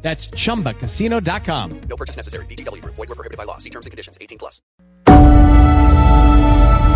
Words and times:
That's 0.00 0.30
chumbacasino.com. 0.30 1.80
No 1.88 1.96
purchase 1.96 2.16
necessary. 2.16 2.46
BGW. 2.46 2.82
Void 2.84 3.08
were 3.08 3.14
prohibited 3.14 3.36
by 3.36 3.44
law. 3.44 3.58
See 3.58 3.70
terms 3.70 3.86
and 3.86 3.90
conditions. 3.90 4.16
18 4.20 4.38
plus. 4.38 4.62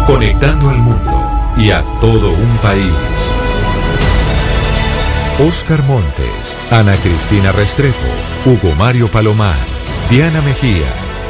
Conectando 0.06 0.68
al 0.68 0.78
mundo 0.78 1.54
y 1.56 1.70
a 1.70 1.82
todo 2.00 2.30
un 2.32 2.58
país. 2.58 2.92
Oscar 5.38 5.82
Montes, 5.84 6.56
Ana 6.70 6.94
Cristina 6.96 7.52
Restrepo, 7.52 7.96
Hugo 8.44 8.74
Mario 8.74 9.08
Palomar, 9.08 9.56
Diana 10.10 10.42
Mejía, 10.42 10.88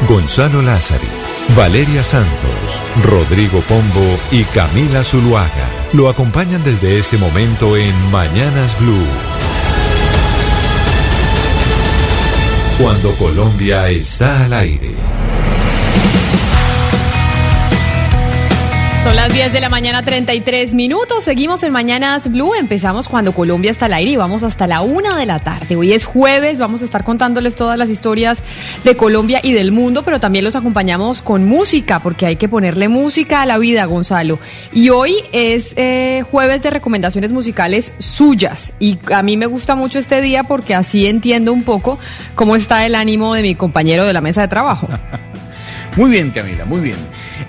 Gonzalo 0.09 0.61
Lázari, 0.61 1.07
Valeria 1.57 2.03
Santos, 2.03 2.81
Rodrigo 3.05 3.61
Pombo 3.63 4.19
y 4.31 4.45
Camila 4.45 5.05
Zuluaga 5.05 5.69
lo 5.93 6.09
acompañan 6.09 6.65
desde 6.65 6.99
este 6.99 7.19
momento 7.19 7.77
en 7.77 7.95
Mañanas 8.11 8.79
Blue. 8.81 9.07
Cuando 12.79 13.13
Colombia 13.17 13.89
está 13.91 14.45
al 14.45 14.53
aire. 14.55 15.02
Son 19.03 19.17
las 19.17 19.33
10 19.33 19.53
de 19.53 19.61
la 19.61 19.69
mañana, 19.69 20.05
33 20.05 20.75
minutos. 20.75 21.25
Seguimos 21.25 21.65
en 21.65 21.73
Mañanas 21.73 22.31
Blue. 22.31 22.55
Empezamos 22.55 23.09
cuando 23.09 23.33
Colombia 23.33 23.73
está 23.73 23.87
al 23.87 23.95
aire 23.95 24.13
y 24.13 24.17
vamos 24.17 24.45
hasta 24.45 24.69
la 24.69 24.81
una 24.81 25.17
de 25.17 25.27
la 25.27 25.41
tarde. 25.41 25.75
Hoy 25.75 25.93
es 25.93 26.05
jueves, 26.05 26.61
vamos 26.61 26.83
a 26.83 26.85
estar 26.85 27.03
contándoles 27.03 27.57
todas 27.57 27.77
las 27.77 27.91
historias 27.91 28.45
de 28.85 28.97
Colombia 28.97 29.41
y 29.43 29.55
del 29.55 29.73
mundo, 29.73 30.05
pero 30.05 30.21
también 30.21 30.45
los 30.45 30.55
acompañamos 30.55 31.21
con 31.21 31.45
música, 31.45 31.99
porque 31.99 32.27
hay 32.27 32.37
que 32.37 32.49
ponerle 32.49 32.89
música 32.89 33.43
a 33.43 33.47
la 33.47 33.59
vida, 33.59 33.85
Gonzalo. 33.87 34.39
Y 34.73 34.91
hoy 34.91 35.17
es 35.33 35.75
eh, 35.77 36.23
jueves 36.31 36.63
de 36.63 36.71
recomendaciones 36.71 37.33
musicales 37.33 37.91
suyas. 37.99 38.73
Y 38.79 39.01
a 39.13 39.25
mí 39.25 39.37
me 39.37 39.47
gusta 39.47 39.75
mucho 39.75 39.99
este 39.99 40.21
día 40.21 40.45
porque 40.45 40.77
así 40.77 41.09
entiendo 41.09 41.53
un 41.53 41.65
poco 41.65 41.99
cómo 42.37 42.55
está 42.55 42.87
el 42.87 42.95
ánimo 42.95 43.35
de 43.35 43.43
mi 43.43 43.57
compañero 43.57 44.05
de 44.05 44.13
la 44.13 44.21
mesa 44.21 44.43
de 44.43 44.49
trabajo. 44.49 44.89
Muy 45.97 46.11
bien, 46.11 46.31
Camila, 46.31 46.65
muy 46.65 46.81
bien. 46.81 46.97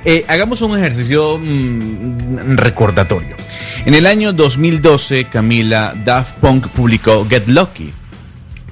Eh, 0.03 0.25
hagamos 0.27 0.61
un 0.61 0.77
ejercicio 0.77 1.39
mm, 1.39 2.57
recordatorio. 2.57 3.37
En 3.85 3.93
el 3.93 4.05
año 4.05 4.33
2012, 4.33 5.25
Camila, 5.25 5.93
Daft 6.03 6.35
Punk 6.39 6.67
publicó 6.67 7.25
Get 7.29 7.47
Lucky. 7.47 7.93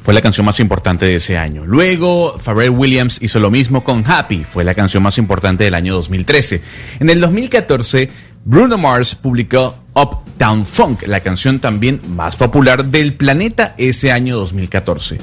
Fue 0.03 0.13
la 0.13 0.21
canción 0.21 0.45
más 0.45 0.59
importante 0.59 1.05
de 1.05 1.15
ese 1.15 1.37
año. 1.37 1.63
Luego, 1.65 2.37
Pharrell 2.43 2.71
Williams 2.71 3.19
hizo 3.21 3.39
lo 3.39 3.51
mismo 3.51 3.83
con 3.83 4.03
Happy. 4.05 4.43
Fue 4.43 4.63
la 4.63 4.73
canción 4.73 5.03
más 5.03 5.17
importante 5.17 5.63
del 5.63 5.75
año 5.75 5.93
2013. 5.93 6.61
En 6.99 7.09
el 7.09 7.21
2014, 7.21 8.09
Bruno 8.43 8.77
Mars 8.77 9.15
publicó 9.15 9.77
Uptown 9.93 10.65
Funk, 10.65 11.03
la 11.05 11.19
canción 11.19 11.59
también 11.59 12.01
más 12.09 12.35
popular 12.35 12.85
del 12.85 13.13
planeta 13.13 13.75
ese 13.77 14.11
año 14.11 14.37
2014. 14.37 15.19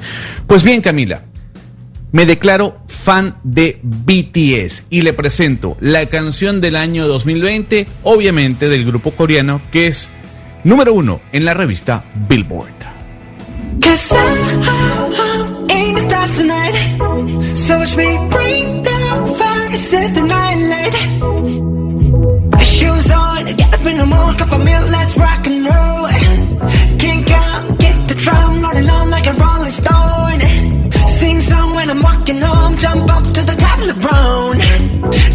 Pues 0.47 0.63
bien, 0.63 0.81
Camila, 0.81 1.23
me 2.11 2.25
declaro 2.25 2.79
fan 2.87 3.37
de 3.43 3.79
BTS 3.83 4.85
y 4.89 5.01
le 5.01 5.13
presento 5.13 5.77
la 5.79 6.05
canción 6.07 6.61
del 6.61 6.75
año 6.75 7.07
2020, 7.07 7.87
obviamente 8.03 8.69
del 8.69 8.85
grupo 8.85 9.11
coreano, 9.11 9.61
que 9.71 9.87
es 9.87 10.11
número 10.63 10.93
uno 10.93 11.21
en 11.31 11.45
la 11.45 11.53
revista 11.53 12.05
Billboard. 12.27 12.79
When 32.33 32.43
I'm 32.43 32.49
walking 32.49 32.57
home, 32.59 32.77
jump 32.77 33.09
up 33.11 33.23
to 33.23 33.41
the 33.45 33.55
top 33.59 33.79
of 33.79 33.87
the 33.87 33.93
brown. 34.01 34.57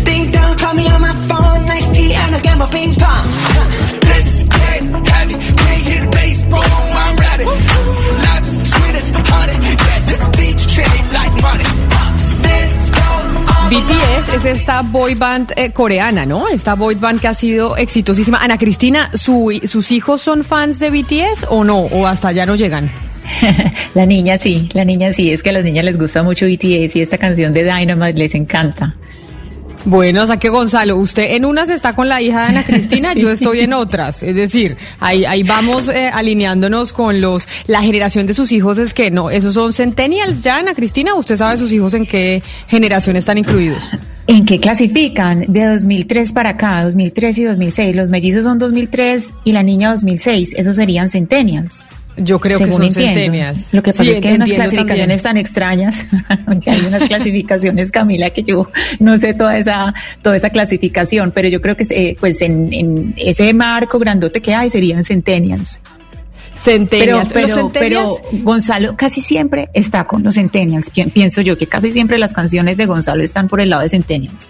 Ding 0.05 0.31
dong, 0.31 0.57
call 0.57 0.75
me 0.75 0.87
on 0.89 1.01
my 1.01 1.13
phone, 1.29 1.67
nice 1.67 1.89
tea 1.91 2.13
and 2.15 2.35
a 2.35 2.41
game 2.41 2.63
of 2.63 2.71
ping 2.71 2.95
pong. 2.95 3.27
This 4.01 4.27
is 4.27 4.45
get 4.45 5.09
heavy, 5.09 5.35
can't 5.35 5.83
hear 5.87 6.01
the 6.03 6.09
bass, 6.11 6.43
boom, 6.45 6.61
I'm 7.05 7.17
ready. 7.17 7.45
Life 7.45 8.45
is 8.47 8.57
sweet 8.71 8.95
as 8.97 9.11
honey, 9.13 9.57
yeah, 9.87 10.01
this 10.07 10.29
beach 10.37 10.63
trade 10.75 11.07
like 11.13 11.35
money. 11.43 11.65
This 12.43 12.91
BTS 13.71 14.35
es 14.37 14.45
esta 14.45 14.83
boy 14.83 15.15
band 15.15 15.53
eh, 15.57 15.73
coreana, 15.73 16.27
¿no? 16.27 16.49
Esta 16.49 16.75
boy 16.75 16.95
band 16.97 17.21
que 17.21 17.29
ha 17.29 17.35
sido 17.35 17.77
exitosísima. 17.77 18.39
Ana 18.39 18.59
Cristina, 18.59 19.11
¿su- 19.15 19.59
¿sus 19.67 19.91
hijos 19.91 20.21
son 20.23 20.45
fans 20.45 20.79
de 20.79 20.91
BTS 20.91 21.47
o 21.49 21.65
no? 21.65 21.79
¿O 21.81 22.07
hasta 22.07 22.29
allá 22.29 22.47
no 22.47 22.55
llegan? 22.55 22.91
La 23.95 24.07
niña 24.07 24.39
sí, 24.39 24.69
la 24.73 24.85
niña 24.85 25.13
sí, 25.13 25.31
es 25.31 25.43
que 25.43 25.51
a 25.51 25.53
las 25.53 25.65
niñas 25.65 25.85
les 25.85 25.99
gusta 25.99 26.23
mucho 26.23 26.47
BTS 26.47 26.97
y 26.97 27.01
esta 27.01 27.19
canción 27.19 27.53
de 27.53 27.65
Dynamite 27.65 28.19
les 28.19 28.35
encanta. 28.35 28.95
Bueno, 29.87 30.23
o 30.23 30.27
sea 30.27 30.39
que 30.39 30.49
Gonzalo, 30.49 30.97
usted 30.97 31.35
en 31.35 31.45
unas 31.45 31.69
está 31.69 31.95
con 31.95 32.09
la 32.09 32.23
hija 32.23 32.41
de 32.41 32.47
Ana 32.47 32.65
Cristina, 32.65 33.13
yo 33.17 33.31
estoy 33.31 33.61
en 33.61 33.75
otras. 33.75 34.23
Es 34.23 34.35
decir, 34.35 34.77
ahí, 34.99 35.27
ahí 35.27 35.43
vamos 35.43 35.91
eh, 35.91 36.09
alineándonos 36.13 36.95
con 36.95 37.21
los, 37.21 37.47
la 37.67 37.83
generación 37.83 38.27
de 38.27 38.33
sus 38.33 38.51
hijos 38.53 38.79
es 38.79 38.95
que 38.95 39.11
no, 39.11 39.29
esos 39.29 39.55
son 39.55 39.73
centennials 39.75 40.43
ya, 40.43 40.57
Ana 40.57 40.75
Cristina, 40.75 41.15
¿usted 41.15 41.37
sabe 41.37 41.59
sus 41.59 41.71
hijos 41.73 41.93
en 41.93 42.07
qué 42.07 42.43
generación 42.67 43.17
están 43.17 43.37
incluidos? 43.37 43.91
¿En 44.27 44.47
qué 44.47 44.59
clasifican? 44.59 45.45
De 45.49 45.67
2003 45.67 46.33
para 46.33 46.51
acá, 46.51 46.83
2003 46.85 47.39
y 47.39 47.45
2006. 47.45 47.95
Los 47.95 48.11
mellizos 48.11 48.45
son 48.45 48.59
2003 48.59 49.35
y 49.45 49.53
la 49.53 49.63
niña 49.63 49.91
2006. 49.91 50.55
Esos 50.57 50.77
serían 50.77 51.11
centennials. 51.11 51.85
Yo 52.17 52.39
creo 52.39 52.59
que 52.59 52.71
son 52.71 52.83
entiendo. 52.85 53.13
centennials. 53.13 53.75
Lo 53.75 53.83
que 53.83 53.91
pasa 53.91 54.05
Sí, 54.05 54.11
es 54.11 54.21
que 54.21 54.29
hay 54.29 54.35
unas 54.37 54.53
clasificaciones 54.53 55.23
tan 55.23 55.37
extrañas. 55.37 56.05
Hay 56.67 56.81
unas 56.87 57.03
clasificaciones, 57.09 57.91
Camila, 57.91 58.31
que 58.31 58.43
yo 58.45 58.69
no 59.01 59.19
sé 59.19 59.35
toda 59.35 59.59
esa, 59.59 59.93
toda 60.23 60.37
esa 60.37 60.51
clasificación, 60.51 61.33
pero 61.35 61.49
yo 61.49 61.61
creo 61.61 61.77
que 61.77 61.87
eh, 61.91 62.17
pues 62.21 62.41
en, 62.43 62.73
en 62.73 63.15
ese 63.17 63.53
marco 63.53 63.99
grandote 63.99 64.41
que 64.41 64.55
hay 64.55 64.71
serían 64.71 65.03
centennials. 65.05 65.81
Pero, 65.81 66.57
Centennials. 66.57 67.33
pero, 67.33 67.49
centennials- 67.49 68.21
pero 68.31 68.43
Gonzalo 68.45 68.97
casi 68.97 69.21
siempre 69.21 69.71
está 69.75 70.05
con 70.05 70.23
los 70.23 70.37
centennials. 70.37 70.91
Pi- 70.91 71.07
Pienso 71.07 71.41
yo 71.41 71.59
que 71.59 71.67
casi 71.67 71.93
siempre 71.93 72.17
las 72.19 72.33
canciones 72.33 72.77
de 72.77 72.87
Gonzalo 72.87 73.25
están 73.25 73.49
por 73.49 73.61
el 73.61 73.71
lado 73.71 73.83
de 73.83 73.89
centennials. 73.89 74.47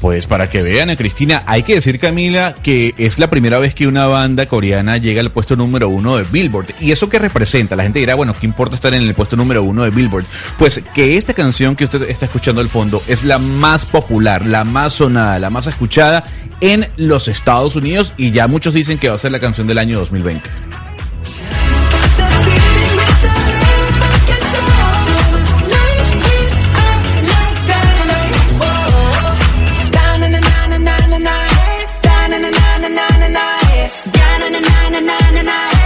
Pues 0.00 0.26
para 0.26 0.48
que 0.48 0.62
vean, 0.62 0.88
Ana 0.88 0.96
Cristina, 0.96 1.42
hay 1.46 1.62
que 1.62 1.74
decir, 1.74 1.98
Camila, 1.98 2.54
que 2.62 2.94
es 2.96 3.18
la 3.18 3.28
primera 3.28 3.58
vez 3.58 3.74
que 3.74 3.86
una 3.86 4.06
banda 4.06 4.46
coreana 4.46 4.96
llega 4.96 5.20
al 5.20 5.30
puesto 5.30 5.56
número 5.56 5.90
uno 5.90 6.16
de 6.16 6.24
Billboard. 6.24 6.68
¿Y 6.80 6.90
eso 6.90 7.10
qué 7.10 7.18
representa? 7.18 7.76
La 7.76 7.82
gente 7.82 7.98
dirá, 7.98 8.14
bueno, 8.14 8.34
¿qué 8.38 8.46
importa 8.46 8.76
estar 8.76 8.94
en 8.94 9.02
el 9.02 9.14
puesto 9.14 9.36
número 9.36 9.62
uno 9.62 9.84
de 9.84 9.90
Billboard? 9.90 10.24
Pues 10.58 10.80
que 10.94 11.18
esta 11.18 11.34
canción 11.34 11.76
que 11.76 11.84
usted 11.84 12.08
está 12.08 12.24
escuchando 12.24 12.62
al 12.62 12.70
fondo 12.70 13.02
es 13.08 13.24
la 13.24 13.38
más 13.38 13.84
popular, 13.84 14.46
la 14.46 14.64
más 14.64 14.94
sonada, 14.94 15.38
la 15.38 15.50
más 15.50 15.66
escuchada 15.66 16.24
en 16.62 16.88
los 16.96 17.28
Estados 17.28 17.76
Unidos 17.76 18.14
y 18.16 18.30
ya 18.30 18.46
muchos 18.46 18.72
dicen 18.72 18.98
que 18.98 19.10
va 19.10 19.16
a 19.16 19.18
ser 19.18 19.32
la 19.32 19.40
canción 19.40 19.66
del 19.66 19.78
año 19.78 19.98
2020. 19.98 20.48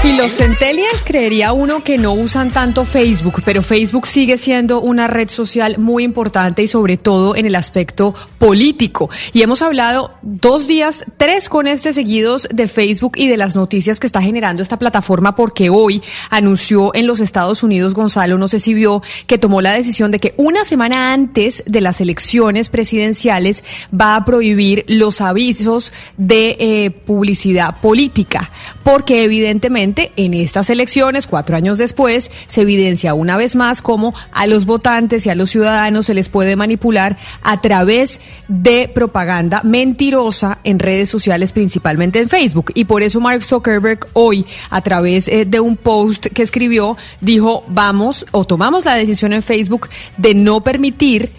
Y 0.04 0.12
los 0.18 0.36
centennials 0.36 1.02
creería 1.02 1.54
uno 1.54 1.82
que 1.82 1.96
no 1.96 2.12
usan 2.12 2.50
tanto 2.50 2.84
Facebook, 2.84 3.40
pero 3.42 3.62
Facebook 3.62 4.06
sigue 4.06 4.36
siendo 4.36 4.82
una 4.82 5.06
red 5.06 5.30
social 5.30 5.78
muy 5.78 6.04
importante 6.04 6.62
y 6.62 6.66
sobre 6.66 6.98
todo 6.98 7.34
en 7.34 7.46
el 7.46 7.54
aspecto 7.54 8.14
político. 8.36 9.08
Y 9.32 9.40
hemos 9.40 9.62
hablado 9.62 10.12
dos 10.20 10.66
días, 10.66 11.06
tres 11.16 11.48
con 11.48 11.66
este 11.66 11.94
seguidos 11.94 12.46
de 12.52 12.68
Facebook 12.68 13.12
y 13.16 13.28
de 13.28 13.38
las 13.38 13.56
noticias 13.56 13.98
que 13.98 14.06
está 14.06 14.20
generando 14.20 14.62
esta 14.62 14.78
plataforma 14.78 15.36
porque 15.36 15.70
hoy 15.70 16.02
anunció 16.28 16.94
en 16.94 17.06
los 17.06 17.20
Estados 17.20 17.62
Unidos, 17.62 17.94
Gonzalo, 17.94 18.36
no 18.36 18.48
sé 18.48 18.60
si 18.60 18.74
vio, 18.74 19.02
que 19.26 19.38
tomó 19.38 19.62
la 19.62 19.72
decisión 19.72 20.10
de 20.10 20.20
que 20.20 20.34
una 20.36 20.66
semana 20.66 21.14
antes 21.14 21.62
de 21.64 21.80
las 21.80 22.02
elecciones 22.02 22.68
presidenciales 22.68 23.64
va 23.98 24.16
a 24.16 24.24
prohibir 24.26 24.84
los 24.86 25.22
avisos 25.22 25.94
de 26.18 26.56
eh, 26.60 26.90
publicidad 26.90 27.80
política, 27.80 28.50
porque 28.82 29.24
evidentemente 29.24 29.93
en 30.16 30.34
estas 30.34 30.70
elecciones, 30.70 31.26
cuatro 31.26 31.56
años 31.56 31.78
después, 31.78 32.30
se 32.46 32.62
evidencia 32.62 33.14
una 33.14 33.36
vez 33.36 33.56
más 33.56 33.82
cómo 33.82 34.14
a 34.32 34.46
los 34.46 34.66
votantes 34.66 35.26
y 35.26 35.30
a 35.30 35.34
los 35.34 35.50
ciudadanos 35.50 36.06
se 36.06 36.14
les 36.14 36.28
puede 36.28 36.56
manipular 36.56 37.16
a 37.42 37.60
través 37.60 38.20
de 38.48 38.88
propaganda 38.88 39.62
mentirosa 39.62 40.58
en 40.64 40.78
redes 40.78 41.08
sociales, 41.08 41.52
principalmente 41.52 42.18
en 42.18 42.28
Facebook. 42.28 42.72
Y 42.74 42.84
por 42.84 43.02
eso 43.02 43.20
Mark 43.20 43.44
Zuckerberg 43.44 44.06
hoy, 44.12 44.46
a 44.70 44.80
través 44.80 45.28
eh, 45.28 45.44
de 45.44 45.60
un 45.60 45.76
post 45.76 46.26
que 46.26 46.42
escribió, 46.42 46.96
dijo, 47.20 47.64
vamos 47.68 48.26
o 48.32 48.44
tomamos 48.44 48.84
la 48.84 48.94
decisión 48.94 49.32
en 49.32 49.42
Facebook 49.42 49.88
de 50.16 50.34
no 50.34 50.62
permitir 50.62 51.32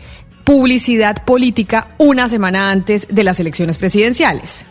publicidad 0.43 1.25
política 1.25 1.87
una 1.97 2.29
semana 2.29 2.71
antes 2.71 3.07
de 3.09 3.23
las 3.23 3.39
elecciones 3.39 3.77
presidenciales. 3.77 4.65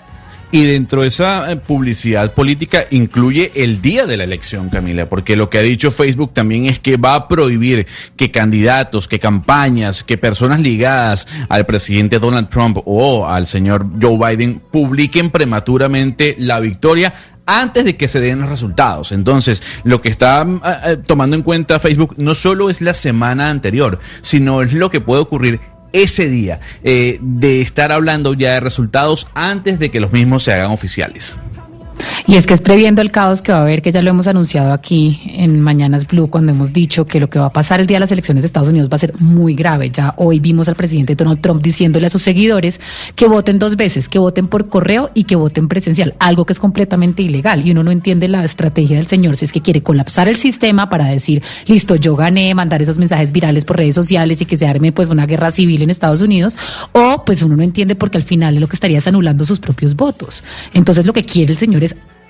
Y 0.54 0.66
dentro 0.66 1.02
de 1.02 1.08
esa 1.08 1.50
eh, 1.50 1.56
publicidad 1.56 2.32
política 2.32 2.84
incluye 2.92 3.50
el 3.56 3.82
día 3.82 4.06
de 4.06 4.16
la 4.16 4.22
elección, 4.22 4.68
Camila, 4.68 5.08
porque 5.08 5.34
lo 5.34 5.50
que 5.50 5.58
ha 5.58 5.62
dicho 5.62 5.90
Facebook 5.90 6.32
también 6.32 6.66
es 6.66 6.78
que 6.78 6.96
va 6.96 7.16
a 7.16 7.26
prohibir 7.26 7.88
que 8.16 8.30
candidatos, 8.30 9.08
que 9.08 9.18
campañas, 9.18 10.04
que 10.04 10.16
personas 10.16 10.60
ligadas 10.60 11.26
al 11.48 11.66
presidente 11.66 12.20
Donald 12.20 12.50
Trump 12.50 12.78
o 12.84 13.26
al 13.26 13.48
señor 13.48 13.84
Joe 14.00 14.16
Biden 14.16 14.62
publiquen 14.70 15.30
prematuramente 15.30 16.36
la 16.38 16.60
victoria 16.60 17.12
antes 17.46 17.84
de 17.84 17.96
que 17.96 18.06
se 18.06 18.20
den 18.20 18.40
los 18.40 18.48
resultados. 18.48 19.10
Entonces, 19.10 19.60
lo 19.82 20.00
que 20.00 20.08
está 20.08 20.46
eh, 20.84 20.98
tomando 21.04 21.34
en 21.34 21.42
cuenta 21.42 21.80
Facebook 21.80 22.14
no 22.16 22.36
solo 22.36 22.70
es 22.70 22.80
la 22.80 22.94
semana 22.94 23.50
anterior, 23.50 23.98
sino 24.20 24.62
es 24.62 24.72
lo 24.72 24.88
que 24.88 25.00
puede 25.00 25.20
ocurrir 25.20 25.58
ese 25.94 26.28
día 26.28 26.60
eh, 26.82 27.18
de 27.22 27.62
estar 27.62 27.92
hablando 27.92 28.34
ya 28.34 28.52
de 28.52 28.60
resultados 28.60 29.28
antes 29.32 29.78
de 29.78 29.90
que 29.90 30.00
los 30.00 30.12
mismos 30.12 30.42
se 30.42 30.52
hagan 30.52 30.70
oficiales. 30.72 31.38
Y 32.26 32.36
es 32.36 32.46
que 32.46 32.54
es 32.54 32.62
previendo 32.62 33.02
el 33.02 33.10
caos 33.10 33.42
que 33.42 33.52
va 33.52 33.58
a 33.58 33.62
haber, 33.62 33.82
que 33.82 33.92
ya 33.92 34.00
lo 34.00 34.10
hemos 34.10 34.28
anunciado 34.28 34.72
aquí 34.72 35.20
en 35.36 35.60
Mañanas 35.60 36.06
Blue, 36.06 36.28
cuando 36.28 36.52
hemos 36.52 36.72
dicho 36.72 37.06
que 37.06 37.20
lo 37.20 37.28
que 37.28 37.38
va 37.38 37.46
a 37.46 37.52
pasar 37.52 37.80
el 37.80 37.86
día 37.86 37.96
de 37.96 38.00
las 38.00 38.12
elecciones 38.12 38.42
de 38.42 38.46
Estados 38.46 38.68
Unidos 38.68 38.88
va 38.90 38.96
a 38.96 38.98
ser 38.98 39.20
muy 39.20 39.54
grave. 39.54 39.90
Ya 39.90 40.14
hoy 40.16 40.40
vimos 40.40 40.68
al 40.68 40.74
presidente 40.74 41.14
Donald 41.14 41.40
Trump 41.40 41.62
diciéndole 41.62 42.06
a 42.06 42.10
sus 42.10 42.22
seguidores 42.22 42.80
que 43.14 43.26
voten 43.26 43.58
dos 43.58 43.76
veces, 43.76 44.08
que 44.08 44.18
voten 44.18 44.48
por 44.48 44.68
correo 44.68 45.10
y 45.14 45.24
que 45.24 45.36
voten 45.36 45.68
presencial, 45.68 46.14
algo 46.18 46.46
que 46.46 46.54
es 46.54 46.58
completamente 46.58 47.22
ilegal. 47.22 47.66
Y 47.66 47.72
uno 47.72 47.84
no 47.84 47.90
entiende 47.90 48.26
la 48.26 48.44
estrategia 48.44 48.96
del 48.96 49.06
señor 49.06 49.36
si 49.36 49.44
es 49.44 49.52
que 49.52 49.60
quiere 49.60 49.82
colapsar 49.82 50.26
el 50.26 50.36
sistema 50.36 50.88
para 50.88 51.06
decir, 51.06 51.42
listo, 51.66 51.96
yo 51.96 52.16
gané, 52.16 52.54
mandar 52.54 52.80
esos 52.80 52.98
mensajes 52.98 53.32
virales 53.32 53.64
por 53.64 53.76
redes 53.76 53.94
sociales 53.94 54.40
y 54.40 54.46
que 54.46 54.56
se 54.56 54.66
arme 54.66 54.92
pues 54.92 55.10
una 55.10 55.26
guerra 55.26 55.50
civil 55.50 55.82
en 55.82 55.90
Estados 55.90 56.22
Unidos, 56.22 56.56
o 56.92 57.22
pues 57.24 57.42
uno 57.42 57.56
no 57.56 57.62
entiende 57.62 57.94
porque 57.94 58.16
al 58.16 58.24
final 58.24 58.56
lo 58.56 58.66
que 58.66 58.76
estaría 58.76 58.98
es 58.98 59.06
anulando 59.06 59.44
sus 59.44 59.60
propios 59.60 59.94
votos. 59.94 60.42
Entonces 60.72 61.06
lo 61.06 61.12
que 61.12 61.24
quiere 61.24 61.52
el 61.52 61.58
señor 61.58 61.83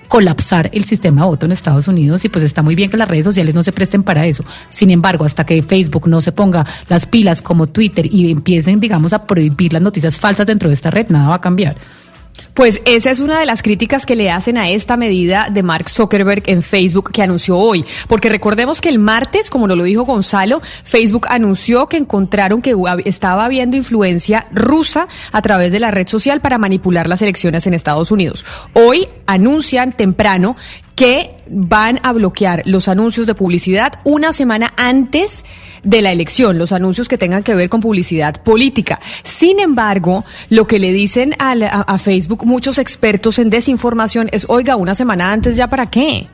colapsar 0.07 0.69
el 0.73 0.85
sistema 0.85 1.21
de 1.21 1.27
voto 1.27 1.45
en 1.45 1.51
Estados 1.51 1.87
Unidos 1.87 2.23
y 2.25 2.29
pues 2.29 2.43
está 2.43 2.61
muy 2.61 2.75
bien 2.75 2.89
que 2.89 2.97
las 2.97 3.07
redes 3.07 3.25
sociales 3.25 3.55
no 3.55 3.63
se 3.63 3.71
presten 3.71 4.03
para 4.03 4.25
eso. 4.25 4.43
Sin 4.69 4.91
embargo, 4.91 5.25
hasta 5.25 5.45
que 5.45 5.61
Facebook 5.61 6.07
no 6.07 6.21
se 6.21 6.31
ponga 6.31 6.65
las 6.87 7.05
pilas 7.05 7.41
como 7.41 7.67
Twitter 7.67 8.07
y 8.11 8.31
empiecen, 8.31 8.79
digamos, 8.79 9.13
a 9.13 9.25
prohibir 9.25 9.73
las 9.73 9.81
noticias 9.81 10.17
falsas 10.17 10.47
dentro 10.47 10.69
de 10.69 10.75
esta 10.75 10.91
red, 10.91 11.07
nada 11.09 11.29
va 11.29 11.35
a 11.35 11.41
cambiar. 11.41 11.77
Pues 12.53 12.81
esa 12.85 13.11
es 13.11 13.19
una 13.19 13.39
de 13.39 13.45
las 13.45 13.61
críticas 13.61 14.05
que 14.05 14.15
le 14.15 14.31
hacen 14.31 14.57
a 14.57 14.69
esta 14.69 14.97
medida 14.97 15.49
de 15.51 15.63
Mark 15.63 15.89
Zuckerberg 15.89 16.43
en 16.45 16.63
Facebook 16.63 17.11
que 17.11 17.21
anunció 17.21 17.57
hoy. 17.57 17.85
Porque 18.07 18.29
recordemos 18.29 18.81
que 18.81 18.89
el 18.89 18.99
martes, 18.99 19.49
como 19.49 19.67
lo 19.67 19.83
dijo 19.83 20.03
Gonzalo, 20.03 20.61
Facebook 20.83 21.27
anunció 21.29 21.87
que 21.87 21.97
encontraron 21.97 22.61
que 22.61 22.75
estaba 23.05 23.45
habiendo 23.45 23.77
influencia 23.77 24.47
rusa 24.51 25.07
a 25.31 25.41
través 25.41 25.71
de 25.71 25.79
la 25.79 25.91
red 25.91 26.07
social 26.07 26.41
para 26.41 26.57
manipular 26.57 27.07
las 27.07 27.21
elecciones 27.21 27.67
en 27.67 27.73
Estados 27.73 28.11
Unidos. 28.11 28.45
Hoy 28.73 29.07
anuncian 29.25 29.91
temprano 29.91 30.55
que 30.95 31.35
van 31.47 31.99
a 32.03 32.13
bloquear 32.13 32.63
los 32.65 32.87
anuncios 32.87 33.27
de 33.27 33.35
publicidad 33.35 33.99
una 34.03 34.33
semana 34.33 34.73
antes 34.77 35.43
de 35.85 36.01
la 36.01 36.11
elección, 36.11 36.57
los 36.57 36.73
anuncios 36.73 37.07
que 37.07 37.17
tengan 37.17 37.43
que 37.43 37.55
ver 37.55 37.69
con 37.69 37.79
publicidad 37.79 38.41
política. 38.41 38.99
Sin 39.23 39.59
embargo, 39.59 40.25
lo 40.49 40.67
que 40.67 40.79
le 40.79 40.91
dicen 40.91 41.33
a, 41.39 41.53
a, 41.53 41.97
Facebook 41.97 42.45
muchos 42.45 42.77
expertos 42.77 43.39
en 43.39 43.49
desinformación 43.49 44.27
es, 44.33 44.45
oiga, 44.49 44.75
una 44.75 44.95
semana 44.95 45.31
antes 45.31 45.55
ya 45.55 45.69
para 45.69 45.89
qué. 45.89 46.27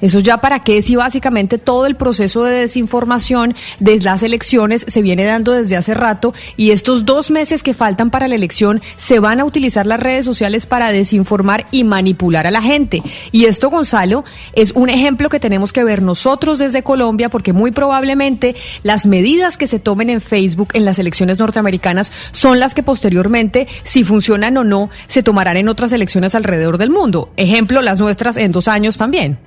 Eso 0.00 0.20
ya 0.20 0.38
para 0.38 0.60
qué 0.60 0.82
si 0.82 0.96
básicamente 0.96 1.58
todo 1.58 1.86
el 1.86 1.96
proceso 1.96 2.44
de 2.44 2.60
desinformación 2.60 3.54
de 3.80 3.98
las 4.00 4.22
elecciones 4.22 4.84
se 4.88 5.02
viene 5.02 5.24
dando 5.24 5.52
desde 5.52 5.76
hace 5.76 5.94
rato 5.94 6.34
y 6.56 6.70
estos 6.70 7.04
dos 7.04 7.30
meses 7.30 7.62
que 7.62 7.74
faltan 7.74 8.10
para 8.10 8.28
la 8.28 8.34
elección 8.34 8.82
se 8.96 9.20
van 9.20 9.40
a 9.40 9.44
utilizar 9.44 9.86
las 9.86 10.00
redes 10.00 10.24
sociales 10.24 10.66
para 10.66 10.92
desinformar 10.92 11.66
y 11.70 11.84
manipular 11.84 12.46
a 12.46 12.50
la 12.50 12.62
gente. 12.62 13.02
Y 13.32 13.46
esto, 13.46 13.70
Gonzalo, 13.70 14.24
es 14.52 14.72
un 14.72 14.90
ejemplo 14.90 15.28
que 15.28 15.40
tenemos 15.40 15.72
que 15.72 15.84
ver 15.84 16.02
nosotros 16.02 16.58
desde 16.58 16.82
Colombia 16.82 17.28
porque 17.28 17.52
muy 17.52 17.70
probablemente 17.70 18.54
las 18.82 19.06
medidas 19.06 19.56
que 19.56 19.66
se 19.66 19.78
tomen 19.78 20.10
en 20.10 20.20
Facebook 20.20 20.68
en 20.74 20.84
las 20.84 20.98
elecciones 20.98 21.38
norteamericanas 21.38 22.12
son 22.32 22.60
las 22.60 22.74
que 22.74 22.82
posteriormente, 22.82 23.66
si 23.82 24.04
funcionan 24.04 24.56
o 24.56 24.64
no, 24.64 24.90
se 25.08 25.22
tomarán 25.22 25.56
en 25.56 25.68
otras 25.68 25.92
elecciones 25.92 26.34
alrededor 26.34 26.78
del 26.78 26.90
mundo. 26.90 27.30
Ejemplo, 27.36 27.80
las 27.80 28.00
nuestras 28.00 28.36
en 28.36 28.52
dos 28.52 28.68
años 28.68 28.96
también. 28.96 29.38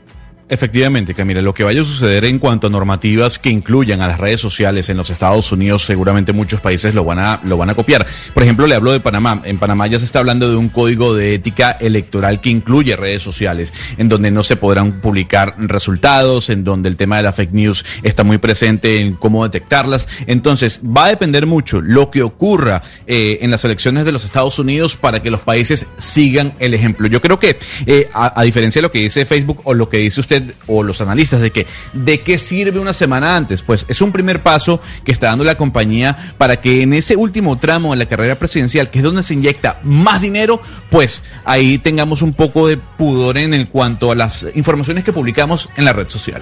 Efectivamente, 0.51 1.13
Camila, 1.13 1.43
lo 1.43 1.53
que 1.53 1.63
vaya 1.63 1.81
a 1.81 1.85
suceder 1.85 2.25
en 2.25 2.39
cuanto 2.39 2.65
a 2.65 2.69
normativas 2.71 3.37
que 3.37 3.51
incluyan 3.51 4.01
a 4.01 4.07
las 4.07 4.19
redes 4.19 4.41
sociales 4.41 4.89
en 4.89 4.97
los 4.97 5.11
Estados 5.11 5.51
Unidos, 5.51 5.85
seguramente 5.85 6.33
muchos 6.33 6.59
países 6.59 6.95
lo 6.95 7.05
van 7.05 7.19
a 7.19 7.39
lo 7.43 7.55
van 7.55 7.69
a 7.69 7.75
copiar. 7.75 8.03
Por 8.33 8.41
ejemplo, 8.41 8.65
le 8.65 8.73
hablo 8.73 8.91
de 8.91 8.99
Panamá. 8.99 9.43
En 9.45 9.59
Panamá 9.59 9.85
ya 9.85 9.99
se 9.99 10.05
está 10.05 10.17
hablando 10.17 10.49
de 10.49 10.55
un 10.55 10.69
código 10.69 11.13
de 11.13 11.35
ética 11.35 11.77
electoral 11.79 12.41
que 12.41 12.49
incluye 12.49 12.95
redes 12.95 13.21
sociales, 13.21 13.75
en 13.99 14.09
donde 14.09 14.31
no 14.31 14.41
se 14.41 14.55
podrán 14.55 15.01
publicar 15.01 15.53
resultados, 15.59 16.49
en 16.49 16.63
donde 16.63 16.89
el 16.89 16.97
tema 16.97 17.17
de 17.17 17.23
la 17.23 17.31
fake 17.31 17.53
news 17.53 17.85
está 18.01 18.23
muy 18.23 18.39
presente 18.39 19.01
en 19.01 19.13
cómo 19.13 19.43
detectarlas. 19.43 20.07
Entonces, 20.25 20.81
va 20.83 21.05
a 21.05 21.09
depender 21.09 21.45
mucho 21.45 21.79
lo 21.79 22.09
que 22.09 22.23
ocurra 22.23 22.81
eh, 23.05 23.37
en 23.41 23.51
las 23.51 23.65
elecciones 23.65 24.03
de 24.03 24.13
los 24.13 24.25
Estados 24.25 24.57
Unidos 24.57 24.95
para 24.95 25.21
que 25.21 25.29
los 25.29 25.41
países 25.41 25.85
sigan 25.99 26.53
el 26.57 26.73
ejemplo. 26.73 27.07
Yo 27.07 27.21
creo 27.21 27.37
que, 27.37 27.59
eh, 27.85 28.09
a, 28.15 28.39
a 28.39 28.43
diferencia 28.43 28.79
de 28.79 28.87
lo 28.87 28.91
que 28.91 28.99
dice 28.99 29.27
Facebook 29.27 29.61
o 29.65 29.75
lo 29.75 29.89
que 29.89 29.99
dice 29.99 30.21
usted 30.21 30.38
o 30.67 30.83
los 30.83 31.01
analistas 31.01 31.39
de 31.41 31.51
que 31.51 31.67
de 31.93 32.21
qué 32.21 32.37
sirve 32.37 32.79
una 32.79 32.93
semana 32.93 33.35
antes, 33.35 33.63
pues 33.63 33.85
es 33.87 34.01
un 34.01 34.11
primer 34.11 34.41
paso 34.41 34.81
que 35.03 35.11
está 35.11 35.27
dando 35.27 35.43
la 35.43 35.55
compañía 35.55 36.17
para 36.37 36.57
que 36.57 36.81
en 36.81 36.93
ese 36.93 37.15
último 37.15 37.57
tramo 37.57 37.91
de 37.91 37.97
la 37.97 38.05
carrera 38.05 38.37
presidencial, 38.37 38.89
que 38.89 38.99
es 38.99 39.03
donde 39.03 39.23
se 39.23 39.33
inyecta 39.33 39.79
más 39.83 40.21
dinero, 40.21 40.61
pues 40.89 41.23
ahí 41.45 41.77
tengamos 41.77 42.21
un 42.21 42.33
poco 42.33 42.67
de 42.67 42.77
pudor 42.77 43.37
en 43.37 43.53
el 43.53 43.67
cuanto 43.67 44.11
a 44.11 44.15
las 44.15 44.45
informaciones 44.55 45.03
que 45.03 45.13
publicamos 45.13 45.69
en 45.77 45.85
la 45.85 45.93
red 45.93 46.07
social. 46.07 46.41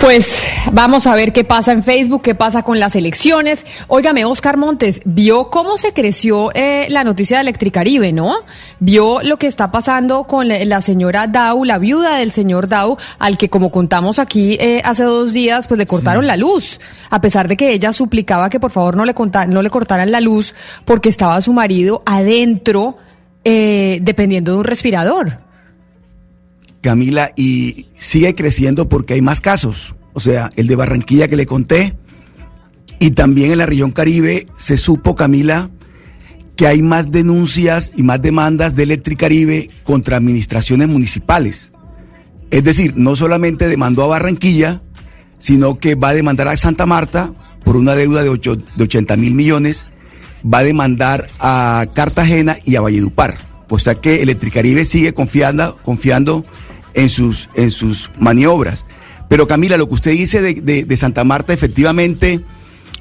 Pues 0.00 0.46
vamos 0.72 1.08
a 1.08 1.14
ver 1.16 1.32
qué 1.32 1.42
pasa 1.42 1.72
en 1.72 1.82
Facebook, 1.82 2.22
qué 2.22 2.36
pasa 2.36 2.62
con 2.62 2.78
las 2.78 2.94
elecciones. 2.94 3.66
Óigame, 3.88 4.24
Oscar 4.24 4.56
Montes, 4.56 5.00
vio 5.04 5.50
cómo 5.50 5.76
se 5.76 5.92
creció 5.92 6.52
eh, 6.54 6.86
la 6.88 7.02
noticia 7.02 7.38
de 7.38 7.42
Electricaribe, 7.42 8.12
¿no? 8.12 8.32
Vio 8.78 9.20
lo 9.22 9.38
que 9.38 9.48
está 9.48 9.72
pasando 9.72 10.24
con 10.24 10.48
la 10.48 10.80
señora 10.80 11.26
Dow, 11.26 11.64
la 11.64 11.78
viuda 11.78 12.16
del 12.16 12.30
señor 12.30 12.68
Dow, 12.68 12.96
al 13.18 13.36
que 13.36 13.50
como 13.50 13.72
contamos 13.72 14.20
aquí 14.20 14.56
eh, 14.60 14.80
hace 14.84 15.02
dos 15.02 15.32
días, 15.32 15.66
pues 15.66 15.78
le 15.78 15.86
cortaron 15.86 16.22
sí. 16.22 16.28
la 16.28 16.36
luz, 16.36 16.80
a 17.10 17.20
pesar 17.20 17.48
de 17.48 17.56
que 17.56 17.72
ella 17.72 17.92
suplicaba 17.92 18.50
que 18.50 18.60
por 18.60 18.70
favor 18.70 18.96
no 18.96 19.04
le, 19.04 19.14
no 19.48 19.62
le 19.62 19.70
cortaran 19.70 20.12
la 20.12 20.20
luz 20.20 20.54
porque 20.84 21.08
estaba 21.08 21.42
su 21.42 21.52
marido 21.52 22.02
adentro 22.06 22.98
eh, 23.44 23.98
dependiendo 24.02 24.52
de 24.52 24.58
un 24.58 24.64
respirador. 24.64 25.47
Camila, 26.80 27.32
y 27.36 27.86
sigue 27.92 28.34
creciendo 28.34 28.88
porque 28.88 29.14
hay 29.14 29.22
más 29.22 29.40
casos. 29.40 29.94
O 30.12 30.20
sea, 30.20 30.50
el 30.56 30.66
de 30.66 30.76
Barranquilla 30.76 31.28
que 31.28 31.36
le 31.36 31.46
conté, 31.46 31.96
y 32.98 33.12
también 33.12 33.52
en 33.52 33.58
la 33.58 33.66
región 33.66 33.92
Caribe 33.92 34.46
se 34.54 34.76
supo, 34.76 35.14
Camila, 35.14 35.70
que 36.56 36.66
hay 36.66 36.82
más 36.82 37.10
denuncias 37.12 37.92
y 37.96 38.02
más 38.02 38.20
demandas 38.20 38.74
de 38.74 38.82
Electricaribe 38.82 39.70
contra 39.84 40.16
administraciones 40.16 40.88
municipales. 40.88 41.72
Es 42.50 42.64
decir, 42.64 42.96
no 42.96 43.14
solamente 43.14 43.68
demandó 43.68 44.02
a 44.02 44.08
Barranquilla, 44.08 44.80
sino 45.38 45.78
que 45.78 45.94
va 45.94 46.08
a 46.08 46.14
demandar 46.14 46.48
a 46.48 46.56
Santa 46.56 46.86
Marta 46.86 47.32
por 47.62 47.76
una 47.76 47.94
deuda 47.94 48.22
de, 48.22 48.30
8, 48.30 48.56
de 48.76 48.84
80 48.84 49.16
mil 49.16 49.34
millones, 49.34 49.86
va 50.42 50.58
a 50.58 50.64
demandar 50.64 51.28
a 51.38 51.86
Cartagena 51.94 52.56
y 52.64 52.74
a 52.76 52.80
Valledupar. 52.80 53.47
O 53.68 53.78
sea 53.78 53.94
que 53.96 54.22
Electricaribe 54.22 54.84
sigue 54.84 55.14
confiando, 55.14 55.76
confiando 55.82 56.44
en, 56.94 57.08
sus, 57.08 57.50
en 57.54 57.70
sus 57.70 58.10
maniobras. 58.18 58.86
Pero 59.28 59.46
Camila, 59.46 59.76
lo 59.76 59.88
que 59.88 59.94
usted 59.94 60.12
dice 60.12 60.40
de, 60.40 60.84
de, 60.84 60.96
Santa 60.96 61.22
Marta, 61.24 61.52
efectivamente, 61.52 62.40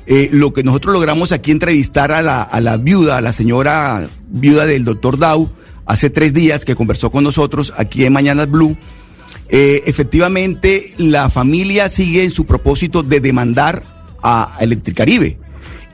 eh, 0.06 0.30
lo 0.34 0.52
que 0.52 0.64
nosotros 0.64 0.94
logramos 0.94 1.32
aquí 1.32 1.52
entrevistar 1.52 2.12
a 2.12 2.22
la, 2.22 2.42
a 2.42 2.60
la 2.60 2.78
viuda, 2.78 3.18
a 3.18 3.22
la 3.22 3.32
señora 3.32 4.08
viuda 4.30 4.66
del 4.66 4.84
doctor 4.84 5.18
Dow, 5.18 5.50
hace 5.86 6.10
tres 6.10 6.34
días 6.34 6.66
que 6.66 6.76
conversó 6.76 7.10
con 7.12 7.24
nosotros 7.24 7.74
aquí 7.78 8.04
en 8.04 8.12
Mañanas 8.12 8.50
Blue, 8.50 8.78
eh, 9.50 9.84
efectivamente 9.86 10.92
la 10.98 11.30
familia 11.30 11.88
sigue 11.88 12.24
en 12.24 12.32
su 12.32 12.46
propósito 12.46 13.04
de 13.04 13.22
demandar 13.22 13.84
a 14.22 14.58
Electricaribe 14.60 15.40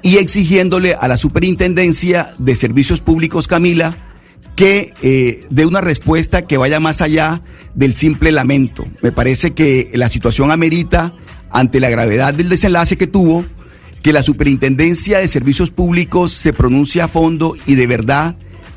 y 0.02 0.18
exigiéndole 0.18 0.96
a 0.96 1.08
la 1.08 1.18
Superintendencia 1.18 2.34
de 2.40 2.56
Servicios 2.56 3.02
Públicos, 3.02 3.48
Camila, 3.48 4.13
que 4.56 4.94
eh, 5.02 5.46
dé 5.50 5.66
una 5.66 5.82
respuesta 5.82 6.44
que 6.44 6.58
vaya 6.58 6.80
más 6.80 7.02
allá 7.02 7.42
del 7.74 7.96
simple 7.96 8.32
lamento. 8.32 8.86
Me 9.02 9.12
parece 9.12 9.52
que 9.52 9.92
la 9.94 10.10
situación 10.10 10.52
amerita, 10.52 11.14
ante 11.50 11.80
la 11.80 11.90
gravedad 11.90 12.34
del 12.34 12.50
desenlace 12.50 12.98
que 12.98 13.08
tuvo, 13.08 13.44
que 14.02 14.14
la 14.14 14.22
Superintendencia 14.22 15.20
de 15.20 15.28
Servicios 15.28 15.72
Públicos 15.72 16.32
se 16.34 16.54
pronuncie 16.54 17.02
a 17.02 17.08
fondo 17.08 17.56
y 17.66 17.76
de 17.76 17.88
verdad 17.88 18.36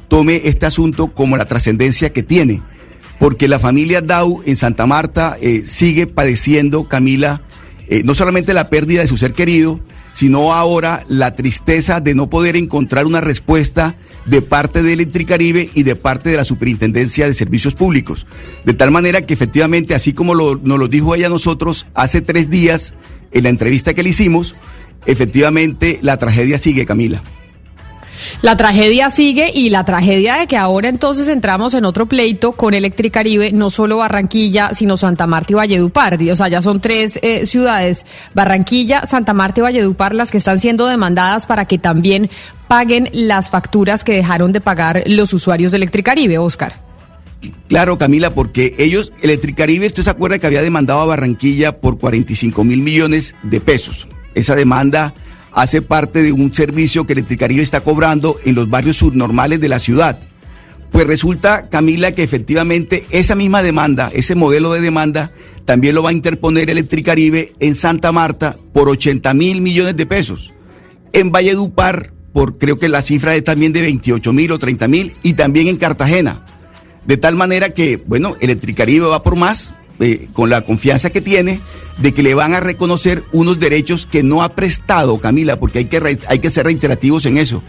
tome 0.09 0.42
este 0.45 0.66
asunto 0.66 1.09
como 1.09 1.37
la 1.37 1.47
trascendencia 1.47 2.12
que 2.12 2.23
tiene. 2.23 2.62
Porque 3.18 3.49
la 3.49 3.59
familia 3.59 4.02
Dau 4.02 4.42
en 4.45 4.56
Santa 4.56 4.87
Marta 4.87 5.37
eh, 5.40 5.62
sigue 5.64 6.06
padeciendo, 6.06 6.87
Camila, 6.87 7.42
eh, 7.88 8.02
no 8.04 8.14
solamente 8.14 8.54
la 8.54 8.71
pérdida 8.71 9.00
de 9.00 9.06
su 9.06 9.16
ser 9.16 9.33
querido, 9.33 9.80
sino 10.16 10.54
ahora 10.54 11.04
la 11.08 11.35
tristeza 11.35 12.00
de 12.00 12.14
no 12.14 12.30
poder 12.30 12.56
encontrar 12.56 13.04
una 13.04 13.20
respuesta 13.20 13.94
de 14.25 14.40
parte 14.40 14.82
de 14.82 14.94
Electricaribe 14.94 15.68
y 15.75 15.82
de 15.82 15.94
parte 15.94 16.30
de 16.30 16.38
la 16.38 16.44
Superintendencia 16.44 17.26
de 17.26 17.35
Servicios 17.35 17.75
Públicos. 17.75 18.26
De 18.64 18.73
tal 18.73 18.90
manera 18.90 19.20
que 19.20 19.35
efectivamente, 19.35 19.94
así 19.94 20.14
como 20.14 20.35
lo, 20.35 20.56
nos 20.56 20.78
lo 20.78 20.88
dijo 20.88 21.14
ella 21.14 21.26
a 21.26 21.28
nosotros 21.28 21.87
hace 21.92 22.23
tres 22.23 22.49
días 22.49 22.94
en 23.30 23.42
la 23.42 23.50
entrevista 23.50 23.92
que 23.92 24.02
le 24.02 24.08
hicimos, 24.08 24.54
efectivamente 25.04 25.99
la 26.00 26.16
tragedia 26.16 26.56
sigue, 26.56 26.87
Camila. 26.87 27.20
La 28.42 28.56
tragedia 28.56 29.11
sigue 29.11 29.50
y 29.54 29.71
la 29.71 29.85
tragedia 29.85 30.37
de 30.37 30.47
que 30.47 30.56
ahora 30.56 30.88
entonces 30.88 31.28
entramos 31.28 31.75
en 31.75 31.85
otro 31.85 32.06
pleito 32.06 32.52
con 32.52 32.75
Electricaribe, 32.75 33.52
no 33.52 33.71
solo 33.71 33.99
Barranquilla, 33.99 34.75
sino 34.75 34.97
Santa 34.97 35.26
Marta 35.26 35.52
y 35.52 35.54
Valledupar. 35.54 36.18
O 36.30 36.37
sea, 36.37 36.49
ya 36.49 36.62
son 36.62 36.80
tres 36.80 37.18
eh, 37.23 37.47
ciudades, 37.47 38.06
Barranquilla, 38.35 39.06
Santa 39.06 39.33
Marta 39.33 39.61
y 39.61 39.62
Valledupar, 39.62 40.14
las 40.14 40.30
que 40.30 40.38
están 40.38 40.59
siendo 40.59 40.87
demandadas 40.87 41.47
para 41.47 41.64
que 41.64 41.78
también 41.78 42.30
paguen 42.68 43.09
las 43.12 43.50
facturas 43.50 44.04
que 44.04 44.12
dejaron 44.12 44.52
de 44.52 44.61
pagar 44.61 45.02
los 45.06 45.33
usuarios 45.33 45.73
de 45.73 45.76
Electricaribe, 45.76 46.38
Oscar. 46.38 46.87
Claro, 47.68 47.99
Camila, 47.99 48.30
porque 48.30 48.75
ellos, 48.78 49.12
Electricaribe, 49.23 49.87
usted 49.87 50.02
se 50.02 50.11
acuerda 50.11 50.38
que 50.38 50.47
había 50.47 50.62
demandado 50.62 51.00
a 51.00 51.04
Barranquilla 51.04 51.73
por 51.73 51.99
45 51.99 52.64
mil 52.64 52.80
millones 52.80 53.37
de 53.42 53.61
pesos. 53.61 54.09
Esa 54.35 54.54
demanda 54.54 55.14
hace 55.57 55.81
parte 55.81 56.23
de 56.23 56.33
un 56.33 56.53
servicio 56.53 57.07
que 57.07 57.15
Electricaribe 57.15 57.63
está 57.63 57.81
cobrando 57.81 58.37
en 58.45 58.55
los 58.55 58.69
barrios 58.69 58.99
subnormales 58.99 59.59
de 59.59 59.69
la 59.69 59.79
ciudad. 59.79 60.19
Pues 60.93 61.07
resulta, 61.07 61.71
Camila, 61.71 62.13
que 62.13 62.23
efectivamente 62.23 63.07
esa 63.11 63.35
misma 63.35 63.63
demanda, 63.63 64.11
ese 64.13 64.35
modelo 64.35 64.75
de 64.75 64.83
demanda, 64.83 65.33
también 65.65 65.95
lo 65.95 66.03
va 66.03 66.11
a 66.11 66.13
interponer 66.13 66.69
Electricaribe 66.69 67.55
en 67.59 67.75
Santa 67.75 68.13
Marta 68.13 68.59
por 68.75 68.91
80 68.91 69.33
mil 69.33 69.63
millones 69.63 69.97
de 69.97 70.05
pesos. 70.05 70.53
En 71.15 71.33
Valledupar, 71.33 72.13
por 72.35 72.59
creo 72.59 72.79
que 72.79 72.91
la 72.91 73.01
cifra 73.01 73.35
es 73.35 73.43
también 73.43 73.73
de 73.73 73.81
28 73.81 74.33
mil 74.35 74.53
o 74.53 74.59
30 74.59 74.89
mil, 74.89 75.15
y 75.23 75.33
también 75.33 75.69
en 75.69 75.79
Cartagena. 75.79 76.45
De 77.07 77.17
tal 77.17 77.35
manera 77.35 77.71
que, 77.71 77.97
bueno, 78.07 78.37
Electricaribe 78.41 79.07
va 79.07 79.23
por 79.23 79.37
más, 79.37 79.75
eh, 80.00 80.29
con 80.33 80.50
la 80.50 80.62
confianza 80.62 81.11
que 81.11 81.21
tiene, 81.21 81.61
de 81.99 82.12
que 82.12 82.23
le 82.23 82.35
van 82.35 82.55
a 82.55 82.61
reconocer 82.61 83.23
unos 83.33 83.59
derechos 83.59 84.07
que 84.07 84.23
no 84.23 84.43
ha 84.43 84.50
prestado, 84.55 85.19
Camila, 85.19 85.59
porque 85.59 85.79
hay 85.81 85.85
que, 85.87 86.19
hay 86.29 86.38
que 86.38 86.50
ser 86.50 86.67
reiterativos 86.67 87.25
en 87.26 87.38
eso. 87.38 87.62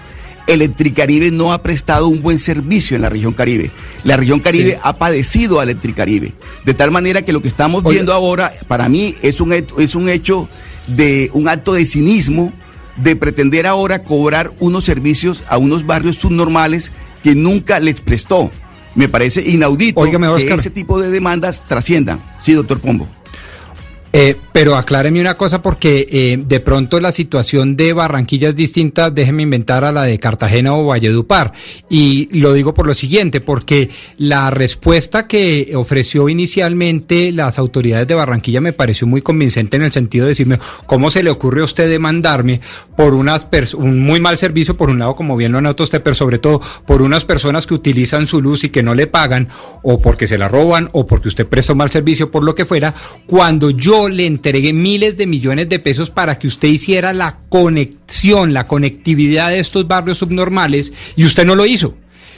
Electricaribe 0.48 1.30
no 1.32 1.52
ha 1.52 1.62
prestado 1.62 2.08
un 2.08 2.22
buen 2.22 2.38
servicio 2.38 2.96
en 2.96 3.02
la 3.02 3.10
región 3.10 3.34
Caribe. 3.34 3.70
La 4.04 4.16
región 4.16 4.40
Caribe 4.40 4.74
Sí. 4.74 4.80
ha 4.82 4.98
padecido 4.98 5.60
a 5.60 5.64
Electricaribe. 5.64 6.34
De 6.64 6.74
tal 6.74 6.90
manera 6.92 7.22
que 7.24 7.34
lo 7.34 7.42
que 7.42 7.50
estamos 7.50 7.84
Oye. 7.84 7.96
viendo 7.96 8.14
ahora, 8.14 8.54
para 8.68 8.88
mí, 8.88 9.14
es 9.22 9.42
un, 9.42 9.52
es 9.52 9.96
un 9.96 10.08
hecho 10.08 10.48
de 10.88 11.30
un 11.34 11.50
acto 11.50 11.74
de 11.74 11.86
cinismo 11.86 12.54
de 12.96 13.16
pretender 13.16 13.68
ahora 13.68 14.04
cobrar 14.04 14.52
unos 14.60 14.86
servicios 14.86 15.44
a 15.50 15.58
unos 15.58 15.86
barrios 15.86 16.16
subnormales 16.16 16.92
que 17.24 17.36
nunca 17.36 17.80
les 17.80 18.02
prestó. 18.02 18.50
Me 18.98 19.08
parece 19.08 19.42
inaudito 19.48 20.02
que 20.02 20.54
ese 20.54 20.70
tipo 20.72 21.00
de 21.00 21.10
demandas 21.10 21.62
trasciendan. 21.68 22.20
Sí, 22.40 22.54
doctor 22.54 22.80
Pombo. 22.82 23.08
Eh, 24.14 24.36
pero 24.52 24.76
acláreme 24.76 25.22
una 25.22 25.36
cosa 25.36 25.62
porque 25.62 26.08
eh, 26.10 26.40
de 26.44 26.60
pronto 26.60 27.00
la 27.00 27.12
situación 27.12 27.76
de 27.76 27.94
Barranquilla 27.94 28.50
es 28.50 28.56
distinta, 28.56 29.10
déjeme 29.10 29.44
inventar 29.44 29.84
a 29.86 29.92
la 29.92 30.04
de 30.04 30.18
Cartagena 30.18 30.74
o 30.76 30.86
Valledupar. 30.86 31.54
Y 31.90 32.30
lo 32.40 32.54
digo 32.54 32.74
por 32.74 32.88
lo 32.88 32.94
siguiente, 32.94 33.42
porque 33.42 33.90
la 34.18 34.50
respuesta 34.50 35.28
que 35.28 35.72
ofreció 35.76 36.30
inicialmente 36.30 37.32
las 37.32 37.60
autoridades 37.60 38.08
de 38.08 38.16
Barranquilla 38.16 38.62
me 38.62 38.74
pareció 38.74 39.08
muy 39.08 39.22
convincente 39.22 39.78
en 39.78 39.84
el 39.84 39.92
sentido 39.92 40.26
de 40.26 40.30
decirme, 40.30 40.60
¿cómo 40.86 41.12
se 41.12 41.24
le 41.24 41.30
ocurre 41.30 41.62
a 41.62 41.66
usted 41.66 41.90
demandarme 41.90 42.62
por 42.96 43.14
unas 43.14 43.48
un 43.74 44.00
muy 44.00 44.20
mal 44.20 44.38
servicio, 44.38 44.78
por 44.78 44.90
un 44.90 45.00
lado, 45.00 45.16
como 45.16 45.36
bien 45.36 45.52
lo 45.52 45.58
anota 45.58 45.84
usted, 45.84 46.02
pero 46.02 46.16
sobre 46.16 46.40
todo 46.40 46.62
por 46.86 47.02
unas 47.02 47.26
personas 47.26 47.66
que 47.66 47.74
utilizan 47.74 48.28
su 48.28 48.42
luz 48.42 48.64
y 48.64 48.70
que 48.70 48.84
no 48.84 48.94
le 48.94 49.08
pagan, 49.08 49.50
o 49.84 50.00
porque 50.00 50.28
se 50.28 50.38
la 50.38 50.48
roban, 50.48 50.90
o 50.94 51.08
porque 51.08 51.28
usted 51.28 51.48
presta 51.48 51.74
un 51.74 51.80
mal 51.80 51.90
servicio, 51.90 52.32
por 52.32 52.44
lo 52.44 52.56
que 52.56 52.66
fuera, 52.66 52.94
cuando 53.26 53.70
yo 53.70 53.97
le 54.08 54.26
entregué 54.26 54.74
miles 54.74 55.18
de 55.18 55.26
millones 55.26 55.68
de 55.70 55.80
pesos 55.80 56.10
para 56.12 56.38
que 56.38 56.48
usted 56.48 56.68
hiciera 56.68 57.14
la 57.14 57.40
conexión, 57.50 58.54
la 58.54 58.68
conectividad 58.68 59.50
de 59.50 59.60
estos 59.60 59.88
barrios 59.88 60.20
subnormales, 60.20 60.94
y 61.16 61.26
usted 61.26 61.46
no 61.46 61.56
lo 61.56 61.66
hizo. 61.66 61.96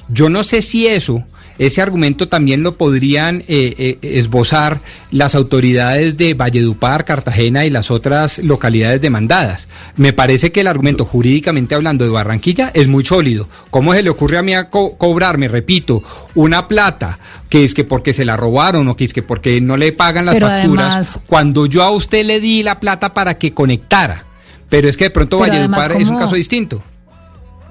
Yo 0.07 0.29
no 0.29 0.43
sé 0.43 0.61
si 0.61 0.87
eso, 0.87 1.25
ese 1.59 1.81
argumento 1.83 2.27
también 2.27 2.63
lo 2.63 2.75
podrían 2.77 3.43
eh, 3.47 3.75
eh, 3.77 3.97
esbozar 4.01 4.79
las 5.11 5.35
autoridades 5.35 6.17
de 6.17 6.33
Valledupar, 6.33 7.05
Cartagena 7.05 7.65
y 7.65 7.69
las 7.69 7.91
otras 7.91 8.39
localidades 8.39 9.01
demandadas. 9.01 9.67
Me 9.95 10.13
parece 10.13 10.51
que 10.51 10.61
el 10.61 10.67
argumento 10.67 11.05
jurídicamente 11.05 11.75
hablando 11.75 12.05
de 12.05 12.09
Barranquilla 12.11 12.71
es 12.73 12.87
muy 12.87 13.05
sólido. 13.05 13.47
¿Cómo 13.69 13.93
se 13.93 14.01
le 14.01 14.09
ocurre 14.09 14.37
a 14.37 14.41
mí 14.41 14.53
a 14.55 14.69
co- 14.69 14.97
cobrarme, 14.97 15.47
repito, 15.47 16.01
una 16.33 16.67
plata 16.67 17.19
que 17.49 17.63
es 17.63 17.73
que 17.73 17.83
porque 17.83 18.13
se 18.13 18.25
la 18.25 18.37
robaron 18.37 18.87
o 18.87 18.95
que 18.95 19.03
es 19.03 19.13
que 19.13 19.21
porque 19.21 19.59
no 19.61 19.75
le 19.77 19.91
pagan 19.91 20.25
las 20.25 20.35
Pero 20.35 20.47
facturas 20.47 20.95
además- 20.95 21.19
cuando 21.27 21.65
yo 21.65 21.83
a 21.83 21.91
usted 21.91 22.25
le 22.25 22.39
di 22.39 22.63
la 22.63 22.79
plata 22.79 23.13
para 23.13 23.37
que 23.37 23.53
conectara? 23.53 24.25
Pero 24.69 24.87
es 24.87 24.95
que 24.97 25.05
de 25.05 25.09
pronto 25.09 25.39
Valledupar 25.39 25.91
además, 25.91 26.03
es 26.03 26.09
un 26.09 26.17
caso 26.17 26.35
distinto. 26.35 26.81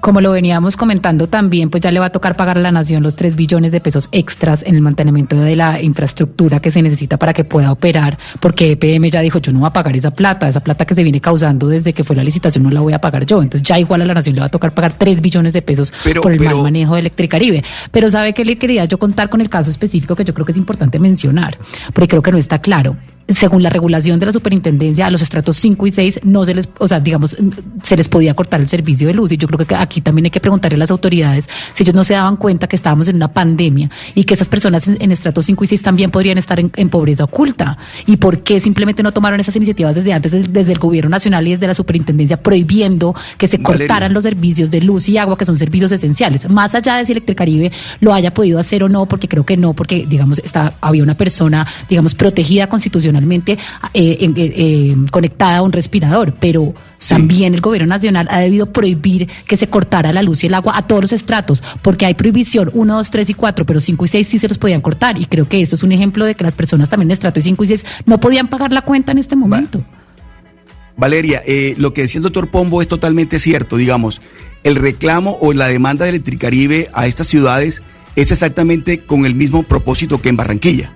Como 0.01 0.21
lo 0.21 0.31
veníamos 0.31 0.77
comentando 0.77 1.27
también, 1.27 1.69
pues 1.69 1.81
ya 1.81 1.91
le 1.91 1.99
va 1.99 2.05
a 2.05 2.09
tocar 2.09 2.37
pagar 2.37 2.57
a 2.57 2.61
la 2.61 2.71
nación 2.71 3.03
los 3.03 3.17
3 3.17 3.35
billones 3.35 3.73
de 3.73 3.81
pesos 3.81 4.07
extras 4.13 4.63
en 4.65 4.75
el 4.75 4.81
mantenimiento 4.81 5.35
de 5.35 5.57
la 5.57 5.81
infraestructura 5.81 6.61
que 6.61 6.71
se 6.71 6.81
necesita 6.81 7.17
para 7.17 7.33
que 7.33 7.43
pueda 7.43 7.69
operar, 7.71 8.17
porque 8.39 8.71
EPM 8.71 9.09
ya 9.09 9.19
dijo, 9.19 9.39
yo 9.39 9.51
no 9.51 9.59
voy 9.59 9.67
a 9.67 9.73
pagar 9.73 9.93
esa 9.97 10.11
plata, 10.11 10.47
esa 10.47 10.61
plata 10.61 10.85
que 10.85 10.95
se 10.95 11.03
viene 11.03 11.19
causando 11.19 11.67
desde 11.67 11.91
que 11.91 12.05
fue 12.05 12.15
la 12.15 12.23
licitación 12.23 12.63
no 12.63 12.71
la 12.71 12.79
voy 12.79 12.93
a 12.93 13.01
pagar 13.01 13.25
yo. 13.25 13.41
Entonces 13.41 13.67
ya 13.67 13.77
igual 13.77 14.01
a 14.01 14.05
la 14.05 14.13
nación 14.13 14.35
le 14.35 14.41
va 14.41 14.47
a 14.47 14.51
tocar 14.51 14.73
pagar 14.73 14.93
3 14.93 15.21
billones 15.21 15.51
de 15.51 15.61
pesos 15.61 15.91
Pero- 16.05 16.21
por 16.21 16.31
el 16.31 16.37
pero- 16.37 16.55
mal 16.55 16.63
manejo 16.63 16.93
de 16.93 17.01
Electricaribe. 17.01 17.63
Pero 17.91 18.09
¿sabe 18.09 18.33
qué 18.33 18.45
le 18.45 18.57
quería 18.57 18.85
yo 18.85 18.97
contar 18.99 19.29
con 19.29 19.41
el 19.41 19.49
caso 19.49 19.69
específico 19.69 20.15
que 20.15 20.23
yo 20.23 20.33
creo 20.33 20.45
que 20.45 20.53
es 20.53 20.57
importante 20.57 20.97
mencionar? 20.97 21.57
Porque 21.93 22.07
creo 22.07 22.21
que 22.21 22.31
no 22.31 22.37
está 22.37 22.59
claro 22.59 22.95
según 23.33 23.63
la 23.63 23.69
regulación 23.69 24.19
de 24.19 24.25
la 24.25 24.31
superintendencia, 24.31 25.05
a 25.05 25.11
los 25.11 25.21
estratos 25.21 25.57
5 25.57 25.87
y 25.87 25.91
6 25.91 26.19
no 26.23 26.45
se 26.45 26.55
les, 26.55 26.69
o 26.79 26.87
sea, 26.87 26.99
digamos, 26.99 27.37
se 27.83 27.97
les 27.97 28.09
podía 28.09 28.33
cortar 28.33 28.61
el 28.61 28.67
servicio 28.67 29.07
de 29.07 29.13
luz. 29.13 29.31
Y 29.31 29.37
yo 29.37 29.47
creo 29.47 29.65
que 29.65 29.75
aquí 29.75 30.01
también 30.01 30.25
hay 30.25 30.31
que 30.31 30.39
preguntarle 30.39 30.75
a 30.75 30.79
las 30.79 30.91
autoridades 30.91 31.47
si 31.73 31.83
ellos 31.83 31.95
no 31.95 32.03
se 32.03 32.13
daban 32.13 32.37
cuenta 32.37 32.67
que 32.67 32.75
estábamos 32.75 33.07
en 33.09 33.15
una 33.17 33.31
pandemia 33.31 33.89
y 34.15 34.23
que 34.23 34.33
esas 34.33 34.49
personas 34.49 34.87
en, 34.87 34.97
en 34.99 35.11
estratos 35.11 35.45
5 35.45 35.63
y 35.63 35.67
6 35.67 35.81
también 35.81 36.11
podrían 36.11 36.37
estar 36.37 36.59
en, 36.59 36.71
en 36.75 36.89
pobreza 36.89 37.23
oculta. 37.23 37.77
Y 38.05 38.17
por 38.17 38.43
qué 38.43 38.59
simplemente 38.59 39.03
no 39.03 39.11
tomaron 39.11 39.39
esas 39.39 39.55
iniciativas 39.55 39.95
desde 39.95 40.13
antes, 40.13 40.31
desde, 40.31 40.71
el 40.71 40.79
gobierno 40.79 41.09
nacional 41.09 41.47
y 41.47 41.51
desde 41.51 41.67
la 41.67 41.73
superintendencia, 41.73 42.41
prohibiendo 42.41 43.15
que 43.37 43.47
se 43.47 43.57
Valeria. 43.57 43.87
cortaran 43.87 44.13
los 44.13 44.23
servicios 44.23 44.71
de 44.71 44.81
luz 44.81 45.09
y 45.09 45.17
agua, 45.17 45.37
que 45.37 45.45
son 45.45 45.57
servicios 45.57 45.91
esenciales. 45.91 46.49
Más 46.49 46.75
allá 46.75 46.95
de 46.95 47.05
si 47.05 47.11
Electricaribe 47.11 47.71
lo 47.99 48.13
haya 48.13 48.33
podido 48.33 48.59
hacer 48.59 48.83
o 48.83 48.89
no, 48.89 49.05
porque 49.05 49.27
creo 49.27 49.45
que 49.45 49.57
no, 49.57 49.73
porque, 49.73 50.05
digamos, 50.07 50.39
está, 50.39 50.73
había 50.81 51.03
una 51.03 51.15
persona, 51.15 51.67
digamos, 51.89 52.15
protegida 52.15 52.67
constitucionalmente, 52.67 53.18
eh, 53.93 54.17
en- 54.21 54.33
eh, 54.37 54.53
eh, 54.55 54.95
conectada 55.11 55.57
a 55.57 55.61
un 55.61 55.71
respirador, 55.71 56.33
pero 56.39 56.73
Sí. 56.99 57.13
también 57.15 57.53
el 57.53 57.61
gobierno 57.61 57.87
nacional 57.87 58.27
ha 58.29 58.39
debido 58.39 58.73
prohibir 58.73 59.29
que 59.47 59.55
se 59.55 59.67
cortara 59.67 60.11
la 60.11 60.21
luz 60.21 60.43
y 60.43 60.47
el 60.47 60.53
agua 60.53 60.77
a 60.77 60.85
todos 60.85 61.01
los 61.03 61.13
estratos, 61.13 61.63
porque 61.81 62.05
hay 62.05 62.13
prohibición 62.13 62.69
1, 62.73 62.97
2, 62.97 63.09
3 63.09 63.29
y 63.29 63.33
4, 63.33 63.65
pero 63.65 63.79
5 63.79 64.03
y 64.03 64.07
6 64.09 64.27
sí 64.27 64.37
se 64.37 64.49
los 64.49 64.57
podían 64.57 64.81
cortar. 64.81 65.17
Y 65.17 65.25
creo 65.25 65.47
que 65.47 65.61
esto 65.61 65.75
es 65.75 65.83
un 65.83 65.93
ejemplo 65.93 66.25
de 66.25 66.35
que 66.35 66.43
las 66.43 66.55
personas 66.55 66.89
también 66.89 67.07
en 67.09 67.13
estrato 67.13 67.39
5 67.39 67.63
y 67.63 67.67
6 67.67 67.85
no 68.05 68.19
podían 68.19 68.49
pagar 68.49 68.73
la 68.73 68.81
cuenta 68.81 69.13
en 69.13 69.17
este 69.17 69.35
momento. 69.37 69.81
Valeria, 70.97 71.41
eh, 71.45 71.75
lo 71.77 71.93
que 71.93 72.01
decía 72.01 72.19
el 72.19 72.23
doctor 72.23 72.49
Pombo 72.49 72.81
es 72.81 72.87
totalmente 72.89 73.39
cierto, 73.39 73.77
digamos, 73.77 74.21
el 74.63 74.75
reclamo 74.75 75.37
o 75.39 75.53
la 75.53 75.67
demanda 75.67 76.03
de 76.03 76.09
Electricaribe 76.09 76.89
a 76.93 77.07
estas 77.07 77.27
ciudades 77.27 77.81
es 78.17 78.31
exactamente 78.33 78.99
con 78.99 79.25
el 79.25 79.33
mismo 79.35 79.63
propósito 79.63 80.19
que 80.19 80.27
en 80.27 80.35
Barranquilla. 80.35 80.91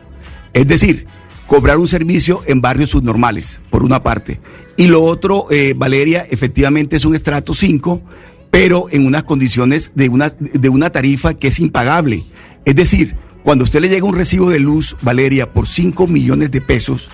Es 0.51 0.68
decir, 0.68 1.06
cobrar 1.53 1.77
un 1.77 1.88
servicio 1.88 2.41
en 2.48 2.62
barrios 2.62 2.89
subnormales, 2.89 3.60
por 3.69 3.83
una 3.83 4.01
parte. 4.01 4.39
Y 4.75 4.88
lo 4.88 5.03
otro, 5.03 5.45
eh, 5.51 5.75
Valeria, 5.77 6.25
efectivamente 6.31 6.95
es 6.95 7.05
un 7.05 7.13
estrato 7.13 7.53
5, 7.53 8.01
pero 8.50 8.88
en 8.89 9.05
unas 9.05 9.24
condiciones 9.24 9.91
de 9.93 10.10
una, 10.10 10.29
de 10.39 10.69
una 10.69 10.89
tarifa 10.89 11.36
que 11.36 11.50
es 11.50 11.60
impagable. 11.60 12.24
Es 12.65 12.75
decir, 12.75 13.15
cuando 13.43 13.63
a 13.63 13.65
usted 13.65 13.81
le 13.81 13.89
llega 13.89 14.03
un 14.07 14.15
recibo 14.15 14.50
de 14.50 14.60
luz, 14.60 14.95
Valeria, 15.03 15.53
por 15.53 15.67
5 15.67 16.07
millones 16.07 16.50
de 16.50 16.60
pesos, 16.60 17.10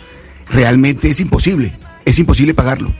realmente 0.49 1.09
es 1.09 1.19
imposible. 1.19 1.77
Es 2.05 2.17
imposible 2.17 2.53
pagarlo. 2.53 2.93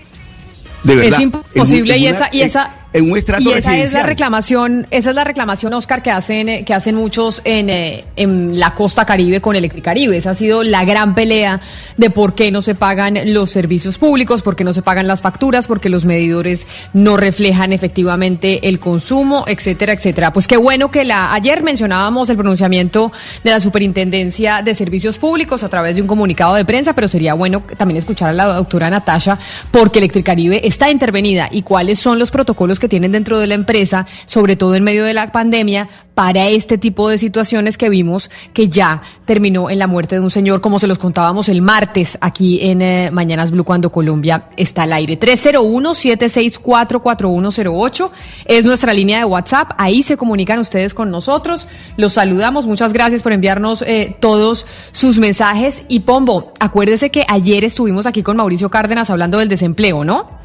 De 0.84 0.96
verdad. 0.96 1.20
Es 1.20 1.20
imposible 1.24 1.96
En 1.96 2.02
y 2.02 2.08
una- 2.08 2.16
esa 2.18 2.30
y 2.34 2.42
en- 2.42 2.48
esa 2.48 2.76
en 2.92 3.12
un 3.12 3.18
estrato 3.18 3.44
Y 3.44 3.54
esa 3.54 3.78
es 3.78 3.94
la 3.94 4.04
reclamación, 4.04 4.88
esa 4.90 5.10
es 5.10 5.16
la 5.16 5.24
reclamación, 5.24 5.74
Oscar, 5.74 6.02
que 6.02 6.12
hacen, 6.12 6.50
eh, 6.50 6.66
que 6.66 6.74
hacen 6.74 6.96
muchos 6.96 7.42
en, 7.44 7.70
eh, 7.70 8.06
en 8.16 8.60
la 8.60 8.74
costa 8.74 9.06
caribe 9.06 9.42
con 9.42 9.56
Electricaribe. 9.56 10.18
Esa 10.18 10.32
ha 10.32 10.36
sido 10.36 10.64
la 10.64 10.86
gran 10.86 11.14
pelea 11.14 11.62
de 11.98 12.10
por 12.10 12.34
qué 12.34 12.52
no 12.52 12.62
se 12.62 12.76
pagan 12.76 13.20
los 13.34 13.52
servicios 13.52 13.98
públicos, 13.98 14.42
por 14.42 14.56
qué 14.56 14.64
no 14.64 14.74
se 14.74 14.82
pagan 14.82 15.08
las 15.08 15.22
facturas, 15.22 15.68
porque 15.68 15.90
los 15.90 16.06
medidores 16.06 16.66
no 16.94 17.18
reflejan 17.18 17.74
efectivamente 17.74 18.68
el 18.68 18.80
consumo, 18.80 19.46
etcétera, 19.48 19.94
etcétera. 19.94 20.34
Pues 20.34 20.48
qué 20.48 20.58
bueno 20.58 20.90
que 20.90 21.04
la 21.04 21.34
ayer 21.34 21.62
mencionábamos 21.62 22.30
el 22.30 22.38
pronunciamiento 22.38 23.12
de 23.44 23.52
la 23.52 23.62
Superintendencia 23.62 24.62
de 24.64 24.74
Servicios 24.74 25.18
Públicos 25.18 25.64
a 25.64 25.70
través 25.70 25.96
de 25.96 26.02
un 26.02 26.08
comunicado 26.08 26.56
de 26.56 26.66
prensa, 26.66 26.94
pero 26.94 27.08
sería 27.08 27.36
bueno 27.36 27.64
también 27.78 27.98
escuchar 27.98 28.30
a 28.30 28.34
la 28.34 28.46
doctora 28.46 28.90
Natasha 28.90 29.38
porque 29.72 30.00
Electricaribe 30.00 30.68
está 30.68 30.90
intervenida 30.90 31.50
y 31.52 31.62
cuáles 31.62 32.00
son 32.00 32.18
los 32.18 32.32
protocolos 32.32 32.79
que 32.80 32.90
tienen 32.90 33.12
dentro 33.12 33.40
de 33.40 33.48
la 33.48 33.56
empresa, 33.56 34.06
sobre 34.26 34.56
todo 34.56 34.76
en 34.76 34.84
medio 34.84 35.04
de 35.04 35.14
la 35.14 35.32
pandemia, 35.32 35.90
para 36.20 36.48
este 36.48 36.78
tipo 36.78 37.08
de 37.08 37.18
situaciones 37.18 37.78
que 37.78 37.88
vimos 37.88 38.30
que 38.54 38.68
ya 38.68 39.02
terminó 39.24 39.70
en 39.70 39.80
la 39.80 39.88
muerte 39.88 40.16
de 40.16 40.22
un 40.22 40.32
señor, 40.32 40.60
como 40.60 40.78
se 40.78 40.86
los 40.86 41.00
contábamos 41.00 41.48
el 41.48 41.62
martes 41.62 42.18
aquí 42.20 42.60
en 42.62 42.82
eh, 42.82 43.10
Mañanas 43.10 43.52
Blue 43.52 43.64
cuando 43.64 43.90
Colombia 43.90 44.44
está 44.58 44.84
al 44.84 44.92
aire. 44.92 45.18
301-764-4108 45.18 48.10
es 48.44 48.66
nuestra 48.66 48.94
línea 48.94 49.20
de 49.20 49.24
WhatsApp. 49.24 49.72
Ahí 49.78 50.04
se 50.04 50.18
comunican 50.18 50.60
ustedes 50.60 50.94
con 50.94 51.10
nosotros. 51.10 51.70
Los 51.96 52.12
saludamos. 52.12 52.68
Muchas 52.68 52.92
gracias 52.92 53.24
por 53.24 53.32
enviarnos 53.32 53.82
eh, 53.84 54.18
todos 54.20 54.66
sus 54.92 55.20
mensajes. 55.20 55.84
Y 55.88 56.02
Pombo, 56.02 56.52
acuérdese 56.60 57.12
que 57.12 57.24
ayer 57.30 57.64
estuvimos 57.64 58.06
aquí 58.06 58.24
con 58.24 58.36
Mauricio 58.36 58.70
Cárdenas 58.70 59.10
hablando 59.10 59.38
del 59.38 59.48
desempleo, 59.48 60.04
¿no? 60.04 60.38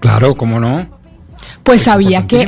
Claro, 0.00 0.34
¿cómo 0.34 0.60
no? 0.60 0.95
Pues 1.66 1.80
Es 1.80 1.84
sabía 1.86 2.28
que 2.28 2.46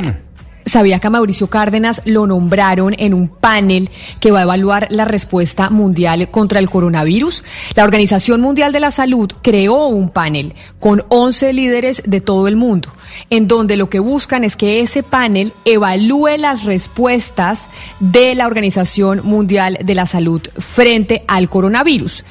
sabía 0.65 0.99
que 0.99 1.07
a 1.07 1.09
Mauricio 1.09 1.47
Cárdenas 1.47 2.01
lo 2.05 2.25
nombraron 2.25 2.95
en 2.97 3.13
un 3.13 3.27
panel 3.27 3.89
que 4.21 4.31
va 4.31 4.39
a 4.39 4.43
evaluar 4.43 4.87
la 4.91 5.03
respuesta 5.03 5.69
mundial 5.69 6.29
contra 6.29 6.59
el 6.59 6.69
coronavirus. 6.69 7.43
La 7.75 7.83
Organización 7.83 8.39
Mundial 8.39 8.71
de 8.71 8.79
la 8.79 8.91
Salud 8.91 9.29
creó 9.41 9.87
un 9.87 10.09
panel 10.09 10.53
con 10.79 11.03
11 11.09 11.51
líderes 11.51 12.01
de 12.05 12.21
todo 12.21 12.47
el 12.47 12.55
mundo, 12.55 12.93
en 13.29 13.49
donde 13.49 13.75
lo 13.75 13.89
que 13.89 13.99
buscan 13.99 14.45
es 14.45 14.55
que 14.55 14.79
ese 14.79 15.03
panel 15.03 15.51
evalúe 15.65 16.37
las 16.37 16.63
respuestas 16.63 17.67
de 17.99 18.35
la 18.35 18.47
Organización 18.47 19.19
Mundial 19.25 19.79
de 19.83 19.95
la 19.95 20.05
Salud 20.05 20.41
frente 20.59 21.25
al 21.27 21.49
coronavirus. 21.49 22.23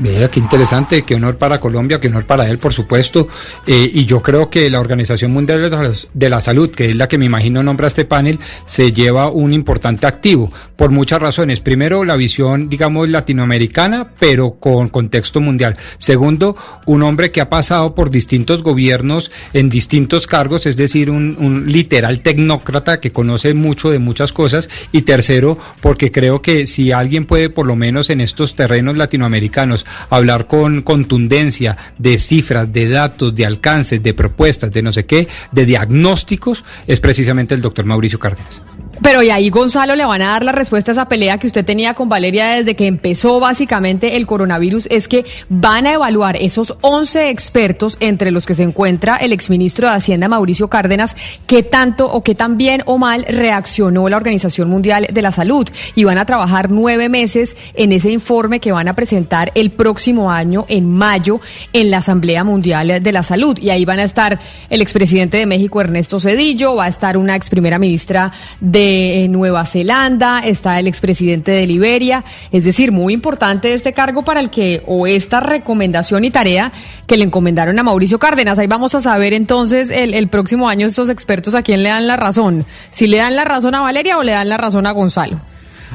Vea, 0.00 0.30
qué 0.30 0.40
interesante, 0.40 1.02
qué 1.02 1.16
honor 1.16 1.36
para 1.36 1.60
Colombia, 1.60 2.00
qué 2.00 2.08
honor 2.08 2.24
para 2.24 2.48
él, 2.48 2.56
por 2.56 2.72
supuesto. 2.72 3.28
Eh, 3.66 3.90
y 3.92 4.06
yo 4.06 4.22
creo 4.22 4.48
que 4.48 4.70
la 4.70 4.80
Organización 4.80 5.30
Mundial 5.30 5.70
de 6.14 6.30
la, 6.30 6.40
Salud, 6.40 6.70
que 6.70 6.88
es 6.88 6.96
la 6.96 7.06
que 7.06 7.18
me 7.18 7.26
imagino 7.26 7.62
nombra 7.62 7.86
este 7.86 8.06
panel, 8.06 8.38
se 8.64 8.92
lleva 8.92 9.30
un 9.30 9.52
importante 9.52 10.06
activo 10.06 10.50
por 10.76 10.90
muchas 10.90 11.20
razones. 11.20 11.60
Primero, 11.60 12.06
la 12.06 12.16
visión, 12.16 12.70
digamos, 12.70 13.10
latinoamericana, 13.10 14.08
pero 14.18 14.52
con 14.52 14.88
contexto 14.88 15.42
mundial. 15.42 15.76
Segundo, 15.98 16.56
un 16.86 17.02
hombre 17.02 17.30
que 17.30 17.42
ha 17.42 17.50
pasado 17.50 17.94
por 17.94 18.10
distintos 18.10 18.62
gobiernos 18.62 19.30
en 19.52 19.68
distintos 19.68 20.26
cargos, 20.26 20.64
es 20.64 20.78
decir, 20.78 21.10
un 21.10 21.64
literal 21.66 22.20
tecnócrata 22.20 23.00
que 23.00 23.12
conoce 23.12 23.52
mucho 23.52 23.90
de 23.90 23.98
muchas 23.98 24.32
cosas. 24.32 24.70
Y 24.92 25.02
tercero, 25.02 25.58
porque 25.82 26.10
creo 26.10 26.40
que 26.40 26.64
si 26.66 26.90
alguien 26.90 27.26
puede, 27.26 27.50
por 27.50 27.66
lo 27.66 27.76
menos 27.76 28.08
en 28.08 28.22
estos 28.22 28.56
terrenos 28.56 28.96
latinoamericanos, 28.96 29.84
hablar 30.08 30.46
con 30.46 30.82
contundencia 30.82 31.76
de 31.98 32.18
cifras, 32.18 32.72
de 32.72 32.88
datos, 32.88 33.34
de 33.34 33.46
alcances, 33.46 34.02
de 34.02 34.14
propuestas, 34.14 34.72
de 34.72 34.82
no 34.82 34.92
sé 34.92 35.06
qué, 35.06 35.28
de 35.52 35.66
diagnósticos, 35.66 36.64
es 36.86 37.00
precisamente 37.00 37.54
el 37.54 37.60
doctor 37.60 37.84
Mauricio 37.84 38.18
Cárdenas. 38.18 38.62
Pero 39.02 39.22
y 39.22 39.30
ahí 39.30 39.48
Gonzalo 39.48 39.96
le 39.96 40.04
van 40.04 40.20
a 40.20 40.32
dar 40.32 40.44
la 40.44 40.52
respuesta 40.52 40.90
a 40.90 40.92
esa 40.92 41.08
pelea 41.08 41.38
que 41.38 41.46
usted 41.46 41.64
tenía 41.64 41.94
con 41.94 42.10
Valeria 42.10 42.50
desde 42.50 42.76
que 42.76 42.86
empezó 42.86 43.40
básicamente 43.40 44.16
el 44.16 44.26
coronavirus, 44.26 44.88
es 44.90 45.08
que 45.08 45.24
van 45.48 45.86
a 45.86 45.94
evaluar 45.94 46.36
esos 46.36 46.74
11 46.82 47.30
expertos, 47.30 47.96
entre 48.00 48.30
los 48.30 48.44
que 48.44 48.54
se 48.54 48.62
encuentra 48.62 49.16
el 49.16 49.32
exministro 49.32 49.88
de 49.88 49.94
Hacienda 49.94 50.28
Mauricio 50.28 50.68
Cárdenas, 50.68 51.16
qué 51.46 51.62
tanto 51.62 52.12
o 52.12 52.22
qué 52.22 52.34
tan 52.34 52.58
bien 52.58 52.82
o 52.84 52.98
mal 52.98 53.24
reaccionó 53.26 54.06
la 54.10 54.18
Organización 54.18 54.68
Mundial 54.68 55.06
de 55.10 55.22
la 55.22 55.32
Salud. 55.32 55.66
Y 55.94 56.04
van 56.04 56.18
a 56.18 56.26
trabajar 56.26 56.70
nueve 56.70 57.08
meses 57.08 57.56
en 57.74 57.92
ese 57.92 58.10
informe 58.10 58.60
que 58.60 58.72
van 58.72 58.88
a 58.88 58.94
presentar 58.94 59.50
el 59.54 59.70
próximo 59.70 60.30
año, 60.30 60.66
en 60.68 60.92
mayo, 60.92 61.40
en 61.72 61.90
la 61.90 61.98
Asamblea 61.98 62.44
Mundial 62.44 63.02
de 63.02 63.12
la 63.12 63.22
Salud. 63.22 63.58
Y 63.58 63.70
ahí 63.70 63.86
van 63.86 63.98
a 63.98 64.04
estar 64.04 64.38
el 64.68 64.82
expresidente 64.82 65.38
de 65.38 65.46
México, 65.46 65.80
Ernesto 65.80 66.20
Cedillo, 66.20 66.74
va 66.74 66.84
a 66.84 66.88
estar 66.88 67.16
una 67.16 67.34
ex 67.34 67.48
primera 67.48 67.78
ministra 67.78 68.32
de 68.60 68.89
eh, 68.90 69.28
Nueva 69.28 69.64
Zelanda, 69.66 70.40
está 70.40 70.78
el 70.78 70.86
expresidente 70.86 71.52
de 71.52 71.66
Liberia, 71.66 72.24
es 72.52 72.64
decir, 72.64 72.92
muy 72.92 73.12
importante 73.14 73.72
este 73.72 73.92
cargo 73.92 74.22
para 74.22 74.40
el 74.40 74.50
que, 74.50 74.82
o 74.86 75.06
esta 75.06 75.40
recomendación 75.40 76.24
y 76.24 76.30
tarea 76.30 76.72
que 77.06 77.16
le 77.16 77.24
encomendaron 77.24 77.78
a 77.78 77.82
Mauricio 77.82 78.18
Cárdenas. 78.18 78.58
Ahí 78.58 78.66
vamos 78.66 78.94
a 78.94 79.00
saber 79.00 79.32
entonces 79.32 79.90
el, 79.90 80.14
el 80.14 80.28
próximo 80.28 80.68
año 80.68 80.86
estos 80.86 81.08
expertos 81.10 81.54
a 81.54 81.62
quién 81.62 81.82
le 81.82 81.90
dan 81.90 82.06
la 82.06 82.16
razón, 82.16 82.64
si 82.90 83.06
le 83.06 83.18
dan 83.18 83.36
la 83.36 83.44
razón 83.44 83.74
a 83.74 83.80
Valeria 83.80 84.18
o 84.18 84.22
le 84.22 84.32
dan 84.32 84.48
la 84.48 84.56
razón 84.56 84.86
a 84.86 84.92
Gonzalo. 84.92 85.40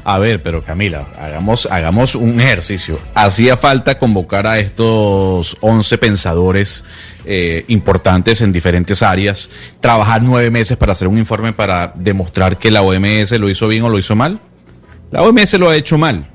A 0.03 0.19
ver, 0.19 0.43
pero 0.43 0.63
Camila, 0.63 1.07
hagamos, 1.19 1.67
hagamos 1.71 2.15
un 2.15 2.39
ejercicio. 2.39 2.99
Hacía 3.13 3.57
falta 3.57 3.97
convocar 3.97 4.45
a 4.45 4.59
estos 4.59 5.57
11 5.61 5.97
pensadores 5.97 6.83
eh, 7.25 7.65
importantes 7.69 8.41
en 8.41 8.51
diferentes 8.51 9.01
áreas, 9.01 9.49
trabajar 9.79 10.21
nueve 10.21 10.51
meses 10.51 10.77
para 10.77 10.91
hacer 10.91 11.07
un 11.07 11.17
informe 11.17 11.53
para 11.53 11.91
demostrar 11.95 12.57
que 12.57 12.69
la 12.69 12.83
OMS 12.83 13.31
lo 13.39 13.49
hizo 13.49 13.67
bien 13.67 13.83
o 13.83 13.89
lo 13.89 13.97
hizo 13.97 14.15
mal. 14.15 14.39
La 15.11 15.23
OMS 15.23 15.53
lo 15.53 15.69
ha 15.69 15.75
hecho 15.75 15.97
mal. 15.97 16.29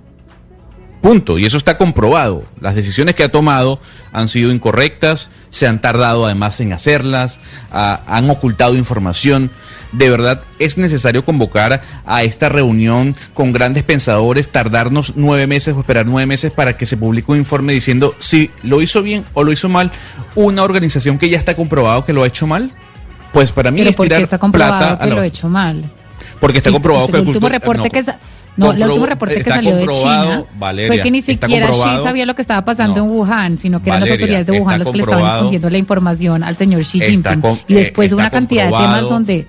Punto. 1.00 1.38
Y 1.38 1.46
eso 1.46 1.56
está 1.56 1.78
comprobado. 1.78 2.44
Las 2.60 2.74
decisiones 2.74 3.14
que 3.14 3.24
ha 3.24 3.30
tomado 3.30 3.80
han 4.12 4.28
sido 4.28 4.52
incorrectas, 4.52 5.30
se 5.48 5.66
han 5.66 5.80
tardado 5.80 6.26
además 6.26 6.60
en 6.60 6.72
hacerlas, 6.72 7.38
han 7.70 8.28
ocultado 8.28 8.76
información. 8.76 9.50
De 9.92 10.08
verdad 10.08 10.40
es 10.60 10.78
necesario 10.78 11.24
convocar 11.24 11.82
a 12.06 12.22
esta 12.22 12.48
reunión 12.48 13.16
con 13.34 13.52
grandes 13.52 13.82
pensadores, 13.82 14.48
tardarnos 14.48 15.14
nueve 15.16 15.46
meses 15.48 15.74
o 15.76 15.80
esperar 15.80 16.06
nueve 16.06 16.26
meses 16.26 16.52
para 16.52 16.76
que 16.76 16.86
se 16.86 16.96
publique 16.96 17.30
un 17.32 17.38
informe 17.38 17.72
diciendo 17.72 18.14
si 18.20 18.50
lo 18.62 18.82
hizo 18.82 19.02
bien 19.02 19.24
o 19.34 19.42
lo 19.42 19.50
hizo 19.50 19.68
mal 19.68 19.90
una 20.36 20.62
organización 20.62 21.18
que 21.18 21.28
ya 21.28 21.38
está 21.38 21.54
comprobado 21.56 22.04
que 22.04 22.12
lo 22.12 22.22
ha 22.22 22.26
hecho 22.28 22.46
mal. 22.46 22.70
Pues 23.32 23.50
para 23.52 23.70
mí 23.70 23.80
es 23.80 23.96
porque 23.96 24.08
tirar 24.10 24.22
está 24.22 24.38
comprobado 24.38 24.78
plata 24.78 24.92
a 24.94 24.98
que 25.00 25.08
la- 25.08 25.14
lo 25.16 25.22
he 25.22 25.26
hecho 25.26 25.48
mal. 25.48 25.82
porque 26.40 26.58
está 26.58 26.70
Sí, 26.70 26.74
comprobado 26.74 27.06
que 27.06 27.12
el 27.12 27.18
último 27.20 27.32
cultura- 27.34 27.58
reporte 27.58 27.82
no, 27.82 27.90
que 27.90 28.02
sa- 28.02 28.18
no, 28.56 28.72
el 28.72 28.82
último 28.82 29.06
reporte 29.06 29.42
que 29.42 29.50
salió 29.50 29.76
de 29.76 29.86
China 29.88 30.44
Valeria, 30.58 30.88
fue 30.92 31.02
que 31.02 31.10
ni 31.10 31.20
siquiera 31.22 31.68
Xi 31.70 32.02
sabía 32.02 32.26
lo 32.26 32.34
que 32.34 32.42
estaba 32.42 32.64
pasando 32.64 32.96
No. 32.98 33.04
en 33.04 33.10
Wuhan, 33.10 33.58
sino 33.58 33.82
que 33.82 33.90
eran 33.90 34.00
las 34.02 34.10
autoridades 34.10 34.46
de 34.46 34.52
Wuhan 34.60 34.78
las 34.78 34.88
que 34.88 34.96
le 34.96 35.02
estaban 35.02 35.36
escondiendo 35.36 35.68
la 35.70 35.78
información 35.78 36.42
al 36.44 36.56
señor 36.56 36.82
Xi 36.82 37.00
Jinping. 37.00 37.42
y 37.68 37.74
después 37.74 38.10
eh, 38.12 38.14
una 38.14 38.24
está 38.26 38.38
cantidad 38.38 38.64
de 38.66 38.70
temas 38.70 39.02
donde 39.02 39.46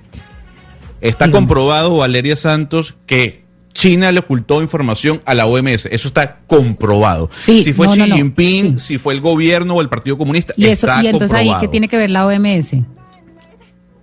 Está 1.02 1.30
comprobado, 1.32 1.98
Valeria 1.98 2.36
Santos, 2.36 2.96
que 3.06 3.42
China 3.74 4.12
le 4.12 4.20
ocultó 4.20 4.62
información 4.62 5.22
a 5.26 5.34
la 5.34 5.46
OMS. 5.46 5.88
Eso 5.88 6.08
está 6.08 6.40
comprobado. 6.48 7.30
Sí, 7.38 7.64
si 7.64 7.74
fue 7.74 7.88
no, 7.88 7.94
Xi 7.94 8.00
no, 8.00 8.08
no. 8.08 8.16
Jinping, 8.16 8.80
Sí. 8.80 8.86
si 8.94 8.98
fue 8.98 9.14
el 9.14 9.22
gobierno 9.22 9.76
o 9.76 9.82
el 9.82 9.90
Partido 9.90 10.18
Comunista, 10.18 10.54
y 10.58 10.66
eso 10.66 10.88
está 10.88 11.04
y 11.04 11.08
entonces 11.08 11.34
ahí 11.34 11.46
comprobado 11.46 11.62
que 11.62 11.68
tiene 11.70 11.88
que 11.88 11.98
ver 11.98 12.10
la 12.10 12.26
OMS. 12.28 12.76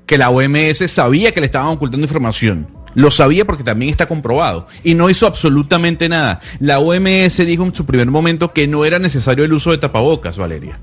que 0.06 0.18
la 0.18 0.30
OMS 0.30 0.90
sabía 0.90 1.32
que 1.32 1.40
le 1.40 1.46
estaban 1.46 1.68
ocultando 1.68 2.04
información. 2.06 2.66
Lo 2.94 3.10
sabía 3.10 3.44
porque 3.44 3.62
también 3.62 3.90
está 3.90 4.06
comprobado. 4.06 4.66
Y 4.82 4.94
no 4.94 5.10
hizo 5.10 5.26
absolutamente 5.26 6.08
nada. 6.08 6.40
La 6.58 6.78
OMS 6.80 7.36
dijo 7.46 7.62
en 7.62 7.74
su 7.74 7.84
primer 7.84 8.06
momento 8.10 8.52
que 8.54 8.66
no 8.66 8.84
era 8.86 8.98
necesario 8.98 9.44
el 9.44 9.52
uso 9.52 9.70
de 9.70 9.78
tapabocas, 9.78 10.38
Valeria. 10.38 10.80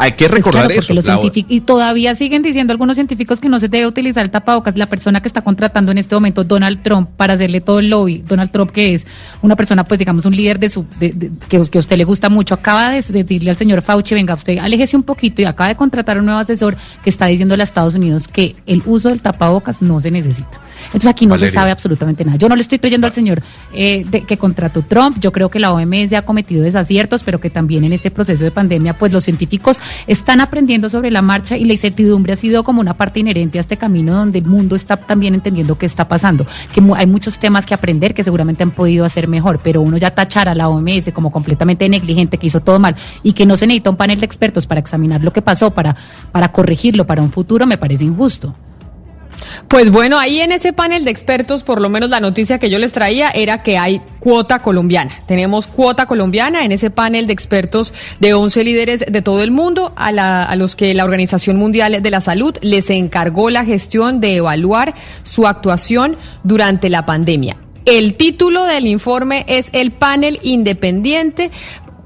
Hay 0.00 0.12
que 0.12 0.26
Pues 0.28 0.30
recordar 0.30 0.66
claro, 0.68 0.78
eso. 0.80 0.94
los 0.94 1.06
y 1.48 1.60
todavía 1.62 2.14
siguen 2.14 2.42
diciendo 2.42 2.72
algunos 2.72 2.94
científicos 2.94 3.40
que 3.40 3.48
no 3.48 3.58
se 3.58 3.68
debe 3.68 3.86
utilizar 3.88 4.24
el 4.24 4.30
tapabocas. 4.30 4.76
La 4.76 4.86
persona 4.86 5.20
que 5.20 5.26
está 5.26 5.42
contratando 5.42 5.90
en 5.90 5.98
este 5.98 6.14
momento, 6.14 6.44
Donald 6.44 6.80
Trump, 6.82 7.10
para 7.16 7.34
hacerle 7.34 7.60
todo 7.60 7.80
el 7.80 7.90
lobby, 7.90 8.18
Donald 8.26 8.52
Trump, 8.52 8.70
que 8.70 8.94
es 8.94 9.06
una 9.42 9.56
persona, 9.56 9.82
pues 9.82 9.98
digamos, 9.98 10.24
un 10.24 10.36
líder 10.36 10.60
de 10.60 10.70
su, 10.70 10.86
de- 11.00 11.10
de- 11.12 11.30
que, 11.48 11.60
que 11.68 11.78
a 11.78 11.80
usted 11.80 11.96
le 11.96 12.04
gusta 12.04 12.28
mucho, 12.28 12.54
acaba 12.54 12.90
de 12.90 13.02
decirle 13.02 13.50
al 13.50 13.56
señor 13.56 13.82
Fauci, 13.82 14.14
venga, 14.14 14.34
usted 14.34 14.58
aléjese 14.58 14.96
un 14.96 15.02
poquito 15.02 15.42
y 15.42 15.46
acaba 15.46 15.68
de 15.68 15.74
contratar 15.74 16.18
un 16.18 16.26
nuevo 16.26 16.38
asesor 16.40 16.76
que 17.02 17.10
está 17.10 17.26
diciéndole 17.26 17.62
a 17.62 17.64
Estados 17.64 17.94
Unidos 17.96 18.28
que 18.28 18.54
el 18.66 18.82
uso 18.86 19.08
del 19.08 19.20
tapabocas 19.20 19.82
no 19.82 20.00
se 20.00 20.12
necesita. 20.12 20.60
Entonces 20.86 21.06
aquí 21.08 21.26
no 21.26 21.34
se 21.38 21.46
sabe 21.52 21.70
absolutamente 21.70 22.24
nada. 22.24 22.38
Yo 22.38 22.48
no 22.48 22.56
le 22.56 22.62
estoy 22.62 22.78
creyendo 22.78 23.06
al 23.06 23.12
señor 23.12 23.42
eh, 23.72 24.04
de- 24.10 24.22
que 24.22 24.36
contrató 24.38 24.82
Trump. 24.82 25.18
Yo 25.20 25.32
creo 25.32 25.50
que 25.50 25.58
la 25.58 25.72
OMS 25.72 26.12
ha 26.14 26.22
cometido 26.22 26.62
desaciertos, 26.62 27.22
pero 27.22 27.40
que 27.40 27.50
también 27.50 27.84
en 27.84 27.92
este 27.92 28.10
proceso 28.10 28.44
de 28.44 28.50
pandemia, 28.50 28.94
pues 28.94 29.12
los 29.12 29.24
científicos 29.24 29.80
están 30.06 30.40
aprendiendo 30.40 30.88
sobre 30.88 31.10
la 31.10 31.22
marcha 31.22 31.56
y 31.56 31.64
la 31.64 31.72
incertidumbre 31.72 32.32
ha 32.32 32.36
sido 32.36 32.64
como 32.64 32.80
una 32.80 32.94
parte 32.94 33.20
inherente 33.20 33.58
a 33.58 33.60
este 33.60 33.76
camino 33.76 34.14
donde 34.14 34.38
el 34.38 34.44
mundo 34.46 34.76
está 34.76 34.96
también 34.96 35.34
entendiendo 35.34 35.76
qué 35.78 35.86
está 35.86 36.08
pasando. 36.08 36.46
Que 36.72 36.82
hay 36.96 37.06
muchos 37.06 37.38
temas 37.38 37.66
que 37.66 37.74
aprender 37.74 38.14
que 38.14 38.22
seguramente 38.22 38.62
han 38.62 38.70
podido 38.70 39.04
hacer 39.04 39.28
mejor, 39.28 39.60
pero 39.62 39.80
uno 39.82 39.96
ya 39.98 40.10
tachar 40.10 40.48
a 40.48 40.54
la 40.54 40.68
OMS 40.68 41.12
como 41.12 41.30
completamente 41.30 41.88
negligente, 41.88 42.38
que 42.38 42.46
hizo 42.46 42.60
todo 42.60 42.78
mal 42.78 42.96
y 43.22 43.32
que 43.32 43.46
no 43.46 43.56
se 43.56 43.66
necesita 43.66 43.90
un 43.90 43.96
panel 43.96 44.20
de 44.20 44.26
expertos 44.26 44.66
para 44.66 44.80
examinar 44.80 45.22
lo 45.22 45.32
que 45.32 45.42
pasó, 45.42 45.70
para, 45.72 45.96
para 46.32 46.48
corregirlo 46.50 47.06
para 47.06 47.22
un 47.22 47.30
futuro, 47.32 47.66
me 47.66 47.76
parece 47.78 48.04
injusto. 48.04 48.54
Pues 49.68 49.90
bueno, 49.90 50.18
ahí 50.18 50.40
en 50.40 50.52
ese 50.52 50.72
panel 50.72 51.04
de 51.04 51.10
expertos, 51.10 51.62
por 51.62 51.80
lo 51.80 51.88
menos 51.88 52.10
la 52.10 52.20
noticia 52.20 52.58
que 52.58 52.70
yo 52.70 52.78
les 52.78 52.92
traía 52.92 53.30
era 53.30 53.62
que 53.62 53.78
hay 53.78 54.00
cuota 54.18 54.60
colombiana. 54.60 55.12
Tenemos 55.26 55.66
cuota 55.66 56.06
colombiana 56.06 56.64
en 56.64 56.72
ese 56.72 56.90
panel 56.90 57.26
de 57.26 57.32
expertos 57.32 57.92
de 58.20 58.34
11 58.34 58.64
líderes 58.64 59.04
de 59.08 59.22
todo 59.22 59.42
el 59.42 59.50
mundo, 59.50 59.92
a, 59.96 60.08
a 60.42 60.56
los 60.56 60.76
que 60.76 60.94
la 60.94 61.04
Organización 61.04 61.56
Mundial 61.56 62.02
de 62.02 62.10
la 62.10 62.20
Salud 62.20 62.56
les 62.62 62.90
encargó 62.90 63.50
la 63.50 63.64
gestión 63.64 64.20
de 64.20 64.36
evaluar 64.36 64.94
su 65.22 65.46
actuación 65.46 66.16
durante 66.44 66.88
la 66.88 67.06
pandemia. 67.06 67.56
El 67.84 68.16
título 68.16 68.64
del 68.64 68.86
informe 68.86 69.44
es 69.48 69.70
el 69.72 69.92
panel 69.92 70.38
independiente 70.42 71.50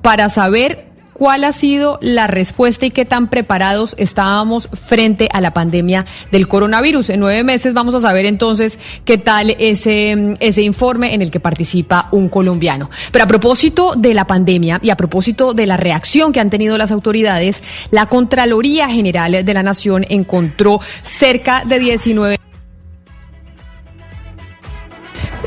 para 0.00 0.28
saber 0.28 0.91
cuál 1.22 1.44
ha 1.44 1.52
sido 1.52 2.00
la 2.02 2.26
respuesta 2.26 2.84
y 2.84 2.90
qué 2.90 3.04
tan 3.04 3.28
preparados 3.30 3.94
estábamos 3.96 4.68
frente 4.72 5.28
a 5.32 5.40
la 5.40 5.52
pandemia 5.52 6.04
del 6.32 6.48
coronavirus. 6.48 7.10
En 7.10 7.20
nueve 7.20 7.44
meses 7.44 7.74
vamos 7.74 7.94
a 7.94 8.00
saber 8.00 8.26
entonces 8.26 8.76
qué 9.04 9.18
tal 9.18 9.50
ese, 9.60 10.34
ese 10.40 10.62
informe 10.62 11.14
en 11.14 11.22
el 11.22 11.30
que 11.30 11.38
participa 11.38 12.08
un 12.10 12.28
colombiano. 12.28 12.90
Pero 13.12 13.22
a 13.22 13.28
propósito 13.28 13.94
de 13.96 14.14
la 14.14 14.26
pandemia 14.26 14.80
y 14.82 14.90
a 14.90 14.96
propósito 14.96 15.54
de 15.54 15.68
la 15.68 15.76
reacción 15.76 16.32
que 16.32 16.40
han 16.40 16.50
tenido 16.50 16.76
las 16.76 16.90
autoridades, 16.90 17.62
la 17.92 18.06
Contraloría 18.06 18.88
General 18.88 19.44
de 19.44 19.54
la 19.54 19.62
Nación 19.62 20.04
encontró 20.08 20.80
cerca 21.04 21.64
de 21.64 21.78
19 21.78 22.40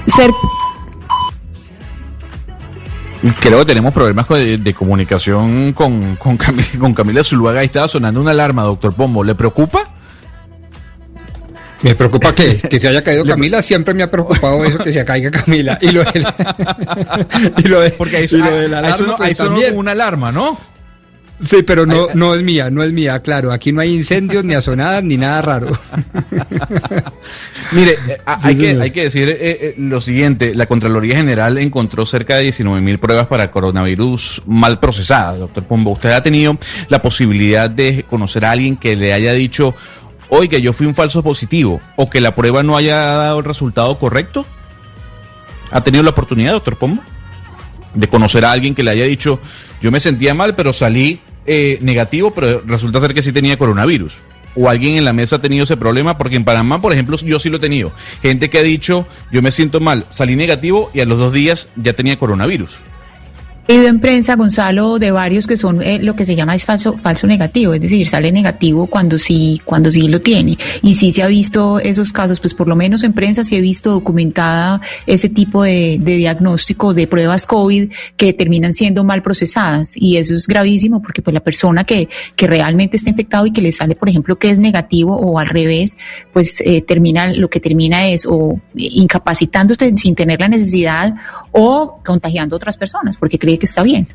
cer- 0.07 0.31
Creo 3.39 3.59
que 3.59 3.65
tenemos 3.65 3.93
problemas 3.93 4.27
de, 4.29 4.57
de 4.57 4.73
comunicación 4.73 5.73
con, 5.73 6.15
con, 6.17 6.37
Camila, 6.37 6.67
con 6.79 6.93
Camila 6.93 7.23
Zuluaga. 7.23 7.61
Ahí 7.61 7.65
estaba 7.65 7.87
sonando 7.87 8.21
una 8.21 8.31
alarma, 8.31 8.63
doctor 8.63 8.93
Pombo. 8.93 9.23
¿Le 9.23 9.35
preocupa? 9.35 9.79
Me 11.81 11.93
preocupa 11.93 12.33
que, 12.33 12.57
que 12.69 12.79
se 12.79 12.87
haya 12.87 13.03
caído 13.03 13.25
Camila, 13.25 13.61
siempre 13.61 13.93
me 13.93 14.03
ha 14.03 14.09
preocupado 14.09 14.63
eso, 14.65 14.79
que 14.79 14.91
se 14.91 15.05
caiga 15.05 15.31
Camila. 15.31 15.77
Y 15.81 15.91
lo 15.91 16.03
de 16.03 16.19
la, 16.19 16.35
y 17.57 17.67
lo 17.67 17.81
de, 17.81 17.91
Porque 17.91 18.17
ahí, 18.17 18.27
y 18.29 18.37
lo 18.37 18.51
de 18.51 18.67
la 18.69 18.79
ahí 18.79 18.85
alarma, 18.85 18.97
sonó, 18.97 19.15
pues, 19.17 19.29
ahí 19.29 19.35
sonó 19.35 19.61
como 19.61 19.79
una 19.79 19.91
alarma, 19.91 20.31
¿no? 20.31 20.74
Sí, 21.41 21.63
pero 21.63 21.85
no, 21.85 22.07
no 22.13 22.33
es 22.33 22.43
mía, 22.43 22.69
no 22.69 22.81
es 22.81 22.93
mía, 22.93 23.21
claro. 23.21 23.51
Aquí 23.51 23.71
no 23.73 23.81
hay 23.81 23.93
incendios, 23.93 24.43
ni 24.45 24.53
asonadas, 24.53 25.03
ni 25.03 25.17
nada 25.17 25.41
raro. 25.41 25.67
Mire, 27.71 27.97
eh, 28.07 28.21
a- 28.25 28.39
Sí, 28.39 28.47
hay, 28.49 28.55
que, 28.55 28.81
hay 28.81 28.91
que 28.91 29.03
decir 29.03 29.29
eh, 29.29 29.37
eh, 29.39 29.75
lo 29.77 29.99
siguiente, 29.99 30.53
la 30.55 30.65
Contraloría 30.65 31.17
General 31.17 31.57
encontró 31.57 32.05
cerca 32.05 32.37
de 32.37 32.43
19 32.43 32.81
mil 32.81 32.99
pruebas 32.99 33.27
para 33.27 33.51
coronavirus 33.51 34.43
mal 34.45 34.79
procesadas, 34.79 35.39
doctor 35.39 35.65
Pombo. 35.65 35.91
¿Usted 35.91 36.11
ha 36.11 36.23
tenido 36.23 36.57
la 36.89 37.01
posibilidad 37.01 37.69
de 37.69 38.05
conocer 38.09 38.45
a 38.45 38.51
alguien 38.51 38.77
que 38.77 38.95
le 38.95 39.13
haya 39.13 39.33
dicho, 39.33 39.75
oiga, 40.29 40.57
yo 40.57 40.73
fui 40.73 40.87
un 40.87 40.95
falso 40.95 41.21
positivo, 41.23 41.81
o 41.95 42.09
que 42.09 42.21
la 42.21 42.33
prueba 42.35 42.63
no 42.63 42.77
haya 42.77 42.95
dado 42.97 43.39
el 43.39 43.45
resultado 43.45 43.97
correcto? 43.99 44.45
¿Ha 45.71 45.81
tenido 45.81 46.03
la 46.03 46.11
oportunidad, 46.11 46.53
doctor 46.53 46.77
Pombo? 46.77 47.01
De 47.93 48.07
conocer 48.07 48.45
a 48.45 48.51
alguien 48.51 48.75
que 48.75 48.83
le 48.83 48.91
haya 48.91 49.05
dicho, 49.05 49.39
yo 49.81 49.91
me 49.91 49.99
sentía 49.99 50.33
mal, 50.33 50.55
pero 50.55 50.71
salí 50.73 51.21
eh, 51.45 51.77
negativo, 51.81 52.31
pero 52.31 52.61
resulta 52.65 52.99
ser 52.99 53.13
que 53.13 53.21
sí 53.21 53.31
tenía 53.31 53.57
coronavirus. 53.57 54.17
O 54.55 54.69
alguien 54.69 54.97
en 54.97 55.03
la 55.03 55.13
mesa 55.13 55.35
ha 55.35 55.41
tenido 55.41 55.65
ese 55.65 55.75
problema, 55.75 56.17
porque 56.17 56.37
en 56.37 56.45
Panamá, 56.45 56.81
por 56.81 56.93
ejemplo, 56.93 57.17
yo 57.17 57.39
sí 57.39 57.49
lo 57.49 57.57
he 57.57 57.59
tenido. 57.59 57.91
Gente 58.21 58.49
que 58.49 58.59
ha 58.59 58.63
dicho, 58.63 59.05
yo 59.31 59.41
me 59.41 59.51
siento 59.51 59.79
mal, 59.79 60.05
salí 60.09 60.35
negativo 60.35 60.89
y 60.93 61.01
a 61.01 61.05
los 61.05 61.17
dos 61.17 61.33
días 61.33 61.69
ya 61.75 61.93
tenía 61.93 62.17
coronavirus. 62.17 62.77
He 63.67 63.73
ido 63.73 63.87
en 63.87 63.99
prensa, 63.99 64.35
Gonzalo, 64.35 64.99
de 64.99 65.09
varios 65.09 65.47
que 65.47 65.57
son 65.57 65.81
eh, 65.81 65.97
lo 65.97 66.15
que 66.15 66.23
se 66.23 66.35
llama 66.35 66.53
es 66.53 66.65
falso, 66.65 66.97
falso 66.97 67.25
negativo, 67.25 67.73
es 67.73 67.81
decir, 67.81 68.07
sale 68.07 68.31
negativo 68.31 68.85
cuando 68.85 69.17
sí, 69.17 69.59
cuando 69.65 69.91
sí 69.91 70.07
lo 70.07 70.21
tiene. 70.21 70.55
Y 70.83 70.93
sí 70.93 71.09
se 71.09 71.23
ha 71.23 71.27
visto 71.27 71.79
esos 71.79 72.11
casos, 72.11 72.39
pues 72.39 72.53
por 72.53 72.67
lo 72.67 72.75
menos 72.75 73.01
en 73.03 73.13
prensa 73.13 73.43
sí 73.43 73.55
he 73.55 73.61
visto 73.61 73.89
documentada 73.89 74.81
ese 75.07 75.29
tipo 75.29 75.63
de, 75.63 75.97
de 75.99 76.15
diagnóstico 76.17 76.93
de 76.93 77.07
pruebas 77.07 77.47
COVID 77.47 77.91
que 78.15 78.33
terminan 78.33 78.73
siendo 78.73 79.03
mal 79.03 79.23
procesadas. 79.23 79.93
Y 79.95 80.17
eso 80.17 80.35
es 80.35 80.45
gravísimo 80.45 81.01
porque 81.01 81.23
pues 81.23 81.33
la 81.33 81.39
persona 81.39 81.85
que, 81.85 82.07
que 82.35 82.45
realmente 82.45 82.97
está 82.97 83.09
infectado 83.09 83.47
y 83.47 83.51
que 83.51 83.61
le 83.61 83.71
sale, 83.71 83.95
por 83.95 84.09
ejemplo, 84.09 84.37
que 84.37 84.51
es 84.51 84.59
negativo 84.59 85.15
o 85.15 85.39
al 85.39 85.47
revés, 85.47 85.97
pues 86.33 86.61
eh, 86.61 86.83
termina, 86.83 87.33
lo 87.33 87.49
que 87.49 87.59
termina 87.59 88.07
es 88.07 88.27
o 88.27 88.59
incapacitándose 88.75 89.91
sin 89.97 90.13
tener 90.13 90.39
la 90.39 90.49
necesidad 90.49 91.15
o 91.51 91.99
contagiando 92.05 92.55
a 92.55 92.57
otras 92.57 92.77
personas 92.77 93.17
porque 93.17 93.39
cree 93.39 93.54
que 93.57 93.65
está 93.65 93.83
bien. 93.83 94.07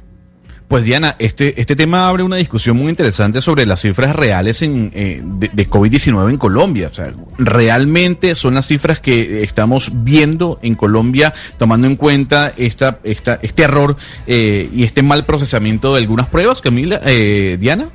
Pues 0.70 0.85
Diana, 0.85 1.16
este, 1.18 1.61
este 1.61 1.74
tema 1.74 2.07
abre 2.07 2.22
una 2.22 2.37
discusión 2.37 2.76
muy 2.76 2.90
interesante 2.90 3.42
sobre 3.42 3.66
las 3.66 3.81
cifras 3.81 4.14
reales 4.14 4.62
en, 4.62 4.92
eh, 4.94 5.20
de, 5.20 5.50
de 5.53 5.68
COVID-19 5.68 6.31
en 6.31 6.37
Colombia. 6.37 6.87
O 6.88 6.94
sea, 6.94 7.12
realmente 7.38 8.37
son 8.37 8.55
las 8.55 8.68
cifras 8.68 9.00
que 9.00 9.42
estamos 9.42 9.90
viendo 9.92 10.61
en 10.62 10.76
Colombia, 10.76 11.35
tomando 11.59 11.88
en 11.88 11.96
cuenta 11.96 12.53
esta, 12.57 13.00
este 13.03 13.62
error 13.64 13.96
eh, 14.29 14.70
y 14.72 14.85
este 14.85 15.03
mal 15.03 15.24
procesamiento 15.24 15.92
de 15.92 16.03
algunas 16.03 16.29
pruebas, 16.29 16.61
Camila, 16.61 17.00
eh, 17.05 17.57
Diana. 17.59 17.88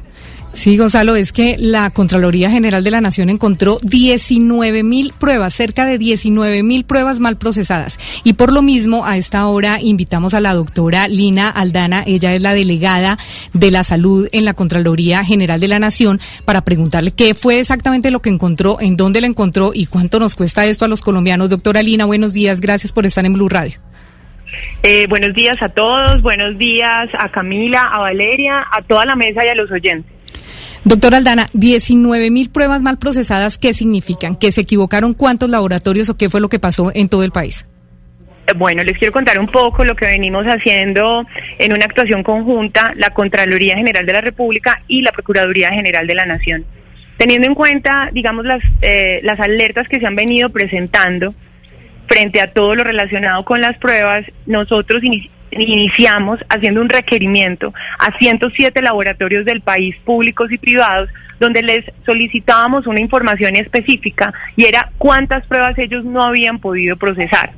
Sí, 0.56 0.78
Gonzalo, 0.78 1.18
es 1.18 1.34
que 1.34 1.58
la 1.60 1.90
Contraloría 1.90 2.50
General 2.50 2.82
de 2.82 2.90
la 2.90 3.02
Nación 3.02 3.30
encontró 3.30 3.78
19 3.84 4.84
mil 4.84 5.12
pruebas, 5.12 5.54
cerca 5.54 5.86
de 5.86 5.98
19 5.98 6.64
mil 6.64 6.86
pruebas 6.86 7.20
mal 7.20 7.38
procesadas. 7.38 8.00
Y 8.24 8.34
por 8.34 8.54
lo 8.54 8.62
mismo, 8.62 9.06
a 9.06 9.18
esta 9.18 9.46
hora 9.48 9.80
invitamos 9.82 10.34
a 10.34 10.40
la 10.40 10.54
doctora 10.54 11.10
Lina 11.10 11.50
Aldana, 11.50 12.06
ella 12.08 12.34
es 12.34 12.42
la 12.42 12.54
delegada 12.54 13.20
de 13.54 13.70
la 13.70 13.84
salud 13.84 14.30
en 14.32 14.46
la 14.46 14.54
Contraloría 14.54 15.26
General 15.26 15.60
de 15.60 15.68
la 15.68 15.78
Nación, 15.78 16.22
para 16.46 16.62
preguntarle 16.62 17.12
qué 17.12 17.34
fue 17.34 17.60
exactamente 17.60 18.10
lo 18.10 18.22
que 18.22 18.30
encontró, 18.30 18.78
en 18.80 18.96
dónde 18.96 19.20
la 19.20 19.28
encontró 19.28 19.72
y 19.74 19.88
cuánto 19.88 20.20
nos 20.20 20.36
cuesta 20.36 20.66
esto 20.66 20.86
a 20.86 20.88
los 20.88 21.02
colombianos. 21.02 21.50
Doctora 21.50 21.84
Lina, 21.84 22.06
buenos 22.06 22.32
días, 22.32 22.62
gracias 22.62 22.94
por 22.94 23.06
estar 23.06 23.26
en 23.26 23.34
Blue 23.34 23.50
Radio. 23.50 23.78
Eh, 24.84 25.06
buenos 25.10 25.34
días 25.34 25.58
a 25.62 25.68
todos, 25.68 26.22
buenos 26.22 26.58
días 26.58 27.10
a 27.20 27.30
Camila, 27.30 27.82
a 27.92 28.00
Valeria, 28.00 28.64
a 28.72 28.82
toda 28.84 29.06
la 29.06 29.18
mesa 29.18 29.46
y 29.46 29.50
a 29.50 29.56
los 29.56 29.70
oyentes. 29.70 30.15
Doctora 30.86 31.18
Aldana, 31.18 31.48
19 31.54 32.30
mil 32.30 32.52
pruebas 32.52 32.84
mal 32.84 33.00
procesadas, 33.00 33.58
¿qué 33.58 33.74
significan? 33.74 34.36
¿Que 34.36 34.52
se 34.52 34.62
equivocaron 34.62 35.16
cuántos 35.16 35.50
laboratorios 35.50 36.12
o 36.12 36.18
qué 36.18 36.30
fue 36.30 36.40
lo 36.40 36.48
que 36.48 36.60
pasó 36.60 36.92
en 36.94 37.10
todo 37.10 37.24
el 37.24 37.32
país? 37.32 37.66
Eh, 38.46 38.54
Bueno, 38.56 38.84
les 38.84 38.96
quiero 39.00 39.12
contar 39.12 39.40
un 39.40 39.48
poco 39.48 39.84
lo 39.84 39.96
que 39.96 40.06
venimos 40.06 40.46
haciendo 40.46 41.26
en 41.58 41.74
una 41.74 41.86
actuación 41.86 42.22
conjunta, 42.22 42.94
la 42.98 43.10
Contraloría 43.10 43.76
General 43.78 44.06
de 44.06 44.14
la 44.14 44.22
República 44.22 44.84
y 44.88 45.02
la 45.02 45.12
Procuraduría 45.12 45.72
General 45.72 46.06
de 46.06 46.14
la 46.14 46.28
Nación. 46.28 46.66
Teniendo 47.18 47.48
en 47.48 47.56
cuenta, 47.56 48.12
digamos, 48.14 48.46
las, 48.46 48.62
eh, 48.84 49.22
las 49.24 49.40
alertas 49.40 49.88
que 49.88 50.00
se 50.00 50.06
han 50.06 50.16
venido 50.16 50.52
presentando 50.52 51.34
frente 52.08 52.42
a 52.42 52.54
todo 52.54 52.76
lo 52.76 52.84
relacionado 52.84 53.44
con 53.44 53.60
las 53.60 53.76
pruebas, 53.80 54.24
nosotros 54.46 55.02
iniciamos 55.64 56.40
haciendo 56.50 56.82
un 56.82 56.90
requerimiento 56.90 57.74
a 58.00 58.18
107 58.18 58.82
laboratorios 58.82 59.46
del 59.46 59.62
país, 59.62 59.96
públicos 60.04 60.52
y 60.52 60.58
privados, 60.58 61.10
donde 61.40 61.62
les 61.62 61.86
solicitábamos 62.06 62.88
una 62.88 63.02
información 63.02 63.56
específica 63.56 64.34
y 64.56 64.66
era 64.66 64.92
cuántas 64.98 65.46
pruebas 65.48 65.78
ellos 65.78 66.04
no 66.06 66.24
habían 66.24 66.60
podido 66.60 66.96
procesar. 66.98 67.52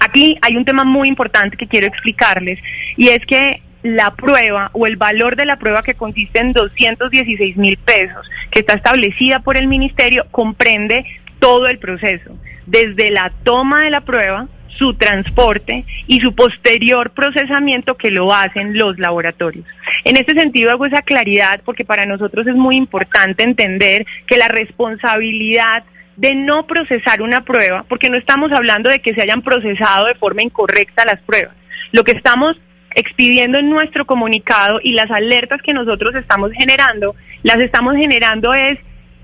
Aquí 0.00 0.36
hay 0.42 0.56
un 0.56 0.64
tema 0.64 0.84
muy 0.84 1.08
importante 1.08 1.56
que 1.56 1.66
quiero 1.66 1.86
explicarles 1.86 2.58
y 2.96 3.08
es 3.08 3.24
que 3.26 3.62
la 3.82 4.14
prueba 4.14 4.70
o 4.72 4.86
el 4.86 4.96
valor 4.96 5.36
de 5.36 5.46
la 5.46 5.56
prueba 5.56 5.82
que 5.82 5.94
consiste 5.94 6.40
en 6.40 6.52
216 6.52 7.56
mil 7.56 7.76
pesos, 7.78 8.28
que 8.50 8.60
está 8.60 8.74
establecida 8.74 9.38
por 9.40 9.56
el 9.56 9.68
ministerio, 9.68 10.26
comprende 10.30 11.04
todo 11.38 11.68
el 11.68 11.78
proceso, 11.78 12.36
desde 12.66 13.10
la 13.10 13.32
toma 13.44 13.84
de 13.84 13.90
la 13.90 14.00
prueba, 14.00 14.48
su 14.68 14.94
transporte 14.94 15.84
y 16.06 16.20
su 16.20 16.34
posterior 16.34 17.10
procesamiento 17.10 17.96
que 17.96 18.10
lo 18.10 18.32
hacen 18.32 18.76
los 18.76 18.98
laboratorios. 18.98 19.66
En 20.04 20.16
este 20.16 20.34
sentido 20.34 20.70
hago 20.70 20.86
esa 20.86 21.02
claridad 21.02 21.60
porque 21.64 21.84
para 21.84 22.06
nosotros 22.06 22.46
es 22.46 22.54
muy 22.54 22.76
importante 22.76 23.44
entender 23.44 24.06
que 24.26 24.36
la 24.36 24.48
responsabilidad 24.48 25.84
de 26.16 26.34
no 26.34 26.66
procesar 26.66 27.22
una 27.22 27.42
prueba, 27.42 27.84
porque 27.88 28.10
no 28.10 28.16
estamos 28.16 28.50
hablando 28.52 28.90
de 28.90 28.98
que 28.98 29.14
se 29.14 29.22
hayan 29.22 29.42
procesado 29.42 30.06
de 30.06 30.16
forma 30.16 30.42
incorrecta 30.42 31.04
las 31.04 31.20
pruebas. 31.20 31.54
Lo 31.92 32.02
que 32.02 32.12
estamos 32.12 32.56
expidiendo 32.94 33.58
en 33.58 33.70
nuestro 33.70 34.04
comunicado 34.04 34.80
y 34.82 34.92
las 34.92 35.10
alertas 35.10 35.62
que 35.62 35.72
nosotros 35.72 36.14
estamos 36.16 36.50
generando, 36.52 37.14
las 37.44 37.58
estamos 37.58 37.94
generando 37.94 38.52
es 38.52 38.78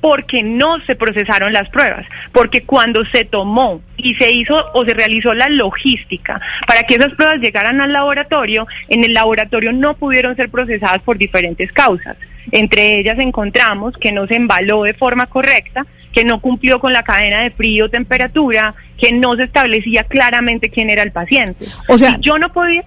porque 0.05 0.43
no 0.43 0.85
se 0.85 0.97
procesaron 0.97 1.55
las 1.55 1.71
pruebas, 1.71 2.05
porque 2.31 2.65
cuando 2.65 3.07
se 3.07 3.25
tomó 3.25 3.81
y 3.97 4.15
se 4.17 4.31
hizo 4.31 4.55
o 4.75 4.85
se 4.85 4.93
realizó 4.93 5.33
la 5.33 5.49
logística 5.49 6.39
para 6.67 6.83
que 6.83 6.97
esas 6.97 7.15
pruebas 7.15 7.41
llegaran 7.41 7.81
al 7.81 7.91
laboratorio, 7.91 8.67
en 8.91 9.03
el 9.03 9.15
laboratorio 9.15 9.73
no 9.73 9.97
pudieron 9.97 10.37
ser 10.37 10.51
procesadas 10.51 11.01
por 11.01 11.17
diferentes 11.17 11.73
causas. 11.73 12.19
Entre 12.53 13.01
ellas 13.01 13.19
encontramos 13.19 13.97
que 13.97 14.13
no 14.13 14.27
se 14.27 14.37
embaló 14.37 14.83
de 14.83 14.93
forma 14.93 15.25
correcta, 15.25 15.87
que 16.13 16.27
no 16.27 16.39
cumplió 16.43 16.81
con 16.81 16.93
la 16.93 17.03
cadena 17.03 17.43
de 17.43 17.53
frío, 17.53 17.89
temperatura, 17.89 18.75
que 18.99 19.11
no 19.11 19.37
se 19.37 19.45
establecía 19.45 20.05
claramente 20.05 20.69
quién 20.69 20.91
era 20.91 21.03
el 21.03 21.13
paciente. 21.13 21.65
O 21.89 21.97
sea, 21.97 22.19
Y 22.19 22.21
yo 22.21 22.39
no 22.39 22.53
podía... 22.53 22.85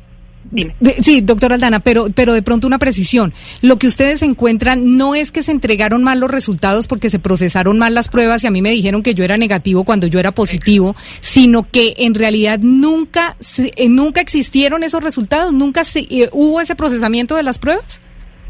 Dime. 0.50 0.76
Sí, 1.02 1.22
doctora 1.22 1.56
Aldana, 1.56 1.82
pero, 1.82 2.08
pero 2.16 2.34
de 2.34 2.42
pronto 2.42 2.68
una 2.68 2.80
precisión. 2.80 3.34
Lo 3.62 3.76
que 3.76 3.88
ustedes 3.88 4.22
encuentran 4.22 4.98
no 4.98 5.14
es 5.14 5.32
que 5.32 5.44
se 5.44 5.52
entregaron 5.52 6.04
mal 6.04 6.20
los 6.20 6.32
resultados 6.32 6.88
porque 6.88 7.10
se 7.10 7.20
procesaron 7.20 7.78
mal 7.78 7.94
las 7.94 8.08
pruebas 8.08 8.44
y 8.44 8.48
a 8.48 8.52
mí 8.52 8.62
me 8.62 8.72
dijeron 8.72 9.04
que 9.04 9.14
yo 9.14 9.26
era 9.26 9.38
negativo 9.38 9.84
cuando 9.84 10.08
yo 10.08 10.20
era 10.20 10.32
positivo, 10.32 10.96
sino 11.20 11.64
que 11.64 11.94
en 11.98 12.16
realidad 12.16 12.60
nunca, 12.62 13.36
eh, 13.76 13.90
nunca 13.90 14.22
existieron 14.22 14.84
esos 14.84 15.04
resultados, 15.04 15.54
nunca 15.54 15.84
se- 15.84 16.08
eh, 16.10 16.30
hubo 16.32 16.62
ese 16.62 16.76
procesamiento 16.76 17.36
de 17.36 17.44
las 17.44 17.60
pruebas. 17.60 18.00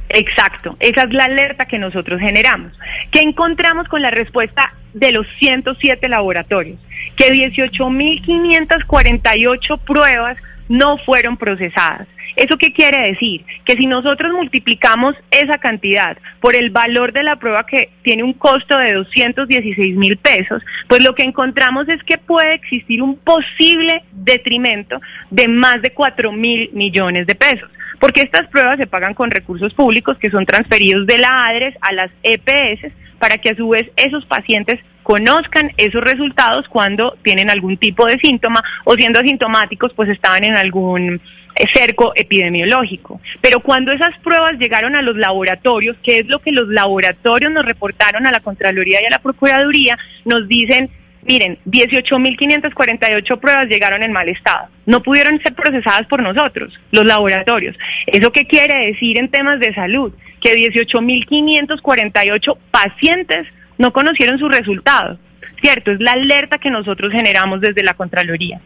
Exacto, 0.09 0.77
esa 0.79 1.01
es 1.03 1.13
la 1.13 1.25
alerta 1.25 1.65
que 1.65 1.77
nosotros 1.79 2.21
generamos. 2.21 2.71
¿Qué 3.11 3.19
encontramos 3.19 3.87
con 3.89 4.01
la 4.01 4.09
respuesta 4.11 4.73
de 4.93 5.11
los 5.11 5.25
107 5.39 6.07
laboratorios? 6.07 6.79
Que 7.17 7.31
18.548 7.33 9.77
pruebas 9.79 10.37
no 10.69 10.97
fueron 10.97 11.37
procesadas. 11.37 12.07
¿Eso 12.35 12.57
qué 12.57 12.71
quiere 12.71 13.09
decir? 13.09 13.43
Que 13.65 13.73
si 13.73 13.87
nosotros 13.87 14.31
multiplicamos 14.33 15.15
esa 15.31 15.57
cantidad 15.57 16.17
por 16.39 16.55
el 16.55 16.69
valor 16.69 17.11
de 17.11 17.23
la 17.23 17.37
prueba 17.37 17.65
que 17.65 17.89
tiene 18.03 18.23
un 18.23 18.33
costo 18.33 18.77
de 18.77 18.93
216 18.93 19.95
mil 19.95 20.17
pesos, 20.17 20.61
pues 20.87 21.03
lo 21.03 21.15
que 21.15 21.23
encontramos 21.23 21.89
es 21.89 22.03
que 22.03 22.17
puede 22.17 22.53
existir 22.53 23.01
un 23.01 23.17
posible 23.17 24.03
detrimento 24.11 24.97
de 25.31 25.47
más 25.47 25.81
de 25.81 25.91
4 25.91 26.31
mil 26.31 26.69
millones 26.73 27.25
de 27.25 27.35
pesos 27.35 27.69
porque 27.99 28.21
estas 28.21 28.47
pruebas 28.49 28.77
se 28.77 28.85
pagan 28.87 29.13
con 29.13 29.31
recursos 29.31 29.73
públicos 29.73 30.17
que 30.19 30.29
son 30.29 30.45
transferidos 30.45 31.07
de 31.07 31.17
la 31.17 31.47
ADRES 31.47 31.75
a 31.81 31.93
las 31.93 32.11
EPS 32.23 32.93
para 33.19 33.37
que 33.37 33.49
a 33.49 33.55
su 33.55 33.69
vez 33.69 33.89
esos 33.95 34.25
pacientes 34.25 34.79
conozcan 35.07 35.71
esos 35.77 36.03
resultados 36.03 36.67
cuando 36.67 37.17
tienen 37.23 37.49
algún 37.49 37.77
tipo 37.77 38.05
de 38.05 38.19
síntoma 38.19 38.61
o 38.83 38.93
siendo 38.95 39.21
asintomáticos 39.21 39.93
pues 39.93 40.09
estaban 40.09 40.43
en 40.43 40.57
algún 40.57 41.21
eh, 41.55 41.63
cerco 41.73 42.11
epidemiológico. 42.13 43.21
Pero 43.39 43.61
cuando 43.61 43.93
esas 43.93 44.19
pruebas 44.19 44.59
llegaron 44.59 44.97
a 44.97 45.01
los 45.01 45.15
laboratorios, 45.15 45.95
que 46.03 46.19
es 46.19 46.27
lo 46.27 46.39
que 46.39 46.51
los 46.51 46.67
laboratorios 46.67 47.53
nos 47.53 47.63
reportaron 47.63 48.27
a 48.27 48.33
la 48.33 48.41
Contraloría 48.41 49.01
y 49.01 49.05
a 49.05 49.11
la 49.11 49.19
Procuraduría, 49.19 49.97
nos 50.25 50.45
dicen 50.45 50.89
Miren, 51.23 51.57
18.548 51.65 53.39
pruebas 53.39 53.69
llegaron 53.69 54.03
en 54.03 54.11
mal 54.11 54.27
estado. 54.29 54.67
No 54.85 55.01
pudieron 55.03 55.41
ser 55.41 55.55
procesadas 55.55 56.05
por 56.07 56.21
nosotros, 56.21 56.77
los 56.91 57.05
laboratorios. 57.05 57.75
¿Eso 58.05 58.31
qué 58.31 58.45
quiere 58.45 58.87
decir 58.87 59.17
en 59.17 59.29
temas 59.29 59.59
de 59.59 59.73
salud? 59.73 60.13
Que 60.41 60.55
18.548 60.55 62.57
pacientes 62.71 63.47
no 63.77 63.93
conocieron 63.93 64.39
su 64.39 64.49
resultado. 64.49 65.17
¿Cierto? 65.61 65.91
Es 65.91 65.99
la 65.99 66.11
alerta 66.11 66.59
que 66.59 66.69
nosotros 66.69 67.11
generamos 67.11 67.61
desde 67.61 67.83
la 67.83 67.95
Contraloría. 67.95 68.61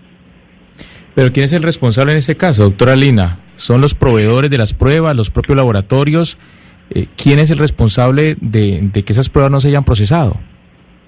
Pero 1.16 1.32
¿quién 1.32 1.46
es 1.46 1.54
el 1.54 1.64
responsable 1.64 2.12
en 2.12 2.18
este 2.18 2.36
caso, 2.36 2.64
doctora 2.64 2.96
Lina? 2.96 3.40
¿Son 3.56 3.80
los 3.80 3.96
proveedores 3.96 4.50
de 4.50 4.58
las 4.58 4.74
pruebas, 4.74 5.16
los 5.16 5.30
propios 5.30 5.56
laboratorios? 5.56 6.38
Eh, 6.94 7.08
¿Quién 7.16 7.40
es 7.40 7.52
el 7.52 7.60
responsable 7.60 8.36
de, 8.42 8.80
de 8.82 9.04
que 9.04 9.14
esas 9.14 9.30
pruebas 9.30 9.52
no 9.52 9.60
se 9.60 9.70
hayan 9.70 9.86
procesado? 9.86 10.38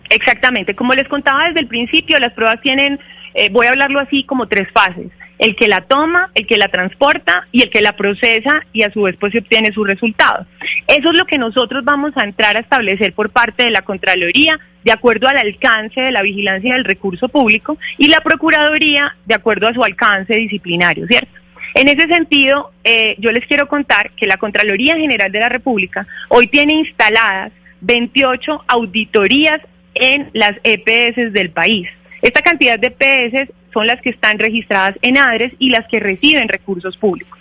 Exactamente, 0.09 0.75
como 0.75 0.93
les 0.93 1.07
contaba 1.07 1.47
desde 1.47 1.61
el 1.61 1.67
principio, 1.67 2.19
las 2.19 2.33
pruebas 2.33 2.61
tienen, 2.61 2.99
eh, 3.33 3.49
voy 3.51 3.65
a 3.67 3.71
hablarlo 3.71 3.99
así, 3.99 4.23
como 4.25 4.47
tres 4.47 4.67
fases. 4.73 5.07
El 5.39 5.55
que 5.55 5.67
la 5.67 5.81
toma, 5.81 6.31
el 6.35 6.45
que 6.47 6.57
la 6.57 6.67
transporta 6.67 7.47
y 7.51 7.63
el 7.63 7.69
que 7.69 7.81
la 7.81 7.93
procesa 7.93 8.65
y 8.71 8.83
a 8.83 8.91
su 8.91 9.01
vez 9.01 9.15
pues 9.19 9.33
se 9.33 9.39
obtiene 9.39 9.73
su 9.73 9.83
resultado. 9.83 10.45
Eso 10.87 11.11
es 11.11 11.17
lo 11.17 11.25
que 11.25 11.37
nosotros 11.37 11.83
vamos 11.83 12.13
a 12.15 12.23
entrar 12.23 12.55
a 12.55 12.61
establecer 12.61 13.13
por 13.13 13.29
parte 13.29 13.63
de 13.63 13.71
la 13.71 13.81
Contraloría 13.81 14.59
de 14.83 14.91
acuerdo 14.91 15.27
al 15.27 15.37
alcance 15.37 15.99
de 15.99 16.11
la 16.11 16.21
vigilancia 16.21 16.73
del 16.73 16.85
recurso 16.85 17.29
público 17.29 17.77
y 17.97 18.09
la 18.09 18.21
Procuraduría 18.21 19.15
de 19.25 19.35
acuerdo 19.35 19.67
a 19.67 19.73
su 19.73 19.83
alcance 19.83 20.35
disciplinario, 20.35 21.07
¿cierto? 21.07 21.43
En 21.75 21.87
ese 21.87 22.07
sentido, 22.07 22.71
eh, 22.83 23.15
yo 23.17 23.31
les 23.31 23.45
quiero 23.47 23.67
contar 23.67 24.11
que 24.11 24.27
la 24.27 24.37
Contraloría 24.37 24.95
General 24.95 25.31
de 25.31 25.39
la 25.39 25.49
República 25.49 26.05
hoy 26.29 26.47
tiene 26.47 26.73
instaladas 26.73 27.51
28 27.81 28.63
auditorías 28.67 29.59
en 29.95 30.29
las 30.33 30.55
EPS 30.63 31.33
del 31.33 31.49
país. 31.49 31.87
Esta 32.21 32.41
cantidad 32.41 32.77
de 32.79 32.87
EPS 32.87 33.51
son 33.73 33.87
las 33.87 34.01
que 34.01 34.11
están 34.11 34.39
registradas 34.39 34.97
en 35.01 35.17
ADRES 35.17 35.53
y 35.59 35.69
las 35.69 35.87
que 35.87 35.99
reciben 35.99 36.47
recursos 36.47 36.95
públicos. 36.97 37.39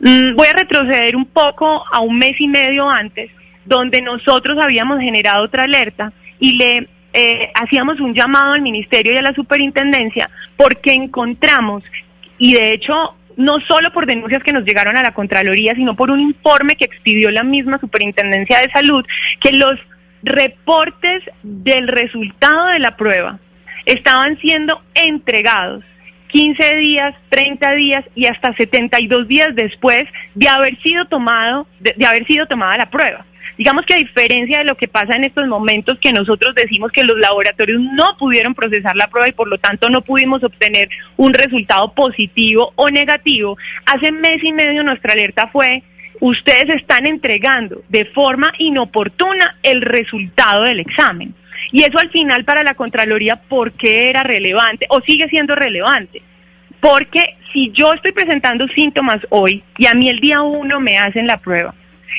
Mm, 0.00 0.34
voy 0.34 0.48
a 0.48 0.58
retroceder 0.58 1.16
un 1.16 1.26
poco 1.26 1.84
a 1.92 2.00
un 2.00 2.18
mes 2.18 2.40
y 2.40 2.48
medio 2.48 2.88
antes, 2.88 3.30
donde 3.64 4.02
nosotros 4.02 4.58
habíamos 4.62 5.00
generado 5.00 5.44
otra 5.44 5.64
alerta 5.64 6.12
y 6.38 6.56
le 6.56 6.88
eh, 7.12 7.50
hacíamos 7.54 8.00
un 8.00 8.14
llamado 8.14 8.54
al 8.54 8.62
Ministerio 8.62 9.12
y 9.12 9.16
a 9.16 9.22
la 9.22 9.34
Superintendencia 9.34 10.30
porque 10.56 10.92
encontramos, 10.92 11.84
y 12.38 12.54
de 12.54 12.72
hecho 12.72 13.14
no 13.36 13.60
solo 13.60 13.92
por 13.92 14.06
denuncias 14.06 14.42
que 14.42 14.52
nos 14.52 14.64
llegaron 14.64 14.96
a 14.96 15.02
la 15.02 15.14
Contraloría, 15.14 15.74
sino 15.74 15.94
por 15.96 16.10
un 16.10 16.20
informe 16.20 16.76
que 16.76 16.84
expidió 16.84 17.30
la 17.30 17.42
misma 17.42 17.78
Superintendencia 17.78 18.60
de 18.60 18.70
Salud, 18.70 19.04
que 19.40 19.52
los 19.52 19.74
reportes 20.22 21.22
del 21.42 21.88
resultado 21.88 22.66
de 22.68 22.78
la 22.78 22.96
prueba 22.96 23.38
estaban 23.86 24.38
siendo 24.38 24.80
entregados 24.94 25.84
15 26.34 26.76
días, 26.76 27.14
30 27.28 27.72
días 27.74 28.04
y 28.16 28.26
hasta 28.26 28.52
72 28.54 29.28
días 29.28 29.54
después 29.54 30.04
de 30.34 30.48
haber 30.48 30.76
sido 30.82 31.04
tomado 31.04 31.68
de, 31.78 31.94
haber 32.04 32.26
sido 32.26 32.46
tomada 32.46 32.76
la 32.76 32.90
prueba. 32.90 33.24
Digamos 33.56 33.86
que 33.86 33.94
a 33.94 33.98
diferencia 33.98 34.58
de 34.58 34.64
lo 34.64 34.76
que 34.76 34.88
pasa 34.88 35.14
en 35.14 35.22
estos 35.22 35.46
momentos 35.46 35.96
que 36.00 36.12
nosotros 36.12 36.56
decimos 36.56 36.90
que 36.90 37.04
los 37.04 37.16
laboratorios 37.18 37.80
no 37.80 38.16
pudieron 38.18 38.52
procesar 38.52 38.96
la 38.96 39.06
prueba 39.06 39.28
y 39.28 39.32
por 39.32 39.46
lo 39.46 39.58
tanto 39.58 39.88
no 39.88 40.02
pudimos 40.02 40.42
obtener 40.42 40.88
un 41.16 41.32
resultado 41.34 41.92
positivo 41.94 42.72
o 42.74 42.88
negativo, 42.88 43.56
hace 43.86 44.10
mes 44.10 44.42
y 44.42 44.52
medio 44.52 44.82
nuestra 44.82 45.12
alerta 45.12 45.48
fue 45.52 45.84
ustedes 46.18 46.68
están 46.80 47.06
entregando 47.06 47.82
de 47.88 48.06
forma 48.06 48.52
inoportuna 48.58 49.56
el 49.62 49.82
resultado 49.82 50.64
del 50.64 50.80
examen. 50.80 51.32
Y 51.72 51.82
eso 51.82 51.98
al 51.98 52.10
final 52.10 52.44
para 52.44 52.62
la 52.62 52.74
Contraloría, 52.74 53.36
¿por 53.36 53.72
qué 53.72 54.10
era 54.10 54.22
relevante 54.22 54.86
o 54.88 55.00
sigue 55.00 55.28
siendo 55.28 55.54
relevante? 55.54 56.22
Porque 56.80 57.36
si 57.52 57.70
yo 57.72 57.92
estoy 57.92 58.12
presentando 58.12 58.66
síntomas 58.68 59.20
hoy 59.30 59.62
y 59.78 59.86
a 59.86 59.94
mí 59.94 60.08
el 60.08 60.20
día 60.20 60.42
uno 60.42 60.80
me 60.80 60.98
hacen 60.98 61.26
la 61.26 61.38
prueba 61.38 61.74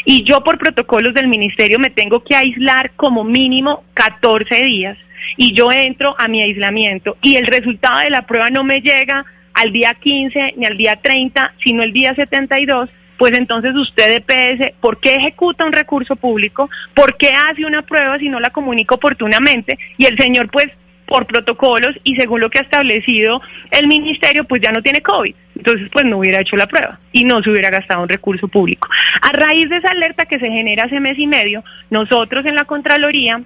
y 0.05 0.23
yo 0.23 0.43
por 0.43 0.57
protocolos 0.57 1.13
del 1.13 1.27
ministerio 1.27 1.79
me 1.79 1.89
tengo 1.89 2.23
que 2.23 2.35
aislar 2.35 2.91
como 2.95 3.23
mínimo 3.23 3.83
14 3.93 4.63
días 4.63 4.97
y 5.37 5.53
yo 5.53 5.71
entro 5.71 6.15
a 6.17 6.27
mi 6.27 6.41
aislamiento 6.41 7.17
y 7.21 7.35
el 7.35 7.47
resultado 7.47 7.99
de 7.99 8.09
la 8.09 8.25
prueba 8.25 8.49
no 8.49 8.63
me 8.63 8.81
llega 8.81 9.25
al 9.53 9.71
día 9.71 9.95
15 9.99 10.55
ni 10.57 10.65
al 10.65 10.77
día 10.77 10.97
30, 11.01 11.53
sino 11.63 11.81
el 11.81 11.93
día 11.93 12.13
72, 12.13 12.89
pues 13.17 13.37
entonces 13.37 13.75
usted 13.75 14.17
EPS, 14.17 14.73
¿por 14.79 14.99
qué 14.99 15.15
ejecuta 15.15 15.65
un 15.65 15.73
recurso 15.73 16.15
público? 16.15 16.69
¿Por 16.93 17.17
qué 17.17 17.29
hace 17.29 17.65
una 17.65 17.81
prueba 17.81 18.17
si 18.19 18.29
no 18.29 18.39
la 18.39 18.49
comunica 18.49 18.95
oportunamente? 18.95 19.77
Y 19.97 20.05
el 20.05 20.17
señor, 20.17 20.49
pues, 20.49 20.67
por 21.05 21.25
protocolos 21.27 21.95
y 22.03 22.15
según 22.15 22.41
lo 22.41 22.49
que 22.49 22.59
ha 22.59 22.63
establecido 22.63 23.41
el 23.71 23.87
ministerio, 23.87 24.43
pues 24.43 24.61
ya 24.61 24.71
no 24.71 24.81
tiene 24.81 25.01
COVID. 25.01 25.35
Entonces, 25.55 25.89
pues 25.91 26.05
no 26.05 26.17
hubiera 26.17 26.41
hecho 26.41 26.57
la 26.57 26.67
prueba 26.67 26.99
y 27.11 27.23
no 27.23 27.41
se 27.41 27.49
hubiera 27.49 27.69
gastado 27.69 28.01
un 28.03 28.09
recurso 28.09 28.47
público. 28.47 28.89
A 29.21 29.31
raíz 29.31 29.69
de 29.69 29.77
esa 29.77 29.89
alerta 29.89 30.25
que 30.25 30.39
se 30.39 30.47
genera 30.47 30.85
hace 30.85 30.99
mes 30.99 31.17
y 31.17 31.27
medio, 31.27 31.63
nosotros 31.89 32.45
en 32.45 32.55
la 32.55 32.65
Contraloría 32.65 33.41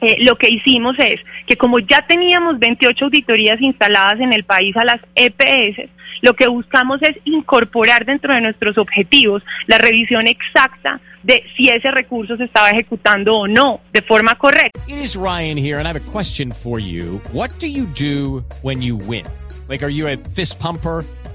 eh, 0.00 0.16
lo 0.20 0.36
que 0.36 0.48
hicimos 0.50 0.96
es 0.98 1.20
que 1.46 1.56
como 1.56 1.78
ya 1.78 2.04
teníamos 2.06 2.58
28 2.58 3.04
auditorías 3.04 3.60
instaladas 3.60 4.20
en 4.20 4.32
el 4.32 4.44
país 4.44 4.76
a 4.76 4.84
las 4.84 5.00
EPS, 5.14 5.90
lo 6.22 6.34
que 6.34 6.48
buscamos 6.48 7.00
es 7.02 7.16
incorporar 7.24 8.04
dentro 8.04 8.34
de 8.34 8.40
nuestros 8.40 8.78
objetivos 8.78 9.42
la 9.66 9.78
revisión 9.78 10.26
exacta 10.26 11.00
de 11.22 11.44
si 11.56 11.68
ese 11.68 11.90
recurso 11.90 12.36
se 12.36 12.44
estaba 12.44 12.70
ejecutando 12.70 13.36
o 13.36 13.48
no 13.48 13.80
de 13.92 14.02
forma 14.02 14.36
correcta. 14.36 14.80
It 14.86 14.98
Ryan 15.16 15.56
here, 15.56 15.78
and 15.78 15.86
I 15.86 15.88
have 15.88 15.96
a 15.96 16.10
question 16.12 16.52
for 16.52 16.78
you. 16.78 17.20
What 17.32 17.50
do 17.58 17.66
you 17.66 17.86
do 17.86 18.44
when 18.62 18.80
fist 20.34 20.60
pumper? 20.60 21.04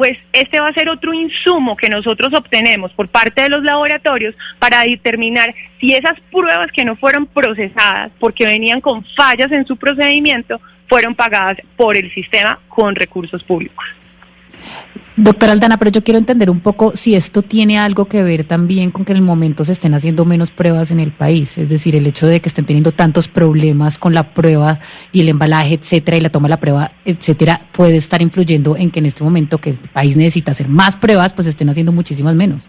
pues 0.00 0.16
este 0.32 0.58
va 0.58 0.68
a 0.68 0.72
ser 0.72 0.88
otro 0.88 1.12
insumo 1.12 1.76
que 1.76 1.90
nosotros 1.90 2.32
obtenemos 2.32 2.90
por 2.94 3.08
parte 3.08 3.42
de 3.42 3.50
los 3.50 3.62
laboratorios 3.62 4.34
para 4.58 4.80
determinar 4.80 5.54
si 5.78 5.92
esas 5.92 6.18
pruebas 6.32 6.72
que 6.72 6.86
no 6.86 6.96
fueron 6.96 7.26
procesadas 7.26 8.10
porque 8.18 8.46
venían 8.46 8.80
con 8.80 9.04
fallas 9.14 9.52
en 9.52 9.66
su 9.66 9.76
procedimiento 9.76 10.58
fueron 10.88 11.14
pagadas 11.14 11.58
por 11.76 11.98
el 11.98 12.10
sistema 12.14 12.58
con 12.70 12.94
recursos 12.94 13.44
públicos. 13.44 13.84
Doctora 15.16 15.52
Aldana, 15.52 15.76
pero 15.76 15.90
yo 15.90 16.02
quiero 16.02 16.18
entender 16.18 16.48
un 16.48 16.60
poco 16.60 16.96
si 16.96 17.14
esto 17.14 17.42
tiene 17.42 17.78
algo 17.78 18.06
que 18.06 18.22
ver 18.22 18.44
también 18.44 18.90
con 18.90 19.04
que 19.04 19.12
en 19.12 19.18
el 19.18 19.22
momento 19.22 19.64
se 19.64 19.72
estén 19.72 19.92
haciendo 19.92 20.24
menos 20.24 20.50
pruebas 20.50 20.90
en 20.90 20.98
el 20.98 21.12
país, 21.12 21.58
es 21.58 21.68
decir, 21.68 21.94
el 21.94 22.06
hecho 22.06 22.26
de 22.26 22.40
que 22.40 22.48
estén 22.48 22.64
teniendo 22.64 22.92
tantos 22.92 23.28
problemas 23.28 23.98
con 23.98 24.14
la 24.14 24.32
prueba 24.32 24.78
y 25.12 25.20
el 25.20 25.28
embalaje, 25.28 25.74
etcétera, 25.74 26.16
y 26.16 26.20
la 26.20 26.30
toma 26.30 26.48
de 26.48 26.50
la 26.50 26.60
prueba, 26.60 26.92
etcétera, 27.04 27.60
puede 27.72 27.96
estar 27.96 28.22
influyendo 28.22 28.76
en 28.76 28.90
que 28.90 29.00
en 29.00 29.06
este 29.06 29.22
momento 29.22 29.58
que 29.58 29.70
el 29.70 29.76
país 29.76 30.16
necesita 30.16 30.52
hacer 30.52 30.68
más 30.68 30.96
pruebas, 30.96 31.34
pues 31.34 31.48
estén 31.48 31.68
haciendo 31.68 31.92
muchísimas 31.92 32.34
menos. 32.34 32.62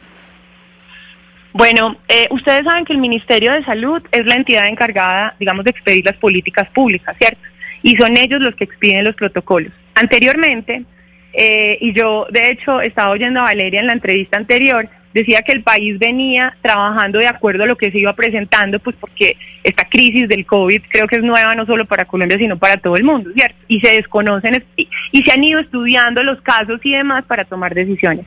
Bueno, 1.53 1.97
eh, 2.07 2.27
ustedes 2.31 2.65
saben 2.65 2.85
que 2.85 2.93
el 2.93 2.99
Ministerio 2.99 3.53
de 3.53 3.63
Salud 3.63 4.01
es 4.11 4.25
la 4.25 4.35
entidad 4.35 4.67
encargada, 4.67 5.35
digamos, 5.39 5.63
de 5.63 5.71
expedir 5.71 6.03
las 6.05 6.15
políticas 6.15 6.67
públicas, 6.69 7.15
¿cierto? 7.17 7.39
Y 7.83 7.95
son 7.95 8.17
ellos 8.17 8.41
los 8.41 8.55
que 8.55 8.63
expiden 8.63 9.03
los 9.05 9.15
protocolos. 9.15 9.71
Anteriormente, 9.95 10.85
eh, 11.33 11.77
y 11.79 11.93
yo 11.93 12.27
de 12.29 12.47
hecho 12.47 12.81
estaba 12.81 13.11
oyendo 13.11 13.39
a 13.39 13.43
Valeria 13.43 13.79
en 13.79 13.87
la 13.87 13.93
entrevista 13.93 14.37
anterior, 14.37 14.87
decía 15.13 15.41
que 15.41 15.51
el 15.51 15.63
país 15.63 15.99
venía 15.99 16.55
trabajando 16.61 17.19
de 17.19 17.27
acuerdo 17.27 17.63
a 17.63 17.67
lo 17.67 17.75
que 17.75 17.91
se 17.91 17.99
iba 17.99 18.13
presentando, 18.13 18.79
pues 18.79 18.95
porque 18.99 19.35
esta 19.63 19.83
crisis 19.85 20.27
del 20.27 20.45
COVID 20.45 20.81
creo 20.89 21.07
que 21.07 21.17
es 21.17 21.23
nueva 21.23 21.53
no 21.55 21.65
solo 21.65 21.85
para 21.85 22.05
Colombia, 22.05 22.37
sino 22.37 22.57
para 22.57 22.77
todo 22.77 22.95
el 22.95 23.03
mundo, 23.03 23.29
¿cierto? 23.35 23.57
Y 23.67 23.79
se 23.81 23.91
desconocen 23.91 24.63
y, 24.77 24.87
y 25.11 25.23
se 25.23 25.31
han 25.31 25.43
ido 25.43 25.59
estudiando 25.59 26.23
los 26.23 26.41
casos 26.41 26.79
y 26.83 26.91
demás 26.91 27.25
para 27.25 27.45
tomar 27.45 27.73
decisiones. 27.73 28.25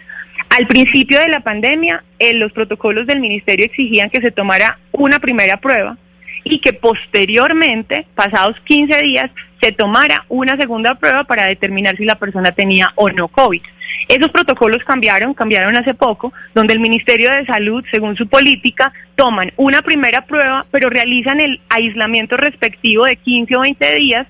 Al 0.50 0.66
principio 0.66 1.18
de 1.18 1.28
la 1.28 1.40
pandemia, 1.40 2.04
eh, 2.18 2.34
los 2.34 2.52
protocolos 2.52 3.06
del 3.06 3.20
ministerio 3.20 3.66
exigían 3.66 4.10
que 4.10 4.20
se 4.20 4.30
tomara 4.30 4.78
una 4.92 5.18
primera 5.18 5.56
prueba 5.56 5.96
y 6.44 6.60
que 6.60 6.72
posteriormente, 6.74 8.06
pasados 8.14 8.56
15 8.64 9.02
días, 9.02 9.30
se 9.64 9.72
tomara 9.72 10.26
una 10.28 10.58
segunda 10.58 10.94
prueba 10.94 11.24
para 11.24 11.46
determinar 11.46 11.96
si 11.96 12.04
la 12.04 12.16
persona 12.16 12.52
tenía 12.52 12.92
o 12.96 13.08
no 13.08 13.28
COVID. 13.28 13.62
Esos 14.08 14.28
protocolos 14.28 14.84
cambiaron, 14.84 15.32
cambiaron 15.32 15.74
hace 15.74 15.94
poco, 15.94 16.34
donde 16.54 16.74
el 16.74 16.80
Ministerio 16.80 17.32
de 17.32 17.46
Salud, 17.46 17.82
según 17.90 18.14
su 18.14 18.28
política, 18.28 18.92
toman 19.16 19.52
una 19.56 19.80
primera 19.80 20.26
prueba, 20.26 20.66
pero 20.70 20.90
realizan 20.90 21.40
el 21.40 21.62
aislamiento 21.70 22.36
respectivo 22.36 23.06
de 23.06 23.16
15 23.16 23.56
o 23.56 23.60
20 23.60 23.94
días 23.94 24.26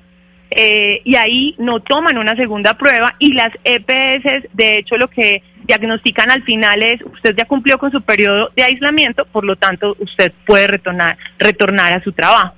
eh, 0.53 1.01
y 1.03 1.17
ahí 1.17 1.57
no 1.59 1.81
toman 1.81 2.17
una 2.17 2.37
segunda 2.37 2.75
prueba 2.75 3.17
y 3.19 3.33
las 3.33 3.51
EPS, 3.65 4.51
de 4.53 4.79
hecho, 4.79 4.97
lo 4.97 5.09
que 5.09 5.43
diagnostican 5.65 6.31
al 6.31 6.45
final 6.45 6.81
es 6.81 7.03
usted 7.03 7.35
ya 7.37 7.47
cumplió 7.47 7.79
con 7.79 7.91
su 7.91 8.03
periodo 8.03 8.51
de 8.55 8.63
aislamiento, 8.63 9.25
por 9.25 9.45
lo 9.45 9.57
tanto 9.57 9.97
usted 9.99 10.33
puede 10.47 10.69
retornar, 10.69 11.19
retornar 11.41 11.93
a 11.93 12.05
su 12.05 12.13
trabajo. 12.13 12.55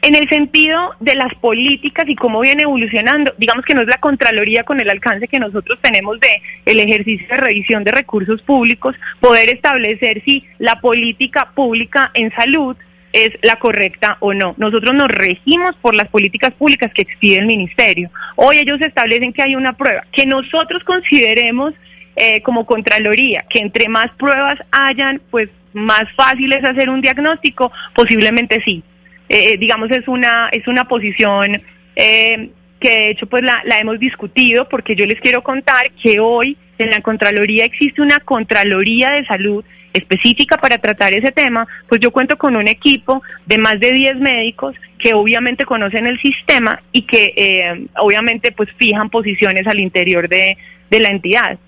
En 0.00 0.14
el 0.14 0.28
sentido 0.28 0.94
de 1.00 1.16
las 1.16 1.34
políticas 1.34 2.08
y 2.08 2.14
cómo 2.14 2.40
viene 2.40 2.62
evolucionando, 2.62 3.34
digamos 3.36 3.64
que 3.64 3.74
no 3.74 3.82
es 3.82 3.88
la 3.88 3.98
Contraloría 3.98 4.62
con 4.62 4.80
el 4.80 4.88
alcance 4.88 5.26
que 5.26 5.40
nosotros 5.40 5.78
tenemos 5.82 6.20
de 6.20 6.28
el 6.66 6.78
ejercicio 6.78 7.26
de 7.28 7.36
revisión 7.36 7.82
de 7.82 7.90
recursos 7.90 8.40
públicos, 8.42 8.94
poder 9.20 9.50
establecer 9.50 10.22
si 10.24 10.44
la 10.58 10.80
política 10.80 11.50
pública 11.54 12.12
en 12.14 12.32
salud 12.32 12.76
es 13.12 13.32
la 13.42 13.56
correcta 13.56 14.18
o 14.20 14.34
no. 14.34 14.54
Nosotros 14.56 14.94
nos 14.94 15.08
regimos 15.08 15.74
por 15.76 15.96
las 15.96 16.08
políticas 16.08 16.52
públicas 16.52 16.92
que 16.94 17.02
expide 17.02 17.40
el 17.40 17.46
ministerio. 17.46 18.10
Hoy 18.36 18.58
ellos 18.58 18.80
establecen 18.80 19.32
que 19.32 19.42
hay 19.42 19.56
una 19.56 19.72
prueba 19.72 20.04
que 20.12 20.26
nosotros 20.26 20.84
consideremos 20.84 21.74
eh, 22.16 22.42
como 22.42 22.66
Contraloría, 22.66 23.44
que 23.48 23.60
entre 23.60 23.88
más 23.88 24.10
pruebas 24.18 24.58
hayan, 24.70 25.20
pues 25.30 25.48
más 25.72 26.04
fácil 26.16 26.52
es 26.52 26.64
hacer 26.64 26.88
un 26.90 27.00
diagnóstico, 27.00 27.72
posiblemente 27.94 28.60
sí. 28.64 28.82
Eh, 29.28 29.56
digamos, 29.58 29.90
es 29.90 30.08
una, 30.08 30.48
es 30.52 30.66
una 30.66 30.84
posición 30.84 31.60
eh, 31.96 32.50
que 32.80 32.88
de 32.88 33.10
hecho 33.10 33.26
pues 33.26 33.42
la, 33.42 33.62
la 33.64 33.78
hemos 33.78 33.98
discutido 33.98 34.68
porque 34.68 34.94
yo 34.94 35.04
les 35.04 35.20
quiero 35.20 35.42
contar 35.42 35.90
que 36.02 36.20
hoy 36.20 36.56
en 36.78 36.90
la 36.90 37.00
Contraloría 37.00 37.64
existe 37.64 38.00
una 38.00 38.20
Contraloría 38.20 39.10
de 39.10 39.26
Salud 39.26 39.64
específica 39.92 40.58
para 40.58 40.78
tratar 40.78 41.14
ese 41.14 41.32
tema, 41.32 41.66
pues 41.88 42.00
yo 42.00 42.10
cuento 42.10 42.36
con 42.36 42.56
un 42.56 42.68
equipo 42.68 43.22
de 43.46 43.58
más 43.58 43.80
de 43.80 43.90
10 43.90 44.16
médicos 44.16 44.76
que 44.98 45.14
obviamente 45.14 45.64
conocen 45.64 46.06
el 46.06 46.20
sistema 46.20 46.80
y 46.92 47.02
que 47.02 47.32
eh, 47.36 47.86
obviamente 48.00 48.52
pues 48.52 48.68
fijan 48.76 49.10
posiciones 49.10 49.66
al 49.66 49.80
interior 49.80 50.28
de, 50.28 50.56
de 50.90 51.00
la 51.00 51.08
entidad. 51.08 51.58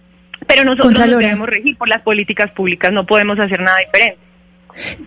Pero 0.46 0.64
nosotros 0.64 0.92
nos 0.92 1.18
debemos 1.18 1.48
regir 1.48 1.76
por 1.76 1.88
las 1.88 2.02
políticas 2.02 2.50
públicas, 2.52 2.92
no 2.92 3.06
podemos 3.06 3.38
hacer 3.38 3.60
nada 3.60 3.78
diferente. 3.78 4.29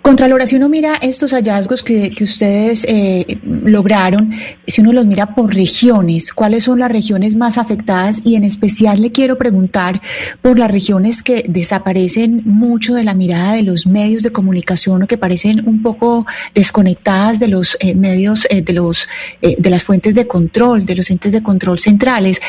Contralora, 0.01 0.45
si 0.45 0.55
uno 0.55 0.69
mira 0.69 0.95
estos 1.01 1.31
hallazgos 1.31 1.83
que, 1.83 2.12
que 2.12 2.23
ustedes 2.23 2.86
eh, 2.88 3.39
lograron, 3.43 4.31
si 4.67 4.81
uno 4.81 4.93
los 4.93 5.05
mira 5.05 5.36
por 5.36 5.53
regiones, 5.53 6.33
¿cuáles 6.33 6.65
son 6.65 6.79
las 6.79 6.91
regiones 6.91 7.36
más 7.36 7.57
afectadas? 7.57 8.21
Y 8.23 8.36
en 8.36 8.43
especial 8.43 9.01
le 9.01 9.12
quiero 9.12 9.38
preguntar 9.38 10.01
por 10.41 10.59
las 10.59 10.71
regiones 10.71 11.21
que 11.21 11.45
desaparecen 11.47 12.41
mucho 12.45 12.95
de 12.95 13.03
la 13.03 13.13
mirada 13.13 13.53
de 13.53 13.63
los 13.63 13.88
medios 13.88 14.23
de 14.23 14.31
comunicación 14.31 15.03
o 15.03 15.07
que 15.07 15.17
parecen 15.17 15.67
un 15.67 15.81
poco 15.81 16.25
desconectadas 16.53 17.39
de 17.39 17.47
los 17.47 17.77
eh, 17.79 17.95
medios, 17.95 18.47
eh, 18.49 18.62
de 18.62 18.73
los 18.73 19.07
eh, 19.41 19.55
de 19.57 19.69
las 19.69 19.83
fuentes 19.83 20.13
de 20.13 20.27
control, 20.27 20.86
de 20.86 20.95
los 20.95 21.09
entes 21.09 21.31
de 21.31 21.41
control 21.41 21.79
centrales, 21.79 22.41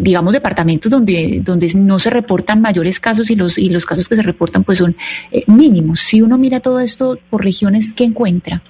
digamos 0.00 0.32
departamentos 0.32 0.90
donde 0.90 1.40
donde 1.42 1.72
no 1.74 1.98
se 1.98 2.10
reportan 2.10 2.60
mayores 2.60 3.00
casos 3.00 3.30
y 3.30 3.36
los 3.36 3.58
y 3.58 3.68
los 3.70 3.86
casos 3.86 4.08
que 4.08 4.16
se 4.16 4.22
reportan 4.22 4.64
pues 4.64 4.78
son 4.78 4.96
mínimos. 5.46 6.03
Si 6.04 6.20
uno 6.20 6.36
mira 6.36 6.60
todo 6.60 6.80
esto 6.80 7.18
por 7.30 7.42
regiones, 7.42 7.94
¿qué 7.94 8.04
encuentra? 8.04 8.60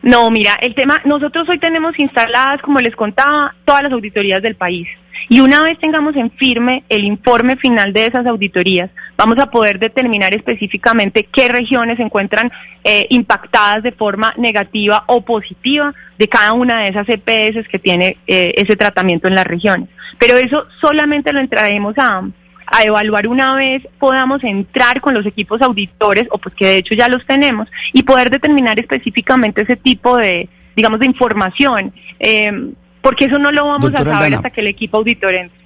No, 0.00 0.30
mira, 0.30 0.54
el 0.62 0.74
tema, 0.74 1.02
nosotros 1.04 1.46
hoy 1.50 1.58
tenemos 1.58 1.98
instaladas, 1.98 2.62
como 2.62 2.80
les 2.80 2.96
contaba, 2.96 3.54
todas 3.66 3.82
las 3.82 3.92
auditorías 3.92 4.42
del 4.42 4.54
país. 4.54 4.88
Y 5.28 5.40
una 5.40 5.62
vez 5.62 5.78
tengamos 5.78 6.16
en 6.16 6.30
firme 6.30 6.82
el 6.88 7.04
informe 7.04 7.56
final 7.56 7.92
de 7.92 8.06
esas 8.06 8.24
auditorías, 8.26 8.90
vamos 9.18 9.38
a 9.38 9.50
poder 9.50 9.78
determinar 9.78 10.32
específicamente 10.32 11.28
qué 11.30 11.48
regiones 11.48 11.98
se 11.98 12.04
encuentran 12.04 12.50
eh, 12.84 13.06
impactadas 13.10 13.82
de 13.82 13.92
forma 13.92 14.32
negativa 14.38 15.04
o 15.08 15.20
positiva 15.20 15.92
de 16.18 16.28
cada 16.28 16.54
una 16.54 16.80
de 16.80 16.88
esas 16.88 17.06
EPS 17.06 17.68
que 17.68 17.78
tiene 17.78 18.16
eh, 18.26 18.54
ese 18.56 18.76
tratamiento 18.76 19.28
en 19.28 19.34
las 19.34 19.46
regiones. 19.46 19.90
Pero 20.18 20.38
eso 20.38 20.64
solamente 20.80 21.34
lo 21.34 21.40
entraremos 21.40 21.94
a, 21.98 22.22
a 22.70 22.82
evaluar 22.82 23.26
una 23.26 23.54
vez 23.54 23.86
podamos 23.98 24.42
entrar 24.44 25.00
con 25.00 25.14
los 25.14 25.24
equipos 25.26 25.62
auditores, 25.62 26.26
o 26.30 26.38
pues 26.38 26.54
que 26.54 26.66
de 26.66 26.76
hecho 26.78 26.94
ya 26.94 27.08
los 27.08 27.24
tenemos, 27.26 27.68
y 27.92 28.02
poder 28.02 28.30
determinar 28.30 28.78
específicamente 28.78 29.62
ese 29.62 29.76
tipo 29.76 30.16
de, 30.16 30.48
digamos, 30.76 31.00
de 31.00 31.06
información, 31.06 31.92
eh, 32.20 32.52
porque 33.00 33.26
eso 33.26 33.38
no 33.38 33.52
lo 33.52 33.66
vamos 33.66 33.90
Doctora 33.90 34.10
a 34.10 34.14
saber 34.18 34.34
hasta 34.34 34.50
que 34.50 34.60
el 34.60 34.66
equipo 34.66 34.98
auditor 34.98 35.34
entre. 35.34 35.58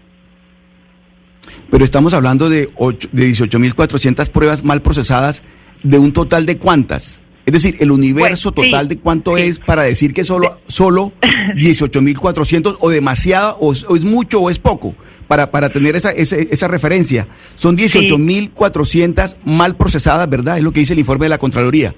Pero 1.70 1.84
estamos 1.84 2.14
hablando 2.14 2.48
de, 2.48 2.66
de 2.66 3.28
18.400 3.28 4.30
pruebas 4.30 4.62
mal 4.62 4.80
procesadas, 4.80 5.42
de 5.82 5.98
un 5.98 6.12
total 6.12 6.46
de 6.46 6.58
cuántas. 6.58 7.18
Es 7.44 7.52
decir, 7.52 7.76
el 7.80 7.90
universo 7.90 8.52
Pues, 8.52 8.66
sí, 8.66 8.70
total 8.72 8.88
de 8.88 8.98
cuánto 8.98 9.36
sí. 9.36 9.42
es 9.42 9.58
para 9.58 9.82
decir 9.82 10.14
que 10.14 10.22
solo, 10.24 10.50
solo 10.68 11.12
18.400 11.56 12.76
o 12.80 12.88
demasiado, 12.90 13.56
o, 13.58 13.72
es- 13.72 13.84
o 13.88 13.96
es 13.96 14.04
mucho 14.04 14.40
o 14.40 14.48
es 14.50 14.58
poco, 14.58 14.94
para, 15.26 15.50
para 15.50 15.68
tener 15.70 15.96
esa, 15.96 16.10
esa, 16.12 16.36
esa 16.36 16.68
referencia. 16.68 17.26
Son 17.56 17.76
18.400 17.76 19.36
mal 19.44 19.76
procesadas, 19.76 20.28
¿verdad? 20.28 20.58
Es 20.58 20.62
lo 20.64 20.72
que 20.72 20.80
dice 20.80 20.92
el 20.92 20.98
informe 21.00 21.26
de 21.26 21.30
la 21.30 21.38
Contraloría. 21.38 21.94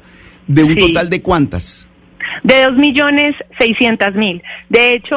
¿De 0.47 0.63
un 0.65 0.75
Sí. 0.75 0.79
total 0.79 1.09
de 1.11 1.23
cuántas? 1.23 1.89
De 2.43 2.65
dos 2.65 2.77
millones 2.77 3.35
seiscientas 3.59 4.15
mil. 4.15 4.43
De 4.69 4.95
hecho, 4.95 5.17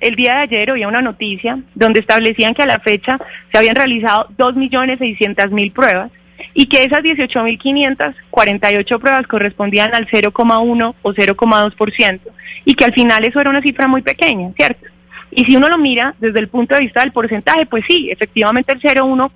el 0.00 0.16
día 0.16 0.34
de 0.34 0.40
ayer 0.40 0.70
había 0.70 0.88
una 0.88 1.00
noticia 1.00 1.58
donde 1.74 2.00
establecían 2.00 2.54
que 2.54 2.62
a 2.62 2.66
la 2.66 2.80
fecha 2.80 3.18
se 3.52 3.58
habían 3.58 3.76
realizado 3.76 4.28
dos 4.36 4.56
millones 4.56 4.98
seiscientas 4.98 5.50
mil 5.50 5.70
pruebas 5.72 6.10
y 6.54 6.66
que 6.66 6.84
esas 6.84 7.00
18.548 7.00 9.00
pruebas 9.00 9.26
correspondían 9.26 9.94
al 9.94 10.06
0,1 10.06 10.94
o 11.02 11.12
0,2% 11.12 12.20
y 12.64 12.74
que 12.74 12.84
al 12.84 12.94
final 12.94 13.24
eso 13.24 13.40
era 13.40 13.50
una 13.50 13.62
cifra 13.62 13.86
muy 13.86 14.02
pequeña, 14.02 14.50
¿cierto? 14.56 14.86
Y 15.30 15.44
si 15.44 15.56
uno 15.56 15.68
lo 15.68 15.78
mira 15.78 16.14
desde 16.18 16.40
el 16.40 16.48
punto 16.48 16.74
de 16.74 16.82
vista 16.82 17.00
del 17.00 17.12
porcentaje, 17.12 17.66
pues 17.66 17.84
sí, 17.86 18.10
efectivamente 18.10 18.72
el 18.72 18.80
0,1 18.80 19.30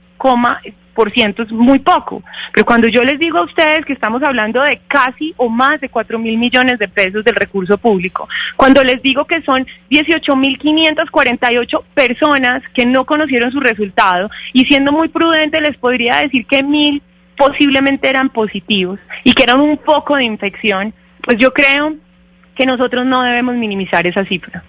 por 1.01 1.13
ciento 1.13 1.45
es 1.45 1.51
muy 1.51 1.79
poco. 1.79 2.23
Pero 2.53 2.67
cuando 2.67 2.87
yo 2.87 3.03
les 3.03 3.19
digo 3.19 3.39
a 3.39 3.45
ustedes 3.45 3.87
que 3.87 3.95
estamos 3.95 4.23
hablando 4.23 4.61
de 4.61 4.83
casi 4.87 5.33
o 5.39 5.49
más 5.49 5.81
de 5.81 5.89
4 5.89 6.19
mil 6.19 6.37
millones 6.37 6.79
de 6.79 6.89
pesos 6.89 7.25
del 7.25 7.37
recurso 7.37 7.79
público, 7.79 8.29
cuando 8.55 8.85
les 8.85 9.01
digo 9.01 9.25
que 9.25 9.41
son 9.41 9.67
18 9.89 10.37
mil 10.37 10.59
548 10.59 11.85
personas 11.95 12.63
que 12.75 12.85
no 12.85 13.07
conocieron 13.07 13.51
su 13.51 13.61
resultado 13.61 14.29
y 14.53 14.67
siendo 14.67 14.93
muy 14.93 15.09
prudente 15.09 15.59
les 15.63 15.79
podría 15.79 16.17
decir 16.17 16.45
que 16.45 16.63
mil 16.63 17.01
posiblemente 17.35 18.07
eran 18.07 18.29
positivos 18.29 19.01
y 19.25 19.33
que 19.33 19.45
eran 19.45 19.59
un 19.59 19.79
poco 19.79 20.17
de 20.17 20.25
infección, 20.25 20.93
pues 21.23 21.39
yo 21.39 21.55
creo 21.55 21.95
que 22.55 22.67
nosotros 22.67 23.07
no 23.07 23.23
debemos 23.23 23.55
minimizar 23.55 24.07
esa 24.07 24.27
cifra. 24.27 24.63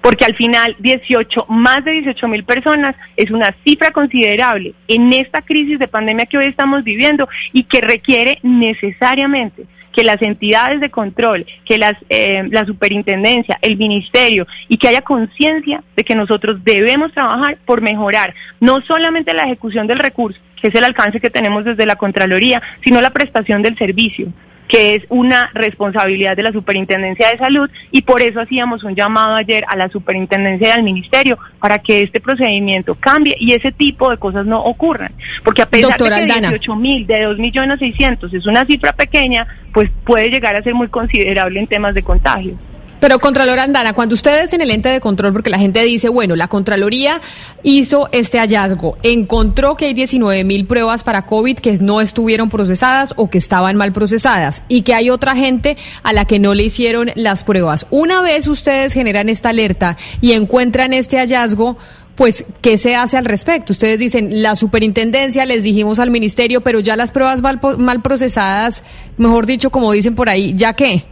Porque 0.00 0.24
al 0.24 0.34
final 0.34 0.76
18, 0.78 1.46
más 1.48 1.84
de 1.84 1.92
18 1.92 2.28
mil 2.28 2.44
personas 2.44 2.96
es 3.16 3.30
una 3.30 3.54
cifra 3.64 3.90
considerable 3.90 4.74
en 4.88 5.12
esta 5.12 5.42
crisis 5.42 5.78
de 5.78 5.88
pandemia 5.88 6.26
que 6.26 6.38
hoy 6.38 6.46
estamos 6.46 6.84
viviendo 6.84 7.28
y 7.52 7.64
que 7.64 7.80
requiere 7.80 8.38
necesariamente 8.42 9.64
que 9.96 10.04
las 10.04 10.20
entidades 10.20 10.80
de 10.80 10.90
control, 10.90 11.46
que 11.64 11.78
las, 11.78 11.94
eh, 12.10 12.46
la 12.50 12.66
superintendencia, 12.66 13.58
el 13.62 13.78
ministerio 13.78 14.46
y 14.68 14.76
que 14.76 14.88
haya 14.88 15.00
conciencia 15.00 15.82
de 15.96 16.04
que 16.04 16.14
nosotros 16.14 16.62
debemos 16.62 17.12
trabajar 17.12 17.56
por 17.64 17.80
mejorar 17.80 18.34
no 18.60 18.82
solamente 18.82 19.32
la 19.32 19.44
ejecución 19.44 19.86
del 19.86 19.98
recurso, 19.98 20.38
que 20.60 20.68
es 20.68 20.74
el 20.74 20.84
alcance 20.84 21.18
que 21.18 21.30
tenemos 21.30 21.64
desde 21.64 21.86
la 21.86 21.96
Contraloría, 21.96 22.62
sino 22.84 23.00
la 23.00 23.10
prestación 23.10 23.62
del 23.62 23.78
servicio 23.78 24.32
que 24.68 24.94
es 24.94 25.04
una 25.08 25.50
responsabilidad 25.54 26.36
de 26.36 26.42
la 26.42 26.52
Superintendencia 26.52 27.30
de 27.30 27.38
Salud 27.38 27.70
y 27.90 28.02
por 28.02 28.22
eso 28.22 28.40
hacíamos 28.40 28.84
un 28.84 28.94
llamado 28.94 29.34
ayer 29.34 29.64
a 29.68 29.76
la 29.76 29.88
Superintendencia 29.88 30.68
y 30.68 30.70
al 30.72 30.82
Ministerio 30.82 31.38
para 31.60 31.78
que 31.78 32.02
este 32.02 32.20
procedimiento 32.20 32.94
cambie 32.94 33.36
y 33.38 33.52
ese 33.52 33.72
tipo 33.72 34.10
de 34.10 34.18
cosas 34.18 34.46
no 34.46 34.62
ocurran. 34.62 35.12
Porque 35.44 35.62
a 35.62 35.66
pesar 35.66 35.98
de 35.98 36.26
que 36.26 36.40
18 36.40 36.76
mil 36.76 37.06
de 37.06 37.22
2 37.22 37.38
millones 37.38 37.78
600 37.78 38.32
es 38.32 38.46
una 38.46 38.64
cifra 38.66 38.92
pequeña, 38.92 39.46
pues 39.72 39.90
puede 40.04 40.30
llegar 40.30 40.56
a 40.56 40.62
ser 40.62 40.74
muy 40.74 40.88
considerable 40.88 41.60
en 41.60 41.66
temas 41.66 41.94
de 41.94 42.02
contagio. 42.02 42.58
Pero 43.00 43.18
Contralor 43.18 43.58
Andana, 43.58 43.92
cuando 43.92 44.14
ustedes 44.14 44.52
en 44.52 44.62
el 44.62 44.70
ente 44.70 44.88
de 44.88 45.00
control, 45.00 45.32
porque 45.32 45.50
la 45.50 45.58
gente 45.58 45.82
dice, 45.82 46.08
bueno, 46.08 46.34
la 46.34 46.48
Contraloría 46.48 47.20
hizo 47.62 48.08
este 48.12 48.38
hallazgo, 48.38 48.96
encontró 49.02 49.76
que 49.76 49.86
hay 49.86 49.94
19 49.94 50.44
mil 50.44 50.66
pruebas 50.66 51.04
para 51.04 51.26
COVID 51.26 51.58
que 51.58 51.76
no 51.78 52.00
estuvieron 52.00 52.48
procesadas 52.48 53.12
o 53.16 53.28
que 53.28 53.38
estaban 53.38 53.76
mal 53.76 53.92
procesadas 53.92 54.62
y 54.68 54.82
que 54.82 54.94
hay 54.94 55.10
otra 55.10 55.36
gente 55.36 55.76
a 56.02 56.12
la 56.12 56.24
que 56.24 56.38
no 56.38 56.54
le 56.54 56.64
hicieron 56.64 57.10
las 57.14 57.44
pruebas. 57.44 57.86
Una 57.90 58.22
vez 58.22 58.48
ustedes 58.48 58.92
generan 58.92 59.28
esta 59.28 59.50
alerta 59.50 59.96
y 60.20 60.32
encuentran 60.32 60.92
este 60.92 61.18
hallazgo, 61.18 61.76
pues, 62.14 62.46
¿qué 62.62 62.78
se 62.78 62.96
hace 62.96 63.18
al 63.18 63.26
respecto? 63.26 63.74
Ustedes 63.74 63.98
dicen, 63.98 64.42
la 64.42 64.56
superintendencia, 64.56 65.44
les 65.44 65.62
dijimos 65.62 65.98
al 65.98 66.10
ministerio, 66.10 66.62
pero 66.62 66.80
ya 66.80 66.96
las 66.96 67.12
pruebas 67.12 67.42
mal, 67.42 67.60
mal 67.76 68.00
procesadas, 68.00 68.84
mejor 69.18 69.44
dicho, 69.44 69.70
como 69.70 69.92
dicen 69.92 70.14
por 70.14 70.30
ahí, 70.30 70.54
¿ya 70.56 70.72
qué? 70.72 71.04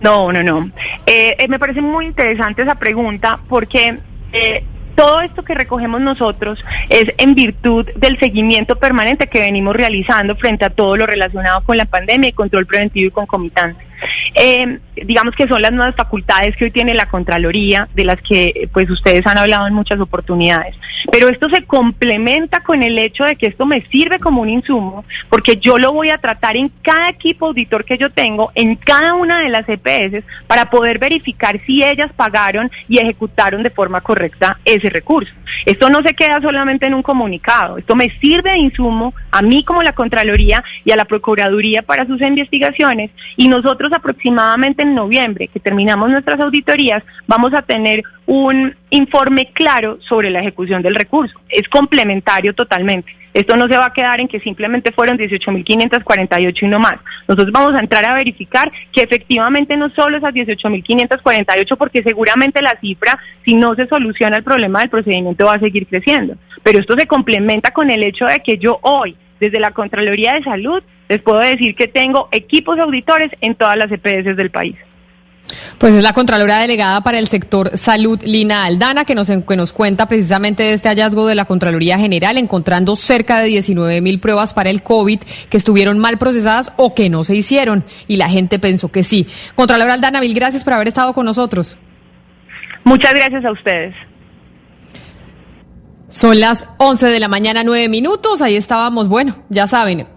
No, 0.00 0.32
no, 0.32 0.42
no. 0.42 0.70
Eh, 1.06 1.36
eh, 1.38 1.48
me 1.48 1.58
parece 1.58 1.80
muy 1.80 2.06
interesante 2.06 2.62
esa 2.62 2.76
pregunta 2.76 3.38
porque 3.48 3.98
eh, 4.32 4.64
todo 4.94 5.20
esto 5.20 5.42
que 5.42 5.54
recogemos 5.54 6.00
nosotros 6.00 6.64
es 6.88 7.12
en 7.18 7.34
virtud 7.34 7.86
del 7.96 8.18
seguimiento 8.18 8.76
permanente 8.76 9.28
que 9.28 9.40
venimos 9.40 9.76
realizando 9.76 10.36
frente 10.36 10.64
a 10.64 10.70
todo 10.70 10.96
lo 10.96 11.06
relacionado 11.06 11.62
con 11.62 11.76
la 11.76 11.84
pandemia 11.84 12.30
y 12.30 12.32
control 12.32 12.66
preventivo 12.66 13.08
y 13.08 13.10
concomitante. 13.10 13.89
Eh, 14.34 14.78
digamos 14.96 15.34
que 15.34 15.48
son 15.48 15.62
las 15.62 15.72
nuevas 15.72 15.94
facultades 15.94 16.56
que 16.56 16.66
hoy 16.66 16.70
tiene 16.70 16.94
la 16.94 17.06
Contraloría, 17.06 17.88
de 17.94 18.04
las 18.04 18.20
que 18.20 18.68
pues 18.72 18.88
ustedes 18.90 19.26
han 19.26 19.38
hablado 19.38 19.66
en 19.66 19.74
muchas 19.74 20.00
oportunidades. 20.00 20.76
Pero 21.10 21.28
esto 21.28 21.48
se 21.48 21.64
complementa 21.64 22.62
con 22.62 22.82
el 22.82 22.98
hecho 22.98 23.24
de 23.24 23.36
que 23.36 23.46
esto 23.46 23.66
me 23.66 23.82
sirve 23.86 24.18
como 24.18 24.42
un 24.42 24.48
insumo, 24.48 25.04
porque 25.28 25.56
yo 25.56 25.78
lo 25.78 25.92
voy 25.92 26.10
a 26.10 26.18
tratar 26.18 26.56
en 26.56 26.70
cada 26.82 27.08
equipo 27.08 27.46
auditor 27.46 27.84
que 27.84 27.98
yo 27.98 28.10
tengo, 28.10 28.52
en 28.54 28.76
cada 28.76 29.14
una 29.14 29.40
de 29.40 29.48
las 29.48 29.68
EPS, 29.68 30.24
para 30.46 30.70
poder 30.70 30.98
verificar 30.98 31.60
si 31.66 31.82
ellas 31.82 32.10
pagaron 32.14 32.70
y 32.88 32.98
ejecutaron 32.98 33.62
de 33.62 33.70
forma 33.70 34.00
correcta 34.00 34.58
ese 34.64 34.90
recurso. 34.90 35.32
Esto 35.66 35.90
no 35.90 36.02
se 36.02 36.14
queda 36.14 36.40
solamente 36.40 36.86
en 36.86 36.94
un 36.94 37.02
comunicado, 37.02 37.78
esto 37.78 37.96
me 37.96 38.10
sirve 38.20 38.52
de 38.52 38.58
insumo 38.58 39.14
a 39.30 39.42
mí 39.42 39.64
como 39.64 39.82
la 39.82 39.92
Contraloría 39.92 40.62
y 40.84 40.92
a 40.92 40.96
la 40.96 41.04
Procuraduría 41.04 41.82
para 41.82 42.06
sus 42.06 42.20
investigaciones 42.20 43.10
y 43.36 43.48
nosotros 43.48 43.89
aproximadamente 43.92 44.82
en 44.82 44.94
noviembre, 44.94 45.48
que 45.48 45.60
terminamos 45.60 46.10
nuestras 46.10 46.40
auditorías, 46.40 47.02
vamos 47.26 47.52
a 47.54 47.62
tener 47.62 48.02
un 48.26 48.74
informe 48.90 49.50
claro 49.52 49.98
sobre 50.00 50.30
la 50.30 50.40
ejecución 50.40 50.82
del 50.82 50.94
recurso. 50.94 51.38
Es 51.48 51.68
complementario 51.68 52.54
totalmente. 52.54 53.12
Esto 53.32 53.56
no 53.56 53.68
se 53.68 53.76
va 53.76 53.86
a 53.86 53.92
quedar 53.92 54.20
en 54.20 54.28
que 54.28 54.40
simplemente 54.40 54.92
fueron 54.92 55.16
18.548 55.16 56.62
y 56.62 56.66
no 56.66 56.80
más. 56.80 56.96
Nosotros 57.28 57.52
vamos 57.52 57.74
a 57.74 57.80
entrar 57.80 58.04
a 58.04 58.14
verificar 58.14 58.72
que 58.92 59.02
efectivamente 59.02 59.76
no 59.76 59.88
solo 59.90 60.16
esas 60.16 60.34
18.548, 60.34 61.76
porque 61.76 62.02
seguramente 62.02 62.60
la 62.60 62.76
cifra, 62.80 63.18
si 63.44 63.54
no 63.54 63.74
se 63.76 63.86
soluciona 63.86 64.36
el 64.36 64.42
problema 64.42 64.80
del 64.80 64.90
procedimiento, 64.90 65.46
va 65.46 65.54
a 65.54 65.60
seguir 65.60 65.86
creciendo. 65.86 66.34
Pero 66.62 66.80
esto 66.80 66.96
se 66.96 67.06
complementa 67.06 67.70
con 67.70 67.90
el 67.90 68.02
hecho 68.02 68.26
de 68.26 68.40
que 68.40 68.58
yo 68.58 68.78
hoy, 68.82 69.16
desde 69.40 69.58
la 69.58 69.72
Contraloría 69.72 70.34
de 70.34 70.42
Salud, 70.42 70.82
les 71.08 71.20
puedo 71.22 71.40
decir 71.40 71.74
que 71.74 71.88
tengo 71.88 72.28
equipos 72.30 72.78
auditores 72.78 73.30
en 73.40 73.54
todas 73.54 73.76
las 73.76 73.90
EPS 73.90 74.36
del 74.36 74.50
país. 74.50 74.76
Pues 75.78 75.94
es 75.94 76.02
la 76.02 76.12
Contralora 76.12 76.58
Delegada 76.58 77.00
para 77.00 77.18
el 77.18 77.26
sector 77.26 77.76
salud, 77.76 78.20
Lina 78.22 78.64
Aldana, 78.64 79.04
que 79.04 79.14
nos, 79.14 79.28
que 79.30 79.56
nos 79.56 79.72
cuenta 79.72 80.06
precisamente 80.06 80.62
de 80.62 80.74
este 80.74 80.88
hallazgo 80.88 81.26
de 81.26 81.34
la 81.34 81.46
Contraloría 81.46 81.98
General, 81.98 82.36
encontrando 82.38 82.96
cerca 82.96 83.40
de 83.40 83.46
19 83.46 84.00
mil 84.00 84.20
pruebas 84.20 84.52
para 84.52 84.70
el 84.70 84.82
COVID 84.82 85.20
que 85.48 85.56
estuvieron 85.56 85.98
mal 85.98 86.18
procesadas 86.18 86.72
o 86.76 86.94
que 86.94 87.08
no 87.08 87.24
se 87.24 87.34
hicieron. 87.34 87.84
Y 88.06 88.16
la 88.16 88.28
gente 88.28 88.58
pensó 88.58 88.92
que 88.92 89.02
sí. 89.02 89.26
Contralora 89.54 89.94
Aldana, 89.94 90.20
mil 90.20 90.34
gracias 90.34 90.64
por 90.64 90.74
haber 90.74 90.88
estado 90.88 91.12
con 91.14 91.24
nosotros. 91.24 91.78
Muchas 92.84 93.14
gracias 93.14 93.44
a 93.44 93.52
ustedes. 93.52 93.94
Son 96.10 96.40
las 96.40 96.66
11 96.78 97.06
de 97.06 97.20
la 97.20 97.28
mañana, 97.28 97.62
nueve 97.62 97.88
minutos. 97.88 98.42
Ahí 98.42 98.56
estábamos, 98.56 99.08
bueno, 99.08 99.36
ya 99.48 99.66
saben, 99.66 100.08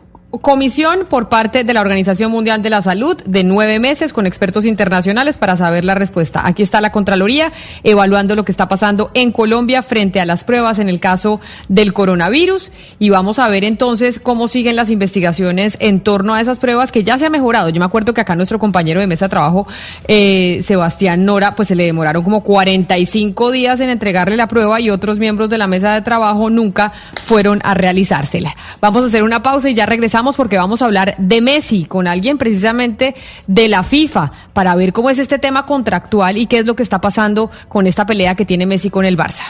comisión 0.41 1.05
por 1.07 1.29
parte 1.29 1.63
de 1.63 1.73
la 1.73 1.81
Organización 1.81 2.31
Mundial 2.31 2.63
de 2.63 2.71
la 2.71 2.81
Salud 2.81 3.21
de 3.23 3.43
nueve 3.43 3.79
meses 3.79 4.13
con 4.13 4.25
expertos 4.25 4.65
internacionales 4.65 5.37
para 5.37 5.55
saber 5.55 5.85
la 5.85 5.93
respuesta. 5.93 6.41
Aquí 6.45 6.63
está 6.63 6.81
la 6.81 6.91
Contraloría 6.91 7.51
evaluando 7.83 8.35
lo 8.35 8.43
que 8.43 8.51
está 8.51 8.67
pasando 8.67 9.11
en 9.13 9.31
Colombia 9.31 9.83
frente 9.83 10.19
a 10.19 10.25
las 10.25 10.43
pruebas 10.43 10.79
en 10.79 10.89
el 10.89 10.99
caso 10.99 11.39
del 11.67 11.93
coronavirus 11.93 12.71
y 12.97 13.09
vamos 13.09 13.37
a 13.37 13.47
ver 13.47 13.63
entonces 13.63 14.19
cómo 14.19 14.47
siguen 14.47 14.75
las 14.75 14.89
investigaciones 14.89 15.77
en 15.79 15.99
torno 15.99 16.33
a 16.33 16.41
esas 16.41 16.57
pruebas 16.57 16.91
que 16.91 17.03
ya 17.03 17.19
se 17.19 17.27
ha 17.27 17.29
mejorado. 17.29 17.69
Yo 17.69 17.79
me 17.79 17.85
acuerdo 17.85 18.13
que 18.15 18.21
acá 18.21 18.35
nuestro 18.35 18.57
compañero 18.57 18.99
de 18.99 19.07
mesa 19.07 19.25
de 19.25 19.29
trabajo, 19.29 19.67
eh, 20.07 20.61
Sebastián 20.63 21.25
Nora, 21.25 21.55
pues 21.55 21.67
se 21.67 21.75
le 21.75 21.85
demoraron 21.85 22.23
como 22.23 22.43
45 22.43 23.51
días 23.51 23.79
en 23.81 23.89
entregarle 23.89 24.35
la 24.35 24.47
prueba 24.47 24.81
y 24.81 24.89
otros 24.89 25.19
miembros 25.19 25.49
de 25.49 25.59
la 25.59 25.67
mesa 25.67 25.93
de 25.93 26.01
trabajo 26.01 26.49
nunca 26.49 26.91
fueron 27.25 27.59
a 27.63 27.75
realizársela. 27.75 28.55
Vamos 28.81 29.03
a 29.03 29.07
hacer 29.07 29.21
una 29.21 29.43
pausa 29.43 29.69
y 29.69 29.75
ya 29.75 29.85
regresamos 29.85 30.22
porque 30.31 30.57
vamos 30.57 30.81
a 30.81 30.85
hablar 30.85 31.15
de 31.17 31.41
Messi 31.41 31.85
con 31.85 32.07
alguien 32.07 32.37
precisamente 32.37 33.15
de 33.47 33.67
la 33.67 33.83
FIFA 33.83 34.31
para 34.53 34.75
ver 34.75 34.93
cómo 34.93 35.09
es 35.09 35.19
este 35.19 35.39
tema 35.39 35.65
contractual 35.65 36.37
y 36.37 36.47
qué 36.47 36.59
es 36.59 36.65
lo 36.65 36.75
que 36.75 36.83
está 36.83 37.01
pasando 37.01 37.51
con 37.67 37.85
esta 37.87 38.05
pelea 38.05 38.35
que 38.35 38.45
tiene 38.45 38.65
Messi 38.65 38.89
con 38.89 39.05
el 39.05 39.17
Barça. 39.17 39.43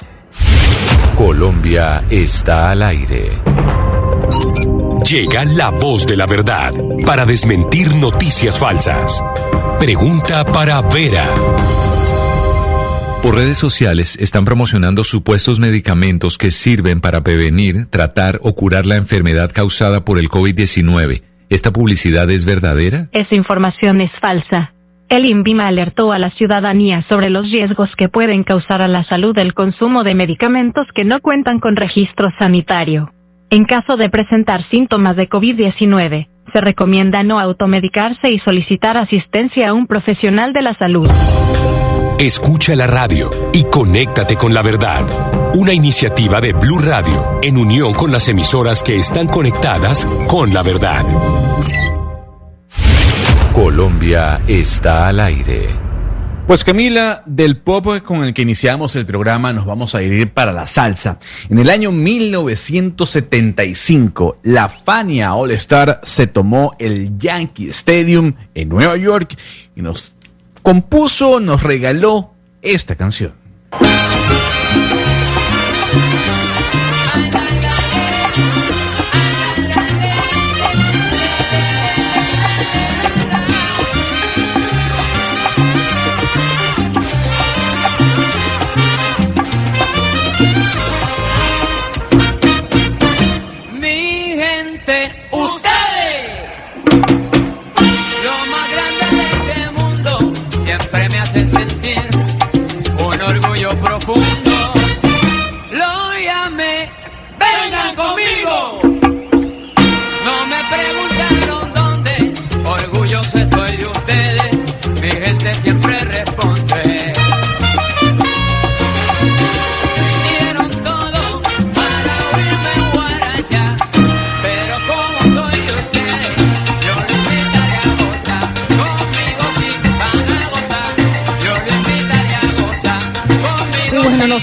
Colombia 1.15 2.03
está 2.09 2.71
al 2.71 2.81
aire. 2.81 3.31
Llega 5.07 5.45
la 5.45 5.69
voz 5.69 6.07
de 6.07 6.17
la 6.17 6.25
verdad 6.25 6.73
para 7.05 7.25
desmentir 7.25 7.93
noticias 7.95 8.57
falsas. 8.57 9.21
Pregunta 9.79 10.43
para 10.45 10.81
Vera. 10.81 11.92
Por 13.23 13.35
redes 13.35 13.57
sociales 13.57 14.17
están 14.19 14.43
promocionando 14.43 15.05
supuestos 15.05 15.57
medicamentos 15.57 16.37
que 16.37 16.51
sirven 16.51 16.99
para 16.99 17.23
prevenir, 17.23 17.89
tratar 17.89 18.37
o 18.43 18.53
curar 18.53 18.85
la 18.85 18.97
enfermedad 18.97 19.49
causada 19.55 20.03
por 20.03 20.19
el 20.19 20.27
COVID-19. 20.27 21.23
¿Esta 21.47 21.71
publicidad 21.71 22.29
es 22.29 22.43
verdadera? 22.43 23.07
Esa 23.13 23.33
información 23.37 24.01
es 24.01 24.11
falsa. 24.21 24.73
El 25.07 25.25
INVIMA 25.25 25.67
alertó 25.67 26.11
a 26.11 26.19
la 26.19 26.31
ciudadanía 26.31 27.05
sobre 27.09 27.29
los 27.29 27.49
riesgos 27.49 27.87
que 27.97 28.09
pueden 28.09 28.43
causar 28.43 28.81
a 28.81 28.89
la 28.89 29.05
salud 29.05 29.37
el 29.37 29.53
consumo 29.53 30.03
de 30.03 30.15
medicamentos 30.15 30.85
que 30.93 31.05
no 31.05 31.21
cuentan 31.21 31.61
con 31.61 31.77
registro 31.77 32.27
sanitario. 32.37 33.09
En 33.49 33.63
caso 33.63 33.95
de 33.97 34.09
presentar 34.09 34.69
síntomas 34.69 35.15
de 35.15 35.29
COVID-19, 35.29 36.27
se 36.53 36.59
recomienda 36.59 37.23
no 37.23 37.39
automedicarse 37.39 38.33
y 38.33 38.39
solicitar 38.39 38.97
asistencia 38.97 39.69
a 39.69 39.73
un 39.73 39.87
profesional 39.87 40.51
de 40.51 40.61
la 40.61 40.75
salud. 40.77 41.07
Escucha 42.19 42.75
la 42.75 42.87
radio 42.87 43.31
y 43.51 43.63
conéctate 43.63 44.35
con 44.35 44.53
la 44.53 44.61
verdad. 44.61 45.51
Una 45.55 45.73
iniciativa 45.73 46.39
de 46.39 46.53
Blue 46.53 46.79
Radio 46.79 47.39
en 47.41 47.57
unión 47.57 47.93
con 47.93 48.11
las 48.11 48.27
emisoras 48.27 48.83
que 48.83 48.97
están 48.97 49.27
conectadas 49.27 50.05
con 50.27 50.53
la 50.53 50.61
verdad. 50.61 51.03
Colombia 53.53 54.41
está 54.47 55.07
al 55.07 55.19
aire. 55.19 55.67
Pues 56.47 56.63
Camila, 56.63 57.23
del 57.25 57.57
pop 57.57 58.01
con 58.03 58.23
el 58.23 58.33
que 58.33 58.43
iniciamos 58.43 58.95
el 58.95 59.05
programa 59.05 59.51
nos 59.51 59.65
vamos 59.65 59.95
a 59.95 60.03
ir 60.03 60.31
para 60.31 60.51
la 60.51 60.67
salsa. 60.67 61.17
En 61.49 61.57
el 61.57 61.69
año 61.69 61.91
1975, 61.91 64.37
la 64.43 64.69
Fania 64.69 65.33
All 65.33 65.51
Star 65.51 65.99
se 66.03 66.27
tomó 66.27 66.75
el 66.79 67.17
Yankee 67.17 67.69
Stadium 67.69 68.33
en 68.53 68.69
Nueva 68.69 68.97
York 68.97 69.35
y 69.75 69.81
nos 69.81 70.15
compuso, 70.63 71.39
nos 71.39 71.61
regaló 71.61 72.33
esta 72.61 72.95
canción. 72.95 73.33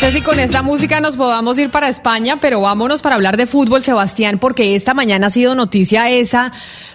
Sé 0.01 0.13
si 0.13 0.23
con 0.23 0.41
esta 0.41 0.63
música 0.63 0.99
nos 0.99 1.19
podamos 1.19 1.59
ir 1.59 1.71
para 1.71 1.91
España, 1.91 2.39
pero 2.41 2.63
vámonos 2.63 3.03
para 3.03 3.17
hablar 3.17 3.37
de 3.37 3.47
fútbol, 3.47 3.83
Sebastián, 3.83 4.39
porque 4.39 4.75
esta 4.75 4.95
mañana 4.95 5.27
ha 5.27 5.31
sido 5.31 5.55
noticia 5.55 6.09
esa 6.09 6.53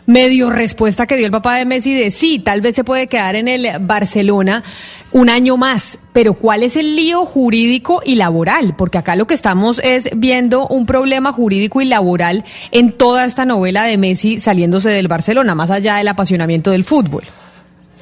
medio 0.08 0.49
respuesta 0.49 1.06
que 1.06 1.16
dio 1.16 1.28
el 1.28 1.32
papá 1.32 1.56
de 1.58 1.66
Messi 1.66 1.93
de 1.93 2.10
sí, 2.10 2.39
tal 2.39 2.62
vez 2.62 2.74
se 2.74 2.84
puede 2.84 3.06
quedar 3.06 3.36
en 3.36 3.47
el 3.47 3.68
Barcelona 3.82 4.64
un 5.12 5.30
año 5.30 5.56
más, 5.56 5.99
pero 6.14 6.34
¿cuál 6.34 6.64
es 6.64 6.76
el 6.78 6.95
lío 6.95 7.26
jurídico 7.26 8.01
y 8.03 8.16
laboral? 8.16 8.76
Porque 8.76 8.97
acá 8.97 9.16
lo 9.16 9.28
que 9.28 9.36
estamos 9.36 9.80
es 9.84 10.10
viendo 10.18 10.66
un 10.66 10.88
problema 10.88 11.32
jurídico 11.32 11.82
y 11.82 11.86
laboral 11.86 12.43
en 12.72 12.91
toda 12.91 13.26
esta 13.26 13.45
novela 13.45 13.84
de 13.84 13.99
Messi 13.99 14.39
saliéndose 14.39 14.89
del 14.89 15.08
Barcelona, 15.08 15.53
más 15.53 15.70
allá 15.70 15.97
del 15.97 16.08
apasionamiento 16.08 16.72
del 16.72 16.84
fútbol. 16.84 17.24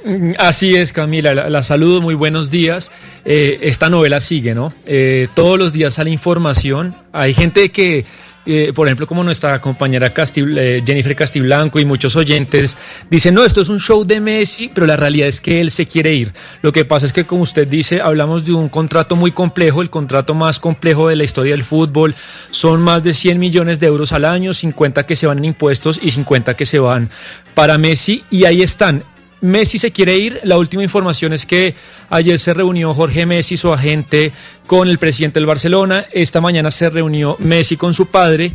Así 0.37 0.75
es, 0.75 0.93
Camila, 0.93 1.33
la, 1.33 1.61
saludo, 1.61 2.01
muy 2.01 2.15
buenos 2.15 2.49
días. 2.49 2.91
Eh, 3.25 3.59
esta 3.61 3.89
novela 3.89 4.19
sigue, 4.19 4.53
¿no? 4.53 4.73
Eh, 4.85 5.27
todos 5.33 5.57
los 5.57 5.73
días 5.73 5.93
sale 5.93 6.09
información. 6.09 6.95
Hay 7.13 7.33
gente 7.33 7.69
que, 7.69 8.05
eh, 8.45 8.73
por 8.75 8.87
ejemplo, 8.87 9.07
como 9.07 9.23
nuestra 9.23 9.61
compañera 9.61 10.11
Jennifer 10.13 11.15
Castiblanco 11.15 11.79
y 11.79 11.85
muchos 11.85 12.15
oyentes, 12.17 12.77
dicen, 13.09 13.33
no, 13.33 13.45
esto 13.45 13.61
es 13.61 13.69
un 13.69 13.79
show 13.79 14.03
de 14.03 14.19
Messi, 14.19 14.69
pero 14.73 14.85
la 14.85 14.97
realidad 14.97 15.29
es 15.29 15.39
que 15.39 15.61
él 15.61 15.71
se 15.71 15.85
quiere 15.85 16.13
ir. 16.13 16.33
Lo 16.61 16.73
que 16.73 16.83
pasa 16.83 17.05
es 17.05 17.13
que, 17.13 17.25
como 17.25 17.43
usted 17.43 17.67
dice, 17.67 18.01
hablamos 18.01 18.43
de 18.43 18.53
un 18.53 18.67
contrato 18.67 19.15
muy 19.15 19.31
complejo, 19.31 19.81
el 19.81 19.89
contrato 19.89 20.33
más 20.33 20.59
complejo 20.59 21.07
de 21.07 21.15
la 21.15 21.23
historia 21.23 21.53
del 21.53 21.63
fútbol. 21.63 22.13
Son 22.51 22.81
más 22.81 23.03
de 23.03 23.13
100 23.13 23.39
millones 23.39 23.79
de 23.79 23.87
euros 23.87 24.11
al 24.11 24.25
año, 24.25 24.53
50 24.53 25.05
que 25.05 25.15
se 25.15 25.27
van 25.27 25.37
en 25.37 25.45
impuestos 25.45 25.99
y 26.03 26.11
50 26.11 26.55
que 26.55 26.65
se 26.65 26.79
van 26.79 27.09
para 27.53 27.77
Messi. 27.77 28.25
Y 28.29 28.43
ahí 28.43 28.61
están. 28.61 29.03
Messi 29.43 29.77
se 29.77 29.91
quiere 29.91 30.17
ir. 30.17 30.39
La 30.43 30.57
última 30.57 30.83
información 30.83 31.33
es 31.33 31.45
que 31.45 31.75
ayer 32.09 32.39
se 32.39 32.53
reunió 32.53 32.93
Jorge 32.93 33.25
Messi, 33.25 33.57
su 33.57 33.73
agente, 33.73 34.31
con 34.67 34.87
el 34.87 34.97
presidente 34.97 35.39
del 35.39 35.47
Barcelona. 35.47 36.05
Esta 36.13 36.39
mañana 36.39 36.71
se 36.71 36.89
reunió 36.89 37.35
Messi 37.39 37.75
con 37.75 37.93
su 37.93 38.07
padre. 38.07 38.53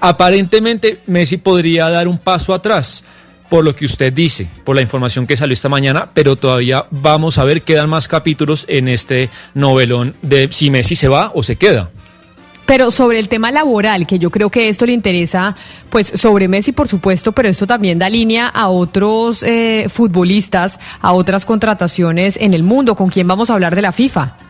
Aparentemente 0.00 1.00
Messi 1.06 1.36
podría 1.36 1.88
dar 1.90 2.08
un 2.08 2.18
paso 2.18 2.52
atrás 2.54 3.04
por 3.48 3.64
lo 3.64 3.76
que 3.76 3.84
usted 3.84 4.12
dice, 4.12 4.48
por 4.64 4.74
la 4.74 4.82
información 4.82 5.28
que 5.28 5.36
salió 5.36 5.52
esta 5.52 5.68
mañana, 5.68 6.10
pero 6.12 6.34
todavía 6.34 6.86
vamos 6.90 7.38
a 7.38 7.44
ver, 7.44 7.62
quedan 7.62 7.88
más 7.88 8.08
capítulos 8.08 8.64
en 8.68 8.88
este 8.88 9.30
novelón 9.54 10.16
de 10.22 10.48
si 10.50 10.70
Messi 10.70 10.96
se 10.96 11.06
va 11.06 11.30
o 11.34 11.44
se 11.44 11.54
queda. 11.54 11.90
Pero 12.66 12.90
sobre 12.90 13.18
el 13.18 13.28
tema 13.28 13.50
laboral, 13.50 14.06
que 14.06 14.18
yo 14.18 14.30
creo 14.30 14.50
que 14.50 14.68
esto 14.68 14.86
le 14.86 14.92
interesa, 14.92 15.54
pues 15.88 16.08
sobre 16.08 16.48
Messi, 16.48 16.72
por 16.72 16.88
supuesto, 16.88 17.32
pero 17.32 17.48
esto 17.48 17.66
también 17.66 17.98
da 17.98 18.10
línea 18.10 18.48
a 18.48 18.68
otros 18.68 19.42
eh, 19.42 19.86
futbolistas, 19.88 20.80
a 21.00 21.12
otras 21.12 21.46
contrataciones 21.46 22.36
en 22.40 22.54
el 22.54 22.62
mundo. 22.62 22.96
¿Con 22.96 23.08
quién 23.08 23.28
vamos 23.28 23.50
a 23.50 23.54
hablar 23.54 23.74
de 23.74 23.82
la 23.82 23.92
FIFA? 23.92 24.45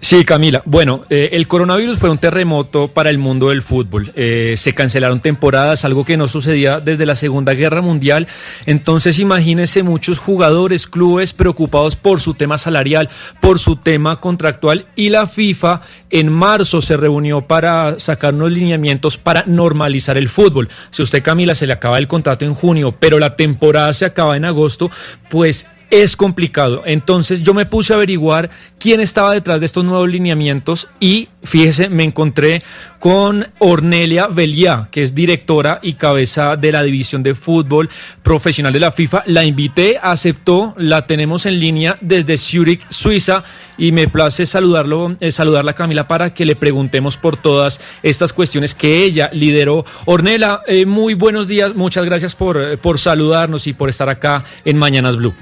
Sí, 0.00 0.24
Camila. 0.24 0.62
Bueno, 0.66 1.04
eh, 1.08 1.30
el 1.32 1.48
coronavirus 1.48 1.98
fue 1.98 2.10
un 2.10 2.18
terremoto 2.18 2.88
para 2.88 3.10
el 3.10 3.18
mundo 3.18 3.48
del 3.48 3.62
fútbol. 3.62 4.12
Eh, 4.14 4.54
se 4.56 4.74
cancelaron 4.74 5.20
temporadas, 5.20 5.84
algo 5.84 6.04
que 6.04 6.16
no 6.16 6.28
sucedía 6.28 6.80
desde 6.80 7.06
la 7.06 7.16
Segunda 7.16 7.54
Guerra 7.54 7.80
Mundial. 7.80 8.28
Entonces, 8.66 9.18
imagínense 9.18 9.82
muchos 9.82 10.18
jugadores, 10.18 10.86
clubes 10.86 11.32
preocupados 11.32 11.96
por 11.96 12.20
su 12.20 12.34
tema 12.34 12.58
salarial, 12.58 13.08
por 13.40 13.58
su 13.58 13.76
tema 13.76 14.20
contractual. 14.20 14.84
Y 14.96 15.08
la 15.08 15.26
FIFA 15.26 15.80
en 16.10 16.30
marzo 16.30 16.82
se 16.82 16.96
reunió 16.96 17.40
para 17.40 17.98
sacar 17.98 18.34
unos 18.34 18.52
lineamientos 18.52 19.16
para 19.16 19.44
normalizar 19.46 20.18
el 20.18 20.28
fútbol. 20.28 20.68
Si 20.90 21.02
usted, 21.02 21.22
Camila, 21.22 21.54
se 21.54 21.66
le 21.66 21.72
acaba 21.72 21.98
el 21.98 22.06
contrato 22.06 22.44
en 22.44 22.54
junio, 22.54 22.94
pero 22.98 23.18
la 23.18 23.34
temporada 23.34 23.92
se 23.94 24.04
acaba 24.04 24.36
en 24.36 24.44
agosto, 24.44 24.90
pues 25.30 25.66
es 25.90 26.16
complicado. 26.16 26.82
Entonces 26.86 27.42
yo 27.42 27.54
me 27.54 27.66
puse 27.66 27.92
a 27.92 27.96
averiguar 27.96 28.50
quién 28.78 29.00
estaba 29.00 29.32
detrás 29.32 29.60
de 29.60 29.66
estos 29.66 29.84
nuevos 29.84 30.08
lineamientos 30.08 30.88
y 31.00 31.28
fíjese, 31.42 31.88
me 31.88 32.04
encontré 32.04 32.62
con 32.98 33.46
Ornelia 33.58 34.26
Belia, 34.26 34.88
que 34.90 35.02
es 35.02 35.14
directora 35.14 35.78
y 35.82 35.94
cabeza 35.94 36.56
de 36.56 36.72
la 36.72 36.82
división 36.82 37.22
de 37.22 37.34
fútbol 37.34 37.88
profesional 38.22 38.72
de 38.72 38.80
la 38.80 38.90
FIFA. 38.90 39.24
La 39.26 39.44
invité, 39.44 39.98
aceptó, 40.02 40.74
la 40.76 41.06
tenemos 41.06 41.46
en 41.46 41.60
línea 41.60 41.96
desde 42.00 42.36
Zurich, 42.36 42.86
Suiza, 42.90 43.44
y 43.78 43.92
me 43.92 44.08
place 44.08 44.46
saludarlo, 44.46 45.16
eh, 45.20 45.30
saludarla 45.30 45.74
Camila 45.74 46.08
para 46.08 46.32
que 46.32 46.46
le 46.46 46.56
preguntemos 46.56 47.16
por 47.16 47.36
todas 47.36 47.80
estas 48.02 48.32
cuestiones 48.32 48.74
que 48.74 49.04
ella 49.04 49.30
lideró. 49.32 49.84
Ornela, 50.06 50.62
eh, 50.66 50.86
muy 50.86 51.14
buenos 51.14 51.48
días, 51.48 51.74
muchas 51.74 52.04
gracias 52.04 52.34
por, 52.34 52.60
eh, 52.60 52.76
por 52.76 52.98
saludarnos 52.98 53.66
y 53.66 53.74
por 53.74 53.88
estar 53.88 54.08
acá 54.08 54.44
en 54.64 54.78
Mañanas 54.78 55.16
Blue. 55.16 55.34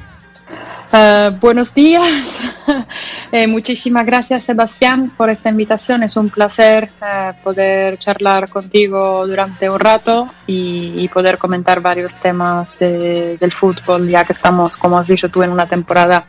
Eh, 0.96 1.30
buenos 1.40 1.74
días. 1.74 2.40
Eh, 3.32 3.48
muchísimas 3.48 4.06
gracias, 4.06 4.44
Sebastián, 4.44 5.10
por 5.16 5.28
esta 5.28 5.48
invitación. 5.50 6.04
Es 6.04 6.16
un 6.16 6.30
placer 6.30 6.90
eh, 7.02 7.32
poder 7.42 7.98
charlar 7.98 8.48
contigo 8.48 9.26
durante 9.26 9.68
un 9.68 9.80
rato 9.80 10.32
y, 10.46 11.08
poder 11.08 11.36
comentar 11.36 11.80
varios 11.80 12.14
temas 12.14 12.78
de- 12.78 13.36
del 13.36 13.50
fútbol, 13.50 14.08
ya 14.08 14.24
que 14.24 14.32
estamos, 14.34 14.76
como 14.76 14.98
has 14.98 15.08
dicho 15.08 15.28
tú, 15.30 15.42
en 15.42 15.50
una 15.50 15.66
temporada 15.66 16.26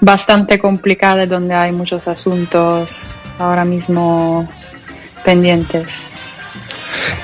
bastante 0.00 0.60
complicada 0.60 1.26
donde 1.26 1.52
hay 1.52 1.72
muchos 1.72 2.06
asuntos 2.06 3.10
ahora 3.40 3.64
mismo 3.64 4.48
pendientes. 5.24 5.88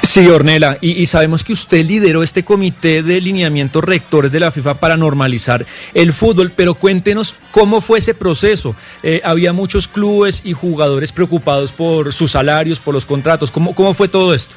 Sí, 0.03 0.27
Ornela, 0.29 0.79
y, 0.81 0.93
y 0.93 1.07
sabemos 1.07 1.45
que 1.45 1.53
usted 1.53 1.85
lideró 1.85 2.23
este 2.23 2.45
comité 2.45 3.03
de 3.03 3.21
lineamientos 3.21 3.85
rectores 3.85 4.33
de 4.33 4.41
la 4.41 4.51
FIFA 4.51 4.75
para 4.75 4.97
normalizar 4.97 5.67
el 5.95 6.13
fútbol, 6.13 6.53
pero 6.55 6.75
cuéntenos 6.75 7.35
cómo 7.51 7.81
fue 7.81 7.99
ese 7.99 8.15
proceso. 8.15 8.75
Eh, 9.03 9.21
había 9.25 9.53
muchos 9.53 9.89
clubes 9.89 10.43
y 10.45 10.53
jugadores 10.53 11.13
preocupados 11.13 11.73
por 11.73 12.13
sus 12.13 12.33
salarios, 12.33 12.81
por 12.81 12.95
los 12.95 13.05
contratos. 13.05 13.51
¿Cómo, 13.51 13.75
cómo 13.75 13.95
fue 13.95 14.09
todo 14.09 14.33
esto? 14.33 14.57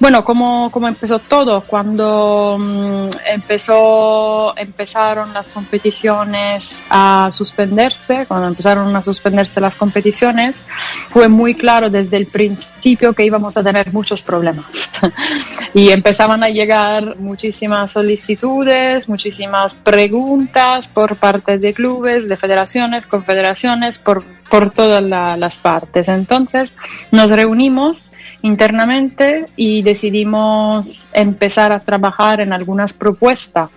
Bueno, 0.00 0.24
¿cómo, 0.24 0.70
cómo 0.70 0.86
empezó 0.86 1.18
todo? 1.18 1.62
Cuando 1.62 2.56
mm, 2.58 3.08
empezó, 3.32 4.56
empezaron 4.56 5.32
las 5.32 5.50
competiciones 5.50 6.84
a 6.88 7.30
suspenderse, 7.32 8.24
cuando 8.26 8.46
empezaron 8.46 8.94
a 8.94 9.02
suspenderse 9.02 9.60
las 9.60 9.74
competiciones, 9.74 10.64
fue 11.10 11.26
muy 11.26 11.54
claro 11.54 11.90
desde 11.90 12.16
el 12.16 12.26
principio 12.26 13.12
que 13.12 13.24
íbamos 13.24 13.56
a 13.56 13.64
tener 13.64 13.92
muchos 13.92 14.22
problemas. 14.22 14.66
y 15.74 15.90
empezaban 15.90 16.44
a 16.44 16.48
llegar 16.48 17.16
muchísimas 17.16 17.90
solicitudes, 17.90 19.08
muchísimas 19.08 19.74
preguntas 19.74 20.86
por 20.86 21.16
parte 21.16 21.58
de 21.58 21.72
clubes, 21.72 22.28
de 22.28 22.36
federaciones, 22.36 23.06
confederaciones, 23.06 23.98
por, 23.98 24.24
por 24.50 24.70
todas 24.70 25.02
la- 25.02 25.36
las 25.36 25.58
partes. 25.58 26.08
Entonces 26.08 26.74
nos 27.12 27.30
reunimos 27.30 28.10
internamente 28.42 29.46
y 29.56 29.82
decidimos 29.82 31.06
empezar 31.12 31.72
a 31.72 31.80
trabajar 31.80 32.40
en 32.40 32.52
algunas 32.52 32.92
propuestas. 32.92 33.68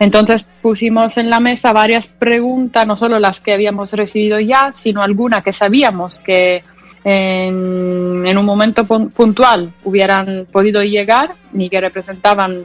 Entonces 0.00 0.44
pusimos 0.62 1.16
en 1.18 1.30
la 1.30 1.40
mesa 1.40 1.72
varias 1.72 2.08
preguntas, 2.08 2.86
no 2.86 2.96
solo 2.96 3.18
las 3.18 3.40
que 3.40 3.52
habíamos 3.54 3.92
recibido 3.92 4.40
ya, 4.40 4.72
sino 4.72 5.02
alguna 5.02 5.42
que 5.42 5.52
sabíamos 5.52 6.18
que 6.20 6.62
en, 7.04 8.24
en 8.26 8.38
un 8.38 8.44
momento 8.44 8.84
pun- 8.84 9.10
puntual 9.10 9.70
hubieran 9.84 10.46
podido 10.50 10.82
llegar 10.82 11.30
y 11.54 11.68
que 11.68 11.80
representaban 11.80 12.62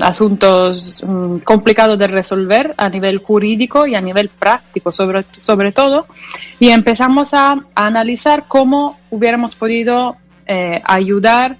asuntos 0.00 1.02
mm, 1.06 1.38
complicados 1.38 1.98
de 1.98 2.06
resolver 2.06 2.74
a 2.76 2.88
nivel 2.88 3.18
jurídico 3.18 3.86
y 3.86 3.94
a 3.94 4.00
nivel 4.00 4.28
práctico 4.28 4.92
sobre, 4.92 5.24
sobre 5.36 5.72
todo 5.72 6.06
y 6.60 6.68
empezamos 6.70 7.34
a, 7.34 7.52
a 7.52 7.86
analizar 7.86 8.44
cómo 8.48 8.98
hubiéramos 9.10 9.54
podido 9.54 10.16
eh, 10.46 10.80
ayudar 10.84 11.56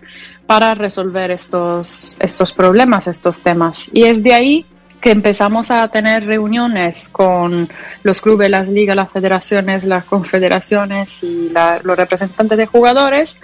para 0.47 0.75
resolver 0.75 1.31
estos, 1.31 2.17
estos 2.21 2.53
problemas, 2.53 3.07
estos 3.07 3.43
temas. 3.43 3.89
Y 3.95 4.05
es 4.05 4.23
de 4.23 4.35
ahí 4.35 4.67
que 5.01 5.11
empezamos 5.11 5.71
a 5.71 5.87
tener 5.89 6.25
reuniones 6.27 7.09
con 7.11 7.69
los 8.03 8.21
clubes, 8.23 8.49
las 8.51 8.69
ligas, 8.69 8.97
las 8.97 9.11
federaciones, 9.11 9.85
las 9.85 10.05
confederaciones 10.05 11.23
y 11.23 11.51
la- 11.51 11.81
los 11.83 11.97
representantes 11.97 12.57
de 12.57 12.67
jugadores 12.67 13.39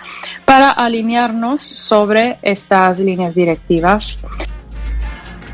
para 0.46 0.70
alinearnos 0.70 1.60
sobre 1.60 2.38
estas 2.42 2.98
líneas 3.00 3.34
directivas. 3.34 4.18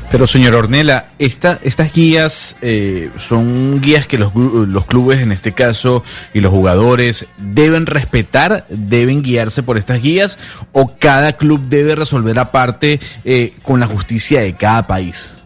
Pero 0.09 0.25
señor 0.25 0.55
Ornella, 0.55 1.09
esta, 1.19 1.59
estas 1.63 1.93
guías 1.93 2.55
eh, 2.61 3.11
son 3.17 3.81
guías 3.81 4.07
que 4.07 4.17
los, 4.17 4.33
los 4.35 4.85
clubes 4.85 5.19
en 5.19 5.33
este 5.33 5.51
caso 5.51 6.03
y 6.33 6.39
los 6.39 6.51
jugadores 6.51 7.27
deben 7.37 7.85
respetar, 7.85 8.65
deben 8.69 9.21
guiarse 9.21 9.63
por 9.63 9.77
estas 9.77 10.01
guías 10.01 10.39
o 10.71 10.93
cada 10.97 11.33
club 11.33 11.61
debe 11.67 11.95
resolver 11.95 12.39
aparte 12.39 13.01
eh, 13.25 13.53
con 13.63 13.81
la 13.81 13.87
justicia 13.87 14.41
de 14.41 14.55
cada 14.55 14.87
país. 14.87 15.43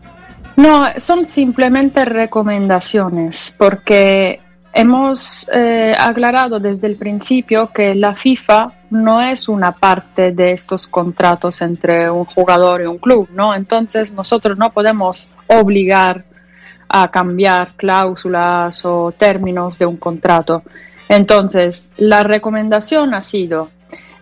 No, 0.57 0.87
son 0.97 1.25
simplemente 1.25 2.05
recomendaciones, 2.05 3.55
porque 3.57 4.41
hemos 4.73 5.49
eh, 5.53 5.93
aclarado 5.97 6.59
desde 6.59 6.87
el 6.87 6.95
principio 6.95 7.71
que 7.71 7.95
la 7.95 8.15
FIFA 8.15 8.67
no 8.91 9.21
es 9.21 9.47
una 9.49 9.73
parte 9.73 10.31
de 10.31 10.51
estos 10.51 10.87
contratos 10.87 11.61
entre 11.61 12.09
un 12.09 12.25
jugador 12.25 12.81
y 12.81 12.85
un 12.85 12.97
club, 12.97 13.29
¿no? 13.33 13.55
Entonces 13.55 14.11
nosotros 14.11 14.57
no 14.57 14.69
podemos 14.71 15.31
obligar 15.47 16.25
a 16.87 17.09
cambiar 17.09 17.69
cláusulas 17.75 18.83
o 18.83 19.11
términos 19.11 19.79
de 19.79 19.85
un 19.85 19.97
contrato. 19.97 20.63
Entonces, 21.07 21.91
la 21.97 22.23
recomendación 22.23 23.13
ha 23.13 23.21
sido 23.21 23.69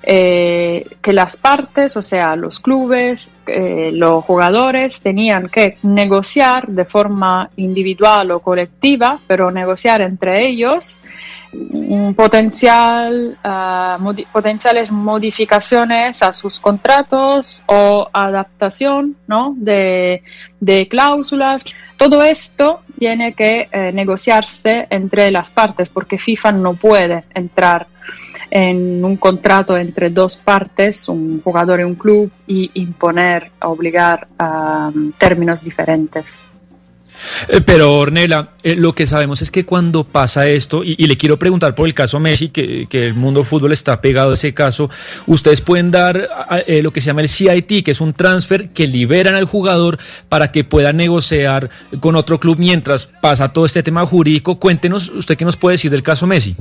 eh, 0.04 0.86
que 1.02 1.14
las 1.14 1.38
partes, 1.38 1.97
o 1.97 2.02
sea, 2.02 2.36
los 2.36 2.60
clubes, 2.60 3.32
eh, 3.47 3.91
los 3.93 4.24
jugadores, 4.24 5.02
tenían 5.02 5.50
que 5.50 5.78
negociar 5.84 6.68
de 6.68 6.86
forma 6.86 7.50
individual 7.58 8.32
o 8.32 8.39
colectiva, 8.39 9.20
pero 9.28 9.52
negociar 9.52 10.02
entre 10.02 10.47
ellos 10.47 11.00
potencial, 12.16 13.38
modi- 14.00 14.28
potenciales 14.32 14.91
modificaciones 14.91 16.22
a 16.22 16.32
sus 16.34 16.60
contratos 16.60 17.62
o 17.66 18.08
adaptación 18.14 19.16
¿no? 19.28 19.54
de, 19.58 20.24
de 20.60 20.88
cláusulas. 20.88 21.64
Todo 21.97 22.24
esto 22.24 22.82
tiene 22.97 23.34
que 23.34 23.68
eh, 23.72 23.91
negociarse 23.93 24.88
entre 24.89 25.32
las 25.32 25.50
partes 25.50 25.89
porque 25.89 26.18
FIFA 26.18 26.52
no 26.54 26.74
puede 26.76 27.24
entrar 27.34 27.88
en 28.52 29.04
un 29.06 29.18
contrato 29.18 29.78
entre 29.78 30.10
dos 30.10 30.38
partes, 30.38 31.08
un 31.10 31.41
jugador 31.43 31.80
y 31.82 31.84
un 31.84 31.95
club, 31.95 32.32
y 32.47 32.72
imponer, 32.76 33.52
obligar 33.62 34.28
a 34.39 34.91
um, 34.93 35.12
términos 35.12 35.64
diferentes. 35.64 36.39
Eh, 37.47 37.61
Pero 37.61 37.95
Ornella, 37.95 38.49
eh, 38.63 38.76
lo 38.76 38.93
que 38.93 39.07
sabemos 39.07 39.41
es 39.41 39.51
que 39.51 39.65
cuando 39.65 40.03
pasa 40.03 40.47
esto, 40.47 40.84
y, 40.84 40.95
le 40.95 41.17
quiero 41.17 41.38
preguntar 41.38 41.76
por 41.76 41.88
el 41.88 41.93
caso 41.93 42.20
Messi, 42.20 42.49
que, 42.49 42.88
el 42.91 43.13
mundo 43.13 43.43
fútbol 43.43 43.72
está 43.72 44.01
pegado 44.01 44.32
a 44.32 44.34
ese 44.34 44.53
caso, 44.53 44.89
ustedes 45.28 45.61
pueden 45.61 45.91
dar 45.91 46.30
eh, 46.67 46.82
lo 46.84 46.91
que 46.91 47.01
se 47.01 47.07
llama 47.07 47.22
el 47.22 47.30
CIT, 47.30 47.84
que 47.84 47.91
es 47.91 48.01
un 48.01 48.13
transfer 48.13 48.70
que 48.70 48.88
liberan 48.88 49.36
al 49.36 49.45
jugador 49.45 49.97
para 50.28 50.51
que 50.51 50.63
pueda 50.63 50.93
negociar 50.93 51.70
con 51.99 52.15
otro 52.15 52.39
club 52.39 52.57
mientras 52.59 53.07
pasa 53.22 53.53
todo 53.53 53.65
este 53.65 53.84
tema 53.84 54.05
jurídico. 54.05 54.59
Cuéntenos, 54.59 55.09
usted 55.09 55.38
qué 55.38 55.45
nos 55.45 55.57
puede 55.57 55.76
decir 55.76 55.91
del 55.91 56.03
caso 56.03 56.28
Messi. 56.28 56.55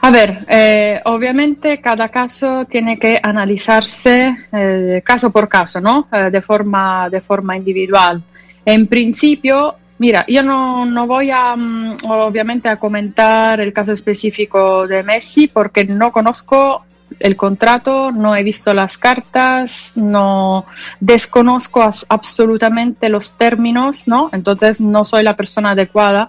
A 0.00 0.10
ver, 0.10 0.34
eh, 0.48 1.00
obviamente 1.04 1.80
cada 1.80 2.08
caso 2.10 2.64
tiene 2.66 2.98
que 2.98 3.18
analizarse 3.20 4.36
eh, 4.52 5.02
caso 5.04 5.30
por 5.30 5.48
caso, 5.48 5.80
¿no? 5.80 6.06
De, 6.30 6.40
forma, 6.40 7.08
de 7.10 7.20
forma 7.20 7.56
individual. 7.56 8.22
En 8.66 8.88
principio, 8.88 9.76
mira, 9.98 10.24
yo 10.26 10.42
no, 10.42 10.84
no 10.84 11.06
voy 11.06 11.30
a, 11.30 11.54
mm, 11.56 11.98
obviamente, 12.04 12.68
a 12.68 12.78
comentar 12.78 13.60
el 13.60 13.72
caso 13.72 13.92
específico 13.92 14.86
de 14.88 15.04
Messi 15.04 15.46
porque 15.46 15.84
no 15.84 16.10
conozco 16.10 16.84
el 17.20 17.36
contrato, 17.36 18.10
no 18.10 18.34
he 18.34 18.42
visto 18.42 18.74
las 18.74 18.98
cartas, 18.98 19.92
no 19.94 20.66
desconozco 20.98 21.88
absolutamente 22.08 23.08
los 23.08 23.38
términos, 23.38 24.08
¿no? 24.08 24.30
Entonces 24.32 24.80
no 24.80 25.04
soy 25.04 25.22
la 25.22 25.36
persona 25.36 25.70
adecuada 25.70 26.28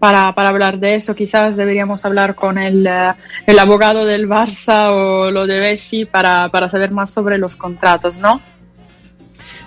para, 0.00 0.34
para 0.34 0.48
hablar 0.48 0.80
de 0.80 0.96
eso. 0.96 1.14
Quizás 1.14 1.54
deberíamos 1.54 2.04
hablar 2.04 2.34
con 2.34 2.58
el, 2.58 2.84
eh, 2.86 3.12
el 3.46 3.58
abogado 3.60 4.04
del 4.04 4.28
Barça 4.28 4.90
o 4.90 5.30
lo 5.30 5.46
de 5.46 5.60
Messi 5.60 6.04
para, 6.04 6.48
para 6.48 6.68
saber 6.68 6.90
más 6.90 7.12
sobre 7.12 7.38
los 7.38 7.54
contratos, 7.54 8.18
¿no? 8.18 8.40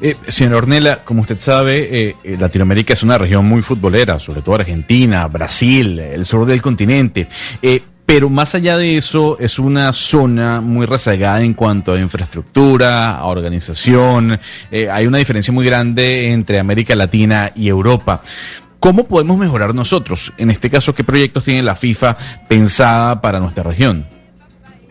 Eh, 0.02 0.16
señor 0.28 0.56
Ornella, 0.56 1.04
como 1.04 1.22
usted 1.22 1.40
sabe, 1.40 1.90
eh, 1.92 2.16
eh, 2.24 2.38
Latinoamérica 2.40 2.94
es 2.94 3.04
una 3.04 3.18
región 3.18 3.46
muy 3.46 3.62
futbolera, 3.62 4.18
sobre 4.18 4.42
todo 4.42 4.56
Argentina, 4.56 5.28
Brasil, 5.28 6.00
el 6.00 6.26
sur 6.26 6.46
del 6.46 6.62
continente. 6.62 7.28
Eh, 7.62 7.82
pero 8.06 8.30
más 8.30 8.56
allá 8.56 8.78
de 8.78 8.98
eso, 8.98 9.38
es 9.40 9.60
una 9.60 9.94
zona 9.94 10.62
muy 10.62 10.88
rezagada 10.88 11.42
en 11.42 11.54
cuanto 11.54 11.94
a 11.94 12.00
infraestructura, 12.00 13.18
a 13.18 13.26
organización. 13.26 14.40
Hay 14.92 15.06
una 15.06 15.20
diferencia 15.20 15.54
muy 15.54 15.64
grande 15.64 16.32
entre 16.32 16.58
América 16.58 16.96
Latina 16.96 17.52
y 17.56 17.68
Europa. 17.68 18.24
¿Cómo 18.80 19.08
podemos 19.08 19.38
mejorar 19.38 19.76
nosotros? 19.76 20.34
En 20.40 20.50
este 20.50 20.72
caso, 20.72 20.96
¿qué 20.96 21.04
proyectos 21.04 21.44
tiene 21.44 21.62
la 21.62 21.76
FIFA 21.76 22.18
pensada 22.48 23.22
para 23.22 23.40
nuestra 23.40 23.62
región? 23.62 24.08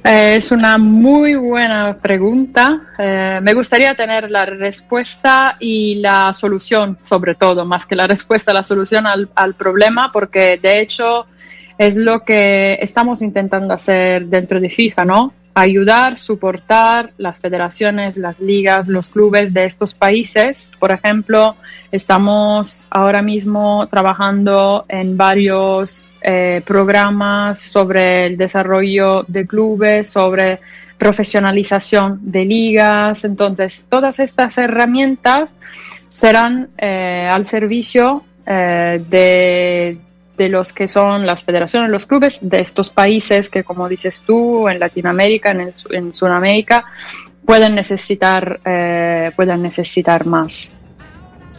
Eh, 0.08 0.36
Es 0.36 0.52
una 0.52 0.78
muy 0.78 1.34
buena 1.34 1.98
pregunta. 2.00 2.80
Eh, 2.98 3.40
me 3.42 3.52
gustaría 3.52 3.94
tener 3.94 4.30
la 4.30 4.46
respuesta 4.46 5.56
y 5.60 5.96
la 5.96 6.32
solución, 6.32 6.98
sobre 7.02 7.34
todo, 7.34 7.66
más 7.66 7.84
que 7.84 7.94
la 7.94 8.06
respuesta, 8.06 8.54
la 8.54 8.62
solución 8.62 9.06
al, 9.06 9.28
al 9.34 9.54
problema, 9.54 10.10
porque 10.10 10.58
de 10.62 10.80
hecho 10.80 11.26
es 11.76 11.96
lo 11.98 12.24
que 12.24 12.74
estamos 12.80 13.20
intentando 13.20 13.74
hacer 13.74 14.26
dentro 14.26 14.58
de 14.60 14.70
FIFA, 14.70 15.04
¿no? 15.04 15.34
Ayudar, 15.58 16.20
soportar 16.20 17.10
las 17.18 17.40
federaciones, 17.40 18.16
las 18.16 18.38
ligas, 18.38 18.86
los 18.86 19.08
clubes 19.08 19.52
de 19.52 19.64
estos 19.64 19.92
países. 19.92 20.70
Por 20.78 20.92
ejemplo, 20.92 21.56
estamos 21.90 22.86
ahora 22.90 23.22
mismo 23.22 23.88
trabajando 23.88 24.84
en 24.88 25.16
varios 25.16 26.20
eh, 26.22 26.62
programas 26.64 27.58
sobre 27.58 28.26
el 28.26 28.36
desarrollo 28.36 29.24
de 29.26 29.48
clubes, 29.48 30.08
sobre 30.08 30.60
profesionalización 30.96 32.20
de 32.22 32.44
ligas. 32.44 33.24
Entonces, 33.24 33.84
todas 33.88 34.20
estas 34.20 34.58
herramientas 34.58 35.50
serán 36.08 36.68
eh, 36.78 37.28
al 37.28 37.44
servicio 37.44 38.22
eh, 38.46 39.02
de, 39.10 39.98
de 40.38 40.48
los 40.48 40.72
que 40.72 40.88
son 40.88 41.26
las 41.26 41.44
federaciones, 41.44 41.90
los 41.90 42.06
clubes 42.06 42.38
de 42.40 42.60
estos 42.60 42.88
países 42.90 43.50
que, 43.50 43.64
como 43.64 43.88
dices 43.88 44.22
tú, 44.24 44.68
en 44.68 44.78
Latinoamérica, 44.78 45.50
en, 45.50 45.60
el- 45.60 45.74
en 45.90 46.14
Sudamérica, 46.14 46.84
pueden 47.44 47.74
necesitar, 47.74 48.60
eh, 48.64 49.30
pueden 49.36 49.62
necesitar 49.62 50.24
más. 50.24 50.72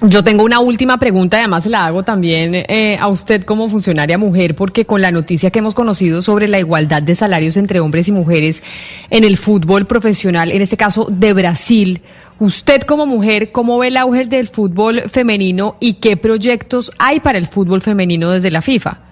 Yo 0.01 0.23
tengo 0.23 0.45
una 0.45 0.61
última 0.61 0.97
pregunta, 0.97 1.37
además 1.39 1.65
la 1.65 1.85
hago 1.85 2.03
también 2.03 2.55
eh, 2.55 2.97
a 3.01 3.09
usted 3.09 3.43
como 3.43 3.67
funcionaria 3.67 4.17
mujer, 4.17 4.55
porque 4.55 4.85
con 4.85 5.01
la 5.01 5.11
noticia 5.11 5.51
que 5.51 5.59
hemos 5.59 5.75
conocido 5.75 6.21
sobre 6.21 6.47
la 6.47 6.57
igualdad 6.57 7.01
de 7.01 7.15
salarios 7.15 7.57
entre 7.57 7.81
hombres 7.81 8.07
y 8.07 8.13
mujeres 8.13 8.63
en 9.09 9.25
el 9.25 9.35
fútbol 9.35 9.87
profesional, 9.87 10.53
en 10.53 10.61
este 10.61 10.77
caso 10.77 11.07
de 11.11 11.33
Brasil, 11.33 12.01
usted 12.39 12.81
como 12.83 13.05
mujer, 13.05 13.51
¿cómo 13.51 13.77
ve 13.77 13.87
el 13.87 13.97
auge 13.97 14.25
del 14.25 14.47
fútbol 14.47 15.01
femenino 15.01 15.75
y 15.79 15.95
qué 15.95 16.17
proyectos 16.17 16.91
hay 16.97 17.19
para 17.19 17.37
el 17.37 17.47
fútbol 17.47 17.81
femenino 17.81 18.31
desde 18.31 18.51
la 18.51 18.61
FIFA? 18.61 19.08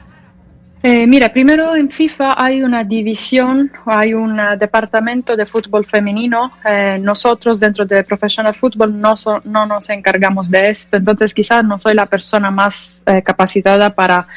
Eh, 0.84 1.08
mira, 1.08 1.30
primero 1.30 1.76
en 1.76 1.90
FIFA 1.90 2.36
hay 2.38 2.62
una 2.62 2.84
división, 2.84 3.72
hay 3.88 4.14
un 4.14 4.40
eh, 4.40 4.58
departamento 4.60 5.36
de 5.36 5.46
fútbol 5.48 5.84
femenino. 5.86 6.54
Eh, 6.64 7.00
nosotros 7.02 7.60
dentro 7.60 7.84
de 7.84 8.04
Professional 8.04 8.54
Football 8.54 9.02
no, 9.02 9.16
nos 9.44 9.90
encargamos 9.90 10.52
de 10.52 10.70
esto, 10.70 10.98
entonces 10.98 11.34
quizás 11.34 11.64
no 11.64 11.80
soy 11.80 11.96
la 11.96 12.06
persona 12.06 12.52
más 12.52 13.04
capacitada 13.24 13.90
para, 13.90 14.28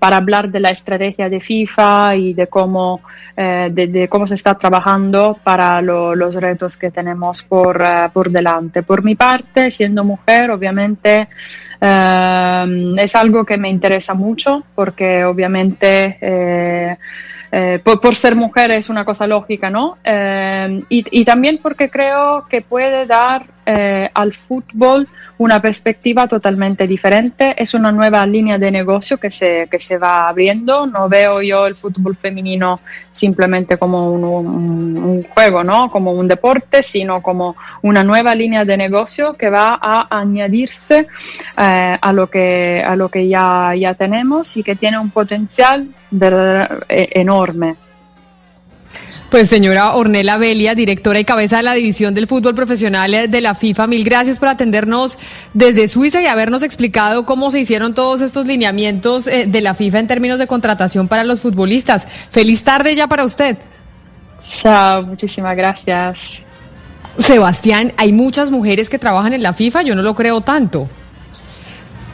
hablar 0.00 0.50
de 0.50 0.60
la 0.60 0.70
estrategia 0.70 1.28
de 1.28 1.40
FIFA 1.40 2.16
y 2.16 2.34
de 2.34 2.46
cómo, 2.48 3.00
se 3.36 4.34
está 4.34 4.54
trabajando 4.56 5.38
para 5.42 5.80
lo- 5.80 6.14
los 6.14 6.34
retos 6.34 6.76
que 6.76 6.90
tenemos 6.90 7.42
por, 7.42 7.82
por 8.12 8.30
delante. 8.30 8.82
Por 8.82 9.02
mi 9.02 9.14
parte, 9.14 9.70
siendo 9.70 10.04
mujer, 10.04 10.50
obviamente... 10.50 11.28
Es 11.78 13.14
algo 13.14 13.44
que 13.44 13.58
me 13.58 13.68
interesa 13.68 14.14
mucho 14.14 14.64
porque 14.74 15.26
obviamente 15.26 15.45
eh, 16.20 16.96
eh, 17.52 17.80
por, 17.82 18.00
por 18.00 18.14
ser 18.14 18.36
mujer 18.36 18.70
es 18.72 18.88
una 18.88 19.04
cosa 19.04 19.26
lógica, 19.26 19.70
¿no? 19.70 19.98
Eh, 20.04 20.82
y, 20.88 21.20
y 21.20 21.24
también 21.24 21.58
porque 21.62 21.88
creo 21.88 22.46
que 22.48 22.60
puede 22.60 23.06
dar 23.06 23.55
eh, 23.68 24.08
al 24.14 24.32
fútbol 24.32 25.08
una 25.38 25.60
perspectiva 25.60 26.26
totalmente 26.28 26.86
diferente. 26.86 27.54
Es 27.60 27.74
una 27.74 27.90
nueva 27.90 28.24
línea 28.24 28.58
de 28.58 28.70
negocio 28.70 29.18
que 29.18 29.28
se, 29.28 29.66
que 29.68 29.80
se 29.80 29.98
va 29.98 30.28
abriendo. 30.28 30.86
No 30.86 31.08
veo 31.08 31.42
yo 31.42 31.66
el 31.66 31.74
fútbol 31.74 32.16
femenino 32.16 32.80
simplemente 33.10 33.76
como 33.76 34.12
un, 34.12 35.24
juego, 35.34 35.64
¿no? 35.64 35.90
Como 35.90 36.12
un 36.12 36.28
deporte, 36.28 36.82
sino 36.82 37.20
como 37.20 37.56
una 37.82 38.04
nueva 38.04 38.34
línea 38.34 38.64
de 38.64 38.76
negocio 38.76 39.34
que 39.34 39.50
va 39.50 39.78
a 39.80 40.06
añadirse 40.10 41.08
eh, 41.58 41.96
a 42.00 42.12
lo 42.12 42.28
que, 42.28 42.82
a 42.86 42.94
lo 42.94 43.08
que 43.08 43.28
ya, 43.28 43.74
ya 43.74 43.94
tenemos 43.94 44.56
y 44.56 44.62
que 44.62 44.76
tiene 44.76 44.98
un 44.98 45.10
potencial 45.10 45.88
eh, 46.88 47.08
enorme. 47.12 47.76
Pues 49.36 49.50
señora 49.50 49.92
Ornella 49.92 50.38
Belia, 50.38 50.74
directora 50.74 51.20
y 51.20 51.26
cabeza 51.26 51.58
de 51.58 51.62
la 51.62 51.74
División 51.74 52.14
del 52.14 52.26
Fútbol 52.26 52.54
Profesional 52.54 53.12
eh, 53.12 53.28
de 53.28 53.42
la 53.42 53.54
FIFA, 53.54 53.86
mil 53.86 54.02
gracias 54.02 54.38
por 54.38 54.48
atendernos 54.48 55.18
desde 55.52 55.88
Suiza 55.88 56.22
y 56.22 56.26
habernos 56.26 56.62
explicado 56.62 57.26
cómo 57.26 57.50
se 57.50 57.60
hicieron 57.60 57.92
todos 57.92 58.22
estos 58.22 58.46
lineamientos 58.46 59.26
eh, 59.26 59.44
de 59.46 59.60
la 59.60 59.74
FIFA 59.74 59.98
en 59.98 60.06
términos 60.06 60.38
de 60.38 60.46
contratación 60.46 61.06
para 61.06 61.22
los 61.22 61.42
futbolistas. 61.42 62.06
Feliz 62.30 62.64
tarde 62.64 62.94
ya 62.94 63.08
para 63.08 63.26
usted. 63.26 63.58
Chao, 64.40 65.02
muchísimas 65.02 65.54
gracias. 65.54 66.38
Sebastián, 67.18 67.92
hay 67.98 68.14
muchas 68.14 68.50
mujeres 68.50 68.88
que 68.88 68.98
trabajan 68.98 69.34
en 69.34 69.42
la 69.42 69.52
FIFA, 69.52 69.82
yo 69.82 69.94
no 69.94 70.00
lo 70.00 70.14
creo 70.14 70.40
tanto. 70.40 70.88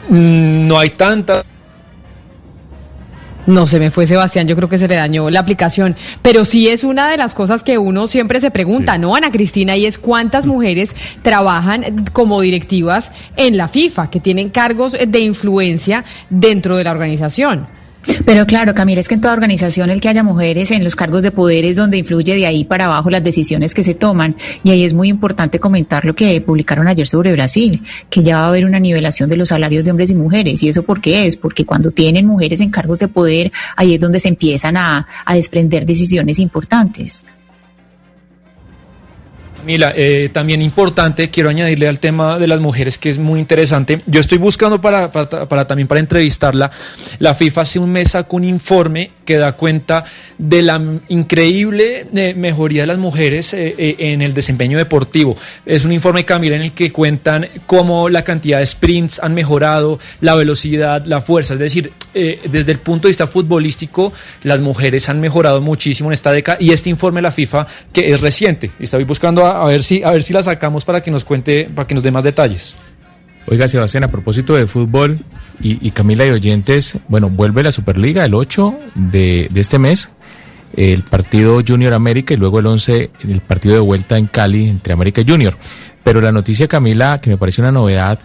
Mm, 0.09 0.67
No 0.67 0.77
hay 0.77 0.89
tanta. 0.89 1.45
No 3.45 3.67
se 3.67 3.79
me 3.79 3.91
fue 3.91 4.07
Sebastián, 4.07 4.47
yo 4.47 4.55
creo 4.55 4.69
que 4.69 4.77
se 4.77 4.87
le 4.87 4.95
dañó 4.95 5.29
la 5.29 5.41
aplicación, 5.41 5.97
pero 6.21 6.45
sí 6.45 6.69
es 6.69 6.85
una 6.85 7.09
de 7.09 7.17
las 7.17 7.33
cosas 7.33 7.63
que 7.63 7.77
uno 7.77 8.07
siempre 8.07 8.39
se 8.39 8.51
pregunta, 8.51 8.97
¿no, 8.97 9.15
Ana 9.15 9.31
Cristina? 9.31 9.75
Y 9.75 9.85
es 9.85 9.97
cuántas 9.97 10.45
mujeres 10.45 10.95
trabajan 11.21 12.05
como 12.13 12.39
directivas 12.39 13.11
en 13.35 13.57
la 13.57 13.67
FIFA, 13.67 14.09
que 14.09 14.21
tienen 14.21 14.49
cargos 14.49 14.93
de 14.93 15.19
influencia 15.19 16.05
dentro 16.29 16.77
de 16.77 16.85
la 16.85 16.91
organización. 16.91 17.67
Pero 18.25 18.45
claro, 18.45 18.73
Camila, 18.73 18.99
es 18.99 19.07
que 19.07 19.15
en 19.15 19.21
toda 19.21 19.33
organización 19.33 19.89
el 19.89 20.01
que 20.01 20.09
haya 20.09 20.23
mujeres 20.23 20.71
en 20.71 20.83
los 20.83 20.95
cargos 20.95 21.23
de 21.23 21.31
poder 21.31 21.65
es 21.65 21.75
donde 21.75 21.97
influye 21.97 22.35
de 22.35 22.45
ahí 22.45 22.63
para 22.63 22.85
abajo 22.85 23.09
las 23.09 23.23
decisiones 23.23 23.73
que 23.73 23.83
se 23.83 23.93
toman. 23.93 24.35
Y 24.63 24.71
ahí 24.71 24.83
es 24.83 24.93
muy 24.93 25.09
importante 25.09 25.59
comentar 25.59 26.05
lo 26.05 26.15
que 26.15 26.39
publicaron 26.41 26.87
ayer 26.87 27.07
sobre 27.07 27.31
Brasil, 27.31 27.81
que 28.09 28.23
ya 28.23 28.37
va 28.37 28.45
a 28.45 28.47
haber 28.49 28.65
una 28.65 28.79
nivelación 28.79 29.29
de 29.29 29.37
los 29.37 29.49
salarios 29.49 29.83
de 29.83 29.91
hombres 29.91 30.09
y 30.09 30.15
mujeres. 30.15 30.63
¿Y 30.63 30.69
eso 30.69 30.83
por 30.83 31.01
qué 31.01 31.27
es? 31.27 31.37
Porque 31.37 31.65
cuando 31.65 31.91
tienen 31.91 32.27
mujeres 32.27 32.61
en 32.61 32.69
cargos 32.69 32.99
de 32.99 33.07
poder, 33.07 33.51
ahí 33.75 33.95
es 33.95 33.99
donde 33.99 34.19
se 34.19 34.29
empiezan 34.29 34.77
a, 34.77 35.07
a 35.25 35.35
desprender 35.35 35.85
decisiones 35.85 36.39
importantes. 36.39 37.23
Mira, 39.65 39.93
eh, 39.95 40.29
también 40.31 40.61
importante, 40.61 41.29
quiero 41.29 41.49
añadirle 41.49 41.87
al 41.87 41.99
tema 41.99 42.37
de 42.37 42.47
las 42.47 42.59
mujeres 42.59 42.97
que 42.97 43.09
es 43.09 43.17
muy 43.17 43.39
interesante. 43.39 44.01
Yo 44.05 44.19
estoy 44.19 44.37
buscando 44.37 44.81
para, 44.81 45.11
para, 45.11 45.67
también 45.67 45.87
para 45.87 45.99
entrevistarla. 45.99 46.71
La 47.19 47.33
FIFA 47.33 47.61
hace 47.61 47.79
un 47.79 47.91
mes 47.91 48.11
sacó 48.11 48.37
un 48.37 48.43
informe 48.43 49.11
que 49.25 49.37
da 49.37 49.53
cuenta 49.53 50.03
de 50.37 50.61
la 50.61 50.81
increíble 51.09 52.07
eh, 52.13 52.33
mejoría 52.35 52.81
de 52.81 52.87
las 52.87 52.97
mujeres 52.97 53.53
eh, 53.53 53.75
eh, 53.77 53.95
en 53.99 54.21
el 54.21 54.33
desempeño 54.33 54.77
deportivo. 54.77 55.37
Es 55.65 55.85
un 55.85 55.91
informe, 55.91 56.25
Camila, 56.25 56.55
en 56.55 56.63
el 56.63 56.71
que 56.71 56.91
cuentan 56.91 57.47
cómo 57.65 58.09
la 58.09 58.23
cantidad 58.23 58.59
de 58.59 58.65
sprints 58.65 59.19
han 59.21 59.33
mejorado, 59.33 59.99
la 60.21 60.35
velocidad, 60.35 61.05
la 61.05 61.21
fuerza. 61.21 61.53
Es 61.53 61.59
decir, 61.59 61.91
desde 62.13 62.71
el 62.71 62.79
punto 62.79 63.07
de 63.07 63.11
vista 63.11 63.27
futbolístico, 63.27 64.13
las 64.43 64.61
mujeres 64.61 65.09
han 65.09 65.19
mejorado 65.19 65.61
muchísimo 65.61 66.09
en 66.09 66.13
esta 66.13 66.31
década 66.31 66.57
y 66.59 66.71
este 66.71 66.89
informe 66.89 67.19
de 67.19 67.23
la 67.23 67.31
FIFA, 67.31 67.65
que 67.91 68.11
es 68.11 68.21
reciente, 68.21 68.71
y 68.79 68.83
estoy 68.83 69.03
buscando 69.03 69.45
a, 69.45 69.52
a 69.61 69.65
ver 69.65 69.83
si 69.83 70.03
a 70.03 70.11
ver 70.11 70.23
si 70.23 70.33
la 70.33 70.43
sacamos 70.43 70.85
para 70.85 71.01
que 71.01 71.11
nos 71.11 71.23
cuente, 71.23 71.69
para 71.73 71.87
que 71.87 71.95
nos 71.95 72.03
dé 72.03 72.11
más 72.11 72.23
detalles. 72.23 72.75
Oiga, 73.47 73.67
Sebastián, 73.67 74.05
a 74.05 74.07
propósito 74.07 74.55
de 74.55 74.67
fútbol 74.67 75.19
y, 75.61 75.85
y 75.85 75.91
Camila 75.91 76.25
y 76.25 76.29
oyentes, 76.29 76.97
bueno, 77.09 77.29
vuelve 77.29 77.61
la 77.61 77.71
Superliga 77.71 78.25
el 78.25 78.33
8 78.33 78.75
de, 78.95 79.49
de 79.51 79.61
este 79.61 79.79
mes, 79.79 80.11
el 80.75 81.03
partido 81.03 81.61
Junior 81.65 81.93
América 81.93 82.33
y 82.33 82.37
luego 82.37 82.59
el 82.59 82.67
11, 82.67 83.11
el 83.27 83.41
partido 83.41 83.75
de 83.75 83.81
vuelta 83.81 84.17
en 84.17 84.27
Cali 84.27 84.69
entre 84.69 84.93
América 84.93 85.21
y 85.21 85.29
Junior. 85.29 85.57
Pero 86.03 86.21
la 86.21 86.31
noticia, 86.31 86.67
Camila, 86.67 87.19
que 87.19 87.29
me 87.29 87.37
parece 87.37 87.61
una 87.61 87.71
novedad, 87.71 88.19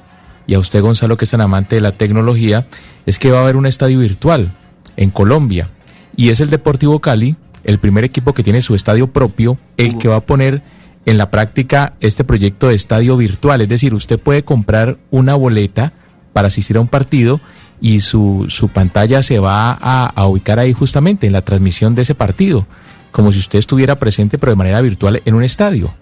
y 0.46 0.54
a 0.54 0.58
usted, 0.58 0.80
Gonzalo, 0.80 1.16
que 1.16 1.26
es 1.26 1.30
tan 1.30 1.42
amante 1.42 1.76
de 1.76 1.82
la 1.82 1.92
tecnología, 1.92 2.66
es 3.06 3.18
que 3.18 3.30
va 3.30 3.40
a 3.40 3.42
haber 3.42 3.56
un 3.56 3.66
estadio 3.66 3.98
virtual 3.98 4.56
en 4.96 5.10
Colombia. 5.10 5.68
Y 6.16 6.30
es 6.30 6.40
el 6.40 6.48
Deportivo 6.48 7.00
Cali, 7.00 7.36
el 7.64 7.78
primer 7.78 8.04
equipo 8.04 8.32
que 8.32 8.42
tiene 8.42 8.62
su 8.62 8.74
estadio 8.74 9.12
propio, 9.12 9.58
el 9.76 9.98
que 9.98 10.08
va 10.08 10.16
a 10.16 10.20
poner 10.20 10.62
en 11.08 11.16
la 11.16 11.30
práctica 11.30 11.94
este 12.00 12.22
proyecto 12.22 12.68
de 12.68 12.74
estadio 12.74 13.16
virtual. 13.16 13.60
Es 13.62 13.68
decir, 13.68 13.94
usted 13.94 14.18
puede 14.18 14.42
comprar 14.42 14.98
una 15.10 15.34
boleta 15.34 15.92
para 16.34 16.48
asistir 16.48 16.76
a 16.76 16.80
un 16.80 16.88
partido 16.88 17.40
y 17.80 18.00
su, 18.00 18.44
su 18.48 18.68
pantalla 18.68 19.22
se 19.22 19.38
va 19.38 19.70
a, 19.80 20.06
a 20.06 20.26
ubicar 20.26 20.58
ahí 20.58 20.72
justamente 20.72 21.26
en 21.26 21.32
la 21.32 21.42
transmisión 21.42 21.94
de 21.94 22.02
ese 22.02 22.14
partido, 22.14 22.66
como 23.10 23.32
si 23.32 23.38
usted 23.38 23.58
estuviera 23.58 23.98
presente 23.98 24.36
pero 24.36 24.52
de 24.52 24.56
manera 24.56 24.80
virtual 24.82 25.22
en 25.24 25.34
un 25.34 25.42
estadio. 25.42 25.94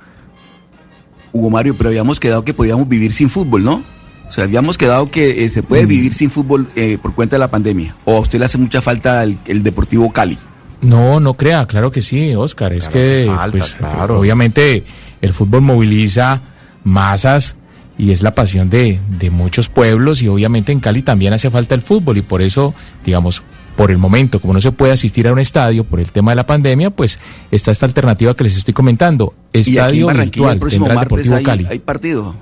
Hugo 1.32 1.50
Mario, 1.50 1.74
pero 1.76 1.90
habíamos 1.90 2.18
quedado 2.18 2.44
que 2.44 2.54
podíamos 2.54 2.88
vivir 2.88 3.12
sin 3.12 3.30
fútbol, 3.30 3.62
¿no? 3.64 3.82
O 4.28 4.32
sea, 4.32 4.44
habíamos 4.44 4.76
quedado 4.76 5.10
que 5.10 5.44
eh, 5.44 5.48
se 5.48 5.62
puede 5.62 5.84
Mm. 5.84 5.88
vivir 5.88 6.14
sin 6.14 6.30
fútbol 6.30 6.66
eh, 6.74 6.98
por 7.00 7.14
cuenta 7.14 7.36
de 7.36 7.40
la 7.40 7.50
pandemia. 7.50 7.94
¿O 8.04 8.16
a 8.16 8.20
usted 8.20 8.38
le 8.40 8.46
hace 8.46 8.58
mucha 8.58 8.80
falta 8.82 9.22
el, 9.22 9.38
el 9.46 9.62
Deportivo 9.62 10.12
Cali? 10.12 10.36
No, 10.80 11.20
no 11.20 11.34
crea, 11.34 11.66
claro 11.66 11.90
que 11.90 12.02
sí, 12.02 12.34
Oscar. 12.34 12.72
Es 12.72 12.88
que, 12.88 13.30
pues, 13.50 13.76
obviamente, 14.08 14.84
el 15.20 15.32
fútbol 15.32 15.62
moviliza 15.62 16.40
masas 16.84 17.56
y 17.98 18.12
es 18.12 18.22
la 18.22 18.34
pasión 18.34 18.68
de, 18.68 19.00
de 19.18 19.30
muchos 19.30 19.68
pueblos 19.68 20.22
y 20.22 20.28
obviamente 20.28 20.72
en 20.72 20.80
Cali 20.80 21.02
también 21.02 21.32
hace 21.32 21.50
falta 21.50 21.74
el 21.74 21.82
fútbol 21.82 22.18
y 22.18 22.22
por 22.22 22.42
eso, 22.42 22.74
digamos, 23.04 23.42
por 23.76 23.90
el 23.90 23.98
momento, 23.98 24.40
como 24.40 24.54
no 24.54 24.60
se 24.60 24.72
puede 24.72 24.92
asistir 24.92 25.28
a 25.28 25.32
un 25.32 25.38
estadio 25.38 25.84
por 25.84 26.00
el 26.00 26.10
tema 26.10 26.32
de 26.32 26.36
la 26.36 26.46
pandemia, 26.46 26.90
pues 26.90 27.18
está 27.50 27.70
esta 27.70 27.86
alternativa 27.86 28.34
que 28.34 28.44
les 28.44 28.56
estoy 28.56 28.74
comentando. 28.74 29.34
y 29.52 29.58
aquí 29.58 29.70
en 29.70 29.76
Estadio 29.76 30.10
el 30.10 30.16
virtual 30.18 30.58
próximo 30.58 30.86
tendrá 30.86 31.02
el 31.02 31.08
martes 31.08 31.30
Deportivo 31.30 31.36
hay, 31.36 31.44
Cali. 31.44 31.66
hay 31.70 31.78
partido. 31.78 32.34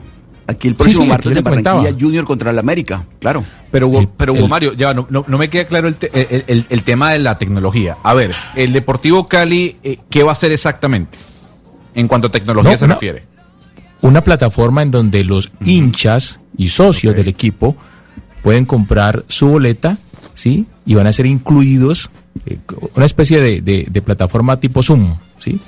Aquí 0.46 0.68
el 0.68 0.74
próximo 0.74 1.04
sí, 1.04 1.08
martes 1.08 1.36
en 1.36 1.42
Barranquilla 1.44 1.72
comentaba. 1.72 1.98
Junior 2.00 2.24
contra 2.26 2.50
el 2.50 2.58
América, 2.58 3.06
claro. 3.18 3.44
Pero 3.70 3.88
Hugo, 3.88 4.12
pero 4.16 4.34
Hugo 4.34 4.46
Mario, 4.46 4.74
ya 4.74 4.92
no, 4.92 5.06
no, 5.10 5.24
no 5.26 5.38
me 5.38 5.48
queda 5.48 5.64
claro 5.66 5.88
el, 5.88 5.94
te- 5.96 6.10
el, 6.36 6.44
el- 6.46 6.66
el 6.68 6.82
tema 6.82 7.12
de 7.12 7.18
la 7.18 7.38
tecnología. 7.38 7.96
A 8.02 8.12
ver, 8.14 8.32
el 8.54 8.72
Deportivo 8.72 9.26
Cali, 9.26 9.76
eh, 9.82 9.98
¿qué 10.10 10.22
va 10.22 10.30
a 10.30 10.32
hacer 10.34 10.52
exactamente? 10.52 11.16
En 11.94 12.08
cuanto 12.08 12.28
a 12.28 12.30
tecnología 12.30 12.72
No, 12.72 12.78
se 12.78 12.86
no. 12.88 12.94
refiere. 12.94 13.22
una 14.02 14.20
plataforma 14.20 14.82
en 14.82 14.90
donde 14.90 15.24
los 15.24 15.50
hinchas 15.64 16.40
y 16.58 16.68
socios 16.68 17.14
del 17.14 17.28
equipo 17.28 17.74
pueden 18.42 18.66
comprar 18.66 19.24
su 19.28 19.48
boleta, 19.48 19.96
¿sí? 20.34 20.66
Y 20.84 20.94
van 20.94 21.06
a 21.06 21.12
ser 21.12 21.24
incluidos, 21.24 22.10
eh, 22.44 22.58
una 22.96 23.06
especie 23.06 23.40
de, 23.40 23.62
de- 23.62 23.86
de 23.90 24.02
plataforma 24.02 24.60
tipo 24.60 24.82
Zoom, 24.82 25.16
¿sí? 25.38 25.58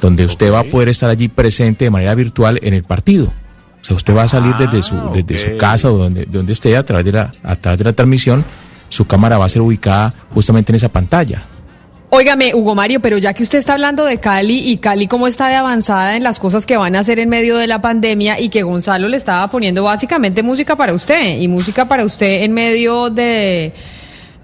Donde 0.00 0.24
usted 0.24 0.52
va 0.52 0.60
a 0.60 0.64
poder 0.64 0.88
estar 0.88 1.08
allí 1.10 1.28
presente 1.28 1.84
de 1.84 1.90
manera 1.90 2.14
virtual 2.16 2.58
en 2.62 2.74
el 2.74 2.82
partido. 2.82 3.32
O 3.86 3.90
sea, 3.90 3.96
usted 3.96 4.16
va 4.16 4.24
a 4.24 4.28
salir 4.28 4.52
desde 4.56 4.82
su, 4.82 4.96
desde 5.14 5.38
su 5.38 5.56
casa 5.56 5.92
o 5.92 5.96
donde, 5.96 6.24
donde 6.24 6.52
esté 6.52 6.76
a 6.76 6.84
través, 6.84 7.04
de 7.04 7.12
la, 7.12 7.32
a 7.44 7.54
través 7.54 7.78
de 7.78 7.84
la 7.84 7.92
transmisión, 7.92 8.44
su 8.88 9.06
cámara 9.06 9.38
va 9.38 9.44
a 9.44 9.48
ser 9.48 9.62
ubicada 9.62 10.12
justamente 10.34 10.72
en 10.72 10.76
esa 10.76 10.88
pantalla. 10.88 11.44
Óigame, 12.10 12.52
Hugo 12.52 12.74
Mario, 12.74 12.98
pero 12.98 13.16
ya 13.16 13.32
que 13.32 13.44
usted 13.44 13.58
está 13.58 13.74
hablando 13.74 14.04
de 14.04 14.18
Cali 14.18 14.72
y 14.72 14.78
Cali 14.78 15.06
cómo 15.06 15.28
está 15.28 15.46
de 15.46 15.54
avanzada 15.54 16.16
en 16.16 16.24
las 16.24 16.40
cosas 16.40 16.66
que 16.66 16.76
van 16.76 16.96
a 16.96 16.98
hacer 16.98 17.20
en 17.20 17.28
medio 17.28 17.58
de 17.58 17.68
la 17.68 17.80
pandemia 17.80 18.40
y 18.40 18.48
que 18.48 18.64
Gonzalo 18.64 19.08
le 19.08 19.18
estaba 19.18 19.48
poniendo 19.52 19.84
básicamente 19.84 20.42
música 20.42 20.74
para 20.74 20.92
usted 20.92 21.40
y 21.40 21.46
música 21.46 21.84
para 21.84 22.04
usted 22.04 22.42
en 22.42 22.54
medio 22.54 23.08
de 23.08 23.72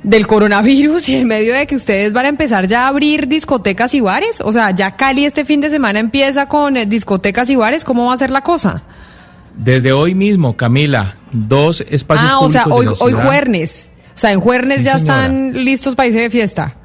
del 0.05 0.29
coronavirus 0.29 1.09
y 1.09 1.17
en 1.17 1.27
medio 1.27 1.53
de 1.53 1.67
que 1.67 1.75
ustedes 1.75 2.13
van 2.13 2.27
a 2.27 2.29
empezar 2.29 2.69
ya 2.69 2.85
a 2.85 2.89
abrir 2.89 3.27
discotecas 3.27 3.93
y 3.95 4.01
bares, 4.01 4.41
o 4.41 4.53
sea, 4.53 4.71
ya 4.71 4.95
Cali 4.95 5.25
este 5.25 5.45
fin 5.45 5.61
de 5.61 5.69
semana 5.69 5.99
empieza 5.99 6.47
con 6.47 6.75
discotecas 6.89 7.51
y 7.51 7.57
bares, 7.57 7.83
¿cómo 7.83 8.07
va 8.07 8.15
a 8.15 8.19
ser 8.19 8.31
la 8.31 8.43
cosa? 8.43 8.85
Desde 9.57 9.93
hoy 9.93 10.15
mismo, 10.15 10.57
Camila, 10.57 11.17
dos 11.33 11.85
espacios 11.89 12.31
ah, 12.33 12.41
o 12.41 12.51
sea, 12.51 12.65
públicos 12.65 13.01
hoy 13.01 13.13
hoy 13.13 13.21
jueves. 13.23 13.91
O 14.15 14.19
sea, 14.19 14.33
en 14.33 14.41
Juernes 14.41 14.79
Sí, 14.79 14.85
ya 14.85 14.99
señora. 14.99 15.27
están 15.27 15.65
listos 15.65 15.95
para 15.95 16.09
irse 16.09 16.21
de 16.21 16.31
fiesta. 16.31 16.77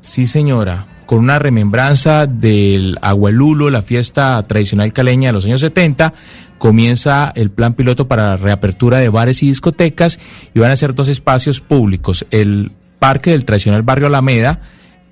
Sí, 0.00 0.26
señora, 0.26 0.86
con 1.06 1.18
una 1.18 1.38
remembranza 1.38 2.26
del 2.26 2.98
Agualulo, 3.00 3.70
la 3.70 3.82
fiesta 3.82 4.44
tradicional 4.46 4.92
caleña 4.92 5.28
de 5.28 5.32
los 5.34 5.44
años 5.44 5.60
70, 5.60 6.12
comienza 6.58 7.32
el 7.34 7.50
plan 7.50 7.74
piloto 7.74 8.08
para 8.08 8.30
la 8.30 8.36
reapertura 8.36 8.98
de 8.98 9.08
bares 9.08 9.42
y 9.42 9.48
discotecas 9.48 10.18
y 10.54 10.60
van 10.60 10.70
a 10.70 10.76
ser 10.76 10.94
dos 10.94 11.08
espacios 11.08 11.60
públicos, 11.60 12.26
el 12.30 12.72
parque 12.98 13.30
del 13.30 13.44
tradicional 13.44 13.82
barrio 13.82 14.06
Alameda, 14.06 14.60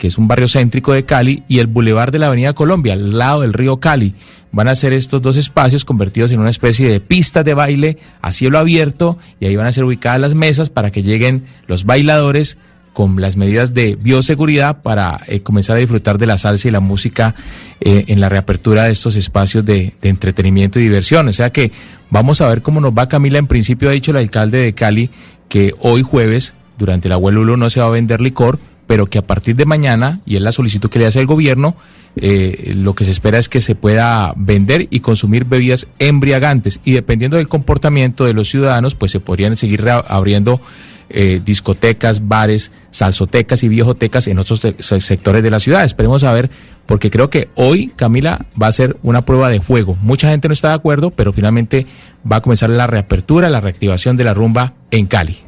que 0.02 0.08
es 0.08 0.18
un 0.18 0.26
barrio 0.26 0.48
céntrico 0.48 0.92
de 0.92 1.04
Cali, 1.04 1.44
y 1.46 1.60
el 1.60 1.68
bulevar 1.68 2.10
de 2.10 2.18
la 2.18 2.26
Avenida 2.26 2.54
Colombia, 2.54 2.94
al 2.94 3.16
lado 3.16 3.42
del 3.42 3.52
río 3.52 3.78
Cali. 3.78 4.16
Van 4.50 4.66
a 4.66 4.74
ser 4.74 4.92
estos 4.92 5.22
dos 5.22 5.36
espacios 5.36 5.84
convertidos 5.84 6.32
en 6.32 6.40
una 6.40 6.50
especie 6.50 6.90
de 6.90 6.98
pistas 6.98 7.44
de 7.44 7.54
baile 7.54 7.98
a 8.20 8.32
cielo 8.32 8.58
abierto 8.58 9.16
y 9.38 9.46
ahí 9.46 9.54
van 9.54 9.68
a 9.68 9.70
ser 9.70 9.84
ubicadas 9.84 10.20
las 10.20 10.34
mesas 10.34 10.70
para 10.70 10.90
que 10.90 11.04
lleguen 11.04 11.44
los 11.68 11.84
bailadores 11.84 12.58
con 12.92 13.20
las 13.20 13.36
medidas 13.36 13.74
de 13.74 13.94
bioseguridad 13.94 14.82
para 14.82 15.20
eh, 15.28 15.38
comenzar 15.38 15.76
a 15.76 15.78
disfrutar 15.78 16.18
de 16.18 16.26
la 16.26 16.36
salsa 16.36 16.66
y 16.66 16.72
la 16.72 16.80
música 16.80 17.36
eh, 17.80 18.06
en 18.08 18.20
la 18.20 18.28
reapertura 18.28 18.82
de 18.82 18.90
estos 18.90 19.14
espacios 19.14 19.64
de, 19.64 19.94
de 20.02 20.08
entretenimiento 20.08 20.80
y 20.80 20.82
diversión. 20.82 21.28
O 21.28 21.32
sea 21.32 21.50
que 21.50 21.70
vamos 22.10 22.40
a 22.40 22.48
ver 22.48 22.60
cómo 22.60 22.80
nos 22.80 22.92
va 22.92 23.08
Camila. 23.08 23.38
En 23.38 23.46
principio 23.46 23.88
ha 23.88 23.92
dicho 23.92 24.10
el 24.10 24.16
alcalde 24.16 24.58
de 24.58 24.72
Cali 24.72 25.10
que 25.48 25.76
hoy 25.78 26.02
jueves, 26.02 26.54
durante 26.76 27.06
el 27.06 27.12
abuelo 27.12 27.56
no 27.56 27.70
se 27.70 27.78
va 27.78 27.86
a 27.86 27.90
vender 27.90 28.20
licor, 28.20 28.58
pero 28.92 29.06
que 29.06 29.16
a 29.16 29.22
partir 29.26 29.56
de 29.56 29.64
mañana, 29.64 30.20
y 30.26 30.36
es 30.36 30.42
la 30.42 30.52
solicitud 30.52 30.90
que 30.90 30.98
le 30.98 31.06
hace 31.06 31.18
el 31.18 31.24
gobierno, 31.26 31.74
eh, 32.16 32.74
lo 32.76 32.94
que 32.94 33.04
se 33.06 33.10
espera 33.10 33.38
es 33.38 33.48
que 33.48 33.62
se 33.62 33.74
pueda 33.74 34.34
vender 34.36 34.86
y 34.90 35.00
consumir 35.00 35.46
bebidas 35.46 35.86
embriagantes 35.98 36.78
y 36.84 36.92
dependiendo 36.92 37.38
del 37.38 37.48
comportamiento 37.48 38.26
de 38.26 38.34
los 38.34 38.50
ciudadanos, 38.50 38.94
pues 38.94 39.10
se 39.10 39.18
podrían 39.18 39.56
seguir 39.56 39.88
abriendo 39.88 40.60
eh, 41.08 41.40
discotecas, 41.42 42.28
bares, 42.28 42.70
salsotecas 42.90 43.62
y 43.62 43.68
viejotecas 43.68 44.26
en 44.28 44.38
otros 44.38 44.60
se- 44.60 44.74
se- 44.78 45.00
sectores 45.00 45.42
de 45.42 45.50
la 45.50 45.58
ciudad. 45.58 45.84
Esperemos 45.84 46.22
a 46.24 46.32
ver, 46.34 46.50
porque 46.84 47.08
creo 47.10 47.30
que 47.30 47.48
hoy, 47.54 47.92
Camila, 47.96 48.44
va 48.62 48.66
a 48.66 48.72
ser 48.72 48.98
una 49.02 49.22
prueba 49.24 49.48
de 49.48 49.60
fuego. 49.62 49.96
Mucha 50.02 50.28
gente 50.28 50.48
no 50.48 50.52
está 50.52 50.68
de 50.68 50.74
acuerdo, 50.74 51.12
pero 51.12 51.32
finalmente 51.32 51.86
va 52.30 52.36
a 52.36 52.40
comenzar 52.42 52.68
la 52.68 52.86
reapertura, 52.86 53.48
la 53.48 53.62
reactivación 53.62 54.18
de 54.18 54.24
la 54.24 54.34
rumba 54.34 54.74
en 54.90 55.06
Cali. 55.06 55.38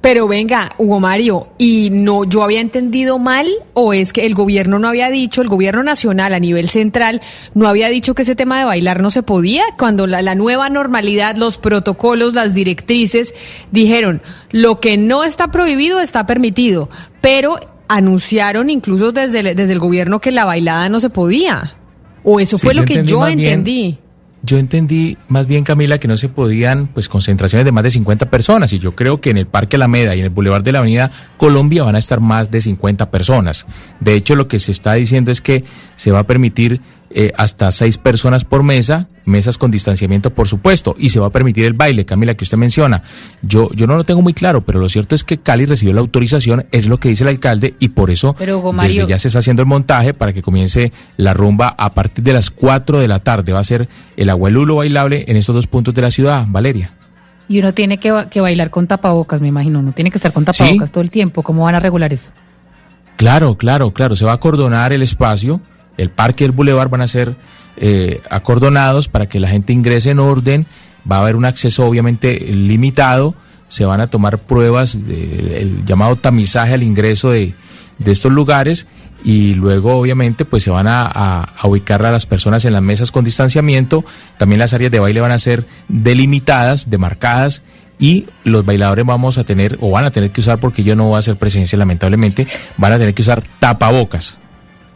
Pero 0.00 0.28
venga, 0.28 0.70
Hugo 0.78 1.00
Mario, 1.00 1.48
¿y 1.58 1.90
no 1.90 2.22
yo 2.24 2.44
había 2.44 2.60
entendido 2.60 3.18
mal 3.18 3.48
o 3.74 3.92
es 3.92 4.12
que 4.12 4.26
el 4.26 4.34
gobierno 4.34 4.78
no 4.78 4.86
había 4.88 5.10
dicho, 5.10 5.42
el 5.42 5.48
gobierno 5.48 5.82
nacional 5.82 6.32
a 6.34 6.38
nivel 6.38 6.68
central 6.68 7.20
no 7.54 7.66
había 7.66 7.88
dicho 7.88 8.14
que 8.14 8.22
ese 8.22 8.36
tema 8.36 8.60
de 8.60 8.64
bailar 8.64 9.02
no 9.02 9.10
se 9.10 9.24
podía? 9.24 9.64
Cuando 9.76 10.06
la, 10.06 10.22
la 10.22 10.36
nueva 10.36 10.70
normalidad, 10.70 11.36
los 11.36 11.58
protocolos, 11.58 12.32
las 12.34 12.54
directrices 12.54 13.34
dijeron, 13.72 14.22
lo 14.52 14.78
que 14.78 14.96
no 14.96 15.24
está 15.24 15.50
prohibido 15.50 15.98
está 15.98 16.26
permitido, 16.26 16.88
pero 17.20 17.58
anunciaron 17.88 18.70
incluso 18.70 19.10
desde 19.10 19.40
el, 19.40 19.56
desde 19.56 19.72
el 19.72 19.78
gobierno 19.80 20.20
que 20.20 20.30
la 20.30 20.44
bailada 20.44 20.88
no 20.88 21.00
se 21.00 21.10
podía. 21.10 21.74
O 22.22 22.38
eso 22.38 22.56
Sí, 22.56 22.66
fue 22.66 22.74
lo 22.74 22.84
que 22.84 23.04
yo 23.04 23.24
bien- 23.26 23.40
entendí. 23.40 23.98
Yo 24.42 24.58
entendí 24.58 25.16
más 25.28 25.46
bien, 25.46 25.64
Camila, 25.64 25.98
que 25.98 26.06
no 26.06 26.16
se 26.16 26.28
podían 26.28 26.86
pues 26.86 27.08
concentraciones 27.08 27.64
de 27.64 27.72
más 27.72 27.82
de 27.82 27.90
50 27.90 28.30
personas 28.30 28.72
y 28.72 28.78
yo 28.78 28.94
creo 28.94 29.20
que 29.20 29.30
en 29.30 29.36
el 29.36 29.46
Parque 29.46 29.76
Alameda 29.76 30.14
y 30.14 30.20
en 30.20 30.26
el 30.26 30.30
Boulevard 30.30 30.62
de 30.62 30.72
la 30.72 30.78
Avenida 30.78 31.10
Colombia 31.38 31.82
van 31.82 31.96
a 31.96 31.98
estar 31.98 32.20
más 32.20 32.50
de 32.50 32.60
50 32.60 33.10
personas. 33.10 33.66
De 34.00 34.14
hecho, 34.14 34.36
lo 34.36 34.46
que 34.46 34.58
se 34.58 34.70
está 34.70 34.94
diciendo 34.94 35.32
es 35.32 35.40
que 35.40 35.64
se 35.96 36.12
va 36.12 36.20
a 36.20 36.24
permitir 36.24 36.80
eh, 37.10 37.32
hasta 37.36 37.72
seis 37.72 37.96
personas 37.96 38.44
por 38.44 38.62
mesa, 38.62 39.08
mesas 39.24 39.56
con 39.56 39.70
distanciamiento, 39.70 40.34
por 40.34 40.46
supuesto, 40.46 40.94
y 40.98 41.08
se 41.08 41.20
va 41.20 41.28
a 41.28 41.30
permitir 41.30 41.64
el 41.64 41.72
baile, 41.72 42.04
Camila, 42.04 42.34
que 42.34 42.44
usted 42.44 42.58
menciona. 42.58 43.02
Yo, 43.42 43.70
yo 43.72 43.86
no 43.86 43.96
lo 43.96 44.04
tengo 44.04 44.20
muy 44.20 44.34
claro, 44.34 44.62
pero 44.64 44.78
lo 44.78 44.88
cierto 44.88 45.14
es 45.14 45.24
que 45.24 45.38
Cali 45.38 45.64
recibió 45.64 45.94
la 45.94 46.00
autorización, 46.00 46.66
es 46.70 46.86
lo 46.86 46.98
que 46.98 47.08
dice 47.08 47.24
el 47.24 47.28
alcalde, 47.28 47.74
y 47.78 47.90
por 47.90 48.10
eso 48.10 48.34
Pero, 48.38 48.58
Hugo 48.58 48.72
desde 48.72 49.06
ya 49.06 49.18
se 49.18 49.28
está 49.28 49.38
haciendo 49.38 49.62
el 49.62 49.68
montaje 49.68 50.12
para 50.12 50.32
que 50.32 50.42
comience 50.42 50.92
la 51.16 51.32
rumba 51.34 51.74
a 51.78 51.94
partir 51.94 52.24
de 52.24 52.32
las 52.32 52.50
4 52.50 52.98
de 52.98 53.08
la 53.08 53.20
tarde. 53.20 53.52
Va 53.52 53.60
a 53.60 53.64
ser 53.64 53.88
el 54.16 54.30
abuelulo 54.30 54.76
bailable 54.76 55.24
en 55.28 55.36
estos 55.36 55.54
dos 55.54 55.66
puntos 55.66 55.94
de 55.94 56.02
la 56.02 56.10
ciudad, 56.10 56.44
Valeria. 56.48 56.92
Y 57.48 57.60
uno 57.60 57.72
tiene 57.72 57.96
que, 57.98 58.26
que 58.30 58.42
bailar 58.42 58.70
con 58.70 58.86
tapabocas, 58.86 59.40
me 59.40 59.48
imagino. 59.48 59.78
Uno 59.78 59.92
tiene 59.92 60.10
que 60.10 60.18
estar 60.18 60.32
con 60.32 60.44
tapabocas 60.44 60.92
todo 60.92 61.02
el 61.02 61.10
tiempo. 61.10 61.42
¿Cómo 61.42 61.64
van 61.64 61.74
a 61.74 61.80
regular 61.80 62.12
eso? 62.12 62.30
Claro, 63.16 63.56
claro, 63.56 63.92
claro. 63.92 64.14
Se 64.14 64.26
va 64.26 64.32
a 64.32 64.34
acordonar 64.34 64.92
el 64.92 65.02
espacio. 65.02 65.60
El 65.98 66.08
parque 66.10 66.44
y 66.44 66.46
el 66.46 66.52
bulevar 66.52 66.88
van 66.88 67.02
a 67.02 67.06
ser 67.06 67.36
eh, 67.76 68.20
acordonados 68.30 69.08
para 69.08 69.26
que 69.28 69.38
la 69.40 69.48
gente 69.48 69.72
ingrese 69.74 70.10
en 70.10 70.18
orden. 70.18 70.66
Va 71.10 71.16
a 71.18 71.20
haber 71.20 71.36
un 71.36 71.44
acceso 71.44 71.84
obviamente 71.86 72.38
limitado. 72.38 73.34
Se 73.68 73.84
van 73.84 74.00
a 74.00 74.06
tomar 74.06 74.38
pruebas, 74.38 75.06
de- 75.06 75.60
el 75.60 75.84
llamado 75.84 76.16
tamizaje 76.16 76.72
al 76.74 76.82
ingreso 76.82 77.30
de, 77.30 77.54
de 77.98 78.12
estos 78.12 78.32
lugares 78.32 78.86
y 79.24 79.54
luego 79.54 79.96
obviamente 79.98 80.44
pues 80.44 80.62
se 80.62 80.70
van 80.70 80.86
a, 80.86 81.02
a- 81.04 81.66
ubicar 81.66 82.04
a 82.06 82.12
las 82.12 82.24
personas 82.24 82.64
en 82.64 82.72
las 82.72 82.82
mesas 82.82 83.10
con 83.10 83.24
distanciamiento. 83.24 84.04
También 84.38 84.58
las 84.60 84.72
áreas 84.74 84.90
de 84.92 85.00
baile 85.00 85.20
van 85.20 85.32
a 85.32 85.38
ser 85.38 85.66
delimitadas, 85.88 86.88
demarcadas 86.90 87.62
y 87.98 88.26
los 88.44 88.64
bailadores 88.64 89.04
vamos 89.04 89.38
a 89.38 89.44
tener 89.44 89.76
o 89.80 89.90
van 89.90 90.04
a 90.04 90.10
tener 90.10 90.30
que 90.30 90.40
usar 90.40 90.58
porque 90.58 90.82
yo 90.84 90.94
no 90.96 91.04
voy 91.08 91.16
a 91.16 91.18
hacer 91.18 91.36
presencia 91.36 91.76
lamentablemente, 91.78 92.46
van 92.76 92.92
a 92.92 92.98
tener 92.98 93.12
que 93.14 93.22
usar 93.22 93.42
tapabocas. 93.58 94.38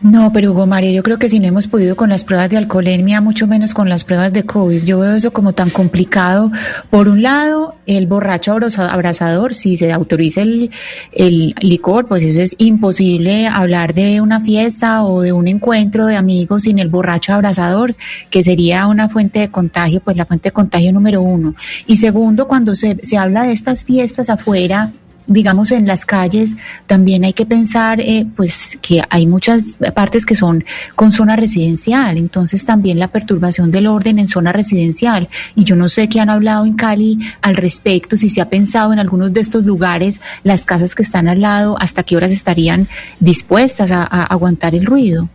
No, 0.02 0.32
pero 0.32 0.50
Hugo 0.50 0.66
Mario, 0.66 0.90
yo 0.90 1.04
creo 1.04 1.20
que 1.20 1.28
si 1.28 1.38
no 1.38 1.46
hemos 1.46 1.68
podido 1.68 1.94
con 1.94 2.08
las 2.08 2.24
pruebas 2.24 2.50
de 2.50 2.56
alcoholemia, 2.56 3.20
mucho 3.20 3.46
menos 3.46 3.72
con 3.72 3.88
las 3.88 4.02
pruebas 4.02 4.32
de 4.32 4.42
COVID. 4.42 4.82
Yo 4.82 4.98
veo 4.98 5.14
eso 5.14 5.32
como 5.32 5.52
tan 5.52 5.70
complicado. 5.70 6.50
Por 6.90 7.06
un 7.06 7.22
lado, 7.22 7.76
el 7.86 8.08
borracho 8.08 8.52
abraza- 8.52 8.90
abrazador, 8.92 9.54
si 9.54 9.76
se 9.76 9.92
autoriza 9.92 10.42
el, 10.42 10.72
el 11.12 11.54
licor, 11.60 12.08
pues 12.08 12.24
eso 12.24 12.40
es 12.40 12.56
imposible 12.58 13.46
hablar 13.46 13.94
de 13.94 14.20
una 14.20 14.40
fiesta 14.40 15.04
o 15.04 15.22
de 15.22 15.32
un 15.32 15.46
encuentro 15.46 16.06
de 16.06 16.16
amigos 16.16 16.62
sin 16.62 16.80
el 16.80 16.88
borracho 16.88 17.32
abrazador, 17.32 17.94
que 18.28 18.42
sería 18.42 18.88
una 18.88 19.08
fuente 19.08 19.38
de 19.38 19.50
contagio, 19.50 20.00
pues 20.00 20.16
la 20.16 20.26
fuente 20.26 20.48
de 20.48 20.52
contagio 20.52 20.92
número 20.92 21.22
uno. 21.22 21.54
Y 21.86 21.98
segundo, 21.98 22.48
cuando 22.48 22.74
se, 22.74 22.98
se 23.04 23.18
habla 23.18 23.44
de 23.44 23.52
estas 23.52 23.84
fiestas 23.84 24.30
afuera, 24.30 24.90
digamos 25.26 25.70
en 25.70 25.86
las 25.86 26.04
calles 26.04 26.56
también 26.86 27.24
hay 27.24 27.32
que 27.32 27.46
pensar 27.46 28.00
eh, 28.00 28.26
pues 28.36 28.78
que 28.82 29.02
hay 29.08 29.26
muchas 29.26 29.78
partes 29.94 30.26
que 30.26 30.34
son 30.34 30.64
con 30.96 31.12
zona 31.12 31.36
residencial. 31.36 32.18
Entonces 32.18 32.64
también 32.64 32.98
la 32.98 33.08
perturbación 33.08 33.70
del 33.70 33.86
orden 33.86 34.18
en 34.18 34.28
zona 34.28 34.52
residencial. 34.52 35.28
Y 35.54 35.64
yo 35.64 35.76
no 35.76 35.88
sé 35.88 36.08
qué 36.08 36.20
han 36.20 36.30
hablado 36.30 36.64
en 36.64 36.74
Cali 36.74 37.18
al 37.40 37.56
respecto 37.56 38.16
si 38.16 38.28
se 38.28 38.40
ha 38.40 38.48
pensado 38.48 38.92
en 38.92 38.98
algunos 38.98 39.32
de 39.32 39.40
estos 39.40 39.64
lugares 39.64 40.20
las 40.44 40.64
casas 40.64 40.94
que 40.94 41.02
están 41.02 41.28
al 41.28 41.40
lado 41.40 41.76
hasta 41.78 42.02
qué 42.02 42.16
horas 42.16 42.32
estarían 42.32 42.88
dispuestas 43.20 43.90
a, 43.90 44.02
aguantar 44.04 44.74
el 44.74 44.86
ruido. 44.86 45.28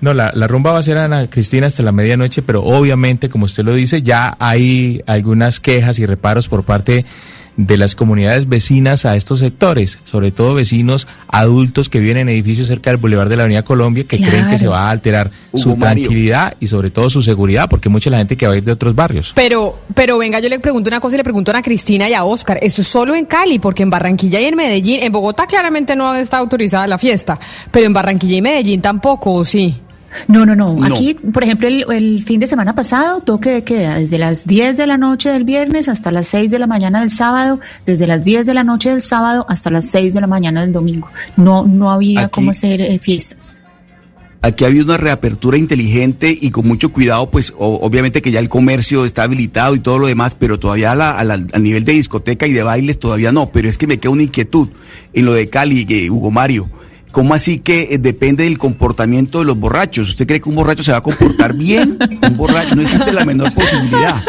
No, 0.00 0.12
la, 0.12 0.32
la 0.34 0.46
rumba 0.46 0.72
va 0.72 0.78
a 0.78 0.82
ser 0.82 0.98
Ana 0.98 1.28
Cristina 1.30 1.66
hasta 1.66 1.82
la 1.82 1.92
medianoche, 1.92 2.42
pero 2.42 2.62
obviamente, 2.62 3.28
como 3.30 3.46
usted 3.46 3.64
lo 3.64 3.74
dice, 3.74 4.02
ya 4.02 4.36
hay 4.38 5.00
algunas 5.06 5.60
quejas 5.60 5.98
y 5.98 6.04
reparos 6.04 6.48
por 6.48 6.64
parte 6.64 7.06
las 7.56 7.94
comunidades 7.94 8.48
vecinas 8.48 9.04
a 9.04 9.16
estos 9.16 9.38
sectores, 9.38 9.98
sobre 10.04 10.32
todo 10.32 10.54
vecinos 10.54 11.06
adultos 11.28 11.88
que 11.88 12.00
viven 12.00 12.16
en 12.16 12.28
edificios 12.28 12.66
cerca 12.66 12.90
del 12.90 12.98
Boulevard 12.98 13.28
de 13.28 13.36
la 13.36 13.44
Avenida 13.44 13.62
Colombia, 13.62 14.04
que 14.04 14.20
creen 14.20 14.48
que 14.48 14.58
se 14.58 14.68
va 14.68 14.88
a 14.88 14.90
alterar 14.90 15.30
su 15.54 15.70
Mario. 15.70 15.80
tranquilidad 15.80 16.54
y 16.60 16.66
sobre 16.66 16.90
todo 16.90 17.10
su 17.10 17.22
seguridad, 17.22 17.68
porque 17.68 17.88
mucha 17.88 18.10
la 18.10 18.18
gente 18.18 18.36
que 18.36 18.46
va 18.46 18.54
a 18.54 18.56
ir 18.56 18.64
de 18.64 18.72
otros 18.72 18.94
barrios. 18.94 19.32
Pero, 19.34 19.78
pero 19.94 20.18
venga, 20.18 20.40
yo 20.40 20.48
le 20.48 20.58
pregunto 20.58 20.88
una 20.88 21.00
cosa 21.00 21.16
y 21.16 21.18
le 21.18 21.24
pregunto 21.24 21.50
a 21.50 21.54
Ana 21.54 21.62
Cristina 21.62 22.08
y 22.08 22.14
a 22.14 22.24
Oscar. 22.24 22.58
Esto 22.60 22.82
es 22.82 22.88
solo 22.88 23.14
en 23.14 23.26
Cali, 23.26 23.58
porque 23.58 23.82
en 23.82 23.90
Barranquilla 23.90 24.40
y 24.40 24.44
en 24.44 24.56
Medellín, 24.56 25.02
en 25.02 25.12
Bogotá 25.12 25.46
claramente 25.46 25.96
no 25.96 26.14
está 26.14 26.38
autorizada 26.38 26.86
la 26.86 26.98
fiesta, 26.98 27.38
pero 27.70 27.86
en 27.86 27.92
Barranquilla 27.92 28.36
y 28.36 28.42
Medellín 28.42 28.82
tampoco, 28.82 29.32
¿o 29.32 29.44
sí? 29.44 29.80
No, 30.28 30.46
no, 30.46 30.54
no. 30.54 30.74
No. 30.74 30.84
Aquí, 30.84 31.14
por 31.14 31.42
ejemplo, 31.44 31.68
el, 31.68 31.84
el 31.90 32.22
fin 32.24 32.40
de 32.40 32.46
semana 32.46 32.74
pasado, 32.74 33.20
toque 33.20 33.50
de 33.50 33.64
queda 33.64 33.98
desde 33.98 34.18
las 34.18 34.46
10 34.46 34.76
de 34.76 34.86
la 34.86 34.96
noche 34.96 35.30
del 35.30 35.44
viernes 35.44 35.88
hasta 35.88 36.10
las 36.10 36.26
6 36.28 36.50
de 36.50 36.58
la 36.58 36.66
mañana 36.66 37.00
del 37.00 37.10
sábado, 37.10 37.60
desde 37.86 38.06
las 38.06 38.24
10 38.24 38.46
de 38.46 38.54
la 38.54 38.64
noche 38.64 38.90
del 38.90 39.02
sábado 39.02 39.46
hasta 39.48 39.70
las 39.70 39.86
6 39.86 40.14
de 40.14 40.20
la 40.20 40.26
mañana 40.26 40.60
del 40.62 40.72
domingo. 40.72 41.08
No, 41.36 41.64
no 41.66 41.90
había 41.90 42.22
Aquí- 42.22 42.30
cómo 42.32 42.50
hacer 42.52 42.80
eh, 42.80 42.98
fiestas. 42.98 43.52
Aquí 44.42 44.62
ha 44.64 44.66
habido 44.66 44.84
una 44.84 44.98
reapertura 44.98 45.56
inteligente 45.56 46.36
y 46.38 46.50
con 46.50 46.68
mucho 46.68 46.92
cuidado, 46.92 47.30
pues 47.30 47.54
o- 47.56 47.76
obviamente 47.80 48.20
que 48.20 48.30
ya 48.30 48.40
el 48.40 48.50
comercio 48.50 49.06
está 49.06 49.22
habilitado 49.22 49.74
y 49.74 49.78
todo 49.78 49.98
lo 49.98 50.06
demás, 50.06 50.34
pero 50.34 50.58
todavía 50.58 50.92
a, 50.92 50.94
la- 50.94 51.18
a 51.18 51.24
la- 51.24 51.42
a 51.50 51.58
nivel 51.58 51.86
de 51.86 51.92
discoteca 51.94 52.46
y 52.46 52.52
de 52.52 52.62
bailes 52.62 52.98
todavía 52.98 53.32
no. 53.32 53.50
Pero 53.50 53.70
es 53.70 53.78
que 53.78 53.86
me 53.86 53.98
queda 53.98 54.12
una 54.12 54.24
inquietud 54.24 54.68
en 55.14 55.24
lo 55.24 55.32
de 55.32 55.48
Cali, 55.48 55.86
eh, 55.88 56.10
Hugo 56.10 56.30
Mario. 56.30 56.68
¿Cómo 57.14 57.32
así 57.32 57.58
que 57.58 57.94
eh, 57.94 57.98
depende 57.98 58.42
del 58.42 58.58
comportamiento 58.58 59.38
de 59.38 59.44
los 59.44 59.56
borrachos? 59.56 60.08
¿Usted 60.08 60.26
cree 60.26 60.40
que 60.40 60.48
un 60.48 60.56
borracho 60.56 60.82
se 60.82 60.90
va 60.90 60.98
a 60.98 61.00
comportar 61.00 61.54
bien? 61.54 61.96
Un 62.20 62.36
borracho, 62.36 62.74
no 62.74 62.82
existe 62.82 63.12
la 63.12 63.24
menor 63.24 63.54
posibilidad. 63.54 64.20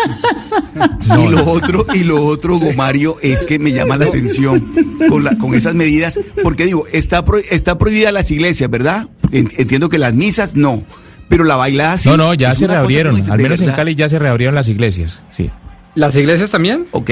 y 1.20 1.28
lo 1.30 1.46
otro, 1.46 1.86
y 1.96 2.04
lo 2.04 2.24
otro, 2.26 2.56
Hugo 2.58 2.74
Mario, 2.74 3.18
es 3.24 3.46
que 3.46 3.58
me 3.58 3.72
llama 3.72 3.98
la 3.98 4.06
atención 4.06 4.72
con, 5.10 5.24
la- 5.24 5.36
con 5.38 5.56
esas 5.56 5.74
medidas, 5.74 6.20
porque 6.44 6.66
digo, 6.66 6.86
está, 6.92 7.26
pro- 7.26 7.40
está 7.50 7.78
prohibida 7.80 8.12
las 8.12 8.30
iglesias, 8.30 8.70
¿verdad? 8.70 9.08
En- 9.32 9.50
Entiendo 9.58 9.90
que 9.90 9.98
las 9.98 10.14
misas 10.14 10.56
no, 10.56 10.84
pero 11.28 11.44
la 11.44 11.56
bailada 11.56 11.98
sí. 11.98 12.10
no, 12.10 12.18
no, 12.18 12.34
ya 12.36 12.54
se 12.54 12.68
reabrieron, 12.68 13.16
dice, 13.16 13.32
al 13.32 13.38
¿de 13.38 13.44
menos 13.44 13.62
en? 13.64 13.72
Cali 13.72 13.96
ya 13.96 14.10
se 14.10 14.20
reabrieron 14.20 14.54
las 14.54 14.70
iglesias, 14.70 15.24
sí. 15.32 15.50
¿Las 15.96 16.16
iglesias 16.16 16.52
también? 16.52 16.86
Ok. 16.92 17.12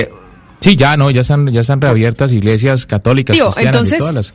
Sí, 0.60 0.76
ya 0.76 0.96
no, 0.98 1.10
ya 1.10 1.22
están, 1.22 1.48
ya 1.52 1.62
están 1.62 1.82
reabiertas 1.82 2.32
iglesias 2.32 2.86
católicas, 2.86 3.36
Digo, 3.36 3.48
cristianas, 3.48 3.74
entonces- 3.76 3.92
de 3.92 3.98
todas 3.98 4.14
las. 4.16 4.34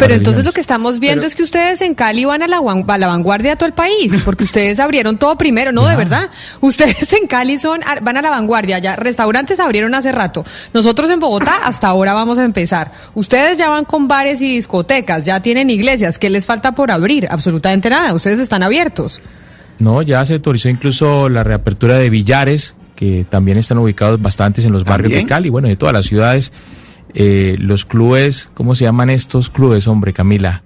Pero 0.00 0.14
entonces 0.14 0.44
lo 0.44 0.52
que 0.52 0.60
estamos 0.60 0.98
viendo 1.00 1.20
Pero- 1.20 1.26
es 1.28 1.34
que 1.34 1.42
ustedes 1.42 1.80
en 1.82 1.94
Cali 1.94 2.24
van 2.24 2.42
a 2.42 2.48
la, 2.48 2.58
guan- 2.58 2.84
a 2.88 2.98
la 2.98 3.06
vanguardia 3.06 3.50
de 3.50 3.56
todo 3.56 3.66
el 3.66 3.72
país, 3.74 4.12
porque 4.24 4.44
ustedes 4.44 4.80
abrieron 4.80 5.18
todo 5.18 5.36
primero, 5.36 5.72
no, 5.72 5.86
de 5.86 5.96
verdad. 5.96 6.30
Ustedes 6.60 7.12
en 7.12 7.26
Cali 7.26 7.58
son 7.58 7.82
a- 7.84 8.00
van 8.00 8.16
a 8.16 8.22
la 8.22 8.30
vanguardia, 8.30 8.78
ya 8.78 8.96
restaurantes 8.96 9.60
abrieron 9.60 9.94
hace 9.94 10.12
rato. 10.12 10.44
Nosotros 10.74 11.10
en 11.10 11.20
Bogotá 11.20 11.56
hasta 11.64 11.88
ahora 11.88 12.12
vamos 12.12 12.38
a 12.38 12.44
empezar. 12.44 12.92
Ustedes 13.14 13.58
ya 13.58 13.68
van 13.68 13.84
con 13.84 14.08
bares 14.08 14.40
y 14.42 14.54
discotecas, 14.54 15.24
ya 15.24 15.40
tienen 15.40 15.70
iglesias, 15.70 16.18
¿qué 16.18 16.30
les 16.30 16.46
falta 16.46 16.72
por 16.72 16.90
abrir? 16.90 17.28
Absolutamente 17.30 17.88
nada, 17.90 18.12
ustedes 18.14 18.40
están 18.40 18.62
abiertos. 18.62 19.20
No, 19.78 20.02
ya 20.02 20.24
se 20.24 20.34
autorizó 20.34 20.68
incluso 20.68 21.28
la 21.28 21.42
reapertura 21.44 21.96
de 21.98 22.10
billares, 22.10 22.74
que 22.96 23.24
también 23.28 23.56
están 23.56 23.78
ubicados 23.78 24.20
bastantes 24.20 24.66
en 24.66 24.72
los 24.72 24.84
barrios 24.84 25.12
de. 25.14 25.24
Cali, 25.26 25.48
bueno, 25.48 25.68
de 25.68 25.76
todas 25.76 25.94
las 25.94 26.04
ciudades. 26.04 26.52
Eh, 27.14 27.56
los 27.58 27.84
clubes, 27.84 28.50
¿cómo 28.54 28.74
se 28.74 28.84
llaman 28.84 29.10
estos 29.10 29.50
clubes, 29.50 29.86
hombre, 29.88 30.12
Camila? 30.12 30.62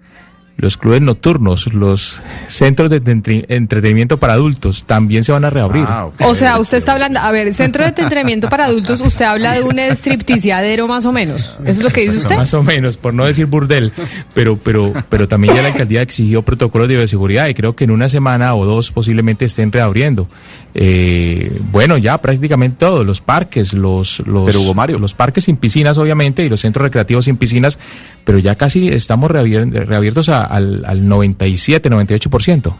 Los 0.57 0.77
clubes 0.77 1.01
nocturnos, 1.03 1.75
los 1.75 2.23
centros 2.47 2.89
de 2.89 3.03
entre- 3.11 3.45
entretenimiento 3.49 4.21
para 4.21 4.35
adultos, 4.35 4.85
también 4.85 5.25
se 5.25 5.33
van 5.33 5.45
a 5.45 5.51
reabrir. 5.51 5.85
Ah. 5.89 6.09
O 6.21 6.35
sea, 6.37 6.59
usted 6.61 6.79
está 6.79 6.93
hablando, 6.93 7.19
a 7.19 7.33
ver, 7.33 7.53
centro 7.55 7.83
de 7.83 7.89
entretenimiento 7.89 8.49
para 8.49 8.67
adultos, 8.67 9.01
usted 9.01 9.25
habla 9.25 9.53
de 9.55 9.63
un 9.63 9.79
stripticiadero 9.81 10.87
más 10.87 11.07
o 11.07 11.13
menos. 11.13 11.59
¿Eso 11.65 11.73
es 11.73 11.83
lo 11.83 11.91
que 11.91 12.03
dice 12.03 12.19
usted? 12.19 12.37
Más 12.37 12.55
o 12.55 12.63
menos, 12.63 12.97
por 12.97 13.13
no 13.15 13.25
decir 13.27 13.47
burdel, 13.47 13.93
pero, 14.33 14.57
pero, 14.57 14.93
pero 15.09 15.27
también 15.27 15.55
ya 15.57 15.63
la 15.63 15.69
alcaldía 15.69 16.03
exigió 16.03 16.43
protocolos 16.43 16.87
de 16.89 16.99
bioseguridad 16.99 17.49
y 17.49 17.55
creo 17.55 17.75
que 17.75 17.83
en 17.85 17.91
una 17.91 18.09
semana 18.09 18.55
o 18.55 18.65
dos 18.65 18.93
posiblemente 18.93 19.45
estén 19.45 19.73
reabriendo. 19.73 20.29
Eh, 20.77 21.61
bueno, 21.73 21.99
ya 21.99 22.19
prácticamente 22.19 22.77
todos, 22.79 23.05
los 23.07 23.21
parques, 23.21 23.75
los, 23.75 24.21
los, 24.27 24.45
Pero, 24.47 24.61
Hugo 24.61 24.75
Mario. 24.75 24.99
los 24.99 25.15
parques 25.15 25.45
sin 25.45 25.57
piscinas 25.57 25.99
obviamente 25.99 26.45
y 26.45 26.49
los 26.49 26.61
centros 26.61 26.83
recreativos 26.85 27.25
sin 27.27 27.37
piscinas, 27.37 27.79
pero 28.25 28.39
ya 28.39 28.55
casi 28.57 28.89
estamos 28.89 29.31
reabier- 29.31 29.71
reabiertos 29.87 30.29
a- 30.29 30.44
al, 30.45 30.85
al 30.85 31.09
97, 31.09 31.91
98%. 31.91 32.75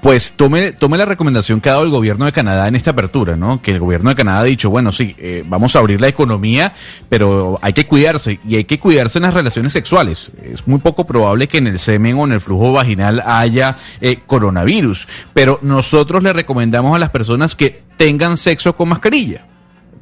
Pues 0.00 0.32
tome, 0.32 0.72
tome 0.72 0.96
la 0.96 1.04
recomendación 1.04 1.60
que 1.60 1.68
ha 1.68 1.72
dado 1.72 1.84
el 1.84 1.90
gobierno 1.90 2.24
de 2.24 2.32
Canadá 2.32 2.68
en 2.68 2.74
esta 2.74 2.92
apertura, 2.92 3.36
¿no? 3.36 3.60
Que 3.60 3.72
el 3.72 3.80
gobierno 3.80 4.08
de 4.08 4.16
Canadá 4.16 4.40
ha 4.40 4.44
dicho, 4.44 4.70
bueno, 4.70 4.92
sí, 4.92 5.14
eh, 5.18 5.44
vamos 5.46 5.76
a 5.76 5.80
abrir 5.80 6.00
la 6.00 6.08
economía, 6.08 6.72
pero 7.10 7.58
hay 7.60 7.74
que 7.74 7.84
cuidarse 7.86 8.40
y 8.48 8.56
hay 8.56 8.64
que 8.64 8.80
cuidarse 8.80 9.18
en 9.18 9.24
las 9.24 9.34
relaciones 9.34 9.74
sexuales. 9.74 10.30
Es 10.42 10.66
muy 10.66 10.78
poco 10.78 11.06
probable 11.06 11.48
que 11.48 11.58
en 11.58 11.66
el 11.66 11.78
semen 11.78 12.16
o 12.16 12.24
en 12.24 12.32
el 12.32 12.40
flujo 12.40 12.72
vaginal 12.72 13.22
haya 13.26 13.76
eh, 14.00 14.20
coronavirus, 14.26 15.06
pero 15.34 15.58
nosotros 15.60 16.22
le 16.22 16.32
recomendamos 16.32 16.96
a 16.96 16.98
las 16.98 17.10
personas 17.10 17.54
que 17.54 17.82
tengan 17.98 18.38
sexo 18.38 18.74
con 18.74 18.88
mascarilla 18.88 19.44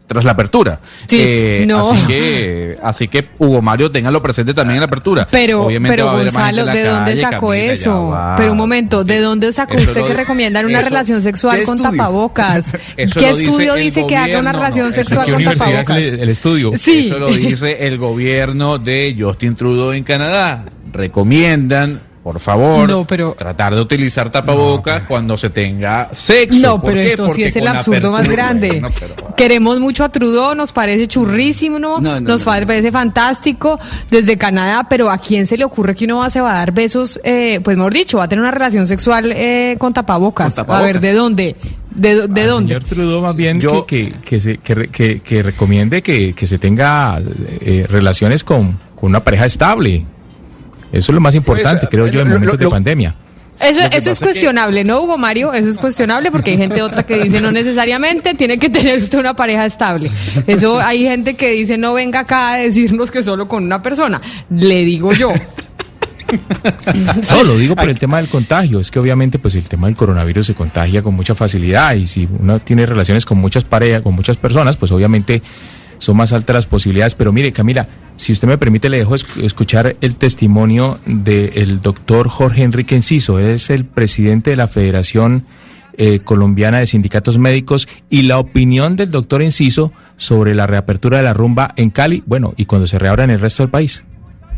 tras 0.08 0.24
la 0.24 0.32
apertura. 0.32 0.80
Sí, 1.06 1.62
no. 1.66 1.92
Así 1.92 2.02
que, 2.08 2.78
así 2.82 3.06
que 3.08 3.28
Hugo 3.38 3.62
Mario, 3.62 3.90
téngalo 3.92 4.20
presente 4.20 4.54
también 4.54 4.76
en 4.76 4.80
la 4.80 4.86
apertura. 4.86 5.28
Pero, 5.30 5.66
Obviamente 5.66 5.96
pero 5.96 6.10
Gonzalo, 6.10 6.64
¿de 6.66 6.82
dónde 6.84 7.10
calle, 7.12 7.20
sacó 7.20 7.48
Camila, 7.50 7.72
eso? 7.72 8.08
va. 8.08 8.36
Pero 8.36 8.52
un 8.52 8.58
momento, 8.58 9.04
¿de 9.04 9.20
dónde 9.20 9.52
sacó 9.52 9.76
usted 9.76 10.00
lo- 10.00 10.06
que 10.08 10.14
recomiendan 10.14 10.64
una 10.66 10.80
eso- 10.80 10.88
relación 10.88 11.22
sexual 11.22 11.58
¿qué 11.60 11.64
con 11.66 11.80
tapabocas? 11.80 12.66
Eso 12.96 13.20
¿Qué 13.20 13.28
dice 13.30 13.44
estudio 13.44 13.74
dice 13.74 14.06
que 14.06 14.16
haga 14.16 14.40
una 14.40 14.52
relación 14.52 14.86
no, 14.88 14.92
sexual 14.92 15.26
¿Qué 15.26 15.32
con 15.32 15.44
tapabocas? 15.44 15.90
el, 15.90 16.20
el 16.20 16.28
estudio? 16.30 16.72
Sí. 16.76 17.00
Eso 17.00 17.18
lo 17.18 17.28
dice 17.28 17.86
el 17.86 17.98
gobierno 17.98 18.78
de 18.78 19.14
Justin 19.18 19.54
Trudeau 19.54 19.92
en 19.92 20.02
Canadá. 20.04 20.64
Recomiendan, 20.90 22.00
por 22.28 22.40
favor, 22.40 22.90
No, 22.90 23.06
pero- 23.06 23.32
tratar 23.32 23.74
de 23.74 23.80
utilizar 23.80 24.28
tapabocas 24.30 25.04
cuando 25.08 25.34
se 25.38 25.48
tenga 25.48 26.10
sexo. 26.12 26.58
No, 26.60 26.78
¿Por 26.78 26.90
pero 26.90 27.00
qué? 27.00 27.06
esto 27.08 27.24
sí 27.24 27.28
Porque 27.30 27.46
es 27.46 27.56
el 27.56 27.66
absurdo 27.68 28.12
más 28.12 28.28
grande. 28.28 28.82
Pero- 29.00 29.34
Queremos 29.34 29.80
mucho 29.80 30.04
a 30.04 30.10
Trudeau, 30.10 30.54
nos 30.54 30.70
parece 30.72 31.06
churrísimo, 31.08 31.78
No, 31.78 32.00
no, 32.02 32.20
nos 32.20 32.40
no, 32.40 32.44
parece 32.44 32.92
fantástico 32.92 33.80
desde 34.10 34.36
Canadá, 34.36 34.86
pero 34.90 35.10
¿a 35.10 35.16
quién 35.16 35.46
se 35.46 35.56
le 35.56 35.64
ocurre 35.64 35.94
que 35.94 36.04
uno 36.04 36.18
va, 36.18 36.28
se 36.28 36.42
va 36.42 36.50
a 36.52 36.58
dar 36.58 36.72
besos? 36.72 37.18
Eh, 37.24 37.60
pues 37.64 37.78
mejor 37.78 37.94
dicho, 37.94 38.18
va 38.18 38.24
a 38.24 38.28
tener 38.28 38.42
una 38.42 38.50
relación 38.50 38.86
sexual 38.86 39.32
eh, 39.34 39.76
con, 39.78 39.94
tapabocas. 39.94 40.48
Con 40.48 40.54
tapabocas. 40.66 40.82
A 40.82 40.86
ver, 40.86 41.00
¿de 41.00 41.12
dónde? 41.14 41.56
¿De, 41.94 42.10
Al 42.10 42.28
dónde? 42.28 42.74
Señor 42.74 42.84
Trudeau 42.84 43.22
más 43.22 43.36
bien 43.36 43.58
Yo- 43.58 43.86
que, 43.86 44.10
que, 44.10 44.20
que, 44.20 44.38
se, 44.38 44.58
que, 44.58 44.74
re- 44.74 44.88
que- 44.88 45.20
que 45.20 45.42
recomiende 45.42 46.02
que, 46.02 46.34
que 46.34 46.46
se 46.46 46.58
tenga 46.58 47.18
eh, 47.62 47.86
relaciones 47.88 48.44
con, 48.44 48.78
con 48.94 49.08
una 49.08 49.24
pareja 49.24 49.46
estable. 49.46 50.04
Eso 50.92 51.12
es 51.12 51.14
lo 51.14 51.20
más 51.20 51.34
importante, 51.34 51.80
Pues, 51.86 51.90
creo 51.90 52.06
yo, 52.06 52.20
en 52.22 52.28
momentos 52.28 52.58
lo- 52.58 52.64
de 52.66 52.70
pandemia. 52.70 53.14
Eso, 53.60 53.80
eso 53.80 54.10
es 54.12 54.18
que- 54.20 54.24
cuestionable, 54.26 54.84
¿no, 54.84 55.02
Hugo 55.02 55.18
Mario? 55.18 55.52
Eso 55.52 55.68
es 55.68 55.78
cuestionable 55.78 56.30
porque 56.30 56.52
hay 56.52 56.56
gente 56.58 56.80
otra 56.80 57.02
que 57.02 57.20
dice 57.20 57.40
no 57.40 57.50
necesariamente 57.50 58.34
tiene 58.34 58.56
que 58.56 58.70
tener 58.70 58.98
usted 59.00 59.18
una 59.18 59.34
pareja 59.34 59.66
estable. 59.66 60.10
Eso 60.46 60.78
hay 60.80 61.02
gente 61.02 61.34
que 61.34 61.50
dice 61.50 61.76
no 61.76 61.92
venga 61.92 62.20
acá 62.20 62.52
a 62.52 62.56
decirnos 62.58 63.10
que 63.10 63.20
solo 63.24 63.48
con 63.48 63.64
una 63.64 63.82
persona. 63.82 64.20
Le 64.50 64.84
digo 64.84 65.12
yo. 65.12 65.32
No, 67.30 67.42
lo 67.42 67.56
digo 67.56 67.74
por 67.74 67.88
el 67.88 67.98
tema 67.98 68.18
del 68.18 68.28
contagio. 68.28 68.80
Es 68.80 68.90
que 68.90 68.98
obviamente, 68.98 69.38
pues 69.38 69.54
el 69.54 69.68
tema 69.68 69.86
del 69.86 69.96
coronavirus 69.96 70.46
se 70.46 70.54
contagia 70.54 71.02
con 71.02 71.14
mucha 71.14 71.34
facilidad 71.34 71.94
y 71.94 72.06
si 72.06 72.28
uno 72.38 72.60
tiene 72.60 72.86
relaciones 72.86 73.24
con 73.24 73.38
muchas 73.38 73.64
parejas, 73.64 74.02
con 74.02 74.14
muchas 74.14 74.36
personas, 74.36 74.76
pues 74.76 74.92
obviamente 74.92 75.42
son 75.98 76.16
más 76.16 76.32
altas 76.32 76.54
las 76.54 76.66
posibilidades. 76.66 77.14
Pero 77.14 77.32
mire, 77.32 77.52
Camila, 77.52 77.88
si 78.16 78.32
usted 78.32 78.48
me 78.48 78.58
permite, 78.58 78.88
le 78.88 78.98
dejo 78.98 79.14
esc- 79.14 79.42
escuchar 79.44 79.96
el 80.00 80.16
testimonio 80.16 80.98
del 81.06 81.80
doctor 81.80 82.28
Jorge 82.28 82.62
Enrique 82.62 82.94
Enciso. 82.96 83.38
Él 83.38 83.46
es 83.46 83.70
el 83.70 83.84
presidente 83.84 84.50
de 84.50 84.56
la 84.56 84.68
Federación 84.68 85.44
eh, 86.00 86.20
Colombiana 86.20 86.78
de 86.78 86.86
Sindicatos 86.86 87.38
Médicos 87.38 87.88
y 88.08 88.22
la 88.22 88.38
opinión 88.38 88.96
del 88.96 89.10
doctor 89.10 89.42
Enciso 89.42 89.92
sobre 90.16 90.54
la 90.54 90.66
reapertura 90.66 91.18
de 91.18 91.24
la 91.24 91.34
rumba 91.34 91.72
en 91.76 91.90
Cali, 91.90 92.22
bueno, 92.26 92.54
y 92.56 92.64
cuando 92.66 92.86
se 92.86 92.98
reabra 92.98 93.24
en 93.24 93.30
el 93.30 93.40
resto 93.40 93.62
del 93.64 93.70
país. 93.70 94.04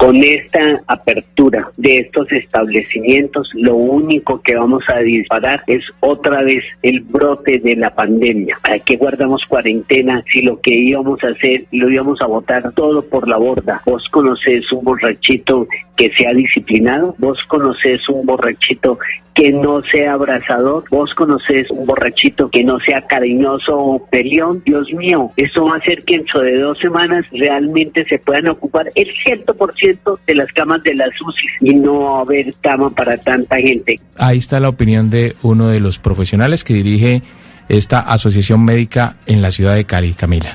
Con 0.00 0.16
esta 0.16 0.80
apertura 0.86 1.70
de 1.76 1.98
estos 1.98 2.32
establecimientos, 2.32 3.50
lo 3.52 3.74
único 3.76 4.40
que 4.40 4.56
vamos 4.56 4.82
a 4.88 5.00
disparar 5.00 5.62
es 5.66 5.84
otra 6.00 6.42
vez 6.42 6.64
el 6.80 7.02
brote 7.02 7.58
de 7.58 7.76
la 7.76 7.94
pandemia. 7.94 8.58
¿Para 8.62 8.78
qué 8.78 8.96
guardamos 8.96 9.44
cuarentena 9.44 10.24
si 10.32 10.40
lo 10.40 10.58
que 10.58 10.70
íbamos 10.70 11.22
a 11.22 11.28
hacer 11.28 11.64
lo 11.70 11.90
íbamos 11.90 12.22
a 12.22 12.26
botar 12.28 12.72
todo 12.72 13.02
por 13.02 13.28
la 13.28 13.36
borda? 13.36 13.82
¿Vos 13.84 14.08
conocés 14.08 14.72
un 14.72 14.84
borrachito 14.84 15.68
que 15.96 16.10
sea 16.16 16.32
disciplinado? 16.32 17.14
¿Vos 17.18 17.38
conocés 17.46 18.08
un 18.08 18.24
borrachito 18.24 18.98
que 19.34 19.50
no 19.50 19.82
sea 19.82 20.14
abrazador? 20.14 20.84
¿Vos 20.90 21.12
conocés 21.14 21.70
un 21.70 21.84
borrachito 21.84 22.48
que 22.48 22.64
no 22.64 22.80
sea 22.80 23.06
cariñoso 23.06 23.78
o 23.78 24.06
peleón? 24.06 24.62
Dios 24.64 24.90
mío, 24.94 25.30
esto 25.36 25.66
va 25.66 25.74
a 25.74 25.78
hacer 25.78 26.02
que 26.04 26.16
dentro 26.16 26.40
de 26.40 26.58
dos 26.58 26.78
semanas 26.78 27.26
realmente 27.32 28.06
se 28.06 28.18
puedan 28.18 28.48
ocupar 28.48 28.90
el 28.94 29.08
100% 29.14 29.89
de 30.26 30.34
las 30.34 30.52
camas 30.52 30.82
de 30.82 30.94
las 30.94 31.10
UCI 31.20 31.70
y 31.70 31.74
no 31.74 32.18
haber 32.18 32.54
cama 32.60 32.90
para 32.90 33.16
tanta 33.18 33.56
gente. 33.56 34.00
Ahí 34.16 34.38
está 34.38 34.60
la 34.60 34.68
opinión 34.68 35.10
de 35.10 35.36
uno 35.42 35.68
de 35.68 35.80
los 35.80 35.98
profesionales 35.98 36.64
que 36.64 36.74
dirige 36.74 37.22
esta 37.68 38.00
asociación 38.00 38.64
médica 38.64 39.16
en 39.26 39.42
la 39.42 39.50
ciudad 39.50 39.74
de 39.74 39.84
Cali, 39.84 40.12
Camila. 40.14 40.54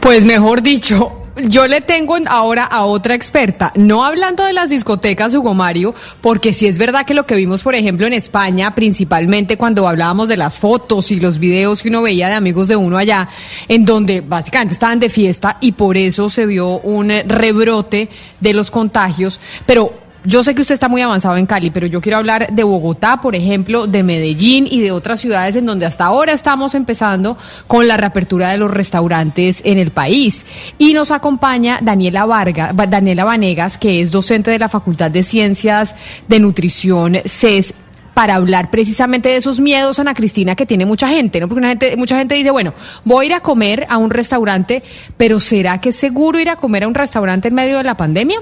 Pues 0.00 0.24
mejor 0.24 0.62
dicho, 0.62 1.23
yo 1.36 1.66
le 1.66 1.80
tengo 1.80 2.16
ahora 2.26 2.64
a 2.64 2.84
otra 2.84 3.14
experta, 3.14 3.72
no 3.74 4.04
hablando 4.04 4.44
de 4.44 4.52
las 4.52 4.70
discotecas, 4.70 5.34
Hugo 5.34 5.54
Mario, 5.54 5.94
porque 6.20 6.52
sí 6.52 6.66
es 6.66 6.78
verdad 6.78 7.04
que 7.04 7.14
lo 7.14 7.26
que 7.26 7.34
vimos, 7.34 7.62
por 7.62 7.74
ejemplo, 7.74 8.06
en 8.06 8.12
España, 8.12 8.74
principalmente 8.74 9.56
cuando 9.56 9.88
hablábamos 9.88 10.28
de 10.28 10.36
las 10.36 10.58
fotos 10.58 11.10
y 11.10 11.18
los 11.18 11.38
videos 11.38 11.82
que 11.82 11.88
uno 11.88 12.02
veía 12.02 12.28
de 12.28 12.34
amigos 12.34 12.68
de 12.68 12.76
uno 12.76 12.98
allá, 12.98 13.28
en 13.68 13.84
donde 13.84 14.20
básicamente 14.20 14.74
estaban 14.74 15.00
de 15.00 15.08
fiesta 15.08 15.58
y 15.60 15.72
por 15.72 15.96
eso 15.96 16.30
se 16.30 16.46
vio 16.46 16.78
un 16.78 17.08
rebrote 17.08 18.08
de 18.40 18.54
los 18.54 18.70
contagios, 18.70 19.40
pero 19.66 20.03
yo 20.24 20.42
sé 20.42 20.54
que 20.54 20.62
usted 20.62 20.74
está 20.74 20.88
muy 20.88 21.02
avanzado 21.02 21.36
en 21.36 21.46
Cali, 21.46 21.70
pero 21.70 21.86
yo 21.86 22.00
quiero 22.00 22.18
hablar 22.18 22.48
de 22.50 22.64
Bogotá, 22.64 23.20
por 23.20 23.34
ejemplo, 23.34 23.86
de 23.86 24.02
Medellín 24.02 24.66
y 24.70 24.80
de 24.80 24.90
otras 24.90 25.20
ciudades 25.20 25.54
en 25.56 25.66
donde 25.66 25.84
hasta 25.84 26.06
ahora 26.06 26.32
estamos 26.32 26.74
empezando 26.74 27.36
con 27.66 27.86
la 27.86 27.96
reapertura 27.96 28.48
de 28.48 28.56
los 28.56 28.70
restaurantes 28.70 29.60
en 29.64 29.78
el 29.78 29.90
país. 29.90 30.46
Y 30.78 30.94
nos 30.94 31.10
acompaña 31.10 31.78
Daniela 31.82 32.24
Vargas, 32.24 32.74
Daniela 32.74 33.24
Vanegas, 33.24 33.76
que 33.76 34.00
es 34.00 34.10
docente 34.10 34.50
de 34.50 34.58
la 34.58 34.68
Facultad 34.68 35.10
de 35.10 35.22
Ciencias 35.22 35.94
de 36.26 36.40
Nutrición 36.40 37.18
CES 37.26 37.74
para 38.14 38.36
hablar 38.36 38.70
precisamente 38.70 39.28
de 39.28 39.36
esos 39.36 39.60
miedos, 39.60 39.98
Ana 39.98 40.14
Cristina, 40.14 40.54
que 40.54 40.64
tiene 40.64 40.86
mucha 40.86 41.08
gente, 41.08 41.40
¿no? 41.40 41.48
Porque 41.48 41.58
una 41.58 41.68
gente, 41.68 41.96
mucha 41.96 42.16
gente 42.16 42.36
dice, 42.36 42.50
bueno, 42.50 42.72
voy 43.04 43.26
a 43.26 43.28
ir 43.28 43.34
a 43.34 43.40
comer 43.40 43.86
a 43.90 43.98
un 43.98 44.10
restaurante, 44.10 44.82
pero 45.16 45.40
¿será 45.40 45.80
que 45.80 45.88
es 45.90 45.96
seguro 45.96 46.38
ir 46.38 46.48
a 46.48 46.56
comer 46.56 46.84
a 46.84 46.88
un 46.88 46.94
restaurante 46.94 47.48
en 47.48 47.54
medio 47.54 47.76
de 47.76 47.84
la 47.84 47.96
pandemia? 47.96 48.38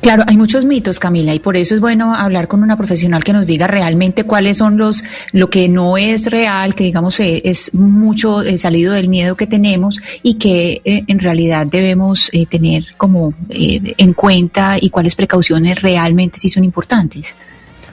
Claro, 0.00 0.24
hay 0.26 0.36
muchos 0.36 0.64
mitos, 0.64 0.98
Camila, 0.98 1.34
y 1.34 1.38
por 1.38 1.56
eso 1.56 1.74
es 1.74 1.80
bueno 1.80 2.14
hablar 2.14 2.48
con 2.48 2.62
una 2.62 2.76
profesional 2.76 3.24
que 3.24 3.32
nos 3.32 3.46
diga 3.46 3.66
realmente 3.66 4.24
cuáles 4.24 4.58
son 4.58 4.76
los, 4.76 5.04
lo 5.32 5.50
que 5.50 5.68
no 5.68 5.96
es 5.96 6.30
real, 6.30 6.74
que 6.74 6.84
digamos 6.84 7.18
eh, 7.20 7.42
es 7.44 7.72
mucho 7.74 8.42
eh, 8.42 8.58
salido 8.58 8.92
del 8.92 9.08
miedo 9.08 9.36
que 9.36 9.46
tenemos 9.46 10.00
y 10.22 10.34
que 10.34 10.82
eh, 10.84 11.04
en 11.06 11.18
realidad 11.18 11.66
debemos 11.66 12.30
eh, 12.32 12.46
tener 12.46 12.94
como 12.96 13.34
eh, 13.48 13.94
en 13.98 14.12
cuenta 14.12 14.76
y 14.80 14.90
cuáles 14.90 15.14
precauciones 15.14 15.80
realmente 15.82 16.38
sí 16.38 16.48
son 16.48 16.64
importantes. 16.64 17.36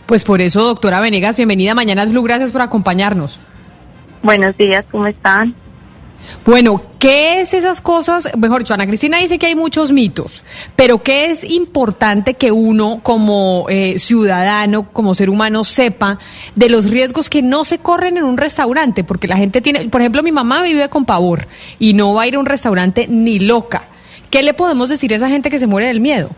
Pues 0.05 0.23
por 0.23 0.41
eso, 0.41 0.63
doctora 0.63 0.99
Venegas, 0.99 1.37
bienvenida 1.37 1.71
a 1.71 1.75
Mañanas 1.75 2.11
Blue, 2.11 2.23
gracias 2.23 2.51
por 2.51 2.61
acompañarnos. 2.61 3.39
Buenos 4.23 4.57
días, 4.57 4.85
¿cómo 4.91 5.07
están? 5.07 5.55
Bueno, 6.45 6.81
¿qué 6.99 7.41
es 7.41 7.53
esas 7.53 7.81
cosas? 7.81 8.35
Mejor 8.37 8.59
dicho, 8.59 8.73
Ana 8.73 8.87
Cristina 8.87 9.17
dice 9.17 9.37
que 9.37 9.45
hay 9.45 9.55
muchos 9.55 9.91
mitos, 9.91 10.43
pero 10.75 11.03
¿qué 11.03 11.25
es 11.25 11.43
importante 11.43 12.33
que 12.33 12.51
uno 12.51 12.99
como 13.03 13.65
eh, 13.69 13.99
ciudadano, 13.99 14.91
como 14.91 15.13
ser 15.13 15.29
humano, 15.29 15.63
sepa 15.63 16.19
de 16.55 16.69
los 16.69 16.89
riesgos 16.89 17.29
que 17.29 17.41
no 17.41 17.65
se 17.65 17.79
corren 17.79 18.17
en 18.17 18.23
un 18.23 18.37
restaurante? 18.37 19.03
Porque 19.03 19.27
la 19.27 19.37
gente 19.37 19.61
tiene, 19.61 19.89
por 19.89 20.01
ejemplo, 20.01 20.23
mi 20.23 20.31
mamá 20.31 20.63
vive 20.63 20.89
con 20.89 21.05
pavor 21.05 21.47
y 21.79 21.93
no 21.93 22.13
va 22.13 22.23
a 22.23 22.27
ir 22.27 22.35
a 22.35 22.39
un 22.39 22.45
restaurante 22.45 23.07
ni 23.07 23.39
loca. 23.39 23.83
¿Qué 24.29 24.43
le 24.43 24.53
podemos 24.53 24.89
decir 24.89 25.13
a 25.13 25.17
esa 25.17 25.29
gente 25.29 25.49
que 25.49 25.59
se 25.59 25.67
muere 25.67 25.87
del 25.87 25.99
miedo? 25.99 26.29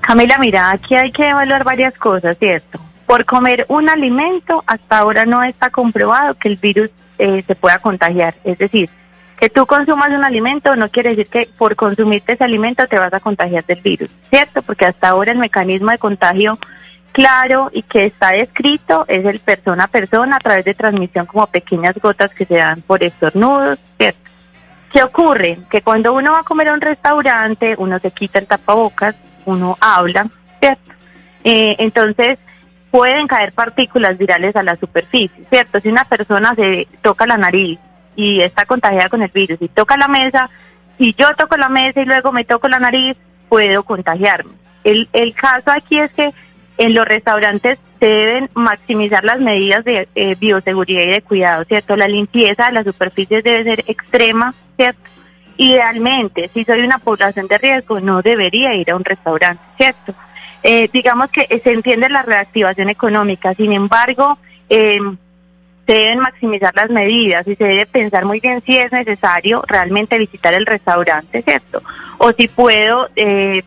Camila, 0.00 0.38
mira, 0.38 0.70
aquí 0.70 0.94
hay 0.94 1.10
que 1.10 1.28
evaluar 1.28 1.64
varias 1.64 1.94
cosas, 1.94 2.36
¿cierto? 2.38 2.78
Por 3.06 3.24
comer 3.24 3.64
un 3.68 3.88
alimento, 3.88 4.62
hasta 4.66 4.98
ahora 4.98 5.24
no 5.24 5.42
está 5.42 5.70
comprobado 5.70 6.34
que 6.34 6.48
el 6.48 6.56
virus 6.56 6.90
eh, 7.18 7.42
se 7.46 7.54
pueda 7.54 7.78
contagiar. 7.78 8.34
Es 8.44 8.58
decir, 8.58 8.90
que 9.38 9.48
tú 9.50 9.66
consumas 9.66 10.10
un 10.10 10.24
alimento 10.24 10.76
no 10.76 10.88
quiere 10.88 11.10
decir 11.10 11.28
que 11.28 11.48
por 11.58 11.76
consumirte 11.76 12.34
ese 12.34 12.44
alimento 12.44 12.86
te 12.86 12.98
vas 12.98 13.12
a 13.12 13.20
contagiar 13.20 13.64
del 13.64 13.80
virus, 13.80 14.10
¿cierto? 14.30 14.62
Porque 14.62 14.86
hasta 14.86 15.08
ahora 15.08 15.32
el 15.32 15.38
mecanismo 15.38 15.90
de 15.90 15.98
contagio 15.98 16.58
claro 17.12 17.70
y 17.72 17.82
que 17.82 18.06
está 18.06 18.32
descrito 18.32 19.04
es 19.08 19.24
el 19.24 19.38
persona 19.38 19.84
a 19.84 19.88
persona 19.88 20.36
a 20.36 20.40
través 20.40 20.64
de 20.64 20.74
transmisión 20.74 21.26
como 21.26 21.46
pequeñas 21.46 21.94
gotas 22.02 22.30
que 22.34 22.44
se 22.44 22.56
dan 22.56 22.80
por 22.82 23.04
estornudos, 23.04 23.78
¿cierto? 23.98 24.30
¿Qué 24.92 25.02
ocurre? 25.02 25.58
Que 25.70 25.82
cuando 25.82 26.12
uno 26.12 26.32
va 26.32 26.40
a 26.40 26.44
comer 26.44 26.68
a 26.68 26.74
un 26.74 26.80
restaurante, 26.80 27.74
uno 27.78 27.98
se 27.98 28.12
quita 28.12 28.38
el 28.38 28.46
tapabocas, 28.46 29.16
uno 29.44 29.76
habla, 29.80 30.28
¿cierto? 30.60 30.92
Eh, 31.42 31.76
entonces, 31.78 32.38
pueden 32.94 33.26
caer 33.26 33.52
partículas 33.52 34.16
virales 34.16 34.54
a 34.54 34.62
la 34.62 34.76
superficie, 34.76 35.44
¿cierto? 35.50 35.80
Si 35.80 35.88
una 35.88 36.04
persona 36.04 36.54
se 36.54 36.86
toca 37.02 37.26
la 37.26 37.36
nariz 37.36 37.80
y 38.14 38.40
está 38.40 38.64
contagiada 38.66 39.08
con 39.08 39.20
el 39.20 39.32
virus 39.34 39.60
y 39.60 39.66
toca 39.66 39.96
la 39.96 40.06
mesa, 40.06 40.48
si 40.96 41.12
yo 41.14 41.26
toco 41.36 41.56
la 41.56 41.68
mesa 41.68 42.02
y 42.02 42.04
luego 42.04 42.30
me 42.30 42.44
toco 42.44 42.68
la 42.68 42.78
nariz, 42.78 43.16
puedo 43.48 43.82
contagiarme. 43.82 44.52
El, 44.84 45.08
el 45.12 45.34
caso 45.34 45.72
aquí 45.72 45.98
es 45.98 46.12
que 46.12 46.32
en 46.78 46.94
los 46.94 47.04
restaurantes 47.04 47.80
se 47.98 48.06
deben 48.06 48.48
maximizar 48.54 49.24
las 49.24 49.40
medidas 49.40 49.84
de 49.84 50.06
eh, 50.14 50.36
bioseguridad 50.38 51.02
y 51.02 51.14
de 51.14 51.22
cuidado, 51.22 51.64
¿cierto? 51.64 51.96
La 51.96 52.06
limpieza 52.06 52.66
de 52.66 52.74
las 52.74 52.84
superficies 52.84 53.42
debe 53.42 53.64
ser 53.64 53.80
extrema, 53.88 54.54
¿cierto? 54.76 55.10
Idealmente, 55.56 56.48
si 56.54 56.62
soy 56.62 56.82
una 56.82 56.98
población 56.98 57.48
de 57.48 57.58
riesgo, 57.58 57.98
no 57.98 58.22
debería 58.22 58.72
ir 58.76 58.92
a 58.92 58.94
un 58.94 59.04
restaurante, 59.04 59.64
¿cierto? 59.78 60.14
Eh, 60.66 60.88
digamos 60.90 61.28
que 61.28 61.46
se 61.62 61.70
entiende 61.70 62.08
la 62.08 62.22
reactivación 62.22 62.88
económica, 62.88 63.52
sin 63.54 63.74
embargo, 63.74 64.38
eh, 64.70 64.98
se 65.86 65.92
deben 65.92 66.20
maximizar 66.20 66.74
las 66.74 66.88
medidas 66.88 67.46
y 67.46 67.54
se 67.54 67.64
debe 67.64 67.84
pensar 67.84 68.24
muy 68.24 68.40
bien 68.40 68.62
si 68.64 68.74
es 68.74 68.90
necesario 68.90 69.62
realmente 69.66 70.16
visitar 70.16 70.54
el 70.54 70.64
restaurante, 70.64 71.42
¿cierto? 71.42 71.82
O 72.16 72.32
si 72.32 72.48
puedo 72.48 73.10
eh, 73.14 73.62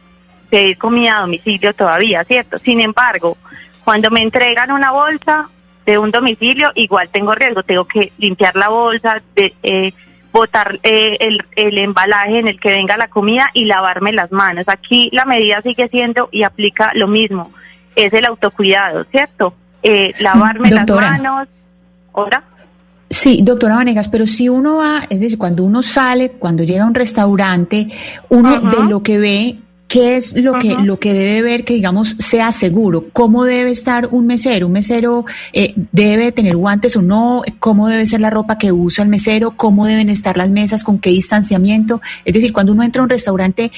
pedir 0.50 0.80
comida 0.80 1.20
a 1.20 1.22
domicilio 1.22 1.72
todavía, 1.76 2.24
¿cierto? 2.24 2.58
Sin 2.58 2.82
embargo, 2.82 3.38
cuando 3.84 4.10
me 4.10 4.24
entregan 4.24 4.72
una 4.72 4.92
bolsa 4.92 5.50
de 5.86 6.00
un 6.00 6.10
domicilio, 6.10 6.72
igual 6.74 7.10
tengo 7.10 7.36
riesgo, 7.36 7.62
tengo 7.62 7.86
que 7.86 8.12
limpiar 8.18 8.56
la 8.56 8.70
bolsa, 8.70 9.22
de, 9.36 9.54
eh, 9.62 9.94
botar 10.32 10.80
eh, 10.84 11.18
el, 11.20 11.44
el 11.56 11.78
embalaje 11.78 12.40
en 12.40 12.48
el 12.48 12.60
que 12.60 12.70
venga 12.70 12.98
la 12.98 13.08
comida 13.08 13.50
y 13.54 13.66
lavarme 13.66 14.12
las 14.12 14.32
manos. 14.32 14.66
Aquí 14.68 15.10
la 15.12 15.26
medida 15.26 15.62
sigue 15.62 15.88
siendo 15.90 16.30
y 16.32 16.44
aplica 16.44 16.92
lo 16.94 17.08
mismo, 17.08 17.52
es 17.96 18.14
el 18.14 18.26
autocuidado, 18.26 19.04
¿cierto? 19.06 19.54
Eh, 19.84 20.14
lavarme 20.20 20.70
Doctora. 20.70 21.12
las 21.12 21.22
manos. 21.22 21.48
¿Ahora? 22.14 22.44
Sí, 23.10 23.40
doctora 23.42 23.76
Vanegas, 23.76 24.10
pero 24.10 24.28
si 24.28 24.50
uno 24.50 24.78
va, 24.78 25.04
es 25.10 25.22
decir, 25.22 25.38
cuando 25.38 25.64
uno 25.64 25.82
sale, 25.82 26.32
cuando 26.32 26.64
llega 26.64 26.84
a 26.84 26.88
un 26.88 26.94
restaurante, 26.94 27.88
uno 28.30 28.60
de 28.60 28.84
lo 28.84 29.02
que 29.02 29.18
ve, 29.18 29.56
¿qué 29.88 30.16
es 30.16 30.34
lo 30.34 30.60
que 30.60 30.76
lo 30.76 31.00
que 31.00 31.14
debe 31.14 31.42
ver 31.42 31.64
que 31.64 31.74
digamos 31.74 32.16
sea 32.20 32.52
seguro? 32.52 33.06
¿Cómo 33.14 33.46
debe 33.46 33.72
estar 33.72 34.10
un 34.12 34.26
mesero? 34.26 34.68
¿Un 34.68 34.74
mesero 34.74 35.26
eh, 35.54 35.74
debe 35.92 36.32
tener 36.32 36.56
guantes 36.56 36.96
o 36.96 37.02
no? 37.02 37.42
¿Cómo 37.60 37.88
debe 37.88 38.06
ser 38.06 38.22
la 38.22 38.30
ropa 38.30 38.58
que 38.58 38.72
usa 38.72 39.04
el 39.04 39.10
mesero? 39.10 39.52
¿Cómo 39.56 39.86
deben 39.86 40.10
estar 40.10 40.38
las 40.38 40.50
mesas? 40.50 40.84
¿Con 40.84 41.00
qué 41.00 41.10
distanciamiento? 41.10 42.02
Es 42.26 42.34
decir, 42.34 42.54
cuando 42.54 42.74
uno 42.74 42.84
entra 42.84 43.02
a 43.02 43.04
un 43.04 43.10
restaurante, 43.10 43.72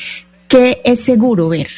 ¿qué 0.47 0.81
es 0.83 1.01
seguro 1.01 1.49
ver? 1.49 1.69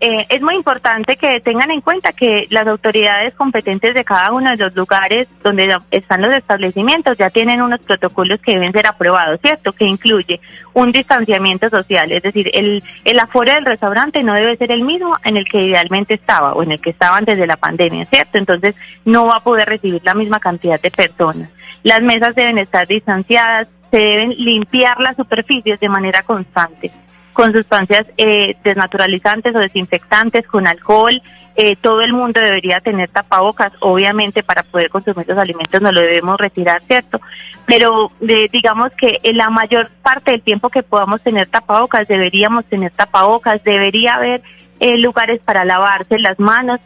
Eh, 0.00 0.26
es 0.28 0.40
muy 0.40 0.54
importante 0.54 1.16
que 1.16 1.40
tengan 1.40 1.72
en 1.72 1.80
cuenta 1.80 2.12
que 2.12 2.46
las 2.50 2.68
autoridades 2.68 3.34
competentes 3.34 3.94
de 3.94 4.04
cada 4.04 4.30
uno 4.30 4.50
de 4.50 4.56
los 4.56 4.76
lugares 4.76 5.26
donde 5.42 5.76
están 5.90 6.22
los 6.22 6.32
establecimientos 6.32 7.18
ya 7.18 7.30
tienen 7.30 7.60
unos 7.60 7.80
protocolos 7.80 8.38
que 8.40 8.52
deben 8.52 8.72
ser 8.72 8.86
aprobados, 8.86 9.40
¿cierto? 9.40 9.72
Que 9.72 9.86
incluye 9.86 10.40
un 10.72 10.92
distanciamiento 10.92 11.68
social, 11.68 12.12
es 12.12 12.22
decir, 12.22 12.48
el, 12.54 12.84
el 13.04 13.18
aforo 13.18 13.52
del 13.52 13.64
restaurante 13.64 14.22
no 14.22 14.34
debe 14.34 14.56
ser 14.56 14.70
el 14.70 14.84
mismo 14.84 15.16
en 15.24 15.36
el 15.36 15.46
que 15.46 15.64
idealmente 15.64 16.14
estaba 16.14 16.52
o 16.52 16.62
en 16.62 16.70
el 16.70 16.80
que 16.80 16.90
estaba 16.90 17.16
antes 17.16 17.36
de 17.36 17.48
la 17.48 17.56
pandemia, 17.56 18.06
¿cierto? 18.06 18.38
Entonces 18.38 18.76
no 19.04 19.26
va 19.26 19.36
a 19.36 19.42
poder 19.42 19.68
recibir 19.68 20.00
la 20.04 20.14
misma 20.14 20.38
cantidad 20.38 20.80
de 20.80 20.92
personas. 20.92 21.50
Las 21.82 22.02
mesas 22.02 22.36
deben 22.36 22.58
estar 22.58 22.86
distanciadas, 22.86 23.66
se 23.90 23.98
deben 23.98 24.30
limpiar 24.30 25.00
las 25.00 25.16
superficies 25.16 25.80
de 25.80 25.88
manera 25.88 26.22
constante 26.22 26.92
con 27.38 27.52
sustancias 27.52 28.10
eh, 28.16 28.56
desnaturalizantes 28.64 29.54
o 29.54 29.60
desinfectantes, 29.60 30.44
con 30.48 30.66
alcohol. 30.66 31.22
Eh, 31.54 31.76
todo 31.76 32.00
el 32.00 32.12
mundo 32.12 32.40
debería 32.40 32.80
tener 32.80 33.10
tapabocas, 33.10 33.70
obviamente 33.78 34.42
para 34.42 34.64
poder 34.64 34.90
consumir 34.90 35.24
los 35.28 35.38
alimentos 35.38 35.80
no 35.80 35.92
lo 35.92 36.00
debemos 36.00 36.36
retirar, 36.36 36.82
¿cierto? 36.88 37.20
Pero 37.64 38.10
eh, 38.26 38.48
digamos 38.50 38.88
que 38.98 39.20
en 39.22 39.36
la 39.36 39.50
mayor 39.50 39.88
parte 40.02 40.32
del 40.32 40.42
tiempo 40.42 40.68
que 40.68 40.82
podamos 40.82 41.22
tener 41.22 41.46
tapabocas, 41.46 42.08
deberíamos 42.08 42.64
tener 42.64 42.90
tapabocas, 42.90 43.62
debería 43.62 44.14
haber 44.14 44.42
eh, 44.80 44.96
lugares 44.96 45.40
para 45.44 45.64
lavarse 45.64 46.18
las 46.18 46.40
manos, 46.40 46.80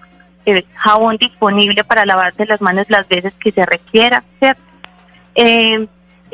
eh, 0.44 0.66
jabón 0.74 1.16
disponible 1.16 1.82
para 1.82 2.04
lavarse 2.04 2.44
las 2.44 2.60
manos 2.60 2.84
las 2.90 3.08
veces 3.08 3.32
que 3.42 3.52
se 3.52 3.64
requiera, 3.64 4.22
¿cierto? 4.38 4.60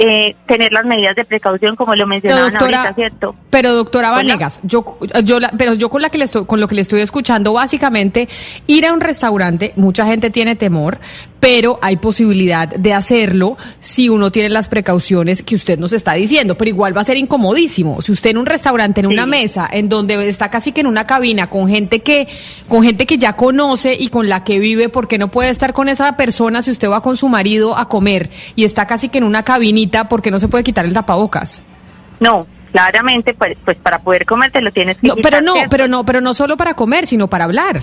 Eh, 0.01 0.36
tener 0.46 0.70
las 0.72 0.84
medidas 0.84 1.16
de 1.16 1.24
precaución 1.24 1.74
como 1.74 1.92
lo 1.96 2.07
mencionaban 2.07 2.53
doctora, 2.53 2.82
ahorita, 2.82 2.94
¿cierto? 2.94 3.34
Pero 3.51 3.74
doctora 3.74 4.11
Hola. 4.12 4.18
Vanegas, 4.18 4.61
yo, 4.62 4.96
yo 5.24 5.40
la- 5.40 5.51
pero 5.59 5.74
yo 5.74 5.88
con 5.90 6.03
la 6.03 6.09
que 6.09 6.18
le 6.18 6.24
estoy, 6.26 6.46
con 6.46 6.61
lo 6.61 6.68
que 6.68 6.76
le 6.76 6.82
estoy 6.82 7.01
escuchando, 7.01 7.53
básicamente 7.53 8.28
ir 8.68 8.86
a 8.86 8.92
un 8.92 9.01
restaurante, 9.01 9.72
mucha 9.74 10.07
gente 10.07 10.30
tiene 10.30 10.55
temor, 10.55 11.01
pero 11.41 11.78
hay 11.82 11.97
posibilidad 11.97 12.68
de 12.68 12.93
hacerlo 12.93 13.57
si 13.80 14.09
uno 14.09 14.32
tiene 14.32 14.49
las 14.49 14.68
precauciones 14.68 15.43
que 15.43 15.55
usted 15.55 15.78
nos 15.78 15.93
está 15.93 16.14
diciendo, 16.14 16.57
pero 16.57 16.68
igual 16.68 16.97
va 16.97 17.03
a 17.03 17.05
ser 17.05 17.16
incomodísimo. 17.16 18.03
Si 18.03 18.12
usted 18.12 18.30
en 18.30 18.39
un 18.39 18.47
restaurante, 18.47 19.01
en 19.01 19.07
una 19.07 19.26
mesa, 19.26 19.68
en 19.70 19.89
donde 19.89 20.28
está 20.28 20.51
casi 20.51 20.72
que 20.72 20.80
en 20.80 20.86
una 20.86 21.07
cabina 21.07 21.49
con 21.49 21.68
gente 21.68 22.01
que, 22.01 22.28
con 22.66 22.82
gente 22.82 23.07
que 23.07 23.18
ya 23.18 23.34
conoce 23.34 23.95
y 23.95 24.09
con 24.09 24.28
la 24.28 24.45
que 24.45 24.59
vive, 24.59 24.89
porque 24.89 25.18
no 25.18 25.28
puede 25.28 25.51
estar 25.51 25.72
con 25.72 25.89
esa 25.89 26.16
persona 26.16 26.62
si 26.62 26.70
usted 26.70 26.89
va 26.91 27.03
con 27.03 27.16
su 27.16 27.28
marido 27.28 27.76
a 27.76 27.89
comer 27.89 28.30
y 28.57 28.64
está 28.64 28.86
casi 28.86 29.09
que 29.09 29.18
en 29.18 29.24
una 29.24 29.43
cabinita, 29.45 30.09
porque 30.09 30.30
no 30.30 30.41
se 30.41 30.49
puede 30.49 30.64
quitar 30.64 30.84
el 30.84 30.93
tapabocas? 30.93 31.62
No, 32.20 32.47
claramente, 32.72 33.34
pues, 33.34 33.57
pues 33.64 33.76
para 33.76 34.01
poder 34.01 34.26
comer 34.26 34.51
te 34.51 34.61
lo 34.61 34.72
tienes 34.72 34.97
que 34.97 35.07
No, 35.07 35.14
quitar, 35.14 35.30
pero 35.30 35.43
no, 35.45 35.53
¿cierto? 35.53 35.70
pero 35.70 35.89
no, 35.89 36.05
pero 36.05 36.20
no 36.20 36.34
solo 36.34 36.57
para 36.57 36.74
comer, 36.74 37.07
sino 37.07 37.28
para 37.28 37.45
hablar. 37.45 37.80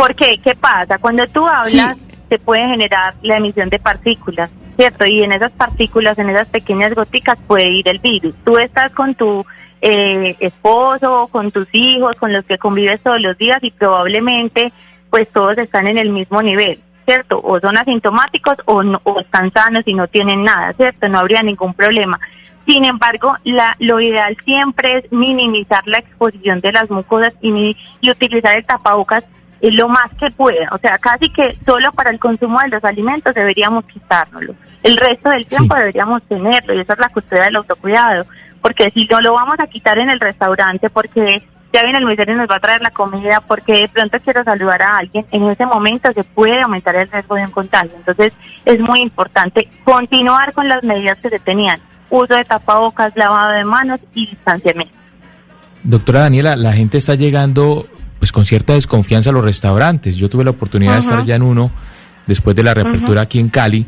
¿Por 0.00 0.14
qué? 0.14 0.38
¿Qué 0.42 0.54
pasa? 0.54 0.98
Cuando 0.98 1.26
tú 1.28 1.46
hablas, 1.46 1.96
se 2.28 2.38
puede 2.38 2.66
generar 2.66 3.14
la 3.22 3.36
emisión 3.36 3.68
de 3.68 3.78
partículas, 3.78 4.50
¿cierto? 4.76 5.04
Y 5.04 5.22
en 5.22 5.32
esas 5.32 5.52
partículas, 5.52 6.18
en 6.18 6.30
esas 6.30 6.48
pequeñas 6.48 6.94
goticas, 6.94 7.36
puede 7.46 7.68
ir 7.68 7.86
el 7.88 7.98
virus. 7.98 8.34
Tú 8.44 8.56
estás 8.58 8.92
con 8.92 9.14
tu 9.14 9.44
eh, 9.82 10.36
esposo, 10.40 11.28
con 11.30 11.50
tus 11.50 11.66
hijos, 11.72 12.16
con 12.18 12.32
los 12.32 12.44
que 12.44 12.56
convives 12.58 13.02
todos 13.02 13.20
los 13.20 13.36
días 13.36 13.58
y 13.62 13.70
probablemente, 13.72 14.72
pues 15.10 15.28
todos 15.32 15.58
están 15.58 15.86
en 15.86 15.98
el 15.98 16.10
mismo 16.10 16.40
nivel, 16.42 16.80
¿cierto? 17.04 17.40
O 17.42 17.58
son 17.60 17.76
asintomáticos 17.76 18.54
o, 18.66 18.82
no- 18.82 19.00
o 19.04 19.20
están 19.20 19.52
sanos 19.52 19.82
y 19.86 19.94
no 19.94 20.06
tienen 20.08 20.44
nada, 20.44 20.72
¿cierto? 20.74 21.08
No 21.08 21.18
habría 21.18 21.42
ningún 21.42 21.74
problema. 21.74 22.18
Sin 22.66 22.84
embargo, 22.84 23.34
la, 23.44 23.74
lo 23.80 24.00
ideal 24.00 24.36
siempre 24.44 24.98
es 24.98 25.12
minimizar 25.12 25.82
la 25.86 25.98
exposición 25.98 26.60
de 26.60 26.72
las 26.72 26.88
mucosas 26.90 27.32
y, 27.42 27.76
y 28.00 28.10
utilizar 28.10 28.56
el 28.56 28.64
tapabocas 28.64 29.24
lo 29.62 29.88
más 29.88 30.10
que 30.18 30.30
pueda. 30.30 30.68
O 30.72 30.78
sea, 30.78 30.96
casi 30.98 31.30
que 31.30 31.56
solo 31.66 31.92
para 31.92 32.10
el 32.10 32.18
consumo 32.18 32.60
de 32.60 32.68
los 32.68 32.84
alimentos 32.84 33.34
deberíamos 33.34 33.84
quitárnoslo. 33.84 34.54
El 34.82 34.96
resto 34.96 35.30
del 35.30 35.46
tiempo 35.46 35.74
deberíamos 35.74 36.22
tenerlo 36.22 36.74
y 36.74 36.80
esa 36.80 36.94
es 36.94 36.98
la 36.98 37.08
custodia 37.10 37.44
del 37.44 37.56
autocuidado. 37.56 38.26
Porque 38.62 38.90
si 38.92 39.04
no 39.06 39.20
lo 39.20 39.34
vamos 39.34 39.56
a 39.58 39.66
quitar 39.66 39.98
en 39.98 40.10
el 40.10 40.20
restaurante, 40.20 40.90
porque 40.90 41.42
ya 41.72 41.82
viene 41.82 41.98
el 41.98 42.04
mesero 42.04 42.32
y 42.32 42.36
nos 42.36 42.50
va 42.50 42.56
a 42.56 42.60
traer 42.60 42.82
la 42.82 42.90
comida, 42.90 43.40
porque 43.46 43.72
de 43.72 43.88
pronto 43.88 44.18
quiero 44.22 44.42
saludar 44.44 44.82
a 44.82 44.98
alguien, 44.98 45.26
en 45.30 45.44
ese 45.44 45.66
momento 45.66 46.12
se 46.12 46.24
puede 46.24 46.60
aumentar 46.60 46.96
el 46.96 47.08
riesgo 47.08 47.36
de 47.36 47.44
un 47.44 47.50
contagio. 47.50 47.92
Entonces, 47.96 48.32
es 48.64 48.80
muy 48.80 49.00
importante 49.00 49.68
continuar 49.84 50.52
con 50.52 50.68
las 50.68 50.82
medidas 50.82 51.18
que 51.18 51.30
se 51.30 51.38
tenían. 51.38 51.78
Uso 52.10 52.34
de 52.34 52.44
tapabocas, 52.44 53.12
lavado 53.14 53.52
de 53.52 53.64
manos 53.64 54.00
y 54.14 54.26
distanciamiento. 54.26 54.94
Doctora 55.82 56.20
Daniela, 56.20 56.56
la 56.56 56.72
gente 56.72 56.98
está 56.98 57.14
llegando 57.14 57.86
pues 58.20 58.30
con 58.30 58.44
cierta 58.44 58.74
desconfianza 58.74 59.32
los 59.32 59.44
restaurantes. 59.44 60.14
Yo 60.14 60.28
tuve 60.28 60.44
la 60.44 60.50
oportunidad 60.50 60.92
de 60.92 60.98
estar 61.00 61.24
ya 61.24 61.34
en 61.34 61.42
uno 61.42 61.72
después 62.28 62.54
de 62.54 62.62
la 62.62 62.74
reapertura 62.74 63.22
aquí 63.22 63.40
en 63.40 63.48
Cali 63.48 63.86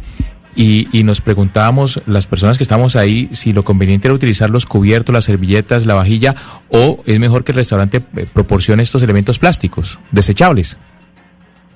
y, 0.56 0.88
y 0.98 1.04
nos 1.04 1.20
preguntábamos, 1.20 2.02
las 2.06 2.26
personas 2.26 2.58
que 2.58 2.64
estamos 2.64 2.96
ahí, 2.96 3.28
si 3.32 3.52
lo 3.52 3.62
conveniente 3.62 4.08
era 4.08 4.14
utilizar 4.14 4.50
los 4.50 4.66
cubiertos, 4.66 5.12
las 5.12 5.24
servilletas, 5.26 5.86
la 5.86 5.94
vajilla, 5.94 6.34
o 6.70 7.00
es 7.06 7.18
mejor 7.20 7.44
que 7.44 7.52
el 7.52 7.56
restaurante 7.56 8.02
eh, 8.16 8.26
proporcione 8.32 8.82
estos 8.82 9.02
elementos 9.02 9.38
plásticos, 9.38 10.00
desechables. 10.10 10.78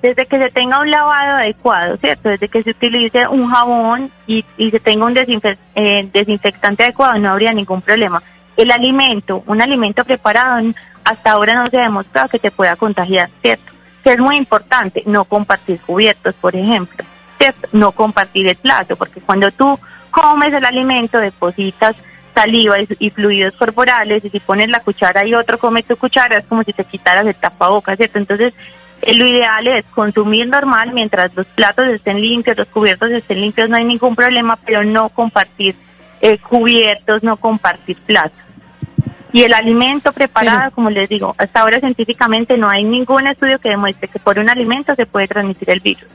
desde 0.01 0.25
que 0.25 0.37
se 0.37 0.49
tenga 0.49 0.79
un 0.79 0.89
lavado 0.91 1.37
adecuado, 1.37 1.97
¿cierto? 1.97 2.29
Desde 2.29 2.47
que 2.49 2.63
se 2.63 2.71
utilice 2.71 3.27
un 3.27 3.49
jabón 3.49 4.11
y, 4.27 4.45
y 4.57 4.69
se 4.71 4.79
tenga 4.79 5.05
un 5.05 5.15
desinfe- 5.15 5.57
eh, 5.75 6.09
desinfectante 6.13 6.83
adecuado, 6.83 7.17
no 7.19 7.31
habría 7.31 7.53
ningún 7.53 7.81
problema. 7.81 8.21
El 8.55 8.71
alimento, 8.71 9.43
un 9.47 9.61
alimento 9.61 10.03
preparado, 10.05 10.73
hasta 11.07 11.31
ahora 11.31 11.53
no 11.55 11.67
se 11.67 11.77
ha 11.77 11.83
demostrado 11.83 12.27
que 12.27 12.37
te 12.37 12.51
pueda 12.51 12.75
contagiar, 12.75 13.29
¿cierto? 13.41 13.71
Que 14.03 14.11
es 14.11 14.19
muy 14.19 14.35
importante, 14.35 15.03
no 15.05 15.23
compartir 15.23 15.79
cubiertos, 15.79 16.35
por 16.35 16.53
ejemplo, 16.53 17.05
¿cierto? 17.39 17.69
No 17.71 17.93
compartir 17.93 18.45
el 18.47 18.57
plato, 18.57 18.97
porque 18.97 19.21
cuando 19.21 19.49
tú 19.51 19.79
comes 20.11 20.51
el 20.53 20.65
alimento 20.65 21.19
depositas 21.19 21.95
saliva 22.35 22.75
y, 22.99 23.09
fluidos 23.09 23.53
corporales 23.55 24.23
y 24.25 24.29
si 24.29 24.39
pones 24.41 24.69
la 24.69 24.81
cuchara 24.81 25.25
y 25.25 25.33
otro 25.33 25.57
come 25.57 25.81
tu 25.81 25.95
cuchara 25.95 26.37
es 26.37 26.45
como 26.45 26.63
si 26.63 26.73
te 26.73 26.83
quitaras 26.83 27.25
el 27.25 27.35
tapabocas, 27.35 27.95
¿cierto? 27.95 28.19
Entonces 28.19 28.53
eh, 29.01 29.15
lo 29.15 29.25
ideal 29.25 29.65
es 29.67 29.85
consumir 29.85 30.47
normal 30.47 30.91
mientras 30.93 31.33
los 31.35 31.47
platos 31.47 31.87
estén 31.87 32.19
limpios, 32.19 32.57
los 32.57 32.67
cubiertos 32.67 33.11
estén 33.11 33.39
limpios, 33.39 33.69
no 33.69 33.77
hay 33.77 33.85
ningún 33.85 34.15
problema, 34.15 34.57
pero 34.57 34.83
no 34.83 35.07
compartir 35.07 35.75
eh, 36.19 36.37
cubiertos, 36.37 37.23
no 37.23 37.37
compartir 37.37 37.97
platos. 38.05 38.46
Y 39.33 39.43
el 39.43 39.53
alimento 39.53 40.13
preparado, 40.13 40.71
como 40.71 40.89
les 40.89 41.09
digo, 41.09 41.35
hasta 41.37 41.61
ahora 41.61 41.79
científicamente 41.79 42.57
no 42.57 42.69
hay 42.69 42.83
ningún 42.83 43.27
estudio 43.27 43.59
que 43.59 43.69
demuestre 43.69 44.07
que 44.07 44.19
por 44.19 44.39
un 44.39 44.49
alimento 44.49 44.95
se 44.95 45.05
puede 45.05 45.27
transmitir 45.27 45.69
el 45.69 45.79
virus. 45.79 46.07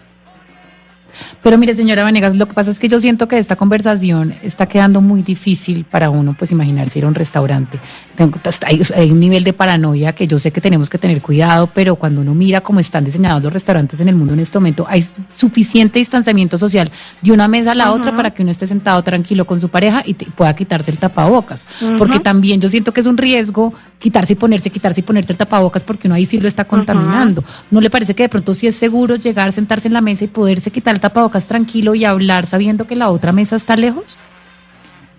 Pero 1.43 1.59
mire, 1.59 1.75
señora 1.75 2.03
Vanegas, 2.05 2.37
lo 2.37 2.47
que 2.47 2.55
pasa 2.55 2.71
es 2.71 2.79
que 2.79 2.89
yo 2.89 2.99
siento 2.99 3.29
que 3.29 3.39
esta 3.39 3.57
conversación 3.57 4.35
está 4.43 4.67
quedando 4.67 5.01
muy 5.01 5.23
difícil 5.23 5.85
para 5.85 6.11
uno, 6.11 6.35
pues 6.39 6.53
imaginarse 6.53 6.99
ir 6.99 7.05
a 7.05 7.09
un 7.09 7.15
restaurante. 7.15 7.79
Tengo- 8.17 8.39
hay, 8.67 8.81
hay 8.97 9.11
un 9.11 9.21
nivel 9.21 9.45
de 9.45 9.53
paranoia 9.53 10.13
que 10.13 10.27
yo 10.27 10.39
sé 10.39 10.51
que 10.51 10.61
tenemos 10.61 10.89
que 10.91 10.99
tener 10.99 11.21
cuidado, 11.23 11.69
pero 11.73 11.97
cuando 11.97 12.21
uno 12.21 12.35
mira 12.35 12.61
cómo 12.61 12.81
están 12.81 13.05
diseñados 13.05 13.43
los 13.43 13.53
restaurantes 13.53 14.01
en 14.01 14.09
el 14.09 14.15
mundo 14.15 14.35
en 14.35 14.41
este 14.41 14.59
momento, 14.59 14.87
hay 14.89 15.05
suficiente 15.37 15.99
distanciamiento 15.99 16.59
social 16.59 16.91
de 17.21 17.33
una 17.33 17.49
mesa 17.49 17.73
a 17.73 17.75
la 17.75 17.93
otra 17.93 18.15
para 18.17 18.31
que 18.31 18.43
uno 18.43 18.51
esté 18.51 18.67
sentado 18.67 19.03
tranquilo 19.03 19.45
con 19.45 19.61
su 19.61 19.69
pareja 19.69 20.03
y 20.05 20.15
te- 20.15 20.27
pueda 20.27 20.55
quitarse 20.55 20.91
el 20.91 20.99
tapabocas. 20.99 21.65
Porque 21.99 22.21
también 22.21 22.61
yo 22.61 22.69
siento 22.69 22.93
que 22.93 23.01
es 23.01 23.07
un 23.07 23.17
riesgo 23.17 23.73
quitarse 23.99 24.33
y 24.33 24.37
ponerse, 24.37 24.71
quitarse 24.71 25.01
y 25.01 25.03
ponerse 25.05 25.33
el 25.33 25.39
tapabocas 25.39 25.83
porque 25.85 26.09
uno 26.09 26.17
ahí 26.17 26.27
sí 26.27 26.39
lo 26.41 26.49
está 26.49 26.65
contaminando. 26.65 27.45
¿No 27.71 27.81
le 27.81 27.89
parece 27.89 28.15
que 28.15 28.25
de 28.25 28.29
pronto 28.29 28.53
sí 28.53 28.67
es 28.67 28.75
seguro 28.75 29.17
llegar, 29.17 29.53
sentarse 29.53 29.87
en 29.89 29.95
la 29.95 30.01
mesa 30.01 30.25
y 30.25 30.29
poderse 30.29 30.71
quitar 30.71 30.95
el 30.95 31.01
tapabocas 31.03 31.45
tranquilo 31.47 31.95
y 31.95 32.07
hablar 32.07 32.47
sabiendo 32.47 32.87
que 32.87 32.97
la 32.97 33.11
otra 33.11 33.33
mesa 33.33 33.57
está 33.57 33.77
lejos? 33.77 34.19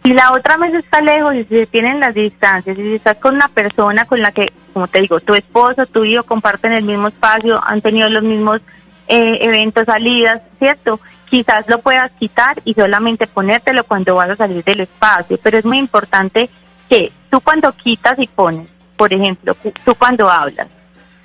Si 0.04 0.12
la 0.14 0.32
otra 0.34 0.58
mesa 0.58 0.80
está 0.80 1.02
lejos 1.02 1.36
y 1.36 1.44
se 1.44 1.68
tienen 1.68 2.00
las 2.00 2.14
distancias, 2.16 2.78
y 2.78 2.82
si 2.82 2.96
estás 2.96 3.18
con 3.18 3.36
una 3.36 3.48
persona 3.48 4.06
con 4.06 4.22
la 4.22 4.32
que, 4.32 4.52
como 4.74 4.88
te 4.88 5.00
digo, 5.00 5.20
tu 5.20 5.36
esposo, 5.36 5.86
tu 5.86 6.04
hijo 6.04 6.24
comparten 6.24 6.74
el 6.74 6.84
mismo 6.84 7.08
espacio, 7.08 7.62
han 7.64 7.82
tenido 7.82 8.10
los 8.10 8.24
mismos 8.24 8.62
eh, 9.08 9.38
eventos, 9.42 9.86
salidas, 9.86 10.42
¿cierto? 10.60 11.00
Quizás 11.30 11.68
lo 11.70 11.80
puedas 11.80 12.12
quitar 12.20 12.62
y 12.66 12.74
solamente 12.74 13.28
ponértelo 13.28 13.84
cuando 13.84 14.16
vas 14.16 14.32
a 14.32 14.36
salir 14.36 14.64
del 14.64 14.82
espacio, 14.82 15.38
pero 15.42 15.58
es 15.58 15.66
muy 15.66 15.78
importante 15.78 16.50
que 16.90 17.12
tú 17.30 17.40
cuando 17.40 17.72
quitas 17.74 18.18
y 18.20 18.28
pones, 18.28 18.70
por 18.98 19.14
ejemplo, 19.14 19.56
tú 19.86 19.96
cuando 19.96 20.30
hablas, 20.30 20.68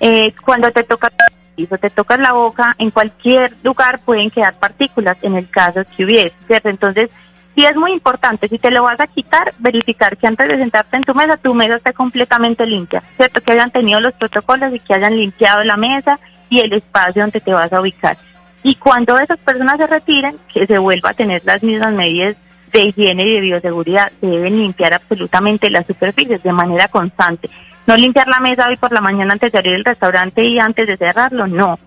eh, 0.01 0.33
cuando 0.45 0.71
te 0.71 0.85
tocas 0.85 1.11
el 1.31 1.38
piso, 1.59 1.77
te 1.77 1.91
tocas 1.91 2.21
la 2.21 2.33
boca, 2.33 2.77
en 2.79 2.91
cualquier 2.93 3.55
lugar 3.65 3.99
pueden 4.05 4.31
quedar 4.31 4.55
partículas, 4.55 5.17
en 5.23 5.35
el 5.35 5.51
caso 5.51 5.83
que 5.97 6.05
hubiese, 6.05 6.35
¿cierto? 6.47 6.69
Entonces, 6.69 7.11
sí 7.57 7.65
es 7.65 7.75
muy 7.75 7.93
importante, 7.93 8.47
si 8.47 8.59
te 8.59 8.71
lo 8.71 8.85
vas 8.85 9.01
a 9.01 9.09
quitar, 9.09 9.53
verificar 9.59 10.17
que 10.17 10.29
antes 10.29 10.49
de 10.49 10.59
sentarte 10.59 10.97
en 10.97 11.03
tu 11.03 11.15
mesa, 11.15 11.37
tu 11.37 11.53
mesa 11.55 11.77
esté 11.77 11.93
completamente 11.93 12.65
limpia, 12.65 13.03
¿cierto? 13.17 13.41
Que 13.41 13.53
hayan 13.53 13.73
tenido 13.73 14.01
los 14.01 14.15
protocolos 14.15 14.73
y 14.73 14.79
que 14.79 14.95
hayan 14.95 15.17
limpiado 15.17 15.65
la 15.65 15.77
mesa 15.77 16.21
y 16.49 16.61
el 16.61 16.73
espacio 16.73 17.23
donde 17.23 17.41
te 17.41 17.53
vas 17.53 17.73
a 17.73 17.81
ubicar. 17.81 18.17
Y 18.63 18.77
cuando 18.77 19.19
esas 19.19 19.39
personas 19.39 19.77
se 19.79 19.87
retiren, 19.89 20.39
que 20.53 20.67
se 20.67 20.79
vuelva 20.79 21.11
a 21.11 21.15
tener 21.15 21.43
las 21.45 21.63
mismas 21.63 21.93
medidas 21.93 22.37
de 22.73 22.81
higiene 22.85 23.25
y 23.25 23.35
de 23.35 23.41
bioseguridad, 23.41 24.13
se 24.21 24.27
deben 24.27 24.61
limpiar 24.61 24.95
absolutamente 24.95 25.71
las 25.71 25.87
superficies 25.87 26.43
de 26.43 26.53
manera 26.53 26.87
constante. 26.89 27.49
No 27.89 27.97
limpiar 27.97 28.29
la 28.29 28.39
mesa 28.41 28.69
hoy 28.69 28.77
por 28.77 28.93
la 28.93 29.01
mañana 29.01 29.33
antes 29.33 29.51
de 29.51 29.57
abrir 29.57 29.77
el 29.77 29.85
restaurante 29.85 30.45
y 30.45 30.59
antes 30.59 30.87
de 30.87 30.99
cerrarlo, 30.99 31.47
no. 31.47 31.79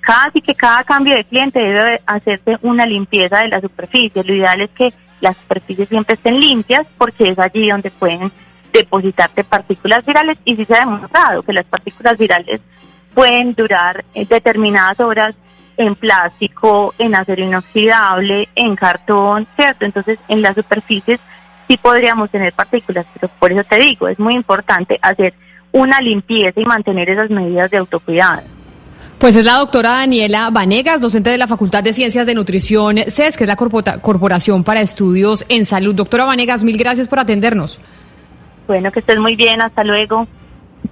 Casi 0.00 0.40
que 0.40 0.54
cada 0.54 0.84
cambio 0.84 1.16
de 1.16 1.24
cliente 1.24 1.58
debe 1.58 2.00
hacerse 2.06 2.58
una 2.62 2.86
limpieza 2.86 3.42
de 3.42 3.48
la 3.48 3.60
superficie. 3.60 4.22
Lo 4.22 4.34
ideal 4.34 4.60
es 4.60 4.70
que 4.70 4.94
las 5.20 5.36
superficies 5.36 5.88
siempre 5.88 6.14
estén 6.14 6.38
limpias 6.38 6.86
porque 6.96 7.30
es 7.30 7.40
allí 7.40 7.68
donde 7.68 7.90
pueden 7.90 8.30
depositarte 8.72 9.42
partículas 9.42 10.06
virales 10.06 10.38
y 10.44 10.54
sí 10.54 10.64
se 10.64 10.76
ha 10.76 10.84
demostrado 10.84 11.42
que 11.42 11.52
las 11.52 11.64
partículas 11.64 12.16
virales 12.16 12.60
pueden 13.12 13.52
durar 13.54 14.04
eh, 14.14 14.26
determinadas 14.26 15.00
horas 15.00 15.34
en 15.76 15.96
plástico, 15.96 16.94
en 17.00 17.16
acero 17.16 17.42
inoxidable, 17.42 18.48
en 18.54 18.76
cartón, 18.76 19.48
¿cierto? 19.56 19.84
Entonces, 19.84 20.20
en 20.28 20.40
las 20.40 20.54
superficies 20.54 21.18
sí 21.66 21.76
podríamos 21.78 22.30
tener 22.30 22.52
partículas, 22.52 23.06
pero 23.12 23.26
por 23.40 23.50
eso 23.50 23.64
te 23.64 23.80
digo, 23.80 24.06
es 24.06 24.20
muy 24.20 24.36
importante 24.36 25.00
hacer 25.02 25.34
una 25.72 26.00
limpieza 26.00 26.60
y 26.60 26.64
mantener 26.64 27.10
esas 27.10 27.30
medidas 27.30 27.70
de 27.70 27.76
autocuidado. 27.78 28.42
Pues 29.18 29.34
es 29.34 29.44
la 29.44 29.54
doctora 29.54 29.90
Daniela 29.90 30.48
Vanegas, 30.50 31.00
docente 31.00 31.30
de 31.30 31.38
la 31.38 31.48
Facultad 31.48 31.82
de 31.82 31.92
Ciencias 31.92 32.26
de 32.26 32.34
Nutrición 32.34 32.98
CES, 32.98 33.36
que 33.36 33.44
es 33.44 33.48
la 33.48 33.56
Corporación 33.56 34.62
para 34.62 34.80
Estudios 34.80 35.44
en 35.48 35.64
Salud. 35.66 35.94
Doctora 35.94 36.24
Vanegas, 36.24 36.62
mil 36.62 36.78
gracias 36.78 37.08
por 37.08 37.18
atendernos. 37.18 37.80
Bueno, 38.68 38.92
que 38.92 39.00
estés 39.00 39.18
muy 39.18 39.34
bien, 39.34 39.60
hasta 39.60 39.82
luego. 39.82 40.28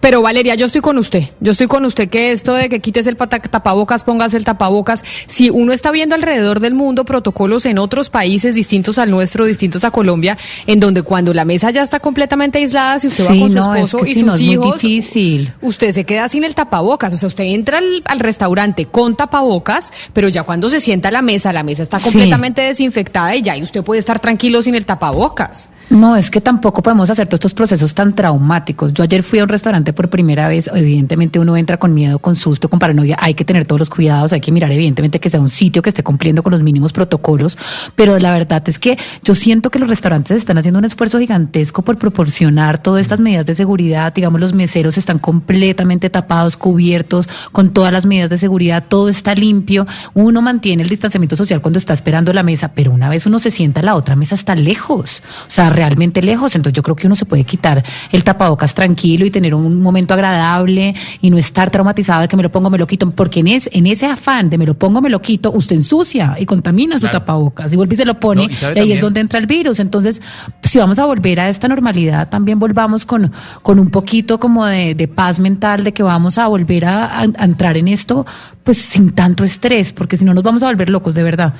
Pero 0.01 0.23
Valeria, 0.23 0.55
yo 0.55 0.67
estoy 0.67 0.81
con 0.83 0.99
usted. 0.99 1.25
Yo 1.41 1.53
estoy 1.53 1.67
con 1.67 1.85
usted 1.85 2.09
que 2.09 2.33
esto 2.33 2.55
de 2.55 2.69
que 2.69 2.81
quites 2.81 3.07
el 3.07 3.17
tapabocas, 3.17 4.05
pongas 4.05 4.35
el 4.35 4.45
tapabocas. 4.45 5.03
Si 5.27 5.51
uno 5.51 5.73
está 5.73 5.91
viendo 5.91 6.15
alrededor 6.15 6.61
del 6.61 6.75
mundo 6.75 7.05
protocolos 7.05 7.67
en 7.67 7.79
otros 7.79 8.11
países 8.11 8.55
distintos 8.55 8.99
al 8.99 9.11
nuestro, 9.11 9.47
distintos 9.47 9.85
a 9.85 9.91
Colombia, 9.91 10.37
en 10.67 10.81
donde 10.81 11.03
cuando 11.03 11.33
la 11.35 11.45
mesa 11.45 11.71
ya 11.71 11.83
está 11.83 11.99
completamente 11.99 12.59
aislada, 12.59 12.99
si 13.01 13.09
usted 13.09 13.25
va 13.25 13.29
con 13.29 13.51
su 13.51 13.57
no, 13.57 13.75
es 13.75 13.85
esposo 13.85 14.05
que 14.05 14.11
y 14.11 14.15
si 14.15 14.21
sus 14.21 14.27
no, 14.27 14.35
es 14.35 14.41
muy 14.43 14.53
hijos, 14.53 14.81
difícil. 14.83 15.53
usted 15.63 15.93
se 15.93 16.05
queda 16.05 16.29
sin 16.29 16.45
el 16.45 16.55
tapabocas. 16.55 17.13
O 17.15 17.17
sea, 17.17 17.27
usted 17.29 17.45
entra 17.45 17.79
al, 17.79 18.03
al 18.05 18.21
restaurante 18.21 18.87
con 18.87 19.17
tapabocas, 19.17 19.93
pero 20.13 20.29
ya 20.29 20.43
cuando 20.45 20.71
se 20.71 20.81
sienta 20.81 21.09
a 21.09 21.13
la 21.13 21.23
mesa, 21.23 21.53
la 21.53 21.63
mesa 21.63 21.83
está 21.83 21.99
Sí. 21.99 22.05
completamente 22.05 22.61
desinfectada 22.63 23.35
y 23.35 23.43
ya 23.43 23.55
ahí 23.55 23.63
usted 23.63 23.83
puede 23.83 23.99
estar 24.01 24.21
tranquilo 24.21 24.63
sin 24.63 24.75
el 24.75 24.85
tapabocas. 24.85 25.71
No, 25.89 26.17
es 26.17 26.33
que 26.33 26.41
tampoco 26.41 26.83
podemos 26.83 27.11
hacer 27.11 27.29
todos 27.29 27.39
estos 27.39 27.55
procesos 27.55 27.95
tan 27.95 28.13
traumáticos. 28.13 28.93
Yo 28.93 29.05
ayer 29.05 29.23
fui 29.23 29.39
a 29.39 29.45
un 29.45 29.49
restaurante 29.49 29.93
por 29.93 30.11
primera 30.11 30.49
vez, 30.49 30.69
evidentemente 30.75 31.39
uno 31.39 31.57
entra 31.57 31.77
con 31.77 31.95
miedo, 31.95 32.19
con 32.19 32.35
susto, 32.35 32.69
con 32.69 32.81
paranoia, 32.81 33.17
hay 33.21 33.35
que 33.35 33.45
tener 33.45 33.67
todos 33.67 33.79
los 33.79 33.91
cuidados, 33.91 34.33
hay 34.33 34.41
que 34.41 34.51
mirar 34.51 34.73
evidentemente 34.73 35.21
que 35.21 35.31
sea 35.31 35.41
un 35.41 35.49
sitio 35.49 35.83
que 35.83 35.91
esté 35.91 36.03
cumpliendo 36.03 36.43
con 36.43 36.51
los 36.51 36.63
mínimos 36.63 36.93
protocolos, 36.93 37.57
pero 37.95 38.19
la 38.19 38.33
verdad 38.33 38.69
es 38.69 38.81
que 38.81 38.99
yo 39.23 39.35
siento 39.37 39.71
que 39.71 39.79
los 39.79 39.89
restaurantes 39.89 40.37
están 40.37 40.59
haciendo 40.59 40.81
un 40.81 40.85
esfuerzo 40.87 41.21
gigantesco 41.21 41.83
por 41.83 41.99
proporcionar 41.99 42.79
todas 42.79 43.03
estas 43.03 43.21
medidas 43.21 43.47
de 43.47 43.55
seguridad, 43.55 44.13
digamos 44.13 44.41
los 44.41 44.55
meseros 44.55 44.99
están 44.99 45.21
completamente 45.21 46.11
tapados, 46.11 46.57
cubiertos, 46.57 47.29
con 47.53 47.71
todas 47.71 47.93
las 47.93 48.07
medidas 48.07 48.31
de 48.31 48.39
seguridad, 48.39 48.85
todo 48.89 49.09
está 49.09 49.37
limpio, 49.37 49.87
uno 50.15 50.43
mantiene 50.43 50.83
el 50.83 50.89
distanciamiento 50.89 51.37
social 51.37 51.61
cuando 51.61 51.79
está 51.79 51.93
esperando 51.93 52.33
la 52.33 52.43
mesa, 52.43 52.73
pero 52.75 52.91
una 52.91 53.09
vez 53.09 53.25
uno 53.27 53.39
se 53.39 53.51
sienta, 53.51 53.83
la 53.83 53.95
otra 53.95 54.17
mesa 54.17 54.35
está 54.35 54.57
lejos, 54.57 55.23
o 55.47 55.51
sea, 55.51 55.76
realmente 55.77 56.21
lejos, 56.23 56.57
entonces 56.57 56.75
yo 56.77 56.83
creo 56.83 56.97
que 56.97 57.07
uno 57.07 57.15
se 57.15 57.25
puede 57.27 57.45
quitar 57.45 57.85
el 58.11 58.25
tapabocas 58.25 58.75
tranquilo 58.75 59.25
y 59.27 59.31
tener 59.31 59.55
un 59.55 59.81
momento 59.81 60.15
agradable 60.15 60.95
y 61.23 61.31
no 61.31 61.39
estar 61.39 61.71
traumatizado 61.71 62.23
de 62.23 62.29
que 62.29 62.37
me 62.37 62.43
lo 62.43 62.51
pongo, 62.51 62.71
me 62.71 62.79
lo 62.79 62.87
quito, 62.87 63.11
porque 63.13 63.41
en, 63.41 63.49
es, 63.49 63.69
en 63.73 63.87
ese 63.87 64.07
afán 64.07 64.51
de 64.51 64.59
me 64.59 64.67
lo 64.67 64.75
pongo, 64.75 65.01
me 65.01 65.11
lo 65.11 65.21
quito, 65.23 65.53
usted 65.53 65.77
ensucia 65.77 66.37
y 66.39 66.47
contamina 66.47 66.99
su 66.99 67.07
tapabocas 67.13 67.73
y 67.73 67.77
vuelve 67.77 67.95
y 67.95 67.97
se 67.99 68.05
lo 68.05 68.19
pone 68.19 68.43
No, 68.49 68.75
y 68.77 68.79
ahí 68.81 68.93
es 68.93 69.01
donde 69.03 69.21
entra 69.21 69.39
el 69.39 69.47
virus. 69.47 69.79
Entonces, 69.81 70.21
si 70.63 70.79
vamos 70.79 70.99
a 70.99 71.05
volver 71.05 71.39
a 71.41 71.49
esta 71.49 71.69
normalidad, 71.69 72.29
también 72.29 72.59
volvamos 72.59 73.05
con, 73.07 73.31
con 73.63 73.79
un 73.79 73.91
poquito 73.91 74.41
como 74.41 74.67
de, 74.67 74.95
de 74.95 75.07
paz 75.09 75.39
mental, 75.39 75.85
de 75.85 75.93
que 75.93 76.03
vamos 76.03 76.39
a 76.39 76.49
volver 76.49 76.85
a, 76.87 77.05
a- 77.07 77.27
a 77.37 77.45
entrar 77.45 77.77
en 77.77 77.89
esto, 77.89 78.25
pues 78.65 78.79
sin 78.79 79.11
tanto 79.13 79.45
estrés, 79.45 79.93
porque 79.93 80.17
si 80.17 80.25
no 80.25 80.33
nos 80.35 80.43
vamos 80.43 80.63
a 80.63 80.67
volver 80.67 80.91
locos 80.91 81.15
de 81.15 81.23
verdad. 81.23 81.55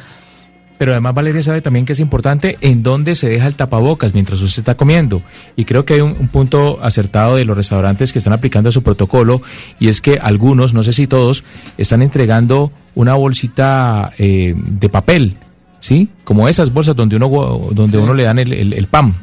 Pero 0.79 0.93
además 0.93 1.15
Valeria 1.15 1.41
sabe 1.43 1.63
también 1.63 1.87
que 1.87 1.95
es 1.95 2.01
importante 2.01 2.59
en 2.61 2.83
dónde 2.83 3.15
se 3.15 3.29
deja 3.29 3.47
el 3.47 3.55
tapabocas 3.55 4.13
mientras 4.13 4.41
usted 4.43 4.61
está 4.61 4.75
comiendo. 4.75 5.23
Y 5.57 5.65
creo 5.65 5.85
que 5.87 5.95
hay 5.95 6.01
un, 6.03 6.15
un 6.19 6.29
punto 6.29 6.79
acertado 6.83 7.37
de 7.37 7.45
los 7.47 7.57
restaurantes 7.57 8.13
que 8.13 8.19
están 8.19 8.35
aplicando 8.35 8.71
su 8.71 8.83
protocolo 8.83 9.41
y 9.81 9.89
es 9.89 10.01
que 10.03 10.19
algunos, 10.21 10.75
no 10.75 10.83
sé 10.83 10.93
si 10.93 11.07
todos, 11.07 11.45
están 11.79 12.03
entregando 12.03 12.71
una 12.95 13.15
bolsita 13.15 14.13
eh, 14.19 14.55
de 14.57 14.89
papel, 14.89 15.37
¿sí? 15.81 16.09
Como 16.25 16.49
esas 16.49 16.73
bolsas 16.73 16.95
donde 16.97 17.17
uno, 17.17 17.29
donde 17.73 17.97
uno 17.99 18.13
le 18.15 18.25
dan 18.25 18.39
el, 18.39 18.53
el- 18.53 18.73
el 18.75 18.87
pan. 18.87 19.15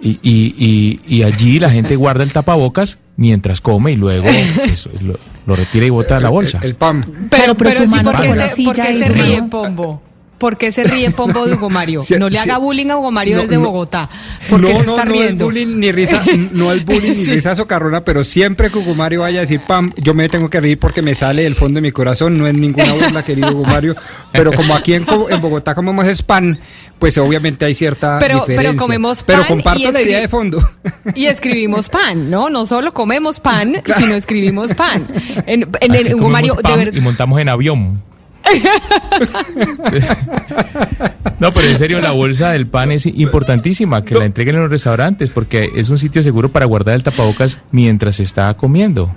Y, 0.00 0.18
y, 0.22 0.54
y, 0.58 1.00
y 1.18 1.22
allí 1.22 1.58
la 1.58 1.70
gente 1.70 1.96
guarda 1.96 2.24
el 2.24 2.32
tapabocas 2.32 2.98
mientras 3.16 3.60
come 3.62 3.92
y 3.92 3.96
luego 3.96 4.26
pues, 4.66 4.88
lo, 5.02 5.18
lo 5.46 5.56
retira 5.56 5.86
y 5.86 5.90
bota 5.90 6.18
a 6.18 6.20
la 6.20 6.28
bolsa. 6.28 6.58
El, 6.62 6.74
pan. 6.74 7.28
Pero, 7.30 7.54
pero 7.54 7.70
su 7.70 7.82
sí, 7.84 7.88
mano 7.88 8.10
¿por 8.10 8.20
qué 8.20 8.26
tocó 8.28 8.38
la 8.38 8.48
se, 8.48 8.56
silla 8.56 8.72
por 8.74 8.82
qué 8.84 8.92
y 8.92 9.02
se 9.04 9.12
ríe, 9.12 9.42
Pombo? 9.44 10.02
¿Por 10.38 10.58
qué 10.58 10.72
se 10.72 10.84
ríe 10.84 11.10
Pombo 11.16 11.46
de 11.46 11.54
Hugo 11.54 11.70
Mario? 11.70 12.02
No 12.18 12.28
le 12.28 12.38
haga 12.38 12.58
bullying 12.58 12.90
a 12.90 12.96
Hugo 12.98 13.10
Mario 13.10 13.36
No, 13.36 13.42
desde 13.42 13.54
no. 13.56 13.62
Bogotá. 13.62 14.08
¿Por 14.50 14.60
qué 14.64 14.72
no, 14.72 14.80
se 14.80 14.86
no, 14.86 14.92
está 14.92 15.04
no 15.04 15.12
riendo? 15.12 15.44
es 15.44 15.48
bullying 15.50 15.78
ni 15.78 15.92
risa, 15.92 16.22
no 16.52 16.72
es 16.72 16.84
bullying 16.84 17.14
ni 17.16 17.24
risa 17.24 17.54
socarrona, 17.56 18.04
pero 18.04 18.24
siempre 18.24 18.70
que 18.70 18.78
Hugo 18.78 18.94
Mario 18.94 19.20
vaya 19.22 19.38
a 19.38 19.40
decir 19.42 19.60
pam, 19.66 19.92
yo 19.96 20.12
me 20.14 20.28
tengo 20.28 20.50
que 20.50 20.60
reír 20.60 20.78
porque 20.78 21.02
me 21.02 21.14
sale 21.14 21.42
del 21.44 21.54
fondo 21.54 21.78
de 21.78 21.82
mi 21.82 21.92
corazón, 21.92 22.36
no 22.36 22.46
es 22.46 22.54
ninguna 22.54 22.92
burla, 22.92 23.24
querido 23.24 23.52
Hugo 23.52 23.64
Mario, 23.64 23.94
pero 24.32 24.52
como 24.52 24.74
aquí 24.74 24.94
en, 24.94 25.04
Bogotá 25.06 25.74
comemos 25.74 26.06
es 26.06 26.22
pan, 26.22 26.58
pues 26.98 27.16
obviamente 27.18 27.64
hay 27.64 27.74
cierta 27.74 28.18
Pero- 28.18 28.44
pero 28.46 28.74
comemos 28.76 29.22
Pero 29.24 29.46
comparto 29.46 29.90
la 29.92 30.02
idea 30.02 30.20
de 30.20 30.28
fondo. 30.28 30.58
Y 31.14 31.26
escribimos 31.26 31.88
pan, 31.88 32.30
¿no? 32.30 32.50
No 32.50 32.66
solo 32.66 32.92
comemos 32.92 33.38
pan, 33.40 33.82
sino 33.96 34.14
escribimos 34.14 34.74
pan. 34.74 35.06
En, 35.46 35.68
en 35.80 35.92
Aquí 35.92 36.06
el 36.08 36.14
Hugo 36.14 36.28
Mario, 36.28 36.54
de 36.54 36.76
verdad. 36.76 36.92
y 36.94 37.00
montamos 37.00 37.40
en 37.40 37.48
avión. 37.48 38.02
No, 41.40 41.52
pero 41.52 41.68
en 41.68 41.76
serio, 41.76 42.00
la 42.00 42.12
bolsa 42.12 42.52
del 42.52 42.66
pan 42.66 42.92
es 42.92 43.06
importantísima, 43.06 44.04
que 44.04 44.14
la 44.14 44.24
entreguen 44.24 44.54
en 44.54 44.62
los 44.62 44.70
restaurantes, 44.70 45.30
porque 45.30 45.70
es 45.74 45.90
un 45.90 45.98
sitio 45.98 46.22
seguro 46.22 46.50
para 46.50 46.64
guardar 46.64 46.94
el 46.94 47.02
tapabocas 47.02 47.60
mientras 47.70 48.16
se 48.16 48.22
está 48.22 48.54
comiendo. 48.54 49.14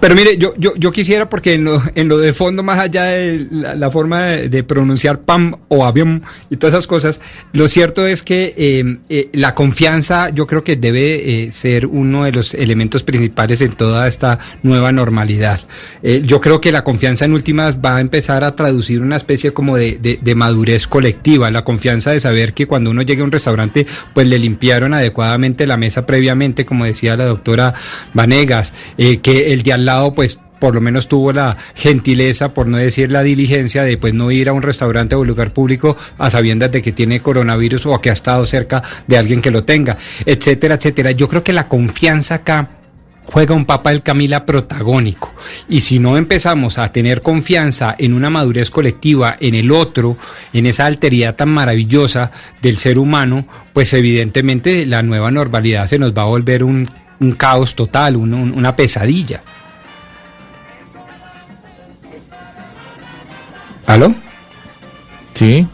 Pero 0.00 0.14
mire, 0.14 0.36
yo, 0.38 0.54
yo, 0.58 0.72
yo 0.76 0.92
quisiera, 0.92 1.28
porque 1.28 1.54
en 1.54 1.64
lo, 1.64 1.82
en 1.94 2.08
lo 2.08 2.18
de 2.18 2.32
fondo, 2.32 2.62
más 2.62 2.78
allá 2.78 3.04
de 3.04 3.46
la, 3.50 3.90
forma 3.90 4.22
de, 4.22 4.62
pronunciar 4.64 5.20
PAM 5.20 5.54
o 5.68 5.84
avión 5.86 6.22
y 6.50 6.56
todas 6.56 6.74
esas 6.74 6.86
cosas, 6.86 7.20
lo 7.52 7.68
cierto 7.68 8.06
es 8.06 8.22
que 8.22 8.54
eh, 8.56 8.98
eh, 9.08 9.28
la 9.32 9.54
confianza 9.54 10.30
yo 10.30 10.46
creo 10.46 10.64
que 10.64 10.76
debe 10.76 11.44
eh, 11.44 11.52
ser 11.52 11.86
uno 11.86 12.24
de 12.24 12.32
los 12.32 12.54
elementos 12.54 13.02
principales 13.02 13.60
en 13.60 13.72
toda 13.72 14.08
esta 14.08 14.38
nueva 14.62 14.92
normalidad. 14.92 15.60
Eh, 16.02 16.22
yo 16.24 16.40
creo 16.40 16.60
que 16.60 16.72
la 16.72 16.84
confianza 16.84 17.24
en 17.24 17.32
últimas 17.34 17.78
va 17.78 17.96
a 17.96 18.00
empezar 18.00 18.44
a 18.44 18.56
traducir 18.56 19.00
una 19.00 19.16
especie 19.16 19.52
como 19.52 19.76
de, 19.76 19.98
de- 20.00 20.18
de 20.20 20.34
madurez 20.34 20.86
colectiva, 20.86 21.50
la 21.50 21.64
confianza 21.64 22.10
de 22.10 22.20
saber 22.20 22.54
que 22.54 22.66
cuando 22.66 22.90
uno 22.90 23.02
llegue 23.02 23.22
a 23.22 23.24
un 23.24 23.32
restaurante, 23.32 23.86
pues 24.12 24.26
le 24.26 24.38
limpiaron 24.38 24.94
adecuadamente 24.94 25.66
la 25.66 25.76
mesa 25.76 26.06
previamente, 26.06 26.64
como 26.64 26.84
decía 26.84 27.16
la 27.16 27.26
doctora 27.26 27.74
Vanegas, 28.12 28.74
que 28.96 29.52
el 29.52 29.62
de 29.62 29.72
lado, 29.84 30.14
pues 30.14 30.40
por 30.60 30.74
lo 30.74 30.80
menos 30.80 31.08
tuvo 31.08 31.32
la 31.32 31.56
gentileza, 31.74 32.54
por 32.54 32.66
no 32.68 32.78
decir 32.78 33.12
la 33.12 33.22
diligencia, 33.22 33.82
de 33.82 33.98
pues 33.98 34.14
no 34.14 34.30
ir 34.30 34.48
a 34.48 34.52
un 34.52 34.62
restaurante 34.62 35.14
o 35.14 35.24
lugar 35.24 35.52
público 35.52 35.96
a 36.16 36.30
sabiendas 36.30 36.72
de 36.72 36.80
que 36.80 36.92
tiene 36.92 37.20
coronavirus 37.20 37.86
o 37.86 38.00
que 38.00 38.08
ha 38.10 38.14
estado 38.14 38.46
cerca 38.46 38.82
de 39.06 39.18
alguien 39.18 39.42
que 39.42 39.50
lo 39.50 39.64
tenga, 39.64 39.98
etcétera, 40.24 40.76
etcétera. 40.76 41.10
Yo 41.10 41.28
creo 41.28 41.44
que 41.44 41.52
la 41.52 41.68
confianza 41.68 42.36
acá 42.36 42.70
juega 43.26 43.54
un 43.54 43.64
papel 43.64 44.02
Camila 44.02 44.44
protagónico 44.46 45.32
y 45.68 45.80
si 45.80 45.98
no 45.98 46.18
empezamos 46.18 46.76
a 46.78 46.92
tener 46.92 47.22
confianza 47.22 47.94
en 47.98 48.12
una 48.12 48.28
madurez 48.28 48.68
colectiva 48.70 49.36
en 49.40 49.54
el 49.54 49.70
otro 49.72 50.18
en 50.52 50.66
esa 50.66 50.84
alteridad 50.84 51.34
tan 51.34 51.48
maravillosa 51.48 52.30
del 52.60 52.76
ser 52.76 52.98
humano 52.98 53.46
pues 53.72 53.94
evidentemente 53.94 54.84
la 54.84 55.02
nueva 55.02 55.30
normalidad 55.30 55.86
se 55.86 55.98
nos 55.98 56.12
va 56.12 56.22
a 56.22 56.26
volver 56.26 56.64
un, 56.64 56.86
un 57.18 57.32
caos 57.32 57.74
total 57.74 58.16
un- 58.16 58.34
un- 58.34 58.52
una 58.52 58.76
pesadilla 58.76 59.42
¿Aló? 63.86 64.14
Sí, 65.32 65.66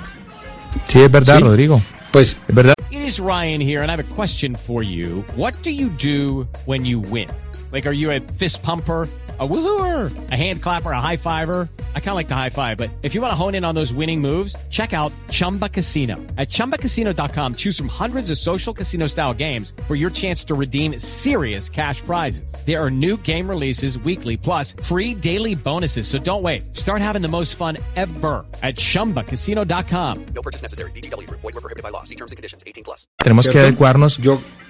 sí, 0.86 1.00
es 1.00 1.10
verdad, 1.10 1.36
Sí. 1.38 1.42
Rodrigo. 1.42 1.82
Pues 2.10 2.36
es 2.48 2.54
verdad. 2.54 2.74
It 2.90 3.02
is 3.02 3.18
Ryan 3.20 3.60
here, 3.60 3.82
and 3.82 3.90
I 3.90 3.92
have 3.92 4.00
a 4.00 4.14
question 4.14 4.56
for 4.56 4.82
you. 4.82 5.24
What 5.36 5.54
do 5.62 5.70
you 5.70 5.90
do 5.90 6.48
when 6.66 6.84
you 6.84 6.98
win? 7.00 7.28
Like, 7.72 7.86
are 7.86 7.94
you 7.94 8.10
a 8.10 8.20
fist 8.36 8.62
pumper? 8.62 9.06
A 9.40 9.48
woohooer, 9.48 10.12
a 10.30 10.36
hand 10.36 10.60
clapper, 10.60 10.90
a 10.92 11.00
high 11.00 11.16
fiver. 11.16 11.66
I 11.94 12.00
kind 12.00 12.10
of 12.10 12.16
like 12.16 12.28
the 12.28 12.34
high 12.34 12.50
five, 12.50 12.76
but 12.76 12.90
if 13.02 13.14
you 13.14 13.22
want 13.22 13.32
to 13.32 13.34
hone 13.34 13.54
in 13.54 13.64
on 13.64 13.74
those 13.74 13.90
winning 13.90 14.20
moves, 14.20 14.54
check 14.68 14.92
out 14.92 15.12
Chumba 15.30 15.66
Casino. 15.66 16.16
At 16.36 16.50
chumbacasino.com, 16.50 17.54
choose 17.54 17.78
from 17.78 17.88
hundreds 17.88 18.30
of 18.30 18.36
social 18.36 18.74
casino 18.74 19.06
style 19.06 19.32
games 19.32 19.72
for 19.88 19.94
your 19.94 20.10
chance 20.10 20.44
to 20.44 20.54
redeem 20.54 20.98
serious 20.98 21.70
cash 21.70 22.02
prizes. 22.02 22.52
There 22.66 22.78
are 22.84 22.90
new 22.90 23.16
game 23.16 23.48
releases 23.48 23.98
weekly, 24.00 24.36
plus 24.36 24.74
free 24.82 25.14
daily 25.14 25.54
bonuses. 25.54 26.06
So 26.06 26.18
don't 26.18 26.42
wait. 26.42 26.76
Start 26.76 27.00
having 27.00 27.22
the 27.22 27.28
most 27.28 27.54
fun 27.54 27.78
ever 27.96 28.44
at 28.62 28.76
chumbacasino.com. 28.76 30.26
No 30.34 30.42
purchase 30.42 30.60
necessary. 30.60 30.90
VGW 30.90 31.26
Group. 31.26 31.40
Void 31.40 31.54
were 31.54 31.62
prohibited 31.62 31.82
by 31.82 31.88
law. 31.88 32.02
See 32.02 32.14
terms 32.16 32.32
and 32.32 32.36
conditions. 32.36 32.62
18 32.66 32.84
plus. 32.84 33.06
Tenemos 33.16 33.46
que 33.46 33.52
¿Cierto? 33.52 33.68
adecuarnos. 33.68 34.20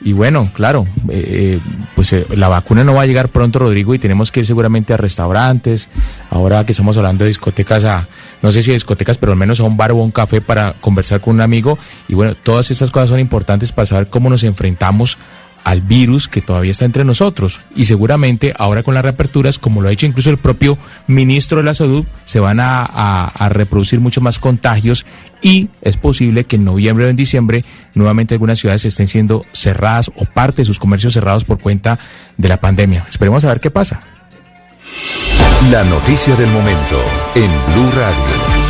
Y 0.03 0.13
bueno, 0.13 0.51
claro, 0.55 0.87
eh, 1.11 1.59
eh, 1.59 1.61
pues 1.95 2.13
eh, 2.15 2.25
la 2.35 2.49
vacuna 2.49 2.85
no 2.85 2.95
va 2.95 3.03
a 3.03 3.07
llegar 3.07 3.29
pronto, 3.29 3.59
Rodrigo, 3.59 3.95
y 3.95 3.99
tenemos 3.99 4.33
que 4.33 4.41
ir 4.41 4.47
seguramente 4.61 4.93
a 4.93 4.99
restaurantes. 4.99 5.89
Ahora 6.29 6.67
que 6.67 6.73
estamos 6.73 6.97
hablando 6.99 7.25
de 7.25 7.29
discotecas, 7.29 7.85
a, 7.85 8.07
no 8.43 8.53
sé 8.53 8.61
si 8.61 8.73
discotecas, 8.73 9.17
pero 9.17 9.33
al 9.33 9.39
menos 9.39 9.59
a 9.61 9.65
un 9.65 9.77
bar 9.77 9.93
o 9.93 9.97
un 9.97 10.11
café 10.11 10.43
para 10.43 10.75
conversar 10.81 11.21
con 11.21 11.37
un 11.37 11.41
amigo. 11.41 11.79
Y 12.09 12.15
bueno, 12.15 12.35
todas 12.35 12.71
estas 12.71 12.91
cosas 12.91 13.09
son 13.09 13.21
importantes 13.21 13.73
para 13.73 13.87
saber 13.87 14.09
cómo 14.09 14.29
nos 14.29 14.45
enfrentamos 14.45 15.17
al 15.65 15.83
virus 15.83 16.29
que 16.29 16.41
todavía 16.43 16.71
está 16.71 16.85
entre 16.85 17.05
nosotros. 17.05 17.63
Y 17.75 17.87
seguramente 17.87 18.53
ahora 18.59 18.83
con 18.83 18.93
las 18.93 19.03
reaperturas, 19.03 19.59
como 19.59 19.81
lo 19.81 19.89
ha 19.89 19.91
dicho 19.91 20.07
incluso 20.07 20.29
el 20.29 20.37
propio 20.37 20.77
ministro 21.07 21.59
de 21.59 21.65
la 21.65 21.75
Salud, 21.75 22.05
se 22.25 22.41
van 22.41 22.59
a 22.61 23.49
reproducir 23.51 24.01
muchos 24.01 24.23
más 24.23 24.39
contagios 24.39 25.07
y 25.43 25.69
es 25.81 25.97
posible 25.97 26.45
que 26.45 26.57
en 26.57 26.65
noviembre 26.65 27.07
o 27.07 27.09
en 27.09 27.17
diciembre 27.17 27.65
nuevamente 27.95 28.35
algunas 28.35 28.59
ciudades 28.59 28.85
estén 28.85 29.07
siendo 29.07 29.45
cerradas 29.53 30.11
o 30.17 30.25
parte 30.27 30.63
de 30.63 30.67
sus 30.67 30.79
comercios 30.79 31.15
cerrados 31.15 31.45
por 31.45 31.59
cuenta 31.59 31.99
de 32.37 32.49
la 32.49 32.61
pandemia. 32.61 33.07
Esperemos 33.09 33.45
a 33.45 33.49
ver 33.49 33.61
qué 33.61 33.71
pasa. 33.71 34.20
La 35.71 35.85
noticia 35.85 36.35
del 36.37 36.49
momento 36.49 37.01
en 37.35 37.51
Blue 37.73 37.91
Radio. 37.95 38.61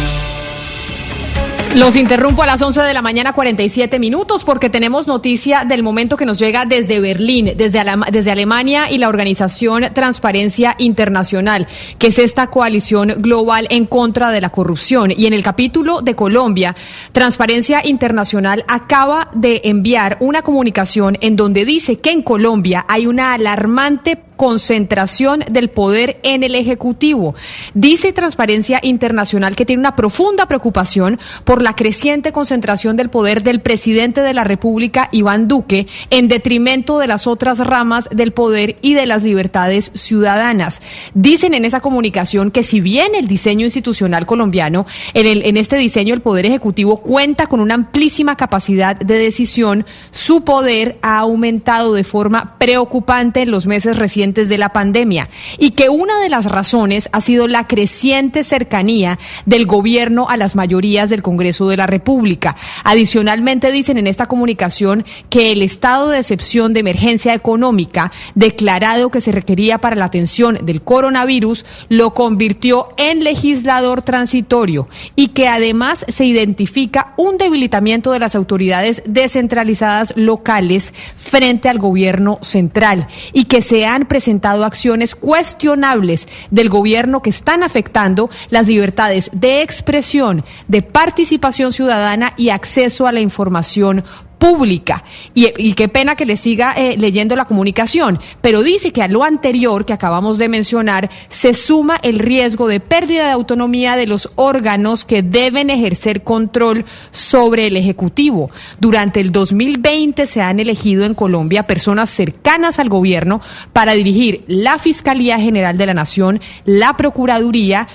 Los 1.77 1.95
interrumpo 1.95 2.43
a 2.43 2.47
las 2.47 2.61
11 2.61 2.83
de 2.83 2.93
la 2.93 3.01
mañana 3.01 3.33
47 3.33 4.01
minutos 4.01 4.43
porque 4.43 4.69
tenemos 4.69 5.07
noticia 5.07 5.65
del 5.65 5.85
momento 5.85 6.17
que 6.17 6.27
nos 6.27 6.37
llega 6.41 6.67
desde 6.67 6.99
Berlín, 6.99 7.53
desde, 7.57 7.85
desde 8.11 8.31
Alemania 8.33 8.91
y 8.91 8.99
la 8.99 9.09
organización 9.09 9.85
Transparencia 9.95 10.75
Internacional, 10.79 11.69
que 11.99 12.09
es 12.09 12.19
esta 12.19 12.49
coalición 12.49 13.15
global 13.19 13.69
en 13.71 13.87
contra 13.87 14.33
de 14.33 14.41
la 14.41 14.51
corrupción. 14.51 15.13
Y 15.17 15.27
en 15.27 15.33
el 15.33 15.45
capítulo 15.45 16.03
de 16.03 16.17
Colombia, 16.17 16.75
Transparencia 17.13 17.87
Internacional 17.87 18.65
acaba 18.67 19.31
de 19.33 19.61
enviar 19.63 20.17
una 20.19 20.43
comunicación 20.43 21.19
en 21.21 21.37
donde 21.37 21.65
dice 21.65 22.01
que 22.01 22.11
en 22.11 22.23
Colombia 22.23 22.85
hay 22.89 23.07
una 23.07 23.33
alarmante 23.33 24.19
concentración 24.41 25.45
del 25.51 25.69
poder 25.69 26.19
en 26.23 26.43
el 26.43 26.55
Ejecutivo. 26.55 27.35
Dice 27.75 28.15
Transparencia 28.15 28.81
Internacional 28.83 29.55
que 29.55 29.67
tiene 29.67 29.81
una 29.81 29.97
profunda 29.97 30.47
preocupación 30.47 31.19
por 31.45 31.61
la 31.61 31.77
creciente 31.77 32.33
concentración 32.33 32.97
del 32.97 33.11
poder 33.11 33.43
del 33.43 33.61
presidente 33.61 34.23
de 34.23 34.33
la 34.33 34.45
República, 34.45 35.11
Iván 35.13 35.47
Duque, 35.47 35.89
en 36.09 36.29
detrimento 36.29 36.99
de 36.99 37.07
las 37.07 37.27
otras 37.27 37.59
ramas 37.59 38.09
del 38.11 38.33
poder 38.33 38.77
y 38.81 38.95
de 38.95 39.05
las 39.05 39.25
libertades 39.25 39.91
ciudadanas. 39.93 40.81
Dicen 41.13 41.53
en 41.53 41.67
esa 41.67 41.81
comunicación 41.81 42.51
que 42.51 42.63
si 42.63 42.81
bien 42.81 43.15
el 43.15 43.27
diseño 43.27 43.67
institucional 43.67 44.25
colombiano, 44.25 44.87
en, 45.13 45.59
este 45.59 45.77
diseño 45.77 46.15
el 46.15 46.23
Poder 46.23 46.47
Ejecutivo 46.47 47.03
cuenta 47.03 47.47
con 47.47 47.61
una 47.61 47.75
amplísima 47.75 48.39
capacidad 48.39 48.97
de 48.97 49.19
decisión, 49.19 49.85
su 50.13 50.45
poder 50.45 50.99
ha 51.03 51.19
aumentado 51.19 51.93
de 51.93 52.05
forma 52.05 52.57
preocupante 52.57 53.43
en 53.43 53.51
los 53.51 53.67
meses 53.67 53.99
recientes 53.99 54.30
de 54.31 54.59
la 54.59 54.73
pandemia 54.73 55.29
y 55.59 55.73
que 55.73 55.89
una 55.89 56.21
de 56.21 56.29
las 56.29 56.47
razones 56.47 57.09
ha 57.13 57.21
sido 57.21 57.49
la 57.49 57.67
creciente 57.67 58.45
cercanía 58.45 59.19
del 59.45 59.67
gobierno 59.67 60.29
a 60.29 60.37
las 60.37 60.55
mayorías 60.55 61.11
del 61.11 61.23
Congreso 61.23 61.69
de 61.69 61.77
la 61.77 61.87
República. 61.87 62.57
Adicionalmente 62.85 63.73
dicen 63.73 63.99
en 63.99 64.07
esta 64.07 64.27
comunicación 64.27 65.05
que 65.29 65.51
el 65.51 65.63
estado 65.63 66.09
de 66.09 66.19
excepción 66.19 66.73
de 66.73 66.81
emergencia 66.81 67.35
económica 67.35 68.13
declarado 68.35 69.11
que 69.11 69.21
se 69.21 69.33
requería 69.33 69.79
para 69.79 69.97
la 69.97 70.05
atención 70.05 70.59
del 70.63 70.83
coronavirus 70.83 71.67
lo 71.89 72.15
convirtió 72.15 72.89
en 72.97 73.25
legislador 73.25 74.03
transitorio 74.03 74.89
y 75.17 75.29
que 75.29 75.49
además 75.49 76.07
se 76.09 76.25
identifica 76.25 77.15
un 77.17 77.37
debilitamiento 77.37 78.13
de 78.13 78.21
las 78.21 78.35
autoridades 78.35 79.03
descentralizadas 79.07 80.13
locales 80.17 80.95
frente 81.17 81.69
al 81.69 81.79
gobierno 81.79 82.39
central 82.43 83.09
y 83.33 83.45
que 83.45 83.63
se 83.63 83.87
han 83.87 84.07
presentado 84.07 84.20
acciones 84.65 85.15
cuestionables 85.15 86.29
del 86.51 86.69
gobierno 86.69 87.23
que 87.23 87.31
están 87.31 87.63
afectando 87.63 88.31
las 88.51 88.67
libertades 88.67 89.31
de 89.33 89.63
expresión, 89.63 90.45
de 90.69 90.83
participación 90.83 91.73
ciudadana 91.73 92.35
y 92.37 92.51
acceso 92.51 93.07
a 93.07 93.13
la 93.13 93.21
información 93.21 94.05
pública. 94.41 95.05
Y, 95.35 95.53
y 95.57 95.75
qué 95.75 95.87
pena 95.87 96.17
que 96.17 96.27
le 96.27 96.37
siga 96.37 96.73
eh, 96.73 96.97
leyendo 96.99 97.37
la 97.37 97.45
comunicación, 97.45 98.19
pero 98.41 98.65
dice 98.65 98.91
que 98.91 99.03
a 99.03 99.09
lo 99.09 99.23
anterior 99.23 99.85
que 99.85 99.93
acabamos 99.93 100.39
de 100.39 100.49
mencionar 100.49 101.11
se 101.29 101.55
suma 101.55 102.01
el 102.03 102.19
riesgo 102.19 102.67
de 102.67 102.81
pérdida 102.81 103.27
de 103.27 103.33
autonomía 103.33 103.95
de 103.95 104.09
los 104.09 104.31
órganos 104.35 105.05
que 105.05 105.23
deben 105.23 105.71
ejercer 105.71 106.25
control 106.25 106.85
sobre 107.13 107.67
el 107.67 107.77
Ejecutivo. 107.77 108.51
Durante 108.81 109.21
el 109.21 109.31
2020 109.31 110.27
se 110.27 110.41
han 110.41 110.59
elegido 110.59 111.05
en 111.05 111.15
Colombia 111.15 111.67
personas 111.67 112.11
cercanas 112.11 112.79
al 112.79 112.89
gobierno 112.89 113.43
para 113.75 113.93
dirigir 113.93 114.45
la 114.49 114.79
Fiscalía 114.79 115.39
General 115.39 115.77
de 115.77 115.87
la 115.87 115.95
Nación, 115.95 116.41
la 116.65 116.97
Procuraduría, 116.97 117.89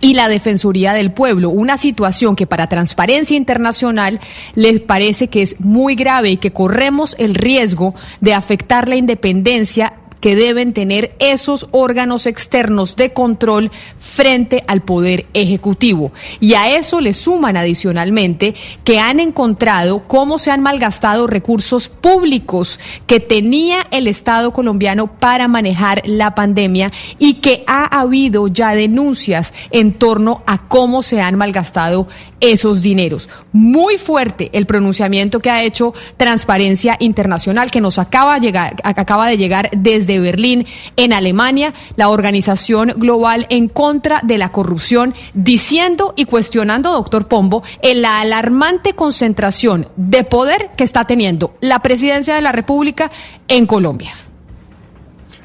y 0.00 0.14
la 0.14 0.28
Defensoría 0.28 0.92
del 0.92 1.12
Pueblo, 1.12 1.50
una 1.50 1.78
situación 1.78 2.36
que 2.36 2.46
para 2.46 2.68
Transparencia 2.68 3.36
Internacional 3.36 4.20
les 4.54 4.80
parece 4.80 5.28
que 5.28 5.42
es 5.42 5.60
muy 5.60 5.94
grave 5.94 6.30
y 6.30 6.36
que 6.36 6.52
corremos 6.52 7.14
el 7.18 7.34
riesgo 7.34 7.94
de 8.20 8.34
afectar 8.34 8.88
la 8.88 8.96
independencia 8.96 9.94
que 10.20 10.36
deben 10.36 10.72
tener 10.72 11.14
esos 11.18 11.68
órganos 11.70 12.26
externos 12.26 12.96
de 12.96 13.12
control 13.12 13.70
frente 13.98 14.64
al 14.66 14.82
Poder 14.82 15.26
Ejecutivo. 15.34 16.12
Y 16.40 16.54
a 16.54 16.76
eso 16.76 17.00
le 17.00 17.14
suman 17.14 17.56
adicionalmente 17.56 18.54
que 18.84 18.98
han 18.98 19.20
encontrado 19.20 20.06
cómo 20.06 20.38
se 20.38 20.50
han 20.50 20.60
malgastado 20.60 21.26
recursos 21.26 21.88
públicos 21.88 22.78
que 23.06 23.20
tenía 23.20 23.86
el 23.90 24.06
Estado 24.06 24.52
colombiano 24.52 25.06
para 25.18 25.48
manejar 25.48 26.02
la 26.04 26.34
pandemia 26.34 26.92
y 27.18 27.34
que 27.34 27.64
ha 27.66 28.00
habido 28.00 28.48
ya 28.48 28.74
denuncias 28.74 29.54
en 29.70 29.92
torno 29.92 30.42
a 30.46 30.68
cómo 30.68 31.02
se 31.02 31.20
han 31.20 31.36
malgastado 31.36 32.08
esos 32.40 32.82
dineros. 32.82 33.28
Muy 33.52 33.98
fuerte 33.98 34.50
el 34.52 34.66
pronunciamiento 34.66 35.40
que 35.40 35.50
ha 35.50 35.62
hecho 35.62 35.92
Transparencia 36.16 36.96
Internacional, 36.98 37.70
que 37.70 37.80
nos 37.80 37.98
acaba 37.98 38.38
de 38.38 39.36
llegar, 39.36 39.70
desde 39.72 40.09
Berlín, 40.18 40.66
en 40.96 41.12
Alemania, 41.12 41.74
la 41.96 42.08
organización 42.08 42.94
global 42.96 43.46
en 43.50 43.68
contra 43.68 44.20
de 44.22 44.38
la 44.38 44.52
corrupción, 44.52 45.14
diciendo 45.34 46.14
y 46.16 46.24
cuestionando, 46.24 46.92
doctor 46.92 47.28
Pombo, 47.28 47.62
en 47.82 48.02
la 48.02 48.20
alarmante 48.20 48.94
concentración 48.94 49.88
de 49.96 50.24
poder 50.24 50.70
que 50.76 50.84
está 50.84 51.06
teniendo 51.06 51.54
la 51.60 51.80
presidencia 51.80 52.34
de 52.34 52.40
la 52.40 52.52
República 52.52 53.10
en 53.48 53.66
Colombia 53.66 54.12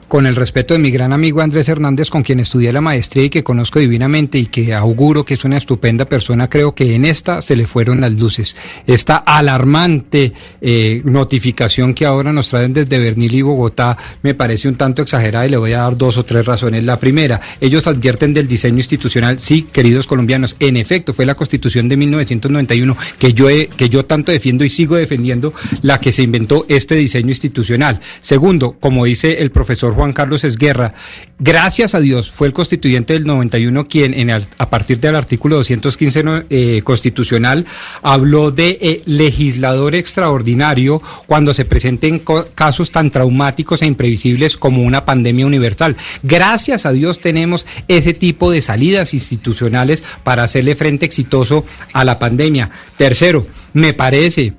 con 0.08 0.26
el 0.26 0.36
respeto 0.36 0.74
de 0.74 0.80
mi 0.80 0.92
gran 0.92 1.14
amigo 1.14 1.42
Andrés 1.42 1.70
Hernández, 1.70 2.10
con 2.10 2.24
quien 2.24 2.40
estudié 2.40 2.72
la 2.72 2.82
maestría 2.82 3.24
y 3.24 3.30
que 3.30 3.44
conozco 3.44 3.80
divinamente 3.80 4.38
y 4.38 4.48
que 4.48 4.74
auguro 4.74 5.24
que 5.24 5.34
es 5.34 5.46
una 5.46 5.58
estupenda 5.58 6.06
persona, 6.06 6.50
creo 6.50 6.76
que 6.76 6.96
en 6.96 7.06
esta 7.06 7.42
se 7.42 7.56
le 7.56 7.68
fueron 7.68 8.02
las 8.02 8.12
luces. 8.12 8.56
Esta 8.88 9.18
alarmante 9.18 10.34
eh, 10.62 11.02
notificación 11.06 11.94
que 11.94 12.06
ahora 12.06 12.32
nos 12.32 12.50
traen 12.50 12.74
desde 12.74 13.00
Bernil 13.00 13.36
y 13.36 13.42
Bogotá 13.42 13.98
me 14.22 14.34
parece 14.34 14.68
un 14.68 14.76
tanto 14.76 15.02
exagerada 15.02 15.48
y 15.48 15.50
le 15.50 15.58
voy 15.58 15.74
a 15.74 15.80
dar 15.80 15.98
dos 15.98 16.18
o 16.18 16.26
tres 16.26 16.46
razones. 16.46 16.84
La 16.84 17.00
primera, 17.00 17.42
ellos 17.60 17.88
advierten 17.88 18.34
del 18.34 18.48
diseño 18.48 18.78
institucional. 18.78 19.40
Sí, 19.40 19.68
queridos 19.72 20.08
colombianos, 20.08 20.56
en 20.60 20.78
efecto, 20.78 21.14
fue 21.14 21.26
la 21.26 21.36
constitución 21.36 21.90
de 21.90 21.98
1991 21.98 22.98
que 23.18 23.34
yo, 23.34 23.50
he, 23.50 23.68
que 23.68 23.90
yo 23.90 24.06
tanto 24.06 24.32
defiendo 24.32 24.64
y 24.64 24.70
sigo 24.70 24.96
defendiendo 24.96 25.54
la 25.82 26.00
que 26.00 26.12
se 26.12 26.22
inventó 26.22 26.66
este 26.70 26.96
diseño 26.96 27.30
institucional. 27.30 28.00
Segundo, 28.20 28.76
como 28.80 29.06
dice 29.06 29.42
el 29.42 29.52
profesor 29.52 29.95
Juan 29.96 30.14
Carlos 30.14 30.44
Esguerra. 30.44 30.94
Gracias 31.40 31.96
a 31.96 32.00
Dios 32.00 32.32
fue 32.32 32.48
el 32.48 32.54
constituyente 32.54 33.14
del 33.14 33.26
91 33.26 33.88
quien 33.88 34.14
en 34.14 34.30
a 34.30 34.70
partir 34.70 35.00
del 35.00 35.16
artículo 35.16 35.58
215 35.58 36.46
eh, 36.50 36.82
constitucional 36.84 37.66
habló 38.02 38.52
de 38.52 38.78
eh, 38.82 39.02
legislador 39.06 39.96
extraordinario 39.96 41.02
cuando 41.26 41.54
se 41.54 41.66
presenten 41.66 42.24
casos 42.56 42.92
tan 42.92 43.12
traumáticos 43.12 43.82
e 43.82 43.86
imprevisibles 43.86 44.58
como 44.58 44.82
una 44.84 45.06
pandemia 45.06 45.46
universal. 45.46 45.96
Gracias 46.24 46.86
a 46.86 46.92
Dios 46.92 47.20
tenemos 47.20 47.66
ese 47.88 48.14
tipo 48.14 48.52
de 48.52 48.62
salidas 48.62 49.14
institucionales 49.14 50.04
para 50.24 50.44
hacerle 50.44 50.76
frente 50.76 51.06
exitoso 51.06 51.66
a 51.94 52.04
la 52.04 52.20
pandemia. 52.20 52.72
Tercero, 52.98 53.48
me 53.74 53.94
parece 53.94 54.54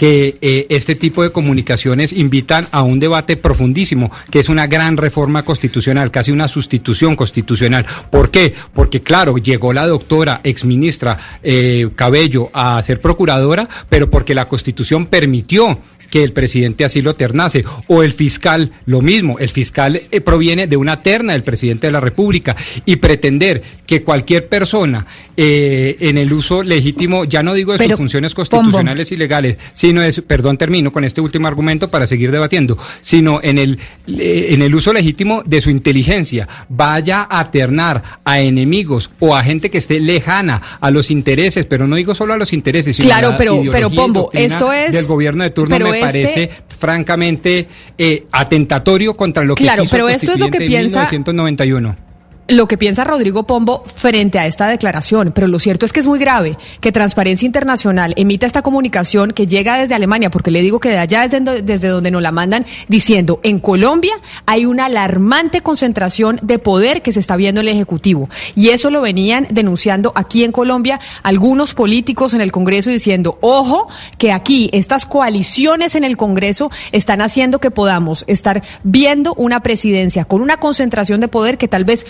que 0.00 0.38
eh, 0.40 0.64
este 0.70 0.94
tipo 0.94 1.22
de 1.22 1.30
comunicaciones 1.30 2.14
invitan 2.14 2.66
a 2.70 2.82
un 2.82 3.00
debate 3.00 3.36
profundísimo, 3.36 4.10
que 4.30 4.38
es 4.38 4.48
una 4.48 4.66
gran 4.66 4.96
reforma 4.96 5.44
constitucional, 5.44 6.10
casi 6.10 6.32
una 6.32 6.48
sustitución 6.48 7.14
constitucional. 7.16 7.84
¿Por 8.10 8.30
qué? 8.30 8.54
Porque 8.72 9.02
claro, 9.02 9.36
llegó 9.36 9.74
la 9.74 9.86
doctora 9.86 10.40
exministra 10.42 11.18
eh, 11.42 11.90
Cabello 11.96 12.48
a 12.54 12.82
ser 12.82 13.02
procuradora, 13.02 13.68
pero 13.90 14.08
porque 14.08 14.34
la 14.34 14.48
constitución 14.48 15.04
permitió 15.04 15.78
que 16.10 16.22
el 16.22 16.32
presidente 16.32 16.84
así 16.84 17.00
lo 17.00 17.14
ternase. 17.14 17.64
O 17.86 18.02
el 18.02 18.12
fiscal, 18.12 18.72
lo 18.86 19.00
mismo, 19.00 19.38
el 19.38 19.48
fiscal 19.48 20.02
eh, 20.10 20.20
proviene 20.20 20.66
de 20.66 20.76
una 20.76 21.00
terna 21.00 21.32
del 21.32 21.44
presidente 21.44 21.86
de 21.86 21.92
la 21.92 22.00
República 22.00 22.56
y 22.84 22.96
pretender 22.96 23.62
que 23.86 24.02
cualquier 24.02 24.48
persona 24.48 25.06
eh, 25.36 25.96
en 26.00 26.18
el 26.18 26.32
uso 26.32 26.62
legítimo, 26.62 27.24
ya 27.24 27.42
no 27.42 27.54
digo 27.54 27.72
de 27.76 27.86
sus 27.88 27.96
funciones 27.96 28.34
constitucionales 28.34 29.10
y 29.10 29.16
legales, 29.16 29.56
sino 29.72 30.02
es, 30.02 30.20
perdón, 30.20 30.58
termino 30.58 30.92
con 30.92 31.04
este 31.04 31.20
último 31.20 31.48
argumento 31.48 31.88
para 31.88 32.06
seguir 32.06 32.30
debatiendo, 32.30 32.76
sino 33.00 33.40
en 33.42 33.58
el, 33.58 33.78
eh, 34.06 34.48
en 34.50 34.62
el 34.62 34.74
uso 34.74 34.92
legítimo 34.92 35.42
de 35.44 35.60
su 35.60 35.70
inteligencia, 35.70 36.48
vaya 36.68 37.26
a 37.30 37.50
ternar 37.50 38.20
a 38.24 38.40
enemigos 38.40 39.10
o 39.18 39.34
a 39.34 39.42
gente 39.42 39.70
que 39.70 39.78
esté 39.78 39.98
lejana 40.00 40.60
a 40.80 40.90
los 40.90 41.10
intereses, 41.10 41.66
pero 41.66 41.86
no 41.86 41.96
digo 41.96 42.14
solo 42.14 42.34
a 42.34 42.36
los 42.36 42.52
intereses, 42.52 42.96
sino 42.96 43.08
claro, 43.08 43.28
a 43.28 43.30
la 43.32 43.36
pero, 43.38 43.62
pero 43.70 43.90
Pombo, 43.90 44.30
esto 44.32 44.72
es 44.72 44.92
del 44.92 45.06
gobierno 45.06 45.44
de 45.44 45.50
turno 45.50 45.78
me 45.78 45.99
este 46.00 46.22
parece 46.22 46.50
francamente 46.78 47.68
eh, 47.98 48.26
atentatorio 48.32 49.16
contra 49.16 49.44
lo 49.44 49.54
que 49.54 49.64
Claro, 49.64 49.84
pero 49.90 50.08
esto 50.08 50.32
es 50.32 50.38
lo 50.38 50.48
que 50.48 50.58
piensa- 50.58 51.00
1991. 51.10 52.09
Lo 52.48 52.66
que 52.66 52.76
piensa 52.76 53.04
Rodrigo 53.04 53.44
Pombo 53.44 53.84
frente 53.86 54.38
a 54.38 54.46
esta 54.46 54.68
declaración, 54.68 55.32
pero 55.32 55.46
lo 55.46 55.58
cierto 55.58 55.86
es 55.86 55.92
que 55.92 56.00
es 56.00 56.06
muy 56.06 56.18
grave 56.18 56.56
que 56.80 56.92
Transparencia 56.92 57.46
Internacional 57.46 58.12
emita 58.16 58.46
esta 58.46 58.62
comunicación 58.62 59.30
que 59.30 59.46
llega 59.46 59.78
desde 59.78 59.94
Alemania, 59.94 60.30
porque 60.30 60.50
le 60.50 60.60
digo 60.62 60.80
que 60.80 60.90
de 60.90 60.98
allá 60.98 61.24
es 61.24 61.30
desde, 61.30 61.62
desde 61.62 61.88
donde 61.88 62.10
nos 62.10 62.22
la 62.22 62.32
mandan, 62.32 62.66
diciendo, 62.88 63.40
en 63.42 63.60
Colombia 63.60 64.14
hay 64.46 64.66
una 64.66 64.86
alarmante 64.86 65.60
concentración 65.60 66.40
de 66.42 66.58
poder 66.58 67.02
que 67.02 67.12
se 67.12 67.20
está 67.20 67.36
viendo 67.36 67.60
en 67.60 67.68
el 67.68 67.74
Ejecutivo. 67.74 68.28
Y 68.56 68.70
eso 68.70 68.90
lo 68.90 69.00
venían 69.00 69.46
denunciando 69.50 70.12
aquí 70.16 70.44
en 70.44 70.52
Colombia 70.52 71.00
algunos 71.22 71.74
políticos 71.74 72.34
en 72.34 72.40
el 72.40 72.52
Congreso 72.52 72.90
diciendo, 72.90 73.38
ojo, 73.40 73.88
que 74.18 74.32
aquí 74.32 74.70
estas 74.72 75.06
coaliciones 75.06 75.94
en 75.94 76.04
el 76.04 76.16
Congreso 76.16 76.70
están 76.92 77.20
haciendo 77.20 77.60
que 77.60 77.70
podamos 77.70 78.24
estar 78.26 78.62
viendo 78.82 79.34
una 79.34 79.60
presidencia 79.60 80.24
con 80.24 80.40
una 80.40 80.56
concentración 80.58 81.20
de 81.20 81.28
poder 81.28 81.58
que 81.58 81.68
tal 81.68 81.84
vez 81.84 82.06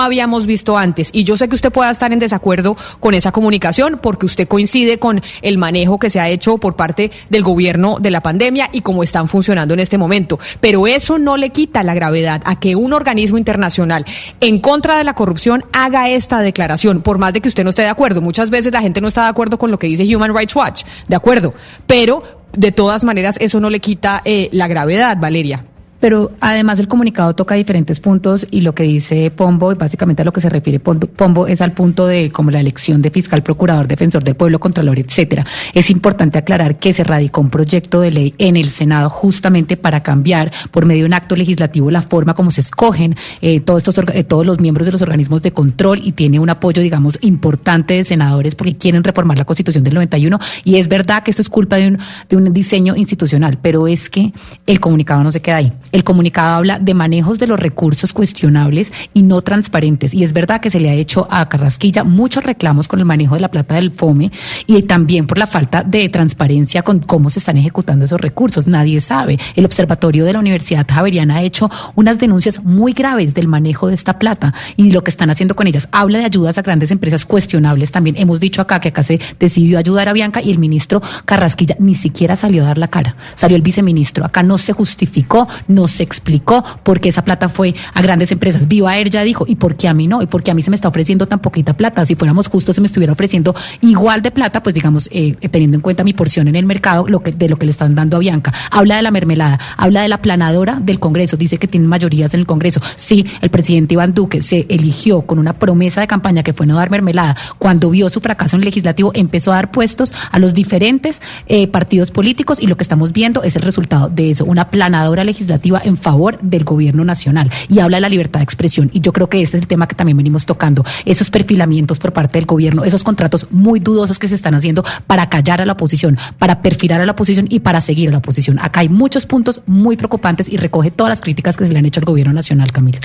habíamos 0.00 0.46
visto 0.46 0.76
antes. 0.76 1.10
Y 1.12 1.24
yo 1.24 1.36
sé 1.36 1.48
que 1.48 1.54
usted 1.54 1.72
pueda 1.72 1.90
estar 1.90 2.12
en 2.12 2.18
desacuerdo 2.18 2.76
con 3.00 3.14
esa 3.14 3.32
comunicación 3.32 3.98
porque 4.02 4.26
usted 4.26 4.48
coincide 4.48 4.98
con 4.98 5.20
el 5.42 5.58
manejo 5.58 5.98
que 5.98 6.10
se 6.10 6.20
ha 6.20 6.28
hecho 6.28 6.58
por 6.58 6.76
parte 6.76 7.10
del 7.30 7.42
gobierno 7.42 7.98
de 8.00 8.10
la 8.10 8.20
pandemia 8.20 8.68
y 8.72 8.82
cómo 8.82 9.02
están 9.02 9.28
funcionando 9.28 9.74
en 9.74 9.80
este 9.80 9.98
momento. 9.98 10.38
Pero 10.60 10.86
eso 10.86 11.18
no 11.18 11.36
le 11.36 11.50
quita 11.50 11.82
la 11.82 11.94
gravedad 11.94 12.42
a 12.44 12.58
que 12.58 12.76
un 12.76 12.92
organismo 12.92 13.38
internacional 13.38 14.04
en 14.40 14.60
contra 14.60 14.96
de 14.96 15.04
la 15.04 15.14
corrupción 15.14 15.64
haga 15.72 16.08
esta 16.08 16.40
declaración, 16.40 17.02
por 17.02 17.18
más 17.18 17.32
de 17.32 17.40
que 17.40 17.48
usted 17.48 17.64
no 17.64 17.70
esté 17.70 17.82
de 17.82 17.88
acuerdo. 17.88 18.20
Muchas 18.20 18.50
veces 18.50 18.72
la 18.72 18.80
gente 18.80 19.00
no 19.00 19.08
está 19.08 19.22
de 19.24 19.28
acuerdo 19.28 19.58
con 19.58 19.70
lo 19.70 19.78
que 19.78 19.86
dice 19.86 20.04
Human 20.14 20.36
Rights 20.36 20.54
Watch, 20.54 20.84
de 21.08 21.16
acuerdo. 21.16 21.54
Pero 21.86 22.42
de 22.52 22.72
todas 22.72 23.04
maneras 23.04 23.36
eso 23.40 23.60
no 23.60 23.70
le 23.70 23.80
quita 23.80 24.22
eh, 24.24 24.48
la 24.52 24.68
gravedad, 24.68 25.16
Valeria. 25.18 25.64
Pero 26.02 26.32
además 26.40 26.80
el 26.80 26.88
comunicado 26.88 27.32
toca 27.32 27.54
diferentes 27.54 28.00
puntos 28.00 28.48
y 28.50 28.62
lo 28.62 28.74
que 28.74 28.82
dice 28.82 29.30
Pombo, 29.30 29.70
y 29.70 29.76
básicamente 29.76 30.22
a 30.22 30.24
lo 30.24 30.32
que 30.32 30.40
se 30.40 30.48
refiere 30.48 30.80
Pombo, 30.80 31.46
es 31.46 31.60
al 31.60 31.74
punto 31.74 32.08
de 32.08 32.32
como 32.32 32.50
la 32.50 32.58
elección 32.58 33.02
de 33.02 33.10
fiscal, 33.10 33.44
procurador, 33.44 33.86
defensor 33.86 34.24
del 34.24 34.34
pueblo, 34.34 34.58
contralor, 34.58 34.98
etcétera. 34.98 35.46
Es 35.72 35.90
importante 35.90 36.38
aclarar 36.38 36.80
que 36.80 36.92
se 36.92 37.04
radicó 37.04 37.40
un 37.40 37.50
proyecto 37.50 38.00
de 38.00 38.10
ley 38.10 38.34
en 38.38 38.56
el 38.56 38.68
Senado 38.68 39.10
justamente 39.10 39.76
para 39.76 40.02
cambiar 40.02 40.50
por 40.72 40.86
medio 40.86 41.02
de 41.02 41.06
un 41.06 41.14
acto 41.14 41.36
legislativo 41.36 41.88
la 41.88 42.02
forma 42.02 42.34
como 42.34 42.50
se 42.50 42.62
escogen 42.62 43.14
eh, 43.40 43.60
todos 43.60 43.86
estos 43.86 44.04
eh, 44.12 44.24
todos 44.24 44.44
los 44.44 44.58
miembros 44.58 44.86
de 44.86 44.92
los 44.92 45.02
organismos 45.02 45.40
de 45.40 45.52
control 45.52 46.00
y 46.02 46.10
tiene 46.10 46.40
un 46.40 46.50
apoyo, 46.50 46.82
digamos, 46.82 47.16
importante 47.20 47.94
de 47.94 48.02
senadores 48.02 48.56
porque 48.56 48.74
quieren 48.74 49.04
reformar 49.04 49.38
la 49.38 49.44
Constitución 49.44 49.84
del 49.84 49.94
91 49.94 50.36
y 50.64 50.78
es 50.78 50.88
verdad 50.88 51.22
que 51.22 51.30
esto 51.30 51.42
es 51.42 51.48
culpa 51.48 51.76
de 51.76 51.86
un, 51.86 51.98
de 52.28 52.36
un 52.36 52.52
diseño 52.52 52.96
institucional, 52.96 53.60
pero 53.62 53.86
es 53.86 54.10
que 54.10 54.32
el 54.66 54.80
comunicado 54.80 55.22
no 55.22 55.30
se 55.30 55.40
queda 55.40 55.58
ahí. 55.58 55.72
El 55.92 56.04
comunicado 56.04 56.56
habla 56.56 56.78
de 56.78 56.94
manejos 56.94 57.38
de 57.38 57.46
los 57.46 57.60
recursos 57.60 58.14
cuestionables 58.14 58.92
y 59.12 59.22
no 59.22 59.42
transparentes. 59.42 60.14
Y 60.14 60.24
es 60.24 60.32
verdad 60.32 60.60
que 60.60 60.70
se 60.70 60.80
le 60.80 60.88
ha 60.88 60.94
hecho 60.94 61.28
a 61.30 61.48
Carrasquilla 61.48 62.02
muchos 62.02 62.44
reclamos 62.44 62.88
con 62.88 62.98
el 62.98 63.04
manejo 63.04 63.34
de 63.34 63.42
la 63.42 63.50
plata 63.50 63.74
del 63.74 63.90
FOME 63.90 64.32
y 64.66 64.82
también 64.82 65.26
por 65.26 65.36
la 65.36 65.46
falta 65.46 65.82
de 65.82 66.08
transparencia 66.08 66.82
con 66.82 67.00
cómo 67.00 67.28
se 67.28 67.40
están 67.40 67.58
ejecutando 67.58 68.06
esos 68.06 68.20
recursos. 68.20 68.66
Nadie 68.66 69.00
sabe. 69.00 69.38
El 69.54 69.66
Observatorio 69.66 70.24
de 70.24 70.32
la 70.32 70.38
Universidad 70.38 70.86
Javeriana 70.88 71.36
ha 71.36 71.42
hecho 71.42 71.70
unas 71.94 72.18
denuncias 72.18 72.64
muy 72.64 72.94
graves 72.94 73.34
del 73.34 73.46
manejo 73.46 73.88
de 73.88 73.94
esta 73.94 74.18
plata 74.18 74.54
y 74.76 74.92
lo 74.92 75.04
que 75.04 75.10
están 75.10 75.28
haciendo 75.28 75.54
con 75.54 75.66
ellas. 75.66 75.88
Habla 75.92 76.20
de 76.20 76.24
ayudas 76.24 76.56
a 76.56 76.62
grandes 76.62 76.90
empresas 76.90 77.26
cuestionables 77.26 77.92
también. 77.92 78.16
Hemos 78.16 78.40
dicho 78.40 78.62
acá 78.62 78.80
que 78.80 78.88
acá 78.88 79.02
se 79.02 79.20
decidió 79.38 79.78
ayudar 79.78 80.08
a 80.08 80.14
Bianca 80.14 80.40
y 80.40 80.50
el 80.50 80.58
ministro 80.58 81.02
Carrasquilla 81.26 81.76
ni 81.78 81.94
siquiera 81.94 82.34
salió 82.34 82.62
a 82.62 82.68
dar 82.68 82.78
la 82.78 82.88
cara. 82.88 83.16
Salió 83.34 83.56
el 83.56 83.62
viceministro. 83.62 84.24
Acá 84.24 84.42
no 84.42 84.56
se 84.56 84.72
justificó, 84.72 85.48
no 85.68 85.81
nos 85.82 86.00
explicó 86.00 86.64
por 86.84 87.00
qué 87.00 87.08
esa 87.08 87.24
plata 87.24 87.48
fue 87.48 87.74
a 87.92 88.02
grandes 88.02 88.30
empresas. 88.32 88.68
Viva 88.68 88.96
Air 88.96 89.10
ya 89.10 89.22
dijo, 89.24 89.44
¿y 89.48 89.56
por 89.56 89.76
qué 89.76 89.88
a 89.88 89.94
mí 89.94 90.06
no? 90.06 90.22
¿Y 90.22 90.26
por 90.26 90.42
qué 90.42 90.52
a 90.52 90.54
mí 90.54 90.62
se 90.62 90.70
me 90.70 90.76
está 90.76 90.88
ofreciendo 90.88 91.26
tan 91.26 91.40
poquita 91.40 91.74
plata? 91.74 92.06
Si 92.06 92.14
fuéramos 92.14 92.48
justos, 92.48 92.76
se 92.76 92.80
me 92.80 92.86
estuviera 92.86 93.12
ofreciendo 93.12 93.54
igual 93.80 94.22
de 94.22 94.30
plata, 94.30 94.62
pues 94.62 94.74
digamos, 94.74 95.08
eh, 95.12 95.34
teniendo 95.50 95.76
en 95.76 95.80
cuenta 95.80 96.04
mi 96.04 96.12
porción 96.12 96.46
en 96.48 96.56
el 96.56 96.66
mercado, 96.66 97.04
de 97.04 97.48
lo 97.48 97.56
que 97.58 97.66
le 97.66 97.70
están 97.70 97.94
dando 97.94 98.16
a 98.16 98.20
Bianca. 98.20 98.52
Habla 98.70 98.96
de 98.96 99.02
la 99.02 99.10
mermelada, 99.10 99.58
habla 99.76 100.02
de 100.02 100.08
la 100.08 100.18
planadora 100.18 100.78
del 100.80 101.00
Congreso, 101.00 101.36
dice 101.36 101.58
que 101.58 101.66
tienen 101.66 101.88
mayorías 101.88 102.32
en 102.34 102.40
el 102.40 102.46
Congreso. 102.46 102.80
Sí, 102.96 103.26
el 103.40 103.50
presidente 103.50 103.94
Iván 103.94 104.14
Duque 104.14 104.40
se 104.40 104.66
eligió 104.68 105.22
con 105.22 105.38
una 105.38 105.54
promesa 105.54 106.00
de 106.00 106.06
campaña 106.06 106.42
que 106.42 106.52
fue 106.52 106.66
no 106.66 106.76
dar 106.76 106.90
mermelada. 106.90 107.36
Cuando 107.58 107.90
vio 107.90 108.08
su 108.08 108.20
fracaso 108.20 108.56
en 108.56 108.62
el 108.62 108.66
legislativo, 108.66 109.10
empezó 109.14 109.52
a 109.52 109.56
dar 109.56 109.70
puestos 109.72 110.12
a 110.30 110.38
los 110.38 110.54
diferentes 110.54 111.20
eh, 111.48 111.66
partidos 111.66 112.10
políticos 112.12 112.58
y 112.60 112.68
lo 112.68 112.76
que 112.76 112.84
estamos 112.84 113.12
viendo 113.12 113.42
es 113.42 113.56
el 113.56 113.62
resultado 113.62 114.08
de 114.08 114.30
eso, 114.30 114.44
una 114.44 114.70
planadora 114.70 115.24
legislativa 115.24 115.71
en 115.82 115.96
favor 115.96 116.38
del 116.40 116.64
gobierno 116.64 117.04
nacional. 117.04 117.50
Y 117.68 117.78
habla 117.78 117.96
de 117.98 118.02
la 118.02 118.08
libertad 118.08 118.40
de 118.40 118.44
expresión. 118.44 118.90
Y 118.92 119.00
yo 119.00 119.12
creo 119.12 119.28
que 119.28 119.40
este 119.42 119.56
es 119.56 119.62
el 119.62 119.68
tema 119.68 119.86
que 119.88 119.94
también 119.94 120.16
venimos 120.16 120.46
tocando, 120.46 120.84
esos 121.04 121.30
perfilamientos 121.30 121.98
por 121.98 122.12
parte 122.12 122.38
del 122.38 122.46
gobierno, 122.46 122.84
esos 122.84 123.04
contratos 123.04 123.46
muy 123.50 123.80
dudosos 123.80 124.18
que 124.18 124.28
se 124.28 124.34
están 124.34 124.54
haciendo 124.54 124.84
para 125.06 125.28
callar 125.28 125.60
a 125.60 125.64
la 125.66 125.72
oposición, 125.72 126.18
para 126.38 126.62
perfilar 126.62 127.00
a 127.00 127.06
la 127.06 127.12
oposición 127.12 127.46
y 127.48 127.60
para 127.60 127.80
seguir 127.80 128.08
a 128.08 128.12
la 128.12 128.18
oposición. 128.18 128.58
Acá 128.60 128.80
hay 128.80 128.88
muchos 128.88 129.26
puntos 129.26 129.60
muy 129.66 129.96
preocupantes 129.96 130.48
y 130.48 130.56
recoge 130.56 130.90
todas 130.90 131.10
las 131.10 131.20
críticas 131.20 131.56
que 131.56 131.66
se 131.66 131.72
le 131.72 131.78
han 131.78 131.86
hecho 131.86 132.00
al 132.00 132.06
gobierno 132.06 132.32
nacional, 132.32 132.72
Camila. 132.72 132.98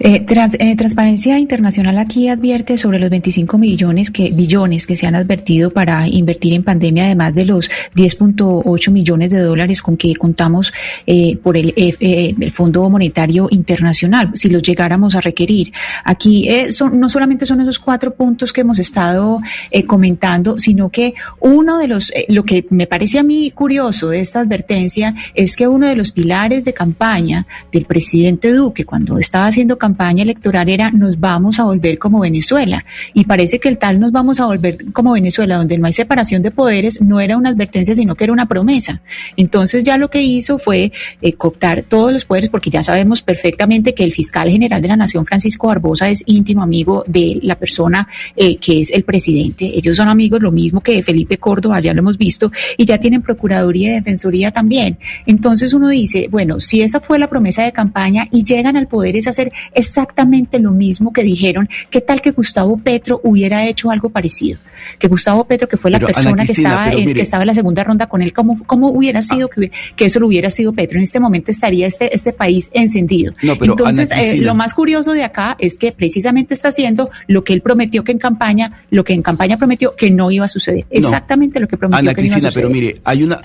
Eh, 0.00 0.24
eh, 0.28 0.76
Transparencia 0.76 1.38
Internacional 1.38 1.98
aquí 1.98 2.28
advierte 2.28 2.78
sobre 2.78 2.98
los 2.98 3.10
25 3.10 3.58
millones 3.58 4.10
que, 4.10 4.30
billones 4.30 4.86
que 4.86 4.96
se 4.96 5.06
han 5.06 5.14
advertido 5.14 5.70
para 5.70 6.06
invertir 6.08 6.52
en 6.54 6.62
pandemia, 6.62 7.06
además 7.06 7.34
de 7.34 7.44
los 7.46 7.70
10.8 7.94 8.90
millones 8.90 9.30
de 9.30 9.40
dólares 9.40 9.82
con 9.82 9.96
que 9.96 10.14
contamos 10.16 10.72
eh, 11.06 11.36
por 11.42 11.56
el, 11.56 11.72
F- 11.76 12.03
eh, 12.04 12.34
el 12.38 12.50
Fondo 12.50 12.88
Monetario 12.90 13.48
Internacional, 13.50 14.30
si 14.34 14.50
los 14.50 14.62
llegáramos 14.62 15.14
a 15.14 15.22
requerir. 15.22 15.72
Aquí 16.04 16.46
eh, 16.50 16.70
son, 16.70 17.00
no 17.00 17.08
solamente 17.08 17.46
son 17.46 17.62
esos 17.62 17.78
cuatro 17.78 18.14
puntos 18.14 18.52
que 18.52 18.60
hemos 18.60 18.78
estado 18.78 19.40
eh, 19.70 19.86
comentando, 19.86 20.58
sino 20.58 20.90
que 20.90 21.14
uno 21.40 21.78
de 21.78 21.88
los, 21.88 22.10
eh, 22.10 22.26
lo 22.28 22.42
que 22.42 22.66
me 22.68 22.86
parece 22.86 23.18
a 23.18 23.22
mí 23.22 23.50
curioso 23.50 24.10
de 24.10 24.20
esta 24.20 24.40
advertencia 24.40 25.14
es 25.34 25.56
que 25.56 25.66
uno 25.66 25.86
de 25.86 25.96
los 25.96 26.12
pilares 26.12 26.66
de 26.66 26.74
campaña 26.74 27.46
del 27.72 27.86
presidente 27.86 28.52
Duque 28.52 28.84
cuando 28.84 29.18
estaba 29.18 29.46
haciendo 29.46 29.78
campaña 29.78 30.22
electoral 30.22 30.68
era 30.68 30.90
nos 30.90 31.18
vamos 31.18 31.58
a 31.58 31.64
volver 31.64 31.98
como 31.98 32.20
Venezuela. 32.20 32.84
Y 33.14 33.24
parece 33.24 33.58
que 33.58 33.70
el 33.70 33.78
tal 33.78 33.98
nos 33.98 34.12
vamos 34.12 34.40
a 34.40 34.44
volver 34.44 34.92
como 34.92 35.12
Venezuela, 35.12 35.56
donde 35.56 35.78
no 35.78 35.86
hay 35.86 35.94
separación 35.94 36.42
de 36.42 36.50
poderes, 36.50 37.00
no 37.00 37.18
era 37.20 37.38
una 37.38 37.48
advertencia, 37.48 37.94
sino 37.94 38.14
que 38.14 38.24
era 38.24 38.32
una 38.34 38.46
promesa. 38.46 39.00
Entonces 39.38 39.84
ya 39.84 39.96
lo 39.96 40.10
que 40.10 40.20
hizo 40.20 40.58
fue 40.58 40.92
eh, 41.22 41.32
cooptar 41.32 41.82
todos 41.94 42.12
los 42.12 42.24
poderes, 42.24 42.50
porque 42.50 42.70
ya 42.70 42.82
sabemos 42.82 43.22
perfectamente 43.22 43.94
que 43.94 44.02
el 44.02 44.12
fiscal 44.12 44.50
general 44.50 44.82
de 44.82 44.88
la 44.88 44.96
Nación, 44.96 45.24
Francisco 45.26 45.68
Barbosa, 45.68 46.08
es 46.10 46.24
íntimo 46.26 46.62
amigo 46.62 47.04
de 47.06 47.38
la 47.42 47.54
persona 47.56 48.08
eh, 48.36 48.56
que 48.56 48.80
es 48.80 48.90
el 48.90 49.04
presidente. 49.04 49.66
Ellos 49.76 49.96
son 49.96 50.08
amigos, 50.08 50.40
lo 50.42 50.50
mismo 50.50 50.80
que 50.80 51.02
Felipe 51.04 51.38
Córdoba, 51.38 51.78
ya 51.80 51.92
lo 51.94 52.00
hemos 52.00 52.18
visto, 52.18 52.50
y 52.76 52.84
ya 52.84 52.98
tienen 52.98 53.22
Procuraduría 53.22 53.90
y 53.92 53.94
Defensoría 53.94 54.50
también. 54.50 54.98
Entonces 55.24 55.72
uno 55.72 55.88
dice, 55.88 56.26
bueno, 56.30 56.58
si 56.58 56.82
esa 56.82 56.98
fue 56.98 57.18
la 57.20 57.28
promesa 57.28 57.62
de 57.62 57.70
campaña 57.72 58.26
y 58.32 58.42
llegan 58.42 58.76
al 58.76 58.88
poder 58.88 59.14
es 59.14 59.28
hacer 59.28 59.52
exactamente 59.72 60.58
lo 60.58 60.72
mismo 60.72 61.12
que 61.12 61.22
dijeron, 61.22 61.68
¿qué 61.90 62.00
tal 62.00 62.20
que 62.20 62.32
Gustavo 62.32 62.76
Petro 62.78 63.20
hubiera 63.22 63.66
hecho 63.66 63.90
algo 63.92 64.08
parecido? 64.08 64.58
Que 64.98 65.06
Gustavo 65.06 65.44
Petro, 65.44 65.68
que 65.68 65.76
fue 65.76 65.90
la 65.92 65.98
Pero, 66.00 66.08
persona 66.12 66.44
que, 66.44 66.52
estaba 66.52 66.90
en, 66.90 66.98
mire- 67.00 67.14
que 67.14 67.22
estaba 67.22 67.42
en 67.44 67.46
la 67.48 67.54
segunda 67.54 67.84
ronda 67.84 68.08
con 68.08 68.20
él, 68.22 68.32
¿cómo, 68.32 68.56
cómo 68.66 68.88
hubiera 68.88 69.22
sido 69.22 69.48
que, 69.48 69.60
hubiera- 69.60 69.76
que 69.94 70.06
eso 70.06 70.18
lo 70.18 70.26
hubiera 70.26 70.50
sido 70.50 70.72
Petro? 70.72 70.98
En 70.98 71.04
este 71.04 71.20
momento 71.20 71.50
estaría 71.52 71.83
este, 71.86 72.14
este 72.14 72.32
país 72.32 72.70
encendido. 72.72 73.34
No, 73.42 73.56
pero, 73.56 73.72
Entonces, 73.72 74.10
eh, 74.10 74.38
lo 74.38 74.54
más 74.54 74.74
curioso 74.74 75.12
de 75.12 75.24
acá 75.24 75.56
es 75.58 75.78
que 75.78 75.92
precisamente 75.92 76.54
está 76.54 76.68
haciendo 76.68 77.10
lo 77.26 77.44
que 77.44 77.52
él 77.52 77.60
prometió 77.60 78.04
que 78.04 78.12
en 78.12 78.18
campaña, 78.18 78.84
lo 78.90 79.04
que 79.04 79.12
en 79.12 79.22
campaña 79.22 79.56
prometió 79.56 79.94
que 79.96 80.10
no 80.10 80.30
iba 80.30 80.44
a 80.44 80.48
suceder. 80.48 80.86
No. 80.90 80.98
Exactamente 80.98 81.60
lo 81.60 81.68
que 81.68 81.76
prometió 81.76 81.98
Ana 81.98 82.14
que 82.14 82.22
no 82.22 82.26
iba 82.26 82.36
a 82.36 82.40
Cristina, 82.40 82.52
pero 82.54 82.70
mire, 82.70 83.00
hay 83.04 83.22
una 83.22 83.40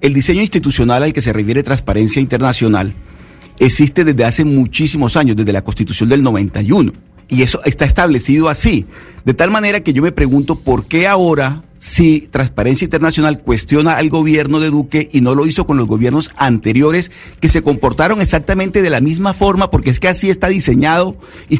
el 0.00 0.12
diseño 0.12 0.40
institucional 0.40 1.02
al 1.02 1.12
que 1.12 1.20
se 1.20 1.32
refiere 1.32 1.62
Transparencia 1.62 2.22
Internacional 2.22 2.94
existe 3.58 4.04
desde 4.04 4.24
hace 4.24 4.44
muchísimos 4.44 5.16
años, 5.16 5.36
desde 5.36 5.52
la 5.52 5.62
Constitución 5.62 6.08
del 6.08 6.22
91, 6.22 6.92
y 7.28 7.42
eso 7.42 7.60
está 7.64 7.84
establecido 7.84 8.48
así, 8.48 8.86
de 9.24 9.34
tal 9.34 9.50
manera 9.50 9.80
que 9.80 9.92
yo 9.92 10.02
me 10.02 10.12
pregunto 10.12 10.56
por 10.56 10.86
qué 10.86 11.06
ahora 11.06 11.62
si 11.80 12.22
Transparencia 12.32 12.84
Internacional 12.86 13.40
cuestiona 13.40 13.92
al 13.92 14.08
gobierno 14.08 14.58
de 14.58 14.68
Duque 14.70 15.08
y 15.12 15.20
no 15.20 15.36
lo 15.36 15.46
hizo 15.46 15.64
con 15.64 15.76
los 15.76 15.86
gobiernos 15.86 16.32
anteriores 16.36 17.12
que 17.40 17.48
se 17.48 17.62
comportaron 17.62 18.20
exactamente 18.20 18.82
de 18.82 18.90
la 18.90 19.00
misma 19.00 19.32
forma 19.32 19.70
porque 19.70 19.90
es 19.90 20.00
que 20.00 20.08
así 20.08 20.28
está 20.28 20.48
diseñado 20.48 21.16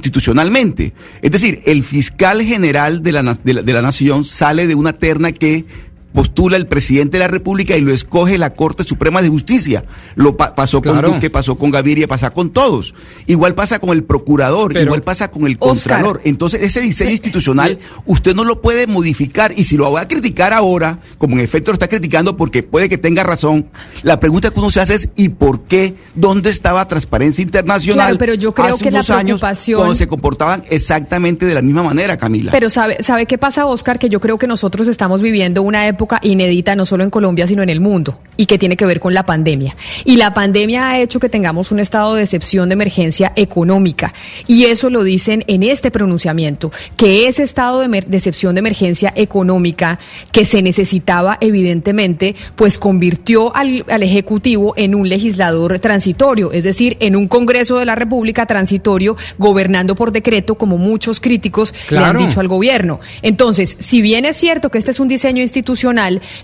institucionalmente. 0.08 0.92
Es 1.22 1.30
decir, 1.30 1.62
el 1.66 1.82
fiscal 1.84 2.42
general 2.42 3.02
de 3.04 3.12
la, 3.12 3.22
de 3.44 3.54
la- 3.54 3.62
de 3.62 3.72
la 3.72 3.82
nación 3.82 4.24
sale 4.24 4.66
de 4.66 4.74
una 4.74 4.92
terna 4.92 5.30
que 5.30 5.66
postula 6.12 6.56
el 6.56 6.66
presidente 6.66 7.16
de 7.18 7.24
la 7.24 7.28
República 7.28 7.76
y 7.76 7.80
lo 7.80 7.92
escoge 7.92 8.38
la 8.38 8.54
Corte 8.54 8.82
Suprema 8.82 9.22
de 9.22 9.28
Justicia. 9.28 9.84
Lo 10.14 10.36
pa- 10.36 10.54
pasó 10.54 10.80
Claro. 10.80 11.02
con 11.02 11.14
Duque, 11.14 11.30
pasó 11.30 11.56
con 11.58 11.70
Gaviria, 11.70 12.08
pasa 12.08 12.30
con 12.30 12.50
todos. 12.50 12.94
Igual 13.26 13.54
pasa 13.54 13.78
con 13.78 13.90
el 13.90 14.04
procurador, 14.04 14.72
Pero- 14.72 14.86
igual 14.86 15.02
pasa 15.02 15.30
con 15.30 15.46
el 15.46 15.56
Oscar. 15.60 15.68
contralor. 15.98 16.20
Entonces, 16.24 16.62
ese 16.62 16.80
diseño 16.80 17.10
institucional 17.10 17.78
usted 18.06 18.34
no 18.34 18.44
lo 18.44 18.62
puede 18.62 18.86
modificar 18.86 19.52
y 19.56 19.64
si 19.64 19.76
lo 19.76 19.92
va 19.92 20.00
a 20.02 20.08
criticar 20.08 20.52
ahora, 20.52 20.98
como 21.18 21.36
en 21.36 21.40
efecto 21.42 21.70
lo 21.70 21.74
está 21.74 21.88
criticando 21.88 22.36
porque 22.36 22.62
puede 22.62 22.88
que 22.88 22.96
tenga 22.98 23.22
razón, 23.22 23.68
la 24.02 24.18
pregunta 24.18 24.50
que 24.50 24.58
uno 24.58 24.70
se 24.70 24.80
hace 24.80 24.94
es 24.94 25.08
¿y 25.14 25.28
por 25.28 25.64
qué? 25.64 25.94
¿Dónde 26.14 26.50
estaba 26.50 26.88
Transparencia 26.88 27.42
Internacional? 27.42 28.06
Claro, 28.06 28.18
pero 28.18 28.34
yo 28.34 28.54
creo 28.54 28.74
hace 28.74 28.84
que 28.84 28.90
la 28.90 28.98
unos 29.00 29.10
años 29.10 29.40
cuando 29.40 29.94
se 29.94 30.08
comportaban 30.08 30.62
exactamente 30.70 31.44
de 31.46 31.54
la 31.54 31.62
misma 31.62 31.82
manera, 31.82 32.16
Camila? 32.16 32.50
Pero 32.50 32.70
sabe, 32.70 33.02
¿sabe 33.02 33.26
qué 33.26 33.36
pasa, 33.38 33.66
Oscar? 33.66 33.98
Que 33.98 34.08
yo 34.08 34.20
creo 34.20 34.38
que 34.38 34.46
nosotros 34.46 34.88
estamos 34.88 35.20
viviendo 35.22 35.62
una 35.62 35.86
época 35.86 35.97
inédita, 36.22 36.76
no 36.76 36.86
solo 36.86 37.04
en 37.04 37.10
Colombia, 37.10 37.46
sino 37.46 37.62
en 37.62 37.70
el 37.70 37.80
mundo, 37.80 38.20
y 38.36 38.46
que 38.46 38.58
tiene 38.58 38.76
que 38.76 38.86
ver 38.86 39.00
con 39.00 39.14
la 39.14 39.24
pandemia. 39.24 39.76
Y 40.04 40.16
la 40.16 40.34
pandemia 40.34 40.88
ha 40.88 41.00
hecho 41.00 41.20
que 41.20 41.28
tengamos 41.28 41.72
un 41.72 41.80
estado 41.80 42.14
de 42.14 42.22
excepción 42.22 42.68
de 42.68 42.74
emergencia 42.74 43.32
económica. 43.36 44.12
Y 44.46 44.64
eso 44.64 44.90
lo 44.90 45.02
dicen 45.02 45.44
en 45.46 45.62
este 45.62 45.90
pronunciamiento, 45.90 46.70
que 46.96 47.28
ese 47.28 47.42
estado 47.42 47.80
de, 47.80 47.88
de 47.88 48.16
excepción 48.16 48.54
de 48.54 48.60
emergencia 48.60 49.12
económica 49.16 49.98
que 50.32 50.44
se 50.44 50.62
necesitaba, 50.62 51.38
evidentemente, 51.40 52.34
pues 52.56 52.78
convirtió 52.78 53.54
al, 53.54 53.84
al 53.88 54.02
Ejecutivo 54.02 54.74
en 54.76 54.94
un 54.94 55.08
legislador 55.08 55.78
transitorio, 55.80 56.52
es 56.52 56.64
decir, 56.64 56.96
en 57.00 57.16
un 57.16 57.28
Congreso 57.28 57.78
de 57.78 57.84
la 57.84 57.94
República 57.94 58.46
transitorio, 58.46 59.16
gobernando 59.38 59.94
por 59.94 60.12
decreto, 60.12 60.56
como 60.56 60.78
muchos 60.78 61.20
críticos 61.20 61.74
le 61.90 61.98
han 61.98 62.18
dicho 62.18 62.40
al 62.40 62.48
gobierno. 62.48 63.00
Entonces, 63.22 63.76
si 63.78 64.02
bien 64.02 64.24
es 64.24 64.36
cierto 64.36 64.70
que 64.70 64.78
este 64.78 64.90
es 64.90 65.00
un 65.00 65.08
diseño 65.08 65.42
institucional, 65.42 65.87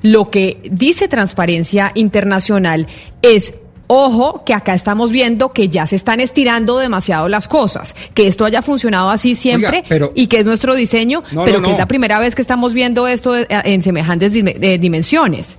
lo 0.02 0.30
que 0.30 0.58
dice 0.70 1.08
Transparencia 1.08 1.90
Internacional 1.94 2.86
es 3.22 3.54
Ojo 3.86 4.44
que 4.46 4.54
acá 4.54 4.72
estamos 4.72 5.12
viendo 5.12 5.52
que 5.52 5.68
ya 5.68 5.86
se 5.86 5.94
están 5.96 6.18
estirando 6.18 6.78
demasiado 6.78 7.28
las 7.28 7.48
cosas, 7.48 7.94
que 8.14 8.26
esto 8.26 8.46
haya 8.46 8.62
funcionado 8.62 9.10
así 9.10 9.34
siempre 9.34 9.76
Oiga, 9.76 9.86
pero- 9.90 10.12
y 10.14 10.26
que 10.26 10.38
es 10.38 10.46
nuestro 10.46 10.74
diseño, 10.74 11.22
No, 11.32 11.44
pero 11.44 11.58
no, 11.58 11.64
que 11.64 11.68
no. 11.68 11.74
es 11.74 11.78
la 11.80 11.86
primera 11.86 12.18
vez 12.18 12.34
que 12.34 12.40
estamos 12.40 12.72
viendo 12.72 13.06
esto 13.06 13.36
eh, 13.36 13.46
en 13.50 13.82
semejantes 13.82 14.34
eh, 14.34 14.78
dimensiones. 14.78 15.58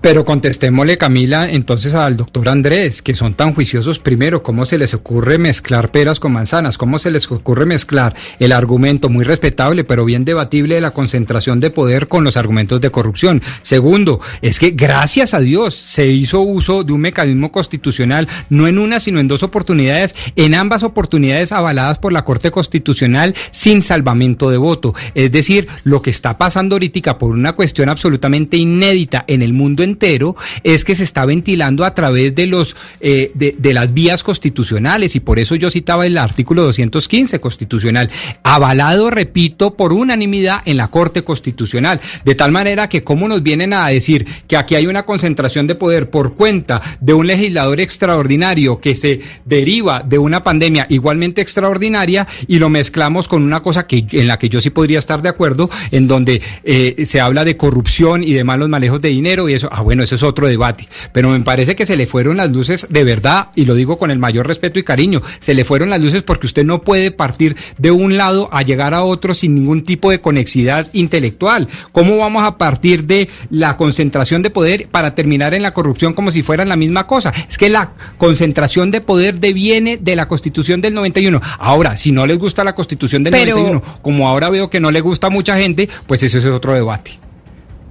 Pero 0.00 0.24
contestémosle, 0.24 0.96
Camila, 0.98 1.50
entonces 1.50 1.94
al 1.94 2.16
doctor 2.16 2.48
Andrés, 2.48 3.02
que 3.02 3.14
son 3.14 3.34
tan 3.34 3.52
juiciosos 3.54 3.98
primero, 3.98 4.42
¿cómo 4.42 4.64
se 4.64 4.78
les 4.78 4.94
ocurre 4.94 5.38
mezclar 5.38 5.90
peras 5.90 6.20
con 6.20 6.32
manzanas? 6.32 6.78
¿Cómo 6.78 6.98
se 6.98 7.10
les 7.10 7.30
ocurre 7.30 7.66
mezclar 7.66 8.14
el 8.38 8.52
argumento 8.52 9.08
muy 9.08 9.24
respetable, 9.24 9.84
pero 9.84 10.04
bien 10.04 10.24
debatible 10.24 10.76
de 10.76 10.80
la 10.80 10.92
concentración 10.92 11.60
de 11.60 11.70
poder 11.70 12.08
con 12.08 12.24
los 12.24 12.36
argumentos 12.36 12.80
de 12.80 12.90
corrupción? 12.90 13.42
Segundo, 13.62 14.20
es 14.40 14.58
que 14.58 14.70
gracias 14.70 15.34
a 15.34 15.40
Dios 15.40 15.74
se 15.74 16.06
hizo 16.06 16.40
uso 16.40 16.82
de 16.82 16.92
un 16.92 17.00
mecanismo 17.02 17.52
constitucional, 17.52 18.26
no 18.48 18.66
en 18.66 18.78
una, 18.78 19.00
sino 19.00 19.20
en 19.20 19.28
dos 19.28 19.42
oportunidades, 19.42 20.14
en 20.36 20.54
ambas 20.54 20.82
oportunidades 20.82 21.52
avaladas 21.52 21.98
por 21.98 22.12
la 22.12 22.24
Corte 22.24 22.50
Constitucional 22.50 23.34
sin 23.50 23.82
salvamento 23.82 24.50
de 24.50 24.56
voto. 24.56 24.94
Es 25.14 25.30
decir, 25.30 25.68
lo 25.84 26.00
que 26.02 26.10
está 26.10 26.38
pasando 26.38 26.76
ahorita 26.76 27.18
por 27.18 27.30
una 27.30 27.52
cuestión 27.52 27.88
absolutamente 27.88 28.56
inédita 28.56 29.24
en 29.26 29.42
el 29.42 29.52
mundo 29.52 29.82
entero 29.90 30.36
es 30.64 30.84
que 30.84 30.94
se 30.94 31.04
está 31.04 31.26
ventilando 31.26 31.84
a 31.84 31.94
través 31.94 32.34
de 32.34 32.46
los 32.46 32.76
eh, 33.00 33.32
de, 33.34 33.74
las 33.74 33.94
vías 33.94 34.22
constitucionales 34.22 35.14
y 35.14 35.20
por 35.20 35.38
eso 35.38 35.54
yo 35.54 35.70
citaba 35.70 36.06
el 36.06 36.18
artículo 36.18 36.64
215 36.64 37.40
constitucional, 37.40 38.10
avalado, 38.42 39.10
repito, 39.10 39.74
por 39.74 39.92
unanimidad 39.92 40.62
en 40.64 40.76
la 40.76 40.88
Corte 40.88 41.22
Constitucional, 41.22 42.00
de 42.24 42.34
tal 42.34 42.50
manera 42.50 42.88
que 42.88 43.04
cómo 43.04 43.28
nos 43.28 43.42
vienen 43.42 43.72
a 43.72 43.86
decir 43.86 44.26
que 44.48 44.56
aquí 44.56 44.74
hay 44.74 44.86
una 44.86 45.04
concentración 45.04 45.66
de 45.68 45.76
poder 45.76 46.10
por 46.10 46.34
cuenta 46.34 46.82
de 47.00 47.14
un 47.14 47.26
legislador 47.26 47.80
extraordinario 47.80 48.80
que 48.80 48.96
se 48.96 49.20
deriva 49.44 50.02
de 50.04 50.18
una 50.18 50.42
pandemia 50.42 50.86
igualmente 50.88 51.40
extraordinaria 51.40 52.26
y 52.48 52.58
lo 52.58 52.68
mezclamos 52.68 53.28
con 53.28 53.42
una 53.42 53.62
cosa 53.62 53.86
que 53.86 54.04
en 54.10 54.26
la 54.26 54.38
que 54.38 54.48
yo 54.48 54.60
sí 54.60 54.70
podría 54.70 54.98
estar 54.98 55.22
de 55.22 55.28
acuerdo, 55.28 55.70
en 55.90 56.08
donde 56.08 56.42
eh, 56.64 57.04
se 57.06 57.20
habla 57.20 57.44
de 57.44 57.56
corrupción 57.56 58.24
y 58.24 58.32
de 58.32 58.44
malos 58.44 58.68
manejos 58.68 59.00
de 59.00 59.10
dinero 59.10 59.48
y 59.48 59.54
eso. 59.54 59.68
Ah, 59.80 59.82
bueno, 59.82 60.02
ese 60.02 60.16
es 60.16 60.22
otro 60.22 60.46
debate. 60.46 60.86
Pero 61.10 61.30
me 61.30 61.40
parece 61.40 61.74
que 61.74 61.86
se 61.86 61.96
le 61.96 62.06
fueron 62.06 62.36
las 62.36 62.50
luces 62.50 62.86
de 62.90 63.02
verdad, 63.02 63.48
y 63.54 63.64
lo 63.64 63.74
digo 63.74 63.96
con 63.96 64.10
el 64.10 64.18
mayor 64.18 64.46
respeto 64.46 64.78
y 64.78 64.82
cariño, 64.82 65.22
se 65.38 65.54
le 65.54 65.64
fueron 65.64 65.88
las 65.88 66.02
luces 66.02 66.22
porque 66.22 66.46
usted 66.46 66.66
no 66.66 66.82
puede 66.82 67.10
partir 67.12 67.56
de 67.78 67.90
un 67.90 68.18
lado 68.18 68.50
a 68.52 68.60
llegar 68.60 68.92
a 68.92 69.02
otro 69.04 69.32
sin 69.32 69.54
ningún 69.54 69.82
tipo 69.86 70.10
de 70.10 70.20
conexidad 70.20 70.88
intelectual. 70.92 71.66
¿Cómo 71.92 72.18
vamos 72.18 72.42
a 72.42 72.58
partir 72.58 73.04
de 73.04 73.30
la 73.48 73.78
concentración 73.78 74.42
de 74.42 74.50
poder 74.50 74.88
para 74.88 75.14
terminar 75.14 75.54
en 75.54 75.62
la 75.62 75.72
corrupción 75.72 76.12
como 76.12 76.30
si 76.30 76.42
fueran 76.42 76.68
la 76.68 76.76
misma 76.76 77.06
cosa? 77.06 77.32
Es 77.48 77.56
que 77.56 77.70
la 77.70 77.92
concentración 78.18 78.90
de 78.90 79.00
poder 79.00 79.40
deviene 79.40 79.96
de 79.96 80.14
la 80.14 80.28
Constitución 80.28 80.82
del 80.82 80.92
91. 80.92 81.40
Ahora, 81.58 81.96
si 81.96 82.12
no 82.12 82.26
les 82.26 82.38
gusta 82.38 82.64
la 82.64 82.74
Constitución 82.74 83.24
del 83.24 83.30
Pero- 83.30 83.56
91, 83.56 83.82
como 84.02 84.28
ahora 84.28 84.50
veo 84.50 84.68
que 84.68 84.78
no 84.78 84.90
le 84.90 85.00
gusta 85.00 85.28
a 85.28 85.30
mucha 85.30 85.56
gente, 85.56 85.88
pues 86.06 86.22
ese 86.22 86.36
es 86.40 86.44
otro 86.44 86.74
debate. 86.74 87.18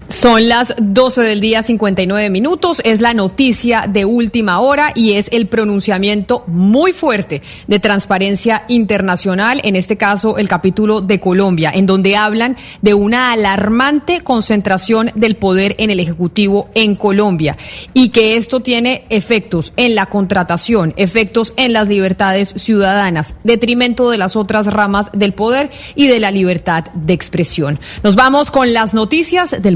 Son 0.09 0.49
las 0.49 0.73
12 0.79 1.21
del 1.21 1.39
día 1.39 1.61
59 1.61 2.31
minutos, 2.31 2.81
es 2.83 2.99
la 2.99 3.13
noticia 3.13 3.85
de 3.87 4.05
última 4.05 4.59
hora 4.59 4.91
y 4.95 5.13
es 5.13 5.29
el 5.31 5.47
pronunciamiento 5.47 6.43
muy 6.47 6.93
fuerte 6.93 7.43
de 7.67 7.79
Transparencia 7.79 8.65
Internacional, 8.69 9.61
en 9.63 9.75
este 9.75 9.97
caso 9.97 10.39
el 10.39 10.47
capítulo 10.47 11.01
de 11.01 11.19
Colombia, 11.19 11.71
en 11.71 11.85
donde 11.85 12.17
hablan 12.17 12.57
de 12.81 12.95
una 12.95 13.31
alarmante 13.31 14.21
concentración 14.21 15.11
del 15.13 15.35
poder 15.35 15.75
en 15.77 15.91
el 15.91 15.99
Ejecutivo 15.99 16.69
en 16.73 16.95
Colombia 16.95 17.55
y 17.93 18.09
que 18.09 18.35
esto 18.35 18.61
tiene 18.61 19.05
efectos 19.09 19.73
en 19.77 19.93
la 19.93 20.07
contratación, 20.07 20.95
efectos 20.97 21.53
en 21.55 21.71
las 21.71 21.87
libertades 21.87 22.49
ciudadanas, 22.57 23.35
detrimento 23.43 24.09
de 24.09 24.17
las 24.17 24.35
otras 24.35 24.65
ramas 24.65 25.11
del 25.13 25.33
poder 25.33 25.69
y 25.93 26.07
de 26.07 26.19
la 26.19 26.31
libertad 26.31 26.85
de 26.95 27.13
expresión. 27.13 27.79
Nos 28.01 28.15
vamos 28.15 28.49
con 28.49 28.73
las 28.73 28.95
noticias 28.95 29.61
del 29.61 29.75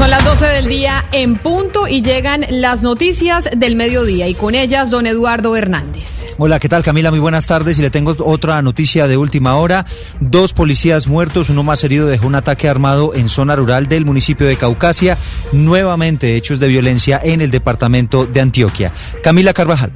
Son 0.00 0.08
las 0.08 0.24
12 0.24 0.46
del 0.46 0.66
día 0.66 1.04
en 1.12 1.36
punto 1.36 1.86
y 1.86 2.00
llegan 2.00 2.46
las 2.48 2.82
noticias 2.82 3.50
del 3.54 3.76
mediodía 3.76 4.28
y 4.28 4.34
con 4.34 4.54
ellas 4.54 4.90
don 4.90 5.06
Eduardo 5.06 5.54
Hernández. 5.56 6.24
Hola, 6.38 6.58
¿qué 6.58 6.70
tal 6.70 6.82
Camila? 6.82 7.10
Muy 7.10 7.20
buenas 7.20 7.46
tardes 7.46 7.78
y 7.78 7.82
le 7.82 7.90
tengo 7.90 8.16
otra 8.24 8.62
noticia 8.62 9.06
de 9.06 9.18
última 9.18 9.56
hora. 9.56 9.84
Dos 10.18 10.54
policías 10.54 11.06
muertos, 11.06 11.50
uno 11.50 11.64
más 11.64 11.84
herido 11.84 12.06
dejó 12.06 12.26
un 12.28 12.34
ataque 12.34 12.66
armado 12.66 13.14
en 13.14 13.28
zona 13.28 13.56
rural 13.56 13.88
del 13.88 14.06
municipio 14.06 14.46
de 14.46 14.56
Caucasia. 14.56 15.18
Nuevamente 15.52 16.34
hechos 16.34 16.60
de 16.60 16.68
violencia 16.68 17.20
en 17.22 17.42
el 17.42 17.50
departamento 17.50 18.24
de 18.24 18.40
Antioquia. 18.40 18.94
Camila 19.22 19.52
Carvajal. 19.52 19.92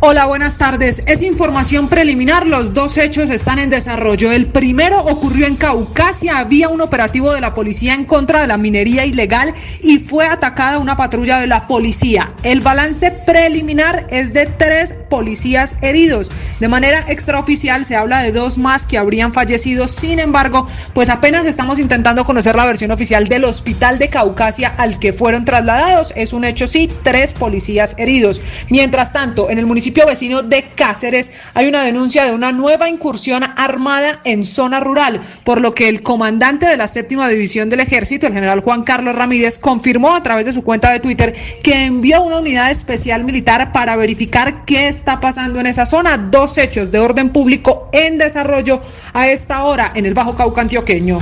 Hola, 0.00 0.26
buenas 0.26 0.58
tardes. 0.58 1.02
Es 1.06 1.22
información 1.22 1.88
preliminar. 1.88 2.46
Los 2.46 2.72
dos 2.72 2.96
hechos 2.98 3.30
están 3.30 3.58
en 3.58 3.68
desarrollo. 3.68 4.30
El 4.30 4.46
primero 4.46 5.00
ocurrió 5.00 5.44
en 5.44 5.56
Caucasia. 5.56 6.38
Había 6.38 6.68
un 6.68 6.80
operativo 6.80 7.34
de 7.34 7.40
la 7.40 7.52
policía 7.52 7.94
en 7.94 8.04
contra 8.04 8.40
de 8.40 8.46
la 8.46 8.58
minería 8.58 9.04
ilegal 9.04 9.54
y 9.82 9.98
fue 9.98 10.24
atacada 10.24 10.78
una 10.78 10.96
patrulla 10.96 11.40
de 11.40 11.48
la 11.48 11.66
policía. 11.66 12.32
El 12.44 12.60
balance 12.60 13.10
preliminar 13.26 14.06
es 14.08 14.32
de 14.32 14.46
tres 14.46 14.94
policías 15.10 15.74
heridos. 15.82 16.30
De 16.60 16.68
manera 16.68 17.04
extraoficial 17.08 17.84
se 17.84 17.96
habla 17.96 18.22
de 18.22 18.30
dos 18.30 18.56
más 18.56 18.86
que 18.86 18.98
habrían 18.98 19.32
fallecido. 19.32 19.88
Sin 19.88 20.20
embargo, 20.20 20.68
pues 20.94 21.08
apenas 21.08 21.44
estamos 21.44 21.80
intentando 21.80 22.24
conocer 22.24 22.54
la 22.54 22.66
versión 22.66 22.92
oficial 22.92 23.26
del 23.26 23.44
hospital 23.46 23.98
de 23.98 24.10
Caucasia 24.10 24.68
al 24.78 25.00
que 25.00 25.12
fueron 25.12 25.44
trasladados. 25.44 26.12
Es 26.14 26.32
un 26.32 26.44
hecho, 26.44 26.68
sí, 26.68 26.88
tres 27.02 27.32
policías 27.32 27.96
heridos. 27.98 28.40
Mientras 28.70 29.12
tanto, 29.12 29.50
en 29.50 29.58
el 29.58 29.66
municipio 29.66 29.87
vecino 29.92 30.42
de 30.42 30.64
Cáceres 30.74 31.32
hay 31.54 31.66
una 31.66 31.84
denuncia 31.84 32.24
de 32.24 32.32
una 32.32 32.52
nueva 32.52 32.88
incursión 32.88 33.44
armada 33.56 34.20
en 34.24 34.44
zona 34.44 34.80
rural, 34.80 35.20
por 35.44 35.60
lo 35.60 35.74
que 35.74 35.88
el 35.88 36.02
comandante 36.02 36.66
de 36.66 36.76
la 36.76 36.88
séptima 36.88 37.28
división 37.28 37.68
del 37.68 37.80
ejército, 37.80 38.26
el 38.26 38.32
general 38.32 38.60
Juan 38.60 38.84
Carlos 38.84 39.14
Ramírez, 39.14 39.58
confirmó 39.58 40.14
a 40.14 40.22
través 40.22 40.46
de 40.46 40.52
su 40.52 40.62
cuenta 40.62 40.92
de 40.92 41.00
Twitter 41.00 41.34
que 41.62 41.84
envió 41.84 42.22
una 42.22 42.38
unidad 42.38 42.70
especial 42.70 43.24
militar 43.24 43.72
para 43.72 43.96
verificar 43.96 44.64
qué 44.64 44.88
está 44.88 45.20
pasando 45.20 45.60
en 45.60 45.66
esa 45.66 45.86
zona. 45.86 46.18
Dos 46.18 46.58
hechos 46.58 46.90
de 46.90 46.98
orden 46.98 47.30
público 47.30 47.88
en 47.92 48.18
desarrollo 48.18 48.80
a 49.12 49.28
esta 49.28 49.64
hora 49.64 49.92
en 49.94 50.06
el 50.06 50.14
Bajo 50.14 50.36
Cauca 50.36 50.62
antioqueño. 50.62 51.18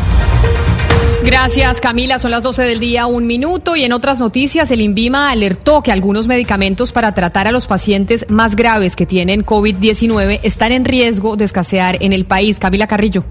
Gracias 1.26 1.80
Camila, 1.80 2.20
son 2.20 2.30
las 2.30 2.44
12 2.44 2.62
del 2.62 2.78
día, 2.78 3.06
un 3.06 3.26
minuto 3.26 3.74
y 3.74 3.82
en 3.82 3.92
otras 3.92 4.20
noticias 4.20 4.70
el 4.70 4.80
INVIMA 4.80 5.32
alertó 5.32 5.82
que 5.82 5.90
algunos 5.90 6.28
medicamentos 6.28 6.92
para 6.92 7.14
tratar 7.14 7.48
a 7.48 7.50
los 7.50 7.66
pacientes 7.66 8.26
más 8.28 8.54
graves 8.54 8.94
que 8.94 9.06
tienen 9.06 9.44
COVID-19 9.44 10.38
están 10.44 10.70
en 10.70 10.84
riesgo 10.84 11.36
de 11.36 11.44
escasear 11.44 11.98
en 12.00 12.12
el 12.12 12.26
país. 12.26 12.60
Camila 12.60 12.86
Carrillo. 12.86 13.24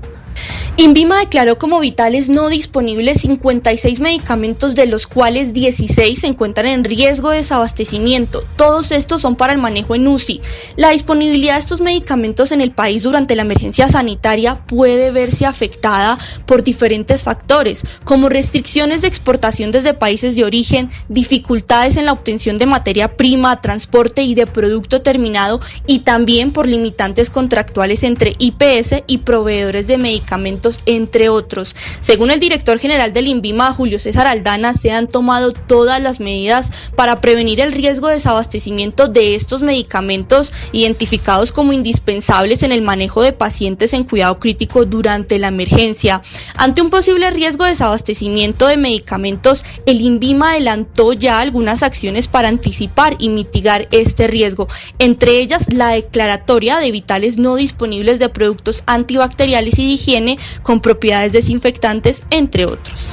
Invima 0.77 1.19
declaró 1.19 1.57
como 1.57 1.79
vitales 1.79 2.27
no 2.27 2.49
disponibles 2.49 3.21
56 3.21 4.01
medicamentos, 4.01 4.75
de 4.75 4.85
los 4.85 5.07
cuales 5.07 5.53
16 5.53 6.19
se 6.19 6.27
encuentran 6.27 6.65
en 6.65 6.83
riesgo 6.83 7.29
de 7.29 7.37
desabastecimiento. 7.37 8.43
Todos 8.57 8.91
estos 8.91 9.21
son 9.21 9.37
para 9.37 9.53
el 9.53 9.59
manejo 9.59 9.95
en 9.95 10.05
UCI. 10.05 10.41
La 10.75 10.89
disponibilidad 10.89 11.53
de 11.53 11.61
estos 11.61 11.79
medicamentos 11.79 12.51
en 12.51 12.59
el 12.59 12.71
país 12.71 13.03
durante 13.03 13.35
la 13.35 13.43
emergencia 13.43 13.87
sanitaria 13.87 14.65
puede 14.65 15.11
verse 15.11 15.45
afectada 15.45 16.17
por 16.45 16.63
diferentes 16.63 17.23
factores, 17.23 17.83
como 18.03 18.27
restricciones 18.27 19.01
de 19.01 19.07
exportación 19.07 19.71
desde 19.71 19.93
países 19.93 20.35
de 20.35 20.43
origen, 20.43 20.89
dificultades 21.07 21.95
en 21.95 22.05
la 22.05 22.11
obtención 22.11 22.57
de 22.57 22.65
materia 22.65 23.15
prima, 23.15 23.61
transporte 23.61 24.23
y 24.23 24.35
de 24.35 24.45
producto 24.45 25.01
terminado, 25.01 25.61
y 25.87 25.99
también 25.99 26.51
por 26.51 26.67
limitantes 26.67 27.29
contractuales 27.29 28.03
entre 28.03 28.35
IPS 28.39 29.03
y 29.07 29.19
proveedores 29.19 29.87
de 29.87 29.97
medicamentos 29.97 30.24
medicamentos, 30.26 30.80
entre 30.88 31.30
otros. 31.30 31.76
Según 32.02 32.31
el 32.31 32.39
director 32.39 32.80
general 32.80 33.14
del 33.14 33.27
INVIMA, 33.27 33.72
Julio 33.73 33.99
César 33.99 34.26
Aldana, 34.26 34.73
se 34.73 34.91
han 34.91 35.07
tomado 35.07 35.53
todas 35.53 36.02
las 36.02 36.19
medidas 36.19 36.72
para 36.95 37.22
prevenir 37.22 37.60
el 37.60 37.72
riesgo 37.72 38.07
de 38.07 38.15
desabastecimiento 38.15 39.07
de 39.07 39.35
estos 39.35 39.61
medicamentos 39.61 40.52
identificados 40.72 41.52
como 41.52 41.73
indispensables 41.73 42.64
en 42.64 42.72
el 42.72 42.81
manejo 42.81 43.22
de 43.22 43.34
pacientes 43.34 43.93
en 43.93 44.03
cuidado 44.03 44.39
crítico 44.39 44.85
durante 44.85 45.38
la 45.38 45.49
emergencia. 45.49 46.23
Ante 46.56 46.81
un 46.81 46.89
posible 46.89 47.30
riesgo 47.30 47.64
de 47.64 47.72
desabastecimiento 47.72 48.68
de 48.68 48.77
medicamentos, 48.77 49.64
el 49.85 50.02
INVIMA 50.02 50.52
adelantó 50.52 51.14
ya 51.14 51.39
algunas 51.39 51.84
acciones 51.84 52.27
para 52.27 52.47
anticipar 52.47 53.15
y 53.19 53.30
mitigar 53.30 53.88
este 53.91 54.26
riesgo, 54.27 54.68
entre 54.97 55.39
ellas 55.39 55.65
la 55.72 55.89
declaratoria 55.89 56.77
de 56.77 56.91
vitales 56.91 57.38
no 57.38 57.56
disponibles 57.56 58.18
de 58.18 58.30
productos 58.30 58.84
antibacteriales 58.88 59.77
y 59.77 59.84
de 59.84 59.89
con 60.63 60.81
propiedades 60.81 61.31
desinfectantes, 61.31 62.23
entre 62.29 62.65
otros. 62.65 63.09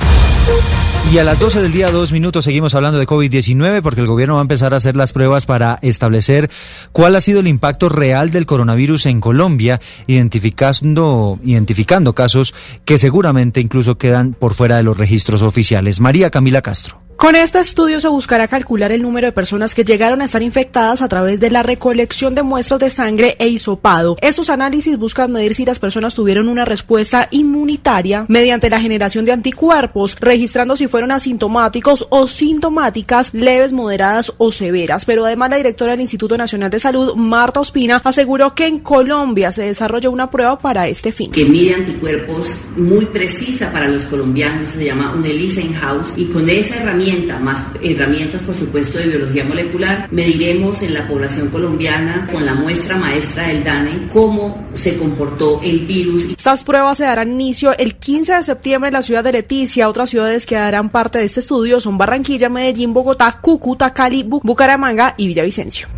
Y 1.11 1.19
a 1.19 1.25
las 1.25 1.39
12 1.39 1.61
del 1.61 1.73
día, 1.73 1.91
dos 1.91 2.11
minutos, 2.11 2.45
seguimos 2.45 2.75
hablando 2.75 2.99
de 2.99 3.07
COVID-19 3.07 3.83
porque 3.83 4.01
el 4.01 4.07
gobierno 4.07 4.35
va 4.35 4.41
a 4.41 4.43
empezar 4.43 4.73
a 4.73 4.79
hacer 4.79 4.97
las 4.97 5.13
pruebas 5.13 5.45
para 5.45 5.79
establecer 5.83 6.51
cuál 6.93 7.17
ha 7.17 7.21
sido 7.21 7.41
el 7.41 7.49
impacto 7.49 7.89
real 7.89 8.31
del 8.31 8.47
coronavirus 8.47 9.07
en 9.07 9.21
Colombia, 9.21 9.81
identificando, 10.07 11.39
identificando 11.45 12.15
casos 12.15 12.55
que 12.87 12.99
seguramente 12.99 13.61
incluso 13.61 13.99
quedan 13.99 14.33
por 14.33 14.55
fuera 14.55 14.77
de 14.77 14.85
los 14.85 14.97
registros 14.97 15.43
oficiales. 15.43 16.01
María 16.01 16.31
Camila 16.31 16.63
Castro. 16.63 17.02
Con 17.23 17.37
este 17.37 17.61
estudio 17.61 18.01
se 18.01 18.09
buscará 18.09 18.49
calcular 18.49 18.91
el 18.91 19.01
número 19.01 19.29
de 19.29 19.33
personas 19.33 19.77
que 19.77 19.85
llegaron 19.85 20.21
a 20.21 20.25
estar 20.25 20.43
infectadas 20.43 21.03
a 21.03 21.09
través 21.09 21.39
de 21.39 21.53
la 21.53 21.63
recolección 21.63 22.35
de 22.35 22.43
muestras 22.43 22.81
de 22.81 22.91
sangre 22.91 23.37
e 23.39 23.47
hisopado. 23.47 24.17
Estos 24.21 24.51
análisis 24.51 24.99
buscan 24.99 25.31
medir 25.31 25.55
si 25.55 25.65
las 25.65 25.79
personas 25.79 26.17
tuvieron 26.17 26.49
una 26.49 26.65
respuesta 26.65 27.29
inmunitaria 27.31 28.25
mediante 28.27 28.69
la 28.69 28.81
generación 28.81 29.25
de 29.25 29.31
anticuerpos, 29.31 30.17
registrando 30.19 30.75
si 30.75 30.89
fueron 30.89 31.13
asintomáticos 31.13 32.09
o 32.11 32.27
sintomáticas, 32.27 33.33
leves, 33.33 33.73
moderadas 33.73 34.33
o 34.39 34.51
severas. 34.51 35.05
Pero 35.05 35.25
además 35.25 35.51
la 35.51 35.59
directora 35.59 35.93
del 35.93 36.01
Instituto 36.01 36.37
Nacional 36.37 36.71
de 36.71 36.81
Salud, 36.81 37.15
Marta 37.15 37.61
Ospina, 37.61 38.03
aseguró 38.03 38.57
que 38.57 38.67
en 38.67 38.81
Colombia 38.81 39.53
se 39.53 39.63
desarrolla 39.63 40.11
una 40.11 40.29
prueba 40.29 40.59
para 40.59 40.89
este 40.89 41.13
fin. 41.13 41.31
que 41.31 41.45
mide 41.45 41.75
anticuerpos 41.75 42.57
muy 42.77 43.05
precisa 43.07 43.71
para 43.71 43.87
los 43.87 44.07
colombianos, 44.07 44.71
se 44.71 44.87
llama 44.87 45.15
un 45.15 45.25
ELISA 45.25 45.61
in-house, 45.61 46.15
y 46.17 46.25
con 46.25 46.49
esa 46.51 46.79
herramienta, 46.79 47.12
más 47.41 47.65
herramientas 47.83 48.43
por 48.43 48.55
supuesto 48.55 48.99
de 48.99 49.07
biología 49.07 49.45
molecular, 49.45 50.09
mediremos 50.11 50.83
en 50.83 50.95
la 50.95 51.07
población 51.07 51.49
colombiana 51.49 52.27
con 52.33 52.45
la 52.47 52.55
muestra 52.55 52.97
maestra 52.97 53.49
del 53.49 53.63
DANE 53.65 54.09
cómo 54.13 54.69
se 54.75 54.97
comportó 54.97 55.61
el 55.63 55.81
virus. 55.81 56.25
Estas 56.25 56.65
pruebas 56.65 56.97
se 56.99 57.05
darán 57.05 57.31
inicio 57.33 57.77
el 57.77 57.95
15 57.97 58.35
de 58.35 58.43
septiembre 58.45 58.89
en 58.89 58.95
la 58.95 59.03
ciudad 59.03 59.23
de 59.25 59.33
Leticia. 59.33 59.89
Otras 59.89 60.11
ciudades 60.11 60.47
que 60.47 60.55
darán 60.55 60.91
parte 60.91 61.19
de 61.19 61.25
este 61.25 61.41
estudio 61.41 61.81
son 61.81 61.99
Barranquilla, 61.99 62.49
Medellín, 62.49 62.93
Bogotá, 62.95 63.39
Cúcuta, 63.41 63.93
Cali, 63.93 64.25
Bu- 64.25 64.41
Bucaramanga 64.43 65.15
y 65.17 65.27
Villavicencio. 65.27 65.89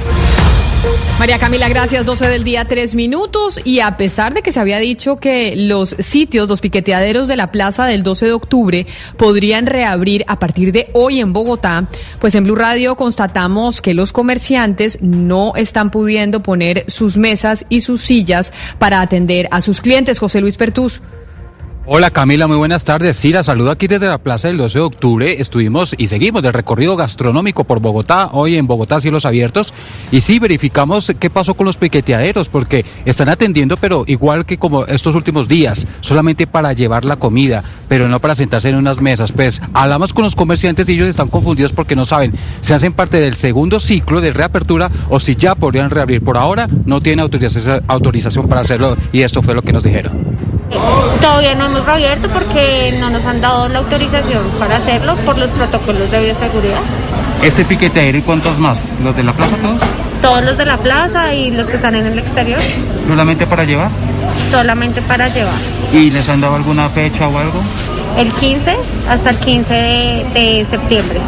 María 1.19 1.39
Camila, 1.39 1.69
gracias. 1.69 2.05
12 2.05 2.29
del 2.29 2.45
día, 2.45 2.67
3 2.67 2.95
minutos. 2.95 3.61
Y 3.65 3.81
a 3.81 3.97
pesar 3.97 4.35
de 4.35 4.43
que 4.43 4.53
se 4.53 4.61
había 4.61 4.79
dicho 4.79 5.17
que 5.17 5.55
los 5.57 5.97
sitios, 5.99 6.49
los 6.49 6.61
piqueteaderos 6.61 7.29
de 7.29 7.37
la 7.37 7.51
plaza 7.53 7.87
del 7.87 8.03
12 8.03 8.27
de 8.27 8.33
octubre 8.33 8.87
podrían 9.17 9.67
reabrir 9.67 10.25
a 10.29 10.39
partir 10.39 10.73
de 10.73 10.91
hoy 10.93 11.21
en 11.21 11.33
Bogotá, 11.33 11.87
pues 12.21 12.35
en 12.35 12.45
Blue 12.45 12.57
Radio 12.57 12.97
constatamos 12.97 13.81
que 13.81 13.95
los 13.95 14.13
comerciantes 14.13 14.99
no 15.01 15.55
están 15.57 15.91
pudiendo 15.91 16.43
poner 16.43 16.85
sus 16.89 17.17
mesas 17.17 17.65
y 17.69 17.81
sus 17.81 18.03
sillas 18.03 18.53
para 18.79 19.01
atender 19.01 19.49
a 19.51 19.63
sus 19.63 19.81
clientes. 19.81 20.19
José 20.19 20.41
Luis 20.41 20.57
Pertús. 20.57 21.01
Hola 21.87 22.11
Camila, 22.11 22.47
muy 22.47 22.57
buenas 22.57 22.85
tardes. 22.85 23.19
Sí, 23.19 23.31
la 23.31 23.43
saludo 23.43 23.71
aquí 23.71 23.89
desde 23.89 24.07
la 24.07 24.17
Plaza 24.17 24.49
del 24.49 24.57
12 24.57 24.79
de 24.79 24.85
Octubre. 24.87 25.37
Estuvimos 25.39 25.95
y 25.99 26.07
seguimos 26.07 26.43
del 26.43 26.55
recorrido 26.55 26.97
gastronómico 26.97 27.65
por 27.65 27.81
Bogotá, 27.81 28.31
hoy 28.33 28.57
en 28.57 28.67
Bogotá 28.67 29.03
cielos 29.03 29.27
abiertos. 29.27 29.75
Y 30.11 30.23
sí, 30.23 30.39
verificamos 30.39 31.13
qué 31.21 31.29
pasó 31.29 31.53
con 31.53 31.67
los 31.67 31.77
piqueteaderos, 31.77 32.49
porque 32.49 32.87
están 33.05 33.29
atendiendo, 33.29 33.77
pero 33.77 34.05
igual 34.07 34.47
que 34.47 34.57
como 34.57 34.87
estos 34.87 35.15
últimos 35.15 35.47
días, 35.47 35.87
solamente 36.01 36.47
para 36.47 36.73
llevar 36.73 37.05
la 37.05 37.17
comida, 37.17 37.63
pero 37.87 38.09
no 38.09 38.19
para 38.19 38.35
sentarse 38.35 38.71
en 38.71 38.77
unas 38.77 39.03
mesas. 39.03 39.33
Pues 39.33 39.61
hablamos 39.75 40.15
con 40.15 40.25
los 40.25 40.35
comerciantes 40.35 40.89
y 40.89 40.95
ellos 40.95 41.09
están 41.09 41.29
confundidos 41.29 41.73
porque 41.73 41.97
no 41.97 42.07
saben 42.07 42.33
si 42.63 42.73
hacen 42.73 42.95
parte 42.95 43.21
del 43.21 43.35
segundo 43.35 43.79
ciclo 43.79 44.23
de 44.23 44.33
reapertura 44.33 44.91
o 45.11 45.21
si 45.21 45.37
ya 45.37 45.55
podrían 45.55 45.91
reabrir. 45.91 46.25
Por 46.25 46.39
ahora 46.39 46.67
no 46.87 47.03
tienen 47.03 47.21
autorización, 47.21 47.85
autorización 47.89 48.49
para 48.49 48.63
hacerlo 48.63 48.97
y 49.13 49.21
esto 49.21 49.43
fue 49.43 49.53
lo 49.53 49.61
que 49.61 49.75
nos 49.75 49.83
dijeron. 49.83 50.54
Todavía 51.21 51.55
no 51.55 51.67
hemos 51.67 51.85
reabierto 51.85 52.29
porque 52.29 52.97
no 52.99 53.11
nos 53.11 53.25
han 53.25 53.41
dado 53.41 53.69
la 53.69 53.79
autorización 53.79 54.43
para 54.59 54.77
hacerlo 54.77 55.17
por 55.27 55.39
los 55.39 55.51
protocolos 55.51 56.11
de 56.11 56.21
bioseguridad. 56.25 56.81
¿Este 57.43 57.65
piqueteadero 57.65 58.19
y 58.19 58.23
cuántos 58.23 58.59
más? 58.59 58.93
¿Los 59.03 59.15
de 59.17 59.23
la 59.23 59.33
plaza 59.33 59.57
todos? 59.57 59.81
Todos 60.23 60.45
los 60.45 60.57
de 60.57 60.65
la 60.65 60.77
plaza 60.79 61.35
y 61.35 61.51
los 61.51 61.67
que 61.67 61.77
están 61.77 61.95
en 61.95 62.07
el 62.07 62.19
exterior, 62.19 62.61
¿Solamente 63.07 63.47
para 63.47 63.65
llevar? 63.65 63.91
solamente 64.51 65.03
para 65.03 65.29
llevar. 65.29 65.53
¿Y 65.93 66.11
les 66.11 66.29
han 66.29 66.41
dado 66.41 66.55
alguna 66.57 66.89
fecha 66.89 67.29
o 67.29 67.39
algo? 67.39 67.61
El 68.17 68.33
15 68.33 68.75
hasta 69.11 69.31
el 69.31 69.37
15 69.37 69.75
de, 69.75 70.25
de 70.35 70.67
septiembre. 70.71 71.19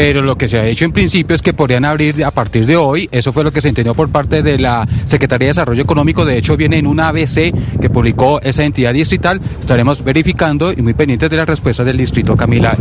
Pero 0.00 0.22
lo 0.22 0.38
que 0.38 0.48
se 0.48 0.58
ha 0.58 0.66
hecho 0.66 0.86
en 0.86 0.92
principio 0.92 1.36
es 1.36 1.42
que 1.42 1.52
podrían 1.52 1.84
abrir 1.84 2.24
a 2.24 2.30
partir 2.30 2.64
de 2.64 2.74
hoy. 2.74 3.10
Eso 3.12 3.34
fue 3.34 3.44
lo 3.44 3.52
que 3.52 3.60
se 3.60 3.68
entendió 3.68 3.94
por 3.94 4.08
parte 4.08 4.42
de 4.42 4.58
la 4.58 4.88
Secretaría 5.04 5.44
de 5.44 5.50
Desarrollo 5.50 5.82
Económico. 5.82 6.24
De 6.24 6.38
hecho, 6.38 6.56
viene 6.56 6.78
en 6.78 6.86
una 6.86 7.08
ABC 7.08 7.52
que 7.78 7.90
publicó 7.90 8.40
esa 8.40 8.64
entidad 8.64 8.94
distrital. 8.94 9.42
Estaremos 9.60 10.02
verificando 10.02 10.72
y 10.72 10.80
muy 10.80 10.94
pendientes 10.94 11.28
de 11.28 11.36
las 11.36 11.46
respuestas 11.46 11.84
del 11.84 11.98
distrito 11.98 12.34
Camila 12.34 12.78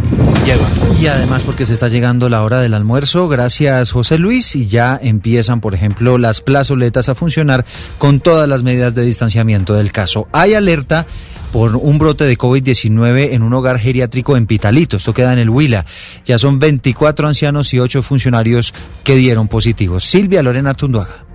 y 0.47 0.51
Eduardo. 0.51 1.01
Y 1.01 1.07
además 1.07 1.43
porque 1.43 1.65
se 1.65 1.73
está 1.73 1.89
llegando 1.89 2.29
la 2.29 2.41
hora 2.41 2.61
del 2.61 2.73
almuerzo, 2.73 3.27
gracias 3.27 3.91
José 3.91 4.17
Luis, 4.17 4.55
y 4.55 4.67
ya 4.67 4.97
empiezan, 5.03 5.59
por 5.59 5.75
ejemplo, 5.75 6.17
las 6.17 6.39
plazoletas 6.39 7.09
a 7.09 7.15
funcionar 7.15 7.65
con 7.97 8.21
todas 8.21 8.47
las 8.47 8.63
medidas 8.63 8.95
de 8.95 9.03
distanciamiento 9.03 9.73
del 9.73 9.91
caso. 9.91 10.29
Hay 10.31 10.53
alerta 10.53 11.05
por 11.51 11.75
un 11.75 11.97
brote 11.97 12.25
de 12.25 12.37
COVID-19 12.37 13.33
en 13.33 13.43
un 13.43 13.53
hogar 13.53 13.79
geriátrico 13.79 14.37
en 14.37 14.47
Pitalito, 14.47 14.97
esto 14.97 15.13
queda 15.13 15.33
en 15.33 15.39
el 15.39 15.49
Huila. 15.49 15.85
Ya 16.25 16.37
son 16.37 16.59
24 16.59 17.27
ancianos 17.27 17.73
y 17.73 17.79
8 17.79 18.01
funcionarios 18.01 18.73
que 19.03 19.15
dieron 19.15 19.47
positivos. 19.47 20.03
Silvia 20.03 20.43
Lorena 20.43 20.73
Tunduaga. 20.73 21.28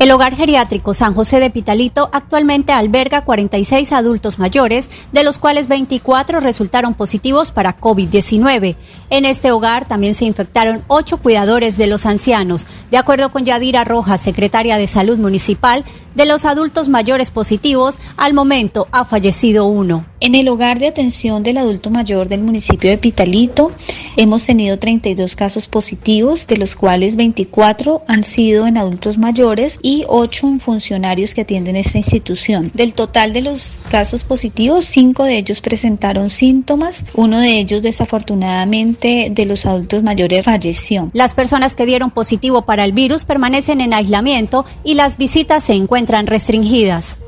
El 0.00 0.12
hogar 0.12 0.34
geriátrico 0.34 0.94
San 0.94 1.12
José 1.12 1.40
de 1.40 1.50
Pitalito 1.50 2.08
actualmente 2.14 2.72
alberga 2.72 3.26
46 3.26 3.92
adultos 3.92 4.38
mayores, 4.38 4.88
de 5.12 5.22
los 5.22 5.38
cuales 5.38 5.68
24 5.68 6.40
resultaron 6.40 6.94
positivos 6.94 7.52
para 7.52 7.78
COVID-19. 7.78 8.76
En 9.10 9.26
este 9.26 9.52
hogar 9.52 9.86
también 9.86 10.14
se 10.14 10.24
infectaron 10.24 10.84
8 10.86 11.18
cuidadores 11.18 11.76
de 11.76 11.86
los 11.86 12.06
ancianos. 12.06 12.66
De 12.90 12.96
acuerdo 12.96 13.30
con 13.30 13.44
Yadira 13.44 13.84
Rojas, 13.84 14.22
secretaria 14.22 14.78
de 14.78 14.86
Salud 14.86 15.18
Municipal, 15.18 15.84
de 16.14 16.24
los 16.24 16.46
adultos 16.46 16.88
mayores 16.88 17.30
positivos, 17.30 17.98
al 18.16 18.32
momento 18.32 18.88
ha 18.92 19.04
fallecido 19.04 19.66
uno. 19.66 20.06
En 20.18 20.34
el 20.34 20.48
hogar 20.48 20.78
de 20.78 20.88
atención 20.88 21.42
del 21.42 21.58
adulto 21.58 21.90
mayor 21.90 22.28
del 22.28 22.42
municipio 22.42 22.90
de 22.90 22.98
Pitalito 22.98 23.70
hemos 24.16 24.44
tenido 24.44 24.78
32 24.78 25.36
casos 25.36 25.68
positivos, 25.68 26.46
de 26.46 26.56
los 26.56 26.74
cuales 26.74 27.16
24 27.16 28.02
han 28.08 28.24
sido 28.24 28.66
en 28.66 28.76
adultos 28.76 29.18
mayores 29.18 29.78
y 29.82 29.89
8 30.08 30.46
en 30.46 30.60
funcionarios 30.60 31.34
que 31.34 31.42
atienden 31.42 31.76
esta 31.76 31.98
institución. 31.98 32.70
Del 32.74 32.94
total 32.94 33.32
de 33.32 33.42
los 33.42 33.86
casos 33.90 34.24
positivos, 34.24 34.84
5 34.84 35.24
de 35.24 35.38
ellos 35.38 35.60
presentaron 35.60 36.30
síntomas, 36.30 37.04
uno 37.14 37.38
de 37.40 37.58
ellos 37.58 37.82
desafortunadamente 37.82 39.28
de 39.30 39.44
los 39.44 39.66
adultos 39.66 40.02
mayores 40.02 40.44
falleció. 40.44 41.10
Las 41.12 41.34
personas 41.34 41.76
que 41.76 41.86
dieron 41.86 42.10
positivo 42.10 42.62
para 42.62 42.84
el 42.84 42.92
virus 42.92 43.24
permanecen 43.24 43.80
en 43.80 43.94
aislamiento 43.94 44.64
y 44.84 44.94
las 44.94 45.16
visitas 45.16 45.64
se 45.64 45.74
encuentran 45.74 46.26
restringidas. 46.26 47.18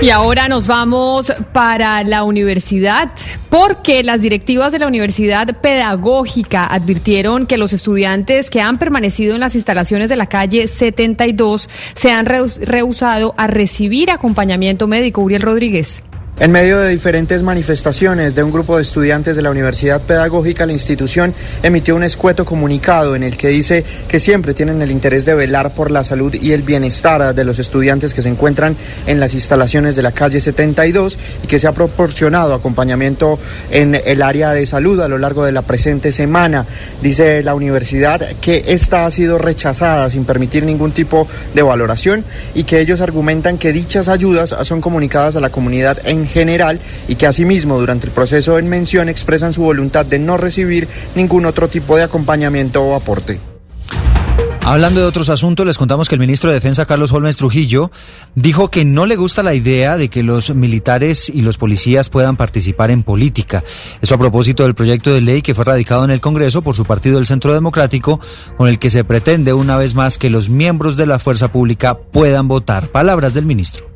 Y 0.00 0.10
ahora 0.10 0.48
nos 0.48 0.66
vamos 0.66 1.32
para 1.52 2.02
la 2.02 2.24
universidad, 2.24 3.12
porque 3.48 4.02
las 4.02 4.20
directivas 4.20 4.72
de 4.72 4.80
la 4.80 4.88
Universidad 4.88 5.46
Pedagógica 5.60 6.66
advirtieron 6.66 7.46
que 7.46 7.56
los 7.56 7.72
estudiantes 7.72 8.50
que 8.50 8.60
han 8.60 8.78
permanecido 8.78 9.34
en 9.36 9.40
las 9.40 9.54
instalaciones 9.54 10.08
de 10.08 10.16
la 10.16 10.26
calle 10.26 10.66
72 10.66 11.68
se 11.94 12.10
han 12.10 12.26
rehu- 12.26 12.58
rehusado 12.64 13.34
a 13.36 13.46
recibir 13.46 14.10
acompañamiento 14.10 14.88
médico. 14.88 15.20
Uriel 15.20 15.42
Rodríguez. 15.42 16.02
En 16.40 16.50
medio 16.50 16.80
de 16.80 16.88
diferentes 16.88 17.42
manifestaciones 17.42 18.34
de 18.34 18.42
un 18.42 18.50
grupo 18.50 18.76
de 18.76 18.82
estudiantes 18.82 19.36
de 19.36 19.42
la 19.42 19.50
Universidad 19.50 20.00
Pedagógica, 20.00 20.64
la 20.64 20.72
institución 20.72 21.34
emitió 21.62 21.94
un 21.94 22.04
escueto 22.04 22.46
comunicado 22.46 23.14
en 23.14 23.22
el 23.22 23.36
que 23.36 23.48
dice 23.48 23.84
que 24.08 24.18
siempre 24.18 24.54
tienen 24.54 24.80
el 24.80 24.90
interés 24.90 25.26
de 25.26 25.34
velar 25.34 25.74
por 25.74 25.90
la 25.90 26.02
salud 26.02 26.34
y 26.34 26.52
el 26.52 26.62
bienestar 26.62 27.34
de 27.34 27.44
los 27.44 27.58
estudiantes 27.58 28.14
que 28.14 28.22
se 28.22 28.30
encuentran 28.30 28.74
en 29.06 29.20
las 29.20 29.34
instalaciones 29.34 29.94
de 29.94 30.02
la 30.02 30.12
calle 30.12 30.40
72 30.40 31.18
y 31.44 31.46
que 31.46 31.58
se 31.58 31.66
ha 31.68 31.72
proporcionado 31.72 32.54
acompañamiento 32.54 33.38
en 33.70 33.94
el 33.94 34.22
área 34.22 34.52
de 34.52 34.64
salud 34.64 35.00
a 35.00 35.08
lo 35.08 35.18
largo 35.18 35.44
de 35.44 35.52
la 35.52 35.62
presente 35.62 36.12
semana. 36.12 36.66
Dice 37.02 37.42
la 37.42 37.54
universidad 37.54 38.26
que 38.40 38.64
esta 38.68 39.04
ha 39.04 39.10
sido 39.10 39.36
rechazada 39.36 40.08
sin 40.08 40.24
permitir 40.24 40.64
ningún 40.64 40.92
tipo 40.92 41.28
de 41.54 41.62
valoración 41.62 42.24
y 42.54 42.64
que 42.64 42.80
ellos 42.80 43.02
argumentan 43.02 43.58
que 43.58 43.70
dichas 43.70 44.08
ayudas 44.08 44.56
son 44.62 44.80
comunicadas 44.80 45.36
a 45.36 45.40
la 45.40 45.50
comunidad 45.50 45.98
en 46.04 46.21
general 46.26 46.80
y 47.08 47.16
que 47.16 47.26
asimismo 47.26 47.78
durante 47.78 48.06
el 48.06 48.12
proceso 48.12 48.58
en 48.58 48.68
mención 48.68 49.08
expresan 49.08 49.52
su 49.52 49.62
voluntad 49.62 50.06
de 50.06 50.18
no 50.18 50.36
recibir 50.36 50.88
ningún 51.14 51.46
otro 51.46 51.68
tipo 51.68 51.96
de 51.96 52.04
acompañamiento 52.04 52.82
o 52.82 52.94
aporte. 52.94 53.40
Hablando 54.64 55.00
de 55.00 55.06
otros 55.06 55.28
asuntos, 55.28 55.66
les 55.66 55.76
contamos 55.76 56.08
que 56.08 56.14
el 56.14 56.20
ministro 56.20 56.48
de 56.48 56.54
Defensa, 56.54 56.86
Carlos 56.86 57.10
Holmes 57.12 57.36
Trujillo, 57.36 57.90
dijo 58.36 58.70
que 58.70 58.84
no 58.84 59.06
le 59.06 59.16
gusta 59.16 59.42
la 59.42 59.54
idea 59.54 59.96
de 59.96 60.08
que 60.08 60.22
los 60.22 60.54
militares 60.54 61.28
y 61.28 61.42
los 61.42 61.58
policías 61.58 62.08
puedan 62.08 62.36
participar 62.36 62.92
en 62.92 63.02
política. 63.02 63.64
Eso 64.00 64.14
a 64.14 64.18
propósito 64.18 64.62
del 64.62 64.76
proyecto 64.76 65.12
de 65.12 65.20
ley 65.20 65.42
que 65.42 65.56
fue 65.56 65.64
radicado 65.64 66.04
en 66.04 66.12
el 66.12 66.20
Congreso 66.20 66.62
por 66.62 66.76
su 66.76 66.84
partido 66.84 67.16
del 67.16 67.26
Centro 67.26 67.52
Democrático, 67.52 68.20
con 68.56 68.68
el 68.68 68.78
que 68.78 68.90
se 68.90 69.02
pretende 69.02 69.52
una 69.52 69.76
vez 69.76 69.96
más 69.96 70.16
que 70.16 70.30
los 70.30 70.48
miembros 70.48 70.96
de 70.96 71.06
la 71.06 71.18
fuerza 71.18 71.50
pública 71.50 71.98
puedan 71.98 72.46
votar. 72.46 72.86
Palabras 72.92 73.34
del 73.34 73.46
ministro. 73.46 73.91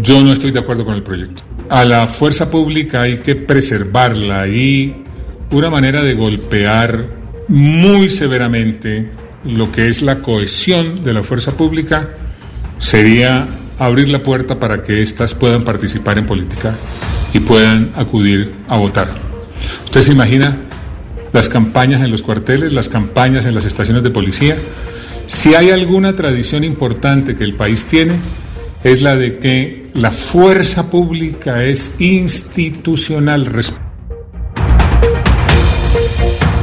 Yo 0.00 0.22
no 0.22 0.32
estoy 0.32 0.52
de 0.52 0.60
acuerdo 0.60 0.84
con 0.84 0.94
el 0.94 1.02
proyecto. 1.02 1.42
A 1.68 1.84
la 1.84 2.06
fuerza 2.06 2.50
pública 2.50 3.02
hay 3.02 3.18
que 3.18 3.36
preservarla 3.36 4.46
y 4.48 5.04
una 5.50 5.68
manera 5.68 6.02
de 6.02 6.14
golpear 6.14 7.04
muy 7.48 8.08
severamente 8.08 9.10
lo 9.44 9.70
que 9.70 9.88
es 9.88 10.02
la 10.02 10.20
cohesión 10.20 11.04
de 11.04 11.12
la 11.12 11.22
fuerza 11.22 11.52
pública 11.52 12.08
sería 12.78 13.46
abrir 13.78 14.08
la 14.08 14.22
puerta 14.22 14.58
para 14.58 14.82
que 14.82 15.02
éstas 15.02 15.34
puedan 15.34 15.64
participar 15.64 16.18
en 16.18 16.26
política 16.26 16.74
y 17.34 17.40
puedan 17.40 17.90
acudir 17.94 18.52
a 18.68 18.78
votar. 18.78 19.12
¿Usted 19.84 20.00
se 20.00 20.12
imagina 20.12 20.56
las 21.32 21.48
campañas 21.48 22.00
en 22.02 22.10
los 22.10 22.22
cuarteles, 22.22 22.72
las 22.72 22.88
campañas 22.88 23.44
en 23.46 23.54
las 23.54 23.64
estaciones 23.66 24.02
de 24.02 24.10
policía? 24.10 24.56
Si 25.26 25.54
hay 25.54 25.70
alguna 25.70 26.14
tradición 26.14 26.64
importante 26.64 27.36
que 27.36 27.44
el 27.44 27.54
país 27.54 27.86
tiene, 27.86 28.14
es 28.84 29.02
la 29.02 29.16
de 29.16 29.38
que 29.38 29.86
la 29.94 30.10
fuerza 30.10 30.90
pública 30.90 31.64
es 31.64 31.92
institucional. 31.98 33.46
Res- 33.46 33.72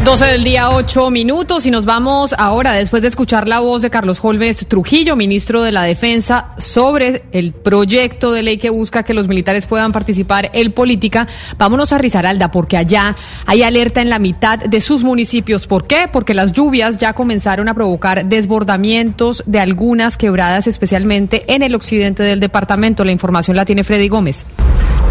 12 0.09 0.25
del 0.25 0.43
día, 0.43 0.71
8 0.71 1.11
minutos 1.11 1.67
y 1.67 1.69
nos 1.69 1.85
vamos 1.85 2.33
ahora, 2.35 2.73
después 2.73 3.03
de 3.03 3.09
escuchar 3.09 3.47
la 3.47 3.59
voz 3.59 3.83
de 3.83 3.91
Carlos 3.91 4.17
Holmes 4.23 4.65
Trujillo, 4.67 5.15
ministro 5.15 5.61
de 5.61 5.71
la 5.71 5.83
Defensa, 5.83 6.49
sobre 6.57 7.25
el 7.31 7.53
proyecto 7.53 8.31
de 8.31 8.41
ley 8.41 8.57
que 8.57 8.71
busca 8.71 9.03
que 9.03 9.13
los 9.13 9.27
militares 9.27 9.67
puedan 9.67 9.91
participar 9.91 10.49
en 10.53 10.71
política. 10.71 11.27
Vámonos 11.59 11.93
a 11.93 11.99
Risaralda, 11.99 12.49
porque 12.49 12.75
allá 12.75 13.15
hay 13.45 13.61
alerta 13.61 14.01
en 14.01 14.09
la 14.09 14.17
mitad 14.17 14.57
de 14.57 14.81
sus 14.81 15.03
municipios. 15.03 15.67
¿Por 15.67 15.85
qué? 15.85 16.09
Porque 16.11 16.33
las 16.33 16.53
lluvias 16.53 16.97
ya 16.97 17.13
comenzaron 17.13 17.69
a 17.69 17.75
provocar 17.75 18.25
desbordamientos 18.25 19.43
de 19.45 19.59
algunas 19.59 20.17
quebradas, 20.17 20.65
especialmente 20.65 21.43
en 21.53 21.61
el 21.61 21.75
occidente 21.75 22.23
del 22.23 22.39
departamento. 22.39 23.05
La 23.05 23.11
información 23.11 23.55
la 23.55 23.63
tiene 23.63 23.83
Freddy 23.83 24.07
Gómez. 24.07 24.47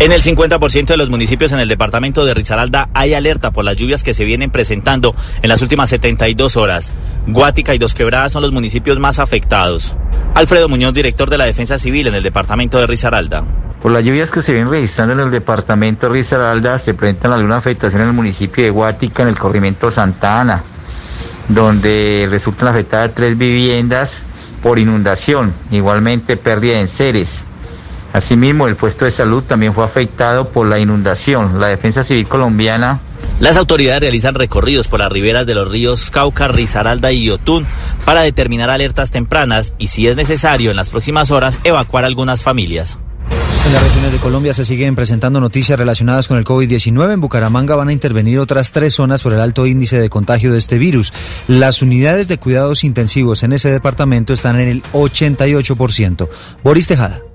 En 0.00 0.12
el 0.12 0.22
50% 0.22 0.86
de 0.86 0.96
los 0.96 1.10
municipios 1.10 1.50
en 1.50 1.58
el 1.58 1.68
departamento 1.68 2.24
de 2.24 2.32
Risaralda 2.32 2.88
hay 2.94 3.14
alerta 3.14 3.50
por 3.50 3.64
las 3.64 3.74
lluvias 3.74 4.04
que 4.04 4.14
se 4.14 4.24
vienen 4.24 4.52
presentando 4.52 5.12
en 5.42 5.48
las 5.48 5.60
últimas 5.60 5.90
72 5.90 6.56
horas. 6.56 6.92
Guática 7.26 7.74
y 7.74 7.78
Dos 7.78 7.94
Quebradas 7.94 8.30
son 8.30 8.42
los 8.42 8.52
municipios 8.52 9.00
más 9.00 9.18
afectados. 9.18 9.96
Alfredo 10.34 10.68
Muñoz, 10.68 10.94
director 10.94 11.28
de 11.28 11.38
la 11.38 11.46
Defensa 11.46 11.78
Civil 11.78 12.06
en 12.06 12.14
el 12.14 12.22
departamento 12.22 12.78
de 12.78 12.86
Risaralda. 12.86 13.42
Por 13.82 13.90
las 13.90 14.04
lluvias 14.04 14.30
que 14.30 14.40
se 14.40 14.52
vienen 14.52 14.70
registrando 14.70 15.14
en 15.14 15.20
el 15.20 15.32
departamento 15.32 16.06
de 16.06 16.12
Risaralda, 16.12 16.78
se 16.78 16.94
presentan 16.94 17.32
alguna 17.32 17.56
afectación 17.56 18.02
en 18.02 18.08
el 18.08 18.14
municipio 18.14 18.62
de 18.62 18.70
Guática, 18.70 19.24
en 19.24 19.30
el 19.30 19.38
corrimiento 19.38 19.90
Santa 19.90 20.40
Ana, 20.40 20.62
donde 21.48 22.28
resultan 22.30 22.68
afectadas 22.68 23.10
tres 23.16 23.36
viviendas 23.36 24.22
por 24.62 24.78
inundación, 24.78 25.52
igualmente 25.72 26.36
pérdida 26.36 26.74
de 26.74 26.80
enseres. 26.82 27.47
Asimismo, 28.12 28.66
el 28.66 28.76
puesto 28.76 29.04
de 29.04 29.10
salud 29.10 29.42
también 29.42 29.74
fue 29.74 29.84
afectado 29.84 30.48
por 30.48 30.66
la 30.66 30.78
inundación. 30.78 31.60
La 31.60 31.68
Defensa 31.68 32.02
Civil 32.02 32.26
colombiana 32.26 33.00
Las 33.40 33.56
autoridades 33.56 34.00
realizan 34.00 34.34
recorridos 34.34 34.88
por 34.88 35.00
las 35.00 35.12
riberas 35.12 35.46
de 35.46 35.54
los 35.54 35.70
ríos 35.70 36.10
Cauca, 36.10 36.48
Risaralda 36.48 37.12
y 37.12 37.24
Yotún 37.24 37.66
para 38.04 38.22
determinar 38.22 38.70
alertas 38.70 39.10
tempranas 39.10 39.74
y, 39.78 39.88
si 39.88 40.06
es 40.06 40.16
necesario, 40.16 40.70
en 40.70 40.76
las 40.76 40.90
próximas 40.90 41.30
horas 41.30 41.60
evacuar 41.64 42.04
algunas 42.04 42.42
familias. 42.42 42.98
En 43.66 43.74
las 43.74 43.82
regiones 43.82 44.12
de 44.12 44.18
Colombia 44.18 44.54
se 44.54 44.64
siguen 44.64 44.96
presentando 44.96 45.40
noticias 45.40 45.78
relacionadas 45.78 46.26
con 46.26 46.38
el 46.38 46.44
COVID-19. 46.44 47.12
En 47.12 47.20
Bucaramanga 47.20 47.74
van 47.74 47.88
a 47.88 47.92
intervenir 47.92 48.38
otras 48.38 48.72
tres 48.72 48.94
zonas 48.94 49.22
por 49.22 49.34
el 49.34 49.40
alto 49.40 49.66
índice 49.66 50.00
de 50.00 50.08
contagio 50.08 50.50
de 50.52 50.58
este 50.58 50.78
virus. 50.78 51.12
Las 51.48 51.82
unidades 51.82 52.28
de 52.28 52.38
cuidados 52.38 52.82
intensivos 52.82 53.42
en 53.42 53.52
ese 53.52 53.70
departamento 53.70 54.32
están 54.32 54.58
en 54.58 54.68
el 54.68 54.82
88%. 54.94 56.28
Boris 56.64 56.86
Tejada. 56.86 57.27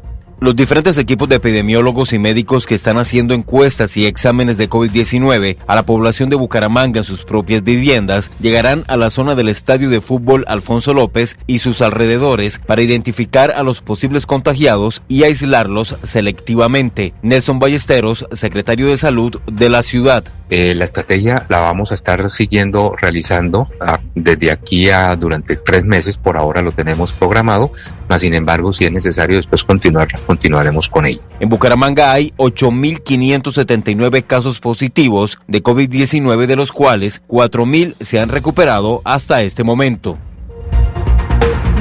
Los 0.43 0.57
diferentes 0.57 0.97
equipos 0.97 1.29
de 1.29 1.37
epidemiólogos 1.37 2.11
y 2.11 2.19
médicos 2.19 2.65
que 2.65 2.75
están 2.75 2.97
haciendo 2.97 3.33
encuestas 3.33 3.95
y 3.95 4.05
exámenes 4.05 4.57
de 4.57 4.69
COVID-19 4.69 5.55
a 5.65 5.73
la 5.73 5.83
población 5.83 6.29
de 6.29 6.35
Bucaramanga 6.35 6.97
en 6.97 7.05
sus 7.05 7.23
propias 7.23 7.63
viviendas 7.63 8.29
llegarán 8.41 8.83
a 8.89 8.97
la 8.97 9.09
zona 9.09 9.35
del 9.35 9.47
estadio 9.47 9.89
de 9.89 10.01
fútbol 10.01 10.43
Alfonso 10.49 10.93
López 10.93 11.37
y 11.47 11.59
sus 11.59 11.81
alrededores 11.81 12.59
para 12.59 12.81
identificar 12.81 13.51
a 13.51 13.63
los 13.63 13.79
posibles 13.79 14.25
contagiados 14.25 15.01
y 15.07 15.23
aislarlos 15.23 15.95
selectivamente. 16.03 17.13
Nelson 17.21 17.59
Ballesteros, 17.59 18.25
secretario 18.33 18.89
de 18.89 18.97
Salud 18.97 19.39
de 19.49 19.69
la 19.69 19.81
ciudad. 19.81 20.25
Eh, 20.49 20.75
la 20.75 20.85
estrategia 20.85 21.47
la 21.49 21.61
vamos 21.61 21.91
a 21.91 21.95
estar 21.95 22.29
siguiendo, 22.29 22.95
realizando 22.95 23.69
ah, 23.79 23.99
desde 24.13 24.51
aquí 24.51 24.89
a 24.89 25.15
durante 25.15 25.55
tres 25.55 25.83
meses. 25.83 26.19
Por 26.19 26.37
ahora 26.37 26.61
lo 26.61 26.71
tenemos 26.71 27.11
programado, 27.11 27.71
mas 28.07 28.21
sin 28.21 28.35
embargo, 28.35 28.71
si 28.71 28.85
es 28.85 28.91
necesario 28.91 29.37
después 29.37 29.63
continuar, 29.63 30.09
continuaremos 30.33 30.89
con 30.89 31.05
ello. 31.05 31.21
En 31.39 31.47
Bucaramanga 31.47 32.11
hay 32.11 32.33
8.579 32.37 34.23
casos 34.25 34.59
positivos 34.59 35.37
de 35.47 35.61
COVID-19, 35.61 36.47
de 36.47 36.55
los 36.55 36.71
cuales 36.71 37.21
4.000 37.27 37.93
se 38.01 38.19
han 38.19 38.29
recuperado 38.29 39.01
hasta 39.05 39.43
este 39.43 39.63
momento. 39.63 40.17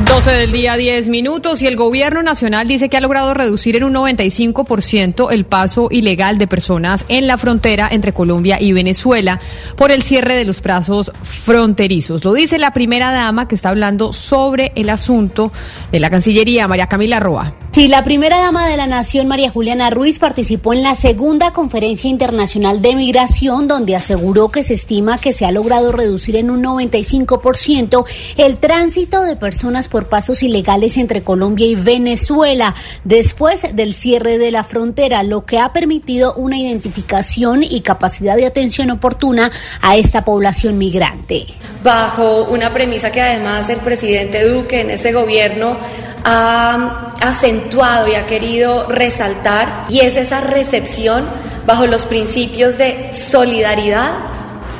12 0.04 0.30
del 0.30 0.52
día, 0.52 0.76
10 0.76 1.08
minutos, 1.08 1.62
y 1.62 1.66
el 1.66 1.76
gobierno 1.76 2.22
nacional 2.22 2.66
dice 2.66 2.88
que 2.88 2.96
ha 2.96 3.00
logrado 3.00 3.34
reducir 3.34 3.76
en 3.76 3.84
un 3.84 3.94
95% 3.94 5.32
el 5.32 5.44
paso 5.44 5.88
ilegal 5.90 6.38
de 6.38 6.46
personas 6.46 7.04
en 7.08 7.26
la 7.26 7.38
frontera 7.38 7.88
entre 7.90 8.12
Colombia 8.12 8.60
y 8.60 8.72
Venezuela 8.72 9.40
por 9.76 9.90
el 9.90 10.02
cierre 10.02 10.34
de 10.34 10.44
los 10.44 10.60
plazos 10.60 11.12
fronterizos. 11.22 12.24
Lo 12.24 12.32
dice 12.32 12.58
la 12.58 12.72
primera 12.72 13.12
dama 13.12 13.48
que 13.48 13.54
está 13.54 13.70
hablando 13.70 14.12
sobre 14.12 14.72
el 14.76 14.90
asunto 14.90 15.52
de 15.90 16.00
la 16.00 16.10
Cancillería, 16.10 16.68
María 16.68 16.86
Camila 16.86 17.20
Roa. 17.20 17.54
Sí, 17.72 17.88
la 17.88 18.04
primera 18.04 18.38
dama 18.38 18.68
de 18.68 18.76
la 18.76 18.86
Nación, 18.86 19.28
María 19.28 19.50
Juliana 19.50 19.88
Ruiz, 19.88 20.18
participó 20.18 20.74
en 20.74 20.82
la 20.82 20.94
segunda 20.94 21.54
conferencia 21.54 22.10
internacional 22.10 22.82
de 22.82 22.94
migración, 22.94 23.66
donde 23.66 23.96
aseguró 23.96 24.50
que 24.50 24.62
se 24.62 24.74
estima 24.74 25.16
que 25.16 25.32
se 25.32 25.46
ha 25.46 25.52
logrado 25.52 25.90
reducir 25.90 26.36
en 26.36 26.50
un 26.50 26.62
95% 26.62 28.04
el 28.36 28.58
tránsito 28.58 29.22
de 29.22 29.36
personas 29.36 29.88
por 29.92 30.06
pasos 30.08 30.42
ilegales 30.42 30.96
entre 30.96 31.22
Colombia 31.22 31.66
y 31.66 31.74
Venezuela 31.74 32.74
después 33.04 33.76
del 33.76 33.92
cierre 33.92 34.38
de 34.38 34.50
la 34.50 34.64
frontera, 34.64 35.22
lo 35.22 35.44
que 35.44 35.58
ha 35.58 35.74
permitido 35.74 36.32
una 36.32 36.56
identificación 36.56 37.62
y 37.62 37.82
capacidad 37.82 38.34
de 38.36 38.46
atención 38.46 38.90
oportuna 38.90 39.52
a 39.82 39.96
esta 39.96 40.24
población 40.24 40.78
migrante. 40.78 41.44
Bajo 41.84 42.44
una 42.44 42.72
premisa 42.72 43.12
que 43.12 43.20
además 43.20 43.68
el 43.68 43.80
presidente 43.80 44.48
Duque 44.48 44.80
en 44.80 44.88
este 44.88 45.12
gobierno 45.12 45.76
ha 46.24 47.12
acentuado 47.20 48.08
y 48.08 48.14
ha 48.14 48.24
querido 48.24 48.88
resaltar, 48.88 49.84
y 49.90 50.00
es 50.00 50.16
esa 50.16 50.40
recepción 50.40 51.26
bajo 51.66 51.86
los 51.86 52.06
principios 52.06 52.78
de 52.78 53.10
solidaridad, 53.12 54.12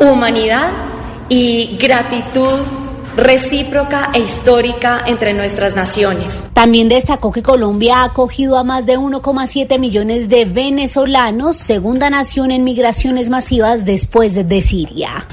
humanidad 0.00 0.70
y 1.28 1.76
gratitud 1.78 2.81
recíproca 3.16 4.10
e 4.14 4.20
histórica 4.20 5.02
entre 5.06 5.34
nuestras 5.34 5.74
naciones. 5.74 6.42
También 6.54 6.88
destacó 6.88 7.32
que 7.32 7.42
Colombia 7.42 7.98
ha 7.98 8.04
acogido 8.04 8.58
a 8.58 8.64
más 8.64 8.86
de 8.86 8.98
1,7 8.98 9.78
millones 9.78 10.28
de 10.28 10.44
venezolanos, 10.44 11.56
segunda 11.56 12.10
nación 12.10 12.50
en 12.50 12.64
migraciones 12.64 13.28
masivas 13.28 13.84
después 13.84 14.48
de 14.48 14.62
Siria. 14.62 15.26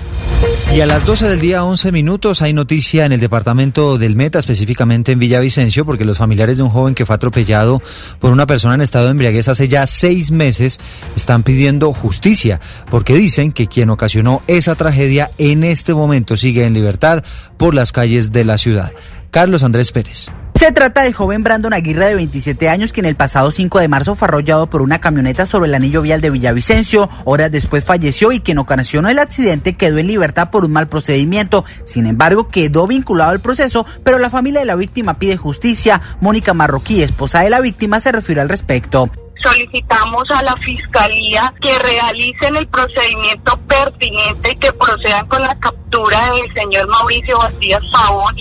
Y 0.74 0.82
a 0.82 0.86
las 0.86 1.04
12 1.04 1.28
del 1.28 1.40
día, 1.40 1.64
11 1.64 1.92
minutos, 1.92 2.44
hay 2.44 2.54
noticia 2.54 3.04
en 3.06 3.12
el 3.12 3.20
departamento 3.20 3.98
del 3.98 4.16
Meta, 4.16 4.38
específicamente 4.38 5.12
en 5.12 5.20
Villavicencio, 5.20 5.84
porque 5.84 6.06
los 6.06 6.20
familiares 6.20 6.58
de 6.58 6.64
un 6.64 6.70
joven 6.70 6.94
que 6.94 7.08
fue 7.08 7.16
atropellado 7.16 7.82
por 8.20 8.32
una 8.32 8.46
persona 8.46 8.76
en 8.76 8.82
estado 8.82 9.06
de 9.06 9.12
embriaguez 9.12 9.48
hace 9.48 9.68
ya 9.68 9.88
seis 9.88 10.30
meses 10.30 10.80
están 11.16 11.42
pidiendo 11.42 11.92
justicia, 11.92 12.62
porque 12.92 13.16
dicen 13.16 13.52
que 13.52 13.66
quien 13.66 13.90
ocasionó 13.90 14.44
esa 14.46 14.76
tragedia 14.76 15.32
en 15.40 15.64
este 15.64 15.96
momento 15.96 16.38
sigue 16.38 16.66
en 16.66 16.76
libertad 16.76 17.24
por 17.58 17.69
las 17.74 17.92
calles 17.92 18.32
de 18.32 18.46
la 18.46 18.58
ciudad. 18.58 18.92
Carlos 19.32 19.64
Andrés 19.64 19.92
Pérez. 19.92 20.30
Se 20.60 20.74
trata 20.74 21.04
del 21.04 21.14
joven 21.14 21.42
Brandon 21.42 21.74
Aguirre 21.74 22.08
de 22.08 22.16
27 22.16 22.68
años, 22.68 22.92
quien 22.92 23.06
el 23.06 23.16
pasado 23.16 23.50
5 23.50 23.80
de 23.80 23.88
marzo 23.88 24.14
fue 24.16 24.28
arrollado 24.28 24.70
por 24.70 24.82
una 24.82 25.00
camioneta 25.00 25.46
sobre 25.46 25.70
el 25.70 25.76
anillo 25.76 26.02
vial 26.02 26.20
de 26.20 26.32
Villavicencio. 26.32 27.10
Horas 27.24 27.50
después 27.50 27.86
falleció 27.86 28.34
y 28.34 28.42
quien 28.42 28.58
ocasionó 28.58 29.08
el 29.08 29.20
accidente 29.20 29.78
quedó 29.78 30.00
en 30.00 30.08
libertad 30.08 30.50
por 30.50 30.66
un 30.66 30.74
mal 30.74 30.90
procedimiento. 30.90 31.64
Sin 31.86 32.08
embargo, 32.08 32.50
quedó 32.50 32.88
vinculado 32.88 33.32
al 33.32 33.40
proceso, 33.40 33.86
pero 34.04 34.20
la 34.20 34.30
familia 34.30 34.60
de 34.60 34.66
la 34.66 34.76
víctima 34.76 35.18
pide 35.18 35.38
justicia. 35.38 36.02
Mónica 36.20 36.54
Marroquí, 36.54 37.04
esposa 37.04 37.40
de 37.40 37.52
la 37.52 37.62
víctima, 37.62 38.02
se 38.02 38.12
refirió 38.12 38.42
al 38.42 38.50
respecto 38.50 39.10
solicitamos 39.42 40.24
a 40.32 40.44
la 40.44 40.56
fiscalía 40.58 41.54
que 41.62 41.78
realicen 41.80 42.56
el 42.56 42.68
procedimiento 42.68 43.58
pertinente 43.68 44.52
y 44.52 44.56
que 44.56 44.72
procedan 44.74 45.28
con 45.28 45.42
la 45.42 45.58
captura 45.60 46.18
del 46.34 46.54
señor 46.54 46.88
Mauricio 46.88 47.38
Bastías 47.38 47.82
Pavón 47.92 48.36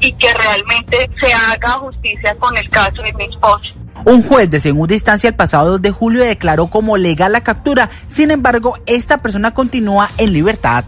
y 0.00 0.12
que 0.12 0.32
realmente 0.34 1.10
se 1.18 1.32
haga 1.32 1.70
justicia 1.72 2.34
con 2.38 2.56
el 2.56 2.68
caso 2.70 3.02
de 3.02 3.12
mi 3.14 3.24
esposo. 3.24 3.74
Un 4.04 4.22
juez 4.22 4.50
de 4.50 4.60
segunda 4.60 4.94
instancia 4.94 5.28
el 5.28 5.34
pasado 5.34 5.72
2 5.72 5.82
de 5.82 5.90
julio 5.90 6.24
declaró 6.24 6.68
como 6.68 6.96
legal 6.96 7.32
la 7.32 7.42
captura, 7.42 7.90
sin 8.06 8.30
embargo, 8.30 8.78
esta 8.86 9.20
persona 9.20 9.52
continúa 9.52 10.10
en 10.16 10.32
libertad. 10.32 10.84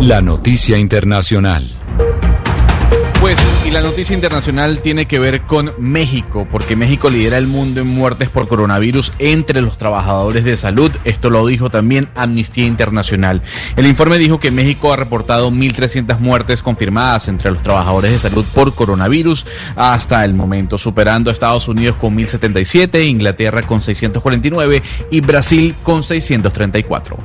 La 0.00 0.22
noticia 0.22 0.78
internacional. 0.78 1.68
Pues, 3.20 3.38
y 3.66 3.70
la 3.70 3.82
noticia 3.82 4.14
internacional 4.14 4.80
tiene 4.80 5.04
que 5.04 5.18
ver 5.18 5.42
con 5.42 5.74
México, 5.78 6.48
porque 6.50 6.74
México 6.74 7.10
lidera 7.10 7.36
el 7.36 7.46
mundo 7.46 7.82
en 7.82 7.86
muertes 7.86 8.30
por 8.30 8.48
coronavirus 8.48 9.12
entre 9.18 9.60
los 9.60 9.76
trabajadores 9.76 10.42
de 10.44 10.56
salud. 10.56 10.90
Esto 11.04 11.28
lo 11.28 11.46
dijo 11.46 11.68
también 11.68 12.08
Amnistía 12.14 12.64
Internacional. 12.64 13.42
El 13.76 13.86
informe 13.86 14.16
dijo 14.16 14.40
que 14.40 14.50
México 14.50 14.90
ha 14.90 14.96
reportado 14.96 15.50
1.300 15.50 16.18
muertes 16.18 16.62
confirmadas 16.62 17.28
entre 17.28 17.50
los 17.50 17.62
trabajadores 17.62 18.10
de 18.10 18.18
salud 18.18 18.44
por 18.54 18.74
coronavirus 18.74 19.44
hasta 19.76 20.24
el 20.24 20.32
momento, 20.32 20.78
superando 20.78 21.28
a 21.28 21.34
Estados 21.34 21.68
Unidos 21.68 21.96
con 21.96 22.16
1.077, 22.16 23.06
Inglaterra 23.06 23.62
con 23.62 23.82
649 23.82 24.82
y 25.10 25.20
Brasil 25.20 25.74
con 25.82 26.02
634. 26.02 27.18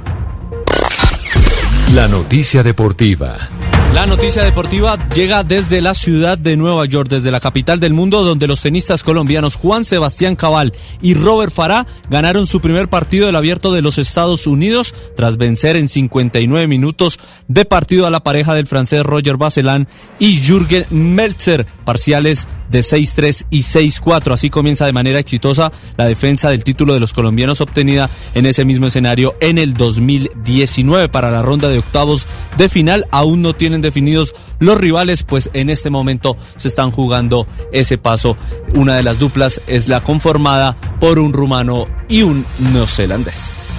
La 1.93 2.09
noticia 2.09 2.63
deportiva. 2.63 3.37
La 3.95 4.05
noticia 4.05 4.43
deportiva 4.43 4.97
llega 5.15 5.45
desde 5.45 5.81
la 5.81 5.93
ciudad 5.93 6.37
de 6.37 6.57
Nueva 6.57 6.85
York, 6.85 7.07
desde 7.09 7.31
la 7.31 7.39
capital 7.39 7.79
del 7.79 7.93
mundo, 7.93 8.25
donde 8.25 8.45
los 8.45 8.61
tenistas 8.61 9.03
colombianos 9.03 9.55
Juan 9.55 9.85
Sebastián 9.85 10.35
Cabal 10.35 10.73
y 11.01 11.13
Robert 11.13 11.53
Farah 11.53 11.87
ganaron 12.09 12.45
su 12.45 12.59
primer 12.59 12.89
partido 12.89 13.25
del 13.25 13.37
abierto 13.37 13.71
de 13.71 13.81
los 13.81 13.97
Estados 13.97 14.47
Unidos 14.47 14.93
tras 15.15 15.37
vencer 15.37 15.77
en 15.77 15.87
59 15.87 16.67
minutos 16.67 17.21
de 17.47 17.63
partido 17.63 18.05
a 18.05 18.11
la 18.11 18.21
pareja 18.21 18.53
del 18.53 18.67
francés 18.67 19.01
Roger 19.01 19.37
Baselan 19.37 19.87
y 20.19 20.41
Jürgen 20.41 20.85
Meltzer, 20.89 21.65
parciales 21.85 22.49
de 22.69 22.79
6-3 22.79 23.45
y 23.49 23.59
6-4. 23.59 24.33
Así 24.33 24.49
comienza 24.49 24.85
de 24.85 24.93
manera 24.93 25.19
exitosa 25.19 25.71
la 25.97 26.05
defensa 26.05 26.49
del 26.49 26.63
título 26.63 26.93
de 26.93 26.99
los 26.99 27.13
colombianos 27.13 27.61
obtenida 27.61 28.09
en 28.33 28.45
ese 28.45 28.65
mismo 28.65 28.87
escenario 28.87 29.35
en 29.39 29.57
el 29.57 29.73
2019. 29.73 31.09
Para 31.09 31.31
la 31.31 31.41
ronda 31.41 31.69
de 31.69 31.79
octavos 31.79 32.27
de 32.57 32.69
final 32.69 33.07
aún 33.11 33.41
no 33.41 33.53
tienen 33.55 33.81
definidos 33.81 34.35
los 34.59 34.77
rivales, 34.77 35.23
pues 35.23 35.49
en 35.53 35.69
este 35.69 35.89
momento 35.89 36.37
se 36.55 36.67
están 36.67 36.91
jugando 36.91 37.47
ese 37.71 37.97
paso. 37.97 38.37
Una 38.73 38.95
de 38.95 39.03
las 39.03 39.19
duplas 39.19 39.61
es 39.67 39.87
la 39.87 40.01
conformada 40.01 40.77
por 40.99 41.19
un 41.19 41.33
rumano 41.33 41.87
y 42.07 42.21
un 42.21 42.45
neozelandés. 42.73 43.69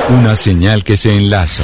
Una 0.10 0.36
señal 0.36 0.84
que 0.84 0.96
se 0.98 1.18
enlaza 1.18 1.64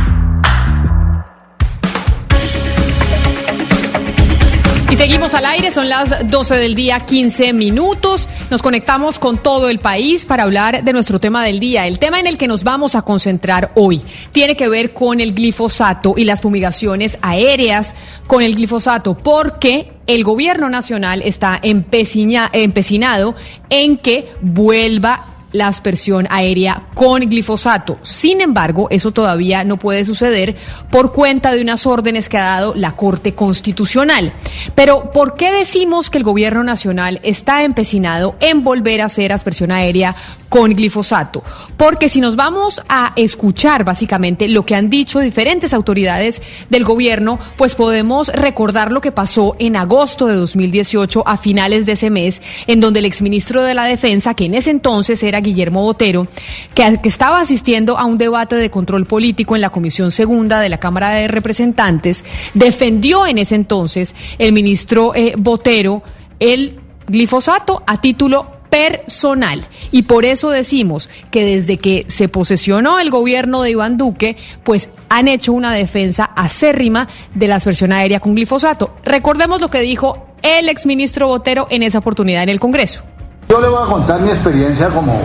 Y 4.91 4.97
seguimos 4.97 5.33
al 5.33 5.45
aire, 5.45 5.71
son 5.71 5.87
las 5.87 6.29
12 6.29 6.57
del 6.57 6.75
día, 6.75 6.99
15 6.99 7.53
minutos. 7.53 8.27
Nos 8.49 8.61
conectamos 8.61 9.19
con 9.19 9.37
todo 9.37 9.69
el 9.69 9.79
país 9.79 10.25
para 10.25 10.43
hablar 10.43 10.83
de 10.83 10.91
nuestro 10.91 11.17
tema 11.17 11.45
del 11.45 11.61
día. 11.61 11.87
El 11.87 11.97
tema 11.97 12.19
en 12.19 12.27
el 12.27 12.37
que 12.37 12.49
nos 12.49 12.65
vamos 12.65 12.95
a 12.95 13.03
concentrar 13.03 13.71
hoy 13.75 14.01
tiene 14.31 14.57
que 14.57 14.67
ver 14.67 14.93
con 14.93 15.21
el 15.21 15.33
glifosato 15.33 16.15
y 16.17 16.25
las 16.25 16.41
fumigaciones 16.41 17.17
aéreas 17.21 17.95
con 18.27 18.43
el 18.43 18.53
glifosato, 18.53 19.17
porque 19.17 19.93
el 20.07 20.25
gobierno 20.25 20.69
nacional 20.69 21.21
está 21.23 21.57
empecinado 21.63 23.35
en 23.69 23.97
que 23.97 24.29
vuelva 24.41 25.30
la 25.51 25.67
aspersión 25.67 26.27
aérea 26.29 26.83
con 26.93 27.21
glifosato. 27.21 27.97
Sin 28.01 28.41
embargo, 28.41 28.87
eso 28.89 29.11
todavía 29.11 29.63
no 29.63 29.77
puede 29.77 30.05
suceder 30.05 30.55
por 30.89 31.13
cuenta 31.13 31.51
de 31.51 31.61
unas 31.61 31.85
órdenes 31.85 32.29
que 32.29 32.37
ha 32.37 32.45
dado 32.45 32.73
la 32.75 32.95
Corte 32.95 33.35
Constitucional. 33.35 34.33
Pero, 34.75 35.11
¿por 35.11 35.35
qué 35.35 35.51
decimos 35.51 36.09
que 36.09 36.17
el 36.17 36.23
gobierno 36.23 36.63
nacional 36.63 37.19
está 37.23 37.63
empecinado 37.63 38.35
en 38.39 38.63
volver 38.63 39.01
a 39.01 39.05
hacer 39.05 39.33
aspersión 39.33 39.71
aérea 39.71 40.15
con 40.49 40.71
glifosato? 40.71 41.43
Porque 41.77 42.09
si 42.09 42.21
nos 42.21 42.35
vamos 42.35 42.81
a 42.89 43.13
escuchar 43.15 43.83
básicamente 43.83 44.47
lo 44.47 44.65
que 44.65 44.75
han 44.75 44.89
dicho 44.89 45.19
diferentes 45.19 45.73
autoridades 45.73 46.41
del 46.69 46.83
gobierno, 46.83 47.39
pues 47.57 47.75
podemos 47.75 48.29
recordar 48.29 48.91
lo 48.91 49.01
que 49.01 49.11
pasó 49.11 49.55
en 49.59 49.75
agosto 49.75 50.27
de 50.27 50.35
2018 50.35 51.23
a 51.25 51.37
finales 51.37 51.85
de 51.85 51.93
ese 51.93 52.09
mes, 52.09 52.41
en 52.67 52.79
donde 52.79 52.99
el 52.99 53.05
exministro 53.05 53.63
de 53.63 53.73
la 53.73 53.85
Defensa, 53.85 54.33
que 54.33 54.45
en 54.45 54.55
ese 54.55 54.71
entonces 54.71 55.23
era 55.23 55.40
Guillermo 55.41 55.83
Botero, 55.83 56.27
que, 56.73 56.99
estaba 57.03 57.39
asistiendo 57.39 57.97
a 57.97 58.05
un 58.05 58.17
debate 58.17 58.55
de 58.55 58.69
control 58.69 59.05
político 59.05 59.55
en 59.55 59.61
la 59.61 59.69
Comisión 59.69 60.11
Segunda 60.11 60.59
de 60.59 60.69
la 60.69 60.79
Cámara 60.79 61.09
de 61.09 61.27
Representantes, 61.27 62.25
defendió 62.53 63.27
en 63.27 63.37
ese 63.37 63.55
entonces 63.55 64.15
el 64.37 64.53
ministro 64.53 65.13
eh, 65.15 65.33
Botero 65.37 66.03
el 66.39 66.79
glifosato 67.07 67.83
a 67.85 68.01
título 68.01 68.61
personal. 68.71 69.67
Y 69.91 70.03
por 70.03 70.25
eso 70.25 70.49
decimos 70.49 71.09
que 71.29 71.43
desde 71.43 71.77
que 71.77 72.05
se 72.07 72.29
posesionó 72.29 72.99
el 72.99 73.11
gobierno 73.11 73.61
de 73.61 73.71
Iván 73.71 73.97
Duque, 73.97 74.37
pues 74.63 74.89
han 75.09 75.27
hecho 75.27 75.53
una 75.53 75.73
defensa 75.73 76.23
acérrima 76.23 77.07
de 77.35 77.47
la 77.47 77.57
aspersión 77.57 77.91
aérea 77.91 78.21
con 78.21 78.33
glifosato. 78.33 78.95
Recordemos 79.03 79.61
lo 79.61 79.69
que 79.69 79.81
dijo 79.81 80.25
el 80.41 80.69
exministro 80.69 81.27
Botero 81.27 81.67
en 81.69 81.83
esa 81.83 81.99
oportunidad 81.99 82.43
en 82.43 82.49
el 82.49 82.59
Congreso. 82.59 83.03
Yo 83.51 83.59
le 83.59 83.67
voy 83.67 83.83
a 83.83 83.85
contar 83.85 84.21
mi 84.21 84.29
experiencia 84.29 84.87
como, 84.87 85.19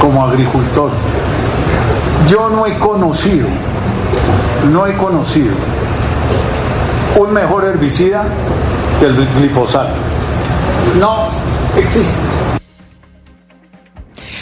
como 0.00 0.24
agricultor. 0.24 0.90
Yo 2.26 2.48
no 2.48 2.66
he 2.66 2.76
conocido, 2.76 3.46
no 4.72 4.84
he 4.88 4.96
conocido 4.96 5.54
un 7.16 7.32
mejor 7.32 7.66
herbicida 7.66 8.24
que 8.98 9.06
el 9.06 9.14
glifosato. 9.38 9.94
No 10.98 11.28
existe. 11.78 12.18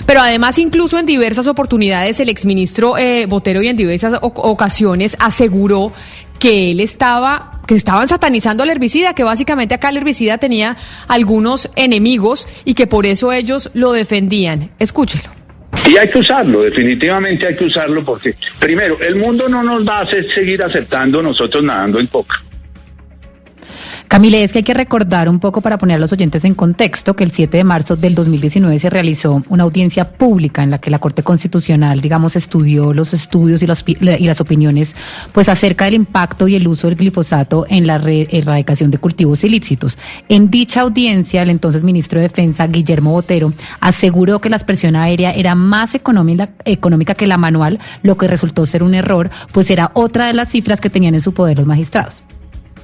Pero 0.07 0.23
además, 0.23 0.59
incluso 0.59 0.99
en 0.99 1.05
diversas 1.05 1.47
oportunidades, 1.47 2.21
el 2.21 2.31
exministro 2.31 2.97
eh, 2.97 3.27
Botero 3.27 3.61
y 3.61 3.69
en 3.69 3.77
diversas 3.77 4.19
ocasiones 4.23 5.15
aseguró 5.21 5.93
que 6.41 6.73
él 6.73 6.81
estaba 6.81 7.61
que 7.69 7.77
estaban 7.77 8.09
satanizando 8.09 8.65
al 8.65 8.71
herbicida, 8.71 9.15
que 9.15 9.23
básicamente 9.23 9.77
acá 9.77 9.91
el 9.91 9.99
herbicida 9.99 10.39
tenía 10.39 10.77
algunos 11.07 11.71
enemigos 11.77 12.49
y 12.65 12.75
que 12.75 12.89
por 12.89 13.07
eso 13.07 13.33
ellos 13.33 13.71
lo 13.75 13.93
defendían. 13.93 14.71
Escúchelo. 14.81 15.31
Y 15.87 15.97
hay 15.97 16.11
que 16.11 16.19
usarlo, 16.19 16.63
definitivamente 16.63 17.47
hay 17.47 17.57
que 17.57 17.67
usarlo 17.67 18.05
porque, 18.05 18.35
primero, 18.59 18.99
el 19.01 19.15
mundo 19.15 19.47
no 19.47 19.63
nos 19.63 19.87
va 19.87 19.99
a 19.99 20.03
hacer 20.03 20.27
seguir 20.35 20.61
aceptando 20.65 21.23
nosotros 21.23 21.63
nadando 21.63 22.01
en 22.01 22.09
coca. 22.09 22.43
Camille, 24.09 24.43
es 24.43 24.53
que 24.53 24.59
hay 24.59 24.65
que 24.65 24.75
recordar 24.75 25.29
un 25.29 25.39
poco 25.39 25.61
para 25.61 25.79
poner 25.79 25.97
a 25.97 25.99
los 26.01 26.13
oyentes 26.13 26.45
en 26.45 26.55
contexto 26.55 27.15
que 27.15 27.25
el 27.25 27.31
7 27.31 27.57
de 27.57 27.65
marzo 27.65 27.97
del 27.97 28.15
2019 28.15 28.79
se 28.79 28.91
realizó 28.91 29.43
una 29.49 29.65
audiencia 29.65 30.11
pública 30.11 30.63
en 30.63 30.71
la 30.71 30.79
que 30.79 30.91
la 30.91 30.99
Corte 30.99 31.23
Constitucional, 31.23 32.01
digamos, 32.01 32.37
estudió 32.37 32.93
los 32.93 33.15
estudios 33.15 33.63
y, 33.63 33.67
y 33.67 34.27
las 34.27 34.41
opiniones 34.41 34.95
pues 35.33 35.49
acerca 35.49 35.85
del 35.85 35.95
impacto 35.95 36.49
y 36.49 36.57
el 36.57 36.67
uso 36.67 36.89
del 36.89 36.97
glifosato 36.97 37.67
en 37.69 37.87
la 37.87 37.97
erradicación 37.97 38.91
de 38.91 38.99
cultivos 38.99 39.45
ilícitos. 39.45 39.99
En 40.29 40.51
dicha 40.51 40.83
audiencia, 40.83 41.43
el 41.43 41.51
entonces 41.51 41.83
ministro 41.83 42.21
de 42.21 42.29
Defensa, 42.29 42.67
Guillermo 42.67 43.13
Botero, 43.13 43.53
aseguró 43.81 44.41
que 44.41 44.51
la 44.51 44.57
aspersión 44.57 44.97
aérea 44.97 45.33
era 45.33 45.55
más 45.55 45.95
económica 45.95 47.15
que 47.15 47.27
la 47.27 47.37
manual, 47.37 47.79
lo 48.03 48.17
que 48.17 48.27
resultó 48.27 48.67
ser 48.67 48.83
un 48.83 48.95
error, 48.95 49.31
pues 49.53 49.71
era 49.71 49.91
otra 49.95 50.27
de 50.27 50.35
las 50.35 50.51
cifras 50.51 50.81
que 50.81 50.91
tenían 50.91 51.15
en 51.15 51.21
su 51.21 51.33
poder 51.35 51.59
los 51.59 51.67
magistrados. 51.67 52.23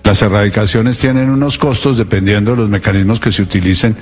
Las 0.07 0.23
erradicaciones 0.23 1.01
tienen 1.01 1.29
unos 1.31 1.59
costos, 1.59 1.99
dependiendo 1.99 2.53
de 2.53 2.59
los 2.59 2.71
mecanismos 2.71 3.19
que 3.19 3.33
se 3.33 3.43
utilicen, 3.43 3.97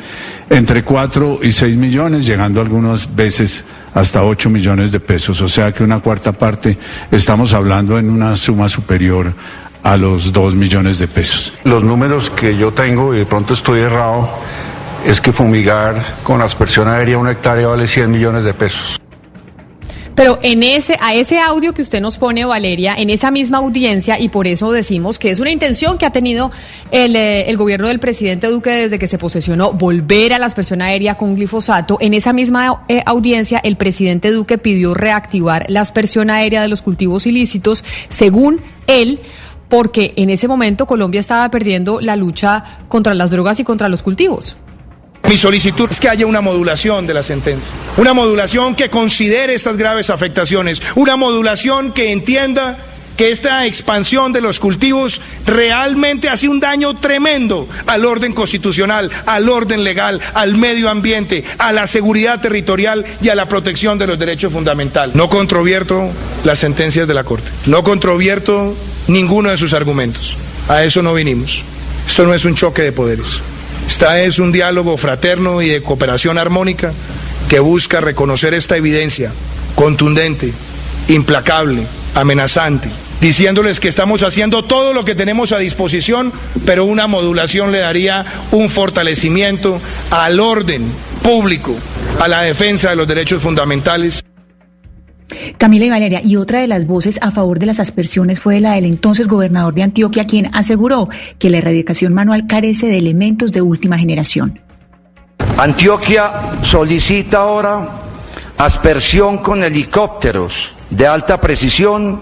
entre 0.50 0.82
4 0.82 1.38
y 1.42 1.50
6 1.50 1.78
millones, 1.78 2.26
llegando 2.26 2.60
algunas 2.60 3.16
veces 3.16 3.64
hasta 3.94 4.22
8 4.22 4.50
millones 4.50 4.92
de 4.92 5.00
pesos. 5.00 5.40
O 5.40 5.48
sea 5.48 5.72
que 5.72 5.82
una 5.82 6.00
cuarta 6.00 6.32
parte, 6.32 6.76
estamos 7.10 7.54
hablando 7.54 7.98
en 7.98 8.10
una 8.10 8.36
suma 8.36 8.68
superior 8.68 9.32
a 9.82 9.96
los 9.96 10.30
2 10.30 10.54
millones 10.56 10.98
de 10.98 11.08
pesos. 11.08 11.54
Los 11.64 11.82
números 11.82 12.28
que 12.28 12.54
yo 12.54 12.74
tengo, 12.74 13.14
y 13.14 13.20
de 13.20 13.26
pronto 13.26 13.54
estoy 13.54 13.80
errado, 13.80 14.28
es 15.06 15.22
que 15.22 15.32
fumigar 15.32 16.16
con 16.22 16.42
aspersión 16.42 16.86
aérea 16.86 17.16
una 17.16 17.32
hectárea 17.32 17.68
vale 17.68 17.86
100 17.86 18.10
millones 18.10 18.44
de 18.44 18.52
pesos. 18.52 19.00
Pero 20.14 20.38
en 20.42 20.62
ese, 20.62 20.96
a 21.00 21.14
ese 21.14 21.40
audio 21.40 21.74
que 21.74 21.82
usted 21.82 22.00
nos 22.00 22.18
pone, 22.18 22.44
Valeria, 22.44 22.94
en 22.96 23.10
esa 23.10 23.30
misma 23.30 23.58
audiencia, 23.58 24.18
y 24.20 24.28
por 24.28 24.46
eso 24.46 24.70
decimos 24.70 25.18
que 25.18 25.30
es 25.30 25.40
una 25.40 25.50
intención 25.50 25.98
que 25.98 26.06
ha 26.06 26.10
tenido 26.10 26.52
el, 26.92 27.16
eh, 27.16 27.50
el 27.50 27.56
gobierno 27.56 27.88
del 27.88 27.98
presidente 27.98 28.46
Duque 28.46 28.70
desde 28.70 28.98
que 28.98 29.08
se 29.08 29.18
posesionó, 29.18 29.72
volver 29.72 30.32
a 30.32 30.38
la 30.38 30.46
aspersión 30.46 30.82
aérea 30.82 31.16
con 31.16 31.34
glifosato. 31.34 31.98
En 32.00 32.14
esa 32.14 32.32
misma 32.32 32.84
eh, 32.88 33.02
audiencia, 33.06 33.60
el 33.64 33.76
presidente 33.76 34.30
Duque 34.30 34.56
pidió 34.58 34.94
reactivar 34.94 35.66
la 35.68 35.80
aspersión 35.80 36.30
aérea 36.30 36.62
de 36.62 36.68
los 36.68 36.82
cultivos 36.82 37.26
ilícitos, 37.26 37.84
según 38.08 38.60
él 38.86 39.20
porque 39.68 40.12
en 40.16 40.30
ese 40.30 40.46
momento 40.46 40.86
Colombia 40.86 41.18
estaba 41.18 41.50
perdiendo 41.50 42.00
la 42.00 42.14
lucha 42.14 42.62
contra 42.86 43.14
las 43.14 43.32
drogas 43.32 43.58
y 43.58 43.64
contra 43.64 43.88
los 43.88 44.02
cultivos. 44.04 44.56
Mi 45.28 45.36
solicitud 45.38 45.88
es 45.90 46.00
que 46.00 46.08
haya 46.08 46.26
una 46.26 46.42
modulación 46.42 47.06
de 47.06 47.14
la 47.14 47.22
sentencia, 47.22 47.70
una 47.96 48.12
modulación 48.12 48.74
que 48.74 48.90
considere 48.90 49.54
estas 49.54 49.76
graves 49.76 50.10
afectaciones, 50.10 50.82
una 50.96 51.16
modulación 51.16 51.92
que 51.92 52.12
entienda 52.12 52.78
que 53.16 53.30
esta 53.30 53.64
expansión 53.64 54.32
de 54.32 54.40
los 54.40 54.58
cultivos 54.58 55.22
realmente 55.46 56.28
hace 56.28 56.48
un 56.48 56.60
daño 56.60 56.96
tremendo 56.96 57.68
al 57.86 58.04
orden 58.04 58.32
constitucional, 58.32 59.10
al 59.26 59.48
orden 59.48 59.84
legal, 59.84 60.20
al 60.34 60.56
medio 60.56 60.90
ambiente, 60.90 61.44
a 61.58 61.72
la 61.72 61.86
seguridad 61.86 62.40
territorial 62.40 63.04
y 63.22 63.28
a 63.28 63.34
la 63.34 63.48
protección 63.48 63.98
de 63.98 64.06
los 64.06 64.18
derechos 64.18 64.52
fundamentales. 64.52 65.16
No 65.16 65.30
controvierto 65.30 66.10
las 66.44 66.58
sentencias 66.58 67.08
de 67.08 67.14
la 67.14 67.24
Corte, 67.24 67.50
no 67.66 67.82
controvierto 67.82 68.76
ninguno 69.06 69.50
de 69.50 69.58
sus 69.58 69.72
argumentos. 69.72 70.36
A 70.68 70.82
eso 70.82 71.02
no 71.02 71.14
vinimos. 71.14 71.62
Esto 72.06 72.26
no 72.26 72.34
es 72.34 72.44
un 72.44 72.54
choque 72.54 72.82
de 72.82 72.92
poderes. 72.92 73.40
Esta 73.86 74.20
es 74.22 74.38
un 74.38 74.52
diálogo 74.52 74.96
fraterno 74.96 75.62
y 75.62 75.68
de 75.68 75.82
cooperación 75.82 76.38
armónica 76.38 76.92
que 77.48 77.60
busca 77.60 78.00
reconocer 78.00 78.54
esta 78.54 78.76
evidencia 78.76 79.32
contundente, 79.74 80.52
implacable, 81.08 81.86
amenazante, 82.14 82.88
diciéndoles 83.20 83.80
que 83.80 83.88
estamos 83.88 84.22
haciendo 84.22 84.64
todo 84.64 84.92
lo 84.92 85.04
que 85.04 85.14
tenemos 85.14 85.52
a 85.52 85.58
disposición, 85.58 86.32
pero 86.64 86.84
una 86.84 87.06
modulación 87.06 87.72
le 87.72 87.78
daría 87.78 88.24
un 88.50 88.70
fortalecimiento 88.70 89.80
al 90.10 90.40
orden 90.40 90.90
público, 91.22 91.74
a 92.20 92.28
la 92.28 92.42
defensa 92.42 92.90
de 92.90 92.96
los 92.96 93.08
derechos 93.08 93.42
fundamentales. 93.42 94.23
Camila 95.58 95.86
y 95.86 95.90
Valeria, 95.90 96.20
y 96.22 96.36
otra 96.36 96.60
de 96.60 96.68
las 96.68 96.86
voces 96.86 97.18
a 97.22 97.30
favor 97.30 97.58
de 97.58 97.66
las 97.66 97.80
aspersiones 97.80 98.40
fue 98.40 98.60
la 98.60 98.74
del 98.74 98.84
entonces 98.84 99.28
gobernador 99.28 99.74
de 99.74 99.82
Antioquia, 99.82 100.26
quien 100.26 100.50
aseguró 100.54 101.08
que 101.38 101.50
la 101.50 101.58
erradicación 101.58 102.14
manual 102.14 102.46
carece 102.46 102.86
de 102.86 102.98
elementos 102.98 103.52
de 103.52 103.62
última 103.62 103.98
generación. 103.98 104.60
Antioquia 105.58 106.30
solicita 106.62 107.38
ahora 107.38 107.88
aspersión 108.58 109.38
con 109.38 109.62
helicópteros 109.62 110.72
de 110.90 111.06
alta 111.06 111.40
precisión 111.40 112.20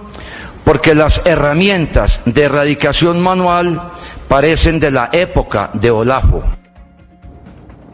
porque 0.65 0.95
las 0.95 1.21
herramientas 1.25 2.21
de 2.25 2.43
erradicación 2.43 3.21
manual 3.21 3.81
parecen 4.29 4.79
de 4.81 4.91
la 4.91 5.11
época 5.13 5.71
de 5.75 5.91
Olafo. 5.91 6.43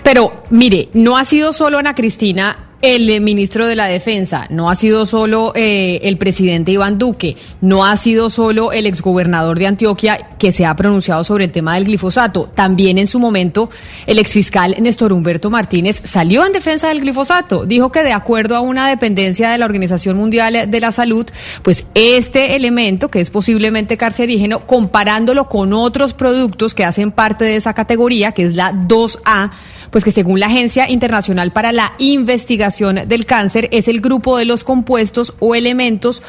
Pero 0.03 0.45
mire, 0.51 0.89
no 0.95 1.17
ha 1.17 1.25
sido 1.25 1.53
solo 1.53 1.79
Ana 1.79 1.95
Cristina 1.95 2.68
el 2.81 3.11
eh, 3.11 3.21
ministro 3.21 3.67
de 3.67 3.77
la 3.77 3.87
Defensa, 3.87 4.47
no 4.51 4.71
ha 4.71 4.77
sido 4.77 5.05
solo 5.07 5.53
eh, 5.55 6.01
el 6.03 6.17
presidente 6.17 6.71
Iván 6.71 6.99
Duque, 6.99 7.37
no 7.61 7.85
ha 7.85 7.97
sido 7.97 8.31
solo 8.31 8.73
el 8.73 8.87
exgobernador 8.87 9.59
de 9.59 9.67
Antioquia 9.67 10.37
que 10.39 10.53
se 10.53 10.65
ha 10.65 10.77
pronunciado 10.77 11.25
sobre 11.25 11.45
el 11.45 11.53
tema 11.53 11.75
del 11.75 11.85
glifosato. 11.85 12.51
También 12.55 12.99
en 12.99 13.07
su 13.07 13.19
momento 13.19 13.71
el 14.07 14.19
exfiscal 14.19 14.77
Néstor 14.81 15.13
Humberto 15.13 15.51
Martínez 15.51 16.01
salió 16.05 16.47
en 16.47 16.53
defensa 16.53 16.89
del 16.89 17.01
glifosato. 17.01 17.67
Dijo 17.67 17.91
que 17.91 18.03
de 18.03 18.13
acuerdo 18.13 18.55
a 18.55 18.61
una 18.61 18.89
dependencia 18.89 19.51
de 19.51 19.59
la 19.59 19.67
Organización 19.67 20.17
Mundial 20.17 20.71
de 20.71 20.81
la 20.81 20.93
Salud, 20.93 21.27
pues 21.63 21.85
este 21.95 22.55
elemento, 22.55 23.09
que 23.09 23.21
es 23.21 23.31
posiblemente 23.31 23.97
carcerígeno, 23.97 24.67
comparándolo 24.67 25.49
con 25.49 25.73
otros 25.73 26.15
productos 26.15 26.75
que 26.75 26.85
hacen 26.85 27.11
parte 27.11 27.45
de 27.45 27.57
esa 27.57 27.75
categoría, 27.75 28.33
que 28.33 28.45
es 28.45 28.55
la 28.55 28.73
2A, 28.73 29.51
pues 29.91 30.05
que 30.05 30.11
según 30.11 30.41
la 30.41 30.47
Agencia 30.47 30.91
Internacional 30.91 31.53
para 31.53 31.73
la 31.73 31.95
Investigación 31.99 33.09
del 33.09 33.27
Cáncer 33.27 33.69
es 33.73 33.89
el 33.89 34.01
grupo 34.01 34.37
de 34.39 34.45
los 34.45 34.65
compuestos 34.65 35.35
o 35.41 35.55
elementos 35.55 36.23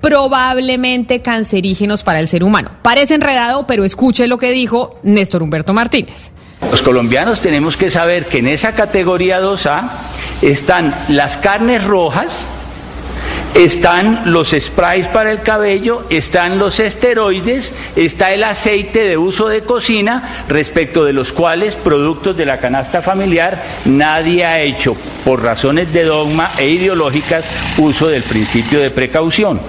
probablemente 0.00 1.20
cancerígenos 1.20 2.02
para 2.04 2.20
el 2.20 2.28
ser 2.28 2.42
humano. 2.42 2.70
Parece 2.82 3.14
enredado, 3.14 3.66
pero 3.66 3.84
escuche 3.84 4.26
lo 4.26 4.38
que 4.38 4.50
dijo 4.50 4.98
Néstor 5.02 5.42
Humberto 5.42 5.74
Martínez. 5.74 6.30
Los 6.70 6.82
colombianos 6.82 7.40
tenemos 7.40 7.76
que 7.76 7.90
saber 7.90 8.24
que 8.26 8.38
en 8.38 8.48
esa 8.48 8.72
categoría 8.72 9.40
2A 9.40 9.90
están 10.42 10.94
las 11.08 11.36
carnes 11.36 11.84
rojas, 11.84 12.46
están 13.54 14.32
los 14.32 14.54
sprays 14.58 15.06
para 15.08 15.32
el 15.32 15.42
cabello, 15.42 16.04
están 16.10 16.58
los 16.58 16.80
esteroides, 16.80 17.72
está 17.96 18.32
el 18.32 18.44
aceite 18.44 19.04
de 19.04 19.16
uso 19.16 19.48
de 19.48 19.62
cocina, 19.62 20.44
respecto 20.48 21.04
de 21.04 21.12
los 21.12 21.32
cuales 21.32 21.76
productos 21.76 22.36
de 22.36 22.46
la 22.46 22.58
canasta 22.58 23.02
familiar 23.02 23.62
nadie 23.84 24.44
ha 24.44 24.60
hecho, 24.60 24.94
por 25.24 25.42
razones 25.42 25.92
de 25.92 26.04
dogma 26.04 26.50
e 26.58 26.68
ideológicas, 26.68 27.44
uso 27.78 28.08
del 28.08 28.22
principio 28.22 28.80
de 28.80 28.90
precaución. 28.90 29.60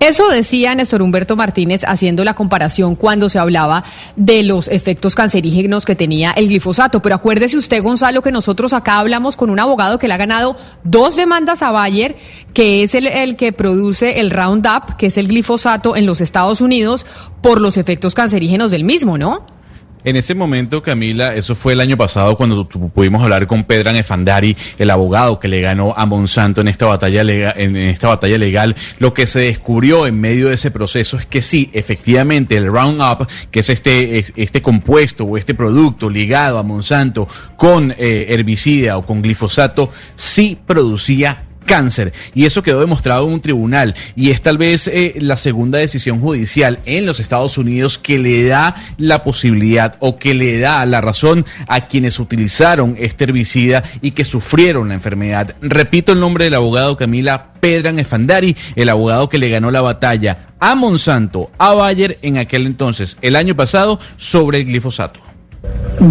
Eso 0.00 0.30
decía 0.30 0.74
Néstor 0.74 1.02
Humberto 1.02 1.36
Martínez 1.36 1.82
haciendo 1.84 2.24
la 2.24 2.32
comparación 2.32 2.96
cuando 2.96 3.28
se 3.28 3.38
hablaba 3.38 3.84
de 4.16 4.42
los 4.42 4.66
efectos 4.68 5.14
cancerígenos 5.14 5.84
que 5.84 5.94
tenía 5.94 6.30
el 6.32 6.48
glifosato. 6.48 7.02
Pero 7.02 7.16
acuérdese 7.16 7.58
usted, 7.58 7.82
Gonzalo, 7.82 8.22
que 8.22 8.32
nosotros 8.32 8.72
acá 8.72 8.98
hablamos 8.98 9.36
con 9.36 9.50
un 9.50 9.60
abogado 9.60 9.98
que 9.98 10.08
le 10.08 10.14
ha 10.14 10.16
ganado 10.16 10.56
dos 10.84 11.16
demandas 11.16 11.62
a 11.62 11.70
Bayer, 11.70 12.16
que 12.54 12.82
es 12.82 12.94
el, 12.94 13.08
el 13.08 13.36
que 13.36 13.52
produce 13.52 14.20
el 14.20 14.30
Roundup, 14.30 14.96
que 14.96 15.06
es 15.06 15.18
el 15.18 15.28
glifosato 15.28 15.94
en 15.94 16.06
los 16.06 16.22
Estados 16.22 16.62
Unidos, 16.62 17.04
por 17.42 17.60
los 17.60 17.76
efectos 17.76 18.14
cancerígenos 18.14 18.70
del 18.70 18.84
mismo, 18.84 19.18
¿no? 19.18 19.59
En 20.04 20.16
ese 20.16 20.34
momento, 20.34 20.82
Camila, 20.82 21.34
eso 21.34 21.54
fue 21.54 21.74
el 21.74 21.80
año 21.80 21.96
pasado 21.96 22.36
cuando 22.36 22.66
pudimos 22.66 23.22
hablar 23.22 23.46
con 23.46 23.64
Pedran 23.64 23.96
Efandari, 23.96 24.56
el 24.78 24.90
abogado 24.90 25.38
que 25.38 25.48
le 25.48 25.60
ganó 25.60 25.94
a 25.96 26.06
Monsanto 26.06 26.60
en 26.62 26.68
esta 26.68 26.86
batalla 26.86 27.22
legal, 27.22 27.54
en 27.56 27.76
esta 27.76 28.08
batalla 28.08 28.38
legal. 28.38 28.74
Lo 28.98 29.12
que 29.12 29.26
se 29.26 29.40
descubrió 29.40 30.06
en 30.06 30.20
medio 30.20 30.48
de 30.48 30.54
ese 30.54 30.70
proceso 30.70 31.18
es 31.18 31.26
que 31.26 31.42
sí, 31.42 31.70
efectivamente, 31.72 32.56
el 32.56 32.66
Roundup, 32.66 33.28
que 33.50 33.60
es 33.60 33.68
este, 33.70 34.24
este 34.36 34.62
compuesto 34.62 35.24
o 35.24 35.36
este 35.36 35.54
producto 35.54 36.08
ligado 36.08 36.58
a 36.58 36.62
Monsanto 36.62 37.28
con 37.56 37.94
eh, 37.98 38.26
herbicida 38.30 38.96
o 38.96 39.04
con 39.04 39.20
glifosato, 39.20 39.92
sí 40.16 40.58
producía 40.66 41.44
cáncer. 41.64 42.12
Y 42.34 42.46
eso 42.46 42.62
quedó 42.62 42.80
demostrado 42.80 43.26
en 43.26 43.34
un 43.34 43.40
tribunal. 43.40 43.94
Y 44.16 44.30
es 44.30 44.42
tal 44.42 44.58
vez 44.58 44.88
eh, 44.88 45.14
la 45.18 45.36
segunda 45.36 45.78
decisión 45.78 46.20
judicial 46.20 46.80
en 46.84 47.06
los 47.06 47.20
Estados 47.20 47.58
Unidos 47.58 47.98
que 47.98 48.18
le 48.18 48.44
da 48.44 48.74
la 48.98 49.22
posibilidad 49.24 49.96
o 50.00 50.18
que 50.18 50.34
le 50.34 50.58
da 50.58 50.84
la 50.86 51.00
razón 51.00 51.44
a 51.68 51.86
quienes 51.86 52.18
utilizaron 52.18 52.96
este 52.98 53.24
herbicida 53.24 53.82
y 54.02 54.12
que 54.12 54.24
sufrieron 54.24 54.88
la 54.88 54.94
enfermedad. 54.94 55.54
Repito 55.60 56.12
el 56.12 56.20
nombre 56.20 56.44
del 56.44 56.54
abogado 56.54 56.96
Camila 56.96 57.52
Pedran 57.60 57.98
Efandari, 57.98 58.56
el 58.74 58.88
abogado 58.88 59.28
que 59.28 59.38
le 59.38 59.48
ganó 59.48 59.70
la 59.70 59.80
batalla 59.80 60.48
a 60.60 60.74
Monsanto, 60.74 61.50
a 61.58 61.72
Bayer 61.72 62.18
en 62.22 62.38
aquel 62.38 62.66
entonces, 62.66 63.16
el 63.22 63.36
año 63.36 63.54
pasado, 63.54 63.98
sobre 64.16 64.58
el 64.58 64.66
glifosato. 64.66 65.20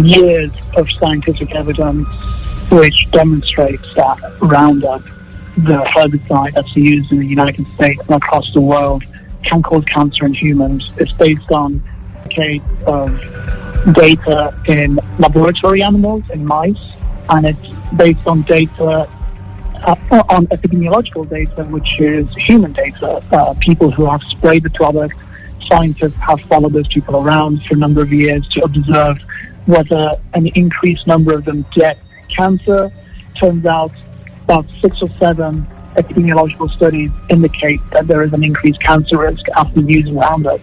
Years 0.04 0.52
of 0.76 0.88
scientific 0.98 1.50
evidence 1.54 2.06
which 2.70 3.08
demonstrates 3.10 3.86
that 3.96 4.16
Roundup 4.40 5.02
the 5.56 5.84
herbicide 5.94 6.54
that's 6.54 6.74
used 6.76 7.10
in 7.12 7.18
the 7.18 7.26
United 7.26 7.66
States 7.74 8.00
and 8.00 8.16
across 8.16 8.50
the 8.54 8.60
world 8.60 9.04
can 9.44 9.62
cause 9.62 9.84
cancer 9.86 10.26
in 10.26 10.34
humans. 10.34 10.90
It's 10.96 11.12
based 11.12 11.50
on 11.50 11.82
decades 12.24 12.64
of 12.86 13.10
data 13.94 14.54
in 14.66 14.98
laboratory 15.18 15.82
animals, 15.82 16.22
in 16.32 16.44
mice, 16.44 16.76
and 17.30 17.46
it's 17.46 17.96
based 17.96 18.26
on 18.26 18.42
data 18.42 19.08
uh, 19.82 19.96
on 20.28 20.46
epidemiological 20.48 21.28
data, 21.28 21.64
which 21.64 22.00
is 22.00 22.26
human 22.36 22.72
data. 22.72 23.22
Uh, 23.32 23.54
people 23.60 23.90
who 23.90 24.04
have 24.04 24.20
sprayed 24.24 24.62
the 24.62 24.70
product, 24.70 25.16
scientists 25.66 26.16
have 26.16 26.40
followed 26.42 26.72
those 26.72 26.88
people 26.88 27.16
around 27.16 27.62
for 27.64 27.74
a 27.74 27.78
number 27.78 28.02
of 28.02 28.12
years 28.12 28.46
to 28.48 28.60
observe 28.60 29.18
whether 29.66 30.20
an 30.34 30.46
increased 30.54 31.06
number 31.06 31.34
of 31.34 31.44
them 31.44 31.64
get 31.74 31.98
cancer. 32.36 32.92
Turns 33.36 33.64
out 33.64 33.92
about 34.50 34.66
six 34.82 35.00
or 35.00 35.08
seven 35.18 35.64
epidemiological 35.96 36.68
studies 36.70 37.10
indicate 37.28 37.80
that 37.92 38.06
there 38.08 38.22
is 38.22 38.32
an 38.32 38.42
increased 38.42 38.80
cancer 38.82 39.18
risk 39.18 39.44
after 39.56 39.80
using 39.80 40.16
Roundup. 40.16 40.60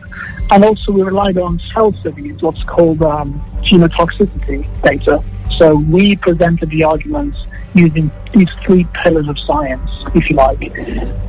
And 0.52 0.64
also 0.66 0.92
we 0.92 1.02
relied 1.02 1.38
on 1.38 1.62
cell 1.74 1.94
studies, 1.94 2.42
what's 2.42 2.62
called 2.64 3.02
um, 3.02 3.42
genotoxicity 3.64 4.62
data. 4.84 5.24
So 5.58 5.76
we 5.76 6.18
presented 6.18 6.70
the 6.70 6.84
arguments 6.84 7.38
using 7.74 8.12
these 8.34 8.50
three 8.66 8.86
pillars 9.04 9.28
of 9.30 9.38
science, 9.40 9.90
if 10.14 10.30
you 10.30 10.36
like. 10.36 10.62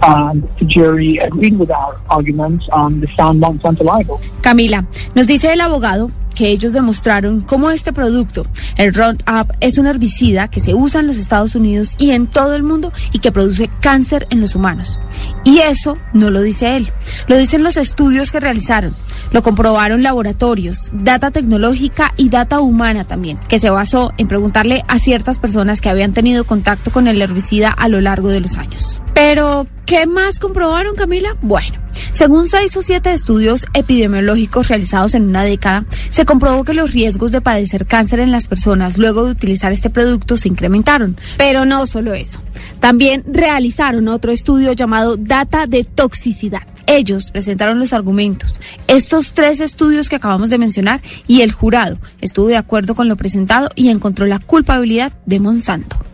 And 0.02 0.48
the 0.58 0.64
jury 0.64 1.18
agreed 1.18 1.58
with 1.58 1.70
our 1.70 2.00
arguments 2.10 2.64
and 2.72 3.02
they 3.02 3.12
found 3.16 3.40
Monsanto 3.40 3.84
liable. 3.84 4.18
Camila, 4.40 4.84
nos 5.14 5.26
dice 5.26 5.44
el 5.44 5.60
abogado 5.60 6.10
que 6.38 6.50
ellos 6.50 6.72
demostraron 6.72 7.40
cómo 7.40 7.68
este 7.72 7.92
producto, 7.92 8.46
el 8.76 8.94
Roundup, 8.94 9.52
es 9.58 9.76
un 9.76 9.88
herbicida 9.88 10.46
que 10.46 10.60
se 10.60 10.72
usa 10.72 11.00
en 11.00 11.08
los 11.08 11.18
Estados 11.18 11.56
Unidos 11.56 11.96
y 11.98 12.12
en 12.12 12.28
todo 12.28 12.54
el 12.54 12.62
mundo 12.62 12.92
y 13.12 13.18
que 13.18 13.32
produce 13.32 13.68
cáncer 13.80 14.24
en 14.30 14.40
los 14.40 14.54
humanos. 14.54 15.00
Y 15.42 15.58
eso 15.58 15.98
no 16.12 16.30
lo 16.30 16.40
dice 16.40 16.76
él, 16.76 16.92
lo 17.26 17.36
dicen 17.36 17.64
los 17.64 17.76
estudios 17.76 18.30
que 18.30 18.38
realizaron, 18.38 18.94
lo 19.32 19.42
comprobaron 19.42 20.04
laboratorios, 20.04 20.92
data 20.92 21.32
tecnológica 21.32 22.14
y 22.16 22.28
data 22.28 22.60
humana 22.60 23.02
también, 23.02 23.40
que 23.48 23.58
se 23.58 23.70
basó 23.70 24.12
en 24.16 24.28
preguntarle 24.28 24.84
a 24.86 25.00
ciertas 25.00 25.40
personas 25.40 25.80
que 25.80 25.88
habían 25.88 26.12
tenido 26.12 26.44
contacto 26.44 26.92
con 26.92 27.08
el 27.08 27.20
herbicida 27.20 27.70
a 27.70 27.88
lo 27.88 28.00
largo 28.00 28.28
de 28.28 28.42
los 28.42 28.58
años. 28.58 29.00
Pero, 29.12 29.66
¿qué 29.86 30.06
más 30.06 30.38
comprobaron, 30.38 30.94
Camila? 30.94 31.36
Bueno, 31.42 31.80
según 32.18 32.48
seis 32.48 32.76
o 32.76 32.82
siete 32.82 33.12
estudios 33.12 33.64
epidemiológicos 33.74 34.66
realizados 34.66 35.14
en 35.14 35.28
una 35.28 35.44
década, 35.44 35.86
se 36.10 36.24
comprobó 36.24 36.64
que 36.64 36.74
los 36.74 36.92
riesgos 36.92 37.30
de 37.30 37.40
padecer 37.40 37.86
cáncer 37.86 38.18
en 38.18 38.32
las 38.32 38.48
personas 38.48 38.98
luego 38.98 39.24
de 39.24 39.30
utilizar 39.30 39.70
este 39.70 39.88
producto 39.88 40.36
se 40.36 40.48
incrementaron. 40.48 41.16
Pero 41.36 41.64
no 41.64 41.86
solo 41.86 42.14
eso, 42.14 42.42
también 42.80 43.22
realizaron 43.28 44.08
otro 44.08 44.32
estudio 44.32 44.72
llamado 44.72 45.16
Data 45.16 45.68
de 45.68 45.84
Toxicidad 45.84 46.66
Ellos 46.88 47.30
presentaron 47.30 47.78
los 47.78 47.92
argumentos, 47.92 48.56
estos 48.88 49.32
tres 49.32 49.60
estudios 49.60 50.08
que 50.08 50.16
acabamos 50.16 50.50
de 50.50 50.58
mencionar, 50.58 51.00
y 51.28 51.42
el 51.42 51.52
jurado 51.52 51.98
estuvo 52.20 52.48
de 52.48 52.56
acuerdo 52.56 52.96
con 52.96 53.06
lo 53.06 53.16
presentado 53.16 53.68
y 53.76 53.90
encontró 53.90 54.26
la 54.26 54.40
culpabilidad 54.40 55.12
de 55.24 55.38
Monsanto. 55.38 56.07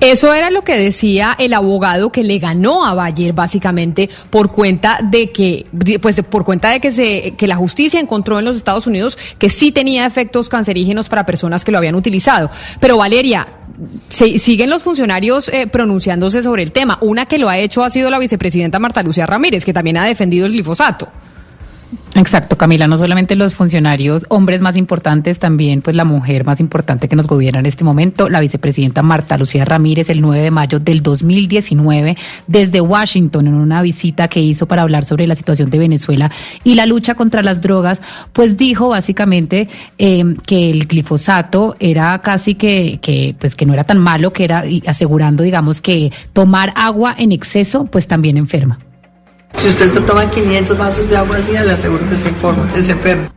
Eso 0.00 0.32
era 0.32 0.50
lo 0.50 0.62
que 0.64 0.78
decía 0.78 1.36
el 1.38 1.52
abogado 1.52 2.10
que 2.10 2.22
le 2.22 2.38
ganó 2.38 2.86
a 2.86 2.94
Bayer 2.94 3.34
básicamente 3.34 4.08
por 4.30 4.50
cuenta 4.50 4.98
de 5.02 5.30
que 5.30 5.66
pues 6.00 6.22
por 6.22 6.44
cuenta 6.44 6.70
de 6.70 6.80
que 6.80 6.90
se 6.90 7.34
que 7.36 7.46
la 7.46 7.56
justicia 7.56 8.00
encontró 8.00 8.38
en 8.38 8.46
los 8.46 8.56
Estados 8.56 8.86
Unidos 8.86 9.18
que 9.38 9.50
sí 9.50 9.72
tenía 9.72 10.06
efectos 10.06 10.48
cancerígenos 10.48 11.10
para 11.10 11.26
personas 11.26 11.64
que 11.64 11.72
lo 11.72 11.78
habían 11.78 11.96
utilizado. 11.96 12.50
Pero 12.80 12.96
Valeria, 12.96 13.46
se, 14.08 14.38
siguen 14.38 14.70
los 14.70 14.82
funcionarios 14.82 15.48
eh, 15.48 15.66
pronunciándose 15.66 16.42
sobre 16.42 16.62
el 16.62 16.72
tema. 16.72 16.98
Una 17.02 17.26
que 17.26 17.38
lo 17.38 17.48
ha 17.48 17.58
hecho 17.58 17.82
ha 17.82 17.90
sido 17.90 18.10
la 18.10 18.18
vicepresidenta 18.18 18.78
Marta 18.78 19.02
Lucía 19.02 19.26
Ramírez, 19.26 19.64
que 19.64 19.72
también 19.72 19.96
ha 19.96 20.04
defendido 20.04 20.46
el 20.46 20.52
glifosato. 20.52 21.08
Exacto, 22.16 22.58
Camila, 22.58 22.88
no 22.88 22.96
solamente 22.96 23.36
los 23.36 23.54
funcionarios 23.54 24.26
hombres 24.28 24.60
más 24.60 24.76
importantes, 24.76 25.38
también 25.38 25.80
pues 25.80 25.94
la 25.94 26.04
mujer 26.04 26.44
más 26.44 26.58
importante 26.58 27.08
que 27.08 27.14
nos 27.14 27.28
gobierna 27.28 27.60
en 27.60 27.66
este 27.66 27.84
momento, 27.84 28.28
la 28.28 28.40
vicepresidenta 28.40 29.02
Marta 29.02 29.38
Lucía 29.38 29.64
Ramírez, 29.64 30.10
el 30.10 30.20
9 30.20 30.42
de 30.42 30.50
mayo 30.50 30.80
del 30.80 31.02
2019, 31.02 32.16
desde 32.48 32.80
Washington, 32.80 33.46
en 33.46 33.54
una 33.54 33.80
visita 33.82 34.26
que 34.26 34.40
hizo 34.40 34.66
para 34.66 34.82
hablar 34.82 35.04
sobre 35.04 35.26
la 35.28 35.36
situación 35.36 35.70
de 35.70 35.78
Venezuela 35.78 36.30
y 36.64 36.74
la 36.74 36.84
lucha 36.84 37.14
contra 37.14 37.42
las 37.42 37.60
drogas, 37.60 38.02
pues 38.32 38.56
dijo 38.56 38.88
básicamente 38.88 39.68
eh, 39.98 40.34
que 40.46 40.70
el 40.70 40.88
glifosato 40.88 41.76
era 41.78 42.18
casi 42.22 42.56
que, 42.56 42.98
que, 43.00 43.36
pues 43.38 43.54
que 43.54 43.66
no 43.66 43.72
era 43.72 43.84
tan 43.84 43.98
malo, 43.98 44.32
que 44.32 44.44
era 44.44 44.64
asegurando, 44.86 45.44
digamos, 45.44 45.80
que 45.80 46.12
tomar 46.32 46.72
agua 46.74 47.14
en 47.16 47.30
exceso, 47.30 47.84
pues 47.84 48.08
también 48.08 48.36
enferma. 48.36 48.78
Si 49.60 49.68
usted 49.68 49.92
toma 50.06 50.30
500 50.30 50.78
vasos 50.78 51.06
de 51.10 51.18
agua 51.18 51.36
al 51.36 51.46
día, 51.46 51.62
le 51.62 51.72
aseguro 51.72 52.08
que 52.08 52.16
se, 52.16 52.28
informa, 52.30 52.66
se 52.70 52.92
enferma. 52.92 53.30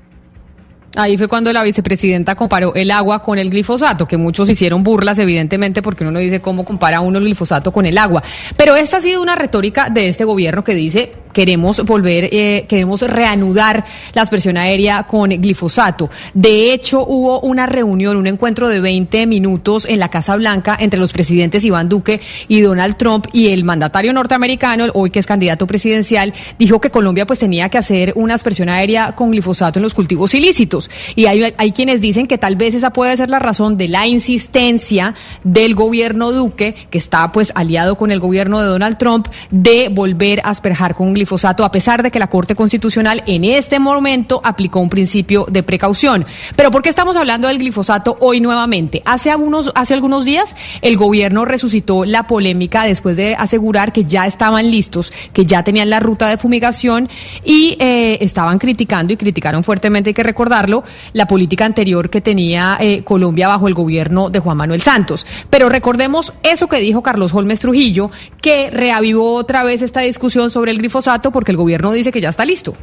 Ahí 0.96 1.18
fue 1.18 1.28
cuando 1.28 1.52
la 1.52 1.62
vicepresidenta 1.64 2.36
comparó 2.36 2.74
el 2.76 2.92
agua 2.92 3.22
con 3.22 3.40
el 3.40 3.50
glifosato, 3.50 4.08
que 4.08 4.16
muchos 4.16 4.50
hicieron 4.50 4.84
burlas, 4.84 5.20
evidentemente, 5.20 5.82
porque 5.82 6.04
uno 6.06 6.12
no 6.12 6.20
dice 6.20 6.40
cómo 6.40 6.64
compara 6.64 7.02
uno 7.02 7.18
el 7.18 7.26
glifosato 7.26 7.74
con 7.74 7.86
el 7.86 7.98
agua. 7.98 8.24
Pero 8.56 8.78
esta 8.78 8.98
ha 8.98 9.02
sido 9.02 9.22
una 9.22 9.36
retórica 9.36 9.90
de 9.90 10.08
este 10.08 10.24
gobierno 10.24 10.64
que 10.64 10.76
dice 10.76 11.14
queremos 11.34 11.84
volver, 11.86 12.30
eh, 12.32 12.66
queremos 12.68 13.02
reanudar 13.02 13.84
la 14.14 14.22
aspersión 14.22 14.58
aérea 14.58 15.04
con 15.04 15.30
glifosato. 15.30 16.10
De 16.34 16.74
hecho, 16.74 17.06
hubo 17.06 17.42
una 17.42 17.66
reunión, 17.66 18.18
un 18.18 18.28
encuentro 18.28 18.70
de 18.70 18.80
20 18.80 19.26
minutos 19.28 19.86
en 19.86 20.00
la 20.00 20.10
Casa 20.10 20.36
Blanca 20.36 20.78
entre 20.80 21.00
los 21.00 21.12
presidentes 21.12 21.66
Iván 21.66 21.90
Duque 21.90 22.22
y 22.48 22.62
Donald 22.62 22.96
Trump 22.96 23.28
y 23.34 23.48
el 23.50 23.64
mandatario 23.64 24.14
norteamericano, 24.14 24.86
hoy 24.94 25.10
que 25.10 25.20
es 25.20 25.26
candidato 25.26 25.68
presidencial, 25.68 26.34
dijo 26.60 26.80
que 26.80 26.92
Colombia 26.92 27.26
pues 27.26 27.40
tenía 27.40 27.70
que 27.70 27.78
hacer 27.78 28.14
una 28.16 28.36
aspersión 28.36 28.70
aérea 28.70 29.14
con 29.14 29.32
glifosato 29.32 29.80
en 29.80 29.84
los 29.84 29.94
cultivos 29.94 30.34
ilícitos. 30.36 30.90
Y 31.16 31.26
hay, 31.26 31.54
hay 31.58 31.72
quienes 31.72 32.02
dicen 32.02 32.28
que 32.28 32.38
tal 32.38 32.56
vez 32.56 32.76
esa 32.76 32.94
puede 32.94 33.18
ser 33.18 33.30
la 33.30 33.40
razón 33.40 33.78
de 33.78 33.88
la 33.88 34.08
insistencia 34.08 35.16
del 35.44 35.76
gobierno 35.76 36.32
Duque, 36.32 36.76
que 36.90 36.98
está 36.98 37.32
pues 37.32 37.52
aliado 37.56 37.96
con 37.96 38.12
el 38.12 38.20
gobierno 38.20 38.62
de 38.62 38.68
Donald 38.68 38.98
Trump, 38.98 39.28
de 39.50 39.90
volver 39.90 40.42
a 40.44 40.50
asperjar 40.50 40.96
con 40.96 41.14
glifosato 41.14 41.23
glifosato, 41.24 41.64
a 41.64 41.72
pesar 41.72 42.04
de 42.04 42.12
que 42.12 42.20
la 42.20 42.28
Corte 42.28 42.54
Constitucional 42.54 43.24
en 43.26 43.46
este 43.46 43.80
momento 43.80 44.42
aplicó 44.44 44.80
un 44.80 44.90
principio 44.90 45.46
de 45.50 45.64
precaución. 45.64 46.26
Pero 46.58 46.70
¿por 46.70 46.82
qué 46.82 46.90
estamos 46.90 47.16
hablando 47.16 47.48
del 47.48 47.60
glifosato 47.60 48.18
hoy 48.20 48.42
nuevamente? 48.42 49.02
Hace 49.06 49.32
algunos, 49.32 49.72
hace 49.74 49.94
algunos 49.94 50.26
días 50.26 50.56
el 50.82 50.98
gobierno 50.98 51.46
resucitó 51.46 52.04
la 52.04 52.28
polémica 52.28 52.84
después 52.84 53.16
de 53.16 53.36
asegurar 53.36 53.94
que 53.94 54.04
ya 54.04 54.26
estaban 54.26 54.70
listos, 54.70 55.14
que 55.32 55.46
ya 55.46 55.64
tenían 55.64 55.90
la 55.90 56.02
ruta 56.02 56.28
de 56.28 56.38
fumigación 56.38 57.08
y 57.46 57.78
eh, 57.80 58.18
estaban 58.20 58.60
criticando 58.60 59.14
y 59.14 59.18
criticaron 59.18 59.64
fuertemente, 59.64 60.10
hay 60.10 60.14
que 60.14 60.24
recordarlo, 60.24 60.84
la 61.14 61.26
política 61.26 61.64
anterior 61.66 62.10
que 62.10 62.20
tenía 62.20 62.78
eh, 62.82 63.04
Colombia 63.04 63.48
bajo 63.48 63.70
el 63.70 63.74
gobierno 63.74 64.30
de 64.30 64.40
Juan 64.40 64.58
Manuel 64.58 64.82
Santos. 64.82 65.26
Pero 65.50 65.70
recordemos 65.70 66.34
eso 66.44 66.68
que 66.68 66.78
dijo 66.78 67.02
Carlos 67.02 67.34
Holmes 67.34 67.62
Trujillo, 67.62 68.12
que 68.42 68.70
reavivó 68.72 69.36
otra 69.36 69.64
vez 69.64 69.82
esta 69.82 70.02
discusión 70.02 70.52
sobre 70.52 70.72
el 70.72 70.80
glifosato 70.80 71.13
porque 71.22 71.52
el 71.52 71.58
gobierno 71.58 71.92
dice 71.92 72.12
que 72.12 72.22
ya 72.22 72.30
está 72.30 72.46
listo. 72.46 72.76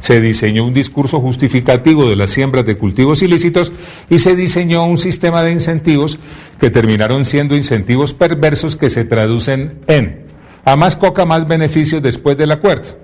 Se 0.00 0.20
diseñó 0.20 0.66
un 0.66 0.74
discurso 0.74 1.20
justificativo 1.20 2.08
de 2.08 2.16
las 2.16 2.30
siembras 2.30 2.66
de 2.66 2.76
cultivos 2.76 3.22
ilícitos 3.22 3.72
y 4.10 4.18
se 4.18 4.36
diseñó 4.36 4.84
un 4.84 4.98
sistema 4.98 5.42
de 5.42 5.52
incentivos 5.52 6.18
que 6.60 6.70
terminaron 6.70 7.24
siendo 7.24 7.56
incentivos 7.56 8.12
perversos 8.12 8.76
que 8.76 8.90
se 8.90 9.04
traducen 9.04 9.80
en 9.86 10.26
a 10.66 10.74
más 10.74 10.96
coca, 10.96 11.24
más 11.24 11.46
beneficios 11.46 12.02
después 12.02 12.36
del 12.36 12.50
acuerdo. 12.50 12.98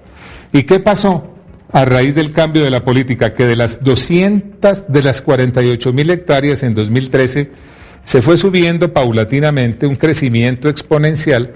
¿Y 0.52 0.64
qué 0.64 0.80
pasó? 0.80 1.28
A 1.70 1.84
raíz 1.84 2.14
del 2.14 2.32
cambio 2.32 2.64
de 2.64 2.70
la 2.70 2.84
política, 2.84 3.32
que 3.32 3.46
de 3.46 3.56
las 3.56 3.82
200 3.82 4.92
de 4.92 5.02
las 5.02 5.22
48 5.22 5.92
mil 5.92 6.10
hectáreas 6.10 6.62
en 6.64 6.74
2013 6.74 7.50
se 8.04 8.20
fue 8.20 8.36
subiendo 8.36 8.92
paulatinamente 8.92 9.86
un 9.86 9.96
crecimiento 9.96 10.68
exponencial 10.68 11.54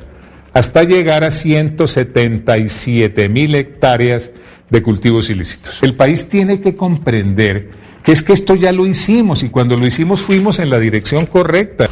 hasta 0.56 0.84
llegar 0.84 1.22
a 1.22 1.30
177 1.30 3.28
mil 3.28 3.54
hectáreas 3.54 4.30
de 4.70 4.82
cultivos 4.82 5.28
ilícitos. 5.28 5.82
El 5.82 5.94
país 5.94 6.30
tiene 6.30 6.62
que 6.62 6.74
comprender 6.74 7.68
que 8.02 8.12
es 8.12 8.22
que 8.22 8.32
esto 8.32 8.54
ya 8.54 8.72
lo 8.72 8.86
hicimos 8.86 9.42
y 9.42 9.50
cuando 9.50 9.76
lo 9.76 9.86
hicimos 9.86 10.22
fuimos 10.22 10.58
en 10.58 10.70
la 10.70 10.78
dirección 10.78 11.26
correcta. 11.26 11.90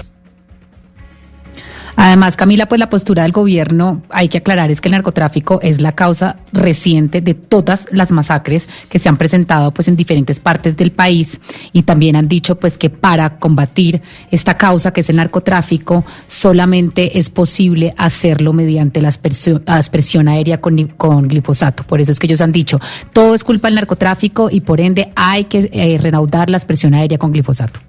Además, 1.96 2.36
Camila, 2.36 2.66
pues 2.66 2.78
la 2.78 2.90
postura 2.90 3.22
del 3.22 3.32
gobierno, 3.32 4.02
hay 4.10 4.28
que 4.28 4.38
aclarar, 4.38 4.70
es 4.70 4.80
que 4.80 4.88
el 4.88 4.92
narcotráfico 4.92 5.60
es 5.62 5.80
la 5.80 5.92
causa 5.92 6.36
reciente 6.52 7.20
de 7.20 7.34
todas 7.34 7.86
las 7.90 8.10
masacres 8.10 8.68
que 8.88 8.98
se 8.98 9.08
han 9.08 9.16
presentado 9.16 9.72
pues 9.72 9.88
en 9.88 9.96
diferentes 9.96 10.40
partes 10.40 10.76
del 10.76 10.90
país 10.90 11.40
y 11.72 11.82
también 11.82 12.16
han 12.16 12.28
dicho 12.28 12.56
pues 12.56 12.78
que 12.78 12.90
para 12.90 13.38
combatir 13.38 14.02
esta 14.30 14.56
causa 14.56 14.92
que 14.92 15.02
es 15.02 15.10
el 15.10 15.16
narcotráfico 15.16 16.04
solamente 16.26 17.18
es 17.18 17.30
posible 17.30 17.94
hacerlo 17.96 18.52
mediante 18.52 19.00
la 19.00 19.08
aspersión, 19.08 20.28
aérea 20.28 20.60
con, 20.60 20.88
con, 20.88 21.28
glifosato. 21.28 21.84
Por 21.84 22.00
eso 22.00 22.12
es 22.12 22.18
que 22.18 22.26
ellos 22.26 22.40
han 22.40 22.52
dicho, 22.52 22.80
todo 23.12 23.34
es 23.34 23.44
culpa 23.44 23.68
del 23.68 23.76
narcotráfico 23.76 24.48
y 24.50 24.60
por 24.60 24.80
ende 24.80 25.12
hay 25.14 25.44
que 25.44 25.70
eh, 25.72 25.98
la 26.02 26.56
aspersión 26.56 26.94
aérea 26.94 27.18
con 27.18 27.32
glifosato. 27.32 27.80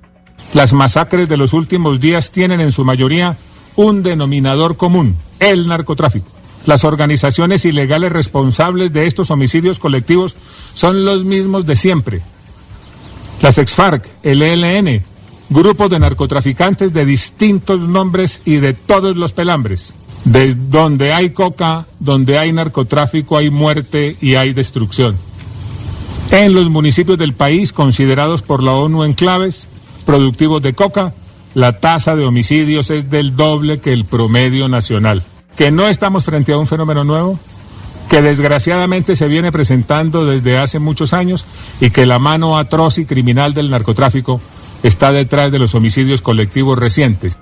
Las 0.54 0.74
masacres 0.74 1.28
de 1.28 1.38
los 1.38 1.54
últimos 1.54 2.00
días 2.00 2.32
tienen 2.32 2.62
en 2.62 2.72
su 2.72 2.84
mayoría 2.86 3.36
un 3.76 4.04
denominador 4.04 4.78
común, 4.78 5.16
el 5.40 5.68
narcotráfico. 5.68 6.28
Las 6.66 6.84
organizaciones 6.84 7.64
ilegales 7.66 8.12
responsables 8.12 8.92
de 8.92 9.06
estos 9.06 9.30
homicidios 9.30 9.80
colectivos 9.80 10.36
son 10.74 11.06
los 11.06 11.24
mismos 11.24 11.66
de 11.66 11.76
siempre. 11.76 12.22
Las 13.42 13.58
ex-FARC, 13.58 14.08
el 14.24 14.42
ELN, 14.42 15.04
grupos 15.50 15.90
de 15.90 16.00
narcotraficantes 16.00 16.94
de 16.94 17.06
distintos 17.06 17.88
nombres 17.88 18.42
y 18.46 18.56
de 18.56 18.74
todos 18.74 19.16
los 19.16 19.32
pelambres. 19.32 19.94
Desde 20.24 20.60
donde 20.70 21.14
hay 21.14 21.30
coca, 21.30 21.86
donde 22.00 22.40
hay 22.40 22.52
narcotráfico, 22.52 23.38
hay 23.38 23.52
muerte 23.52 24.16
y 24.20 24.36
hay 24.36 24.54
destrucción. 24.54 25.16
En 26.32 26.54
los 26.56 26.70
municipios 26.72 27.20
del 27.20 27.34
país 27.34 27.72
considerados 27.72 28.42
por 28.42 28.64
la 28.64 28.74
ONU 28.74 29.04
enclaves 29.04 29.68
productivos 30.06 30.64
de 30.64 30.74
coca, 30.74 31.14
la 31.56 31.80
tasa 31.80 32.16
de 32.16 32.26
homicidios 32.26 32.92
es 32.92 33.10
del 33.10 33.36
doble 33.36 33.80
que 33.80 33.94
el 33.94 34.06
promedio 34.06 34.68
nacional. 34.68 35.24
Que 35.56 35.72
no 35.72 35.88
estamos 35.88 36.26
frente 36.26 36.52
a 36.52 36.58
un 36.58 36.68
fenómeno 36.68 37.06
nuevo, 37.06 37.40
que 38.10 38.22
desgraciadamente 38.22 39.16
se 39.16 39.30
viene 39.30 39.54
presentando 39.54 40.26
desde 40.26 40.58
hace 40.60 40.80
muchos 40.80 41.14
años 41.14 41.46
y 41.80 41.90
que 41.90 42.06
la 42.06 42.20
mano 42.20 42.58
atroz 42.58 42.98
y 42.98 43.06
criminal 43.06 43.54
del 43.54 43.72
narcotráfico 43.72 44.42
está 44.84 45.14
detrás 45.14 45.52
de 45.52 45.60
los 45.60 45.74
homicidios 45.74 46.22
colectivos 46.22 46.78
recientes. 46.78 47.38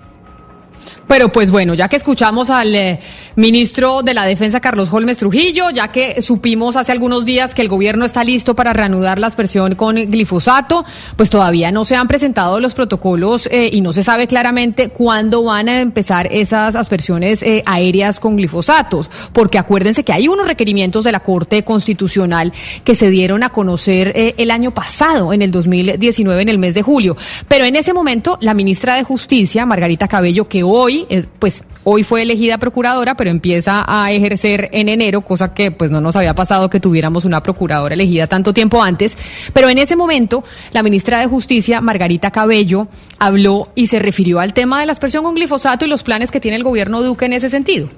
Pero 1.07 1.31
pues 1.31 1.51
bueno, 1.51 1.73
ya 1.73 1.89
que 1.89 1.97
escuchamos 1.97 2.49
al 2.49 2.73
eh, 2.73 2.99
ministro 3.35 4.03
de 4.03 4.13
la 4.13 4.25
Defensa, 4.25 4.61
Carlos 4.61 4.89
Holmes 4.91 5.17
Trujillo, 5.17 5.69
ya 5.69 5.89
que 5.89 6.21
supimos 6.21 6.75
hace 6.75 6.91
algunos 6.91 7.25
días 7.25 7.53
que 7.53 7.61
el 7.61 7.67
gobierno 7.67 8.05
está 8.05 8.23
listo 8.23 8.55
para 8.55 8.73
reanudar 8.73 9.19
la 9.19 9.27
aspersión 9.27 9.75
con 9.75 9.95
glifosato, 9.95 10.85
pues 11.17 11.29
todavía 11.29 11.71
no 11.71 11.83
se 11.83 11.95
han 11.95 12.07
presentado 12.07 12.59
los 12.59 12.73
protocolos 12.73 13.47
eh, 13.51 13.69
y 13.71 13.81
no 13.81 13.91
se 13.91 14.01
sabe 14.01 14.27
claramente 14.27 14.89
cuándo 14.89 15.43
van 15.43 15.67
a 15.67 15.81
empezar 15.81 16.27
esas 16.31 16.75
aspersiones 16.75 17.43
eh, 17.43 17.63
aéreas 17.65 18.19
con 18.19 18.37
glifosatos, 18.37 19.09
porque 19.33 19.57
acuérdense 19.57 20.03
que 20.03 20.13
hay 20.13 20.27
unos 20.29 20.47
requerimientos 20.47 21.03
de 21.03 21.11
la 21.11 21.19
Corte 21.19 21.63
Constitucional 21.63 22.53
que 22.83 22.95
se 22.95 23.09
dieron 23.09 23.43
a 23.43 23.49
conocer 23.49 24.13
el 24.15 24.51
año 24.51 24.73
pasado, 24.73 25.33
en 25.33 25.41
el 25.41 25.51
2019, 25.51 26.41
en 26.41 26.49
el 26.49 26.57
mes 26.57 26.75
de 26.75 26.81
julio. 26.81 27.17
Pero 27.47 27.65
en 27.65 27.75
ese 27.75 27.93
momento, 27.93 28.37
la 28.41 28.53
ministra 28.53 28.95
de 28.95 29.03
Justicia, 29.03 29.65
Margarita 29.65 30.07
Cabello, 30.07 30.47
que 30.47 30.63
hoy 30.63 30.92
pues 31.39 31.63
hoy 31.83 32.03
fue 32.03 32.21
elegida 32.21 32.57
procuradora, 32.57 33.15
pero 33.15 33.29
empieza 33.29 33.83
a 33.87 34.11
ejercer 34.11 34.69
en 34.71 34.89
enero, 34.89 35.21
cosa 35.21 35.53
que 35.53 35.71
pues 35.71 35.91
no 35.91 36.01
nos 36.01 36.15
había 36.15 36.33
pasado 36.35 36.69
que 36.69 36.79
tuviéramos 36.79 37.25
una 37.25 37.41
procuradora 37.43 37.93
elegida 37.93 38.27
tanto 38.27 38.53
tiempo 38.53 38.81
antes. 38.81 39.17
Pero 39.53 39.69
en 39.69 39.77
ese 39.77 39.95
momento, 39.95 40.43
la 40.71 40.83
ministra 40.83 41.19
de 41.19 41.27
Justicia, 41.27 41.81
Margarita 41.81 42.31
Cabello, 42.31 42.87
habló 43.19 43.69
y 43.75 43.87
se 43.87 43.99
refirió 43.99 44.39
al 44.39 44.53
tema 44.53 44.79
de 44.79 44.85
la 44.85 44.91
aspersión 44.91 45.23
con 45.23 45.35
glifosato 45.35 45.85
y 45.85 45.87
los 45.87 46.03
planes 46.03 46.31
que 46.31 46.39
tiene 46.39 46.57
el 46.57 46.63
gobierno 46.63 47.01
Duque 47.01 47.25
en 47.25 47.33
ese 47.33 47.49
sentido. 47.49 47.89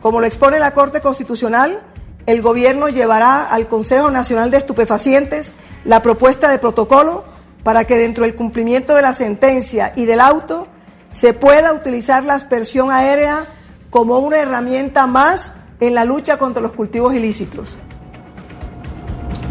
Como 0.00 0.20
lo 0.20 0.26
expone 0.26 0.58
la 0.58 0.72
Corte 0.72 1.00
Constitucional, 1.00 1.82
el 2.26 2.42
gobierno 2.42 2.88
llevará 2.88 3.44
al 3.44 3.68
Consejo 3.68 4.10
Nacional 4.10 4.50
de 4.50 4.58
Estupefacientes 4.58 5.52
la 5.84 6.02
propuesta 6.02 6.50
de 6.50 6.58
protocolo 6.58 7.24
para 7.62 7.84
que 7.84 7.96
dentro 7.96 8.24
del 8.24 8.34
cumplimiento 8.34 8.94
de 8.94 9.02
la 9.02 9.12
sentencia 9.12 9.92
y 9.96 10.04
del 10.04 10.20
auto 10.20 10.68
se 11.16 11.32
pueda 11.32 11.72
utilizar 11.72 12.26
la 12.26 12.34
aspersión 12.34 12.90
aérea 12.90 13.46
como 13.88 14.18
una 14.18 14.36
herramienta 14.36 15.06
más 15.06 15.54
en 15.80 15.94
la 15.94 16.04
lucha 16.04 16.36
contra 16.36 16.60
los 16.60 16.74
cultivos 16.74 17.14
ilícitos. 17.14 17.78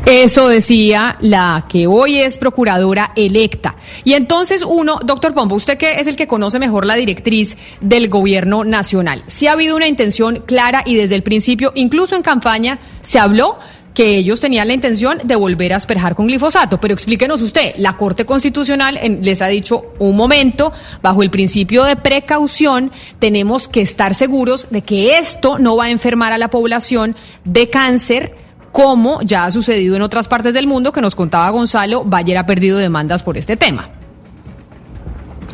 Eso 0.06 0.48
decía 0.48 1.18
la 1.22 1.66
que 1.68 1.88
hoy 1.88 2.20
es 2.22 2.38
procuradora 2.38 3.12
electa. 3.16 3.76
Y 4.04 4.14
entonces 4.14 4.64
uno, 4.64 5.00
doctor 5.04 5.34
Pombo, 5.34 5.56
usted 5.56 5.80
que 5.80 6.00
es 6.00 6.06
el 6.06 6.16
que 6.16 6.28
conoce 6.28 6.60
mejor 6.60 6.86
la 6.86 6.94
directriz 6.94 7.58
del 7.82 8.10
gobierno 8.10 8.64
nacional, 8.64 9.24
si 9.26 9.48
ha 9.48 9.54
habido 9.54 9.76
una 9.76 9.88
intención 9.88 10.44
clara 10.46 10.84
y 10.86 10.94
desde 10.94 11.16
el 11.16 11.24
principio, 11.24 11.72
incluso 11.74 12.16
en 12.16 12.22
campaña, 12.22 12.78
se 13.02 13.18
habló 13.18 13.58
que 13.96 14.18
ellos 14.18 14.40
tenían 14.40 14.68
la 14.68 14.74
intención 14.76 15.20
de 15.24 15.36
volver 15.36 15.74
a 15.74 15.78
asperjar 15.78 16.14
con 16.16 16.28
glifosato. 16.28 16.80
Pero 16.80 16.94
explíquenos 16.94 17.42
usted, 17.42 17.74
la 17.78 17.98
Corte 17.98 18.26
Constitucional 18.26 19.00
les 19.22 19.42
ha 19.42 19.48
dicho 19.48 19.94
un 19.98 20.16
momento, 20.16 20.72
bajo 21.02 21.24
el 21.24 21.32
principio 21.32 21.84
de 21.86 21.96
precaución, 21.96 22.92
tenemos 23.18 23.68
que 23.68 23.82
estar 23.82 24.14
seguros 24.14 24.68
de 24.70 24.84
que 24.84 25.18
esto 25.18 25.58
no 25.58 25.78
va 25.78 25.86
a 25.86 25.90
enfermar 25.90 26.34
a 26.34 26.38
la 26.38 26.50
población 26.50 27.16
de 27.46 27.70
cáncer 27.70 28.36
como 28.74 29.22
ya 29.22 29.46
ha 29.46 29.52
sucedido 29.52 29.96
en 29.96 30.02
otras 30.02 30.28
partes 30.28 30.54
del 30.54 30.68
mundo, 30.68 30.92
que 30.92 31.00
nos 31.00 31.16
contaba 31.16 31.50
Gonzalo, 31.50 32.04
Bayer 32.04 32.38
ha 32.38 32.46
perdido 32.46 32.78
demandas 32.78 33.24
por 33.24 33.38
este 33.38 33.56
tema. 33.56 33.95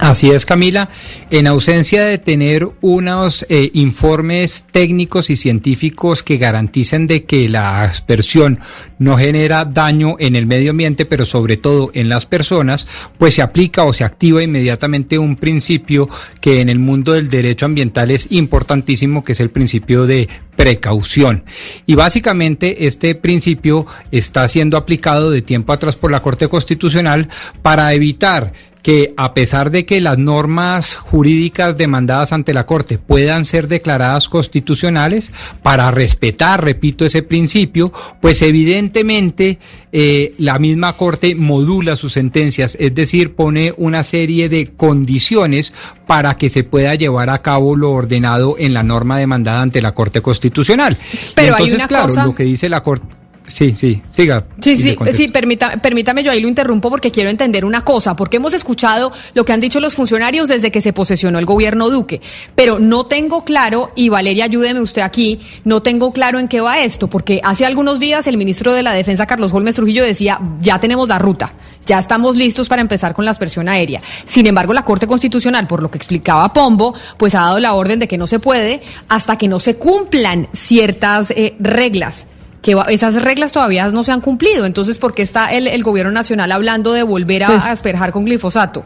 Así 0.02 0.32
es, 0.32 0.48
Camila. 0.48 0.90
En 1.30 1.46
ausencia 1.46 2.04
de 2.04 2.18
tener 2.18 2.68
unos 2.82 3.46
eh, 3.50 3.70
informes 3.76 4.66
técnicos 4.72 5.30
y 5.30 5.36
científicos 5.36 6.24
que 6.24 6.38
garanticen 6.38 7.06
de 7.06 7.26
que 7.26 7.48
la 7.48 7.84
aspersión 7.84 8.60
no 8.98 9.16
genera 9.16 9.64
daño 9.64 10.16
en 10.18 10.36
el 10.36 10.48
medio 10.48 10.72
ambiente, 10.72 11.06
pero 11.06 11.24
sobre 11.28 11.56
todo 11.56 11.92
en 11.94 12.10
las 12.10 12.26
personas, 12.26 12.88
pues 13.20 13.36
se 13.36 13.44
aplica 13.44 13.84
o 13.84 13.94
se 13.94 14.04
activa 14.04 14.42
inmediatamente 14.42 15.20
un 15.20 15.36
principio 15.36 16.10
que 16.40 16.62
en 16.62 16.70
el 16.70 16.80
mundo 16.80 17.14
del 17.14 17.30
derecho 17.30 17.68
ambiental 17.68 18.10
es 18.10 18.26
importantísimo, 18.32 19.24
que 19.24 19.34
es 19.34 19.40
el 19.40 19.52
principio 19.52 20.08
de 20.08 20.28
precaución. 20.56 21.44
Y 21.86 21.94
básicamente 21.94 22.88
este 22.88 23.14
principio 23.14 23.86
está 24.12 24.48
siendo 24.48 24.78
aplicado 24.78 25.30
de 25.30 25.44
tiempo 25.44 25.74
atrás 25.74 25.96
por 25.96 26.12
la 26.12 26.24
Corte 26.24 26.48
Constitucional 26.48 27.30
para 27.62 27.94
evitar 27.94 28.54
que 28.82 29.14
a 29.18 29.34
pesar 29.34 29.72
de 29.72 29.86
que 29.86 30.02
las 30.02 30.18
normas 30.18 30.96
jurídicas 30.96 31.78
demandadas 31.78 32.34
ante 32.34 32.54
la 32.54 32.66
Corte 32.66 32.98
puedan 32.98 33.46
ser 33.46 33.68
declaradas 33.68 34.28
constitucionales, 34.28 35.32
para 35.62 35.92
respetar, 35.92 36.64
repito, 36.64 37.06
ese 37.06 37.24
principio, 37.24 37.94
pues 38.22 38.42
evidentemente 38.42 39.60
eh, 39.92 40.34
la 40.38 40.58
misma 40.60 40.98
Corte 40.98 41.36
modula 41.36 41.96
sus 41.96 42.14
sentencias, 42.14 42.76
es 42.80 42.96
decir, 42.96 43.36
pone 43.36 43.74
una 43.78 44.04
serie 44.04 44.50
de 44.50 44.72
condiciones 44.76 45.74
para 46.08 46.38
que 46.38 46.50
se 46.50 46.64
pueda 46.64 46.96
llevar 46.96 47.30
a 47.30 47.42
cabo 47.42 47.76
lo 47.76 47.92
ordenado 47.92 48.56
en 48.58 48.74
la 48.74 48.84
norma 48.84 49.18
demandada 49.18 49.62
ante 49.62 49.82
la 49.82 49.94
Corte 49.94 50.22
Constitucional. 50.22 50.98
Pero 51.36 51.56
entonces, 51.58 51.88
claro, 51.88 52.14
lo 52.26 52.36
que 52.36 52.44
dice 52.44 52.70
la 52.70 52.84
Corte 52.84 53.21
Sí, 53.52 53.76
sí, 53.76 54.02
siga. 54.12 54.46
Sí, 54.62 54.78
sí, 54.78 54.98
sí, 55.14 55.28
permítame, 55.28 56.24
yo 56.24 56.32
ahí 56.32 56.40
lo 56.40 56.48
interrumpo 56.48 56.90
porque 56.90 57.12
quiero 57.12 57.30
entender 57.30 57.66
una 57.66 57.84
cosa, 57.84 58.16
porque 58.16 58.38
hemos 58.38 58.54
escuchado 58.54 59.12
lo 59.34 59.44
que 59.44 59.52
han 59.52 59.60
dicho 59.60 59.82
los 59.82 59.94
funcionarios 59.94 60.48
desde 60.48 60.72
que 60.72 60.80
se 60.80 60.94
posesionó 60.94 61.38
el 61.38 61.46
gobierno 61.46 61.90
Duque, 61.90 62.22
pero 62.56 62.80
no 62.80 63.08
tengo 63.08 63.44
claro, 63.44 63.92
y 63.94 64.08
Valeria, 64.08 64.46
ayúdeme 64.46 64.80
usted 64.80 65.02
aquí, 65.02 65.42
no 65.66 65.82
tengo 65.82 66.14
claro 66.14 66.40
en 66.40 66.48
qué 66.48 66.62
va 66.62 66.80
esto, 66.80 67.10
porque 67.10 67.42
hace 67.44 67.66
algunos 67.66 68.00
días 68.00 68.26
el 68.26 68.38
ministro 68.38 68.72
de 68.72 68.84
la 68.84 68.94
Defensa, 68.94 69.26
Carlos 69.26 69.52
Holmes 69.54 69.76
Trujillo, 69.76 70.06
decía, 70.06 70.40
ya 70.62 70.80
tenemos 70.80 71.10
la 71.10 71.20
ruta, 71.20 71.54
ya 71.86 72.00
estamos 72.00 72.38
listos 72.38 72.70
para 72.70 72.82
empezar 72.82 73.14
con 73.14 73.26
la 73.26 73.32
aspersión 73.32 73.68
aérea. 73.68 74.02
Sin 74.24 74.48
embargo, 74.48 74.72
la 74.72 74.86
Corte 74.86 75.08
Constitucional, 75.08 75.68
por 75.68 75.82
lo 75.82 75.92
que 75.92 75.98
explicaba 75.98 76.54
Pombo, 76.54 76.94
pues 77.18 77.36
ha 77.36 77.42
dado 77.42 77.60
la 77.60 77.74
orden 77.74 78.00
de 78.00 78.08
que 78.08 78.18
no 78.18 78.28
se 78.28 78.40
puede 78.40 78.82
hasta 79.10 79.38
que 79.38 79.50
no 79.50 79.60
se 79.60 79.76
cumplan 79.76 80.48
ciertas 80.54 81.32
eh, 81.32 81.56
reglas 81.60 82.28
que 82.62 82.76
esas 82.90 83.22
reglas 83.22 83.52
todavía 83.52 83.88
no 83.90 84.04
se 84.04 84.12
han 84.12 84.22
cumplido. 84.22 84.66
Entonces, 84.66 85.00
¿por 85.00 85.14
qué 85.14 85.22
está 85.22 85.52
el, 85.52 85.68
el 85.68 85.84
gobierno 85.84 86.12
nacional 86.12 86.52
hablando 86.52 86.94
de 86.94 87.04
volver 87.04 87.44
a, 87.44 87.48
pues 87.48 87.64
a 87.64 87.72
asperjar 87.72 88.12
con 88.12 88.26
glifosato? 88.26 88.86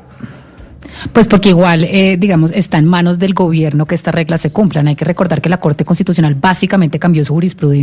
Pues 1.14 1.28
porque 1.28 1.50
igual, 1.50 1.84
eh, 1.84 2.18
digamos, 2.20 2.52
está 2.52 2.78
en 2.78 2.86
manos 2.86 3.20
del 3.20 3.34
gobierno 3.34 3.86
que 3.86 3.96
estas 3.96 4.14
reglas 4.14 4.42
se 4.42 4.52
cumplan. 4.52 4.88
Hay 4.88 4.96
que 4.96 5.06
recordar 5.06 5.42
que 5.42 5.50
la 5.50 5.58
Corte 5.58 5.86
Constitucional 5.86 6.36
básicamente 6.36 7.00
cambió 7.00 7.24
su 7.24 7.34
jurisprudencia 7.34 7.76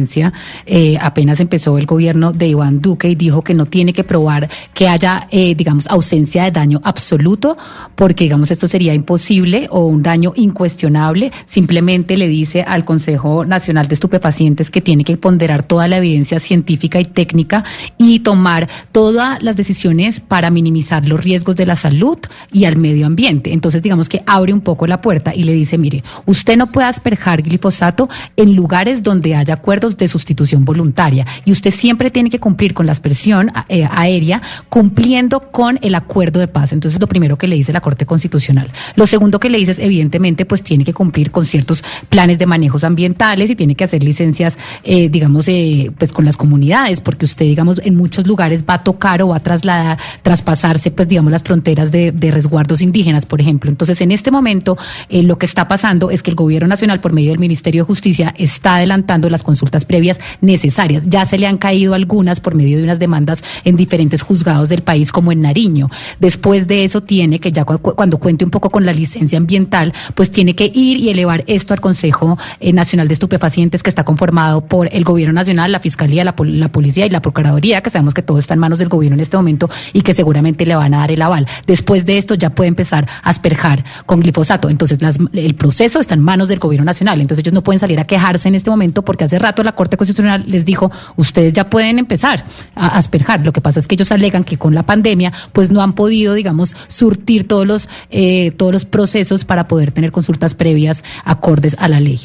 eh, 0.67 0.97
apenas 1.01 1.41
empezó 1.41 1.79
el 1.79 1.87
gobierno 1.87 2.33
de 2.33 2.49
Iván 2.49 2.81
Duque 2.81 3.09
y 3.09 3.15
dijo 3.15 3.43
que 3.43 3.55
no 3.55 3.67
tiene 3.67 3.93
que 3.93 4.05
probar 4.05 4.49
que 4.75 4.89
haya, 4.89 5.29
eh, 5.31 5.55
digamos, 5.55 5.87
ausencia 5.89 6.45
de 6.45 6.51
daño 6.51 6.81
absoluto, 6.85 7.57
porque, 7.95 8.25
digamos, 8.25 8.51
esto 8.51 8.69
sería 8.69 8.95
imposible 8.95 9.69
o 9.71 9.87
un 9.87 10.03
daño 10.03 10.33
incuestionable. 10.37 11.33
Simplemente 11.47 12.17
le 12.17 12.29
dice 12.29 12.63
al 12.63 12.85
Consejo 12.85 13.45
Nacional 13.45 13.89
de 13.89 13.95
Estupefacientes 13.95 14.71
que 14.71 14.81
tiene 14.81 15.05
que 15.05 15.17
ponderar 15.17 15.63
toda 15.63 15.89
la 15.89 15.99
evidencia 15.99 16.39
científica 16.39 17.01
y 17.01 17.05
técnica 17.05 17.65
y 17.99 18.21
tomar 18.21 18.69
todas 18.93 19.43
las 19.43 19.57
decisiones 19.57 20.21
para 20.21 20.51
minimizar 20.51 21.07
los 21.09 21.23
riesgos 21.23 21.57
de 21.57 21.67
la 21.67 21.77
salud 21.77 22.19
y 22.53 22.65
al 22.65 22.77
medio 22.77 22.92
ambiente. 23.03 23.53
Entonces, 23.53 23.83
digamos 23.83 24.09
que 24.09 24.23
abre 24.27 24.53
un 24.53 24.61
poco 24.61 24.87
la 24.87 25.01
puerta 25.01 25.35
y 25.35 25.45
le 25.45 25.53
dice, 25.53 25.79
mire, 25.79 26.03
usted 26.27 26.57
no 26.57 26.71
puede 26.71 26.87
asperjar 26.87 27.43
glifosato 27.43 28.09
en 28.37 28.55
lugares 28.55 29.03
donde 29.03 29.35
haya 29.35 29.55
acuerdos 29.55 29.97
de 29.97 30.09
sustitución 30.09 30.65
voluntaria 30.65 31.27
y 31.45 31.53
usted 31.53 31.71
siempre 31.71 32.11
tiene 32.11 32.31
que 32.31 32.39
cumplir 32.39 32.75
con 32.75 32.87
la 32.87 32.93
aspersión 32.93 33.53
eh, 33.69 33.89
aérea 33.91 34.43
cumpliendo 34.69 35.51
con 35.51 35.79
el 35.83 35.95
acuerdo 35.95 36.41
de 36.41 36.49
paz. 36.49 36.73
Entonces, 36.73 37.01
lo 37.01 37.07
primero 37.07 37.37
que 37.39 37.47
le 37.47 37.57
dice 37.57 37.73
la 37.73 37.81
Corte 37.81 38.07
Constitucional. 38.07 38.71
Lo 38.97 39.07
segundo 39.07 39.41
que 39.41 39.49
le 39.49 39.59
dice 39.59 39.73
es, 39.73 39.79
evidentemente, 39.79 40.45
pues 40.45 40.63
tiene 40.63 40.85
que 40.85 40.93
cumplir 40.93 41.31
con 41.31 41.47
ciertos 41.47 41.83
planes 42.09 42.39
de 42.39 42.47
manejos 42.47 42.85
ambientales 42.85 43.51
y 43.51 43.57
tiene 43.57 43.75
que 43.75 43.85
hacer 43.85 44.03
licencias, 44.03 44.59
eh, 44.85 45.09
digamos, 45.09 45.49
eh, 45.49 45.91
pues 45.97 46.13
con 46.13 46.25
las 46.25 46.37
comunidades, 46.37 47.01
porque 47.01 47.25
usted, 47.25 47.47
digamos, 47.47 47.81
en 47.85 47.97
muchos 47.97 48.27
lugares 48.27 48.65
va 48.69 48.75
a 48.75 48.85
tocar 48.85 49.23
o 49.23 49.29
va 49.29 49.37
a 49.37 49.41
trasladar, 49.41 49.99
traspasarse, 50.23 50.91
pues, 50.91 51.09
digamos, 51.09 51.33
las 51.33 51.43
fronteras 51.43 51.91
de 51.93 52.13
resguardos 52.31 52.82
indígenas, 52.83 53.27
por 53.27 53.41
ejemplo. 53.41 53.71
Entonces, 53.71 54.01
en 54.01 54.11
este 54.11 54.31
momento, 54.31 54.77
eh, 55.09 55.23
lo 55.23 55.39
que 55.39 55.47
está 55.47 55.69
pasando 55.69 56.11
es 56.11 56.23
que 56.23 56.31
el 56.31 56.37
Gobierno 56.37 56.69
Nacional, 56.69 57.01
por 57.01 57.13
medio 57.13 57.31
del 57.31 57.39
Ministerio 57.39 57.83
de 57.83 57.87
Justicia, 57.87 58.35
está 58.39 58.77
adelantando 58.77 59.31
las 59.31 59.43
consultas 59.43 59.85
previas 59.85 60.21
necesarias. 60.41 61.05
Ya 61.07 61.25
se 61.25 61.39
le 61.39 61.47
han 61.47 61.59
caído 61.59 61.95
algunas 61.95 62.41
por 62.41 62.55
medio 62.55 62.79
de 62.79 62.85
unas 62.85 62.99
demandas 62.99 63.43
en 63.65 63.77
diferentes 63.77 64.23
juzgados 64.23 64.69
del 64.69 64.83
país, 64.83 65.13
como 65.13 65.33
en 65.33 65.41
Nariño. 65.41 65.91
Después 66.21 66.67
de 66.67 66.85
eso, 66.85 67.03
tiene 67.03 67.39
que 67.39 67.53
ya 67.53 67.65
cuando 67.65 68.19
cuente 68.19 68.45
un 68.45 68.51
poco 68.51 68.71
con 68.71 68.87
la 68.87 68.93
licencia 68.93 69.39
ambiental, 69.39 69.93
pues 70.15 70.31
tiene 70.31 70.55
que 70.55 70.71
ir 70.75 70.99
y 70.99 71.11
elevar 71.11 71.45
esto 71.47 71.75
al 71.75 71.81
Consejo 71.81 72.39
eh, 72.61 72.73
Nacional 72.73 73.09
de 73.09 73.15
Estupefacientes, 73.15 73.83
que 73.83 73.91
está 73.91 74.05
conformado 74.05 74.63
por 74.63 74.89
el 74.93 75.05
Gobierno 75.05 75.35
Nacional, 75.35 75.73
la 75.73 75.81
Fiscalía, 75.81 76.25
la, 76.25 76.35
la 76.39 76.69
Policía 76.69 77.07
y 77.07 77.11
la 77.11 77.21
Procuraduría, 77.21 77.83
que 77.83 77.91
sabemos 77.91 78.15
que 78.15 78.23
todo 78.23 78.39
está 78.39 78.55
en 78.55 78.61
manos 78.61 78.79
del 78.79 78.89
gobierno 78.89 79.15
en 79.15 79.21
este 79.21 79.37
momento 79.37 79.69
y 79.93 80.03
que 80.03 80.15
seguramente 80.15 80.67
le 80.67 80.77
van 80.77 80.95
a 80.95 80.99
dar 80.99 81.11
el 81.11 81.23
aval. 81.23 81.47
Después 81.67 82.07
de 82.07 82.19
esto, 82.19 82.35
ya 82.35 82.51
puede 82.51 82.62
empezar 82.69 83.09
a 83.23 83.31
asperjar 83.31 83.85
con 84.07 84.21
glifosato. 84.21 84.69
Entonces, 84.69 84.99
el 85.33 85.55
proceso 85.55 86.01
está 86.01 86.15
en 86.15 86.21
manos 86.21 86.49
del 86.49 86.59
gobierno 86.59 86.85
nacional. 86.85 87.21
Entonces, 87.21 87.43
ellos 87.45 87.55
no 87.55 87.63
pueden 87.63 87.81
salir 87.81 87.99
a 88.01 88.05
quejarse 88.05 88.49
en 88.49 88.55
este 88.55 88.71
momento 88.71 89.05
porque 89.05 89.25
hace 89.25 89.39
rato 89.39 89.63
la 89.63 89.73
Corte 89.73 89.97
Constitucional 89.97 90.45
les 90.47 90.65
dijo, 90.65 90.91
ustedes 91.17 91.53
ya 91.53 91.69
pueden 91.69 91.99
empezar 91.99 92.45
a 92.75 92.99
asperjar. 92.99 93.45
Lo 93.45 93.53
que 93.53 93.61
pasa 93.61 93.81
es 93.81 93.89
que 93.89 93.95
ellos 93.95 94.13
alegan 94.13 94.45
que 94.45 94.59
con 94.59 94.75
la 94.75 94.85
pandemia, 94.85 95.33
pues 95.53 95.71
no 95.71 95.83
han 95.83 95.93
podido, 95.93 96.35
digamos, 96.35 96.75
surtir 96.87 97.47
todos 97.49 97.67
los, 97.67 97.89
eh, 98.11 98.53
todos 98.53 98.73
los 98.73 98.85
procesos 98.85 99.45
para 99.45 99.69
poder 99.69 99.93
tener 99.93 100.13
consultas 100.13 100.55
previas 100.55 101.05
acordes 101.25 101.77
a 101.79 101.89
la 101.89 102.01
ley. 102.01 102.21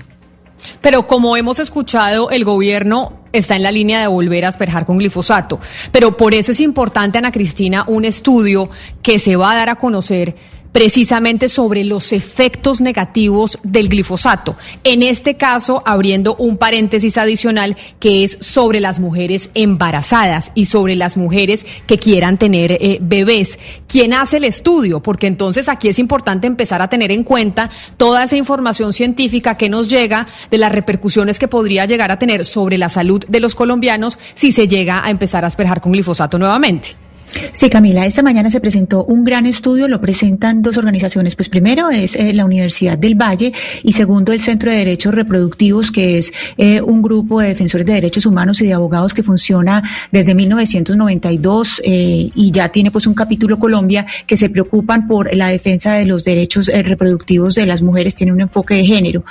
Pero 0.82 1.08
como 1.08 1.38
hemos 1.38 1.60
escuchado, 1.60 2.30
el 2.30 2.44
gobierno 2.44 3.14
está 3.32 3.56
en 3.56 3.64
la 3.64 3.72
línea 3.72 4.00
de 4.00 4.08
volver 4.08 4.46
a 4.46 4.50
asperjar 4.50 4.86
con 4.86 4.98
glifosato. 4.98 5.60
Pero 5.92 6.18
por 6.18 6.34
eso 6.34 6.52
es 6.52 6.60
importante, 6.60 7.18
Ana 7.18 7.32
Cristina, 7.32 7.84
un 7.88 8.06
estudio 8.06 8.70
que 9.02 9.20
se 9.20 9.36
va 9.36 9.52
a 9.52 9.56
dar 9.56 9.70
a 9.70 9.76
conocer 9.76 10.36
precisamente 10.78 11.50
sobre 11.50 11.84
los 11.84 12.14
efectos 12.14 12.82
negativos 12.82 13.58
del 13.64 13.90
glifosato. 13.90 14.56
En 14.84 15.02
este 15.02 15.36
caso, 15.36 15.82
abriendo 15.88 16.36
un 16.36 16.58
paréntesis 16.58 17.18
adicional 17.18 17.76
que 18.00 18.24
es 18.24 18.38
sobre 18.42 18.80
las 18.80 19.00
mujeres 19.00 19.50
embarazadas 19.56 20.52
y 20.54 20.66
sobre 20.66 20.94
las 20.94 21.18
mujeres 21.18 21.66
que 21.88 21.98
quieran 21.98 22.38
tener 22.38 22.74
eh, 22.74 23.00
bebés. 23.02 23.58
¿Quién 23.88 24.14
hace 24.14 24.38
el 24.38 24.44
estudio? 24.44 25.02
Porque 25.02 25.26
entonces 25.26 25.68
aquí 25.68 25.88
es 25.88 25.98
importante 25.98 26.46
empezar 26.46 26.80
a 26.84 26.92
tener 26.92 27.10
en 27.10 27.24
cuenta 27.24 27.72
toda 27.98 28.26
esa 28.26 28.38
información 28.38 28.94
científica 28.94 29.58
que 29.58 29.70
nos 29.70 29.90
llega 29.90 30.28
de 30.52 30.60
las 30.60 30.72
repercusiones 30.72 31.40
que 31.40 31.48
podría 31.48 31.88
llegar 31.88 32.12
a 32.12 32.20
tener 32.20 32.46
sobre 32.46 32.78
la 32.78 32.90
salud 32.90 33.26
de 33.28 33.40
los 33.40 33.56
colombianos 33.56 34.20
si 34.36 34.52
se 34.52 34.68
llega 34.68 35.04
a 35.04 35.10
empezar 35.10 35.44
a 35.44 35.48
asperjar 35.48 35.82
con 35.82 35.92
glifosato 35.92 36.38
nuevamente. 36.38 37.07
Sí, 37.52 37.70
Camila, 37.70 38.06
esta 38.06 38.22
mañana 38.22 38.50
se 38.50 38.60
presentó 38.60 39.04
un 39.06 39.24
gran 39.24 39.46
estudio, 39.46 39.88
lo 39.88 40.00
presentan 40.00 40.62
dos 40.62 40.78
organizaciones. 40.78 41.36
Pues 41.36 41.50
primero 41.50 41.90
es 41.90 42.16
eh, 42.16 42.34
la 42.34 42.46
Universidad 42.46 42.98
del 42.98 43.16
Valle 43.16 43.54
y 43.84 43.94
segundo 43.94 44.32
el 44.32 44.40
Centro 44.40 44.72
de 44.72 44.78
Derechos 44.78 45.14
Reproductivos, 45.14 45.92
que 45.92 46.18
es 46.18 46.32
eh, 46.58 46.82
un 46.82 47.02
grupo 47.02 47.42
de 47.42 47.50
defensores 47.50 47.86
de 47.86 47.94
derechos 47.94 48.26
humanos 48.26 48.62
y 48.62 48.68
de 48.68 48.74
abogados 48.74 49.14
que 49.14 49.24
funciona 49.24 49.84
desde 50.12 50.36
1992 50.36 51.82
eh, 51.84 52.30
y 52.34 52.52
ya 52.52 52.70
tiene 52.70 52.92
pues 52.92 53.08
un 53.08 53.14
capítulo 53.14 53.60
Colombia 53.60 54.06
que 54.26 54.38
se 54.38 54.50
preocupan 54.50 55.08
por 55.08 55.34
la 55.36 55.48
defensa 55.48 55.94
de 55.94 56.06
los 56.06 56.24
derechos 56.24 56.68
reproductivos 56.68 57.56
de 57.56 57.66
las 57.66 57.82
mujeres, 57.82 58.16
tiene 58.16 58.34
un 58.34 58.42
enfoque 58.42 58.76
de 58.76 58.86
género. 58.86 59.24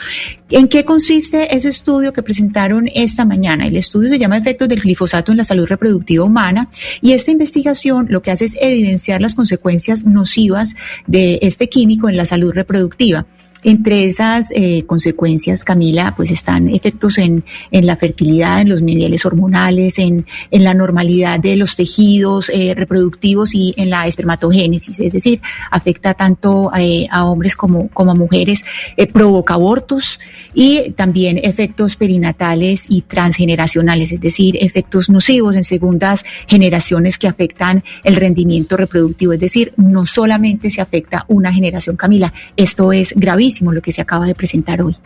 ¿En 0.51 0.69
qué 0.69 0.85
consiste 0.85 1.55
ese 1.55 1.69
estudio 1.69 2.13
que 2.13 2.23
presentaron 2.23 2.89
esta 2.95 3.25
mañana? 3.25 3.67
El 3.67 3.77
estudio 3.77 4.11
se 4.11 4.19
llama 4.19 4.37
Efectos 4.37 4.69
del 4.69 4.81
glifosato 4.81 5.33
en 5.33 5.39
la 5.39 5.45
salud 5.45 5.67
reproductiva 5.67 6.25
humana 6.25 6.69
y 7.01 7.13
esta 7.13 7.31
investigación 7.31 7.96
lo 8.03 8.23
que 8.23 8.31
hace 8.31 8.47
es 8.47 8.57
evidenciar 8.61 9.21
las 9.21 9.35
consecuencias 9.35 10.05
nocivas 10.05 10.77
de 11.07 11.39
este 11.43 11.69
químico 11.69 12.09
en 12.09 12.17
la 12.17 12.25
salud 12.25 12.53
reproductiva. 12.53 13.27
Entre 13.69 14.05
esas 14.05 14.53
eh, 14.53 14.85
consecuencias, 14.87 15.65
Camila, 15.65 16.15
pues 16.17 16.31
están 16.31 16.69
efectos 16.69 17.19
en, 17.19 17.43
en, 17.73 17.85
la 17.85 17.97
fertilidad, 17.97 18.61
en 18.61 18.69
los 18.69 18.81
niveles 18.81 19.27
hormonales, 19.27 19.99
en, 19.99 20.25
en 20.53 20.63
la 20.63 20.73
normalidad 20.73 21.41
de 21.41 21.57
los 21.57 21.75
tejidos 21.75 22.49
eh, 22.49 22.75
reproductivos 22.77 23.57
y 23.57 23.75
en 23.77 23.91
la 23.91 24.07
espermatogénesis, 24.07 25.01
es 25.01 25.13
decir, 25.13 25.41
afecta 25.69 26.15
tanto 26.15 26.71
eh, 26.79 27.09
a 27.11 27.25
hombres 27.25 27.57
como, 27.57 27.89
como 27.89 28.13
a 28.13 28.15
mujeres, 28.15 28.65
provoca 29.13 29.55
abortos 29.55 30.21
y 30.55 30.93
también 30.93 31.37
efectos 31.43 31.97
perinatales 31.97 32.87
y 32.89 33.03
transgeneracionales, 33.03 34.13
es 34.13 34.21
decir, 34.21 34.57
efectos 34.61 35.11
nocivos 35.11 35.57
en 35.57 35.65
segundas 35.65 36.25
generaciones 36.47 37.19
que 37.19 37.27
afectan 37.27 37.83
el 38.05 38.15
rendimiento 38.15 38.77
reproductivo, 38.77 39.33
es 39.33 39.41
decir, 39.41 39.73
no 39.77 40.07
solamente 40.07 40.71
se 40.71 40.81
afecta 40.81 41.25
una 41.27 41.53
generación, 41.53 41.97
Camila, 41.97 42.33
esto 42.57 42.93
es 42.93 43.13
gravísimo 43.17 43.56
lo 43.61 43.83
que 43.83 43.93
se 43.93 44.01
acaba 44.01 44.27
de 44.27 44.35
presentar 44.35 44.83
hoy. 44.83 44.97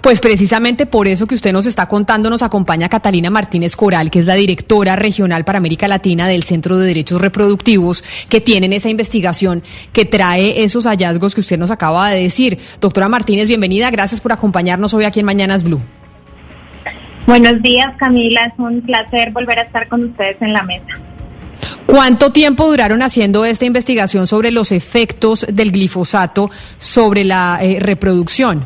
Pues 0.00 0.20
precisamente 0.20 0.86
por 0.86 1.08
eso 1.08 1.26
que 1.26 1.34
usted 1.34 1.52
nos 1.52 1.66
está 1.66 1.86
contando, 1.86 2.30
nos 2.30 2.42
acompaña 2.42 2.88
Catalina 2.88 3.28
Martínez 3.28 3.76
Coral, 3.76 4.10
que 4.10 4.20
es 4.20 4.26
la 4.26 4.34
directora 4.34 4.96
regional 4.96 5.44
para 5.44 5.58
América 5.58 5.88
Latina 5.88 6.26
del 6.26 6.42
Centro 6.42 6.78
de 6.78 6.86
Derechos 6.86 7.20
Reproductivos, 7.20 8.02
que 8.30 8.40
tienen 8.40 8.72
esa 8.72 8.88
investigación 8.88 9.62
que 9.92 10.06
trae 10.06 10.62
esos 10.64 10.86
hallazgos 10.86 11.34
que 11.34 11.42
usted 11.42 11.58
nos 11.58 11.70
acaba 11.70 12.08
de 12.08 12.22
decir. 12.22 12.58
Doctora 12.80 13.10
Martínez, 13.10 13.48
bienvenida, 13.48 13.90
gracias 13.90 14.22
por 14.22 14.32
acompañarnos 14.32 14.94
hoy 14.94 15.04
aquí 15.04 15.20
en 15.20 15.26
Mañanas 15.26 15.62
Blue. 15.62 15.80
Buenos 17.26 17.60
días, 17.62 17.94
Camila, 17.98 18.46
es 18.46 18.54
un 18.58 18.80
placer 18.80 19.32
volver 19.32 19.58
a 19.58 19.62
estar 19.62 19.86
con 19.88 20.04
ustedes 20.04 20.40
en 20.40 20.54
la 20.54 20.62
mesa. 20.62 21.09
¿Cuánto 21.90 22.30
tiempo 22.30 22.66
duraron 22.68 23.02
haciendo 23.02 23.44
esta 23.44 23.64
investigación 23.64 24.28
sobre 24.28 24.52
los 24.52 24.70
efectos 24.70 25.44
del 25.48 25.72
glifosato 25.72 26.48
sobre 26.78 27.24
la 27.24 27.58
eh, 27.60 27.78
reproducción? 27.80 28.64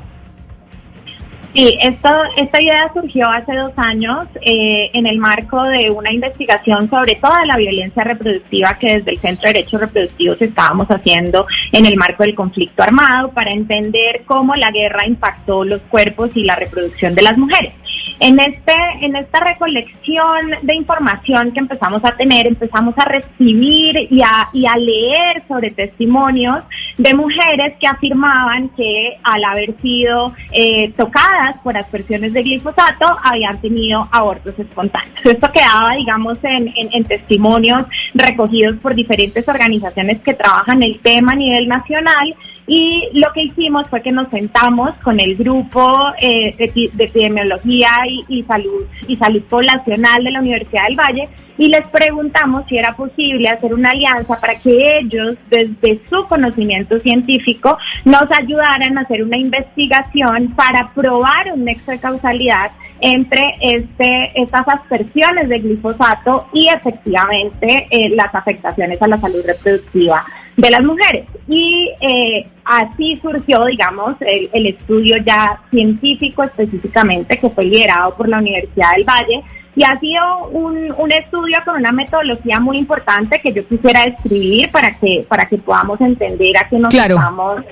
Sí, 1.54 1.78
esto, 1.80 2.08
esta 2.36 2.60
idea 2.60 2.90
surgió 2.92 3.30
hace 3.30 3.54
dos 3.54 3.72
años 3.76 4.26
eh, 4.42 4.90
en 4.92 5.06
el 5.06 5.18
marco 5.18 5.62
de 5.62 5.88
una 5.88 6.12
investigación 6.12 6.90
sobre 6.90 7.14
toda 7.14 7.46
la 7.46 7.56
violencia 7.56 8.02
reproductiva 8.02 8.76
que 8.76 8.98
desde 8.98 9.12
el 9.12 9.18
Centro 9.18 9.46
de 9.46 9.54
Derechos 9.54 9.80
Reproductivos 9.80 10.42
estábamos 10.42 10.88
haciendo 10.88 11.46
en 11.70 11.86
el 11.86 11.96
marco 11.96 12.24
del 12.24 12.34
conflicto 12.34 12.82
armado 12.82 13.30
para 13.30 13.52
entender 13.52 14.22
cómo 14.26 14.56
la 14.56 14.72
guerra 14.72 15.06
impactó 15.06 15.64
los 15.64 15.80
cuerpos 15.82 16.30
y 16.34 16.42
la 16.42 16.56
reproducción 16.56 17.14
de 17.14 17.22
las 17.22 17.38
mujeres. 17.38 17.72
En, 18.20 18.38
este, 18.38 18.74
en 19.00 19.16
esta 19.16 19.40
recolección 19.40 20.50
de 20.62 20.74
información 20.74 21.52
que 21.52 21.60
empezamos 21.60 22.04
a 22.04 22.16
tener, 22.16 22.46
empezamos 22.46 22.94
a 22.98 23.04
recibir 23.04 24.08
y 24.10 24.22
a, 24.22 24.48
y 24.52 24.66
a 24.66 24.76
leer 24.76 25.42
sobre 25.48 25.70
testimonios 25.70 26.64
de 26.96 27.14
mujeres 27.14 27.74
que 27.80 27.86
afirmaban 27.86 28.68
que 28.70 29.18
al 29.22 29.44
haber 29.44 29.74
sido 29.80 30.32
eh, 30.52 30.92
tocadas 30.96 31.56
por 31.62 31.76
aspersiones 31.76 32.32
de 32.32 32.42
glifosato 32.42 33.18
habían 33.22 33.60
tenido 33.60 34.08
abortos 34.12 34.58
espontáneos. 34.58 35.20
Esto 35.24 35.50
quedaba, 35.52 35.92
digamos, 35.94 36.38
en, 36.42 36.72
en, 36.76 37.04
testimonios 37.04 37.86
recogidos 38.14 38.76
por 38.76 38.94
diferentes 38.94 39.46
organizaciones 39.46 40.20
que 40.20 40.34
trabajan 40.34 40.82
el 40.82 40.98
tema 41.00 41.32
a 41.32 41.36
nivel 41.36 41.68
nacional 41.68 42.34
y 42.66 43.10
lo 43.12 43.32
que 43.32 43.42
hicimos 43.42 43.88
fue 43.88 44.02
que 44.02 44.12
nos 44.12 44.28
sentamos 44.30 44.94
con 45.02 45.20
el 45.20 45.36
grupo 45.36 46.12
eh, 46.18 46.54
de, 46.56 47.04
epidemiología 47.04 47.90
y, 48.28 48.42
salud 48.44 48.84
y 49.06 49.16
salud 49.16 49.42
poblacional 49.42 50.24
de 50.24 50.30
la 50.30 50.40
Universidad 50.40 50.84
del 50.88 50.96
Valle 50.96 51.28
y 51.58 51.68
les 51.68 51.86
preguntamos 51.88 52.64
si 52.68 52.78
era 52.78 52.96
posible 52.96 53.48
hacer 53.48 53.74
una 53.74 53.90
alianza 53.90 54.40
para 54.40 54.56
que 54.56 54.98
ellos, 54.98 55.36
desde 55.50 56.00
su 56.08 56.26
conocimiento 56.26 56.98
científico, 56.98 57.78
nos 58.04 58.24
ayudaran 58.32 58.98
a 58.98 59.02
hacer 59.02 59.22
una 59.22 59.36
investigación 59.36 60.52
para 60.56 60.90
probar 60.94 61.52
un 61.52 61.64
nexo 61.64 61.92
de 61.92 62.00
causalidad 62.00 62.72
entre 63.00 63.42
este, 63.60 64.32
estas 64.34 64.66
aspersiones 64.66 65.48
de 65.48 65.58
glifosato 65.60 66.48
y 66.52 66.68
efectivamente 66.68 67.86
eh, 67.90 68.08
las 68.10 68.34
afectaciones 68.34 69.00
a 69.00 69.08
la 69.08 69.18
salud 69.18 69.44
reproductiva 69.46 70.24
de 70.56 70.70
las 70.70 70.82
mujeres. 70.82 71.26
Y 71.48 71.90
eh, 72.00 72.46
así 72.64 73.18
surgió, 73.20 73.64
digamos, 73.64 74.14
el, 74.20 74.48
el 74.52 74.66
estudio 74.66 75.16
ya 75.24 75.60
científico 75.70 76.42
específicamente 76.44 77.38
que 77.38 77.50
fue 77.50 77.64
liderado 77.64 78.14
por 78.16 78.28
la 78.28 78.38
Universidad 78.38 78.92
del 78.96 79.04
Valle 79.04 79.42
y 79.76 79.82
ha 79.82 79.98
sido 79.98 80.48
un, 80.52 80.92
un, 80.96 81.12
estudio 81.12 81.58
con 81.64 81.76
una 81.76 81.90
metodología 81.90 82.60
muy 82.60 82.78
importante 82.78 83.40
que 83.40 83.52
yo 83.52 83.66
quisiera 83.66 84.04
describir 84.04 84.70
para 84.70 84.96
que 84.96 85.26
para 85.28 85.46
que 85.46 85.58
podamos 85.58 86.00
entender 86.00 86.56
a 86.56 86.68
qué 86.68 86.78
nos 86.78 86.94
claro. 86.94 87.16
estamos 87.16 87.64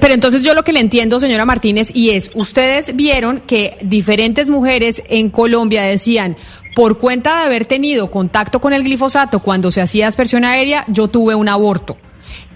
pero 0.00 0.12
entonces 0.12 0.42
yo 0.42 0.54
lo 0.54 0.64
que 0.64 0.72
le 0.72 0.80
entiendo, 0.80 1.18
señora 1.18 1.44
Martínez, 1.46 1.90
y 1.94 2.10
es, 2.10 2.30
ustedes 2.34 2.94
vieron 2.94 3.40
que 3.40 3.78
diferentes 3.80 4.50
mujeres 4.50 5.02
en 5.08 5.30
Colombia 5.30 5.82
decían, 5.82 6.36
por 6.74 6.98
cuenta 6.98 7.38
de 7.38 7.44
haber 7.44 7.66
tenido 7.66 8.10
contacto 8.10 8.60
con 8.60 8.72
el 8.72 8.82
glifosato 8.82 9.40
cuando 9.40 9.70
se 9.70 9.80
hacía 9.80 10.08
aspersión 10.08 10.44
aérea, 10.44 10.84
yo 10.88 11.08
tuve 11.08 11.34
un 11.34 11.48
aborto. 11.48 11.96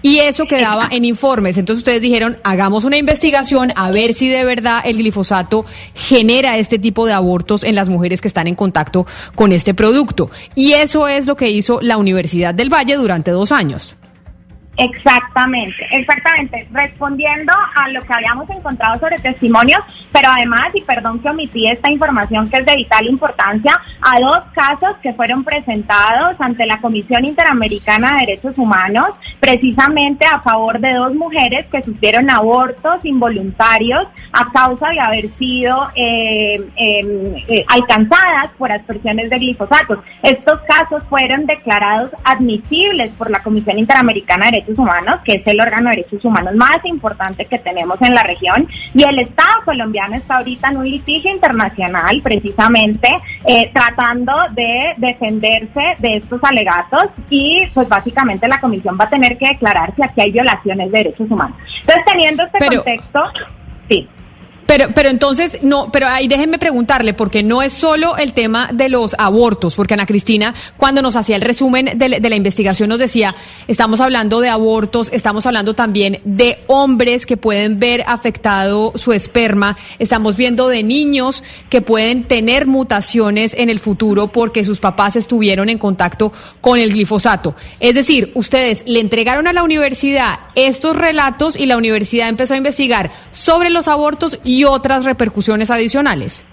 Y 0.01 0.19
eso 0.19 0.45
quedaba 0.45 0.87
en 0.91 1.05
informes. 1.05 1.57
Entonces 1.57 1.81
ustedes 1.81 2.01
dijeron, 2.01 2.37
hagamos 2.43 2.85
una 2.85 2.97
investigación 2.97 3.71
a 3.75 3.91
ver 3.91 4.13
si 4.13 4.27
de 4.27 4.43
verdad 4.43 4.81
el 4.85 4.97
glifosato 4.97 5.65
genera 5.93 6.57
este 6.57 6.79
tipo 6.79 7.05
de 7.05 7.13
abortos 7.13 7.63
en 7.63 7.75
las 7.75 7.89
mujeres 7.89 8.21
que 8.21 8.27
están 8.27 8.47
en 8.47 8.55
contacto 8.55 9.05
con 9.35 9.51
este 9.51 9.73
producto. 9.73 10.29
Y 10.55 10.73
eso 10.73 11.07
es 11.07 11.25
lo 11.25 11.35
que 11.35 11.49
hizo 11.49 11.79
la 11.81 11.97
Universidad 11.97 12.53
del 12.53 12.73
Valle 12.73 12.95
durante 12.95 13.31
dos 13.31 13.51
años. 13.51 13.97
Exactamente, 14.77 15.87
exactamente. 15.91 16.67
Respondiendo 16.71 17.51
a 17.75 17.89
lo 17.89 18.01
que 18.01 18.13
habíamos 18.13 18.47
encontrado 18.51 18.99
sobre 18.99 19.17
testimonios, 19.17 19.81
pero 20.11 20.29
además, 20.29 20.69
y 20.75 20.81
perdón 20.81 21.19
que 21.19 21.29
omití 21.29 21.67
esta 21.67 21.91
información 21.91 22.47
que 22.47 22.57
es 22.57 22.65
de 22.65 22.75
vital 22.75 23.07
importancia, 23.07 23.79
a 24.01 24.19
dos 24.19 24.43
casos 24.53 24.97
que 25.01 25.13
fueron 25.13 25.43
presentados 25.43 26.39
ante 26.39 26.67
la 26.67 26.79
Comisión 26.79 27.25
Interamericana 27.25 28.13
de 28.13 28.27
Derechos 28.27 28.55
Humanos, 28.57 29.09
precisamente 29.39 30.27
a 30.27 30.41
favor 30.41 30.79
de 30.79 30.93
dos 30.93 31.15
mujeres 31.15 31.65
que 31.71 31.81
sufrieron 31.81 32.29
abortos 32.29 33.03
involuntarios 33.03 34.07
a 34.31 34.51
causa 34.51 34.89
de 34.89 34.99
haber 34.99 35.29
sido 35.39 35.89
eh, 35.95 36.63
eh, 36.75 37.65
alcanzadas 37.67 38.51
por 38.59 38.71
aspersiones 38.71 39.29
de 39.31 39.37
glifosatos. 39.37 39.99
Estos 40.21 40.59
casos 40.61 41.03
fueron 41.09 41.47
declarados 41.47 42.11
admisibles 42.23 43.09
por 43.17 43.31
la 43.31 43.41
Comisión 43.41 43.79
Interamericana 43.79 44.45
de 44.45 44.51
Derechos 44.51 44.66
Humanos, 44.77 45.19
que 45.23 45.33
es 45.33 45.47
el 45.47 45.59
órgano 45.59 45.89
de 45.89 45.97
derechos 45.97 46.23
humanos 46.25 46.55
más 46.55 46.83
importante 46.85 47.45
que 47.45 47.57
tenemos 47.59 48.01
en 48.01 48.13
la 48.13 48.23
región, 48.23 48.67
y 48.93 49.03
el 49.03 49.19
Estado 49.19 49.61
colombiano 49.65 50.15
está 50.15 50.37
ahorita 50.37 50.69
en 50.69 50.77
un 50.77 50.89
litigio 50.89 51.31
internacional 51.31 52.19
precisamente 52.23 53.09
eh, 53.45 53.69
tratando 53.73 54.33
de 54.51 54.93
defenderse 54.97 55.95
de 55.99 56.17
estos 56.17 56.39
alegatos 56.43 57.05
y 57.29 57.61
pues 57.73 57.87
básicamente 57.87 58.47
la 58.47 58.59
comisión 58.59 58.97
va 58.99 59.05
a 59.05 59.09
tener 59.09 59.37
que 59.37 59.47
declarar 59.47 59.93
si 59.95 60.03
aquí 60.03 60.21
hay 60.21 60.31
violaciones 60.31 60.91
de 60.91 60.97
derechos 60.97 61.29
humanos. 61.29 61.57
Entonces, 61.81 62.05
teniendo 62.05 62.43
este 62.43 62.65
contexto. 62.65 63.23
Pero, 64.67 64.89
pero 64.93 65.09
entonces, 65.09 65.59
no, 65.63 65.91
pero 65.91 66.07
ahí 66.07 66.27
déjenme 66.27 66.59
preguntarle, 66.59 67.13
porque 67.13 67.41
no 67.41 67.61
es 67.63 67.71
solo 67.71 68.17
el 68.17 68.33
tema 68.33 68.69
de 68.73 68.89
los 68.89 69.15
abortos, 69.17 69.75
porque 69.77 69.93
Ana 69.93 70.05
Cristina, 70.05 70.53
cuando 70.75 71.01
nos 71.01 71.15
hacía 71.15 71.37
el 71.37 71.41
resumen 71.41 71.91
de, 71.95 72.09
la 72.09 72.35
investigación, 72.35 72.89
nos 72.89 72.99
decía, 72.99 73.33
estamos 73.69 74.01
hablando 74.01 74.41
de 74.41 74.49
abortos, 74.49 75.09
estamos 75.13 75.45
hablando 75.45 75.73
también 75.73 76.19
de 76.25 76.59
hombres 76.67 77.25
que 77.25 77.37
pueden 77.37 77.79
ver 77.79 78.03
afectado 78.07 78.91
su 78.95 79.13
esperma, 79.13 79.77
estamos 79.99 80.35
viendo 80.35 80.67
de 80.67 80.83
niños 80.83 81.43
que 81.69 81.81
pueden 81.81 82.25
tener 82.25 82.67
mutaciones 82.67 83.53
en 83.53 83.69
el 83.69 83.79
futuro 83.79 84.27
porque 84.33 84.65
sus 84.65 84.81
papás 84.81 85.15
estuvieron 85.15 85.69
en 85.69 85.77
contacto 85.77 86.33
con 86.59 86.77
el 86.77 86.91
glifosato. 86.91 87.55
Es 87.79 87.95
decir, 87.95 88.33
ustedes 88.35 88.83
le 88.85 88.99
entregaron 88.99 89.47
a 89.47 89.53
la 89.53 89.63
universidad 89.63 90.39
estos 90.55 90.97
relatos 90.97 91.55
y 91.55 91.67
la 91.67 91.77
universidad 91.77 92.27
empezó 92.27 92.53
a 92.53 92.57
investigar 92.57 93.11
sobre 93.31 93.69
los 93.69 93.87
abortos 93.87 94.39
y 94.43 94.56
y 94.57 94.63
otras 94.63 95.05
repercusiones 95.05 95.69
adicionales. 95.69 96.45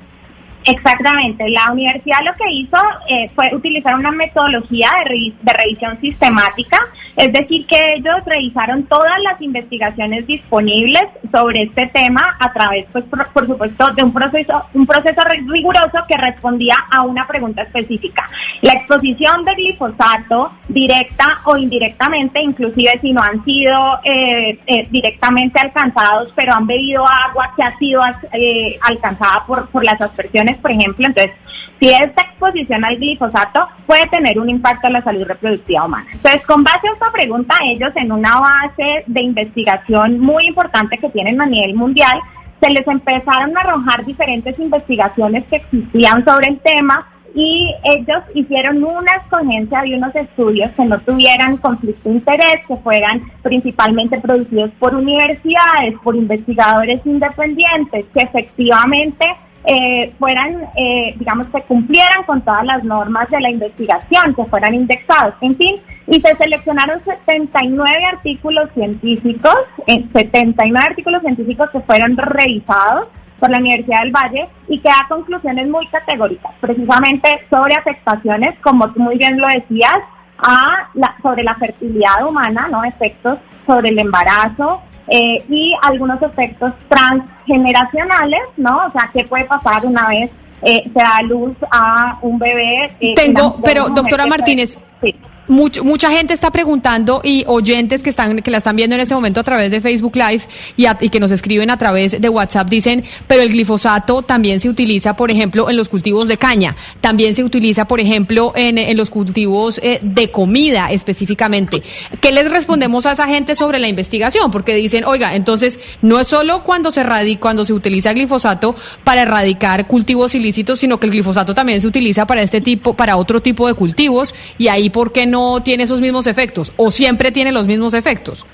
Exactamente. 0.65 1.49
La 1.51 1.71
universidad 1.73 2.25
lo 2.25 2.33
que 2.33 2.51
hizo 2.51 2.77
eh, 3.09 3.31
fue 3.35 3.55
utilizar 3.55 3.95
una 3.95 4.11
metodología 4.11 4.89
de, 5.05 5.53
revisión 5.53 6.01
sistemática, 6.01 6.79
es 7.17 7.33
decir, 7.33 7.67
que 7.67 7.95
ellos 7.97 8.17
revisaron 8.25 8.85
todas 8.85 9.21
las 9.23 9.41
investigaciones 9.43 10.27
disponibles 10.27 11.05
sobre 11.31 11.65
este 11.65 11.87
tema 11.89 12.37
a 12.41 12.53
través, 12.53 12.87
pues, 12.93 13.05
por, 13.05 13.47
supuesto, 13.47 13.93
de 13.93 14.03
un 14.03 14.13
proceso, 14.13 14.65
un 14.73 14.87
proceso 14.87 15.21
riguroso 15.47 16.05
que 16.09 16.17
respondía 16.17 16.77
a 16.91 17.03
una 17.03 17.27
pregunta 17.27 17.63
específica. 17.63 18.29
La 18.63 18.73
exposición 18.73 19.45
de 19.45 19.55
glifosato, 19.55 20.53
directa 20.69 21.41
o 21.45 21.57
indirectamente, 21.59 22.41
inclusive 22.41 22.99
si 23.01 23.13
no 23.13 23.23
han 23.23 23.45
sido 23.45 24.01
eh, 24.03 24.59
eh, 24.67 24.89
directamente 24.91 25.61
alcanzados, 25.61 26.33
pero 26.35 26.55
han 26.55 26.67
bebido 26.67 27.05
agua 27.07 27.53
que 27.55 27.63
ha 27.63 27.77
sido 27.77 28.03
eh, 28.33 28.79
alcanzada 28.81 29.45
por 29.47 29.85
las 29.85 30.01
aspersiones 30.01 30.54
por 30.59 30.71
ejemplo. 30.71 31.07
Entonces, 31.07 31.33
si 31.81 31.89
esta 31.89 32.23
exposición 32.23 32.85
al 32.85 32.97
glifosato 32.97 33.69
puede 33.87 34.07
tener 34.07 34.39
un 34.39 34.49
impacto 34.49 34.87
en 34.87 34.95
la 34.95 35.03
salud 35.03 35.25
reproductiva 35.25 35.85
humana. 35.85 36.07
Entonces, 36.13 36.43
con 36.47 36.65
base 36.65 36.89
a 36.89 36.93
esta 36.93 37.11
pregunta, 37.13 37.55
ellos 37.65 37.93
en 37.97 38.13
una 38.13 38.39
base 38.39 39.05
de 39.07 39.23
investigación 39.23 40.19
muy 40.21 40.47
importante 40.47 40.99
que 40.99 41.11
tienen 41.11 41.41
a 41.41 41.47
nivel 41.47 41.75
mundial, 41.75 42.21
se 42.61 42.71
les 42.71 42.87
empezaron 42.87 43.57
a 43.57 43.61
arrojar 43.61 44.05
diferentes 44.05 44.59
investigaciones 44.59 45.45
que 45.47 45.57
existían 45.57 46.25
sobre 46.25 46.49
el 46.49 46.59
tema 46.61 47.07
y 47.35 47.75
ellos 47.83 48.23
hicieron 48.33 48.83
una 48.85 49.13
escogencia 49.17 49.83
de 49.83 49.97
unos 49.97 50.15
estudios 50.15 50.71
que 50.73 50.85
no 50.85 51.01
tuvieran 51.01 51.57
conflicto 51.57 52.09
de 52.09 52.15
interés, 52.15 52.61
que 52.69 52.77
fueran 52.77 53.23
principalmente 53.43 54.21
producidos 54.21 54.71
por 54.79 54.95
universidades, 54.95 55.95
por 56.03 56.15
investigadores 56.15 57.01
independientes, 57.05 58.07
que 58.15 58.23
efectivamente 58.23 59.27
eh, 59.67 60.13
fueran, 60.19 60.69
eh, 60.77 61.15
digamos, 61.19 61.47
que 61.49 61.63
cumplieran 61.63 62.25
con 62.25 62.43
todas 62.43 62.65
las 62.65 62.85
normas 62.85 63.31
de 63.31 63.41
la 63.41 63.51
investigación, 63.51 64.35
que 64.35 64.45
fueran 64.45 64.75
indexados, 64.75 65.35
en 65.41 65.57
fin, 65.57 65.77
y 66.07 66.21
se 66.21 66.35
seleccionaron 66.37 67.03
79 67.05 68.05
artículos 68.13 68.69
científicos, 68.75 69.57
79 69.87 70.79
eh, 70.79 70.89
artículos 70.91 71.23
científicos 71.23 71.71
que 71.71 71.81
fueron 71.81 72.17
revisados 72.17 73.09
por 73.41 73.51
la 73.51 73.59
Universidad 73.59 74.03
del 74.03 74.13
Valle 74.13 74.49
y 74.69 74.79
que 74.81 74.89
da 74.89 75.07
conclusiones 75.09 75.67
muy 75.69 75.87
categóricas, 75.89 76.53
precisamente 76.61 77.29
sobre 77.51 77.75
afectaciones, 77.75 78.59
como 78.61 78.93
tú 78.93 79.01
muy 79.01 79.17
bien 79.17 79.39
lo 79.39 79.49
decías, 79.49 79.99
a 80.39 80.89
la, 80.95 81.17
sobre 81.23 81.43
la 81.43 81.55
fertilidad 81.55 82.27
humana, 82.27 82.69
¿no? 82.71 82.85
Efectos 82.85 83.39
sobre 83.67 83.91
el 83.91 83.99
embarazo, 83.99 84.83
eh, 85.09 85.45
y 85.49 85.75
algunos 85.83 86.21
efectos 86.23 86.73
transgeneracionales, 86.89 88.41
¿no? 88.57 88.87
O 88.87 88.91
sea, 88.91 89.11
¿qué 89.13 89.25
puede 89.25 89.45
pasar 89.45 89.85
una 89.85 90.09
vez 90.09 90.31
eh, 90.63 90.83
se 90.85 90.99
da 90.99 91.21
luz 91.23 91.57
a 91.71 92.19
un 92.23 92.39
bebé? 92.39 92.91
Eh, 93.01 93.15
Tengo, 93.15 93.61
pero 93.63 93.89
doctora 93.91 94.27
Martínez, 94.27 94.79
sí 95.03 95.15
mucha 95.49 96.11
gente 96.11 96.35
está 96.35 96.51
preguntando 96.51 97.21
y 97.23 97.45
oyentes 97.47 98.03
que 98.03 98.11
están 98.11 98.41
que 98.41 98.51
la 98.51 98.59
están 98.59 98.77
viendo 98.77 98.95
en 98.97 99.03
este 99.03 99.15
momento 99.15 99.41
a 99.41 99.45
través 99.45 99.71
de 99.71 99.81
Facebook 99.81 100.17
Live 100.17 100.45
y, 100.77 101.09
que 101.09 101.21
nos 101.21 101.31
escriben 101.31 101.71
a 101.71 101.79
través 101.79 102.21
de 102.21 102.29
WhatsApp 102.29 102.69
dicen, 102.69 103.05
pero 103.27 103.43
el 103.43 103.51
glifosato 103.51 104.23
también 104.23 104.61
se 104.61 104.69
utiliza, 104.69 105.17
por 105.17 105.31
ejemplo, 105.31 105.71
en 105.71 105.77
los 105.77 105.89
cultivos 105.89 106.29
de 106.29 106.37
caña, 106.37 106.77
también 107.01 107.35
se 107.35 107.45
utiliza, 107.45 107.87
por 107.87 108.01
ejemplo, 108.01 108.53
en, 108.57 108.79
en 108.79 108.97
los 108.97 109.11
cultivos 109.11 109.79
eh, 109.83 110.01
de 110.03 110.31
comida 110.31 110.91
específicamente. 110.91 111.83
¿Qué 112.21 112.33
les 112.33 112.51
respondemos 112.51 113.07
a 113.07 113.13
esa 113.13 113.27
gente 113.27 113.55
sobre 113.55 113.79
la 113.79 113.89
investigación? 113.89 114.51
Porque 114.51 114.75
dicen, 114.75 115.05
oiga, 115.05 115.35
entonces 115.35 115.79
no 116.03 116.19
es 116.21 116.29
solo 116.29 116.65
cuando 116.65 116.91
se 116.91 117.05
cuando 117.39 117.65
se 117.65 117.73
utiliza 117.73 118.13
glifosato 118.13 118.75
para 119.05 119.23
erradicar 119.23 119.87
cultivos 119.87 120.35
ilícitos, 120.35 120.81
sino 120.81 120.99
que 120.99 121.07
el 121.07 121.13
glifosato 121.13 121.55
también 121.55 121.81
se 121.81 121.87
utiliza 121.87 122.27
para 122.27 122.43
este 122.43 122.61
tipo, 122.61 122.95
para 122.95 123.17
otro 123.17 123.41
tipo 123.41 123.67
de 123.67 123.75
cultivos 123.75 124.35
y 124.59 124.69
ahí, 124.69 124.91
¿por 124.91 125.13
qué 125.13 125.27
no? 125.27 125.34
No 125.35 125.63
tiene 125.63 125.83
esos 125.83 126.01
mismos 126.01 126.27
efectos 126.27 126.73
o 126.77 126.91
siempre 126.91 127.33
tiene 127.33 127.51
los 127.51 127.67
mismos 127.67 127.93
efectos? 127.95 128.47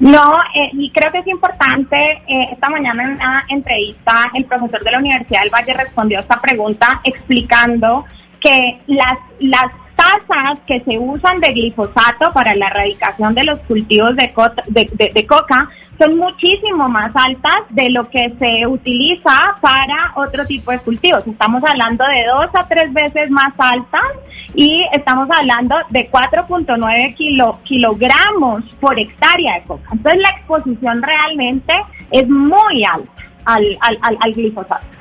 No, 0.00 0.32
eh, 0.54 0.70
y 0.74 0.90
creo 0.90 1.10
que 1.10 1.18
es 1.18 1.26
importante, 1.26 1.96
eh, 1.96 2.48
esta 2.52 2.68
mañana 2.68 3.02
en 3.02 3.10
una 3.14 3.44
entrevista 3.48 4.30
el 4.34 4.44
profesor 4.44 4.84
de 4.84 4.92
la 4.92 4.98
Universidad 4.98 5.40
del 5.42 5.50
Valle 5.50 5.74
respondió 5.74 6.18
a 6.18 6.20
esta 6.20 6.40
pregunta 6.40 7.00
explicando 7.02 8.04
que 8.40 8.78
las, 8.86 9.18
las 9.40 9.72
tasas 9.96 10.58
que 10.68 10.80
se 10.84 10.96
usan 10.96 11.40
de 11.40 11.52
glifosato 11.52 12.30
para 12.32 12.54
la 12.54 12.68
erradicación 12.68 13.34
de 13.34 13.42
los 13.42 13.58
cultivos 13.60 14.14
de, 14.14 14.32
de, 15.14 15.26
coca 15.26 15.68
son 15.98 16.16
muchísimo 16.16 16.88
más 16.88 17.10
altas 17.14 17.62
de 17.70 17.90
lo 17.90 18.08
que 18.08 18.32
se 18.38 18.66
utiliza 18.66 19.56
para 19.60 20.12
otro 20.16 20.46
tipo 20.46 20.70
de 20.70 20.78
cultivos. 20.78 21.26
Estamos 21.26 21.62
hablando 21.64 22.04
de 22.04 22.24
dos 22.26 22.48
a 22.54 22.68
tres 22.68 22.92
veces 22.92 23.30
más 23.30 23.52
altas 23.58 24.04
y 24.54 24.84
estamos 24.92 25.28
hablando 25.30 25.76
de 25.90 26.10
4.9 26.10 27.14
kilo, 27.14 27.58
kilogramos 27.64 28.64
por 28.80 28.98
hectárea 28.98 29.54
de 29.54 29.62
coca. 29.62 29.90
Entonces 29.92 30.22
la 30.22 30.30
exposición 30.30 31.02
realmente 31.02 31.74
es 32.10 32.28
muy 32.28 32.84
alta 32.84 33.10
al, 33.44 33.78
al, 33.80 34.18
al 34.20 34.32
glifosato. 34.32 34.97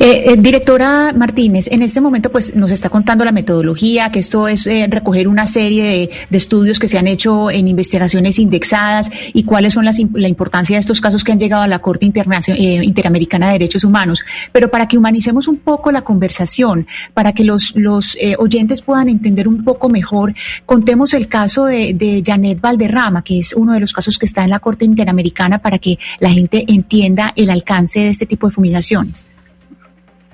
Eh, 0.00 0.32
eh, 0.32 0.36
directora 0.36 1.12
Martínez, 1.16 1.68
en 1.70 1.82
este 1.82 2.00
momento 2.00 2.32
pues 2.32 2.56
nos 2.56 2.72
está 2.72 2.88
contando 2.88 3.24
la 3.24 3.32
metodología, 3.32 4.10
que 4.10 4.18
esto 4.18 4.48
es 4.48 4.66
eh, 4.66 4.86
recoger 4.90 5.28
una 5.28 5.46
serie 5.46 6.10
de, 6.30 6.36
estudios 6.36 6.78
que 6.78 6.88
se 6.88 6.98
han 6.98 7.06
hecho 7.06 7.50
en 7.50 7.68
investigaciones 7.68 8.38
indexadas 8.38 9.10
y 9.32 9.42
cuáles 9.44 9.74
son 9.74 9.84
las, 9.84 9.98
la 10.14 10.28
importancia 10.28 10.76
de 10.76 10.80
estos 10.80 11.00
casos 11.00 11.24
que 11.24 11.32
han 11.32 11.40
llegado 11.40 11.62
a 11.62 11.68
la 11.68 11.78
Corte 11.80 12.06
eh, 12.06 12.80
Interamericana 12.82 13.46
de 13.46 13.52
Derechos 13.52 13.84
Humanos. 13.84 14.24
Pero 14.52 14.70
para 14.70 14.88
que 14.88 14.98
humanicemos 14.98 15.48
un 15.48 15.58
poco 15.58 15.90
la 15.90 16.02
conversación, 16.02 16.86
para 17.14 17.32
que 17.32 17.44
los, 17.44 17.74
oyentes 18.38 18.82
puedan 18.82 19.08
entender 19.08 19.48
un 19.48 19.64
poco 19.64 19.88
mejor, 19.88 20.34
contemos 20.66 21.14
el 21.14 21.28
caso 21.28 21.66
de, 21.66 21.92
de 21.92 22.22
Janet 22.24 22.60
Valderrama, 22.60 23.22
que 23.22 23.38
es 23.38 23.52
uno 23.52 23.72
de 23.72 23.80
los 23.80 23.92
casos 23.92 24.18
que 24.18 24.26
está 24.26 24.44
en 24.44 24.50
la 24.50 24.60
Corte 24.60 24.84
Interamericana 24.84 25.58
para 25.58 25.78
que 25.78 25.98
la 26.20 26.30
gente 26.30 26.64
entienda 26.68 27.32
el 27.36 27.50
alcance 27.50 28.00
de 28.00 28.08
este 28.08 28.26
tipo 28.26 28.46
de 28.46 28.52
fumigaciones. 28.52 29.27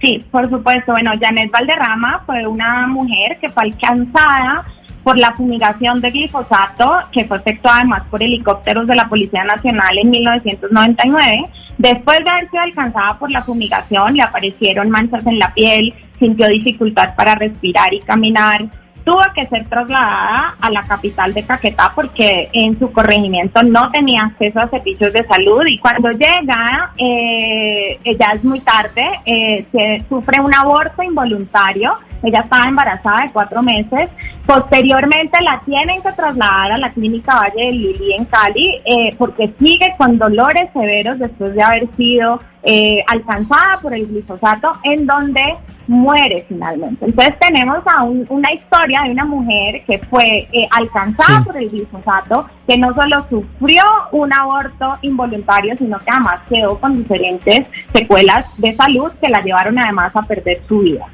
Sí, 0.05 0.22
por 0.31 0.51
supuesto. 0.51 0.93
Bueno, 0.93 1.12
Janet 1.18 1.51
Valderrama 1.51 2.22
fue 2.26 2.47
una 2.47 2.86
mujer 2.86 3.39
que 3.40 3.48
fue 3.48 3.62
alcanzada 3.62 4.62
por 5.02 5.16
la 5.16 5.32
fumigación 5.32 6.02
de 6.02 6.10
glifosato, 6.10 6.98
que 7.10 7.24
fue 7.24 7.39
efectuada 7.39 7.78
además 7.78 8.02
por 8.10 8.22
helicópteros 8.22 8.86
de 8.86 8.97
la 8.97 9.09
Policía 9.09 9.44
Nacional 9.44 9.97
en 9.97 10.10
1999. 10.10 11.47
Después 11.78 12.18
de 12.22 12.28
haber 12.28 12.51
sido 12.51 12.62
alcanzada 12.62 13.18
por 13.18 13.31
la 13.31 13.44
fumigación, 13.44 14.14
le 14.14 14.22
aparecieron 14.22 14.90
manchas 14.90 15.26
en 15.26 15.39
la 15.39 15.55
piel, 15.55 15.94
sintió 16.18 16.48
dificultad 16.48 17.14
para 17.14 17.35
respirar 17.36 17.94
y 17.94 18.01
caminar, 18.01 18.66
tuvo 19.05 19.20
que 19.35 19.47
ser 19.47 19.68
trasladada 19.68 20.56
a 20.60 20.70
la 20.70 20.82
capital 20.85 21.35
de 21.35 21.44
Caquetá 21.44 21.93
porque 21.94 22.48
en 22.52 22.78
su 22.78 22.90
corregimiento 22.90 23.62
no 23.62 23.89
tenía 23.90 24.22
acceso 24.22 24.60
a 24.60 24.68
servicios 24.68 25.12
de 25.12 25.26
salud 25.26 25.62
y 25.66 25.78
cuando 25.78 26.10
llega, 26.12 26.93
eh, 26.97 27.98
ya 28.18 28.32
es 28.32 28.43
muy 28.43 28.60
tarde, 28.60 29.06
eh, 29.26 29.66
se 29.70 30.05
sufre 30.09 30.40
un 30.40 30.55
aborto 30.55 31.02
involuntario, 31.02 31.98
ella 32.24 32.40
estaba 32.40 32.68
embarazada 32.68 33.24
de 33.26 33.32
cuatro 33.32 33.62
meses, 33.62 34.10
posteriormente 34.46 35.40
la 35.42 35.60
tienen 35.64 36.02
que 36.02 36.12
trasladar 36.12 36.72
a 36.72 36.78
la 36.78 36.92
clínica 36.92 37.36
Valle 37.36 37.66
de 37.66 37.72
Lili 37.72 38.12
en 38.14 38.24
Cali 38.24 38.80
eh, 38.84 39.14
porque 39.18 39.52
sigue 39.59 39.94
con 39.98 40.18
dolores 40.18 40.70
severos 40.72 41.18
después 41.18 41.55
de 41.55 41.62
haber 41.62 41.88
sido 41.96 42.40
eh, 42.66 43.05
alcanzada 43.09 43.78
por 43.82 43.92
el 43.92 44.06
glifosato, 44.06 44.72
en 44.84 45.06
donde 45.06 45.42
muere 45.86 46.46
finalmente. 46.48 47.05
Entonces 47.05 47.38
tenemos 47.38 47.78
a 47.86 48.05
una 48.05 48.52
historia 48.52 49.02
de 49.05 49.10
una 49.10 49.26
mujer 49.26 49.84
que 49.84 49.98
fue 49.98 50.48
eh, 50.51 50.66
alcanzada 50.70 51.44
por 51.44 51.59
el 51.59 51.68
glifosato, 51.68 52.46
que 52.66 52.78
no 52.78 52.94
solo 52.94 53.22
sufrió 53.28 53.84
un 54.12 54.32
aborto 54.32 54.96
involuntario, 55.02 55.76
sino 55.76 55.98
que 55.98 56.10
además 56.10 56.40
quedó 56.48 56.80
con 56.80 56.96
diferentes 56.96 57.68
secuelas 57.92 58.46
de 58.56 58.74
salud 58.74 59.12
que 59.20 59.28
la 59.28 59.42
llevaron 59.42 59.78
además 59.78 60.12
a 60.16 60.22
perder 60.22 60.62
su 60.66 60.78
vida. 60.78 61.06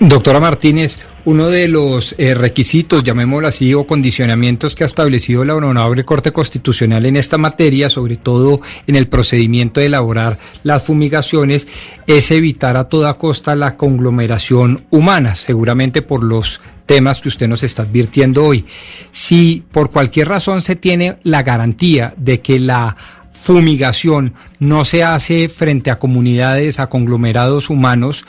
Doctora 0.00 0.40
Martínez, 0.40 0.98
uno 1.24 1.48
de 1.48 1.68
los 1.68 2.14
eh, 2.18 2.34
requisitos, 2.34 3.04
llamémoslo 3.04 3.48
así, 3.48 3.74
o 3.74 3.86
condicionamientos 3.86 4.74
que 4.74 4.84
ha 4.84 4.86
establecido 4.86 5.44
la 5.44 5.54
Honorable 5.54 6.04
Corte 6.04 6.32
Constitucional 6.32 7.04
en 7.06 7.16
esta 7.16 7.38
materia, 7.38 7.90
sobre 7.90 8.16
todo 8.16 8.60
en 8.86 8.94
el 8.94 9.08
procedimiento 9.08 9.80
de 9.80 9.86
elaborar 9.86 10.38
las 10.62 10.82
fumigaciones, 10.82 11.68
es 12.06 12.30
evitar 12.30 12.76
a 12.76 12.84
toda 12.84 13.14
costa 13.14 13.54
la 13.54 13.76
conglomeración 13.76 14.84
humana, 14.90 15.34
seguramente 15.34 16.02
por 16.02 16.24
los 16.24 16.60
temas 16.86 17.20
que 17.20 17.28
usted 17.28 17.46
nos 17.46 17.62
está 17.62 17.82
advirtiendo 17.82 18.44
hoy. 18.44 18.64
Si 19.12 19.62
por 19.70 19.90
cualquier 19.90 20.28
razón 20.28 20.62
se 20.62 20.74
tiene 20.74 21.18
la 21.22 21.42
garantía 21.42 22.14
de 22.16 22.40
que 22.40 22.58
la 22.58 22.96
fumigación 23.40 24.34
no 24.58 24.84
se 24.84 25.02
hace 25.02 25.48
frente 25.48 25.90
a 25.90 25.98
comunidades, 25.98 26.80
a 26.80 26.88
conglomerados 26.88 27.70
humanos, 27.70 28.24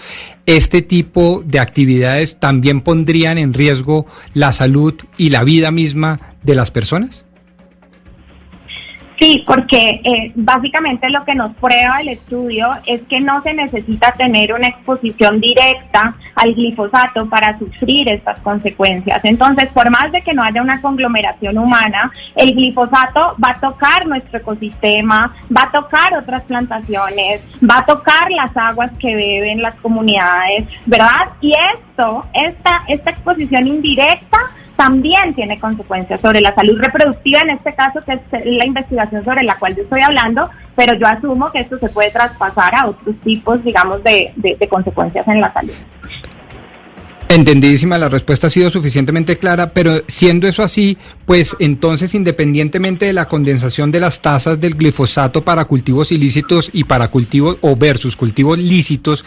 este 0.46 0.82
tipo 0.82 1.44
de 1.46 1.60
actividades 1.60 2.40
también 2.40 2.82
pondrían 2.82 3.38
en 3.38 3.54
riesgo 3.54 4.06
la 4.34 4.52
salud 4.52 4.96
y 5.18 5.30
la 5.30 5.44
vida 5.44 5.72
misma 5.72 6.36
de 6.44 6.56
las 6.56 6.72
personas? 6.72 7.26
Sí, 9.20 9.44
porque 9.46 10.00
eh, 10.04 10.32
básicamente 10.34 11.10
lo 11.10 11.26
que 11.26 11.36
nos 11.36 11.54
prueba 11.56 12.00
el 12.00 12.10
estudio 12.10 12.70
es 12.86 13.02
que 13.04 13.20
no 13.20 13.44
se 13.44 13.54
necesita 13.54 14.14
tener 14.14 14.54
una 14.54 14.68
exposición 14.68 15.42
directa 15.42 16.16
al 16.36 16.54
glifosato 16.54 17.28
para 17.28 17.60
sufrir 17.60 18.08
estas 18.08 18.40
consecuencias. 18.40 19.20
Entonces, 19.26 19.68
por 19.70 19.90
más 19.90 20.10
de 20.14 20.22
que 20.22 20.34
no 20.34 20.42
haya 20.42 20.62
una 20.62 20.82
conglomeración 20.82 21.58
humana, 21.58 22.12
el 22.36 22.54
glifosato 22.54 23.36
va 23.44 23.50
a 23.50 23.60
tocar 23.60 24.08
nuestro 24.08 24.40
ecosistema, 24.40 25.36
va 25.56 25.64
a 25.64 25.72
tocar 25.72 26.18
otras 26.18 26.44
plantaciones, 26.44 27.42
va 27.62 27.80
a 27.80 27.86
tocar 27.86 28.32
las 28.32 28.56
aguas 28.56 28.92
que 29.00 29.18
beben 29.18 29.62
las 29.62 29.76
comunidades, 29.76 30.66
¿verdad? 30.86 31.28
Y 31.42 31.54
esto, 31.74 32.26
esta, 32.34 32.84
esta 32.88 33.10
exposición 33.10 33.68
indirecta, 33.68 34.40
también 34.80 35.34
tiene 35.34 35.60
consecuencias 35.60 36.22
sobre 36.22 36.40
la 36.40 36.56
salud 36.56 36.80
reproductiva, 36.80 37.42
en 37.42 37.50
este 37.50 37.74
caso, 37.74 38.00
que 38.06 38.14
es 38.14 38.46
la 38.46 38.66
investigación 38.66 39.26
sobre 39.26 39.44
la 39.44 39.58
cual 39.58 39.76
yo 39.76 39.84
estoy 39.84 40.00
hablando, 40.00 40.50
pero 40.74 40.94
yo 40.94 41.06
asumo 41.06 41.52
que 41.52 41.60
esto 41.60 41.78
se 41.80 41.90
puede 41.90 42.12
traspasar 42.12 42.74
a 42.74 42.88
otros 42.88 43.14
tipos, 43.26 43.62
digamos, 43.62 44.02
de, 44.06 44.32
de 44.38 44.70
consecuencias 44.70 45.28
en 45.28 45.42
la 45.42 45.52
salud. 45.52 45.74
Entendidísima, 47.32 48.00
la 48.00 48.10
respuesta 48.10 48.48
ha 48.48 48.50
sido 48.50 48.72
suficientemente 48.72 49.38
clara, 49.38 49.72
pero 49.72 50.02
siendo 50.08 50.48
eso 50.48 50.64
así, 50.64 50.98
pues 51.28 51.56
entonces 51.60 52.16
independientemente 52.16 53.06
de 53.06 53.14
la 53.14 53.28
condensación 53.28 53.92
de 53.92 54.00
las 54.00 54.24
tasas 54.24 54.60
del 54.60 54.74
glifosato 54.74 55.44
para 55.44 55.66
cultivos 55.66 56.12
ilícitos 56.12 56.72
y 56.74 56.86
para 56.86 57.10
cultivos 57.10 57.58
o 57.62 57.76
versus 57.76 58.16
cultivos 58.16 58.58
lícitos, 58.58 59.24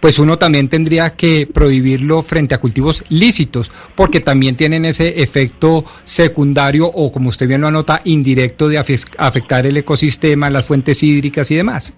pues 0.00 0.18
uno 0.18 0.36
también 0.36 0.68
tendría 0.68 1.14
que 1.14 1.48
prohibirlo 1.50 2.22
frente 2.22 2.54
a 2.54 2.60
cultivos 2.60 3.02
lícitos, 3.08 3.70
porque 3.94 4.20
también 4.20 4.56
tienen 4.56 4.84
ese 4.84 5.22
efecto 5.22 5.86
secundario 6.04 6.86
o 6.86 7.10
como 7.10 7.30
usted 7.30 7.48
bien 7.48 7.62
lo 7.62 7.68
anota, 7.68 8.02
indirecto 8.04 8.68
de 8.68 8.76
afectar 8.76 9.64
el 9.64 9.78
ecosistema, 9.78 10.50
las 10.50 10.66
fuentes 10.66 11.02
hídricas 11.02 11.50
y 11.50 11.54
demás. 11.54 11.94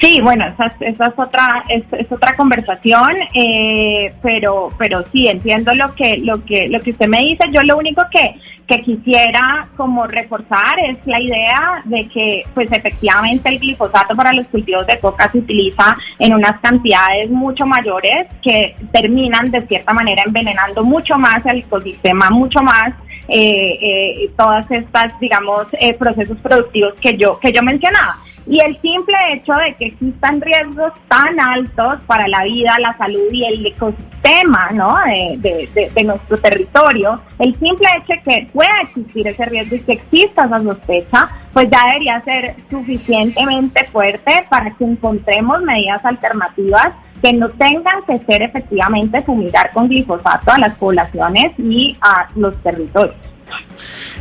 Sí, 0.00 0.20
bueno, 0.22 0.46
esa, 0.46 0.66
esa 0.80 1.06
es 1.06 1.12
otra 1.16 1.64
es, 1.68 1.82
otra 2.10 2.36
conversación, 2.36 3.16
eh, 3.34 4.14
pero 4.22 4.68
pero 4.78 5.04
sí 5.12 5.26
entiendo 5.26 5.74
lo 5.74 5.94
que 5.94 6.18
lo 6.18 6.44
que 6.44 6.68
lo 6.68 6.80
que 6.80 6.92
usted 6.92 7.08
me 7.08 7.18
dice. 7.18 7.44
Yo 7.50 7.62
lo 7.62 7.76
único 7.76 8.02
que 8.10 8.36
que 8.68 8.80
quisiera 8.80 9.66
como 9.76 10.06
reforzar 10.06 10.78
es 10.78 10.98
la 11.06 11.20
idea 11.20 11.82
de 11.84 12.06
que 12.08 12.44
pues 12.54 12.70
efectivamente 12.70 13.48
el 13.48 13.58
glifosato 13.58 14.14
para 14.14 14.32
los 14.32 14.46
cultivos 14.48 14.86
de 14.86 15.00
coca 15.00 15.28
se 15.30 15.38
utiliza 15.38 15.96
en 16.18 16.34
unas 16.34 16.60
cantidades 16.60 17.30
mucho 17.30 17.66
mayores 17.66 18.26
que 18.42 18.76
terminan 18.92 19.50
de 19.50 19.66
cierta 19.66 19.94
manera 19.94 20.22
envenenando 20.24 20.84
mucho 20.84 21.18
más 21.18 21.44
el 21.46 21.58
ecosistema, 21.58 22.30
mucho 22.30 22.62
más 22.62 22.92
eh, 23.26 23.78
eh, 23.80 24.30
todas 24.36 24.70
estas 24.70 25.18
digamos 25.18 25.66
eh, 25.80 25.94
procesos 25.94 26.38
productivos 26.38 26.94
que 27.00 27.16
yo 27.16 27.38
que 27.40 27.52
yo 27.52 27.62
mencionaba. 27.62 28.18
Y 28.48 28.60
el 28.60 28.80
simple 28.80 29.14
hecho 29.32 29.52
de 29.52 29.74
que 29.74 29.86
existan 29.86 30.40
riesgos 30.40 30.92
tan 31.08 31.38
altos 31.38 31.98
para 32.06 32.26
la 32.28 32.44
vida, 32.44 32.74
la 32.80 32.96
salud 32.96 33.30
y 33.30 33.44
el 33.44 33.66
ecosistema 33.66 34.70
¿no? 34.72 34.96
de, 35.04 35.68
de, 35.94 36.04
nuestro 36.04 36.38
territorio, 36.38 37.20
el 37.38 37.54
simple 37.58 37.86
hecho 37.98 38.14
de 38.14 38.22
que 38.22 38.48
pueda 38.50 38.80
existir 38.82 39.28
ese 39.28 39.44
riesgo 39.44 39.76
y 39.76 39.80
que 39.80 39.92
exista 39.92 40.46
esa 40.46 40.62
sospecha, 40.62 41.28
pues 41.52 41.68
ya 41.68 41.88
debería 41.88 42.20
ser 42.22 42.56
suficientemente 42.70 43.86
fuerte 43.88 44.46
para 44.48 44.70
que 44.76 44.84
encontremos 44.84 45.60
medidas 45.62 46.02
alternativas 46.06 46.94
que 47.20 47.34
no 47.34 47.50
tengan 47.50 48.02
que 48.06 48.18
ser 48.20 48.42
efectivamente 48.42 49.22
fumigar 49.22 49.72
con 49.72 49.88
glifosato 49.88 50.52
a 50.52 50.58
las 50.58 50.74
poblaciones 50.76 51.52
y 51.58 51.96
a 52.00 52.28
los 52.34 52.56
territorios. 52.62 53.16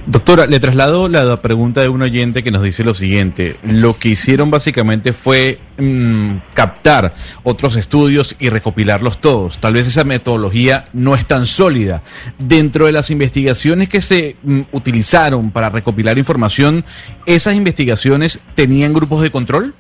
Doctora, 0.09 0.47
le 0.47 0.61
traslado 0.61 1.09
la 1.09 1.41
pregunta 1.41 1.81
de 1.81 1.89
un 1.89 2.01
oyente 2.01 2.41
que 2.41 2.49
nos 2.49 2.63
dice 2.63 2.85
lo 2.85 2.93
siguiente. 2.93 3.57
Lo 3.61 3.99
que 3.99 4.07
hicieron 4.07 4.49
básicamente 4.49 5.11
fue 5.11 5.59
mm, 5.77 6.37
captar 6.53 7.13
otros 7.43 7.75
estudios 7.75 8.37
y 8.39 8.47
recopilarlos 8.47 9.19
todos. 9.19 9.57
Tal 9.57 9.73
vez 9.73 9.85
esa 9.85 10.05
metodología 10.05 10.85
no 10.93 11.13
es 11.13 11.25
tan 11.25 11.45
sólida. 11.45 12.03
Dentro 12.39 12.85
de 12.85 12.93
las 12.93 13.11
investigaciones 13.11 13.89
que 13.89 13.99
se 13.99 14.37
mm, 14.43 14.61
utilizaron 14.71 15.51
para 15.51 15.69
recopilar 15.69 16.17
información, 16.17 16.85
¿esas 17.25 17.55
investigaciones 17.55 18.39
tenían 18.55 18.93
grupos 18.93 19.21
de 19.21 19.29
control? 19.29 19.75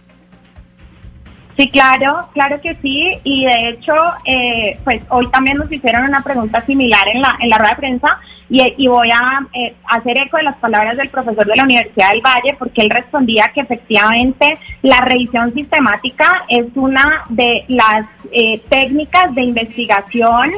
Sí, 1.57 1.69
claro, 1.71 2.29
claro 2.33 2.61
que 2.61 2.75
sí. 2.83 3.11
Y 3.23 3.45
de 3.45 3.69
hecho, 3.69 3.93
eh, 4.25 4.77
pues 4.83 5.01
hoy 5.09 5.27
también 5.31 5.57
nos 5.57 5.71
hicieron 5.71 6.03
una 6.03 6.21
pregunta 6.21 6.61
similar 6.61 7.07
en 7.07 7.21
la, 7.21 7.35
en 7.39 7.49
la 7.49 7.57
rueda 7.57 7.71
de 7.71 7.77
prensa 7.77 8.19
y, 8.47 8.87
voy 8.87 9.09
a 9.09 9.39
eh, 9.53 9.75
hacer 9.85 10.17
eco 10.17 10.37
de 10.37 10.43
las 10.43 10.55
palabras 10.57 10.95
del 10.97 11.09
profesor 11.09 11.45
de 11.45 11.55
la 11.55 11.63
Universidad 11.63 12.11
del 12.11 12.21
Valle 12.21 12.55
porque 12.59 12.83
él 12.83 12.91
respondía 12.91 13.51
que 13.55 13.61
efectivamente 13.61 14.57
la 14.83 15.01
revisión 15.01 15.51
sistemática 15.53 16.45
es 16.47 16.65
una 16.75 17.23
de 17.29 17.65
las 17.67 18.05
eh, 18.31 18.61
técnicas 18.69 19.33
de 19.33 19.41
investigación 19.41 20.51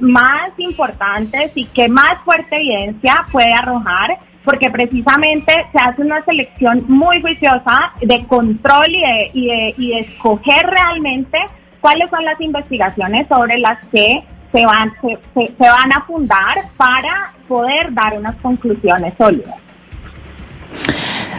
más 0.00 0.50
importantes 0.58 1.52
y 1.54 1.66
que 1.66 1.86
más 1.86 2.18
fuerte 2.24 2.56
evidencia 2.56 3.26
puede 3.30 3.52
arrojar 3.52 4.18
porque 4.44 4.70
precisamente 4.70 5.52
se 5.72 5.78
hace 5.78 6.02
una 6.02 6.24
selección 6.24 6.84
muy 6.88 7.20
juiciosa 7.20 7.92
de 8.00 8.24
control 8.26 8.88
y 8.88 9.00
de, 9.00 9.74
y 9.78 9.88
de, 9.88 10.00
escoger 10.00 10.66
realmente 10.66 11.38
cuáles 11.80 12.10
son 12.10 12.24
las 12.24 12.40
investigaciones 12.40 13.28
sobre 13.28 13.58
las 13.58 13.78
que 13.88 14.22
se 14.52 14.66
van, 14.66 14.92
se, 15.00 15.46
se 15.46 15.68
van 15.68 15.92
a 15.92 16.04
fundar 16.06 16.56
para 16.76 17.32
poder 17.48 17.92
dar 17.94 18.18
unas 18.18 18.36
conclusiones 18.36 19.14
sólidas. 19.16 19.61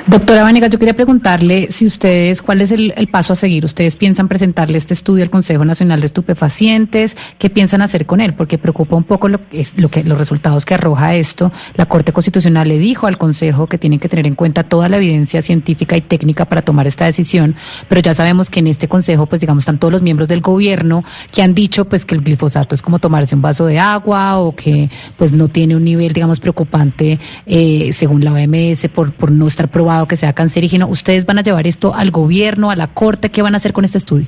Doctora 0.06 0.44
Vanegas, 0.44 0.70
yo 0.70 0.80
quería 0.80 0.94
preguntarle 0.94 1.70
si 1.72 1.86
ustedes, 1.86 2.42
¿cuál 2.42 2.60
es 2.60 2.72
el, 2.72 2.94
paso 3.10 3.32
a 3.32 3.36
seguir? 3.38 3.64
¿Ustedes 3.64 3.96
piensan 3.96 4.28
presentarle 4.28 4.78
este 4.78 4.94
estudio 4.94 5.24
al 5.24 5.30
Consejo 5.30 5.64
Nacional 5.64 6.02
de 6.02 6.08
Estupefacientes? 6.08 7.16
¿Qué 7.38 7.50
piensan 7.50 7.82
hacer 7.82 8.06
con 8.06 8.20
él? 8.20 8.34
Porque 8.34 8.58
preocupa 8.58 8.98
un 8.98 9.06
poco 9.06 9.30
lo 9.30 9.40
que, 9.50 10.04
los 10.04 10.18
resultados 10.18 10.66
que 10.66 10.74
arroja 10.74 11.16
esto. 11.16 11.54
La 11.76 11.86
Corte 11.86 12.12
Constitucional 12.12 12.68
le 12.68 12.80
dijo 12.80 13.08
al 13.08 13.18
Consejo 13.18 13.68
que 13.68 13.78
tienen 13.78 13.98
que 13.98 14.10
tener 14.10 14.28
en 14.28 14.36
cuenta 14.36 14.64
toda 14.64 14.90
la 14.90 14.98
evidencia 14.98 15.42
científica 15.42 15.96
y 15.96 16.02
técnica 16.02 16.44
para 16.44 16.64
tomar 16.64 16.86
esta 16.86 17.06
decisión, 17.06 17.56
pero 17.88 18.02
ya 18.02 18.14
sabemos 18.14 18.50
que 18.50 18.60
en 18.60 18.68
este 18.68 18.90
Consejo, 18.90 19.26
pues 19.26 19.40
digamos, 19.40 19.62
están 19.62 19.80
todos 19.80 19.94
los 19.94 20.02
miembros 20.02 20.28
del 20.28 20.42
gobierno 20.42 21.06
que 21.32 21.42
han 21.42 21.54
dicho 21.54 21.86
pues 21.86 22.06
que 22.06 22.16
el 22.16 22.22
glifosato 22.22 22.76
es 22.76 22.82
como 22.82 23.00
tomarse 23.00 23.36
un 23.36 23.42
vaso 23.42 23.66
de 23.68 23.80
agua 23.80 24.38
o 24.40 24.54
que 24.54 24.90
pues 25.16 25.32
no 25.32 25.48
tiene 25.48 25.78
un 25.78 25.86
nivel, 25.86 26.12
digamos, 26.12 26.42
preocupante 26.42 27.20
eh, 27.46 27.92
según 27.94 28.22
la 28.26 28.34
OMS 28.34 28.90
por, 28.94 29.14
por 29.14 29.32
no 29.32 29.48
estar 29.48 29.72
probado 29.72 29.93
que 30.08 30.16
sea 30.16 30.34
cancerígeno. 30.34 30.88
¿Ustedes 30.88 31.26
van 31.26 31.40
a 31.40 31.42
llevar 31.42 31.68
esto 31.68 31.94
al 31.94 32.12
gobierno, 32.12 32.72
a 32.72 32.76
la 32.76 32.88
corte? 32.88 33.30
¿Qué 33.30 33.42
van 33.42 33.54
a 33.54 33.58
hacer 33.58 33.74
con 33.74 33.86
este 33.86 33.98
estudio? 33.98 34.28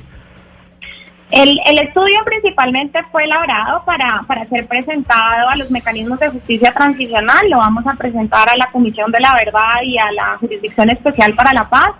El, 1.30 1.58
el, 1.66 1.78
estudio 1.80 2.18
principalmente 2.24 3.00
fue 3.10 3.24
elaborado 3.24 3.82
para, 3.84 4.22
para 4.28 4.48
ser 4.48 4.66
presentado 4.68 5.48
a 5.48 5.56
los 5.56 5.70
mecanismos 5.72 6.20
de 6.20 6.28
justicia 6.28 6.72
transicional. 6.72 7.50
Lo 7.50 7.58
vamos 7.58 7.84
a 7.86 7.94
presentar 7.94 8.48
a 8.48 8.56
la 8.56 8.66
Comisión 8.66 9.10
de 9.10 9.20
la 9.20 9.34
Verdad 9.34 9.82
y 9.82 9.98
a 9.98 10.12
la 10.12 10.36
Jurisdicción 10.38 10.88
Especial 10.90 11.34
para 11.34 11.52
la 11.52 11.68
Paz 11.68 11.90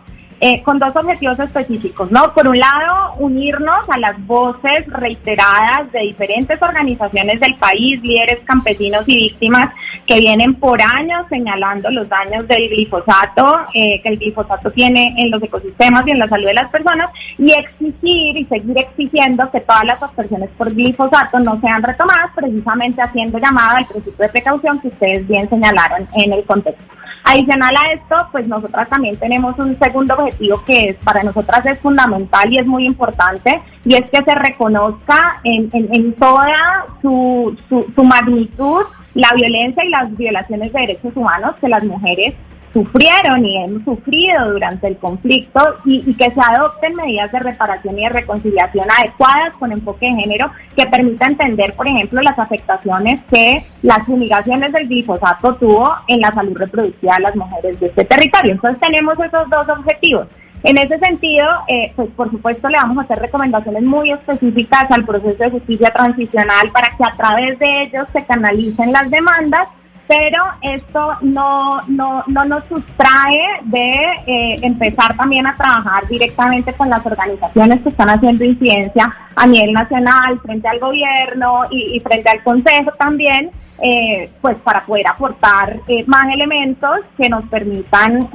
eh, 0.41 0.63
con 0.63 0.79
dos 0.79 0.95
objetivos 0.95 1.39
específicos, 1.39 2.11
¿no? 2.11 2.35
Por 2.35 2.47
un 2.47 2.59
lado, 2.59 3.15
unirnos 3.19 3.89
a 3.89 3.99
las 3.99 4.25
voces 4.27 4.87
reiteradas 4.87 5.91
de 5.93 6.01
diferentes 6.01 6.61
organizaciones 6.61 7.41
del 7.41 7.55
país, 7.57 8.03
líderes 8.03 8.41
campesinos 8.45 9.05
y 9.07 9.17
víctimas 9.17 9.73
que 10.07 10.19
vienen 10.19 10.55
por 10.55 10.81
años 10.83 11.27
señalando 11.31 11.91
los 11.91 12.09
daños 12.09 12.47
del 12.49 12.69
glifosato, 12.69 13.61
eh, 13.73 14.01
que 14.03 14.11
el 14.11 14.19
glifosato 14.19 14.71
tiene 14.71 15.15
en 15.17 15.31
los 15.31 15.43
ecosistemas 15.43 16.07
y 16.07 16.11
en 16.11 16.19
la 16.19 16.29
salud 16.29 16.47
de 16.47 16.55
las 16.55 16.71
personas, 16.71 17.11
y 17.39 17.53
exigir 17.53 18.37
y 18.37 18.45
seguir 18.45 18.79
exigiendo 18.79 19.51
que 19.51 19.61
todas 19.61 19.85
las 19.85 20.03
aspersiones 20.03 20.51
por 20.59 20.75
glifosato 20.75 21.39
no 21.39 21.59
sean 21.61 21.83
retomadas, 21.83 22.31
precisamente 22.35 23.01
haciendo 23.01 23.39
llamada 23.39 23.79
al 23.79 23.87
principio 23.87 24.23
de 24.23 24.29
precaución 24.29 24.81
que 24.81 24.89
ustedes 24.89 25.27
bien 25.27 25.49
señalaron 25.49 26.07
en 26.15 26.33
el 26.33 26.45
contexto. 26.45 26.85
Adicional 27.25 27.75
a 27.77 27.93
esto, 27.93 28.17
pues 28.33 28.47
nosotras 28.47 28.89
también 28.89 29.17
tenemos 29.17 29.59
un 29.59 29.79
segundo 29.79 30.15
objetivo 30.15 30.63
que 30.65 30.91
es 30.91 30.97
para 30.97 31.23
nosotras 31.23 31.65
es 31.67 31.79
fundamental 31.81 32.53
y 32.53 32.59
es 32.59 32.67
muy 32.67 32.87
importante, 32.87 33.61
y 33.85 33.95
es 33.95 34.11
que 34.11 34.23
se 34.23 34.35
reconozca 34.35 35.41
en, 35.45 35.71
en, 35.73 36.13
toda 36.15 36.87
su, 37.03 37.57
su, 37.69 37.87
su 37.95 38.05
magnitud 38.05 38.83
la 39.15 39.33
violencia 39.35 39.85
y 39.85 39.89
las 39.89 40.15
violaciones 40.17 40.73
de 40.73 40.81
derechos 40.81 41.17
humanos 41.17 41.57
que 41.61 41.69
las 41.69 41.83
mujeres 41.85 42.35
sufrieron 42.77 43.43
y 43.47 43.57
hemos 43.57 43.85
sufrido 43.85 44.53
durante 44.53 44.87
el 44.87 44.99
conflicto 44.99 45.77
y, 45.87 46.13
que 46.15 46.31
se 46.31 46.41
adopten 46.41 46.95
medidas 46.95 47.33
de 47.33 47.39
reparación 47.39 47.99
y 47.99 48.03
de 48.03 48.11
reconciliación 48.11 48.87
adecuadas 48.99 49.57
con 49.59 49.73
enfoque 49.73 50.05
de 50.05 50.21
género 50.21 50.51
que 50.77 50.85
permita 50.87 51.27
entender, 51.27 51.73
por 51.73 51.89
ejemplo, 51.89 52.21
las 52.21 52.39
afectaciones 52.39 53.21
que 53.33 53.65
las 53.81 54.05
fumigaciones 54.05 54.73
del 54.73 54.89
glifosato 54.89 55.55
tuvo 55.55 55.91
en 56.07 56.21
la 56.21 56.31
salud 56.35 56.55
reproductiva 56.55 57.15
de 57.17 57.23
las 57.23 57.37
mujeres 57.37 57.81
de 57.81 57.87
este 57.87 58.05
territorio. 58.05 58.53
Entonces 58.53 58.79
tenemos 58.79 59.19
esos 59.19 59.49
dos 59.49 59.69
objetivos. 59.71 60.27
En 60.63 60.77
ese 60.77 60.99
sentido, 60.99 61.47
eh, 61.69 61.93
pues 61.97 62.11
por 62.11 62.31
supuesto 62.31 62.69
le 62.69 62.77
vamos 62.77 62.99
a 62.99 63.03
hacer 63.03 63.19
recomendaciones 63.21 63.85
muy 63.85 64.11
específicas 64.11 64.91
al 64.91 65.07
proceso 65.07 65.45
de 65.45 65.51
justicia 65.51 65.91
transicional 65.91 66.71
para 66.73 66.91
que 66.91 67.05
a 67.05 67.13
través 67.13 67.59
de 67.59 67.83
ellos 67.83 68.07
se 68.13 68.25
canalicen 68.27 68.93
las 68.93 69.09
demandas 69.09 69.69
pero 70.09 70.43
esto 70.63 71.13
no, 71.23 71.81
no, 71.89 72.23
no 72.29 72.45
nos 72.45 72.65
sustrae 72.69 73.61
de 73.65 73.93
eh, 74.27 74.57
empezar 74.63 75.17
también 75.17 75.47
a 75.47 75.57
trabajar 75.57 76.07
directamente 76.09 76.73
con 76.75 76.89
las 76.89 77.05
organizaciones 77.05 77.81
que 77.83 77.89
están 77.89 78.11
haciendo 78.11 78.45
incidencia 78.45 79.13
a 79.35 79.47
nivel 79.47 79.73
nacional, 79.73 80.39
frente 80.41 80.69
al 80.69 80.79
gobierno 80.79 81.65
y, 81.71 81.99
frente 82.01 82.31
al 82.31 82.43
Consejo 82.43 82.93
también, 82.99 83.51
eh, 83.83 84.31
pues 84.41 84.57
para 84.65 84.87
poder 84.87 85.07
aportar 85.09 85.81
eh, 85.89 86.05
más 86.07 86.33
elementos 86.33 86.99
que 87.19 87.29
nos 87.29 87.45
permitan 87.49 88.31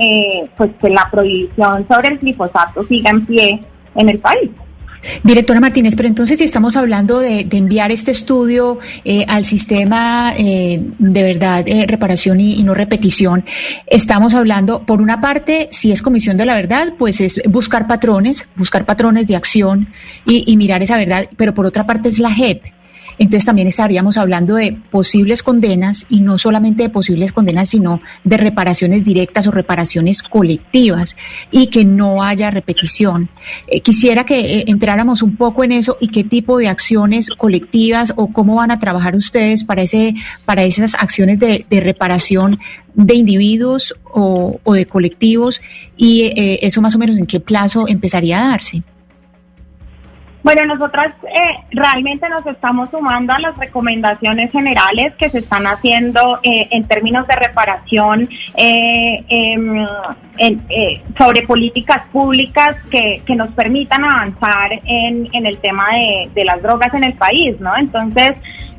pues 0.57 0.69
que 0.79 0.89
la 0.89 1.09
prohibición 1.09 1.87
sobre 1.87 2.09
el 2.09 2.19
glifosato 2.19 2.83
siga 2.83 3.09
en 3.09 3.25
pie 3.25 3.63
en 3.95 4.09
el 4.09 4.19
país. 4.19 4.51
Directora 5.23 5.59
Martínez, 5.59 5.95
pero 5.95 6.07
entonces 6.07 6.37
si 6.37 6.43
estamos 6.43 6.75
hablando 6.75 7.19
de, 7.19 7.47
enviar 7.51 7.91
este 7.91 8.11
estudio 8.11 8.79
eh, 9.03 9.25
al 9.27 9.45
sistema 9.45 10.33
eh, 10.37 10.81
de 10.99 11.23
verdad, 11.23 11.63
eh, 11.67 11.85
reparación 11.87 12.39
y, 12.39 12.61
no 12.63 12.73
repetición, 12.73 13.43
estamos 13.87 14.33
hablando, 14.33 14.83
por 14.85 15.01
una 15.01 15.19
parte, 15.19 15.67
si 15.71 15.91
es 15.91 16.01
comisión 16.01 16.37
de 16.37 16.45
la 16.45 16.53
verdad, 16.53 16.93
pues 16.97 17.21
es 17.21 17.41
buscar 17.49 17.87
patrones, 17.87 18.47
buscar 18.55 18.85
patrones 18.85 19.27
de 19.27 19.35
acción 19.35 19.87
y, 20.25 20.43
y 20.51 20.57
mirar 20.57 20.83
esa 20.83 20.97
verdad, 20.97 21.27
pero 21.37 21.53
por 21.53 21.65
otra 21.65 21.85
parte 21.85 22.09
es 22.09 22.19
la 22.19 22.31
JEP 22.31 22.63
entonces 23.17 23.45
también 23.45 23.67
estaríamos 23.67 24.17
hablando 24.17 24.55
de 24.55 24.77
posibles 24.89 25.43
condenas 25.43 26.05
y 26.09 26.21
no 26.21 26.37
solamente 26.37 26.83
de 26.83 26.89
posibles 26.89 27.31
condenas, 27.31 27.69
sino 27.69 28.01
de 28.23 28.37
reparaciones 28.37 29.03
directas 29.03 29.47
o 29.47 29.51
reparaciones 29.51 30.23
colectivas 30.23 31.15
y 31.51 31.67
que 31.67 31.85
no 31.85 32.23
haya 32.23 32.51
repetición. 32.51 33.29
Eh, 33.67 33.81
quisiera 33.81 34.25
que 34.25 34.39
eh, 34.39 34.63
entráramos 34.67 35.21
un 35.21 35.35
poco 35.35 35.63
en 35.63 35.71
eso 35.71 35.97
y 35.99 36.09
qué 36.09 36.23
tipo 36.23 36.57
de 36.57 36.67
acciones 36.67 37.29
colectivas 37.29 38.13
o 38.15 38.27
cómo 38.31 38.55
van 38.55 38.71
a 38.71 38.79
trabajar 38.79 39.15
ustedes 39.15 39.63
para, 39.63 39.81
ese, 39.81 40.15
para 40.45 40.63
esas 40.63 40.95
acciones 40.95 41.39
de, 41.39 41.65
reparación 41.69 42.59
de 42.93 43.15
individuos 43.15 43.95
o, 44.13 44.59
de 44.73 44.85
colectivos 44.85 45.61
y 45.97 46.23
eh, 46.23 46.59
eso 46.61 46.81
más 46.81 46.95
o 46.95 46.99
menos 46.99 47.17
en 47.17 47.25
qué 47.25 47.39
plazo 47.39 47.87
empezaría 47.87 48.43
a 48.43 48.49
darse. 48.49 48.83
Bueno, 50.43 50.65
nosotras 50.65 51.13
eh, 51.23 51.63
realmente 51.71 52.27
nos 52.27 52.45
estamos 52.47 52.89
sumando 52.89 53.33
a 53.33 53.39
las 53.39 53.55
recomendaciones 53.57 54.51
generales 54.51 55.13
que 55.15 55.29
se 55.29 55.39
están 55.39 55.67
haciendo 55.67 56.39
eh, 56.41 56.67
en 56.71 56.83
términos 56.85 57.27
de 57.27 57.35
reparación 57.35 58.27
eh, 58.55 59.23
em, 59.29 59.85
sobre 61.17 61.43
políticas 61.43 62.03
públicas 62.11 62.75
que, 62.89 63.21
que, 63.25 63.35
nos 63.35 63.49
permitan 63.53 64.03
avanzar 64.03 64.71
en, 64.85 65.29
en 65.31 65.45
el 65.45 65.59
tema 65.59 65.85
de, 65.93 66.31
de, 66.33 66.45
las 66.45 66.61
drogas 66.63 66.91
en 66.95 67.03
el 67.03 67.13
país, 67.13 67.59
¿no? 67.59 67.77
Entonces, 67.77 68.31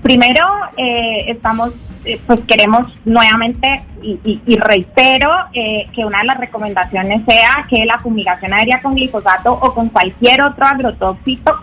primero 0.03 0.45
estamos 0.77 1.73
eh, 2.05 2.21
pues 2.27 2.41
queremos 2.49 2.93
nuevamente 3.05 3.85
y, 4.03 4.57
reitero 4.57 5.31
eh, 5.53 5.87
que 5.95 6.05
una 6.05 6.19
de 6.19 6.25
las 6.25 6.39
recomendaciones 6.39 7.23
sea 7.25 7.65
que 7.69 7.85
la 7.85 7.99
fumigación 8.01 8.53
aérea 8.53 8.83
con 8.83 8.95
glifosato 8.95 9.53
o 9.53 9.73
con 9.73 9.89
cualquier 9.89 10.43
otro 10.43 10.67
agrotóxico, 10.67 11.61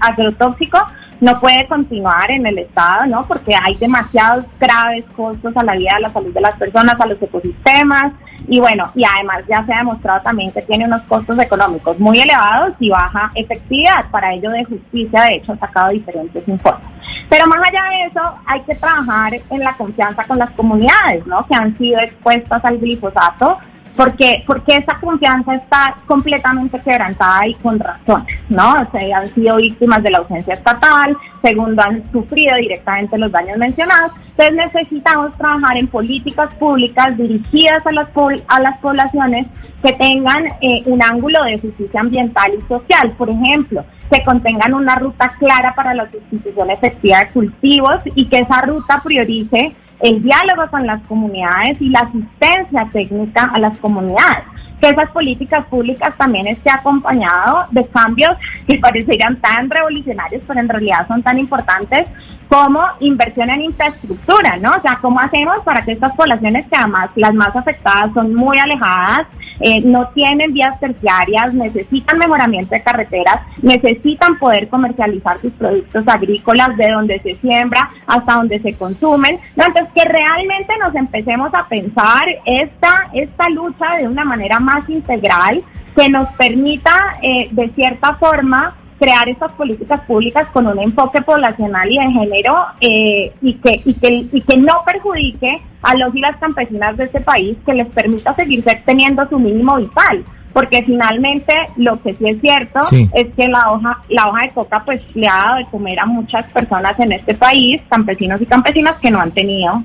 agrotóxico 0.00 0.78
no 1.20 1.38
puede 1.40 1.66
continuar 1.66 2.30
en 2.30 2.46
el 2.46 2.58
Estado, 2.58 3.06
¿no? 3.06 3.26
Porque 3.26 3.54
hay 3.54 3.76
demasiados 3.76 4.46
graves 4.58 5.04
costos 5.16 5.56
a 5.56 5.62
la 5.62 5.74
vida, 5.74 5.92
a 5.96 6.00
la 6.00 6.10
salud 6.10 6.32
de 6.32 6.40
las 6.40 6.56
personas, 6.56 7.00
a 7.00 7.06
los 7.06 7.20
ecosistemas, 7.20 8.12
y 8.48 8.58
bueno, 8.58 8.90
y 8.94 9.04
además 9.04 9.44
ya 9.48 9.64
se 9.64 9.72
ha 9.72 9.78
demostrado 9.78 10.22
también 10.22 10.50
que 10.50 10.62
tiene 10.62 10.86
unos 10.86 11.02
costos 11.02 11.38
económicos 11.38 11.98
muy 11.98 12.18
elevados 12.18 12.72
y 12.80 12.90
baja 12.90 13.30
efectividad. 13.34 14.10
Para 14.10 14.34
ello 14.34 14.50
de 14.50 14.64
justicia, 14.64 15.22
de 15.22 15.36
hecho, 15.36 15.52
ha 15.52 15.58
sacado 15.58 15.90
diferentes 15.90 16.48
informes. 16.48 16.88
Pero 17.28 17.46
más 17.46 17.60
allá 17.68 17.84
de 17.90 18.06
eso, 18.06 18.20
hay 18.46 18.60
que 18.62 18.74
trabajar 18.74 19.34
en 19.34 19.60
la 19.60 19.76
confianza 19.76 20.24
con 20.24 20.38
las 20.38 20.50
comunidades, 20.52 21.26
¿no? 21.26 21.46
Que 21.46 21.54
han 21.54 21.76
sido 21.76 22.00
expuestas 22.00 22.64
al 22.64 22.78
glifosato 22.78 23.58
porque, 23.96 24.44
porque 24.46 24.76
esa 24.76 24.98
confianza 24.98 25.54
está 25.54 25.94
completamente 26.06 26.80
quebrantada 26.80 27.46
y 27.46 27.54
con 27.54 27.78
razón, 27.78 28.24
¿no? 28.48 28.72
O 28.72 28.90
sea, 28.90 29.18
han 29.18 29.28
sido 29.34 29.56
víctimas 29.56 30.02
de 30.02 30.10
la 30.10 30.18
ausencia 30.18 30.54
estatal, 30.54 31.16
segundo, 31.42 31.82
han 31.82 32.10
sufrido 32.12 32.56
directamente 32.56 33.18
los 33.18 33.30
daños 33.32 33.58
mencionados. 33.58 34.12
Entonces 34.30 34.72
necesitamos 34.72 35.36
trabajar 35.36 35.76
en 35.76 35.86
políticas 35.88 36.54
públicas 36.54 37.16
dirigidas 37.16 37.86
a 37.86 37.92
las, 37.92 38.08
a 38.48 38.60
las 38.60 38.78
poblaciones 38.78 39.46
que 39.82 39.92
tengan 39.92 40.46
eh, 40.60 40.82
un 40.86 41.02
ángulo 41.02 41.42
de 41.44 41.58
justicia 41.58 42.00
ambiental 42.00 42.52
y 42.58 42.68
social, 42.68 43.12
por 43.18 43.30
ejemplo, 43.30 43.84
que 44.10 44.22
contengan 44.24 44.74
una 44.74 44.96
ruta 44.96 45.32
clara 45.38 45.74
para 45.74 45.94
la 45.94 46.10
sustitución 46.10 46.70
efectiva 46.70 47.20
de 47.20 47.28
cultivos 47.28 48.02
y 48.14 48.26
que 48.26 48.38
esa 48.38 48.62
ruta 48.62 49.00
priorice 49.02 49.74
el 50.02 50.22
diálogo 50.22 50.70
con 50.70 50.86
las 50.86 51.02
comunidades 51.02 51.80
y 51.80 51.88
la 51.88 52.00
asistencia 52.00 52.88
técnica 52.92 53.50
a 53.54 53.58
las 53.58 53.78
comunidades. 53.78 54.44
Que 54.80 54.90
esas 54.90 55.10
políticas 55.10 55.64
públicas 55.66 56.14
también 56.16 56.46
esté 56.46 56.70
acompañado 56.70 57.66
de 57.70 57.86
cambios 57.88 58.34
que 58.66 58.78
parecerían 58.78 59.36
tan 59.36 59.68
revolucionarios, 59.68 60.42
pero 60.46 60.60
en 60.60 60.68
realidad 60.68 61.06
son 61.08 61.22
tan 61.22 61.38
importantes 61.38 62.08
como 62.50 62.82
inversión 62.98 63.48
en 63.48 63.62
infraestructura, 63.62 64.56
¿no? 64.56 64.70
O 64.70 64.82
sea, 64.82 64.98
¿cómo 65.00 65.20
hacemos 65.20 65.60
para 65.62 65.82
que 65.82 65.92
estas 65.92 66.12
poblaciones, 66.16 66.66
que 66.66 66.76
además 66.76 67.08
las 67.14 67.32
más 67.32 67.54
afectadas 67.54 68.12
son 68.12 68.34
muy 68.34 68.58
alejadas, 68.58 69.28
eh, 69.60 69.80
no 69.84 70.08
tienen 70.08 70.52
vías 70.52 70.78
terciarias, 70.80 71.54
necesitan 71.54 72.18
mejoramiento 72.18 72.74
de 72.74 72.82
carreteras, 72.82 73.36
necesitan 73.62 74.36
poder 74.36 74.68
comercializar 74.68 75.38
sus 75.38 75.52
productos 75.52 76.02
agrícolas 76.08 76.76
de 76.76 76.90
donde 76.90 77.20
se 77.20 77.34
siembra 77.34 77.88
hasta 78.08 78.34
donde 78.34 78.58
se 78.58 78.72
consumen? 78.72 79.38
Entonces, 79.54 79.84
que 79.94 80.04
realmente 80.04 80.76
nos 80.78 80.94
empecemos 80.96 81.54
a 81.54 81.68
pensar 81.68 82.24
esta, 82.46 83.10
esta 83.12 83.48
lucha 83.50 83.96
de 83.98 84.08
una 84.08 84.24
manera 84.24 84.58
más 84.58 84.69
integral 84.88 85.62
que 85.96 86.08
nos 86.08 86.28
permita, 86.32 87.16
eh, 87.22 87.48
de 87.50 87.68
cierta 87.70 88.14
forma, 88.14 88.76
crear 88.98 89.28
estas 89.28 89.52
políticas 89.52 90.00
públicas 90.00 90.46
con 90.52 90.66
un 90.66 90.78
enfoque 90.78 91.22
poblacional 91.22 91.90
y 91.90 91.98
de 91.98 92.12
género 92.12 92.66
eh, 92.80 93.32
y, 93.40 93.54
que, 93.54 93.80
y, 93.84 93.94
que, 93.94 94.26
y 94.30 94.40
que 94.42 94.56
no 94.58 94.82
perjudique 94.84 95.62
a 95.82 95.96
los 95.96 96.14
y 96.14 96.20
las 96.20 96.36
campesinas 96.36 96.96
de 96.98 97.04
este 97.04 97.20
país, 97.20 97.56
que 97.64 97.72
les 97.72 97.86
permita 97.88 98.34
seguir 98.34 98.62
teniendo 98.84 99.26
su 99.28 99.38
mínimo 99.38 99.76
vital 99.76 100.24
porque 100.52 100.82
finalmente 100.82 101.54
lo 101.76 102.00
que 102.02 102.14
sí 102.14 102.24
es 102.28 102.40
cierto 102.40 102.80
es 103.14 103.26
que 103.36 103.48
la 103.48 103.70
hoja 103.70 103.98
la 104.08 104.28
hoja 104.28 104.46
de 104.46 104.50
coca 104.50 104.82
pues 104.84 105.04
le 105.14 105.28
ha 105.28 105.34
dado 105.34 105.56
de 105.58 105.66
comer 105.66 106.00
a 106.00 106.06
muchas 106.06 106.44
personas 106.46 106.98
en 106.98 107.12
este 107.12 107.34
país, 107.34 107.80
campesinos 107.88 108.40
y 108.40 108.46
campesinas 108.46 108.96
que 108.98 109.10
no 109.10 109.20
han 109.20 109.30
tenido 109.30 109.82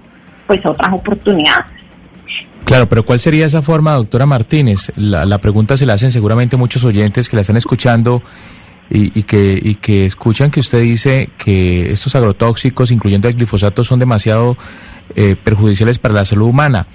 pues 0.48 0.66
otras 0.66 0.94
oportunidades. 0.94 1.66
Claro, 2.66 2.90
pero 2.90 3.06
¿cuál 3.06 3.20
sería 3.20 3.46
esa 3.46 3.62
forma, 3.62 3.94
doctora 3.94 4.26
Martínez? 4.26 4.92
La, 4.96 5.38
pregunta 5.40 5.78
se 5.78 5.86
la 5.86 5.94
hacen 5.94 6.12
seguramente 6.12 6.58
muchos 6.58 6.84
oyentes 6.84 7.30
que 7.30 7.36
la 7.36 7.42
están 7.42 7.58
escuchando 7.58 8.24
y, 8.90 9.24
que, 9.24 9.60
y 9.62 9.76
que 9.76 10.06
escuchan 10.06 10.50
que 10.50 10.60
usted 10.60 10.82
dice 10.82 11.30
que 11.38 11.92
estos 11.92 12.16
agrotóxicos, 12.16 12.92
incluyendo 12.92 13.28
el 13.28 13.36
glifosato, 13.36 13.84
son 13.84 14.00
demasiado 14.00 14.58
eh, 15.16 15.36
perjudiciales 15.36 16.00
para 16.00 16.16
la 16.16 16.26
salud 16.26 16.48
humana. 16.48 16.88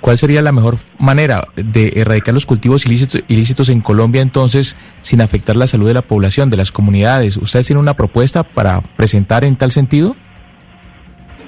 ¿Cuál 0.00 0.16
sería 0.16 0.40
la 0.42 0.52
mejor 0.52 0.76
manera 0.98 1.48
de 1.56 1.92
erradicar 1.96 2.32
los 2.32 2.46
cultivos 2.46 2.86
ilícitos, 2.86 3.22
ilícitos 3.26 3.68
en 3.68 3.80
Colombia 3.80 4.22
entonces 4.22 4.76
sin 5.02 5.20
afectar 5.20 5.56
la 5.56 5.66
salud 5.66 5.88
de 5.88 5.94
la 5.94 6.02
población, 6.02 6.48
de 6.48 6.56
las 6.56 6.70
comunidades? 6.70 7.36
¿Ustedes 7.36 7.66
tienen 7.66 7.82
una 7.82 7.96
propuesta 7.96 8.44
para 8.44 8.80
presentar 8.96 9.44
en 9.44 9.56
tal 9.56 9.72
sentido? 9.72 10.14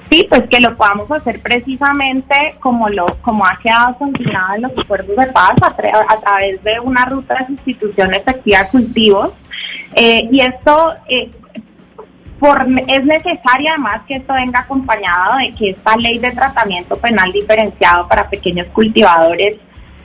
Sí, 0.09 0.25
pues 0.27 0.43
que 0.49 0.59
lo 0.59 0.75
podamos 0.75 1.11
hacer 1.11 1.39
precisamente 1.39 2.55
como 2.59 2.89
lo 2.89 3.05
como 3.21 3.45
ha 3.45 3.59
quedado 3.61 3.95
consignado 3.95 4.55
en 4.55 4.61
los 4.63 4.77
acuerdos 4.77 5.15
de 5.15 5.27
paz 5.27 5.53
a, 5.61 5.75
través 5.75 6.63
de 6.63 6.79
una 6.79 7.05
ruta 7.05 7.35
de 7.35 7.55
sustitución 7.55 8.13
efectiva 8.15 8.63
de 8.63 8.69
cultivos. 8.69 9.31
Eh, 9.95 10.27
y 10.31 10.41
esto 10.41 10.95
eh, 11.07 11.29
es 12.87 13.05
necesario 13.05 13.69
además 13.69 14.01
que 14.07 14.15
esto 14.15 14.33
venga 14.33 14.61
acompañado 14.61 15.37
de 15.37 15.53
que 15.53 15.71
esta 15.71 15.95
ley 15.97 16.17
de 16.17 16.31
tratamiento 16.31 16.95
penal 16.97 17.31
diferenciado 17.31 18.07
para 18.07 18.29
pequeños 18.29 18.67
cultivadores 18.67 19.57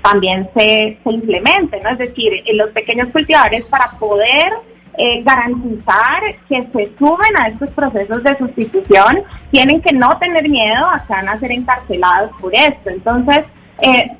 también 0.03 0.51
se, 0.55 0.99
se 1.03 1.11
implemente, 1.11 1.81
¿no? 1.81 1.91
Es 1.91 1.99
decir, 1.99 2.31
los 2.53 2.71
pequeños 2.71 3.09
cultivadores 3.09 3.65
para 3.65 3.93
poder 3.93 4.53
eh, 4.97 5.23
garantizar 5.25 6.23
que 6.49 6.63
se 6.63 6.97
suben 6.99 7.37
a 7.41 7.49
estos 7.49 7.71
procesos 7.71 8.23
de 8.23 8.37
sustitución, 8.39 9.23
tienen 9.51 9.81
que 9.81 9.93
no 9.95 10.17
tener 10.19 10.49
miedo 10.49 10.87
a 10.87 11.05
que 11.05 11.13
van 11.13 11.29
a 11.29 11.39
ser 11.39 11.53
encarcelados 11.53 12.31
por 12.41 12.55
esto. 12.55 12.91
Entonces, 12.91 13.45
eh, 13.83 14.11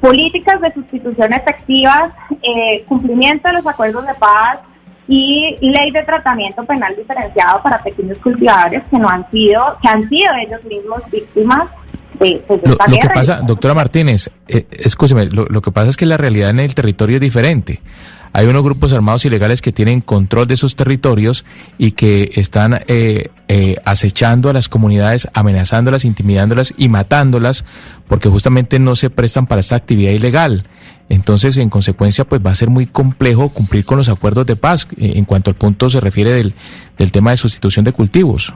políticas 0.00 0.60
de 0.60 0.72
sustitución 0.72 1.32
efectivas, 1.32 2.10
eh, 2.42 2.84
cumplimiento 2.88 3.48
de 3.48 3.54
los 3.54 3.66
acuerdos 3.66 4.06
de 4.06 4.14
paz 4.14 4.58
y 5.08 5.56
ley 5.60 5.90
de 5.90 6.02
tratamiento 6.04 6.64
penal 6.64 6.94
diferenciado 6.96 7.62
para 7.62 7.78
pequeños 7.78 8.18
cultivadores 8.18 8.82
que 8.90 8.98
no 8.98 9.08
han 9.08 9.30
sido, 9.30 9.76
que 9.82 9.88
han 9.88 10.08
sido 10.08 10.32
ellos 10.46 10.64
mismos 10.64 11.02
víctimas 11.10 11.68
de, 12.18 12.42
pues, 12.46 12.60
Lo, 12.64 12.70
lo 12.72 12.98
que 12.98 13.08
pasa, 13.08 13.40
doctora 13.42 13.74
Martínez, 13.74 14.30
eh, 14.48 14.66
escúcheme, 14.70 15.26
lo, 15.26 15.46
lo 15.46 15.60
que 15.60 15.70
pasa 15.70 15.88
es 15.88 15.96
que 15.96 16.06
la 16.06 16.16
realidad 16.16 16.50
en 16.50 16.60
el 16.60 16.74
territorio 16.74 17.16
es 17.16 17.20
diferente. 17.20 17.80
Hay 18.34 18.46
unos 18.46 18.62
grupos 18.62 18.92
armados 18.92 19.24
ilegales 19.24 19.60
que 19.60 19.72
tienen 19.72 20.00
control 20.00 20.46
de 20.46 20.54
esos 20.54 20.74
territorios 20.74 21.44
y 21.76 21.92
que 21.92 22.30
están 22.36 22.80
eh, 22.86 23.28
eh, 23.48 23.76
acechando 23.84 24.48
a 24.48 24.54
las 24.54 24.68
comunidades, 24.68 25.28
amenazándolas, 25.34 26.06
intimidándolas 26.06 26.72
y 26.78 26.88
matándolas 26.88 27.64
porque 28.08 28.30
justamente 28.30 28.78
no 28.78 28.96
se 28.96 29.10
prestan 29.10 29.46
para 29.46 29.60
esta 29.60 29.76
actividad 29.76 30.12
ilegal. 30.12 30.64
Entonces, 31.10 31.58
en 31.58 31.68
consecuencia, 31.68 32.24
pues 32.24 32.40
va 32.44 32.52
a 32.52 32.54
ser 32.54 32.70
muy 32.70 32.86
complejo 32.86 33.50
cumplir 33.50 33.84
con 33.84 33.98
los 33.98 34.08
acuerdos 34.08 34.46
de 34.46 34.56
paz 34.56 34.88
eh, 34.96 35.12
en 35.16 35.26
cuanto 35.26 35.50
al 35.50 35.56
punto 35.56 35.90
se 35.90 36.00
refiere 36.00 36.32
del, 36.32 36.54
del 36.96 37.12
tema 37.12 37.32
de 37.32 37.36
sustitución 37.36 37.84
de 37.84 37.92
cultivos. 37.92 38.54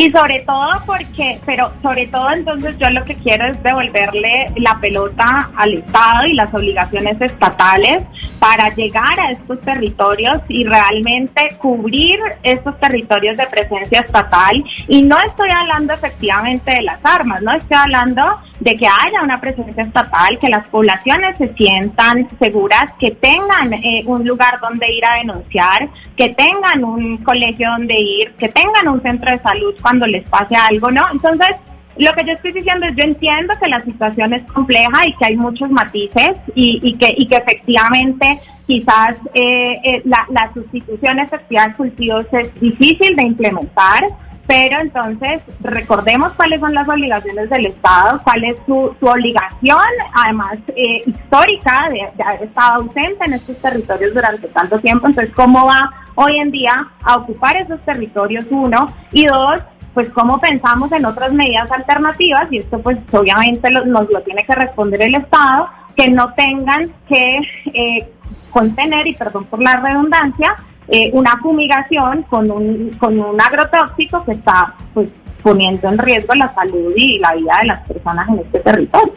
Y 0.00 0.10
sobre 0.12 0.40
todo 0.46 0.70
porque, 0.86 1.38
pero 1.44 1.70
sobre 1.82 2.06
todo 2.06 2.30
entonces 2.30 2.74
yo 2.78 2.88
lo 2.88 3.04
que 3.04 3.16
quiero 3.16 3.44
es 3.44 3.62
devolverle 3.62 4.46
la 4.56 4.78
pelota 4.80 5.50
al 5.54 5.74
Estado 5.74 6.24
y 6.24 6.32
las 6.32 6.54
obligaciones 6.54 7.20
estatales 7.20 8.04
para 8.38 8.74
llegar 8.74 9.20
a 9.20 9.32
estos 9.32 9.60
territorios 9.60 10.38
y 10.48 10.64
realmente 10.64 11.54
cubrir 11.58 12.18
estos 12.42 12.80
territorios 12.80 13.36
de 13.36 13.46
presencia 13.48 14.00
estatal. 14.00 14.64
Y 14.88 15.02
no 15.02 15.18
estoy 15.18 15.50
hablando 15.50 15.92
efectivamente 15.92 16.76
de 16.76 16.80
las 16.80 17.04
armas, 17.04 17.42
no 17.42 17.52
estoy 17.52 17.76
hablando 17.76 18.22
de 18.60 18.76
que 18.76 18.86
haya 18.86 19.22
una 19.22 19.40
presencia 19.40 19.82
estatal, 19.82 20.38
que 20.38 20.48
las 20.48 20.66
poblaciones 20.68 21.36
se 21.38 21.52
sientan 21.54 22.28
seguras, 22.38 22.92
que 22.98 23.10
tengan 23.10 23.72
eh, 23.74 24.02
un 24.06 24.26
lugar 24.26 24.60
donde 24.60 24.90
ir 24.92 25.04
a 25.04 25.16
denunciar, 25.16 25.88
que 26.16 26.30
tengan 26.30 26.84
un 26.84 27.18
colegio 27.18 27.70
donde 27.70 27.98
ir, 27.98 28.32
que 28.38 28.48
tengan 28.48 28.88
un 28.88 29.02
centro 29.02 29.30
de 29.30 29.38
salud 29.38 29.74
cuando 29.90 30.06
les 30.06 30.24
pase 30.28 30.54
algo, 30.54 30.88
¿no? 30.92 31.02
Entonces, 31.12 31.50
lo 31.98 32.12
que 32.12 32.24
yo 32.24 32.32
estoy 32.32 32.52
diciendo 32.52 32.86
es, 32.86 32.94
yo 32.94 33.04
entiendo 33.04 33.52
que 33.60 33.68
la 33.68 33.82
situación 33.82 34.32
es 34.32 34.42
compleja 34.52 35.04
y 35.04 35.12
que 35.16 35.26
hay 35.26 35.36
muchos 35.36 35.68
matices 35.68 36.32
y, 36.54 36.78
y 36.82 36.92
que, 36.94 37.12
y 37.16 37.26
que 37.26 37.36
efectivamente 37.36 38.40
quizás 38.68 39.16
eh, 39.34 39.80
eh, 39.82 40.02
la, 40.04 40.24
la 40.30 40.52
sustitución 40.54 41.18
efectiva 41.18 41.66
de 41.66 41.74
cultivos 41.74 42.26
es 42.32 42.54
difícil 42.60 43.16
de 43.16 43.22
implementar, 43.24 44.04
pero 44.46 44.80
entonces 44.80 45.42
recordemos 45.60 46.32
cuáles 46.34 46.60
son 46.60 46.72
las 46.72 46.88
obligaciones 46.88 47.50
del 47.50 47.66
Estado, 47.66 48.20
cuál 48.22 48.44
es 48.44 48.56
su, 48.66 48.94
su 49.00 49.06
obligación, 49.06 49.90
además 50.14 50.58
eh, 50.76 51.02
histórica, 51.04 51.88
de, 51.90 52.08
de 52.16 52.22
haber 52.22 52.42
estado 52.44 52.82
ausente 52.82 53.24
en 53.26 53.32
estos 53.34 53.56
territorios 53.58 54.14
durante 54.14 54.46
tanto 54.48 54.78
tiempo. 54.78 55.08
Entonces, 55.08 55.34
¿cómo 55.34 55.66
va 55.66 55.90
hoy 56.14 56.38
en 56.38 56.50
día 56.50 56.74
a 57.02 57.16
ocupar 57.16 57.56
esos 57.56 57.80
territorios, 57.84 58.44
uno? 58.50 58.86
Y 59.12 59.26
dos, 59.26 59.58
pues 59.94 60.08
cómo 60.10 60.38
pensamos 60.38 60.90
en 60.92 61.04
otras 61.04 61.32
medidas 61.32 61.70
alternativas, 61.70 62.46
y 62.50 62.58
esto 62.58 62.78
pues 62.80 62.98
obviamente 63.12 63.70
lo- 63.70 63.84
nos 63.84 64.08
lo 64.10 64.20
tiene 64.22 64.44
que 64.44 64.54
responder 64.54 65.02
el 65.02 65.14
Estado, 65.16 65.68
que 65.96 66.08
no 66.08 66.32
tengan 66.34 66.92
que 67.08 67.38
eh, 67.74 68.08
contener, 68.50 69.06
y 69.06 69.14
perdón 69.14 69.44
por 69.46 69.62
la 69.62 69.76
redundancia, 69.76 70.54
eh, 70.88 71.10
una 71.12 71.36
fumigación 71.40 72.22
con 72.24 72.50
un, 72.50 72.90
con 72.98 73.18
un 73.18 73.40
agrotóxico 73.40 74.24
que 74.24 74.32
está 74.32 74.74
pues 74.94 75.08
poniendo 75.42 75.88
en 75.88 75.98
riesgo 75.98 76.34
la 76.34 76.52
salud 76.54 76.92
y 76.96 77.18
la 77.18 77.32
vida 77.34 77.58
de 77.60 77.66
las 77.68 77.86
personas 77.86 78.28
en 78.28 78.38
este 78.40 78.60
territorio. 78.60 79.14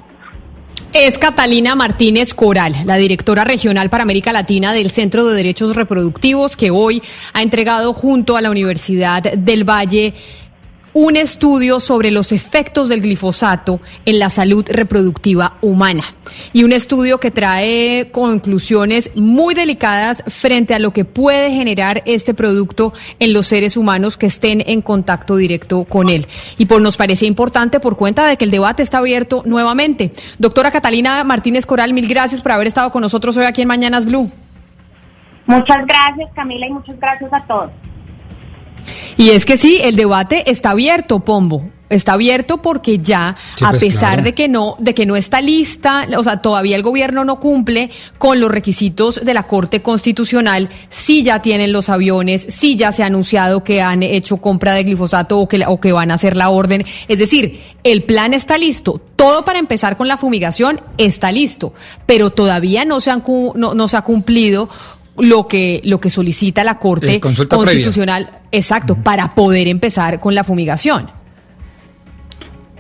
Es 0.94 1.18
Catalina 1.18 1.74
Martínez 1.76 2.36
Coral, 2.36 2.76
la 2.86 2.98
directora 2.98 3.44
regional 3.44 3.90
para 3.90 4.04
América 4.04 4.32
Latina 4.32 4.74
del 4.74 4.92
Centro 4.92 5.26
de 5.26 5.36
Derechos 5.36 5.76
Reproductivos, 5.76 6.56
que 6.56 6.70
hoy 6.70 7.02
ha 7.34 7.42
entregado 7.42 7.94
junto 7.94 8.38
a 8.38 8.42
la 8.42 8.52
Universidad 8.52 9.24
del 9.24 9.68
Valle 9.68 10.14
un 10.94 11.16
estudio 11.16 11.80
sobre 11.80 12.12
los 12.12 12.32
efectos 12.32 12.90
del 12.90 13.02
glifosato 13.02 13.80
en 14.06 14.20
la 14.20 14.30
salud 14.30 14.66
reproductiva 14.70 15.58
humana. 15.62 16.04
Y 16.54 16.64
un 16.64 16.72
estudio 16.72 17.20
que 17.20 17.32
trae 17.32 18.10
conclusiones 18.12 19.12
muy 19.16 19.56
delicadas 19.56 20.24
frente 20.28 20.74
a 20.74 20.80
lo 20.80 20.92
que 20.92 21.06
puede 21.06 21.52
generar 21.52 22.04
este 22.06 22.34
producto 22.34 22.94
en 23.20 23.34
los 23.34 23.48
seres 23.48 23.76
humanos 23.76 24.18
que 24.18 24.28
estén 24.28 24.64
en 24.66 24.82
contacto 24.82 25.36
directo 25.36 25.84
con 25.86 26.10
él. 26.10 26.28
Y 26.58 26.66
por 26.66 26.82
nos 26.82 26.98
parece 26.98 27.26
importante 27.26 27.80
por 27.80 27.98
cuenta 27.98 28.28
de 28.28 28.38
que 28.38 28.46
el 28.46 28.52
debate 28.52 28.84
está 28.84 29.00
abierto 29.00 29.44
nuevamente. 29.46 30.12
Doctora 30.38 30.72
Catalina 30.72 31.24
Martínez 31.24 31.66
Coral, 31.66 31.94
mil 31.94 32.08
gracias 32.08 32.42
por 32.42 32.52
haber 32.52 32.68
estado 32.68 32.92
con 32.92 33.02
nosotros 33.02 33.36
hoy 33.38 33.46
aquí 33.46 33.62
en 33.62 33.68
Mañanas 33.68 34.06
Blue. 34.06 34.32
Muchas 35.46 35.86
gracias 35.86 36.30
Camila 36.36 36.68
y 36.68 36.72
muchas 36.72 36.98
gracias 37.00 37.34
a 37.34 37.42
todos. 37.46 37.72
Y 39.18 39.30
es 39.30 39.46
que 39.46 39.58
sí, 39.58 39.80
el 39.82 39.96
debate 39.96 40.50
está 40.52 40.72
abierto, 40.72 41.20
Pombo. 41.20 41.70
Está 41.90 42.14
abierto 42.14 42.60
porque 42.60 43.00
ya, 43.00 43.36
Sí, 43.56 43.64
a 43.64 43.70
pues, 43.72 43.84
pesar 43.84 44.14
claro. 44.14 44.24
de 44.24 44.34
que 44.34 44.48
no, 44.48 44.76
de 44.80 44.96
que 44.96 45.06
no 45.06 45.16
está 45.16 45.42
lista, 45.42 46.08
o 46.18 46.24
sea, 46.24 46.42
todavía 46.42 46.76
el 46.76 46.82
gobierno 46.82 47.24
no 47.24 47.40
cumple 47.40 47.92
con 48.18 48.40
los 48.40 48.50
requisitos 48.50 49.24
de 49.24 49.32
la 49.36 49.44
Corte 49.46 49.84
Constitucional, 49.84 50.70
sí 50.90 51.22
ya 51.22 51.44
tienen 51.44 51.72
los 51.72 51.90
aviones, 51.90 52.48
sí 52.50 52.76
ya 52.76 52.92
se 52.94 53.04
ha 53.04 53.08
anunciado 53.08 53.64
que 53.64 53.84
han 53.84 54.02
hecho 54.02 54.38
compra 54.38 54.74
de 54.74 54.86
glifosato 54.86 55.38
o 55.38 55.48
que, 55.48 55.60
la- 55.60 55.70
o 55.70 55.80
que 55.80 55.92
van 55.92 56.10
a 56.10 56.16
hacer 56.16 56.36
la 56.36 56.50
orden. 56.50 56.84
Es 57.08 57.20
decir, 57.20 57.62
el 57.84 58.02
plan 58.04 58.34
está 58.34 58.58
listo, 58.58 59.00
todo 59.16 59.46
para 59.46 59.60
empezar 59.60 59.96
con 59.96 60.08
la 60.08 60.18
fumigación 60.18 60.82
está 60.98 61.32
listo, 61.32 61.74
pero 62.08 62.32
todavía 62.32 62.86
no 62.86 63.02
se, 63.02 63.12
han, 63.12 63.24
no, 63.56 63.76
no 63.76 63.88
se 63.88 63.98
ha 63.98 64.02
cumplido 64.02 64.68
lo 65.18 65.48
que, 65.48 65.82
lo 65.84 66.00
que 66.00 66.10
solicita 66.10 66.64
la 66.64 66.80
Corte 66.80 67.16
Eh. 67.16 67.20
Constitucional, 67.20 68.30
exacto, 68.52 68.96
para 68.96 69.36
poder 69.36 69.68
empezar 69.68 70.20
con 70.20 70.36
la 70.36 70.44
fumigación. 70.44 71.10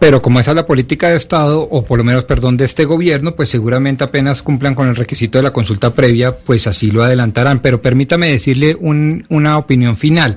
Pero 0.03 0.21
como 0.21 0.41
esa 0.41 0.51
es 0.51 0.55
la 0.55 0.65
política 0.67 1.07
de 1.07 1.15
Estado, 1.15 1.61
o 1.61 1.85
por 1.85 1.97
lo 1.97 2.03
menos, 2.03 2.25
perdón, 2.25 2.57
de 2.57 2.65
este 2.65 2.83
gobierno, 2.83 3.35
pues 3.37 3.47
seguramente 3.47 4.03
apenas 4.03 4.41
cumplan 4.43 4.75
con 4.75 4.89
el 4.89 4.97
requisito 4.97 5.37
de 5.39 5.43
la 5.43 5.53
consulta 5.53 5.95
previa, 5.95 6.35
pues 6.39 6.67
así 6.67 6.91
lo 6.91 7.03
adelantarán. 7.03 7.59
Pero 7.59 7.81
permítame 7.81 8.27
decirle 8.27 8.75
un- 8.77 9.23
una 9.29 9.57
opinión 9.57 9.95
final. 9.95 10.35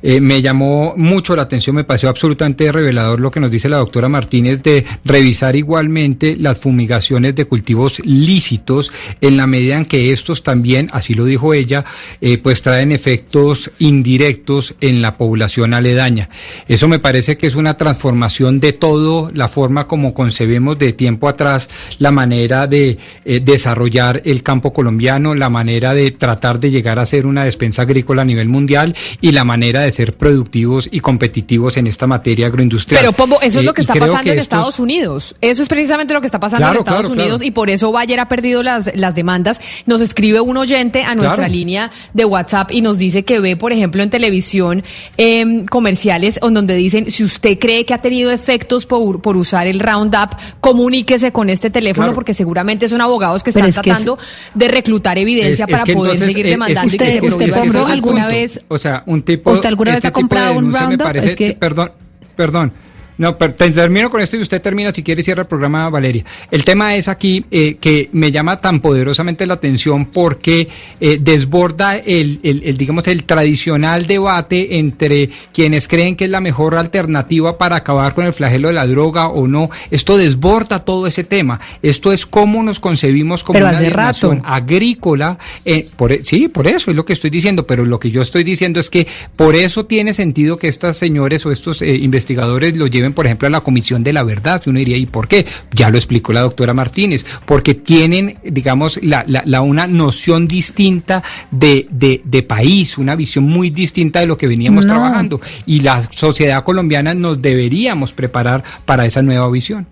Eh, 0.00 0.20
me 0.20 0.40
llamó 0.40 0.94
mucho 0.96 1.34
la 1.34 1.42
atención, 1.42 1.74
me 1.74 1.82
pareció 1.82 2.08
absolutamente 2.08 2.70
revelador 2.70 3.18
lo 3.18 3.32
que 3.32 3.40
nos 3.40 3.50
dice 3.50 3.68
la 3.68 3.78
doctora 3.78 4.08
Martínez 4.08 4.62
de 4.62 4.84
revisar 5.04 5.56
igualmente 5.56 6.36
las 6.36 6.58
fumigaciones 6.58 7.34
de 7.34 7.46
cultivos 7.46 7.98
lícitos 8.04 8.92
en 9.20 9.36
la 9.36 9.48
medida 9.48 9.76
en 9.76 9.84
que 9.84 10.12
estos 10.12 10.44
también, 10.44 10.88
así 10.92 11.14
lo 11.14 11.24
dijo 11.24 11.52
ella, 11.52 11.84
eh, 12.20 12.38
pues 12.38 12.62
traen 12.62 12.92
efectos 12.92 13.72
indirectos 13.80 14.76
en 14.80 15.02
la 15.02 15.16
población 15.16 15.74
aledaña. 15.74 16.28
Eso 16.68 16.86
me 16.86 17.00
parece 17.00 17.36
que 17.36 17.48
es 17.48 17.56
una 17.56 17.76
transformación 17.76 18.60
de 18.60 18.72
todo, 18.74 19.07
la 19.34 19.48
forma 19.48 19.86
como 19.86 20.14
concebemos 20.14 20.78
de 20.78 20.92
tiempo 20.92 21.28
atrás 21.28 21.68
la 21.98 22.10
manera 22.10 22.66
de 22.66 22.98
eh, 23.24 23.40
desarrollar 23.40 24.22
el 24.24 24.42
campo 24.42 24.72
colombiano, 24.72 25.34
la 25.34 25.50
manera 25.50 25.94
de 25.94 26.10
tratar 26.10 26.60
de 26.60 26.70
llegar 26.70 26.98
a 26.98 27.06
ser 27.06 27.26
una 27.26 27.44
despensa 27.44 27.82
agrícola 27.82 28.22
a 28.22 28.24
nivel 28.24 28.48
mundial 28.48 28.94
y 29.20 29.32
la 29.32 29.44
manera 29.44 29.80
de 29.82 29.90
ser 29.92 30.16
productivos 30.16 30.88
y 30.90 31.00
competitivos 31.00 31.76
en 31.76 31.86
esta 31.86 32.06
materia 32.06 32.46
agroindustrial. 32.46 33.00
Pero 33.00 33.12
Pombo, 33.12 33.40
eso 33.40 33.58
es 33.60 33.64
Eh, 33.64 33.66
lo 33.66 33.74
que 33.74 33.82
y 33.82 33.84
está 33.84 33.94
pasando 33.94 34.22
que 34.24 34.32
en 34.32 34.38
estos- 34.38 34.58
Estados 34.58 34.78
Unidos. 34.80 35.36
Eso 35.40 35.62
es 35.62 35.68
precisamente 35.68 36.14
lo 36.14 36.20
que 36.20 36.26
está 36.26 36.40
pasando 36.40 36.62
Claro, 36.64 36.74
en 36.74 36.78
Estados 36.80 37.00
claro, 37.06 37.12
Unidos 37.14 37.38
claro. 37.38 37.48
y 37.48 37.50
por 37.50 37.70
eso 37.70 37.92
Bayer 37.92 38.20
ha 38.20 38.28
perdido 38.28 38.62
las, 38.62 38.90
las 38.96 39.14
demandas. 39.14 39.60
Nos 39.86 40.00
escribe 40.00 40.40
un 40.40 40.56
oyente 40.56 41.02
a 41.04 41.14
nuestra 41.14 41.48
línea 41.48 41.90
de 42.14 42.24
WhatsApp 42.24 42.70
y 42.72 42.80
nos 42.80 42.98
dice 42.98 43.24
que 43.24 43.40
ve, 43.40 43.56
por 43.56 43.72
ejemplo, 43.72 44.02
en 44.02 44.10
televisión 44.10 44.82
em, 45.16 45.64
comerciales 45.66 46.38
donde 46.42 46.74
dicen, 46.74 47.10
si 47.10 47.22
usted 47.24 47.58
cree 47.58 47.84
que 47.84 47.94
ha 47.94 48.00
tenido 48.02 48.30
efectos 48.30 48.86
por, 48.86 48.97
por 49.22 49.36
usar 49.36 49.66
el 49.66 49.80
Roundup, 49.80 50.30
comuníquese 50.60 51.32
con 51.32 51.50
este 51.50 51.70
teléfono 51.70 52.06
Claro. 52.08 52.14
porque 52.14 52.34
seguramente 52.34 52.88
son 52.88 53.00
abogados 53.00 53.42
que 53.42 53.52
Pero 53.52 53.66
están 53.66 53.80
es 53.80 53.84
que 53.84 53.90
es- 53.90 53.96
tratando 53.96 54.18
de 54.54 54.68
reclutar 54.68 55.18
evidencia 55.18 55.64
Es- 55.64 55.68
es 55.68 55.72
para 55.72 55.84
que 55.84 55.94
poder 55.94 56.12
entonces, 56.14 56.32
seguir 56.32 56.46
eh, 56.46 56.50
demandando. 56.50 56.88
es 56.88 56.94
y 56.94 56.98
que 56.98 57.12
se 57.12 57.20
usted, 57.26 57.50
Pombo, 57.52 57.86
alguna 57.86 58.22
punto. 58.24 58.28
vez- 58.36 58.60
O 58.68 58.78
sea, 58.78 59.02
un 59.06 59.22
tipo. 59.22 59.50
¿Usted 59.52 59.68
alguna 59.68 59.90
vez 59.92 59.96
este 59.98 60.08
ha 60.08 60.10
tipo 60.10 60.18
de 60.18 60.22
comprado 60.22 60.50
un 60.52 60.56
denuncia 60.58 60.80
me 60.80 60.86
Roundup? 60.88 61.06
parece- 61.06 61.28
Es 61.30 61.34
que- 61.36 61.52
Perdón, 61.54 61.92
perdón. 62.36 62.72
No, 63.18 63.36
pero 63.36 63.52
te- 63.54 63.70
termino 63.70 64.08
con 64.10 64.20
esto 64.20 64.36
y 64.36 64.40
usted 64.42 64.62
termina 64.62 64.92
si 64.92 65.02
quiere 65.02 65.22
cierra 65.22 65.42
el 65.42 65.48
programa, 65.48 65.90
Valeria. 65.90 66.24
El 66.50 66.64
tema 66.64 66.94
es 66.96 67.08
aquí 67.08 67.44
eh, 67.50 67.76
que 67.80 68.08
me 68.12 68.30
llama 68.30 68.60
tan 68.60 68.80
poderosamente 68.80 69.44
la 69.44 69.54
atención 69.54 70.06
porque 70.06 70.68
eh, 71.00 71.18
desborda 71.20 71.96
el, 71.96 72.40
el- 72.42 72.62
el, 72.64 72.76
digamos, 72.76 73.06
el 73.08 73.24
tradicional 73.24 74.06
debate 74.06 74.78
entre 74.78 75.30
quienes 75.52 75.88
creen 75.88 76.14
que 76.16 76.24
es 76.26 76.30
la 76.30 76.40
mejor 76.40 76.76
alternativa 76.76 77.58
para 77.58 77.76
acabar 77.76 78.14
con 78.14 78.24
el 78.24 78.32
flagelo 78.32 78.68
de 78.68 78.74
la 78.74 78.86
droga 78.86 79.28
o 79.28 79.46
no. 79.48 79.68
Esto 79.90 80.16
desborda 80.16 80.78
todo 80.84 81.06
ese 81.06 81.24
tema. 81.24 81.60
Esto 81.82 82.12
es 82.12 82.24
cómo 82.24 82.62
nos 82.62 82.78
concebimos 82.80 83.42
como 83.42 83.54
Pero 83.58 83.68
una 83.68 83.80
nación 83.80 84.42
agrícola. 84.44 85.38
eh, 85.64 85.88
por, 85.96 86.12
e- 86.12 86.24
sí, 86.24 86.48
por 86.48 86.66
eso 86.66 86.90
es 86.90 86.96
lo 86.96 87.04
que 87.04 87.12
estoy 87.14 87.30
diciendo, 87.30 87.66
pero 87.66 87.84
lo 87.84 87.98
que 87.98 88.10
yo 88.10 88.22
estoy 88.22 88.44
diciendo 88.44 88.78
es 88.78 88.90
que 88.90 89.06
por 89.34 89.56
eso 89.56 89.86
tiene 89.86 90.14
sentido 90.14 90.56
que 90.56 90.68
estas 90.68 90.96
señores 90.96 91.44
o 91.46 91.50
estos 91.52 91.82
eh, 91.82 91.96
investigadores 91.96 92.76
lo 92.76 92.86
lleven 92.86 93.07
por 93.12 93.26
ejemplo, 93.26 93.48
a 93.48 93.50
la 93.50 93.60
Comisión 93.60 94.04
de 94.04 94.12
la 94.12 94.22
Verdad. 94.22 94.62
Uno 94.66 94.78
diría, 94.78 94.96
¿y 94.96 95.06
por 95.06 95.28
qué? 95.28 95.46
Ya 95.72 95.90
lo 95.90 95.98
explicó 95.98 96.32
la 96.32 96.40
doctora 96.40 96.74
Martínez, 96.74 97.24
porque 97.46 97.74
tienen, 97.74 98.38
digamos, 98.44 98.98
la, 99.02 99.24
la, 99.26 99.60
una 99.60 99.86
noción 99.86 100.46
distinta 100.46 101.22
de, 101.50 101.86
de, 101.90 102.22
de, 102.24 102.42
país, 102.42 102.98
una 102.98 103.16
visión 103.16 103.44
muy 103.44 103.70
distinta 103.70 104.20
de 104.20 104.26
lo 104.26 104.36
que 104.36 104.46
veníamos 104.46 104.86
trabajando. 104.86 105.40
Y 105.66 105.80
la 105.80 106.02
sociedad 106.10 106.64
colombiana 106.64 107.14
nos 107.14 107.42
deberíamos 107.42 108.12
preparar 108.12 108.64
para 108.84 109.06
esa 109.06 109.22
nueva 109.22 109.50
visión. 109.50 109.86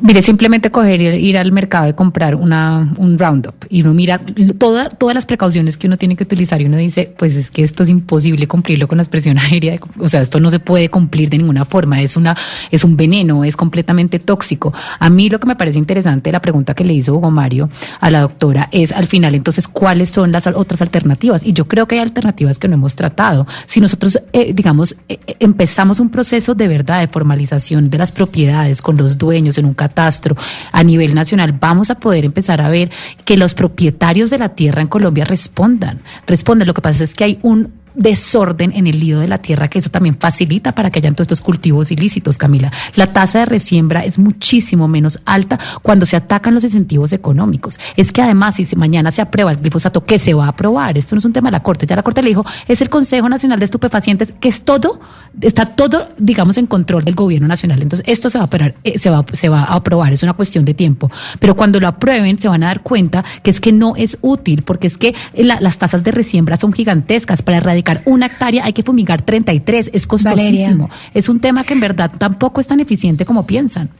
Mire, 0.00 0.22
simplemente 0.22 0.70
coger 0.70 1.00
ir 1.00 1.38
al 1.38 1.52
mercado 1.52 1.88
y 1.88 1.92
comprar 1.92 2.34
una, 2.34 2.94
un 2.96 3.18
Roundup 3.18 3.54
y 3.68 3.82
uno 3.82 3.94
mira 3.94 4.18
toda, 4.58 4.88
todas 4.88 5.14
las 5.14 5.26
precauciones 5.26 5.76
que 5.76 5.86
uno 5.86 5.96
tiene 5.96 6.16
que 6.16 6.24
utilizar 6.24 6.60
y 6.62 6.66
uno 6.66 6.76
dice, 6.76 7.12
pues 7.16 7.36
es 7.36 7.50
que 7.50 7.62
esto 7.62 7.82
es 7.82 7.88
imposible 7.88 8.46
cumplirlo 8.46 8.88
con 8.88 8.98
la 8.98 9.02
expresión 9.02 9.38
aérea, 9.50 9.78
o 9.98 10.08
sea, 10.08 10.20
esto 10.20 10.40
no 10.40 10.50
se 10.50 10.58
puede 10.58 10.88
cumplir 10.88 11.28
de 11.28 11.38
ninguna 11.38 11.64
forma, 11.64 12.00
es, 12.00 12.16
una, 12.16 12.36
es 12.70 12.84
un 12.84 12.96
veneno, 12.96 13.44
es 13.44 13.56
completamente 13.56 14.18
tóxico. 14.18 14.72
A 14.98 15.10
mí 15.10 15.28
lo 15.28 15.40
que 15.40 15.46
me 15.46 15.56
parece 15.56 15.78
interesante, 15.78 16.32
la 16.32 16.40
pregunta 16.40 16.74
que 16.74 16.84
le 16.84 16.94
hizo 16.94 17.14
Hugo 17.14 17.30
Mario 17.30 17.68
a 18.00 18.10
la 18.10 18.20
doctora 18.20 18.68
es 18.72 18.92
al 18.92 19.06
final, 19.06 19.34
entonces, 19.34 19.68
¿cuáles 19.68 20.10
son 20.10 20.32
las 20.32 20.46
otras 20.46 20.82
alternativas? 20.82 21.44
Y 21.44 21.52
yo 21.52 21.66
creo 21.66 21.86
que 21.86 21.96
hay 21.96 22.00
alternativas 22.00 22.58
que 22.58 22.68
no 22.68 22.74
hemos 22.74 22.94
tratado. 22.94 23.46
Si 23.66 23.80
nosotros, 23.80 24.20
eh, 24.32 24.52
digamos, 24.54 24.96
eh, 25.08 25.18
empezamos 25.40 26.00
un 26.00 26.10
proceso 26.10 26.54
de 26.54 26.68
verdad 26.68 27.00
de 27.00 27.06
formalización 27.06 27.90
de 27.90 27.98
las 27.98 28.12
propiedades 28.12 28.82
con 28.82 28.96
los 28.96 29.18
dueños, 29.18 29.58
un 29.58 29.73
catastro 29.74 30.36
a 30.72 30.82
nivel 30.82 31.14
nacional, 31.14 31.52
vamos 31.52 31.90
a 31.90 31.96
poder 31.96 32.24
empezar 32.24 32.60
a 32.60 32.68
ver 32.68 32.90
que 33.24 33.36
los 33.36 33.54
propietarios 33.54 34.30
de 34.30 34.38
la 34.38 34.50
tierra 34.50 34.82
en 34.82 34.88
Colombia 34.88 35.24
respondan. 35.24 36.00
Respondan. 36.26 36.66
Lo 36.66 36.74
que 36.74 36.82
pasa 36.82 37.04
es 37.04 37.14
que 37.14 37.24
hay 37.24 37.38
un 37.42 37.83
desorden 37.94 38.72
en 38.74 38.86
el 38.86 39.00
lío 39.00 39.20
de 39.20 39.28
la 39.28 39.38
tierra, 39.38 39.68
que 39.68 39.78
eso 39.78 39.90
también 39.90 40.16
facilita 40.18 40.72
para 40.72 40.90
que 40.90 40.98
hayan 40.98 41.14
todos 41.14 41.26
estos 41.26 41.40
cultivos 41.40 41.90
ilícitos, 41.90 42.38
Camila. 42.38 42.72
La 42.96 43.12
tasa 43.12 43.40
de 43.40 43.46
resiembra 43.46 44.04
es 44.04 44.18
muchísimo 44.18 44.88
menos 44.88 45.18
alta 45.24 45.58
cuando 45.82 46.06
se 46.06 46.16
atacan 46.16 46.54
los 46.54 46.64
incentivos 46.64 47.12
económicos. 47.12 47.78
Es 47.96 48.12
que 48.12 48.22
además, 48.22 48.56
si 48.56 48.76
mañana 48.76 49.10
se 49.10 49.22
aprueba 49.22 49.52
el 49.52 49.58
glifosato, 49.58 50.04
¿qué 50.04 50.18
se 50.18 50.34
va 50.34 50.46
a 50.46 50.48
aprobar? 50.48 50.98
Esto 50.98 51.14
no 51.14 51.20
es 51.20 51.24
un 51.24 51.32
tema 51.32 51.48
de 51.48 51.52
la 51.52 51.62
Corte, 51.62 51.86
ya 51.86 51.96
la 51.96 52.02
Corte 52.02 52.22
le 52.22 52.28
dijo, 52.28 52.44
es 52.66 52.80
el 52.82 52.90
Consejo 52.90 53.28
Nacional 53.28 53.58
de 53.58 53.64
Estupefacientes, 53.64 54.34
que 54.40 54.48
es 54.48 54.62
todo, 54.62 55.00
está 55.40 55.66
todo, 55.76 56.08
digamos, 56.18 56.58
en 56.58 56.66
control 56.66 57.04
del 57.04 57.14
gobierno 57.14 57.48
nacional. 57.48 57.82
Entonces, 57.82 58.06
esto 58.08 58.30
se 58.30 58.38
va 58.38 58.44
a 58.44 58.46
operar, 58.46 58.74
eh, 58.84 58.98
se 58.98 59.10
va, 59.10 59.24
a 59.60 59.74
aprobar, 59.74 60.12
es 60.12 60.22
una 60.22 60.32
cuestión 60.32 60.64
de 60.64 60.74
tiempo. 60.74 61.10
Pero 61.38 61.54
cuando 61.54 61.80
lo 61.80 61.88
aprueben, 61.88 62.38
se 62.38 62.48
van 62.48 62.62
a 62.64 62.66
dar 62.66 62.82
cuenta 62.82 63.24
que 63.42 63.50
es 63.50 63.60
que 63.60 63.72
no 63.72 63.94
es 63.96 64.18
útil, 64.20 64.62
porque 64.62 64.86
es 64.86 64.98
que 64.98 65.14
las 65.34 65.78
tasas 65.78 66.02
de 66.02 66.10
resiembra 66.10 66.56
son 66.56 66.72
gigantescas 66.72 67.42
para 67.42 67.58
erradicar 67.58 67.83
una 68.04 68.26
hectárea 68.26 68.64
hay 68.64 68.72
que 68.72 68.82
fumigar 68.82 69.22
33, 69.22 69.90
es 69.92 70.06
costosísimo. 70.06 70.90
Es 71.12 71.28
un 71.28 71.40
tema 71.40 71.64
que 71.64 71.74
en 71.74 71.80
verdad 71.80 72.10
tampoco 72.16 72.60
es 72.60 72.66
tan 72.66 72.80
eficiente 72.80 73.24
como 73.24 73.46
piensan. 73.46 73.90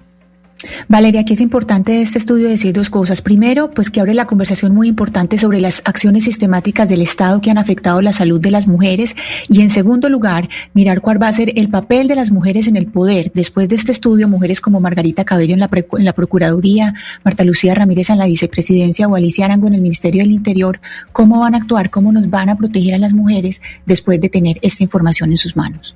Valeria, 0.89 1.21
aquí 1.21 1.35
es 1.35 1.41
importante 1.41 1.93
de 1.93 2.03
este 2.03 2.19
estudio 2.19 2.49
decir 2.49 2.73
dos 2.73 2.91
cosas. 2.91 3.23
Primero, 3.23 3.71
pues 3.71 3.91
que 3.91 4.01
abre 4.01 4.15
la 4.15 4.27
conversación 4.27 4.75
muy 4.75 4.89
importante 4.89 5.39
sobre 5.39 5.61
las 5.61 5.83
acciones 5.85 6.25
sistemáticas 6.25 6.89
del 6.89 7.03
Estado 7.03 7.41
que 7.41 7.51
han 7.51 7.59
afectado 7.59 8.01
la 8.01 8.13
salud 8.13 8.41
de 8.41 8.51
las 8.51 8.67
mujeres. 8.67 9.15
Y 9.49 9.61
en 9.61 9.71
segundo 9.71 10.09
lugar, 10.09 10.49
mirar 10.73 11.01
cuál 11.01 11.23
va 11.23 11.29
a 11.29 11.33
ser 11.33 11.53
el 11.59 11.69
papel 11.69 12.09
de 12.09 12.17
las 12.17 12.31
mujeres 12.31 12.67
en 12.67 12.77
el 12.77 12.87
poder. 12.87 13.31
Después 13.35 13.69
de 13.69 13.77
este 13.77 13.93
estudio, 13.93 14.29
mujeres 14.29 14.61
como 14.61 14.81
Margarita 14.81 15.25
Cabello 15.25 15.55
en 15.55 15.61
la, 15.61 15.71
en 15.73 16.05
la 16.05 16.13
Procuraduría, 16.13 16.95
Marta 17.25 17.45
Lucía 17.45 17.75
Ramírez 17.75 18.11
en 18.11 18.19
la 18.19 18.27
Vicepresidencia 18.27 19.09
o 19.09 19.17
Alicia 19.17 19.45
Arango 19.45 19.69
en 19.69 19.75
el 19.75 19.81
Ministerio 19.81 20.23
del 20.23 20.33
Interior, 20.33 20.81
cómo 21.13 21.41
van 21.41 21.55
a 21.55 21.59
actuar, 21.59 21.91
cómo 21.91 22.13
nos 22.13 22.29
van 22.31 22.49
a 22.49 22.57
proteger 22.57 22.95
a 22.95 22.99
las 22.99 23.13
mujeres 23.13 23.61
después 23.87 24.21
de 24.21 24.29
tener 24.29 24.59
esta 24.63 24.83
información 24.83 25.31
en 25.31 25.37
sus 25.37 25.57
manos. 25.57 25.95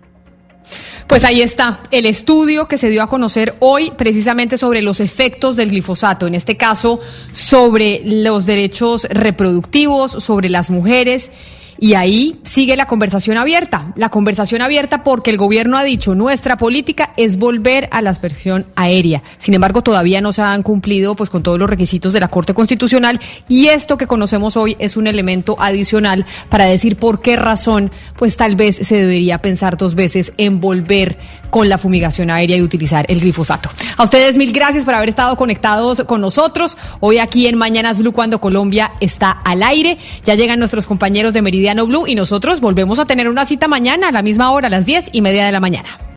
Pues 1.06 1.24
ahí 1.24 1.40
está 1.40 1.80
el 1.90 2.04
estudio 2.06 2.68
que 2.68 2.78
se 2.78 2.90
dio 2.90 3.02
a 3.02 3.08
conocer 3.08 3.56
hoy 3.60 3.92
precisamente 3.96 4.58
sobre 4.58 4.82
los 4.82 5.00
efectos 5.00 5.56
del 5.56 5.70
glifosato, 5.70 6.26
en 6.26 6.34
este 6.34 6.56
caso 6.56 7.00
sobre 7.32 8.02
los 8.04 8.46
derechos 8.46 9.04
reproductivos, 9.10 10.12
sobre 10.12 10.50
las 10.50 10.70
mujeres 10.70 11.30
y 11.80 11.94
ahí 11.94 12.40
sigue 12.44 12.76
la 12.76 12.86
conversación 12.86 13.36
abierta, 13.36 13.92
la 13.96 14.08
conversación 14.08 14.62
abierta 14.62 15.04
porque 15.04 15.30
el 15.30 15.36
gobierno 15.36 15.76
ha 15.76 15.84
dicho 15.84 16.14
nuestra 16.14 16.56
política 16.56 17.12
es 17.16 17.38
volver 17.38 17.88
a 17.92 18.02
la 18.02 18.10
aspersión 18.10 18.66
aérea. 18.74 19.22
Sin 19.38 19.54
embargo, 19.54 19.82
todavía 19.82 20.20
no 20.20 20.32
se 20.32 20.42
han 20.42 20.62
cumplido 20.62 21.14
pues 21.14 21.30
con 21.30 21.42
todos 21.42 21.58
los 21.58 21.70
requisitos 21.70 22.12
de 22.12 22.20
la 22.20 22.28
Corte 22.28 22.54
Constitucional 22.54 23.20
y 23.48 23.66
esto 23.68 23.96
que 23.96 24.06
conocemos 24.06 24.56
hoy 24.56 24.76
es 24.78 24.96
un 24.96 25.06
elemento 25.06 25.56
adicional 25.58 26.26
para 26.48 26.64
decir 26.64 26.96
por 26.96 27.20
qué 27.20 27.36
razón 27.36 27.90
pues 28.16 28.36
tal 28.36 28.56
vez 28.56 28.76
se 28.76 28.96
debería 28.96 29.38
pensar 29.38 29.76
dos 29.76 29.94
veces 29.94 30.32
en 30.36 30.60
volver 30.60 31.18
con 31.50 31.68
la 31.68 31.78
fumigación 31.78 32.30
aérea 32.30 32.56
y 32.56 32.62
utilizar 32.62 33.06
el 33.08 33.20
glifosato. 33.20 33.70
A 33.96 34.04
ustedes 34.04 34.36
mil 34.36 34.52
gracias 34.52 34.84
por 34.84 34.94
haber 34.94 35.08
estado 35.08 35.36
conectados 35.36 36.02
con 36.06 36.20
nosotros 36.20 36.76
hoy 37.00 37.18
aquí 37.18 37.46
en 37.46 37.56
Mañanas 37.56 37.98
Blue 37.98 38.12
cuando 38.12 38.40
Colombia 38.40 38.92
está 39.00 39.30
al 39.30 39.62
aire. 39.62 39.98
Ya 40.24 40.34
llegan 40.34 40.58
nuestros 40.58 40.86
compañeros 40.86 41.32
de 41.32 41.42
Blue 41.74 42.06
y 42.06 42.14
nosotros 42.14 42.60
volvemos 42.60 42.98
a 42.98 43.06
tener 43.06 43.28
una 43.28 43.46
cita 43.46 43.68
mañana 43.68 44.08
a 44.08 44.12
la 44.12 44.22
misma 44.22 44.50
hora, 44.50 44.68
a 44.68 44.70
las 44.70 44.86
diez 44.86 45.08
y 45.12 45.22
media 45.22 45.46
de 45.46 45.52
la 45.52 45.60
mañana. 45.60 46.07